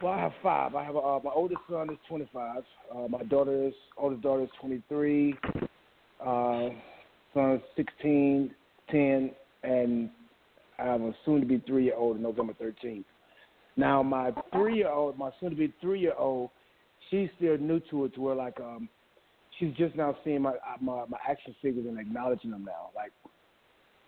well, 0.00 0.12
I 0.12 0.20
have 0.20 0.32
five. 0.42 0.74
I 0.74 0.84
have 0.84 0.96
uh, 0.96 1.20
my 1.22 1.30
oldest 1.34 1.60
son 1.70 1.90
is 1.90 1.98
25. 2.08 2.62
Uh, 2.94 3.08
my 3.08 3.22
daughter 3.24 3.66
is 3.68 3.74
oldest 3.96 4.22
daughter 4.22 4.42
is 4.42 4.50
23. 4.60 5.34
Uh, 6.20 6.68
son 7.34 7.52
is 7.52 7.60
16, 7.76 8.50
10, 8.90 9.30
and 9.62 10.10
I 10.78 10.84
have 10.84 11.00
a 11.00 11.12
soon-to-be 11.24 11.62
three-year-old 11.66 12.16
on 12.16 12.22
November 12.22 12.54
13th. 12.60 13.04
Now, 13.76 14.02
my 14.02 14.32
three-year-old, 14.52 15.18
my 15.18 15.30
soon-to-be 15.40 15.72
three-year-old, 15.80 16.50
she's 17.10 17.28
still 17.36 17.56
new 17.58 17.80
to 17.90 18.04
it, 18.04 18.14
to 18.14 18.20
where 18.20 18.34
like 18.34 18.60
um, 18.60 18.88
she's 19.58 19.74
just 19.76 19.94
now 19.94 20.16
seeing 20.24 20.42
my 20.42 20.54
my 20.80 21.04
my 21.08 21.18
action 21.28 21.54
figures 21.62 21.86
and 21.86 21.98
acknowledging 21.98 22.50
them 22.50 22.64
now. 22.64 22.90
Like, 22.94 23.12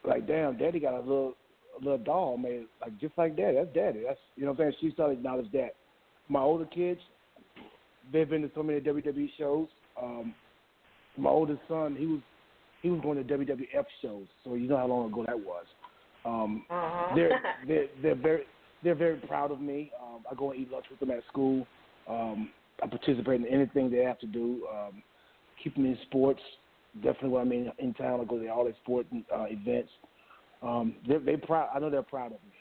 like 0.05 0.27
damn, 0.27 0.59
daddy 0.59 0.81
got 0.81 0.95
a 0.95 1.01
little 1.01 1.35
little 1.81 1.99
doll 1.99 2.37
made 2.37 2.67
like 2.81 2.99
just 3.01 3.17
like 3.19 3.37
daddy. 3.37 3.57
That's 3.57 3.75
daddy. 3.75 4.03
That's 4.07 4.19
you 4.37 4.45
know 4.45 4.53
what 4.53 4.61
I'm 4.61 4.73
saying. 4.73 4.77
She 4.81 4.91
started 4.93 5.15
to 5.15 5.19
acknowledge 5.21 5.51
that. 5.53 5.75
My 6.29 6.41
older 6.41 6.65
kids, 6.67 7.01
they've 8.13 8.29
been 8.29 8.43
to 8.43 8.51
so 8.55 8.63
many 8.63 8.81
WWE 8.81 9.29
shows. 9.37 9.69
Um, 10.01 10.35
my 11.17 11.31
oldest 11.31 11.61
son, 11.69 11.97
he 11.99 12.07
was 12.07 12.21
he 12.83 12.91
was 12.91 13.01
going 13.03 13.17
to 13.17 13.39
WWF 13.39 13.85
shows, 14.03 14.27
so 14.43 14.55
you 14.55 14.69
know 14.69 14.77
how 14.77 14.87
long 14.87 15.11
ago 15.11 15.25
that 15.27 15.39
was. 15.39 15.65
Um, 16.25 16.65
Uh-huh. 16.71 17.15
they're 17.15 17.41
they're 17.69 17.87
they're 18.03 18.15
very 18.15 18.45
they're 18.83 18.95
very 18.95 19.17
proud 19.17 19.51
of 19.51 19.61
me. 19.61 19.91
Um, 20.03 20.25
I 20.31 20.35
go 20.35 20.51
and 20.51 20.61
eat 20.61 20.71
lunch 20.71 20.87
with 20.91 21.01
them 21.01 21.11
at 21.11 21.23
school. 21.31 21.67
Um, 22.09 22.51
I 22.83 22.87
participate 22.87 23.41
in 23.41 23.47
anything 23.47 23.91
they 23.91 24.05
have 24.05 24.19
to 24.21 24.27
do. 24.27 24.67
Um, 24.73 25.03
keep 25.63 25.75
them 25.75 25.87
in 25.87 25.97
sports. 26.03 26.41
Definitely 26.97 27.31
when 27.31 27.43
I'm 27.43 27.53
in, 27.53 27.73
in 27.79 27.95
town, 27.95 28.21
I 28.21 28.25
go 28.25 28.39
to 28.39 28.49
all 28.49 28.65
the 28.65 28.75
sport 28.83 29.07
uh, 29.35 29.47
events. 29.49 29.91
Um, 30.65 30.95
they 31.07 31.19
they 31.19 31.37
proud. 31.37 31.69
I 31.75 31.79
know 31.79 31.91
they're 31.91 32.03
proud 32.03 32.33
of 32.33 32.39
me, 32.45 32.55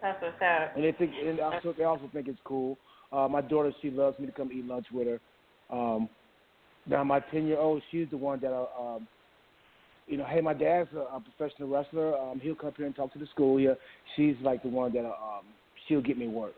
That's 0.00 0.22
what's 0.22 0.36
up. 0.36 0.76
and 0.76 0.84
they 0.84 0.92
think 0.92 1.12
and 1.26 1.40
also 1.40 1.74
they 1.76 1.84
also 1.84 2.08
think 2.12 2.28
it's 2.28 2.38
cool. 2.44 2.78
Uh, 3.12 3.26
my 3.26 3.40
daughter, 3.40 3.72
she 3.82 3.90
loves 3.90 4.18
me 4.18 4.26
to 4.26 4.32
come 4.32 4.50
eat 4.52 4.64
lunch 4.64 4.86
with 4.92 5.08
her. 5.08 5.20
Um, 5.76 6.08
now 6.86 7.02
my 7.02 7.20
ten 7.20 7.46
year 7.46 7.58
old, 7.58 7.82
she's 7.90 8.08
the 8.10 8.16
one 8.16 8.38
that 8.40 8.52
uh, 8.52 8.66
um, 8.80 9.08
you 10.06 10.16
know, 10.16 10.24
hey, 10.24 10.40
my 10.40 10.54
dad's 10.54 10.88
a, 10.94 11.16
a 11.16 11.20
professional 11.20 11.68
wrestler. 11.68 12.16
Um, 12.16 12.40
he'll 12.40 12.54
come 12.54 12.68
up 12.68 12.76
here 12.76 12.86
and 12.86 12.94
talk 12.94 13.12
to 13.12 13.18
the 13.18 13.26
school 13.26 13.56
here. 13.58 13.76
She's 14.16 14.36
like 14.42 14.62
the 14.62 14.68
one 14.68 14.92
that 14.92 15.04
uh, 15.04 15.08
um, 15.08 15.46
she'll 15.86 16.00
get 16.00 16.16
me 16.18 16.28
work. 16.28 16.54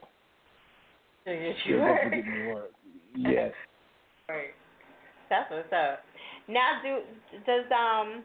So 1.24 1.32
you're 1.32 1.54
She'll 1.66 1.78
definitely 1.78 2.22
get 2.22 2.32
me 2.32 2.42
work. 2.46 2.70
Yes. 3.14 3.52
Right. 4.26 4.54
That's 5.28 5.50
what's 5.50 5.70
up. 5.70 6.00
Now, 6.48 6.80
do 6.82 7.00
does 7.46 7.64
um, 7.70 8.22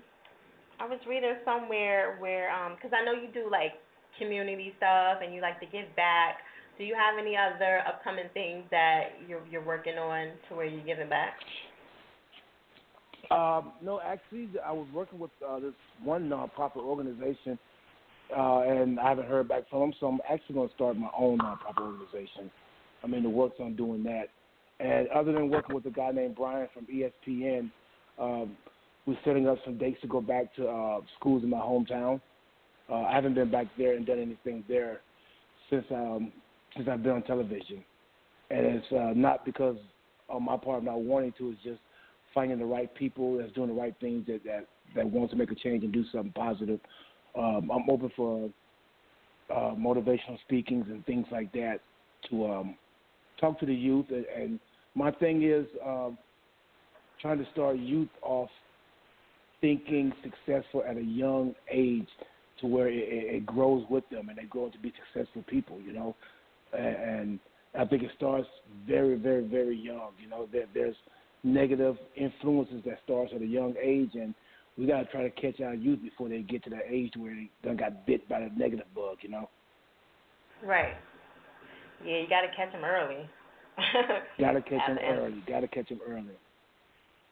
I 0.79 0.87
was 0.87 0.99
reading 1.07 1.35
somewhere 1.43 2.17
where 2.19 2.53
um, 2.53 2.75
because 2.75 2.91
I 2.93 3.03
know 3.03 3.13
you 3.13 3.29
do 3.33 3.49
like 3.51 3.73
community 4.19 4.73
stuff 4.77 5.19
and 5.23 5.33
you 5.33 5.41
like 5.41 5.59
to 5.59 5.65
give 5.65 5.93
back. 5.95 6.37
Do 6.77 6.83
you 6.83 6.93
have 6.93 7.17
any 7.19 7.35
other 7.35 7.81
upcoming 7.87 8.29
things 8.33 8.63
that 8.69 9.17
you're 9.27 9.41
you're 9.49 9.65
working 9.65 9.97
on 9.97 10.33
to 10.49 10.55
where 10.55 10.65
you're 10.65 10.85
giving 10.85 11.09
back? 11.09 11.33
Um, 13.31 13.73
no, 13.81 13.99
actually, 13.99 14.49
I 14.65 14.71
was 14.71 14.87
working 14.93 15.19
with 15.19 15.31
uh, 15.45 15.59
this 15.59 15.73
one 16.03 16.29
nonprofit 16.29 16.77
organization, 16.77 17.59
uh, 18.35 18.59
and 18.61 18.99
I 18.99 19.09
haven't 19.09 19.27
heard 19.27 19.49
back 19.49 19.69
from 19.69 19.79
them. 19.79 19.93
So 19.99 20.07
I'm 20.07 20.19
actually 20.29 20.55
going 20.55 20.69
to 20.69 20.75
start 20.75 20.95
my 20.95 21.09
own 21.17 21.39
nonprofit 21.39 21.81
organization. 21.81 22.49
I'm 23.03 23.13
in 23.13 23.23
the 23.23 23.29
works 23.29 23.57
on 23.59 23.75
doing 23.75 24.03
that. 24.03 24.27
And 24.79 25.07
other 25.09 25.33
than 25.33 25.49
working 25.49 25.75
with 25.75 25.85
a 25.87 25.89
guy 25.89 26.11
named 26.11 26.35
Brian 26.35 26.67
from 26.73 26.85
ESPN, 26.85 27.71
um, 28.19 28.55
we're 29.07 29.17
setting 29.23 29.47
up 29.47 29.57
some 29.63 29.77
dates 29.77 30.01
to 30.01 30.07
go 30.07 30.21
back 30.21 30.53
to 30.55 30.67
uh, 30.67 30.99
schools 31.17 31.41
in 31.41 31.49
my 31.49 31.59
hometown. 31.59 32.19
Uh, 32.89 33.03
I 33.03 33.13
haven't 33.13 33.33
been 33.33 33.49
back 33.49 33.67
there 33.77 33.93
and 33.93 34.05
done 34.05 34.19
anything 34.19 34.63
there 34.67 34.99
since 35.69 35.85
um, 35.91 36.31
since 36.75 36.87
I've 36.89 37.01
been 37.01 37.13
on 37.13 37.23
television, 37.23 37.83
and 38.51 38.65
it's 38.65 38.85
uh, 38.91 39.13
not 39.15 39.45
because 39.45 39.77
on 40.29 40.43
my 40.43 40.57
part 40.57 40.79
I'm 40.79 40.85
not 40.85 40.99
wanting 40.99 41.33
to. 41.37 41.51
It's 41.51 41.63
just 41.63 41.79
finding 42.33 42.59
the 42.59 42.65
right 42.65 42.93
people 42.93 43.37
that's 43.37 43.51
doing 43.53 43.69
the 43.69 43.73
right 43.73 43.95
things 43.99 44.27
that 44.27 44.43
that 44.43 44.67
that 44.95 45.09
want 45.09 45.31
to 45.31 45.37
make 45.37 45.51
a 45.51 45.55
change 45.55 45.83
and 45.83 45.93
do 45.93 46.03
something 46.11 46.33
positive. 46.33 46.79
Um, 47.37 47.71
I'm 47.71 47.89
open 47.89 48.11
for 48.15 48.49
uh, 49.49 49.73
motivational 49.75 50.39
speakings 50.45 50.85
and 50.89 51.05
things 51.05 51.25
like 51.31 51.51
that 51.53 51.79
to 52.29 52.45
um, 52.47 52.75
talk 53.39 53.59
to 53.59 53.65
the 53.65 53.73
youth. 53.73 54.07
And, 54.09 54.25
and 54.25 54.59
my 54.95 55.11
thing 55.11 55.43
is 55.43 55.65
um, 55.85 56.17
trying 57.21 57.37
to 57.37 57.45
start 57.51 57.77
youth 57.77 58.09
off 58.21 58.49
thinking 59.61 60.11
successful 60.23 60.83
at 60.87 60.97
a 60.97 61.03
young 61.03 61.53
age 61.71 62.07
to 62.61 62.67
where 62.67 62.87
it, 62.87 62.95
it 62.97 63.45
grows 63.45 63.85
with 63.89 64.07
them 64.09 64.29
and 64.29 64.37
they 64.37 64.43
grow 64.43 64.69
to 64.69 64.79
be 64.79 64.93
successful 65.13 65.43
people, 65.47 65.79
you 65.81 65.93
know. 65.93 66.15
And, 66.73 66.95
and 66.95 67.39
I 67.77 67.85
think 67.85 68.03
it 68.03 68.11
starts 68.15 68.47
very, 68.87 69.15
very, 69.15 69.45
very 69.47 69.77
young. 69.77 70.11
You 70.21 70.29
know, 70.29 70.47
there, 70.51 70.65
there's 70.73 70.95
negative 71.43 71.95
influences 72.15 72.81
that 72.85 72.99
starts 73.03 73.31
at 73.35 73.41
a 73.41 73.45
young 73.45 73.75
age, 73.81 74.11
and 74.13 74.33
we 74.77 74.85
got 74.85 75.03
to 75.03 75.05
try 75.05 75.23
to 75.23 75.29
catch 75.29 75.61
our 75.61 75.73
youth 75.73 76.01
before 76.01 76.29
they 76.29 76.41
get 76.41 76.63
to 76.65 76.69
that 76.71 76.85
age 76.89 77.13
where 77.17 77.33
they 77.33 77.49
done 77.63 77.77
got 77.77 78.05
bit 78.05 78.27
by 78.27 78.39
the 78.39 78.49
negative 78.55 78.87
bug, 78.95 79.17
you 79.21 79.29
know. 79.29 79.49
Right. 80.63 80.95
Yeah, 82.03 82.17
you 82.17 82.29
got 82.29 82.41
to 82.41 82.47
catch 82.55 82.71
them 82.71 82.83
early. 82.83 83.29
Got 84.39 84.51
to 84.53 84.61
catch 84.69 84.87
them 84.87 84.97
early. 85.03 85.43
Got 85.47 85.61
to 85.61 85.67
catch 85.67 85.89
them 85.89 85.99
early. 86.07 86.37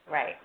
Right. 0.10 0.36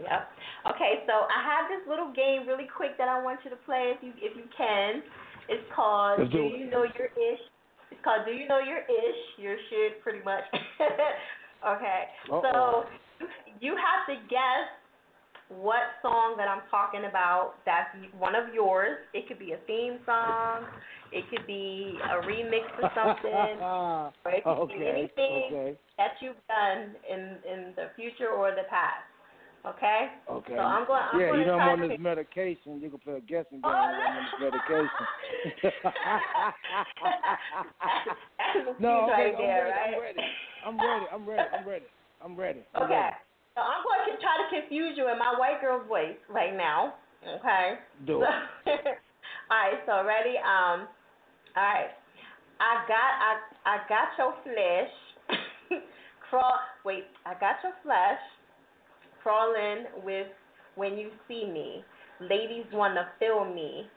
Yep. 0.00 0.74
Okay, 0.74 1.04
so 1.06 1.28
I 1.28 1.38
have 1.44 1.68
this 1.68 1.84
little 1.88 2.12
game 2.12 2.46
really 2.48 2.68
quick 2.68 2.96
that 2.96 3.08
I 3.08 3.22
want 3.22 3.40
you 3.44 3.50
to 3.50 3.60
play 3.68 3.92
if 3.92 4.00
you 4.02 4.12
if 4.16 4.36
you 4.36 4.44
can. 4.56 5.02
It's 5.48 5.64
called 5.74 6.20
Let's 6.20 6.32
do 6.32 6.48
you 6.54 6.70
know 6.70 6.84
your 6.96 7.12
ish? 7.12 7.42
It's 7.90 8.00
called 8.04 8.24
Do 8.24 8.32
you 8.32 8.48
know 8.48 8.58
your 8.58 8.86
ish? 8.86 9.20
Your 9.36 9.56
shit 9.68 10.02
pretty 10.02 10.24
much. 10.24 10.44
okay. 11.66 12.08
So 12.28 12.40
Uh-oh. 12.40 12.84
you 13.60 13.76
have 13.76 14.06
to 14.08 14.16
guess 14.30 14.70
what 15.48 16.00
song 16.00 16.34
that 16.38 16.48
I'm 16.48 16.62
talking 16.70 17.04
about 17.08 17.54
that's 17.66 17.92
one 18.16 18.34
of 18.34 18.54
yours. 18.54 18.98
It 19.12 19.28
could 19.28 19.38
be 19.38 19.52
a 19.52 19.60
theme 19.66 19.98
song, 20.06 20.64
it 21.12 21.24
could 21.28 21.46
be 21.46 21.98
a 22.00 22.24
remix 22.24 22.64
of 22.82 22.90
something, 22.96 23.60
or 23.60 24.12
it 24.32 24.44
could 24.44 24.68
be 24.68 24.74
okay. 24.74 24.88
anything 24.88 25.42
Okay. 25.52 25.78
that 25.98 26.16
you've 26.20 26.40
done 26.48 26.96
in 27.04 27.36
in 27.44 27.60
the 27.76 27.92
future 27.96 28.30
or 28.30 28.50
the 28.52 28.64
past. 28.70 29.04
Okay? 29.66 30.08
Okay. 30.28 30.56
So 30.56 30.62
I'm 30.62 30.86
going. 30.86 31.02
I'm 31.12 31.20
yeah, 31.20 31.26
going 31.28 31.40
you 31.40 31.46
know 31.46 31.58
I'm 31.58 31.68
on 31.68 31.78
to 31.80 31.88
this 31.88 31.98
medication. 32.00 32.80
You 32.80 32.90
can 32.90 32.98
play 32.98 33.14
a 33.14 33.20
guessing 33.20 33.60
game 33.60 33.64
Oh, 33.64 34.04
I'm 34.08 34.16
on 34.16 34.24
this 34.24 34.34
medication. 34.38 35.06
No, 38.78 39.08
okay, 39.10 39.12
right 39.12 39.34
there, 39.38 39.72
I'm 39.74 40.00
ready. 40.00 40.20
I'm 40.64 40.80
ready. 40.82 41.06
I'm 41.12 41.28
ready. 41.28 41.46
I'm 41.52 41.68
ready. 41.68 41.86
I'm 42.20 42.36
ready. 42.36 42.60
I'm 42.74 42.82
Okay. 42.84 42.94
ready. 42.94 43.16
So 43.54 43.62
I'm 43.62 43.82
going 43.84 44.16
to 44.16 44.22
try 44.22 44.36
to 44.38 44.60
confuse 44.60 44.96
you 44.96 45.10
in 45.10 45.18
my 45.18 45.34
white 45.38 45.60
girl 45.60 45.84
voice 45.86 46.16
right 46.28 46.56
now. 46.56 46.94
Okay. 47.26 47.74
Do 48.06 48.22
it. 48.22 48.28
all 49.50 49.56
right. 49.56 49.78
So 49.86 50.04
ready? 50.04 50.36
Um. 50.38 50.88
All 51.56 51.62
right. 51.62 51.90
I 52.60 52.84
got 52.88 53.10
I 53.20 53.36
I 53.66 53.78
got 53.88 54.08
your 54.18 54.34
flesh. 54.42 54.90
Crawl. 56.30 56.58
Wait. 56.84 57.04
I 57.26 57.34
got 57.34 57.56
your 57.62 57.74
flesh. 57.82 58.20
Crawling 59.22 59.86
with 60.04 60.26
when 60.74 60.98
you 60.98 61.10
see 61.28 61.46
me. 61.46 61.84
Ladies 62.20 62.64
wanna 62.72 63.08
feel 63.18 63.44
me. 63.44 63.88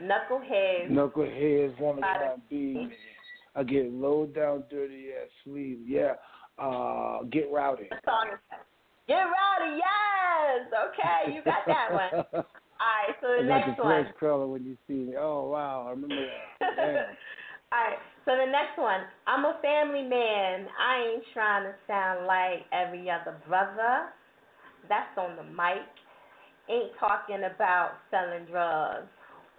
Knuckleheads. 0.00 0.90
Knuckleheads 0.90 1.78
want 1.80 1.96
to 1.98 2.02
Try 2.02 2.32
and 2.32 2.48
be 2.48 2.74
me. 2.74 2.92
I 3.54 3.62
get 3.62 3.90
low 3.90 4.26
down, 4.26 4.64
dirty 4.70 5.08
ass 5.18 5.28
sleep. 5.44 5.80
Yeah. 5.86 6.12
Uh, 6.58 7.22
get 7.30 7.50
rowdy. 7.50 7.84
What 7.88 8.04
song 8.04 8.28
is? 8.32 8.38
Get 9.08 9.14
rowdy, 9.14 9.78
yes. 9.78 10.72
Okay, 10.88 11.34
you 11.34 11.42
got 11.44 11.60
that 11.66 11.92
one. 11.92 12.24
All 12.34 12.44
right, 12.82 13.16
so 13.20 13.28
the 13.42 13.48
got 13.48 13.66
next 13.66 13.76
the 13.78 13.84
one. 13.84 14.04
flesh 14.04 14.14
crawler 14.18 14.46
when 14.46 14.64
you 14.64 14.76
see 14.86 14.94
me. 14.94 15.14
Oh 15.18 15.48
wow, 15.48 15.84
I 15.86 15.90
remember 15.90 16.16
that. 16.60 16.76
All 17.72 17.80
right, 17.82 17.98
so 18.24 18.36
the 18.38 18.46
next 18.46 18.78
one. 18.78 19.00
I'm 19.26 19.44
a 19.44 19.58
family 19.60 20.02
man. 20.02 20.68
I 20.78 21.14
ain't 21.14 21.24
trying 21.34 21.64
to 21.64 21.74
sound 21.88 22.24
like 22.26 22.62
every 22.72 23.10
other 23.10 23.36
brother. 23.48 24.10
That's 24.88 25.10
on 25.18 25.34
the 25.34 25.42
mic. 25.42 25.82
Ain't 26.70 26.92
talking 27.00 27.42
about 27.42 27.94
selling 28.10 28.44
drugs 28.50 29.08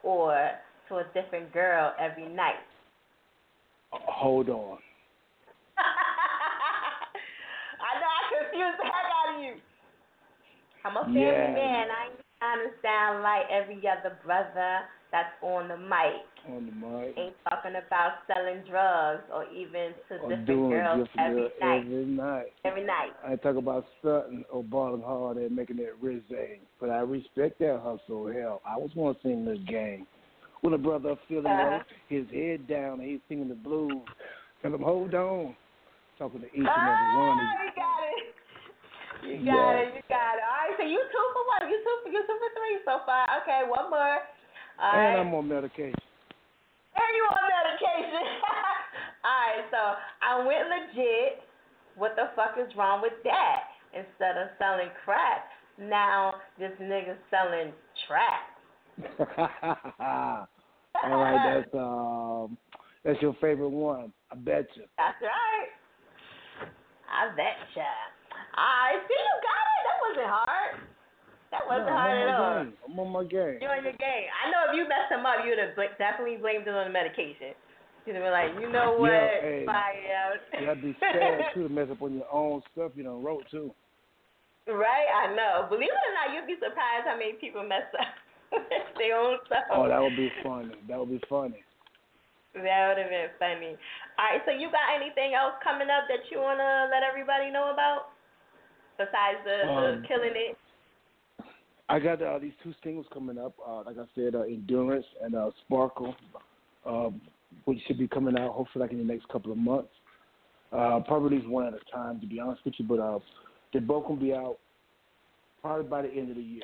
or 0.03 0.51
to 0.87 0.95
a 0.97 1.03
different 1.13 1.51
girl 1.51 1.93
every 1.99 2.29
night. 2.29 2.63
Uh, 3.91 3.97
hold 4.07 4.47
on. 4.49 4.77
I 5.77 5.83
know 7.99 8.07
I 8.07 8.21
confused 8.39 8.79
the 8.79 8.85
heck 8.85 9.11
out 9.11 9.35
of 9.35 9.41
you. 9.43 9.55
I'm 10.85 10.95
a 10.95 11.03
family 11.03 11.19
Yeah. 11.19 11.51
man. 11.53 11.91
I 11.91 12.05
ain't 12.07 12.23
trying 12.39 12.63
to 12.63 12.71
sound 12.81 13.21
like 13.21 13.49
every 13.51 13.83
other 13.83 14.15
brother 14.23 14.87
that's 15.11 15.29
on 15.41 15.67
the 15.67 15.77
mic. 15.77 16.25
On 16.49 16.65
the 16.65 16.71
mic. 16.71 17.17
Ain't 17.17 17.35
talking 17.49 17.73
about 17.75 18.23
selling 18.27 18.63
drugs 18.69 19.23
or 19.33 19.45
even 19.53 19.93
to 20.09 20.15
Or 20.23 20.29
different 20.37 20.69
girls 20.69 21.07
different 21.15 21.27
every 21.27 21.35
girl 21.35 21.49
night. 21.59 21.81
every 21.85 22.05
night. 22.05 22.53
Every 22.65 22.85
night. 22.85 23.11
I 23.25 23.31
ain't 23.31 23.41
talk 23.41 23.55
about 23.55 23.85
stunting 23.99 24.45
or 24.51 24.63
balling 24.63 25.01
hard 25.01 25.37
and 25.37 25.55
making 25.55 25.79
it 25.79 25.95
risque, 26.01 26.59
but 26.79 26.89
I 26.89 26.99
respect 26.99 27.59
that 27.59 27.79
hustle. 27.83 28.31
Hell, 28.31 28.61
I 28.65 28.77
was 28.77 28.91
once 28.95 29.17
in 29.23 29.45
this 29.45 29.59
game. 29.67 30.05
When 30.61 30.73
a 30.73 30.77
brother 30.77 31.15
feeling 31.27 31.45
Uh-huh. 31.47 31.79
low, 31.79 31.81
his 32.09 32.27
head 32.29 32.67
down, 32.67 32.99
and 32.99 33.09
he's 33.09 33.21
singing 33.29 33.47
the 33.49 33.55
blues. 33.55 34.01
Tell 34.61 34.73
him, 34.73 34.81
hold 34.81 35.13
on. 35.13 35.55
Talking 36.17 36.41
to 36.41 36.47
each 36.47 36.55
and 36.55 36.65
every 36.65 37.13
Ah, 37.13 37.17
one 37.17 37.39
of 37.39 37.45
you. 37.45 37.53
you 37.61 37.71
got 37.77 38.03
it. 38.09 38.35
You 39.21 39.45
got 39.45 39.53
Yeah. 39.53 39.85
it. 39.85 39.93
You 39.93 40.01
got 40.09 40.33
it. 40.37 40.43
All 40.43 40.57
right. 40.65 40.73
So 40.77 40.83
you 40.83 40.97
two 40.97 41.25
for 41.33 41.43
one. 41.61 41.69
You 41.69 41.77
two 41.77 41.95
for 42.03 42.09
you 42.09 42.21
two 42.25 42.37
for 42.41 42.49
three 42.57 42.77
so 42.85 43.05
far. 43.05 43.25
Okay. 43.41 43.61
One 43.69 43.89
more. 43.89 44.17
All 44.81 44.93
and 44.93 45.01
right. 45.01 45.19
I'm 45.19 45.33
on 45.33 45.47
medication. 45.47 46.01
And 46.97 47.11
you 47.15 47.23
on 47.29 47.43
medication. 47.49 48.25
All 49.25 49.41
right, 49.43 49.65
so 49.71 49.81
I 50.21 50.37
went 50.45 50.69
legit. 50.69 51.43
What 51.95 52.15
the 52.15 52.29
fuck 52.35 52.55
is 52.57 52.71
wrong 52.77 53.01
with 53.01 53.17
that? 53.23 53.73
Instead 53.93 54.37
of 54.37 54.49
selling 54.59 54.89
crack, 55.03 55.49
now 55.79 56.35
this 56.59 56.71
nigga 56.81 57.15
selling 57.29 57.73
trap. 58.07 58.57
All 61.03 61.17
right, 61.17 61.61
that's 61.61 61.73
um, 61.73 62.57
that's 63.03 63.21
your 63.21 63.35
favorite 63.39 63.69
one. 63.69 64.11
I 64.31 64.35
bet 64.35 64.67
you. 64.75 64.83
That's 64.97 65.21
right. 65.21 65.69
I 67.09 67.29
bet 67.35 67.57
ya. 67.75 67.83
All 68.57 68.63
right, 68.63 69.01
see 69.07 69.15
you 69.15 69.35
got 69.41 69.65
it. 69.65 69.81
That 69.85 69.97
wasn't 70.09 70.29
hard. 70.29 70.46
That 71.51 71.63
wasn't 71.65 71.87
No, 71.87 71.95
hard 71.95 72.17
at 72.17 72.27
all. 72.35 72.63
game. 72.63 72.73
I'm 72.83 72.99
on 72.99 73.09
my 73.11 73.23
game. 73.23 73.57
You're 73.63 73.71
on 73.71 73.83
your 73.83 73.95
game. 73.95 74.27
I 74.35 74.51
know 74.51 74.67
if 74.67 74.75
you 74.75 74.83
messed 74.83 75.11
him 75.11 75.23
up, 75.25 75.45
you'd 75.47 75.59
have 75.59 75.75
bl- 75.79 75.95
definitely 75.97 76.37
blamed 76.37 76.67
it 76.67 76.75
on 76.75 76.87
the 76.87 76.93
medication. 76.93 77.55
You'd 78.03 78.15
have 78.19 78.23
been 78.23 78.35
like, 78.35 78.51
you 78.59 78.67
know 78.71 78.95
what, 78.99 79.11
Yeah, 79.11 79.39
hey. 79.43 79.63
fire 79.67 80.11
out. 80.15 80.39
You 80.59 80.65
gotta 80.67 80.81
be 80.83 80.95
sad 81.03 81.51
too 81.55 81.67
to 81.67 81.71
mess 81.71 81.87
up 81.91 82.01
on 82.03 82.15
your 82.19 82.27
own 82.31 82.63
stuff 82.71 82.91
you 82.95 83.03
done 83.03 83.23
wrote 83.23 83.43
too. 83.51 83.71
Right, 84.67 85.07
I 85.07 85.31
know. 85.35 85.67
Believe 85.71 85.87
it 85.87 86.03
or 86.07 86.13
not, 86.19 86.35
you'd 86.35 86.47
be 86.47 86.59
surprised 86.59 87.07
how 87.07 87.15
many 87.15 87.39
people 87.39 87.63
mess 87.63 87.87
up 87.95 88.11
their 88.99 89.15
own 89.15 89.39
stuff. 89.47 89.63
Oh, 89.71 89.87
that 89.87 89.99
would 90.03 90.15
be 90.19 90.27
funny. 90.43 90.75
That 90.91 90.99
would 90.99 91.11
be 91.11 91.23
funny. 91.31 91.63
That 92.55 92.91
would 92.91 92.99
have 92.99 93.11
been 93.11 93.31
funny. 93.39 93.79
All 94.19 94.27
right, 94.27 94.43
so 94.43 94.51
you 94.51 94.67
got 94.67 94.91
anything 94.99 95.35
else 95.39 95.55
coming 95.63 95.87
up 95.87 96.07
that 96.11 96.27
you 96.31 96.39
wanna 96.43 96.91
let 96.91 97.03
everybody 97.07 97.51
know 97.51 97.71
about 97.71 98.11
besides 98.99 99.39
the, 99.47 99.63
Um, 99.67 100.01
the 100.01 100.07
killing 100.07 100.35
it? 100.35 100.57
I 101.89 101.99
got 101.99 102.21
uh, 102.21 102.37
these 102.39 102.53
two 102.63 102.73
singles 102.83 103.05
coming 103.13 103.37
up. 103.37 103.53
Uh, 103.65 103.83
like 103.83 103.97
I 103.97 104.05
said, 104.13 104.35
uh, 104.35 104.41
Endurance 104.41 105.05
and 105.23 105.35
uh, 105.35 105.51
Sparkle, 105.65 106.15
um, 106.85 107.21
which 107.65 107.79
should 107.87 107.97
be 107.97 108.07
coming 108.07 108.37
out 108.37 108.53
hopefully 108.53 108.83
like 108.83 108.91
in 108.91 108.97
the 108.97 109.03
next 109.05 109.27
couple 109.29 109.51
of 109.51 109.57
months. 109.57 109.89
Uh, 110.73 110.99
probably 111.07 111.37
one 111.47 111.65
at 111.65 111.73
a 111.73 111.91
time, 111.91 112.19
to 112.19 112.27
be 112.27 112.39
honest 112.41 112.63
with 112.65 112.73
you. 112.77 112.85
But 112.85 112.99
uh, 112.99 113.19
they're 113.71 113.81
both 113.81 114.05
gonna 114.07 114.19
be 114.19 114.33
out 114.33 114.57
probably 115.61 115.87
by 115.87 116.01
the 116.01 116.09
end 116.09 116.29
of 116.29 116.35
the 116.35 116.43
year. 116.43 116.63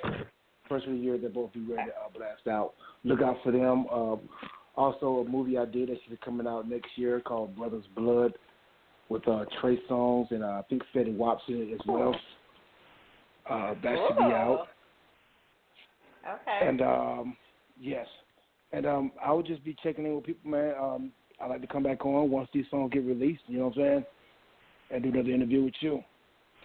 First 0.67 0.87
of 0.87 0.91
the 0.91 0.97
year, 0.97 1.17
they'll 1.17 1.29
both 1.29 1.53
be 1.53 1.61
ready 1.61 1.89
to 1.89 2.17
blast 2.17 2.47
out. 2.47 2.73
Look 3.05 3.21
out 3.21 3.37
for 3.43 3.53
them. 3.53 3.87
Um, 3.87 4.21
also, 4.75 5.25
a 5.25 5.29
movie 5.29 5.57
I 5.57 5.65
did 5.65 5.89
that 5.89 5.97
should 6.03 6.11
be 6.11 6.25
coming 6.25 6.47
out 6.47 6.67
next 6.69 6.89
year 6.97 7.21
called 7.21 7.55
Brothers 7.55 7.85
Blood 7.95 8.33
with 9.07 9.23
Trey 9.61 9.79
Songz 9.89 10.31
and 10.31 10.43
I 10.43 10.63
think 10.69 10.81
Fetty 10.95 11.15
Wapson 11.15 11.73
as 11.73 11.79
well. 11.87 12.15
That 13.47 13.75
should 13.83 14.17
be 14.17 14.23
out. 14.23 14.67
Okay. 16.27 16.67
And 16.67 16.81
um, 16.81 17.37
yes, 17.79 18.07
and 18.71 18.85
um, 18.85 19.11
I 19.23 19.31
would 19.31 19.45
just 19.45 19.63
be 19.63 19.75
checking 19.83 20.05
in 20.05 20.15
with 20.15 20.25
people, 20.25 20.49
man. 20.49 20.73
Um, 20.79 21.11
I 21.41 21.47
like 21.47 21.61
to 21.61 21.67
come 21.67 21.83
back 21.83 22.05
on 22.05 22.29
once 22.31 22.49
these 22.53 22.65
songs 22.71 22.91
get 22.93 23.03
released. 23.03 23.43
You 23.47 23.59
know 23.59 23.67
what 23.67 23.77
I'm 23.77 23.83
saying? 23.83 24.05
And 24.91 25.03
do 25.03 25.09
another 25.09 25.31
interview 25.31 25.63
with 25.63 25.73
you. 25.81 26.01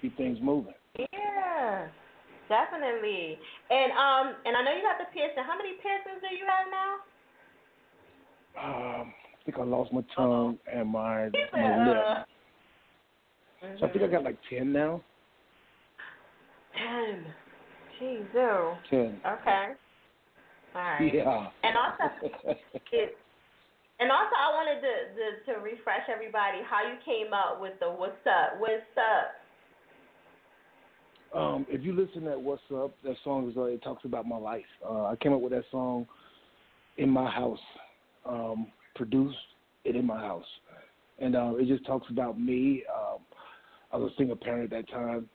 Keep 0.01 0.17
things 0.17 0.39
moving. 0.41 0.75
Yeah, 0.99 1.89
definitely. 2.49 3.39
And 3.71 3.93
um, 3.93 4.37
and 4.45 4.57
I 4.57 4.63
know 4.63 4.73
you 4.77 4.83
got 4.83 4.99
the 4.99 5.07
piercing. 5.13 5.45
How 5.45 5.57
many 5.57 5.75
piercings 5.83 6.21
do 6.21 6.35
you 6.37 6.45
have 6.47 6.67
now? 6.71 6.95
Um, 8.59 9.13
I 9.13 9.45
think 9.45 9.59
I 9.59 9.65
lost 9.65 9.93
my 9.93 10.03
tongue 10.15 10.59
and 10.73 10.89
my 10.89 11.27
Uh, 11.27 11.31
my 11.57 11.77
lip. 11.79 12.27
So 13.81 13.87
I 13.87 13.91
think 13.91 14.05
I 14.05 14.07
got 14.09 14.25
like 14.25 14.39
ten 14.49 14.73
now. 14.73 15.03
ten. 16.77 17.27
Jeez. 18.01 18.79
Ten. 18.91 19.21
Okay. 19.27 19.73
All 20.75 20.83
right. 20.83 21.15
Yeah. 21.15 21.49
And 21.63 21.77
also, 21.77 22.29
it, 22.93 23.17
and 24.01 24.13
also, 24.13 24.35
I 24.39 24.53
wanted 24.55 24.81
to, 24.81 25.53
to 25.53 25.53
to 25.53 25.61
refresh 25.61 26.09
everybody 26.13 26.59
how 26.69 26.83
you 26.87 26.99
came 27.05 27.33
up 27.33 27.61
with 27.61 27.75
the 27.81 27.89
"What's 27.89 28.27
up, 28.27 28.61
What's 28.61 28.83
up." 28.97 29.35
Um, 31.35 31.67
if 31.69 31.83
you 31.85 31.93
listen 31.95 32.23
to 32.23 32.39
What's 32.39 32.63
Up, 32.75 32.95
that 33.05 33.17
song 33.23 33.51
is 33.51 33.57
uh, 33.57 33.65
it 33.65 33.83
talks 33.83 34.05
about 34.05 34.27
my 34.27 34.39
life. 34.39 34.63
Uh, 34.85 35.07
I 35.07 35.17
came 35.17 35.33
up 35.33 35.41
with 35.41 35.53
that 35.53 35.65
song 35.71 36.07
in 36.97 37.11
my 37.11 37.31
house, 37.31 37.59
um, 38.25 38.69
produced 38.95 39.37
it 39.85 39.95
in 39.95 40.07
my 40.07 40.19
house, 40.19 40.47
and 41.19 41.37
uh, 41.37 41.55
it 41.57 41.67
just 41.67 41.85
talks 41.85 42.07
about 42.11 42.41
me. 42.41 42.83
Um, 42.95 43.19
I 43.93 43.97
was 43.97 44.13
a 44.13 44.17
single 44.17 44.37
parent 44.37 44.65
at 44.65 44.71
that 44.71 44.91
time, 44.91 45.29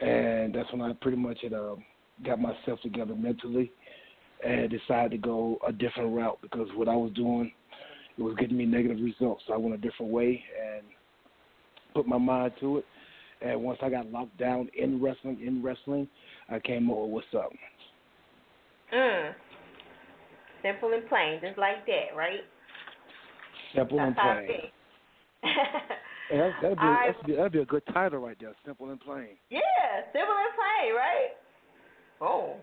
and 0.00 0.54
that's 0.54 0.70
when 0.70 0.82
I 0.82 0.92
pretty 1.00 1.16
much 1.16 1.38
had 1.42 1.54
uh, 1.54 1.76
got 2.24 2.40
myself 2.40 2.80
together 2.82 3.14
mentally 3.14 3.72
and 4.44 4.70
decided 4.70 5.10
to 5.12 5.18
go 5.18 5.58
a 5.66 5.72
different 5.72 6.14
route 6.14 6.38
because 6.42 6.68
what 6.74 6.88
I 6.88 6.96
was 6.96 7.12
doing 7.14 7.52
it 8.18 8.22
was 8.22 8.34
getting 8.38 8.56
me 8.56 8.66
negative 8.66 8.98
results. 9.02 9.42
So 9.46 9.54
I 9.54 9.56
went 9.56 9.74
a 9.74 9.78
different 9.78 10.12
way 10.12 10.42
and 10.60 10.82
put 11.94 12.06
my 12.06 12.18
mind 12.18 12.52
to 12.60 12.78
it. 12.78 12.84
And 13.40 13.62
once 13.62 13.78
I 13.82 13.88
got 13.88 14.10
locked 14.10 14.36
down 14.38 14.68
in 14.76 15.02
wrestling, 15.02 15.40
in 15.44 15.62
wrestling, 15.62 16.06
I 16.48 16.58
came 16.60 16.90
over. 16.90 17.06
What's 17.06 17.26
up? 17.34 17.50
Mm. 18.94 19.32
Simple 20.62 20.92
and 20.92 21.08
plain, 21.08 21.40
just 21.42 21.58
like 21.58 21.86
that, 21.86 22.16
right? 22.16 22.40
Simple 23.74 23.98
and 23.98 24.14
That's 24.14 24.40
it 24.40 24.46
plain. 24.46 24.60
be. 24.60 24.72
Hey, 26.30 26.38
that, 26.38 26.52
that'd, 26.62 26.78
be, 26.78 26.84
right. 26.84 27.12
that'd, 27.12 27.26
be, 27.26 27.34
that'd 27.34 27.52
be 27.52 27.58
a 27.58 27.64
good 27.64 27.82
title 27.92 28.20
right 28.20 28.36
there. 28.40 28.54
Simple 28.64 28.90
and 28.90 29.00
plain. 29.00 29.36
Yeah, 29.50 29.60
simple 30.12 30.32
and 30.32 30.54
plain, 30.54 30.94
right? 30.94 31.36
Oh. 32.22 32.56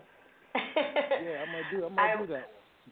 Yeah, 0.56 1.44
I 1.44 1.52
might 1.52 1.68
do. 1.70 1.84
I 1.84 1.88
might 1.90 2.26
do 2.26 2.32
that. 2.32 2.48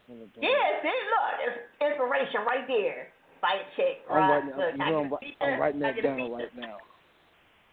Simple 0.06 0.22
and 0.22 0.34
plain. 0.34 0.44
Yeah, 0.44 0.82
see, 0.84 1.00
look, 1.08 1.32
it's 1.48 1.58
inspiration 1.80 2.40
right 2.46 2.68
there. 2.68 3.08
Fight 3.40 3.64
chick, 3.76 4.04
I'm 4.10 4.30
writing, 4.30 4.50
Look, 4.50 4.76
you 4.76 4.82
I 4.84 4.90
know, 4.90 5.02
can 5.02 5.12
I'm, 5.14 5.32
I'm 5.40 5.50
that. 5.50 5.60
writing 5.60 5.80
that 5.80 6.02
down 6.02 6.30
right 6.30 6.54
now. 6.56 6.76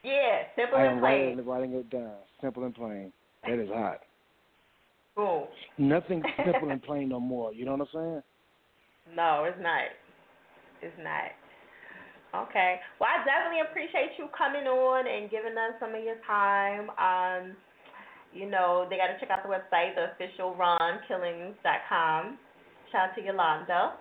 Yeah, 0.04 0.44
simple 0.56 0.78
I 0.78 0.86
and 0.86 0.96
am 0.96 1.00
plain. 1.00 1.26
writing, 1.38 1.46
writing 1.46 1.74
it 1.74 1.90
down. 1.90 2.16
Simple 2.42 2.64
and 2.64 2.74
plain. 2.74 3.12
That 3.44 3.60
is 3.60 3.70
hot. 3.70 4.02
Cool. 5.16 5.48
Nothing 5.78 6.24
simple 6.46 6.70
and 6.70 6.82
plain 6.88 7.10
no 7.10 7.20
more. 7.20 7.52
You 7.54 7.66
know 7.66 7.72
what 7.72 7.82
I'm 7.82 7.88
saying? 7.94 9.16
No, 9.16 9.46
it's 9.46 9.58
not. 9.62 9.90
It's 10.82 10.96
not. 11.02 11.34
Okay. 12.48 12.80
Well, 13.00 13.10
I 13.10 13.24
definitely 13.26 13.62
appreciate 13.70 14.18
you 14.18 14.28
coming 14.38 14.68
on 14.68 15.08
and 15.08 15.32
giving 15.32 15.54
us 15.58 15.74
some 15.80 15.96
of 15.96 16.04
your 16.04 16.18
time. 16.28 16.90
Um, 17.00 17.56
you 18.36 18.50
know, 18.50 18.86
they 18.90 18.98
got 18.98 19.08
to 19.08 19.20
check 19.20 19.30
out 19.32 19.44
the 19.44 19.50
website, 19.50 19.96
the 19.96 20.12
official 20.14 20.56
ronkillings.com. 20.60 22.38
Shout 22.92 23.10
out 23.10 23.16
to 23.16 23.22
Yolanda. 23.24 23.94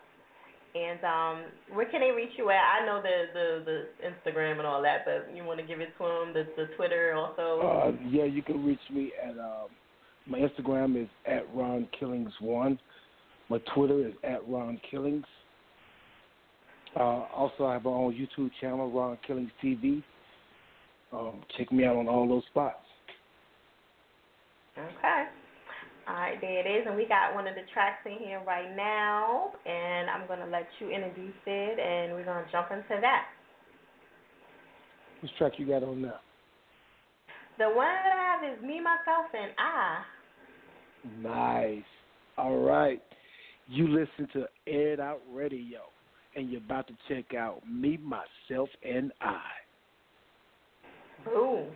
And 0.74 1.04
um, 1.04 1.44
where 1.72 1.88
can 1.88 2.00
they 2.00 2.10
reach 2.10 2.32
you 2.36 2.50
at? 2.50 2.56
I 2.56 2.84
know 2.84 3.00
the, 3.00 3.26
the, 3.32 3.64
the 3.64 3.84
Instagram 4.04 4.58
and 4.58 4.66
all 4.66 4.82
that, 4.82 5.04
but 5.04 5.34
you 5.34 5.44
want 5.44 5.60
to 5.60 5.66
give 5.66 5.80
it 5.80 5.90
to 5.98 6.02
them, 6.02 6.34
the, 6.34 6.46
the 6.56 6.66
Twitter 6.74 7.14
also? 7.14 7.60
Uh, 7.64 7.92
yeah, 8.10 8.24
you 8.24 8.42
can 8.42 8.64
reach 8.64 8.80
me 8.92 9.12
at 9.22 9.38
um, 9.38 9.68
my 10.26 10.38
Instagram 10.38 11.00
is 11.00 11.08
at 11.26 11.42
Ron 11.54 11.86
Killings 11.98 12.32
one. 12.40 12.78
My 13.48 13.58
Twitter 13.74 14.08
is 14.08 14.14
at 14.24 14.46
Ron 14.48 14.80
Killings. 14.90 15.26
Uh, 16.96 17.26
also, 17.34 17.66
I 17.66 17.74
have 17.74 17.84
my 17.84 17.90
own 17.90 18.14
YouTube 18.14 18.50
channel, 18.60 18.90
Ron 18.90 19.18
Killings 19.26 19.50
TV. 19.62 20.02
Um, 21.12 21.42
check 21.56 21.70
me 21.70 21.84
out 21.84 21.96
on 21.96 22.08
all 22.08 22.28
those 22.28 22.44
spots. 22.50 22.83
Okay. 24.78 25.24
All 26.06 26.14
right, 26.14 26.38
there 26.40 26.60
it 26.60 26.68
is. 26.68 26.86
And 26.86 26.96
we 26.96 27.06
got 27.06 27.34
one 27.34 27.46
of 27.46 27.54
the 27.54 27.62
tracks 27.72 28.04
in 28.04 28.18
here 28.18 28.42
right 28.46 28.74
now. 28.76 29.52
And 29.64 30.10
I'm 30.10 30.26
going 30.26 30.40
to 30.40 30.46
let 30.46 30.66
you 30.80 30.90
introduce 30.90 31.34
it, 31.46 31.78
and 31.78 32.12
we're 32.12 32.24
going 32.24 32.44
to 32.44 32.52
jump 32.52 32.70
into 32.70 33.00
that. 33.00 33.26
Which 35.22 35.32
track 35.38 35.52
you 35.58 35.66
got 35.66 35.82
on 35.82 36.02
now? 36.02 36.20
The 37.56 37.66
one 37.66 37.86
that 37.86 38.12
I 38.12 38.46
have 38.46 38.58
is 38.58 38.62
Me, 38.62 38.80
Myself, 38.80 39.26
and 39.32 39.52
I. 39.58 40.02
Nice. 41.22 41.84
All 42.36 42.58
right. 42.58 43.00
You 43.68 43.88
listen 43.88 44.28
to 44.34 44.46
Air 44.66 44.94
It 44.94 45.00
Out 45.00 45.22
Radio, 45.32 45.80
and 46.36 46.50
you're 46.50 46.60
about 46.60 46.88
to 46.88 46.94
check 47.08 47.32
out 47.34 47.62
Me, 47.70 47.96
Myself, 47.96 48.68
and 48.86 49.12
I. 49.20 49.40
Boom. 51.24 51.68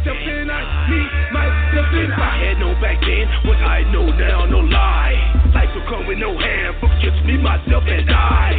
Myself, 0.00 0.16
and 0.16 0.50
I. 0.50 0.88
Me, 0.88 0.96
myself, 1.30 1.92
and 1.92 2.12
I. 2.14 2.38
Had 2.40 2.58
no 2.58 2.72
back 2.80 3.00
then, 3.04 3.28
what 3.44 3.58
I 3.58 3.82
know 3.92 4.08
now, 4.08 4.46
no 4.46 4.60
lie. 4.60 5.12
Life 5.54 5.68
will 5.74 5.84
come 5.90 6.06
with 6.06 6.16
no 6.16 6.38
handbook, 6.38 6.90
just 7.02 7.22
me, 7.26 7.36
myself, 7.36 7.84
and 7.86 8.08
I. 8.08 8.52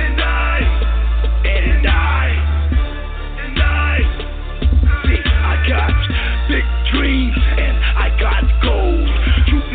And 0.00 0.18
I. 0.18 0.60
And 1.44 1.86
I. 1.86 2.24
And 3.36 3.60
I. 3.60 4.00
See, 5.04 5.20
I 5.20 5.60
got 5.68 5.92
big 6.48 6.64
dreams 6.90 7.36
and 7.36 7.76
I 8.00 8.08
got 8.18 8.40
gold. 8.64 9.29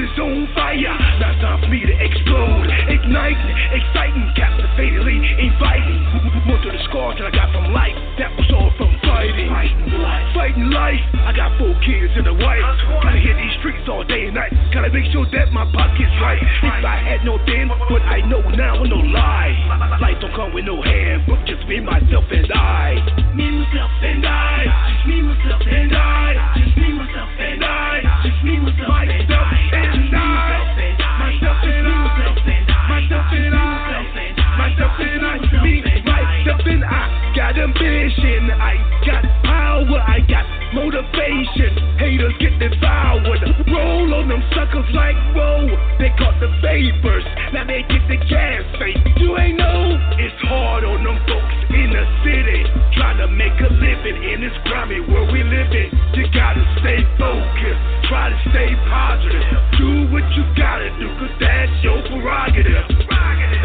Is 0.05 0.19
on 0.21 0.45
fire, 0.53 0.77
now 1.17 1.33
it's 1.33 1.41
time 1.41 1.57
for 1.65 1.65
me 1.65 1.81
to 1.81 1.95
explode. 1.97 2.69
Igniting, 2.93 3.57
exciting, 3.73 4.29
captivatingly 4.37 5.17
inviting. 5.41 5.97
More 6.45 6.61
to 6.61 6.69
the 6.69 6.77
scars 6.85 7.17
that 7.17 7.25
I 7.25 7.33
got 7.33 7.49
from 7.49 7.73
life, 7.73 7.97
that 8.21 8.29
was 8.37 8.45
all 8.53 8.69
from 8.77 8.93
fighting. 9.01 9.49
Fighting 9.49 10.69
life, 10.69 11.01
I 11.25 11.33
got 11.33 11.57
four 11.57 11.73
kids 11.81 12.13
and 12.21 12.29
a 12.29 12.37
wife. 12.37 12.61
Gotta 13.01 13.17
hit 13.17 13.33
these 13.33 13.57
streets 13.57 13.89
all 13.89 14.05
day 14.05 14.29
and 14.29 14.37
night. 14.37 14.53
Gotta 14.69 14.93
make 14.93 15.09
sure 15.09 15.25
that 15.25 15.49
my 15.49 15.65
pocket's 15.73 16.13
right. 16.21 16.37
If 16.37 16.85
I 16.85 17.01
had 17.01 17.25
no 17.25 17.41
then, 17.41 17.73
what 17.89 18.05
I 18.05 18.21
know 18.29 18.45
now, 18.53 18.85
no 18.85 19.01
lie. 19.01 19.57
Life 20.05 20.21
don't 20.21 20.37
come 20.37 20.53
with 20.53 20.69
no 20.69 20.85
handbook, 20.85 21.41
just 21.49 21.65
me, 21.65 21.81
myself, 21.81 22.29
and 22.29 22.45
I. 22.53 22.93
Me, 23.33 23.49
myself, 23.57 23.89
and 24.05 24.21
I. 24.21 24.69
Just 24.69 25.09
me, 25.09 25.17
myself, 25.25 25.65
and 25.65 25.97
I. 25.97 26.61
Just 26.61 26.77
me, 26.77 26.93
myself, 26.93 27.29
and 27.41 27.65
I. 27.65 28.21
Just 28.21 28.43
me, 28.45 28.53
myself. 28.61 29.01
And 29.01 29.33
I. 29.33 29.94
Ambition. 37.57 38.51
I 38.51 38.75
got 39.05 39.23
power. 39.43 39.99
I 40.01 40.19
got 40.27 40.45
motivation. 40.73 41.71
Haters 41.97 42.33
get 42.39 42.59
devoured. 42.59 43.39
Roll 43.71 44.13
on 44.13 44.27
them 44.27 44.43
suckers 44.51 44.89
like 44.93 45.15
whoa. 45.35 45.71
They 45.99 46.11
caught 46.19 46.39
the 46.39 46.51
favors. 46.61 47.23
Now 47.53 47.65
they 47.65 47.81
get 47.87 48.03
the 48.11 48.17
gas 48.27 48.63
face. 48.79 48.99
You 49.17 49.37
ain't 49.37 49.57
know 49.57 49.95
it's 50.19 50.41
hard 50.49 50.83
on 50.83 51.03
them 51.03 51.17
folks 51.27 51.55
in 51.71 51.95
the 51.95 52.05
city. 52.27 52.64
Make 53.35 53.59
a 53.59 53.67
living 53.67 54.23
in 54.31 54.39
this 54.39 54.55
grimy 54.63 55.03
world 55.11 55.27
we 55.27 55.43
live 55.43 55.67
in. 55.67 55.91
You 56.15 56.23
gotta 56.31 56.63
stay 56.79 57.03
focused. 57.19 57.83
Try 58.07 58.31
to 58.31 58.37
stay 58.47 58.71
positive. 58.87 59.43
Do 59.75 60.07
what 60.07 60.23
you 60.39 60.47
gotta 60.55 60.87
do, 60.95 61.11
cause 61.19 61.35
that's 61.43 61.75
your 61.83 61.99
prerogative. 62.07 62.87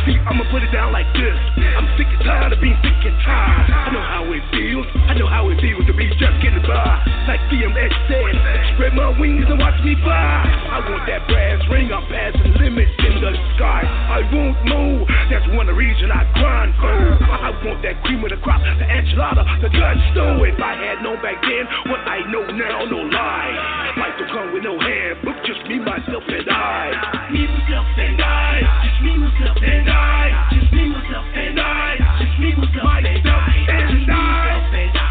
See, 0.02 0.18
I'ma 0.26 0.42
put 0.50 0.66
it 0.66 0.73
down 0.74 0.90
like 0.90 1.07
this. 1.15 1.39
I'm 1.78 1.86
sick 1.94 2.10
and 2.10 2.23
tired 2.26 2.52
of 2.52 2.58
being 2.58 2.74
sick 2.82 2.99
and 2.99 3.15
tired. 3.23 3.70
I 3.70 3.89
know 3.94 4.02
how 4.02 4.26
it 4.32 4.42
feels. 4.50 4.86
I 5.07 5.15
know 5.15 5.31
how 5.31 5.47
it 5.55 5.60
feels 5.62 5.86
to 5.86 5.94
be 5.94 6.10
just 6.18 6.36
getting 6.42 6.66
by. 6.66 6.99
Like 7.31 7.39
DMX 7.52 7.94
said, 8.10 8.34
spread 8.74 8.94
my 8.99 9.15
wings 9.23 9.47
and 9.47 9.60
watch 9.60 9.78
me 9.86 9.94
fly. 10.02 10.50
I 10.50 10.82
want 10.82 11.07
that 11.07 11.28
brass 11.31 11.62
ring. 11.70 11.92
I'm 11.94 12.02
passing 12.10 12.58
limits 12.58 12.90
in 13.07 13.23
the 13.23 13.32
sky. 13.55 13.86
I 13.86 14.26
won't 14.34 14.58
move. 14.66 15.07
That's 15.31 15.47
one 15.55 15.70
reasons 15.70 16.10
I 16.10 16.26
grind 16.34 16.74
for. 16.81 16.90
I 16.90 17.55
want 17.62 17.82
that 17.86 18.02
cream 18.02 18.24
of 18.24 18.31
the 18.34 18.40
crop, 18.42 18.65
the 18.65 18.86
enchilada, 18.89 19.44
the 19.61 19.69
gusto. 19.69 20.41
If 20.45 20.57
I 20.57 20.73
had 20.73 21.05
known 21.05 21.21
back 21.21 21.37
then 21.45 21.69
what 21.93 22.01
I 22.09 22.25
know 22.33 22.45
now, 22.49 22.89
no 22.89 23.05
lie. 23.05 23.93
Life 24.01 24.17
will 24.17 24.33
come 24.33 24.53
with 24.57 24.65
no 24.65 24.81
handbook, 24.81 25.37
just 25.45 25.61
me, 25.69 25.79
myself, 25.79 26.25
and 26.29 26.49
I. 26.49 27.29
Me, 27.29 27.45
myself, 27.45 27.87
and 28.01 28.21
I. 28.21 28.65
Just 28.89 29.01
me, 29.05 29.13
myself, 29.21 29.61
and 29.61 29.91
I. 29.91 30.49
Just 30.57 30.73
me, 30.73 30.85
myself, 30.89 31.27
and 31.37 31.61
I. 31.61 31.97
Just 32.25 32.37
me, 32.41 32.49
myself, 32.57 32.97
and 32.97 33.29
I. 33.29 33.61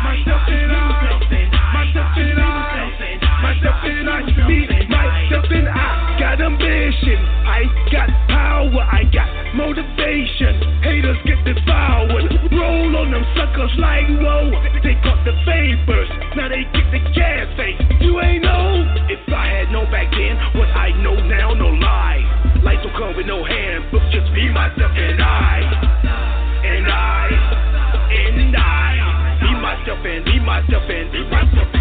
Myself, 0.01 0.41
and 0.49 0.73
I. 0.73 1.09
Myself, 1.77 2.17
and 2.17 2.39
I. 2.39 2.89
Myself 3.45 3.79
and 3.85 4.09
I. 4.09 4.19
Me, 4.49 4.59
myself, 4.89 5.45
and 5.53 5.69
I. 5.69 6.17
Got 6.19 6.41
ambition. 6.41 7.21
I 7.45 7.69
got 7.93 8.09
power. 8.27 8.81
I 8.81 9.05
got 9.13 9.29
motivation. 9.53 10.68
Suckers 13.35 13.73
like 13.77 14.07
whoa. 14.21 14.51
They 14.83 14.95
caught 15.03 15.21
the 15.25 15.33
vapors. 15.45 16.09
Now 16.35 16.49
they 16.49 16.63
get 16.71 16.87
the 16.91 17.01
gas 17.13 17.47
face. 17.57 17.79
You 18.01 18.19
ain't 18.21 18.43
know. 18.43 18.85
If 19.09 19.21
I 19.29 19.47
had 19.47 19.71
known 19.71 19.89
back 19.91 20.11
then 20.11 20.37
what 20.55 20.69
I 20.69 20.91
know 21.01 21.15
now, 21.15 21.53
no 21.53 21.67
lie. 21.67 22.21
Life 22.63 22.79
will 22.83 22.95
come 22.97 23.15
with 23.15 23.25
no 23.25 23.43
handbook. 23.43 24.03
Just 24.11 24.31
me, 24.31 24.49
myself, 24.49 24.91
and 24.95 25.21
I. 25.21 25.61
And 26.63 26.87
I. 26.87 27.25
And 28.09 28.55
I. 28.55 29.39
Me, 29.43 29.51
myself, 29.61 30.05
and 30.05 30.25
me, 30.25 30.39
myself, 30.39 30.83
and 30.89 31.11
me, 31.11 31.21
myself. 31.29 31.78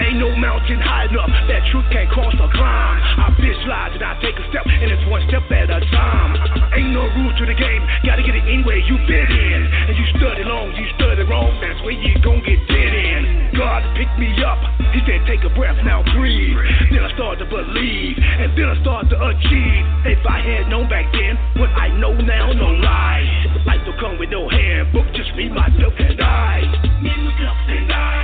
Ain't 0.00 0.16
no 0.16 0.32
mountain 0.34 0.80
high 0.80 1.06
enough 1.12 1.28
that 1.48 1.60
truth 1.68 1.84
can't 1.92 2.08
cross 2.08 2.32
or 2.40 2.48
climb. 2.50 2.96
I 3.20 3.36
visualize 3.36 3.92
and 3.92 4.02
I 4.02 4.16
take 4.24 4.36
a 4.38 4.44
step, 4.48 4.64
and 4.64 4.88
it's 4.88 5.04
one 5.12 5.20
step 5.28 5.44
at 5.52 5.68
a 5.68 5.80
time. 5.92 6.32
Ain't 6.72 6.96
no 6.96 7.04
rules 7.20 7.36
to 7.36 7.44
the 7.44 7.52
game, 7.52 7.84
gotta 8.08 8.24
get 8.24 8.32
it 8.32 8.44
anyway 8.48 8.80
you 8.80 8.96
fit 9.04 9.28
in. 9.28 9.60
And 9.90 9.94
you 9.94 10.06
study 10.16 10.44
long, 10.44 10.72
you 10.72 10.88
study 10.96 11.22
wrong, 11.28 11.52
that's 11.60 11.78
where 11.84 11.92
you 11.92 12.16
gon' 12.24 12.40
get 12.48 12.58
dead 12.64 12.92
in. 12.96 13.52
God 13.52 13.84
picked 13.92 14.16
me 14.16 14.32
up, 14.40 14.56
He 14.96 15.04
said 15.04 15.20
take 15.28 15.44
a 15.44 15.52
breath, 15.52 15.76
now 15.84 16.00
breathe. 16.16 16.56
Then 16.90 17.04
I 17.04 17.12
start 17.12 17.38
to 17.44 17.46
believe, 17.46 18.16
and 18.16 18.56
then 18.56 18.72
I 18.72 18.80
start 18.80 19.10
to 19.12 19.16
achieve. 19.20 19.84
If 20.16 20.24
I 20.24 20.40
had 20.40 20.72
known 20.72 20.88
back 20.88 21.12
then 21.12 21.36
what 21.60 21.68
I 21.76 21.92
know 21.92 22.16
now, 22.16 22.52
no 22.56 22.72
lie. 22.72 23.26
Life 23.66 23.84
don't 23.84 24.00
come 24.00 24.16
with 24.18 24.30
no 24.30 24.48
handbook, 24.48 25.12
just 25.12 25.34
me, 25.36 25.52
myself, 25.52 25.92
and 25.98 26.20
I. 26.20 26.64
Me, 27.04 27.12
myself, 27.12 27.58
and 27.68 27.92
I. 27.92 28.19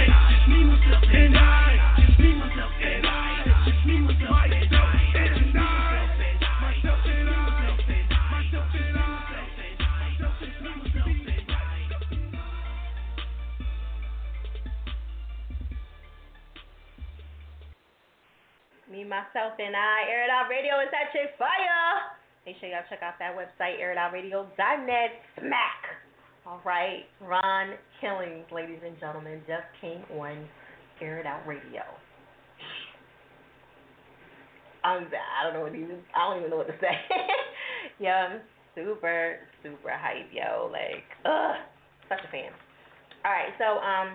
myself, 19.08 19.54
and 19.58 19.74
I. 19.74 20.10
Air 20.10 20.24
It 20.26 20.30
Out 20.30 20.50
Radio 20.50 20.78
is 20.82 20.90
that 20.90 21.14
chick 21.14 21.34
fire. 21.38 22.14
Make 22.44 22.56
sure 22.60 22.68
y'all 22.68 22.86
check 22.90 23.02
out 23.02 23.18
that 23.18 23.34
website, 23.34 23.82
airitoutradio.net. 23.82 25.10
Smack. 25.38 25.82
All 26.46 26.60
right. 26.64 27.02
Ron 27.20 27.74
Killings, 28.00 28.46
ladies 28.52 28.78
and 28.86 28.94
gentlemen, 29.00 29.42
just 29.46 29.66
came 29.80 30.02
on 30.18 30.46
Air 31.00 31.18
It 31.18 31.26
Out 31.26 31.46
Radio. 31.46 31.82
I'm, 34.84 35.10
I 35.10 35.42
don't 35.42 35.54
know 35.54 35.62
what 35.66 35.74
even, 35.74 35.98
I 36.14 36.30
don't 36.30 36.38
even 36.38 36.50
know 36.50 36.62
what 36.62 36.68
to 36.68 36.78
say. 36.78 36.94
yo, 37.98 38.10
I'm 38.10 38.40
super, 38.76 39.42
super 39.62 39.90
hype, 39.90 40.30
yo. 40.30 40.70
Like, 40.70 41.02
ugh, 41.26 41.58
such 42.08 42.22
a 42.22 42.30
fan. 42.30 42.54
All 43.26 43.34
right, 43.34 43.50
so 43.58 43.82
um, 43.82 44.14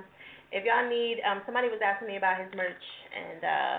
if 0.55 0.63
y'all 0.63 0.87
need, 0.87 1.19
um, 1.27 1.43
somebody 1.43 1.67
was 1.67 1.83
asking 1.83 2.07
me 2.07 2.15
about 2.15 2.39
his 2.39 2.47
merch, 2.55 2.85
and 3.11 3.43
uh, 3.43 3.75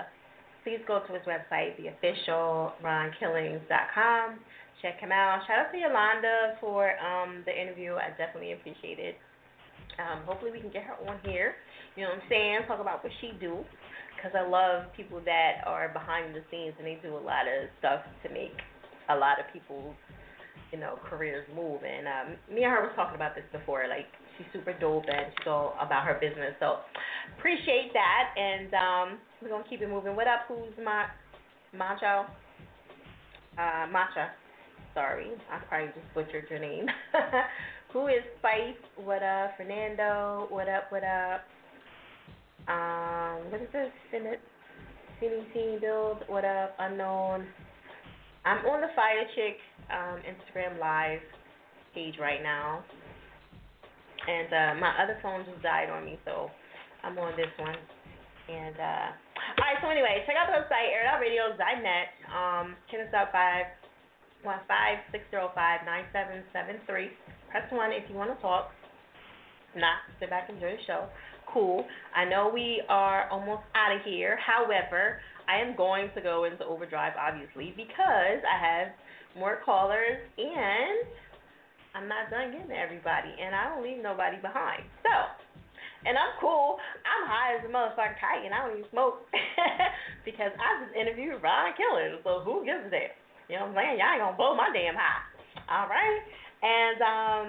please 0.63 0.79
go 0.87 0.99
to 1.05 1.13
his 1.13 1.21
website, 1.23 1.75
the 1.77 1.91
official 1.91 2.73
ronkillings.com. 2.83 4.39
Check 4.81 4.99
him 4.99 5.11
out. 5.11 5.43
Shout 5.47 5.67
out 5.67 5.71
to 5.71 5.77
Yolanda 5.77 6.55
for 6.59 6.91
um, 6.99 7.43
the 7.45 7.53
interview. 7.55 7.95
I 7.95 8.09
definitely 8.17 8.53
appreciate 8.53 8.99
it. 8.99 9.15
Um, 9.99 10.23
hopefully 10.25 10.51
we 10.51 10.59
can 10.59 10.71
get 10.71 10.83
her 10.83 10.95
on 11.07 11.19
here. 11.23 11.55
You 11.95 12.03
know 12.03 12.09
what 12.09 12.23
I'm 12.23 12.29
saying? 12.29 12.59
Talk 12.67 12.81
about 12.81 13.03
what 13.03 13.13
she 13.21 13.31
do. 13.39 13.63
Because 14.15 14.35
I 14.35 14.47
love 14.47 14.91
people 14.95 15.21
that 15.25 15.63
are 15.67 15.89
behind 15.89 16.35
the 16.35 16.43
scenes 16.49 16.73
and 16.79 16.87
they 16.87 16.97
do 17.03 17.15
a 17.15 17.19
lot 17.19 17.43
of 17.43 17.67
stuff 17.79 18.01
to 18.23 18.31
make 18.31 18.55
a 19.09 19.15
lot 19.15 19.39
of 19.39 19.45
people's, 19.51 19.95
you 20.71 20.79
know, 20.79 20.99
careers 21.09 21.47
move. 21.55 21.81
And 21.83 22.07
um, 22.07 22.27
me 22.47 22.63
and 22.63 22.71
her 22.71 22.87
was 22.87 22.95
talking 22.95 23.15
about 23.15 23.35
this 23.35 23.43
before. 23.51 23.85
Like 23.87 24.07
she's 24.37 24.47
super 24.53 24.73
dope 24.79 25.05
and 25.07 25.31
she's 25.37 25.47
all 25.47 25.75
about 25.79 26.05
her 26.05 26.17
business. 26.19 26.53
So 26.59 26.77
appreciate 27.37 27.91
that. 27.93 28.33
And 28.37 28.73
um, 28.73 29.19
we're 29.41 29.49
gonna 29.49 29.63
keep 29.69 29.81
it 29.81 29.89
moving. 29.89 30.15
What 30.15 30.27
up? 30.27 30.41
Who's 30.47 30.73
my 30.83 31.05
Macho? 31.73 32.25
Uh, 33.57 33.87
Matcha. 33.89 34.29
Sorry, 34.93 35.31
I 35.51 35.57
probably 35.67 35.87
just 35.87 36.13
butchered 36.13 36.45
your 36.49 36.59
name. 36.59 36.85
Who 37.93 38.07
is 38.07 38.21
Spice? 38.39 38.77
What 38.95 39.23
up, 39.23 39.51
Fernando? 39.57 40.47
What 40.49 40.69
up? 40.69 40.91
What 40.91 41.03
up? 41.03 41.41
Um, 42.67 43.51
what 43.51 43.61
is 43.61 43.67
this? 43.73 43.89
Finit, 44.13 44.37
Cine 45.21 45.53
Team 45.53 45.79
Build. 45.81 46.23
What 46.27 46.45
up? 46.45 46.75
Unknown. 46.79 47.45
I'm 48.45 48.65
on 48.65 48.81
the 48.81 48.87
Fire 48.95 49.25
Chick 49.35 49.57
um, 49.91 50.19
Instagram 50.25 50.79
Live 50.79 51.19
page 51.93 52.15
right 52.19 52.41
now, 52.41 52.83
and 54.27 54.49
uh, 54.51 54.73
my 54.79 54.91
other 55.01 55.17
phone 55.21 55.43
just 55.45 55.61
died 55.61 55.89
on 55.89 56.05
me, 56.05 56.19
so 56.25 56.49
I'm 57.03 57.17
on 57.17 57.35
this 57.35 57.51
one. 57.59 57.75
And 58.47 58.75
uh, 58.75 59.07
all 59.59 59.63
right, 59.63 59.79
so 59.81 59.87
anyway, 59.89 60.23
check 60.27 60.35
out 60.35 60.47
the 60.47 60.55
website 60.55 60.91
airitoutradio.net. 60.91 62.07
Um, 62.31 62.75
hit 62.91 63.07
us 63.07 63.13
up 63.15 63.31
by 63.31 63.63
one 64.43 64.59
five 64.67 64.99
six 65.11 65.23
zero 65.31 65.51
five 65.55 65.81
nine 65.85 66.03
seven 66.11 66.43
seven 66.51 66.75
three. 66.87 67.11
Press 67.51 67.63
one 67.71 67.91
if 67.91 68.03
you 68.09 68.15
want 68.15 68.35
to 68.35 68.41
talk. 68.41 68.71
Not 69.75 70.03
sit 70.19 70.29
back 70.29 70.49
and 70.49 70.57
enjoy 70.57 70.75
the 70.75 70.83
show. 70.85 71.07
Cool. 71.51 71.85
I 72.15 72.25
know 72.25 72.51
we 72.53 72.83
are 72.89 73.29
almost 73.29 73.63
out 73.75 73.95
of 73.95 74.01
here. 74.03 74.37
However, 74.39 75.19
I 75.47 75.59
am 75.59 75.75
going 75.75 76.09
to 76.15 76.21
go 76.21 76.45
into 76.45 76.63
overdrive 76.65 77.13
obviously 77.19 77.73
because 77.75 78.39
I 78.43 78.57
have 78.59 78.87
more 79.37 79.59
callers 79.65 80.19
and 80.37 81.07
I'm 81.93 82.09
not 82.09 82.29
done 82.29 82.51
getting 82.51 82.69
to 82.69 82.77
everybody 82.77 83.29
and 83.37 83.53
I 83.53 83.69
don't 83.69 83.85
leave 83.85 84.01
nobody 84.01 84.37
behind. 84.41 84.83
So 85.05 85.13
and 86.05 86.19
I'm 86.19 86.35
cool. 86.39 86.75
I'm 87.07 87.23
high 87.27 87.55
as 87.55 87.63
a 87.63 87.71
motherfucking 87.71 88.19
kite, 88.19 88.43
and 88.43 88.51
I 88.51 88.67
don't 88.67 88.75
even 88.75 88.89
smoke 88.91 89.23
because 90.27 90.51
I 90.59 90.83
just 90.83 90.91
interviewed 90.95 91.39
Ron 91.39 91.71
Killings. 91.79 92.19
So 92.23 92.43
who 92.43 92.67
gives 92.67 92.83
a 92.87 92.91
damn? 92.91 93.15
You 93.47 93.59
know 93.59 93.71
what 93.71 93.79
I'm 93.79 93.95
saying? 93.95 93.95
Y'all 93.99 94.11
ain't 94.11 94.23
gonna 94.23 94.39
blow 94.39 94.55
my 94.55 94.67
damn 94.71 94.95
high. 94.95 95.23
All 95.71 95.87
right. 95.87 96.19
And 96.63 96.99
um, 96.99 97.47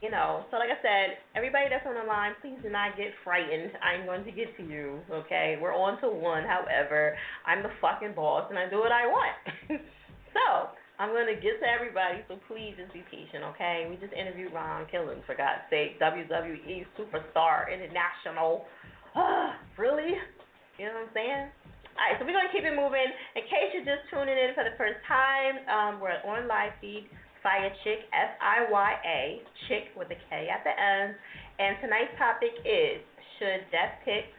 you 0.00 0.08
know, 0.08 0.44
so 0.48 0.56
like 0.56 0.72
I 0.72 0.80
said, 0.80 1.20
everybody 1.36 1.68
that's 1.68 1.84
on 1.84 2.00
the 2.00 2.08
line, 2.08 2.32
please 2.40 2.56
do 2.64 2.72
not 2.72 2.96
get 2.96 3.12
frightened. 3.24 3.72
I'm 3.84 4.08
going 4.08 4.24
to 4.24 4.32
get 4.32 4.56
to 4.56 4.64
you. 4.64 5.00
Okay, 5.28 5.60
we're 5.60 5.76
on 5.76 6.00
to 6.00 6.08
one. 6.08 6.44
However, 6.44 7.16
I'm 7.44 7.62
the 7.62 7.72
fucking 7.80 8.16
boss, 8.16 8.48
and 8.48 8.58
I 8.58 8.68
do 8.68 8.80
what 8.80 8.92
I 8.92 9.04
want. 9.04 9.36
so 10.32 10.72
I'm 11.00 11.16
gonna 11.16 11.32
get 11.32 11.56
to 11.64 11.64
everybody, 11.64 12.20
so 12.28 12.36
please 12.44 12.76
just 12.76 12.92
be 12.92 13.00
patient, 13.08 13.40
okay? 13.56 13.88
We 13.88 13.96
just 13.96 14.12
interviewed 14.12 14.52
Ron 14.52 14.84
Killings, 14.92 15.24
for 15.24 15.32
God's 15.32 15.64
sake, 15.72 15.96
WWE 15.96 16.84
superstar, 16.92 17.72
international. 17.72 18.68
really? 19.80 20.12
You 20.76 20.92
know 20.92 21.00
what 21.00 21.08
I'm 21.08 21.16
saying? 21.16 21.44
Alright, 21.96 22.20
so 22.20 22.28
we're 22.28 22.36
gonna 22.36 22.52
keep 22.52 22.68
it 22.68 22.76
moving. 22.76 23.08
In 23.32 23.48
case 23.48 23.72
you're 23.72 23.88
just 23.88 24.12
tuning 24.12 24.36
in 24.36 24.52
for 24.52 24.60
the 24.60 24.76
first 24.76 25.00
time, 25.08 25.64
um, 25.72 26.04
we're 26.04 26.20
on 26.20 26.44
live 26.44 26.76
feed, 26.84 27.08
Fiya 27.40 27.72
Chick, 27.80 28.04
F 28.12 28.36
I 28.36 28.68
Y 28.68 28.90
A, 29.00 29.20
Chick 29.72 29.96
with 29.96 30.12
a 30.12 30.20
K 30.28 30.52
at 30.52 30.60
the 30.68 30.74
end. 30.76 31.16
And 31.56 31.80
tonight's 31.80 32.12
topic 32.20 32.52
is 32.68 33.00
should 33.40 33.64
death 33.72 34.04
pics 34.04 34.36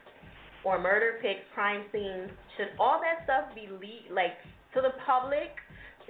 or 0.61 0.77
murder 0.77 1.17
pics, 1.25 1.41
crime 1.57 1.89
scenes, 1.89 2.29
should 2.53 2.69
all 2.77 3.01
that 3.01 3.25
stuff 3.25 3.49
be 3.57 3.65
le- 3.65 4.13
like 4.13 4.37
to 4.77 4.85
the 4.85 4.93
public? 5.09 5.57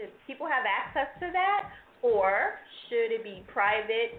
Should 0.01 0.09
people 0.25 0.49
have 0.49 0.65
access 0.65 1.13
to 1.21 1.29
that, 1.29 1.69
or 2.01 2.57
should 2.89 3.13
it 3.13 3.21
be 3.21 3.45
private? 3.53 4.17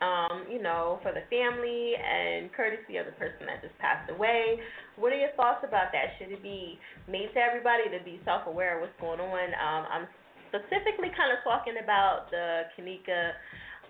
Um, 0.00 0.46
you 0.48 0.62
know, 0.62 1.02
for 1.02 1.10
the 1.10 1.26
family 1.26 1.98
and 1.98 2.48
courtesy 2.54 3.02
of 3.02 3.06
the 3.10 3.12
person 3.18 3.50
that 3.50 3.60
just 3.60 3.74
passed 3.82 4.08
away. 4.08 4.62
What 4.94 5.10
are 5.12 5.18
your 5.18 5.34
thoughts 5.34 5.66
about 5.66 5.90
that? 5.90 6.14
Should 6.16 6.30
it 6.30 6.40
be 6.40 6.78
made 7.10 7.34
to 7.34 7.40
everybody 7.42 7.90
to 7.90 7.98
be 8.06 8.22
self-aware 8.22 8.78
of 8.78 8.86
what's 8.86 8.94
going 9.02 9.18
on? 9.18 9.48
Um, 9.58 9.82
I'm 9.90 10.06
specifically 10.54 11.10
kind 11.18 11.34
of 11.34 11.42
talking 11.42 11.82
about 11.82 12.30
the 12.30 12.70
Kenneka 12.78 13.34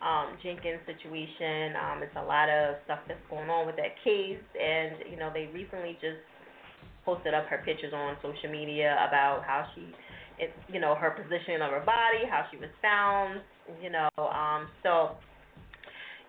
um, 0.02 0.40
Jenkins 0.42 0.80
situation. 0.86 1.76
Um, 1.76 2.02
it's 2.02 2.16
a 2.16 2.24
lot 2.24 2.48
of 2.48 2.80
stuff 2.88 3.04
that's 3.06 3.22
going 3.30 3.50
on 3.50 3.66
with 3.66 3.76
that 3.76 3.98
case, 4.02 4.42
and 4.56 5.12
you 5.12 5.20
know 5.20 5.28
they 5.28 5.50
recently 5.52 5.98
just 6.00 6.24
posted 7.04 7.34
up 7.34 7.46
her 7.48 7.62
pictures 7.64 7.92
on 7.92 8.16
social 8.20 8.50
media 8.52 8.94
about 9.08 9.42
how 9.44 9.66
she, 9.74 9.80
it, 10.38 10.54
you 10.72 10.80
know, 10.80 10.94
her 10.94 11.10
position 11.10 11.62
of 11.62 11.70
her 11.70 11.84
body, 11.84 12.26
how 12.30 12.46
she 12.50 12.56
was 12.56 12.70
found, 12.80 13.40
you 13.82 13.90
know. 13.90 14.08
Um, 14.16 14.68
so, 14.82 15.18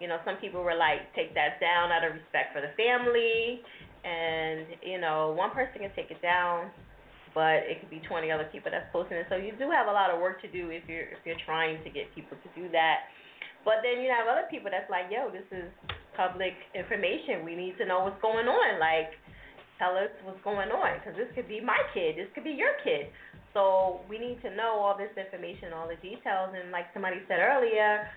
you 0.02 0.08
know, 0.08 0.18
some 0.26 0.38
people 0.42 0.64
were 0.64 0.76
like, 0.76 1.14
take 1.16 1.34
that 1.36 1.62
down 1.62 1.92
out 1.92 2.04
of 2.04 2.14
respect 2.14 2.54
for 2.54 2.62
the 2.62 2.74
family, 2.74 3.62
and 4.04 4.66
you 4.82 5.00
know, 5.00 5.36
one 5.38 5.52
person 5.52 5.82
can 5.84 5.92
take 5.96 6.10
it 6.10 6.22
down, 6.22 6.72
but 7.36 7.68
it 7.68 7.80
could 7.80 7.90
be 7.90 8.02
20 8.08 8.32
other 8.32 8.48
people 8.52 8.72
that's 8.72 8.88
posting 8.92 9.18
it. 9.18 9.28
So 9.30 9.36
you 9.36 9.54
do 9.60 9.70
have 9.70 9.88
a 9.88 9.94
lot 9.94 10.10
of 10.10 10.20
work 10.20 10.42
to 10.42 10.50
do 10.50 10.72
if 10.72 10.84
you're 10.88 11.12
if 11.14 11.22
you're 11.26 11.40
trying 11.46 11.84
to 11.84 11.90
get 11.90 12.10
people 12.16 12.38
to 12.40 12.50
do 12.56 12.72
that. 12.72 13.12
But 13.68 13.84
then 13.84 14.00
you 14.00 14.08
have 14.08 14.26
other 14.26 14.48
people 14.48 14.72
that's 14.72 14.90
like, 14.90 15.12
yo, 15.12 15.28
this 15.30 15.46
is 15.52 15.68
public 16.16 16.56
information. 16.72 17.44
We 17.44 17.56
need 17.56 17.76
to 17.78 17.86
know 17.86 18.08
what's 18.08 18.20
going 18.24 18.48
on. 18.48 18.80
Like, 18.80 19.12
tell 19.80 19.96
us 19.96 20.12
what's 20.24 20.40
going 20.44 20.72
on 20.72 21.00
because 21.00 21.16
this 21.16 21.32
could 21.36 21.48
be 21.48 21.64
my 21.64 21.80
kid. 21.96 22.20
This 22.20 22.28
could 22.36 22.44
be 22.44 22.56
your 22.56 22.76
kid. 22.84 23.12
So 23.54 24.02
we 24.10 24.20
need 24.20 24.42
to 24.44 24.56
know 24.56 24.78
all 24.78 24.96
this 24.98 25.12
information, 25.18 25.74
all 25.74 25.88
the 25.88 25.98
details. 26.02 26.54
And 26.54 26.72
like 26.72 26.94
somebody 26.94 27.18
said 27.28 27.40
earlier, 27.42 28.08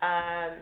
um, 0.00 0.58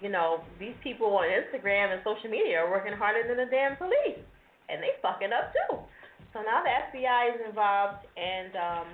you 0.00 0.08
know, 0.08 0.42
these 0.58 0.74
people 0.82 1.06
on 1.18 1.26
Instagram 1.26 1.94
and 1.94 2.00
social 2.06 2.30
media 2.30 2.58
are 2.62 2.70
working 2.70 2.94
harder 2.94 3.26
than 3.26 3.36
the 3.36 3.50
damn 3.50 3.76
police, 3.76 4.22
and 4.70 4.78
they 4.82 4.94
fucking 5.02 5.34
up 5.34 5.50
too. 5.50 5.82
So 6.32 6.42
now 6.46 6.62
the 6.62 6.70
FBI 6.70 7.34
is 7.34 7.40
involved, 7.48 8.06
and 8.14 8.52
um, 8.54 8.86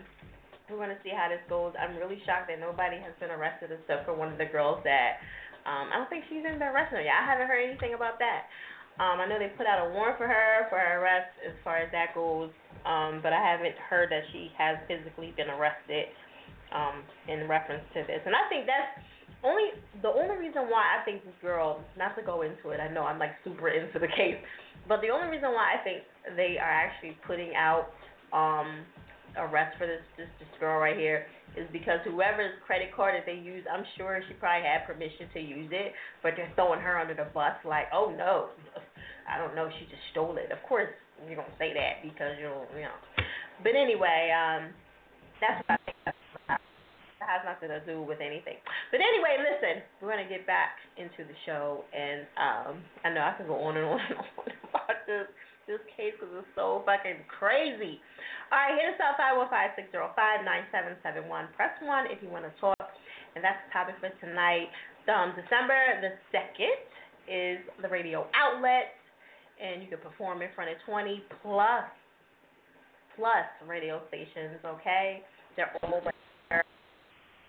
we're 0.71 0.89
to 0.89 0.97
see 1.05 1.13
how 1.13 1.29
this 1.29 1.45
goes. 1.49 1.77
I'm 1.77 1.97
really 2.01 2.17
shocked 2.25 2.49
that 2.49 2.57
nobody 2.57 2.97
has 3.05 3.13
been 3.21 3.29
arrested 3.29 3.69
except 3.69 4.09
for 4.09 4.17
one 4.17 4.33
of 4.33 4.39
the 4.41 4.49
girls 4.49 4.81
that 4.89 5.21
um, 5.69 5.93
I 5.93 6.01
don't 6.01 6.09
think 6.09 6.25
she's 6.29 6.41
even 6.41 6.61
been 6.61 6.73
arrested 6.73 7.05
yet. 7.05 7.21
I 7.21 7.25
haven't 7.25 7.49
heard 7.49 7.61
anything 7.61 7.93
about 7.93 8.21
that. 8.21 8.49
Um, 8.97 9.19
I 9.21 9.27
know 9.27 9.41
they 9.41 9.51
put 9.59 9.67
out 9.67 9.83
a 9.85 9.91
warrant 9.91 10.17
for 10.17 10.29
her 10.29 10.71
for 10.71 10.79
her 10.79 11.03
arrest 11.03 11.35
as 11.43 11.57
far 11.65 11.83
as 11.83 11.91
that 11.91 12.15
goes, 12.15 12.53
um, 12.85 13.21
but 13.23 13.33
I 13.33 13.41
haven't 13.41 13.77
heard 13.89 14.11
that 14.13 14.23
she 14.33 14.53
has 14.59 14.77
physically 14.87 15.33
been 15.37 15.49
arrested 15.49 16.13
um, 16.73 17.03
in 17.29 17.49
reference 17.49 17.85
to 17.95 18.05
this. 18.05 18.21
And 18.27 18.35
I 18.37 18.45
think 18.49 18.67
that's 18.67 18.93
only 19.45 19.73
the 20.03 20.09
only 20.09 20.37
reason 20.37 20.69
why 20.69 21.01
I 21.01 21.05
think 21.05 21.25
this 21.25 21.37
girl, 21.41 21.81
not 21.97 22.17
to 22.17 22.23
go 22.23 22.43
into 22.43 22.71
it, 22.71 22.81
I 22.81 22.93
know 22.93 23.05
I'm 23.05 23.19
like 23.19 23.33
super 23.45 23.69
into 23.69 23.99
the 23.99 24.09
case, 24.09 24.37
but 24.89 25.01
the 25.01 25.09
only 25.09 25.29
reason 25.29 25.53
why 25.53 25.77
I 25.81 25.85
think 25.85 26.05
they 26.37 26.57
are 26.61 26.71
actually 26.71 27.17
putting 27.27 27.55
out 27.57 27.89
um 28.33 28.85
arrest 29.37 29.77
for 29.79 29.87
this 29.87 30.03
this 30.17 30.29
this 30.39 30.49
girl 30.61 30.81
right 30.81 30.97
here 30.97 31.27
is 31.57 31.69
because 31.73 32.01
whoever's 32.05 32.53
credit 32.67 32.91
card 32.95 33.15
that 33.15 33.25
they 33.27 33.39
use, 33.39 33.65
I'm 33.71 33.85
sure 33.97 34.21
she 34.27 34.35
probably 34.35 34.67
had 34.67 34.87
permission 34.91 35.31
to 35.35 35.41
use 35.41 35.71
it, 35.71 35.93
but 36.23 36.33
they're 36.37 36.51
throwing 36.57 36.81
her 36.81 36.99
under 36.99 37.15
the 37.15 37.31
bus 37.33 37.55
like, 37.65 37.87
oh 37.95 38.13
no, 38.17 38.51
I 39.31 39.39
don't 39.39 39.55
know, 39.55 39.71
she 39.79 39.87
just 39.87 40.03
stole 40.11 40.37
it. 40.37 40.51
Of 40.51 40.59
course 40.69 40.91
you 41.29 41.37
don't 41.37 41.53
say 41.59 41.73
that 41.75 42.03
because 42.03 42.37
you 42.39 42.49
don't, 42.49 42.69
you 42.75 42.87
know. 42.87 43.01
But 43.63 43.75
anyway, 43.79 44.33
um, 44.35 44.71
that's 45.41 45.63
what 45.67 45.79
I 45.79 45.79
think. 45.85 46.61
That 47.25 47.41
has 47.41 47.43
nothing 47.49 47.73
to 47.73 47.81
do 47.89 48.05
with 48.05 48.21
anything. 48.21 48.61
But 48.93 49.01
anyway, 49.01 49.41
listen, 49.41 49.81
we're 50.03 50.13
gonna 50.13 50.29
get 50.29 50.45
back 50.45 50.77
into 51.01 51.25
the 51.25 51.37
show, 51.49 51.85
and 51.95 52.29
um, 52.37 52.85
I 53.01 53.09
know 53.15 53.25
I 53.25 53.33
can 53.39 53.47
go 53.49 53.57
on 53.65 53.81
and 53.81 53.87
on 53.87 53.97
and 53.97 54.19
on 54.39 54.47
about 54.69 55.09
this 55.09 55.29
this 55.67 55.81
case 55.97 56.13
because 56.21 56.45
it's 56.45 56.55
so 56.55 56.85
fucking 56.85 57.25
crazy. 57.29 57.97
All 58.53 58.61
right, 58.61 58.77
hit 58.77 58.93
us 58.93 59.01
up 59.01 59.17
515-605-9771. 59.89 61.25
Press 61.57 61.73
1 61.81 62.13
if 62.13 62.21
you 62.21 62.29
want 62.29 62.45
to 62.45 62.53
talk. 62.61 62.77
And 63.35 63.43
that's 63.43 63.59
the 63.67 63.73
topic 63.73 63.97
for 63.99 64.13
tonight. 64.21 64.69
Um, 65.09 65.33
December 65.37 65.77
the 66.01 66.13
2nd 66.33 66.77
is 67.29 67.59
the 67.83 67.89
radio 67.89 68.27
outlet. 68.37 68.95
And 69.63 69.83
you 69.83 69.89
can 69.89 69.99
perform 69.99 70.43
in 70.43 70.49
front 70.55 70.71
of 70.71 70.77
20 70.87 71.23
plus, 71.43 71.85
plus 73.17 73.47
radio 73.67 74.03
stations, 74.09 74.59
okay? 74.65 75.23
They're 75.57 75.71
all 75.83 76.01
right 76.05 76.15
there. 76.51 76.65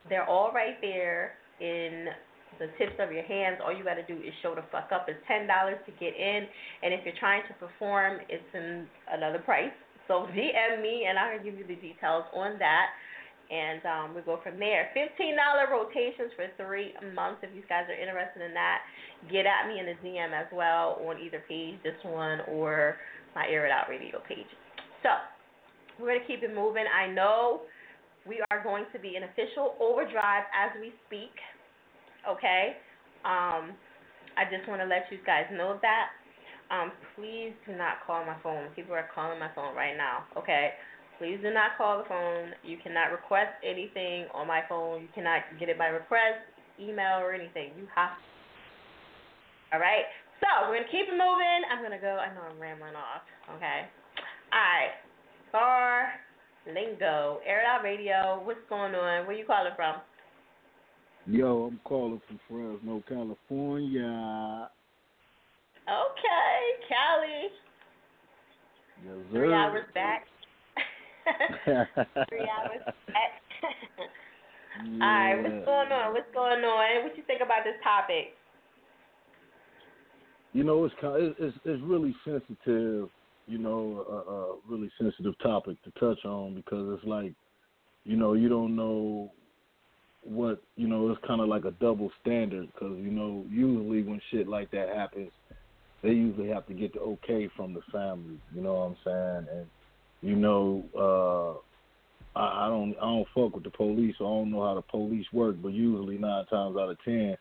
They're 0.10 0.30
all 0.30 0.52
right 0.54 0.80
there 0.82 1.34
in 1.60 2.08
the 2.60 2.68
tips 2.78 2.96
of 3.00 3.12
your 3.12 3.24
hands. 3.24 3.58
All 3.64 3.76
you 3.76 3.84
got 3.84 3.96
to 3.96 4.06
do 4.06 4.16
is 4.16 4.34
show 4.42 4.56
the 4.56 4.64
fuck 4.72 4.90
up. 4.94 5.06
It's 5.08 5.20
ten 5.28 5.48
dollars 5.48 5.78
to 5.86 5.92
get 6.00 6.16
in, 6.16 6.48
and 6.84 6.94
if 6.94 7.02
you're 7.06 7.18
trying 7.20 7.44
to 7.48 7.54
perform, 7.56 8.20
it's 8.30 8.52
in 8.54 8.88
another 9.12 9.40
price. 9.40 9.74
So 10.08 10.28
DM 10.36 10.82
me, 10.82 11.06
and 11.10 11.18
I'll 11.18 11.44
give 11.44 11.56
you 11.56 11.68
the 11.68 11.76
details 11.76 12.26
on 12.34 12.58
that. 12.60 12.88
And 13.46 13.82
um, 13.86 14.16
we 14.16 14.22
go 14.22 14.40
from 14.42 14.58
there. 14.58 14.90
Fifteen 14.94 15.38
dollar 15.38 15.70
rotations 15.70 16.34
for 16.36 16.50
three 16.58 16.94
months. 17.14 17.42
If 17.44 17.54
you 17.54 17.62
guys 17.70 17.86
are 17.90 18.00
interested 18.00 18.42
in 18.42 18.54
that, 18.54 18.82
get 19.32 19.46
at 19.46 19.70
me 19.70 19.80
in 19.80 19.86
the 19.86 19.98
DM 20.02 20.34
as 20.34 20.48
well 20.52 20.98
on 21.06 21.22
either 21.22 21.44
page, 21.48 21.76
this 21.84 21.98
one 22.04 22.42
or 22.50 22.98
my 23.36 23.46
Air 23.46 23.66
It 23.68 23.72
Out 23.72 23.90
Radio 23.90 24.18
page. 24.28 24.50
So 25.04 25.10
we're 26.00 26.18
gonna 26.18 26.26
keep 26.26 26.42
it 26.42 26.54
moving. 26.56 26.86
I 26.90 27.12
know 27.12 27.62
we 28.26 28.42
are 28.50 28.64
going 28.64 28.86
to 28.94 29.00
be 29.00 29.14
in 29.16 29.24
official 29.24 29.78
overdrive 29.80 30.50
as 30.50 30.74
we 30.82 30.90
speak 31.06 31.30
okay? 32.28 32.78
Um, 33.24 33.74
I 34.38 34.46
just 34.50 34.68
want 34.68 34.82
to 34.82 34.88
let 34.88 35.06
you 35.12 35.18
guys 35.26 35.46
know 35.54 35.80
that. 35.82 36.10
Um, 36.74 36.92
please 37.16 37.54
do 37.66 37.78
not 37.78 38.02
call 38.06 38.26
my 38.26 38.36
phone. 38.42 38.70
People 38.76 38.94
are 38.94 39.08
calling 39.14 39.40
my 39.40 39.50
phone 39.54 39.76
right 39.76 39.96
now, 39.96 40.26
okay? 40.38 40.74
Please 41.18 41.40
do 41.42 41.54
not 41.54 41.78
call 41.78 42.00
the 42.00 42.08
phone. 42.10 42.52
You 42.64 42.78
cannot 42.84 43.12
request 43.12 43.56
anything 43.64 44.28
on 44.34 44.48
my 44.48 44.62
phone. 44.68 45.02
You 45.02 45.08
cannot 45.16 45.42
get 45.60 45.70
it 45.70 45.78
by 45.78 45.88
request, 45.88 46.44
email, 46.80 47.20
or 47.24 47.34
anything. 47.34 47.72
You 47.78 47.88
have 47.96 48.20
to. 48.20 49.76
All 49.76 49.80
right? 49.80 50.04
So, 50.44 50.68
we're 50.68 50.76
going 50.76 50.88
to 50.88 50.92
keep 50.92 51.08
it 51.08 51.16
moving. 51.16 51.62
I'm 51.72 51.80
going 51.80 51.96
to 51.96 52.04
go. 52.04 52.20
I 52.20 52.34
know 52.36 52.44
I'm 52.52 52.60
rambling 52.60 52.96
off, 52.96 53.24
okay? 53.56 53.88
All 54.52 54.60
right. 54.60 54.92
Bar 55.52 56.12
Lingo, 56.68 57.40
Air 57.46 57.64
Out 57.66 57.84
Radio. 57.84 58.42
What's 58.44 58.60
going 58.68 58.94
on? 58.94 59.26
Where 59.26 59.36
you 59.36 59.46
calling 59.46 59.72
from? 59.76 59.96
Yo, 61.28 61.72
I'm 61.72 61.80
calling 61.86 62.22
from 62.28 62.40
Fresno, 62.48 63.02
California. 63.08 64.70
Okay, 65.88 66.60
Cali. 66.90 67.50
Yes, 69.06 69.26
Three 69.32 69.54
hours 69.54 69.86
back. 69.94 70.26
Three 72.30 72.50
hours 72.50 72.82
back. 73.08 73.42
All 74.82 75.00
right, 75.00 75.36
what's 75.42 75.66
going 75.66 75.92
on? 75.92 76.14
What's 76.14 76.34
going 76.34 76.64
on? 76.64 77.04
What 77.04 77.18
you 77.18 77.24
think 77.26 77.42
about 77.42 77.64
this 77.64 77.76
topic? 77.84 78.36
You 80.54 80.64
know, 80.64 80.86
it's 80.86 80.96
kind 81.02 81.22
it's 81.22 81.36
it's, 81.40 81.58
it's 81.66 81.84
really 81.84 82.16
sensitive. 82.24 83.10
You 83.48 83.60
know, 83.60 84.06
a, 84.10 84.32
a 84.32 84.56
really 84.68 84.90
sensitive 85.00 85.38
topic 85.40 85.78
to 85.84 85.92
touch 86.00 86.26
on 86.26 86.56
because 86.56 86.98
it's 86.98 87.08
like, 87.08 87.34
you 88.04 88.18
know, 88.18 88.34
you 88.34 88.50
don't 88.50 88.76
know 88.76 89.32
what 90.24 90.62
you 90.76 90.88
know. 90.88 91.10
It's 91.12 91.22
kind 91.28 91.42
of 91.42 91.48
like 91.48 91.66
a 91.66 91.72
double 91.72 92.12
standard 92.22 92.68
because 92.74 92.98
you 92.98 93.12
know, 93.12 93.46
usually 93.50 94.04
when 94.04 94.20
shit 94.32 94.48
like 94.48 94.72
that 94.72 94.90
happens, 94.90 95.32
they 96.04 96.10
usually 96.10 96.50
have 96.50 96.66
to 96.68 96.74
get 96.74 96.94
the 96.94 97.00
okay 97.02 97.50
from 97.56 97.74
the 97.74 97.82
family. 97.92 98.40
You 98.54 98.62
know 98.62 98.74
what 98.74 98.80
I'm 98.80 98.98
saying? 99.06 99.58
And 99.58 99.68
you 100.26 100.36
know, 100.36 100.84
uh, 100.98 102.40
I, 102.40 102.66
I 102.66 102.68
don't 102.68 102.96
I 102.98 103.06
don't 103.06 103.28
fuck 103.36 103.54
with 103.54 103.64
the 103.64 103.70
police. 103.70 104.16
So 104.18 104.26
I 104.26 104.30
don't 104.30 104.52
know 104.52 104.66
how 104.66 104.74
the 104.74 104.82
police 104.82 105.28
work, 105.32 105.58
but 105.62 105.70
usually 105.70 106.18
nine 106.18 106.46
times 106.48 106.76
out 106.78 106.90
of 106.90 106.98
ten, 107.06 107.38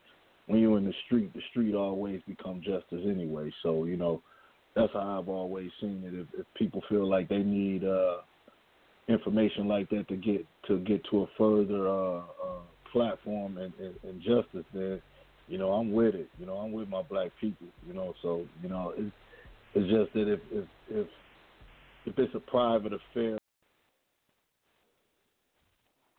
when 0.46 0.60
you're 0.60 0.76
in 0.76 0.84
the 0.84 0.92
street, 1.06 1.32
the 1.32 1.40
street 1.50 1.74
always 1.74 2.20
become 2.28 2.60
justice 2.60 3.00
anyway. 3.06 3.50
So 3.62 3.84
you 3.84 3.96
know, 3.96 4.20
that's 4.76 4.92
how 4.92 5.18
I've 5.18 5.30
always 5.30 5.70
seen 5.80 6.02
it. 6.04 6.14
If, 6.14 6.40
if 6.40 6.46
people 6.56 6.82
feel 6.90 7.08
like 7.08 7.30
they 7.30 7.38
need 7.38 7.84
uh, 7.84 8.18
information 9.08 9.66
like 9.66 9.88
that 9.88 10.06
to 10.08 10.16
get 10.16 10.46
to 10.68 10.78
get 10.80 11.02
to 11.10 11.22
a 11.22 11.26
further 11.38 11.88
uh, 11.88 12.18
uh, 12.18 12.60
platform 12.92 13.56
and, 13.56 13.72
and, 13.80 13.94
and 14.02 14.20
justice, 14.20 14.66
then 14.74 15.00
you 15.48 15.56
know 15.56 15.72
I'm 15.72 15.90
with 15.90 16.14
it. 16.14 16.28
You 16.38 16.44
know 16.44 16.58
I'm 16.58 16.72
with 16.72 16.90
my 16.90 17.02
black 17.02 17.30
people. 17.40 17.66
You 17.88 17.94
know, 17.94 18.12
so 18.20 18.44
you 18.62 18.68
know 18.68 18.92
it's 18.94 19.14
it's 19.74 19.90
just 19.90 20.12
that 20.12 20.30
if 20.30 20.40
if 20.52 20.64
if 20.90 21.06
if 22.06 22.18
it's 22.18 22.34
a 22.34 22.40
private 22.40 22.92
affair 22.94 23.38